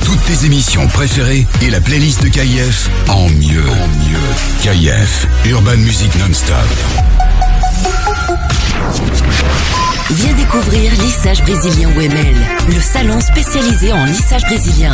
Toutes 0.03 0.23
tes 0.25 0.45
émissions 0.45 0.87
préférées 0.87 1.47
et 1.61 1.69
la 1.69 1.81
playlist 1.81 2.21
de 2.23 2.27
KIF 2.27 2.89
en 3.09 3.29
mieux. 3.29 3.63
En 3.69 3.87
mieux. 3.87 4.19
KIF, 4.61 5.27
Urban 5.45 5.77
Music 5.77 6.13
Non-Stop. 6.15 6.57
Viens 10.15 10.33
découvrir 10.33 10.91
Lissage 11.01 11.41
Brésilien 11.41 11.89
OML, 11.89 12.35
le 12.67 12.79
salon 12.79 13.19
spécialisé 13.19 13.91
en 13.91 14.05
lissage 14.05 14.43
brésilien. 14.43 14.91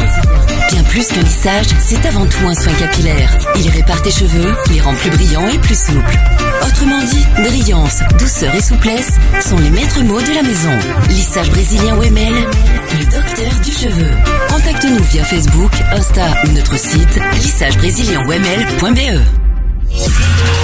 Bien 0.71 0.81
plus 0.83 1.07
qu'un 1.07 1.21
lissage, 1.21 1.65
c'est 1.79 2.05
avant 2.05 2.25
tout 2.25 2.47
un 2.47 2.53
soin 2.53 2.71
capillaire. 2.73 3.37
Il 3.57 3.69
répare 3.69 4.01
tes 4.01 4.11
cheveux, 4.11 4.55
les 4.71 4.79
rend 4.79 4.93
plus 4.93 5.09
brillants 5.09 5.49
et 5.49 5.57
plus 5.57 5.77
souples. 5.77 6.17
Autrement 6.65 7.03
dit, 7.03 7.25
brillance, 7.35 7.99
douceur 8.17 8.55
et 8.55 8.61
souplesse 8.61 9.11
sont 9.41 9.57
les 9.57 9.71
maîtres 9.71 10.03
mots 10.03 10.21
de 10.21 10.33
la 10.33 10.41
maison. 10.41 10.71
Lissage 11.09 11.49
Brésilien 11.49 11.97
OML, 11.97 12.35
le 12.97 13.05
docteur 13.05 13.51
du 13.61 13.71
cheveu. 13.71 14.07
Contacte-nous 14.49 15.03
via 15.03 15.25
Facebook, 15.25 15.71
Insta 15.91 16.27
ou 16.45 16.51
notre 16.53 16.79
site 16.79 17.19
lissagebrésilien-oml.be. 17.41 19.48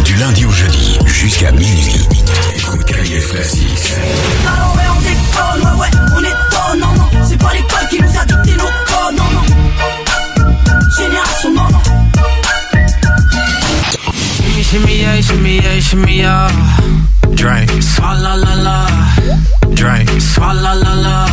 Du 0.03 0.15
lundi 0.15 0.45
au 0.45 0.51
jeudi 0.51 0.97
jusqu'à 1.05 1.51
minuit. 1.51 2.07
Écoute 2.55 2.85
KIF 2.85 3.29
Classics. 3.31 3.93
Alors 4.45 4.75
ouais 4.75 4.83
on 4.89 5.01
déconne, 5.01 5.61
ouais 5.73 5.79
ouais 5.79 5.89
on 6.15 6.19
étonne, 6.19 6.79
non 6.79 6.93
non 6.95 7.25
C'est 7.27 7.37
pas 7.37 7.53
l'école 7.53 7.87
qui 7.89 8.01
nous 8.01 8.19
a 8.19 8.25
dicté 8.25 8.57
nos 8.57 8.65
codes, 8.85 9.17
non 9.17 9.29
non 9.33 9.45
Génération 10.97 11.53
non 11.53 11.69
non 11.69 11.81
Shimmy 14.61 14.97
yeah, 14.97 15.21
shimmy 15.21 15.55
yeah, 15.57 15.79
shimmy 15.79 16.17
yeah. 16.17 16.47
Drink. 17.35 17.69
Swalla 17.81 18.35
la 18.35 18.55
la. 18.55 18.85
Drink. 19.69 20.09
Swalla 20.19 20.75
la 20.75 20.95
la. 20.95 21.25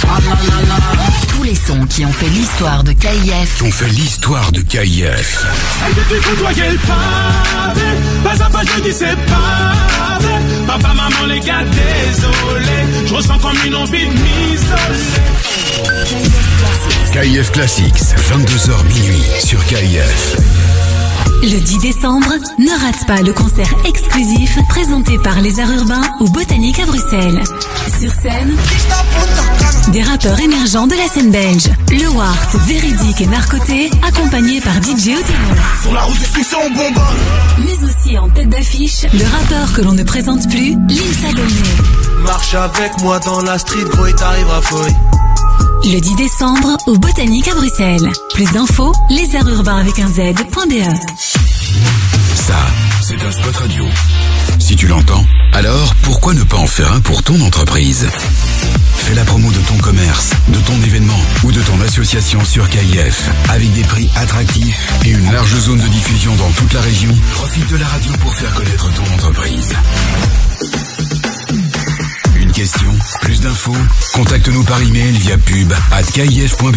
Swalla 0.00 0.36
la 0.48 0.58
la. 0.68 1.31
Les 1.52 1.56
sons 1.56 1.84
qui 1.84 2.02
ont 2.06 2.12
fait 2.12 2.30
l'histoire 2.30 2.82
de 2.82 2.92
KIF. 2.92 3.62
On 3.62 3.70
fait 3.70 3.90
l'histoire 3.90 4.50
de 4.52 4.62
KIF. 4.62 5.44
Elle 5.86 5.94
depuis 5.94 6.26
côtoyer 6.26 6.70
le 6.70 6.78
pavé 6.78 7.82
Pas 8.24 8.42
à 8.42 8.48
pas 8.48 8.62
je 8.62 8.80
dis 8.80 8.92
c'est 8.94 9.14
pavé 9.26 10.32
Papa, 10.66 10.94
maman, 10.94 11.26
les 11.28 11.40
gars, 11.40 11.62
désolé 11.64 13.04
Je 13.04 13.14
ressens 13.14 13.38
comme 13.38 13.58
une 13.66 13.74
envie 13.74 14.06
de 14.06 14.12
m'isoler 14.12 14.62
KIF 17.12 17.52
Classics, 17.52 17.98
22h 17.98 18.84
minuit 18.86 19.22
sur 19.44 19.62
KIF. 19.66 20.36
Le 21.42 21.58
10 21.58 21.78
décembre, 21.78 22.32
ne 22.60 22.70
rate 22.84 23.04
pas 23.04 23.20
le 23.20 23.32
concert 23.32 23.74
exclusif 23.84 24.56
présenté 24.68 25.18
par 25.18 25.40
les 25.40 25.58
Arts 25.58 25.72
Urbains 25.72 26.08
au 26.20 26.28
Botanique 26.28 26.78
à 26.78 26.86
Bruxelles. 26.86 27.42
Sur 28.00 28.12
scène, 28.12 28.56
des 29.90 30.02
rappeurs 30.02 30.38
émergents 30.38 30.86
de 30.86 30.94
la 30.94 31.08
scène 31.08 31.32
belge. 31.32 31.68
Le 31.90 32.08
Wart, 32.10 32.56
Véridique 32.68 33.22
et 33.22 33.26
Narcoté, 33.26 33.90
accompagnés 34.06 34.60
par 34.60 34.74
DJ 34.74 35.18
Otino. 35.18 35.48
Sur 35.82 35.92
la 35.92 36.02
route 36.02 36.18
du 36.18 36.24
succès, 36.24 36.56
on 36.64 36.70
bombarde. 36.70 37.16
Mais 37.58 37.88
aussi 37.88 38.16
en 38.16 38.28
tête 38.28 38.48
d'affiche, 38.48 39.02
le 39.12 39.24
rappeur 39.24 39.72
que 39.72 39.82
l'on 39.82 39.94
ne 39.94 40.04
présente 40.04 40.48
plus, 40.48 40.76
Limsa 40.88 41.32
Dolné. 41.34 42.22
Marche 42.22 42.54
avec 42.54 43.00
moi 43.02 43.18
dans 43.18 43.40
la 43.40 43.58
street, 43.58 43.84
gros, 43.90 44.06
et 44.06 44.14
t'arriveras. 44.14 44.60
Le 45.84 46.00
10 46.00 46.14
décembre, 46.14 46.76
au 46.86 46.96
Botanique 46.96 47.48
à 47.48 47.54
Bruxelles. 47.54 48.08
Plus 48.34 48.50
d'infos, 48.52 48.92
lesarturbains 49.10 49.78
avec 49.78 49.98
un 49.98 50.06
Z.be. 50.06 50.80
Ça, 52.34 52.56
c'est 53.02 53.20
un 53.20 53.32
spot 53.32 53.56
radio. 53.56 53.84
Si 54.60 54.76
tu 54.76 54.86
l'entends, 54.86 55.26
alors 55.52 55.92
pourquoi 56.02 56.34
ne 56.34 56.44
pas 56.44 56.58
en 56.58 56.68
faire 56.68 56.92
un 56.92 57.00
pour 57.00 57.24
ton 57.24 57.40
entreprise? 57.40 58.06
Fais 58.96 59.14
la 59.14 59.24
promo 59.24 59.50
de 59.50 59.58
ton 59.58 59.76
commerce, 59.78 60.30
de 60.48 60.60
ton 60.60 60.80
événement 60.86 61.20
ou 61.42 61.50
de 61.50 61.60
ton 61.62 61.80
association 61.80 62.44
sur 62.44 62.68
KIF 62.68 63.28
avec 63.50 63.72
des 63.72 63.82
prix 63.82 64.08
attractifs 64.14 64.92
et 65.04 65.10
une 65.10 65.32
large 65.32 65.56
zone 65.58 65.80
de 65.80 65.88
diffusion 65.88 66.34
dans 66.36 66.50
toute 66.52 66.72
la 66.74 66.80
région. 66.80 67.10
Profite 67.34 67.68
de 67.70 67.76
la 67.76 67.86
radio 67.88 68.12
pour 68.20 68.32
faire 68.34 68.54
connaître 68.54 68.88
ton 68.94 69.14
entreprise. 69.14 69.74
Plus 73.22 73.40
d'infos 73.40 73.76
Contacte-nous 74.12 74.62
par 74.62 74.80
email 74.80 75.10
via 75.18 75.36
pub 75.36 75.72
at 75.90 75.98
at 75.98 76.04
kif.be. 76.04 76.72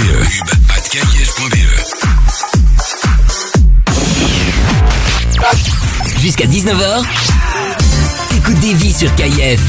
Jusqu'à 6.20 6.48
19h, 6.48 7.04
écoute 8.36 8.60
des 8.62 8.74
vies 8.74 8.94
sur 8.94 9.14
KIF. 9.14 9.62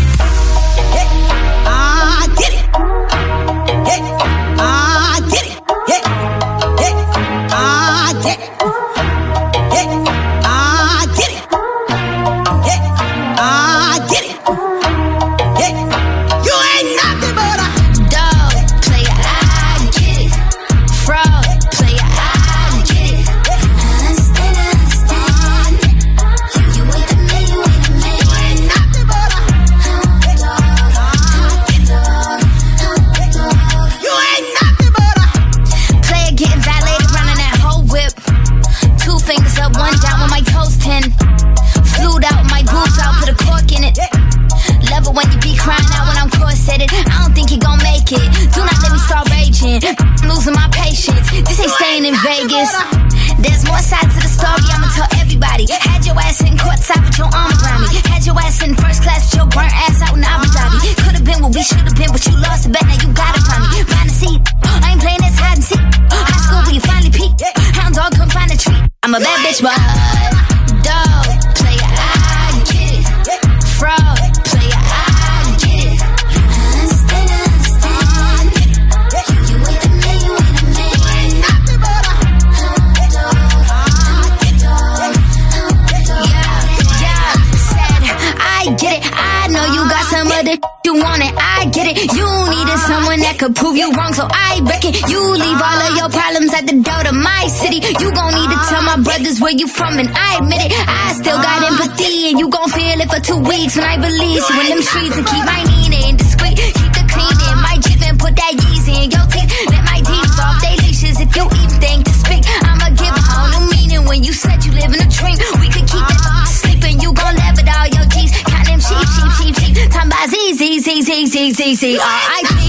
Could 93.36 93.54
prove 93.54 93.76
you 93.76 93.92
wrong, 93.92 94.12
so 94.14 94.24
I 94.30 94.60
reckon 94.64 94.96
you 95.12 95.20
leave 95.20 95.60
all 95.60 95.80
of 95.84 95.92
your 95.96 96.08
problems 96.08 96.52
at 96.56 96.64
the 96.64 96.80
door 96.80 97.02
to 97.04 97.12
my 97.12 97.46
city. 97.52 97.84
You 98.00 98.08
gon' 98.12 98.32
need 98.32 98.48
to 98.48 98.58
tell 98.68 98.82
my 98.82 98.96
brothers 98.96 99.40
where 99.40 99.52
you 99.52 99.68
from, 99.68 99.98
and 100.00 100.08
I 100.08 100.40
admit 100.40 100.64
it. 100.64 100.72
I 100.72 101.12
still 101.12 101.36
got 101.36 101.60
empathy, 101.60 102.32
and 102.32 102.40
you 102.40 102.48
gon' 102.48 102.70
feel 102.72 102.96
it 102.96 103.08
for 103.12 103.20
two 103.20 103.36
weeks 103.44 103.76
when 103.76 103.84
I 103.84 104.00
release 104.00 104.40
you 104.48 104.56
in 104.56 104.68
them 104.72 104.82
streets 104.82 105.16
and 105.20 105.26
keep 105.28 105.44
my 105.44 105.60
Nina 105.68 105.98
in 106.08 106.16
discreet. 106.16 106.56
Keep 106.56 106.92
the 106.96 107.04
clean 107.12 107.36
in 107.36 107.58
my 107.60 107.76
Jeep 107.84 108.00
and 108.08 108.16
put 108.16 108.32
that 108.40 108.52
Yeezy 108.56 109.04
in 109.04 109.08
your 109.12 109.26
teeth. 109.28 109.52
Let 109.68 109.84
my 109.84 110.00
teeth 110.00 110.40
off 110.40 110.56
they 110.64 110.76
leashes 110.80 111.20
if 111.20 111.30
you 111.36 111.44
even 111.44 111.76
think 111.76 112.00
to 112.08 112.14
speak. 112.16 112.42
I'ma 112.64 112.88
give 112.96 113.12
a 113.12 113.20
whole 113.20 113.48
new 113.52 113.64
meaning 113.68 114.02
when 114.08 114.24
you 114.24 114.32
said 114.32 114.64
you 114.64 114.72
live 114.72 114.96
in 114.96 115.00
a 115.04 115.10
dream. 115.12 115.36
We 115.60 115.68
could 115.68 115.84
keep 115.84 116.04
that 116.08 116.48
sleeping, 116.48 117.04
you 117.04 117.12
gon' 117.12 117.36
laugh 117.36 117.60
at 117.60 117.68
all 117.68 117.88
your 117.92 118.06
G's. 118.08 118.32
Count 118.48 118.64
them 118.64 118.80
cheap, 118.80 119.04
cheap, 119.12 119.30
cheap, 119.36 119.76
cheap. 119.76 119.92
Time 119.92 120.08
by 120.08 120.24
Z, 120.24 120.56
Z, 120.56 120.80
Z, 120.80 121.02
Z, 121.04 121.26
Z, 121.26 121.52
Z, 121.52 121.74
Z, 121.74 121.84
R.I.P. 122.00 122.48
Dog, 122.56 122.65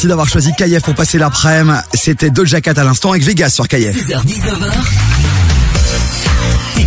Merci 0.00 0.08
d'avoir 0.08 0.28
choisi 0.30 0.54
KIF 0.54 0.82
pour 0.82 0.94
passer 0.94 1.18
l'après-midi. 1.18 1.76
C'était 1.92 2.30
Doja 2.30 2.62
Cat 2.62 2.72
à 2.78 2.84
l'instant 2.84 3.10
avec 3.10 3.22
Vegas 3.22 3.50
sur. 3.50 3.66
16h-19h, 3.66 5.09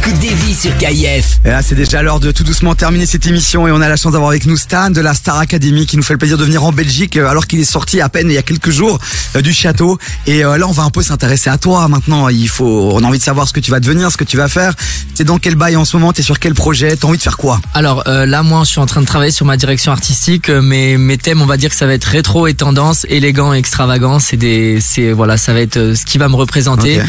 écoute 0.06 0.20
des 0.20 0.34
vies 0.34 0.56
sur 0.56 0.76
KIF. 0.78 1.40
Et 1.46 1.50
là, 1.50 1.62
c'est 1.62 1.76
déjà 1.76 2.02
l'heure 2.02 2.20
de 2.20 2.32
tout 2.32 2.44
doucement 2.44 2.76
terminer 2.76 3.06
cette 3.06 3.26
émission 3.26 3.68
et 3.68 3.72
on 3.72 3.80
a 3.80 3.88
la 3.88 3.96
chance 3.96 4.12
d'avoir 4.12 4.32
avec 4.32 4.46
nous 4.46 4.58
Stan 4.58 4.90
de 4.90 5.00
la 5.00 5.14
Star 5.14 5.38
Academy 5.38 5.86
qui 5.86 5.96
nous 5.96 6.04
fait 6.04 6.14
le 6.14 6.18
plaisir 6.18 6.38
de 6.38 6.44
venir 6.44 6.64
en 6.64 6.74
Belgique 6.74 7.16
euh, 7.16 7.30
alors 7.30 7.48
qu'il 7.48 7.60
est 7.60 7.64
sorti 7.64 8.02
à 8.02 8.10
peine 8.10 8.30
il 8.30 8.34
y 8.34 8.38
a 8.38 8.42
quelques 8.42 8.70
jours 8.70 9.00
euh, 9.36 9.42
du 9.42 9.54
château. 9.54 9.98
Et 10.28 10.44
euh, 10.44 10.58
là, 10.58 10.68
on 10.68 10.72
va 10.72 10.84
un 10.84 10.90
peu 10.90 11.02
s'intéresser 11.02 11.50
à 11.50 11.58
toi 11.58 11.88
maintenant. 11.88 12.28
Il 12.28 12.50
faut, 12.50 12.92
on 12.94 13.02
a 13.02 13.08
envie 13.08 13.20
de 13.20 13.24
savoir 13.24 13.48
ce 13.48 13.54
que 13.54 13.62
tu 13.62 13.72
vas 13.72 13.80
devenir, 13.80 14.12
ce 14.12 14.18
que 14.18 14.26
tu 14.26 14.36
vas 14.36 14.50
faire. 14.50 14.74
T'es 15.16 15.24
dans 15.24 15.38
quel 15.38 15.56
bail 15.56 15.78
en 15.78 15.86
ce 15.86 15.96
moment? 15.96 16.12
T'es 16.12 16.24
sur 16.24 16.40
quel 16.40 16.54
projet? 16.54 16.98
T'as 16.98 17.08
envie 17.08 17.18
de 17.18 17.24
faire 17.24 17.38
quoi? 17.38 17.62
Alors 17.74 18.04
euh, 18.08 18.26
là, 18.26 18.44
moi, 18.44 18.64
je 18.66 18.72
suis 18.72 18.82
en 18.82 18.86
train 18.86 19.02
de 19.02 19.06
travailler 19.06 19.32
sur 19.32 19.46
ma 19.46 19.56
direction 19.56 19.94
artistique. 19.94 20.50
mais 20.50 20.98
mes 20.98 21.18
thèmes, 21.18 21.42
on 21.42 21.46
va 21.46 21.56
dire 21.56 21.70
que 21.70 21.78
ça 21.78 21.86
va 21.86 21.94
être 21.94 22.06
rétro 22.06 22.48
et 22.48 22.56
tendance, 22.56 23.06
élégant 23.08 23.54
et 23.54 23.58
extravagant. 23.58 24.20
C'est 24.20 24.38
des, 24.38 24.80
c'est 24.82 25.14
voilà, 25.14 25.38
ça 25.38 25.54
va 25.54 25.62
être 25.62 25.94
ce 25.96 26.04
qui 26.04 26.18
va 26.18 26.28
me 26.28 26.36
représenter. 26.36 27.00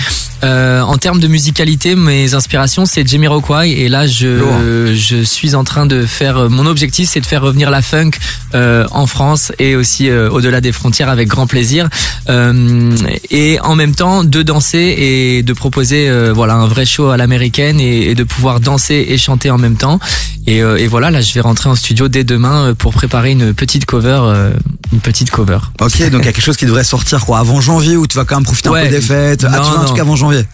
Euh, 0.45 0.83
en 0.83 0.99
termes 0.99 1.21
de 1.21 1.29
musicalité, 1.29 1.95
mes 1.95 2.35
inspirations 2.35 2.84
c'est 2.85 3.07
Jamiroquai 3.07 3.71
et 3.81 3.89
là 3.89 4.07
je 4.07 4.93
je 4.95 5.23
suis 5.23 5.55
en 5.55 5.65
train 5.65 5.87
de 5.87 6.07
faire 6.07 6.37
euh, 6.39 6.49
mon 6.49 6.67
objectif 6.67 7.09
c'est 7.11 7.21
de 7.21 7.27
faire 7.27 7.43
revenir 7.43 7.71
la 7.71 7.83
funk 7.83 8.11
euh, 8.55 8.87
en 8.93 9.07
France 9.07 9.53
et 9.59 9.77
aussi 9.77 10.09
euh, 10.09 10.31
au-delà 10.31 10.61
des 10.61 10.73
frontières 10.73 11.09
avec 11.09 11.29
grand 11.29 11.47
plaisir. 11.47 11.89
Euh, 12.29 12.91
et 13.31 13.59
en 13.61 13.75
même 13.75 13.95
temps 13.95 14.25
de 14.25 14.43
danser 14.43 14.95
et 14.99 15.43
de 15.43 15.53
proposer 15.53 16.09
euh, 16.09 16.33
voilà 16.35 16.55
un 16.55 16.67
vrai 16.67 16.87
show 16.87 17.09
à 17.11 17.17
l'américaine 17.17 17.81
et, 17.81 18.11
et 18.11 18.15
de 18.15 18.25
pouvoir 18.25 18.61
danser 18.61 19.05
et 19.09 19.19
chanter 19.19 19.51
en 19.51 19.59
même 19.59 19.77
temps. 19.77 19.99
Et, 20.47 20.63
euh, 20.63 20.77
et 20.77 20.87
voilà 20.87 21.11
là 21.11 21.21
je 21.21 21.33
vais 21.35 21.41
rentrer 21.41 21.69
en 21.71 21.75
studio 21.75 22.09
dès 22.09 22.25
demain 22.25 22.75
pour 22.77 22.93
préparer 22.93 23.33
une 23.33 23.55
petite 23.55 23.87
cover 23.87 24.21
euh, 24.23 24.53
une 24.93 25.01
petite 25.01 25.31
cover. 25.31 25.59
Ok, 25.81 25.99
donc 26.11 26.23
il 26.23 26.27
y 26.27 26.29
a 26.29 26.33
quelque 26.33 26.41
chose 26.43 26.57
qui 26.57 26.67
devrait 26.67 26.85
sortir 26.85 27.25
quoi 27.25 27.39
avant 27.39 27.61
janvier 27.61 27.97
ou 27.97 28.07
tu 28.07 28.17
vas 28.17 28.25
quand 28.25 28.37
même 28.37 28.45
profiter 28.45 28.69
un 28.69 28.73
peu 28.73 28.89
des 28.89 29.01
fêtes? 29.01 29.45
ah, 29.47 29.51
Non, 29.57 29.63
tu 29.65 29.71
veux 29.71 29.79
un 29.79 29.85
truc 29.85 29.99
avant 29.99 30.17
janvier? 30.17 30.45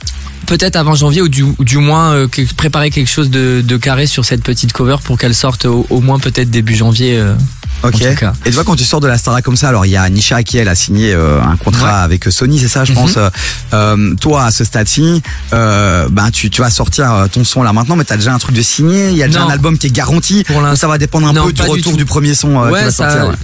Peut-être 0.47 0.77
avant 0.77 0.95
janvier 0.95 1.23
ou 1.23 1.29
du, 1.29 1.79
moins 1.79 2.15
euh, 2.15 2.29
préparer 2.57 2.91
quelque 2.91 3.09
chose 3.09 3.31
de, 3.31 3.77
carré 3.77 4.07
sur 4.07 4.25
cette 4.25 4.43
petite 4.43 4.73
cover 4.73 4.97
pour 5.05 5.19
qu'elle 5.19 5.35
sorte 5.35 5.65
au, 5.65 5.87
au 5.91 6.01
moins 6.01 6.19
peut-être 6.19 6.51
début 6.51 6.75
janvier. 6.75 7.19
euh, 7.19 7.35
Ok. 7.83 7.95
En 7.95 7.99
tout 7.99 8.15
cas. 8.17 8.33
Et 8.45 8.51
tu 8.51 8.55
vois 8.55 8.65
quand 8.65 8.77
tu 8.77 8.85
sors 8.85 9.01
de 9.01 9.07
la 9.09 9.17
Starac 9.19 9.43
comme 9.45 9.57
ça, 9.57 9.69
alors 9.69 9.87
il 9.87 9.91
y 9.93 9.97
a 9.97 10.09
Nisha 10.09 10.43
qui 10.43 10.59
elle 10.59 10.69
a 10.69 10.75
signé 10.75 11.13
euh, 11.15 11.41
un 11.43 11.57
contrat 11.57 12.01
avec 12.03 12.25
Sony, 12.31 12.59
c'est 12.59 12.69
ça, 12.69 12.85
je 12.85 12.93
pense. 12.93 13.17
Mhm. 13.17 13.31
Euh, 13.75 14.15
toi 14.21 14.45
à 14.45 14.51
ce 14.51 14.65
stade-ci, 14.65 15.23
euh, 15.53 16.09
ben 16.11 16.31
tu 16.31 16.51
tu 16.51 16.61
vas 16.63 16.71
sortir 16.71 17.13
euh, 17.13 17.27
ton 17.27 17.45
son 17.45 17.63
là 17.63 17.73
maintenant, 17.73 17.97
mais 17.97 18.05
t'as 18.05 18.17
déjà 18.17 18.33
un 18.35 18.39
truc 18.39 18.55
de 18.55 18.63
signé. 18.63 19.11
Il 19.11 19.17
y 19.17 19.23
a 19.23 19.27
déjà 19.27 19.41
Non. 19.41 19.49
un 19.49 19.51
album 19.53 19.79
qui 19.79 19.87
est 19.87 19.91
garanti. 19.95 20.45
Pour 20.45 20.61
ça 20.77 20.89
va 20.89 20.99
dépendre 20.99 21.27
un 21.29 21.33
Non, 21.33 21.47
peu 21.47 21.53
du 21.53 21.63
retour 21.63 21.97
du, 21.97 22.05
premier 22.05 22.35
son 22.35 22.61
euh, 22.61 22.67
qui 22.69 22.73
ouais, 22.75 22.85
va 22.85 22.91
ça, 22.91 23.11
sortir. 23.11 23.29
ouais. 23.31 23.37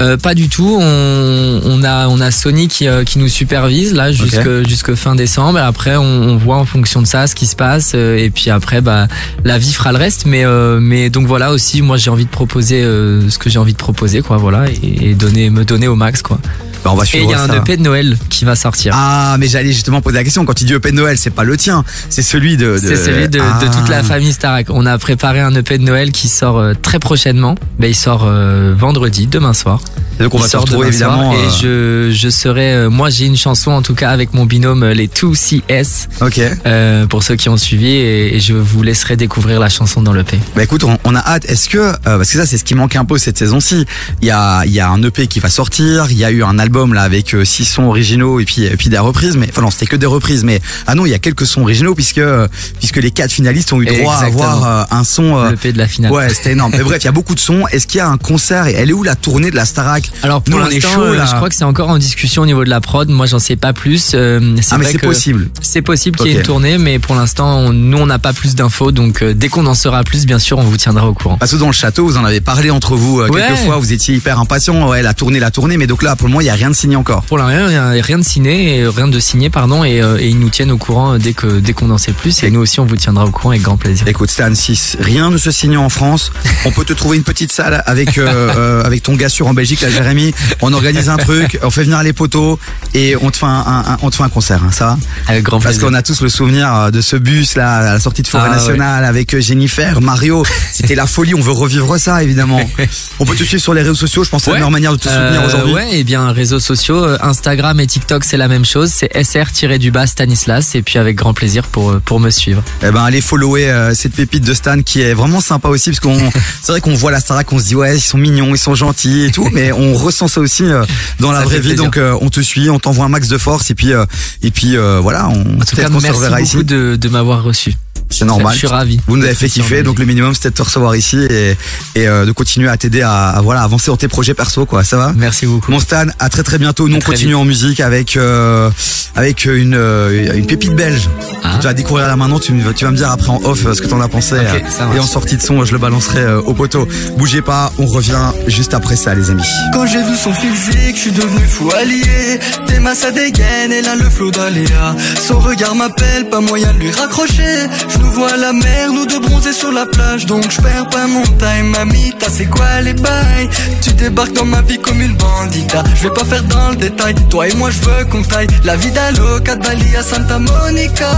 euh, 0.00 0.16
pas 0.16 0.34
du 0.34 0.48
tout. 0.48 0.76
On, 0.80 1.60
on 1.64 1.82
a 1.84 2.08
on 2.08 2.20
a 2.20 2.30
Sony 2.30 2.68
qui, 2.68 2.88
euh, 2.88 3.04
qui 3.04 3.18
nous 3.18 3.28
supervise 3.28 3.94
là 3.94 4.12
jusque 4.12 4.66
jusque 4.68 4.94
fin 4.94 5.14
décembre. 5.14 5.58
Et 5.58 5.62
après, 5.62 5.96
on, 5.96 6.02
on 6.04 6.36
voit 6.36 6.56
en 6.56 6.64
fonction 6.64 7.00
de 7.02 7.06
ça 7.06 7.26
ce 7.26 7.34
qui 7.34 7.46
se 7.46 7.56
passe. 7.56 7.92
euh, 7.94 8.16
et 8.16 8.30
puis 8.30 8.50
après, 8.50 8.80
bah 8.80 9.06
la 9.44 9.58
vie 9.58 9.72
fera 9.72 9.92
le 9.92 9.98
reste. 9.98 10.24
Mais 10.26 10.44
euh, 10.44 10.78
mais 10.80 11.10
donc 11.10 11.26
voilà 11.26 11.52
aussi, 11.52 11.82
moi 11.82 11.96
j'ai 11.96 12.10
envie 12.10 12.24
de 12.24 12.30
proposer 12.30 12.82
euh, 12.82 13.28
ce 13.30 13.38
que 13.38 13.50
j'ai 13.50 13.58
envie 13.58 13.72
de 13.72 13.78
proposer, 13.78 13.83
quoi. 14.22 14.36
Voilà, 14.36 14.70
et, 14.70 15.10
et 15.10 15.14
donner 15.14 15.50
me 15.50 15.64
donner 15.64 15.88
au 15.88 15.96
max, 15.96 16.22
quoi. 16.22 16.38
Bah, 16.84 16.90
on 16.92 16.96
va 16.96 17.04
et 17.04 17.08
il 17.22 17.30
y 17.30 17.34
a 17.34 17.42
un. 17.42 17.48
EP 17.62 17.76
de 17.78 17.82
Noël 17.82 18.16
qui 18.28 18.44
va 18.44 18.54
sortir. 18.56 18.92
Ah, 18.96 19.36
mais 19.38 19.48
j'allais 19.48 19.72
justement 19.72 20.00
poser 20.02 20.16
la 20.16 20.24
question. 20.24 20.44
Quand 20.44 20.54
tu 20.54 20.64
dis 20.64 20.74
EP 20.74 20.90
de 20.90 20.96
Noël, 20.96 21.16
c'est 21.18 21.30
pas 21.30 21.44
le 21.44 21.56
tien, 21.56 21.84
c'est 22.10 22.22
celui 22.22 22.56
de. 22.56 22.74
de... 22.74 22.78
C'est 22.78 22.96
celui 22.96 23.28
de, 23.28 23.38
de 23.38 23.42
Ah. 23.42 23.58
toute 23.72 23.88
la 23.88 24.02
famille 24.02 24.32
Starac. 24.32 24.66
On 24.70 24.84
a 24.86 24.96
préparé 24.98 25.40
un 25.40 25.54
EP 25.54 25.78
de 25.78 25.84
Noël 25.84 26.12
qui 26.12 26.28
sort 26.28 26.58
euh, 26.58 26.74
très 26.80 26.98
prochainement. 26.98 27.54
Ben, 27.78 27.88
il 27.88 27.94
sort 27.94 28.24
euh, 28.26 28.74
vendredi, 28.76 29.26
demain 29.26 29.52
soir. 29.54 29.80
Et 30.20 30.22
donc 30.22 30.34
on 30.34 30.38
va 30.38 30.46
se 30.46 30.56
retrouver 30.56 30.92
soir 30.92 31.12
évidemment. 31.18 31.32
Et 31.32 31.64
euh, 31.66 32.10
je, 32.10 32.16
je 32.16 32.28
serai, 32.28 32.72
euh, 32.74 32.90
moi 32.90 33.10
j'ai 33.10 33.26
une 33.26 33.36
chanson 33.36 33.72
en 33.72 33.82
tout 33.82 33.94
cas 33.96 34.10
avec 34.10 34.32
mon 34.32 34.44
binôme 34.46 34.84
les 34.84 35.08
2CS. 35.08 36.06
Ok. 36.20 36.40
Euh, 36.66 37.06
pour 37.06 37.22
ceux 37.22 37.34
qui 37.36 37.48
ont 37.48 37.56
suivi 37.56 37.88
et, 37.88 38.36
et 38.36 38.40
je 38.40 38.52
vous 38.54 38.82
laisserai 38.82 39.16
découvrir 39.16 39.58
la 39.58 39.68
chanson 39.68 40.02
dans 40.02 40.12
l'EP. 40.12 40.38
Bah 40.54 40.62
écoute, 40.62 40.84
on, 40.84 40.98
on 41.04 41.14
a 41.16 41.20
hâte. 41.20 41.44
Est-ce 41.46 41.68
que 41.68 41.92
parce 42.04 42.30
que 42.30 42.38
ça 42.38 42.46
c'est 42.46 42.58
ce 42.58 42.64
qui 42.64 42.74
manque 42.74 42.94
un 42.96 43.04
peu 43.04 43.18
cette 43.18 43.38
saison-ci. 43.38 43.86
Il 44.20 44.28
y 44.28 44.30
a 44.30 44.62
il 44.66 44.72
y 44.72 44.80
a 44.80 44.88
un 44.88 45.02
EP 45.02 45.26
qui 45.26 45.40
va 45.40 45.48
sortir. 45.48 46.06
Il 46.10 46.16
y 46.18 46.24
a 46.24 46.30
eu 46.30 46.42
un 46.44 46.58
album 46.58 46.73
là 46.94 47.02
avec 47.02 47.34
euh, 47.34 47.44
six 47.44 47.64
sons 47.64 47.84
originaux 47.84 48.40
et 48.40 48.44
puis 48.44 48.64
et 48.64 48.76
puis 48.76 48.88
des 48.88 48.98
reprises. 48.98 49.36
Mais 49.36 49.48
enfin 49.50 49.62
non, 49.62 49.70
c'était 49.70 49.86
que 49.86 49.96
des 49.96 50.06
reprises. 50.06 50.44
Mais 50.44 50.60
ah 50.86 50.94
non, 50.94 51.06
il 51.06 51.10
y 51.10 51.14
a 51.14 51.18
quelques 51.18 51.46
sons 51.46 51.62
originaux 51.62 51.94
puisque 51.94 52.18
euh, 52.18 52.48
puisque 52.78 52.96
les 52.96 53.10
quatre 53.10 53.30
finalistes 53.32 53.72
ont 53.72 53.80
eu 53.80 53.86
droit 53.86 54.14
à 54.14 54.24
avoir 54.24 54.64
euh, 54.66 54.84
un 54.90 55.04
son. 55.04 55.36
euh, 55.36 55.50
L'EP 55.50 55.72
de 55.72 55.78
la 55.78 55.86
finale. 55.88 56.12
Ouais, 56.12 56.28
c'était 56.34 56.52
énorme. 56.52 56.72
Mais 56.76 56.82
bref, 56.82 56.98
il 57.02 57.06
y 57.06 57.08
a 57.08 57.12
beaucoup 57.12 57.34
de 57.34 57.40
sons. 57.40 57.66
Est-ce 57.70 57.86
qu'il 57.86 57.98
y 57.98 58.00
a 58.00 58.08
un 58.08 58.16
concert 58.18 58.66
et 58.66 58.72
elle 58.72 58.90
est 58.90 58.92
où 58.92 59.02
la 59.02 59.14
tournée 59.14 59.50
de 59.50 59.56
la 59.56 59.64
Starac? 59.64 60.10
Alors 60.22 60.42
pour 60.42 60.58
l'instant, 60.58 61.00
euh, 61.00 61.24
je 61.26 61.34
crois 61.36 61.48
que 61.48 61.54
c'est 61.54 61.64
encore 61.64 61.88
en 61.90 61.98
discussion 61.98 62.42
au 62.42 62.46
niveau 62.46 62.64
de 62.64 62.70
la 62.70 62.80
prod. 62.80 63.08
Moi, 63.08 63.26
j'en 63.26 63.38
sais 63.38 63.56
pas 63.56 63.72
plus. 63.72 64.12
Euh, 64.14 64.40
Ah, 64.70 64.78
mais 64.78 64.86
c'est 64.86 64.98
possible. 64.98 65.48
C'est 65.60 65.82
possible 65.82 66.16
qu'il 66.18 66.28
y 66.28 66.30
ait 66.34 66.36
une 66.38 66.42
tournée, 66.42 66.78
mais 66.78 66.98
pour 66.98 67.14
l'instant, 67.14 67.72
nous, 67.72 67.98
on 67.98 68.06
n'a 68.06 68.18
pas 68.18 68.32
plus 68.32 68.54
d'infos. 68.54 68.90
Donc, 68.92 69.22
euh, 69.22 69.34
dès 69.34 69.48
qu'on 69.48 69.66
en 69.66 69.74
saura 69.74 70.02
plus, 70.04 70.26
bien 70.26 70.38
sûr, 70.38 70.58
on 70.58 70.62
vous 70.62 70.76
tiendra 70.76 71.06
au 71.08 71.14
courant. 71.14 71.36
Parce 71.38 71.52
que 71.52 71.56
dans 71.56 71.66
le 71.66 71.72
château, 71.72 72.04
vous 72.06 72.16
en 72.16 72.24
avez 72.24 72.40
parlé 72.40 72.70
entre 72.70 72.94
vous 72.96 73.20
Ouais. 73.20 73.30
quelques 73.30 73.58
fois. 73.60 73.76
Vous 73.78 73.92
étiez 73.92 74.14
hyper 74.16 74.38
impatient. 74.40 74.88
Ouais, 74.88 75.02
la 75.02 75.14
tournée, 75.14 75.38
la 75.40 75.50
tournée. 75.50 75.76
Mais 75.76 75.86
donc 75.86 76.02
là, 76.02 76.16
pour 76.16 76.26
le 76.26 76.32
moment, 76.32 76.40
il 76.40 76.46
y 76.46 76.50
a 76.50 76.54
rien 76.54 76.63
de 76.70 76.74
signé 76.76 76.96
encore. 76.96 77.22
Pour 77.24 77.38
l'instant, 77.38 77.74
a 77.74 77.90
rien 78.02 78.18
de 78.18 78.24
signé, 78.24 78.78
et 78.78 78.88
rien 78.88 79.08
de 79.08 79.18
signé, 79.20 79.50
pardon, 79.50 79.84
et, 79.84 80.00
euh, 80.02 80.18
et 80.18 80.28
ils 80.28 80.38
nous 80.38 80.48
tiennent 80.50 80.70
au 80.72 80.78
courant 80.78 81.14
euh, 81.14 81.18
dès 81.18 81.32
que 81.32 81.60
dès 81.60 81.72
qu'on 81.72 81.90
en 81.90 81.98
sait 81.98 82.12
plus. 82.12 82.42
Et 82.42 82.50
nous 82.50 82.60
aussi, 82.60 82.80
on 82.80 82.84
vous 82.86 82.96
tiendra 82.96 83.24
au 83.24 83.30
courant 83.30 83.50
avec 83.50 83.62
grand 83.62 83.76
plaisir. 83.76 84.06
Écoute 84.08 84.30
Stan 84.30 84.54
6, 84.54 84.96
rien 85.00 85.30
ne 85.30 85.38
se 85.38 85.50
signe 85.50 85.76
en 85.76 85.88
France. 85.88 86.32
On 86.64 86.70
peut 86.70 86.84
te 86.84 86.92
trouver 86.92 87.16
une 87.16 87.22
petite 87.24 87.52
salle 87.52 87.82
avec 87.86 88.18
euh, 88.18 88.26
euh, 88.56 88.82
avec 88.84 89.02
ton 89.02 89.14
gars 89.14 89.28
sûr 89.28 89.46
en 89.46 89.54
Belgique, 89.54 89.80
là 89.80 89.90
Jérémy. 89.90 90.34
On 90.62 90.72
organise 90.72 91.08
un 91.08 91.16
truc, 91.16 91.58
on 91.62 91.70
fait 91.70 91.84
venir 91.84 92.02
les 92.02 92.12
poteaux 92.12 92.58
et 92.94 93.16
on 93.20 93.30
te 93.30 93.36
fait 93.36 93.46
un, 93.46 93.48
un- 93.48 93.92
un- 93.92 93.96
on 94.02 94.10
te 94.10 94.16
fait 94.16 94.22
un 94.22 94.28
concert, 94.28 94.62
hein, 94.64 94.70
ça 94.72 94.86
va 94.86 94.98
Avec 95.28 95.42
grand 95.44 95.58
Parce 95.60 95.74
plaisir. 95.76 95.88
qu'on 95.88 95.94
a 95.94 96.02
tous 96.02 96.20
le 96.20 96.28
souvenir 96.28 96.74
euh, 96.74 96.90
de 96.90 97.00
ce 97.00 97.16
bus 97.16 97.56
là 97.56 97.74
à 97.76 97.82
la 97.94 98.00
sortie 98.00 98.22
de 98.22 98.28
Forêt 98.28 98.48
Ah, 98.50 98.54
Nationale 98.56 99.04
avec 99.04 99.34
euh, 99.34 99.40
Jennifer, 99.40 100.00
Mario. 100.00 100.44
C'était 100.72 100.94
la 100.94 101.06
folie. 101.06 101.34
On 101.34 101.40
veut 101.40 101.52
revivre 101.52 101.98
ça 101.98 102.22
évidemment. 102.22 102.60
On 103.18 103.24
peut 103.24 103.34
te 103.34 103.44
suivre 103.44 103.62
sur 103.62 103.74
les 103.74 103.82
réseaux 103.82 103.94
sociaux. 103.94 104.24
Je 104.24 104.30
pense 104.30 104.42
que 104.42 104.44
c'est 104.46 104.50
la 104.50 104.56
meilleure 104.56 104.70
manière 104.70 104.92
de 104.92 104.96
te 104.98 105.08
soutenir 105.08 105.40
Euh, 105.42 105.46
aujourd'hui. 105.46 105.72
Ouais, 105.74 105.98
et 105.98 106.04
bien 106.04 106.32
réseaux 106.54 106.60
sociaux, 106.60 107.04
euh, 107.04 107.18
Instagram 107.20 107.80
et 107.80 107.86
TikTok, 107.86 108.24
c'est 108.24 108.36
la 108.36 108.48
même 108.48 108.64
chose. 108.64 108.90
C'est 108.90 109.10
sr-du-bas 109.24 110.06
Stanislas, 110.06 110.74
et 110.74 110.82
puis 110.82 110.98
avec 110.98 111.16
grand 111.16 111.34
plaisir 111.34 111.64
pour 111.64 111.90
euh, 111.90 112.02
pour 112.04 112.20
me 112.20 112.30
suivre. 112.30 112.62
Eh 112.82 112.90
ben 112.90 113.04
allez 113.04 113.20
follower 113.20 113.68
euh, 113.70 113.94
cette 113.94 114.14
pépite 114.14 114.44
de 114.44 114.54
Stan 114.54 114.80
qui 114.82 115.00
est 115.00 115.14
vraiment 115.14 115.40
sympa 115.40 115.68
aussi 115.68 115.90
parce 115.90 116.00
qu'on 116.00 116.18
c'est 116.62 116.72
vrai 116.72 116.80
qu'on 116.80 116.94
voit 116.94 117.10
la 117.10 117.20
Starac 117.20 117.52
on 117.52 117.58
se 117.58 117.64
dit 117.64 117.74
ouais 117.74 117.96
ils 117.96 118.00
sont 118.00 118.18
mignons 118.18 118.54
ils 118.54 118.58
sont 118.58 118.74
gentils 118.74 119.24
et 119.24 119.30
tout 119.30 119.48
mais 119.52 119.72
on 119.72 119.94
ressent 119.94 120.28
ça 120.28 120.40
aussi 120.40 120.64
euh, 120.64 120.84
dans 121.20 121.32
la 121.32 121.42
vraie 121.42 121.56
vie 121.56 121.70
plaisir. 121.70 121.84
donc 121.84 121.96
euh, 121.96 122.16
on 122.20 122.30
te 122.30 122.40
suit 122.40 122.70
on 122.70 122.78
t'envoie 122.78 123.04
un 123.06 123.08
max 123.08 123.28
de 123.28 123.38
force 123.38 123.70
et 123.70 123.74
puis 123.74 123.92
euh, 123.92 124.04
et 124.42 124.50
puis 124.50 124.76
euh, 124.76 125.00
voilà 125.00 125.28
on 125.28 125.60
En 125.60 125.64
tout 125.64 125.76
cas, 125.76 125.86
se 125.86 125.92
merci 125.92 126.20
beaucoup 126.20 126.42
ici 126.42 126.64
de, 126.64 126.96
de 126.96 127.08
m'avoir 127.08 127.42
reçu. 127.42 127.74
C'est 128.10 128.24
normal 128.24 128.52
Je 128.52 128.58
suis 128.58 128.66
ravi. 128.66 129.00
vous 129.06 129.16
nous 129.16 129.24
avez 129.24 129.34
fait 129.34 129.48
kiffer 129.48 129.82
donc 129.82 129.98
le 129.98 130.04
minimum 130.04 130.34
c'était 130.34 130.50
de 130.50 130.54
te 130.54 130.62
recevoir 130.62 130.94
ici 130.94 131.18
et, 131.30 131.56
et 131.96 132.06
euh, 132.08 132.24
de 132.26 132.32
continuer 132.32 132.68
à 132.68 132.76
t'aider 132.76 133.02
à, 133.02 133.30
à, 133.30 133.40
voilà 133.42 133.62
avancer 133.62 133.90
dans 133.90 133.96
tes 133.96 134.08
projets 134.08 134.34
perso 134.34 134.66
quoi 134.66 134.84
ça 134.84 134.96
va 134.96 135.12
Merci 135.16 135.46
beaucoup. 135.46 135.70
mon 135.72 135.80
Stan 135.80 136.06
à 136.18 136.28
très 136.28 136.42
très 136.42 136.58
bientôt 136.58 136.88
nous 136.88 136.94
À 136.96 136.98
on 136.98 137.00
continue 137.00 137.28
vite. 137.32 137.36
en 137.36 137.44
musique 137.44 137.80
avec 137.80 138.16
euh, 138.16 138.70
avec 139.16 139.44
une 139.46 139.74
euh, 139.74 140.34
une 140.36 140.46
pépite 140.46 140.74
belge 140.74 141.08
Ah. 141.42 141.56
tu 141.60 141.66
vas 141.66 141.74
découvrir 141.74 142.06
là 142.06 142.16
maintenant 142.16 142.38
tu, 142.38 142.52
me- 142.52 142.72
tu 142.72 142.84
vas 142.84 142.90
me 142.90 142.96
dire 142.96 143.10
après 143.10 143.28
en 143.30 143.40
off 143.44 143.66
euh, 143.66 143.74
ce 143.74 143.82
que 143.82 143.86
t'en 143.88 144.00
as 144.00 144.08
pensé 144.08 144.34
Ok, 144.36 144.62
euh, 144.80 144.94
et 144.96 144.98
en 145.00 145.06
sortie 145.06 145.36
de 145.36 145.42
son 145.42 145.64
je 145.64 145.72
le 145.72 145.78
balancerai 145.78 146.20
euh, 146.20 146.40
au 146.40 146.54
poteau 146.54 146.86
bougez 147.18 147.42
pas 147.42 147.72
on 147.78 147.86
revient 147.86 148.30
juste 148.46 148.74
après 148.74 148.96
ça 148.96 149.14
les 149.14 149.30
amis 149.30 149.42
Quand 149.72 149.86
j'ai 149.86 150.02
vu 150.02 150.16
son 150.16 150.32
physique, 150.32 150.94
je 150.96 151.00
suis 151.00 151.12
devenu 151.12 151.44
fou 151.46 151.70
allié. 151.76 152.38
Tes 152.66 152.78
mains 152.78 152.94
ça 152.94 153.10
dégaine 153.10 153.72
et 153.72 153.82
là 153.82 153.94
le 153.96 154.08
flot 154.10 154.30
d'aléa. 154.30 154.94
Son 155.26 155.38
regard 155.38 155.74
m'appelle, 155.74 156.28
pas 156.30 156.40
moyen 156.40 156.72
de 156.72 156.78
lui 156.78 156.90
raccrocher. 156.90 157.66
Je 157.94 157.98
nous 158.00 158.10
vois 158.10 158.36
la 158.36 158.52
mer, 158.52 158.92
nous 158.92 159.06
deux 159.06 159.20
bronzés 159.20 159.52
sur 159.52 159.72
la 159.72 159.86
plage. 159.86 160.26
Donc 160.26 160.44
je 160.50 160.60
perds 160.60 160.88
pas 160.90 161.06
mon 161.06 161.22
time, 161.22 161.68
mamie. 161.70 162.12
T'as 162.18 162.28
c'est 162.30 162.46
quoi 162.46 162.80
les 162.82 162.94
bails? 162.94 163.48
Tu 163.82 163.92
débarques 163.92 164.32
dans 164.32 164.44
ma 164.44 164.62
vie 164.62 164.78
comme 164.78 165.00
une 165.00 165.14
bandita. 165.14 165.82
Je 165.94 166.02
vais 166.08 166.14
pas 166.14 166.24
faire 166.24 166.42
dans 166.44 166.70
le 166.70 166.76
détail. 166.76 167.14
Toi 167.30 167.48
et 167.48 167.54
moi 167.54 167.70
je 167.70 167.80
veux 167.80 168.04
qu'on 168.06 168.22
taille. 168.22 168.48
La 168.64 168.76
vie 168.76 168.90
d'Aloca, 168.90 169.56
Bali 169.56 169.96
à 169.96 170.02
Santa 170.02 170.38
Monica. 170.38 171.10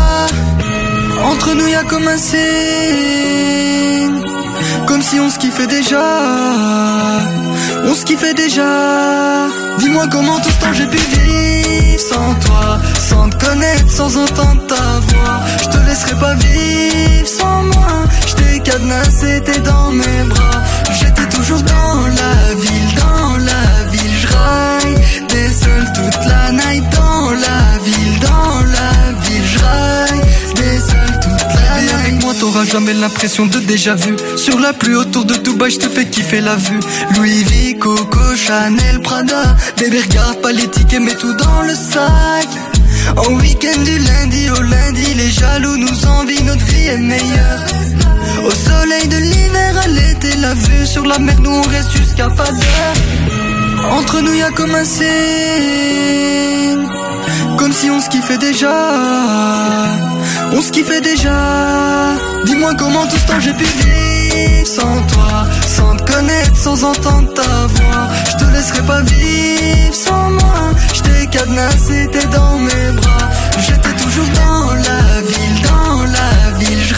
Entre 1.24 1.54
nous 1.54 1.66
y 1.66 1.74
a 1.74 1.84
comme 1.84 2.06
un 2.08 2.18
signe. 2.18 2.36
Comme 4.86 5.02
si 5.02 5.18
on 5.20 5.28
se 5.30 5.38
kiffait 5.38 5.66
déjà. 5.66 6.02
On 7.84 7.94
se 7.94 8.04
kiffait 8.04 8.34
déjà. 8.34 9.48
Dis-moi 9.78 10.06
comment 10.10 10.38
tout 10.40 10.50
ce 10.50 10.60
temps 10.60 10.72
j'ai 10.72 10.86
pu 10.86 10.96
vivre 10.96 12.00
Sans 12.00 12.34
toi, 12.46 12.78
sans 13.08 13.28
te 13.28 13.44
connaître, 13.44 13.90
sans 13.90 14.16
entendre 14.16 14.66
ta 14.66 14.84
voix. 15.08 15.40
Je 15.62 15.68
te 15.68 15.78
laisserai 15.86 16.14
pas 16.16 16.34
vivre 16.34 17.28
sans 17.28 17.62
moi. 17.74 18.04
Je 18.28 18.34
t'ai 18.34 18.60
cadenassé, 18.60 19.42
t'es 19.44 19.60
dans 19.60 19.90
mes 19.90 20.22
bras. 20.28 20.62
J'étais 20.98 21.28
toujours 21.28 21.62
dans 21.62 22.00
la 22.20 22.54
ville, 22.54 22.94
dans 22.96 23.36
la 23.50 23.90
ville. 23.90 24.16
Je 24.22 24.26
raille 24.26 25.26
des 25.28 25.52
seuls 25.52 25.92
toute 25.94 26.24
la 26.26 26.35
t'auras 32.38 32.64
jamais 32.64 32.92
l'impression 32.92 33.46
de 33.46 33.58
déjà 33.60 33.94
vu. 33.94 34.16
Sur 34.36 34.58
la 34.58 34.72
pluie 34.72 34.94
autour 34.94 35.24
de 35.24 35.34
Dubaï 35.34 35.70
je 35.70 35.78
te 35.78 35.88
fais 35.88 36.06
kiffer 36.06 36.40
la 36.40 36.56
vue. 36.56 36.80
Louis 37.16 37.44
V, 37.44 37.76
Coco, 37.78 38.36
Chanel, 38.36 39.00
Prada. 39.02 39.56
Bébé 39.78 40.00
regarde 40.00 40.40
pas 40.40 40.52
les 40.52 40.68
tickets 40.68 41.00
mets 41.00 41.14
tout 41.14 41.34
dans 41.34 41.62
le 41.62 41.74
sac. 41.74 42.48
En 43.16 43.32
week-end 43.34 43.80
du 43.82 43.98
lundi 43.98 44.50
au 44.50 44.62
lundi 44.62 45.14
Les 45.14 45.30
jaloux 45.30 45.76
nous 45.76 46.06
envient 46.06 46.42
notre 46.44 46.64
vie 46.64 46.86
est 46.86 46.98
meilleure. 46.98 47.64
Au 48.44 48.50
soleil 48.50 49.08
de 49.08 49.16
l'hiver 49.16 49.78
à 49.84 49.88
l'été 49.88 50.36
La 50.40 50.54
vue 50.54 50.86
sur 50.86 51.04
la 51.04 51.18
mer 51.18 51.38
nous 51.40 51.50
on 51.50 51.62
reste 51.62 51.92
jusqu'à 51.96 52.28
pas 52.28 52.50
d'heure. 52.50 52.96
Entre 53.92 54.20
nous 54.20 54.34
y 54.34 54.42
a 54.42 54.50
comme 54.50 54.74
un 54.74 54.84
signe 54.84 55.06
Comme 57.56 57.72
si 57.72 57.90
on 57.90 58.00
se 58.00 58.08
kiffait 58.08 58.38
déjà. 58.38 58.74
On 60.52 60.60
se 60.60 60.70
kiffait 60.70 61.00
déjà. 61.00 62.14
Dis-moi 62.44 62.74
comment 62.78 63.06
tout 63.06 63.16
ce 63.16 63.26
temps 63.26 63.40
j'ai 63.40 63.54
pu 63.54 63.64
vivre 63.64 64.66
Sans 64.66 65.02
toi, 65.12 65.46
sans 65.66 65.96
te 65.96 66.12
connaître, 66.12 66.56
sans 66.56 66.84
entendre 66.84 67.32
ta 67.34 67.66
voix. 67.66 68.08
Je 68.30 68.44
te 68.44 68.50
laisserai 68.52 68.82
pas 68.82 69.00
vivre 69.02 69.94
sans 69.94 70.30
moi. 70.30 70.72
Je 70.94 71.00
t'ai 71.02 71.26
cadenassé, 71.28 72.08
t'es 72.12 72.26
dans 72.26 72.58
mes 72.58 72.92
bras. 72.96 73.28
J'étais 73.58 73.94
toujours 74.02 74.28
dans 74.34 74.74
la 74.74 75.20
ville, 75.22 75.62
dans 75.62 76.02
la 76.04 76.58
ville. 76.58 76.84
Je 76.88 76.94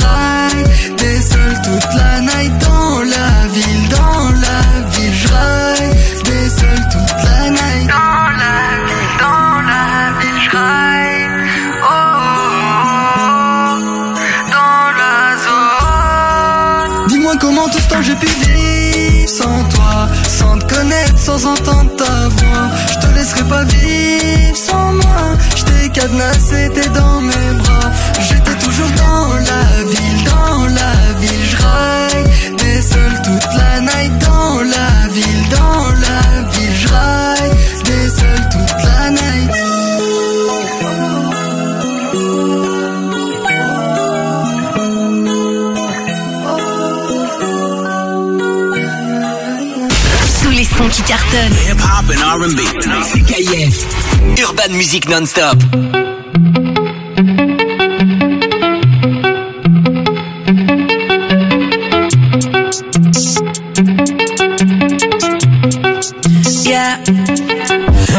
Tout 17.66 17.80
ce 17.80 17.88
temps 17.88 18.02
j'ai 18.02 18.14
pu 18.14 18.26
vivre 18.26 19.28
sans 19.28 19.64
toi 19.74 20.08
Sans 20.28 20.58
te 20.58 20.74
connaître, 20.74 21.18
sans 21.18 21.44
entendre 21.44 21.94
ta 21.96 22.28
voix. 22.28 22.70
Je 22.92 22.98
te 22.98 23.14
laisserai 23.14 23.42
pas 23.44 23.64
vivre 23.64 24.56
sans 24.56 24.92
moi. 24.92 25.36
Je 25.56 25.64
t'ai 25.64 25.88
cadenassé, 25.90 26.70
t'es 26.72 26.88
dans 26.90 27.20
mes 27.20 27.52
bras. 27.58 27.90
J'étais 28.20 28.54
toujours 28.64 28.90
dans 28.96 29.34
la 29.34 29.84
ville, 29.84 30.24
dans 30.24 30.66
la 30.66 31.18
ville. 31.20 31.44
Je 31.50 31.56
Hip 52.08 52.16
hop 52.16 52.40
and 52.40 52.56
R&B. 52.56 52.60
Urban 54.40 54.72
Music 54.72 55.08
Non-Stop. 55.08 55.58
Yeah. 66.64 66.98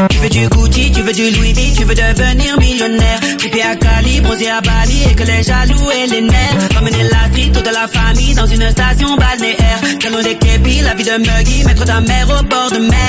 Tu 0.09 0.17
veux 0.17 0.29
du 0.29 0.47
Gucci, 0.49 0.91
tu 0.91 1.01
veux 1.01 1.13
du 1.13 1.31
Louis 1.31 1.53
V, 1.53 1.73
tu 1.75 1.83
veux 1.83 1.95
devenir 1.95 2.59
millionnaire. 2.59 3.19
Trippé 3.37 3.61
à 3.63 3.75
Cali, 3.75 4.21
bronzé 4.21 4.49
à 4.49 4.61
Bali 4.61 5.03
et 5.09 5.15
que 5.15 5.23
les 5.23 5.43
jaloux 5.43 5.91
et 5.91 6.07
les 6.07 6.21
nerfs. 6.21 6.69
Ramener 6.75 7.03
la 7.03 7.27
street, 7.29 7.51
toute 7.53 7.71
la 7.71 7.87
famille 7.87 8.35
dans 8.35 8.45
une 8.45 8.69
station 8.69 9.15
balnéaire. 9.15 9.81
Calon 9.99 10.21
des 10.21 10.35
képis, 10.37 10.81
la 10.81 10.93
vie 10.93 11.03
de 11.03 11.17
Muggy, 11.17 11.63
mettre 11.65 11.85
ta 11.85 12.01
mère 12.01 12.27
au 12.29 12.43
bord 12.43 12.71
de 12.71 12.79
mer. 12.79 13.08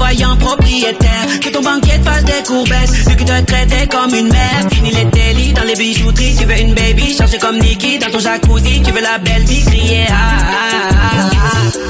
Voyant 0.00 0.36
propriétaire. 0.36 1.40
Que 1.42 1.50
ton 1.50 1.62
banquier 1.62 1.98
te 1.98 2.04
fasse 2.08 2.24
des 2.24 2.42
courbettes, 2.46 2.90
lui 3.06 3.16
qui 3.16 3.24
te 3.24 3.40
traitait 3.42 3.86
comme 3.86 4.14
une 4.14 4.28
mère. 4.28 4.62
Fini 4.72 4.90
les 4.90 5.04
délits 5.04 5.52
dans 5.52 5.64
les 5.64 5.74
bijouteries, 5.74 6.36
tu 6.38 6.44
veux 6.46 6.58
une 6.58 6.74
baby, 6.74 7.14
chargée 7.14 7.38
comme 7.38 7.58
Nikki 7.58 7.98
dans 7.98 8.10
ton 8.10 8.18
jacuzzi. 8.18 8.82
Tu 8.82 8.92
veux 8.92 9.02
la 9.02 9.18
belle 9.18 9.44
vie, 9.44 9.62
crier 9.64 10.06
ah 10.08 10.14
ah 10.14 10.90
ah 10.92 11.30
ah. 11.44 11.89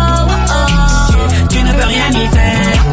tu, 1.09 1.57
tu 1.57 1.63
ne 1.63 1.71
peux 1.73 1.87
rien 1.87 2.09
y 2.09 2.27
faire. 2.27 2.83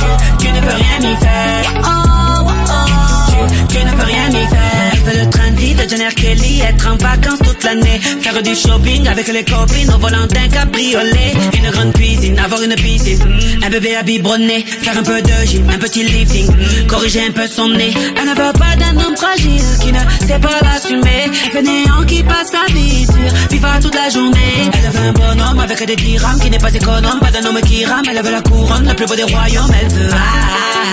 Tu, 0.00 0.46
tu 0.46 0.52
ne 0.52 0.60
peux 0.60 0.74
rien 0.74 0.98
y 1.00 1.16
faire. 1.16 1.64
Tu, 3.68 3.78
ne 3.84 3.90
peux 3.92 4.04
rien 4.04 4.28
y 4.28 4.46
faire. 4.46 5.39
Jenner 5.88 6.12
Kelly, 6.14 6.60
être 6.60 6.86
en 6.88 6.96
vacances 6.96 7.38
toute 7.44 7.62
l'année, 7.64 8.00
faire 8.20 8.42
du 8.42 8.54
shopping 8.54 9.06
avec 9.08 9.28
les 9.28 9.44
copines 9.44 9.90
au 9.92 9.98
volant 9.98 10.26
d'un 10.26 10.48
cabriolet, 10.48 11.32
une 11.54 11.70
grande 11.70 11.92
cuisine, 11.94 12.38
avoir 12.38 12.62
une 12.62 12.74
piscine, 12.74 13.18
mm, 13.18 13.64
un 13.64 13.70
bébé 13.70 13.96
à 13.96 14.02
biberonner, 14.02 14.64
faire 14.64 14.98
un 14.98 15.02
peu 15.02 15.20
de 15.22 15.46
gym, 15.46 15.68
un 15.68 15.78
petit 15.78 16.04
lifting, 16.04 16.46
mm, 16.48 16.86
corriger 16.86 17.22
un 17.28 17.32
peu 17.32 17.46
son 17.46 17.68
nez. 17.68 17.92
Elle 18.16 18.24
ne 18.28 18.30
veut 18.30 18.52
pas 18.52 18.76
d'un 18.76 18.96
homme 19.02 19.16
fragile 19.16 19.64
qui 19.80 19.92
ne 19.92 19.98
sait 20.26 20.38
pas 20.38 20.60
l'assumer, 20.62 21.30
fainéant 21.52 22.04
qui 22.06 22.22
passe 22.22 22.50
sa 22.52 22.72
vie 22.72 23.06
sur 23.06 23.36
FIFA 23.50 23.80
toute 23.80 23.94
la 23.94 24.08
journée. 24.10 24.70
Elle 24.72 24.90
veut 24.90 25.08
un 25.08 25.12
bonhomme 25.12 25.60
avec 25.60 25.84
des 25.86 25.96
dirhams 25.96 26.40
qui 26.40 26.50
n'est 26.50 26.58
pas 26.58 26.72
économe, 26.74 27.20
pas 27.20 27.30
d'un 27.30 27.44
homme 27.48 27.60
qui 27.62 27.84
rame, 27.84 28.04
elle 28.10 28.22
veut 28.22 28.32
la 28.32 28.42
couronne, 28.42 28.88
le 28.88 28.94
plus 28.94 29.06
beau 29.06 29.14
des 29.14 29.24
royaumes, 29.24 29.72
elle 29.80 29.88
veut. 29.88 30.10
ah, 30.12 30.16
ah, 30.16 30.86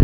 ah. 0.00 0.03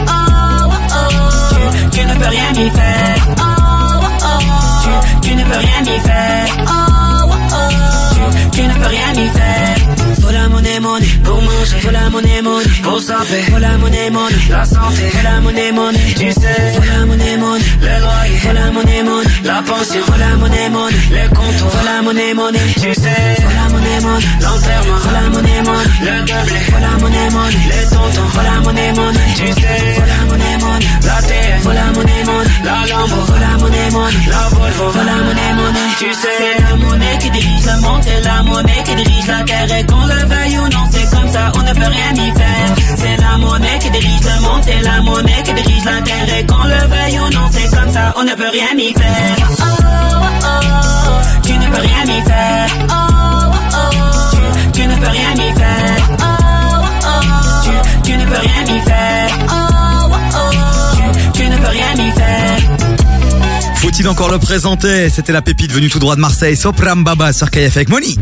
tu 2.01 2.07
ne 2.07 2.13
peux 2.15 2.29
rien 2.29 2.51
y 2.53 2.69
faire. 2.69 3.15
Tu, 5.21 5.35
ne 5.35 5.43
peux 5.43 5.57
rien 5.57 5.81
y 5.83 5.99
faire. 5.99 6.45
Tu, 8.51 8.61
ne 8.61 8.73
peux 8.73 8.87
rien 8.87 9.13
y 9.13 9.29
faire. 9.29 9.75
Faut 10.21 10.31
la 10.31 10.49
monnaie, 10.49 10.79
pour 11.23 11.41
manger. 11.41 11.79
Faut 11.81 11.91
la 11.91 12.09
monnaie, 12.09 12.41
pour 12.81 12.99
s'appeler. 12.99 13.43
Faut 13.51 13.59
la 13.59 13.77
monnaie, 13.77 14.09
la 14.49 14.65
santé. 14.65 15.09
Faut 15.11 15.23
la 15.23 15.41
monnaie, 15.41 15.71
tu 16.17 16.31
sais. 16.31 16.73
Faut 16.75 16.83
la 16.91 17.05
monnaie, 17.05 17.37
le 17.37 17.99
loyer. 18.03 18.37
Faut 18.39 18.53
la 18.53 18.71
monnaie, 18.71 19.03
la 19.43 19.61
pension. 19.61 20.01
Faut 20.05 20.19
la 20.19 20.37
monnaie, 20.37 20.69
les 21.11 21.27
comptes. 21.35 21.71
Faut 21.71 21.85
la 21.85 22.01
monnaie 22.01 22.33
tu 22.81 22.93
sais. 22.93 23.60
Monnaie, 23.91 24.05
monnaie 24.05 24.25
l'enterrement. 24.41 24.97
Faut 24.99 25.11
la 25.11 25.29
monnaie, 25.29 25.61
le 26.01 26.19
doublé. 26.21 26.59
Faut 26.71 26.79
la 26.79 26.91
monnaie, 27.01 27.29
les 27.67 27.89
tontons. 27.89 28.29
Faut 28.29 28.41
la 28.41 28.59
monnaie, 28.61 28.93
tu 29.35 29.47
sais. 29.47 29.95
Faut 29.95 30.05
la 30.07 30.25
monnaie, 30.27 30.57
la 31.03 31.21
terre. 31.21 31.59
Faut 31.61 31.71
la 31.71 31.85
monnaie, 31.91 32.23
monnaie 32.25 32.49
la 32.63 32.87
Lambo. 32.87 33.15
Faut 33.25 33.33
la 33.33 33.57
monnaie, 33.57 33.89
la 34.29 34.49
Volvo. 34.49 34.91
Faut 34.91 35.03
la 35.03 35.15
monnaie, 35.15 35.53
tu 35.99 36.13
sais. 36.13 36.27
C'est 36.37 36.63
la 36.63 36.75
monnaie 36.77 37.17
qui 37.19 37.29
dirige 37.31 37.65
le 37.65 37.81
monde. 37.81 38.01
C'est 38.03 38.21
la 38.21 38.43
monnaie 38.43 38.83
qui 38.85 38.95
dirige 38.95 39.27
la 39.27 39.43
terre. 39.43 39.77
Et 39.77 39.85
qu'on 39.85 40.05
le 40.05 40.25
veuille 40.31 40.57
ou 40.57 40.69
non, 40.69 40.85
c'est 40.91 41.09
comme 41.09 41.29
ça, 41.29 41.51
on 41.55 41.63
ne 41.63 41.73
peut 41.73 41.91
rien 41.91 42.13
y 42.13 42.31
faire. 42.31 42.75
C'est 42.95 43.17
la 43.17 43.37
monnaie 43.37 43.79
qui 43.79 43.89
dirige 43.89 44.23
le 44.23 44.41
monde. 44.41 44.61
C'est 44.63 44.81
la 44.81 45.01
monnaie 45.01 45.43
qui 45.43 45.53
dirige 45.53 45.85
la 45.85 46.01
terre. 46.01 46.37
Et 46.37 46.45
qu'on 46.45 46.63
le 46.63 46.87
veuille 46.87 47.19
ou 47.19 47.29
non, 47.33 47.49
c'est 47.51 47.69
comme 47.75 47.91
ça, 47.91 48.13
on 48.15 48.23
ne 48.23 48.33
peut 48.35 48.49
rien 48.51 48.77
y 48.77 48.93
faire. 48.93 49.35
Tu 51.43 51.53
ne 51.57 51.65
peux 51.67 51.81
rien 51.81 52.03
y 52.05 52.21
faire. 52.21 53.10
Tu, 54.81 54.87
ne 54.87 54.95
peux 54.95 55.07
rien 55.09 55.33
y 55.35 55.53
faire. 55.59 56.09
Tu, 57.63 57.69
tu 58.03 58.17
ne 58.17 58.25
peux 58.25 58.35
rien 58.35 58.63
y 58.65 58.81
faire. 58.81 59.27
Tu, 60.91 61.39
tu 61.39 61.49
ne 61.49 61.57
peux 61.57 61.67
rien 61.67 61.93
y 61.93 62.11
faire. 62.11 62.57
Faut-il 63.75 64.07
encore 64.07 64.31
le 64.31 64.39
présenter? 64.39 65.11
C'était 65.11 65.33
la 65.33 65.43
pépite 65.43 65.71
venue 65.71 65.89
tout 65.89 65.99
droit 65.99 66.15
de 66.15 66.21
Marseille, 66.21 66.57
Sopram 66.57 67.03
Baba 67.03 67.31
sur 67.31 67.51
KF 67.51 67.77
avec 67.77 67.89
Moni. 67.89 68.17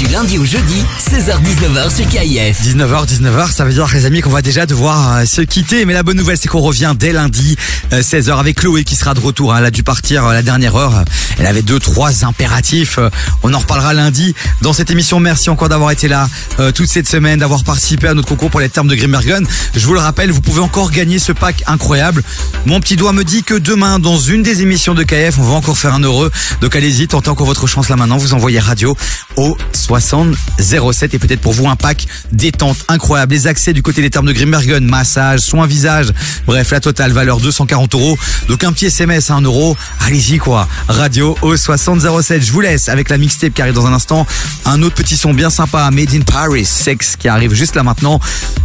Du 0.00 0.06
lundi 0.06 0.38
au 0.38 0.46
jeudi, 0.46 0.82
16h-19h 1.10 1.94
sur 1.94 2.08
KIF. 2.08 2.62
19h, 2.62 3.06
19h, 3.06 3.52
ça 3.52 3.66
veut 3.66 3.72
dire 3.74 3.86
les 3.92 4.06
amis 4.06 4.22
qu'on 4.22 4.30
va 4.30 4.40
déjà 4.40 4.64
devoir 4.64 5.18
euh, 5.18 5.24
se 5.26 5.42
quitter. 5.42 5.84
Mais 5.84 5.92
la 5.92 6.02
bonne 6.02 6.16
nouvelle 6.16 6.38
c'est 6.38 6.48
qu'on 6.48 6.62
revient 6.62 6.94
dès 6.98 7.12
lundi, 7.12 7.54
euh, 7.92 8.00
16h 8.00 8.38
avec 8.38 8.56
Chloé 8.56 8.84
qui 8.84 8.96
sera 8.96 9.12
de 9.12 9.20
retour. 9.20 9.54
Elle 9.54 9.66
a 9.66 9.70
dû 9.70 9.82
partir 9.82 10.24
euh, 10.24 10.32
la 10.32 10.40
dernière 10.40 10.74
heure. 10.74 11.04
Elle 11.38 11.44
avait 11.44 11.60
deux, 11.60 11.78
trois 11.78 12.24
impératifs. 12.24 12.98
Euh, 12.98 13.10
On 13.42 13.52
en 13.52 13.58
reparlera 13.58 13.92
lundi 13.92 14.34
dans 14.62 14.72
cette 14.72 14.90
émission. 14.90 15.20
Merci 15.20 15.50
encore 15.50 15.68
d'avoir 15.68 15.90
été 15.90 16.08
là 16.08 16.30
euh, 16.60 16.72
toute 16.72 16.88
cette 16.88 17.06
semaine, 17.08 17.38
d'avoir 17.38 17.62
participé 17.62 18.08
à 18.08 18.14
notre 18.14 18.28
concours 18.28 18.48
pour 18.48 18.60
les 18.60 18.70
termes 18.70 18.88
de 18.88 18.94
Grimbergen. 18.94 19.46
Je 19.74 19.86
vous 19.86 19.92
le 19.92 20.00
rappelle, 20.00 20.30
vous 20.30 20.40
pouvez 20.40 20.60
encore 20.60 20.92
gagner 20.92 21.18
ce 21.18 21.32
pack 21.32 21.62
incroyable. 21.66 22.22
Mon 22.64 22.80
petit 22.80 22.96
doigt 22.96 23.12
me 23.12 23.22
dit 23.22 23.42
que 23.42 23.54
demain, 23.54 23.98
dans 23.98 24.18
une 24.18 24.42
des 24.42 24.62
émissions 24.62 24.94
de 24.94 25.02
KF, 25.02 25.38
on 25.38 25.42
va 25.42 25.52
encore 25.52 25.76
faire 25.76 25.92
un 25.92 26.02
heureux. 26.02 26.30
Donc 26.62 26.74
allez-y, 26.74 27.06
tentez 27.06 27.28
encore 27.28 27.46
votre 27.46 27.66
chance 27.66 27.90
là 27.90 27.96
maintenant. 27.96 28.16
Vous 28.16 28.32
envoyez 28.32 28.60
radio 28.60 28.96
au 29.36 29.58
60 29.90 30.36
07 30.60 31.14
et 31.14 31.18
peut-être 31.18 31.40
pour 31.40 31.52
vous 31.52 31.68
un 31.68 31.74
pack 31.74 32.06
détente 32.30 32.76
incroyable. 32.86 33.34
Les 33.34 33.48
accès 33.48 33.72
du 33.72 33.82
côté 33.82 34.02
des 34.02 34.10
termes 34.10 34.26
de 34.26 34.32
Grimbergen, 34.32 34.84
massage, 34.84 35.40
soins 35.40 35.66
visage, 35.66 36.12
bref 36.46 36.70
la 36.70 36.78
totale 36.78 37.10
valeur 37.10 37.40
240 37.40 37.92
euros. 37.96 38.16
Donc 38.46 38.62
un 38.62 38.72
petit 38.72 38.86
SMS 38.86 39.30
à 39.30 39.34
1 39.34 39.40
euro. 39.40 39.76
Allez-y 40.06 40.38
quoi. 40.38 40.68
Radio 40.86 41.36
au 41.42 41.56
60 41.56 42.02
07. 42.22 42.40
Je 42.40 42.52
vous 42.52 42.60
laisse 42.60 42.88
avec 42.88 43.08
la 43.08 43.18
mixtape 43.18 43.52
qui 43.52 43.62
arrive 43.62 43.74
dans 43.74 43.86
un 43.86 43.92
instant. 43.92 44.28
Un 44.64 44.80
autre 44.84 44.94
petit 44.94 45.16
son 45.16 45.34
bien 45.34 45.50
sympa, 45.50 45.90
Made 45.90 46.14
in 46.14 46.20
Paris, 46.20 46.66
Sex 46.66 47.16
qui 47.16 47.26
arrive 47.26 47.52
juste 47.52 47.74
là 47.74 47.82
maintenant. 47.82 48.20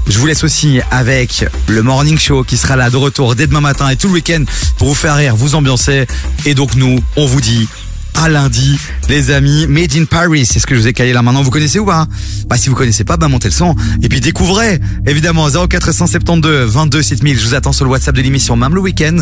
Je 0.07 0.19
vous 0.19 0.27
laisse 0.27 0.43
aussi 0.43 0.79
avec 0.91 1.43
le 1.67 1.81
Morning 1.81 2.19
Show 2.19 2.43
qui 2.43 2.55
sera 2.55 2.75
là 2.75 2.91
de 2.91 2.97
retour 2.97 3.33
dès 3.33 3.47
demain 3.47 3.61
matin 3.61 3.89
et 3.89 3.95
tout 3.95 4.09
le 4.09 4.13
week-end 4.13 4.43
pour 4.77 4.89
vous 4.89 4.93
faire 4.93 5.15
rire, 5.15 5.35
vous 5.35 5.55
ambiancer. 5.55 6.05
Et 6.45 6.53
donc 6.53 6.75
nous, 6.75 6.99
on 7.15 7.25
vous 7.25 7.41
dit 7.41 7.67
à 8.15 8.29
lundi, 8.29 8.79
les 9.09 9.31
amis. 9.31 9.67
Made 9.67 9.95
in 9.95 10.05
Paris, 10.05 10.45
c'est 10.45 10.59
ce 10.59 10.67
que 10.67 10.75
je 10.75 10.79
vous 10.81 10.87
ai 10.87 10.93
caillé 10.93 11.13
là 11.13 11.21
maintenant. 11.21 11.41
Vous 11.41 11.51
connaissez 11.51 11.79
ou 11.79 11.85
pas? 11.85 12.07
Bah 12.47 12.57
si 12.57 12.69
vous 12.69 12.75
connaissez 12.75 13.03
pas, 13.03 13.17
bah 13.17 13.27
montez 13.27 13.47
le 13.47 13.53
son. 13.53 13.75
Et 14.01 14.09
puis 14.09 14.19
découvrez, 14.21 14.79
évidemment, 15.05 15.47
0472 15.49 16.71
22 16.71 17.01
7000. 17.01 17.39
Je 17.39 17.45
vous 17.45 17.53
attends 17.55 17.73
sur 17.73 17.85
le 17.85 17.91
WhatsApp 17.91 18.15
de 18.15 18.21
l'émission, 18.21 18.55
même 18.55 18.75
le 18.75 18.81
week-end. 18.81 19.17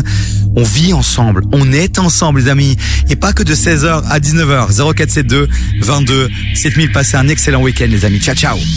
On 0.56 0.62
vit 0.62 0.92
ensemble, 0.92 1.44
on 1.52 1.72
est 1.72 1.98
ensemble, 1.98 2.40
les 2.40 2.48
amis. 2.48 2.76
Et 3.10 3.16
pas 3.16 3.32
que 3.32 3.42
de 3.42 3.54
16h 3.54 4.04
à 4.08 4.18
19h. 4.18 4.94
0472 4.94 5.48
22 5.80 6.28
7000. 6.54 6.92
Passez 6.92 7.16
un 7.16 7.28
excellent 7.28 7.62
week-end, 7.62 7.86
les 7.88 8.04
amis. 8.04 8.20
Ciao, 8.20 8.34
ciao. 8.34 8.58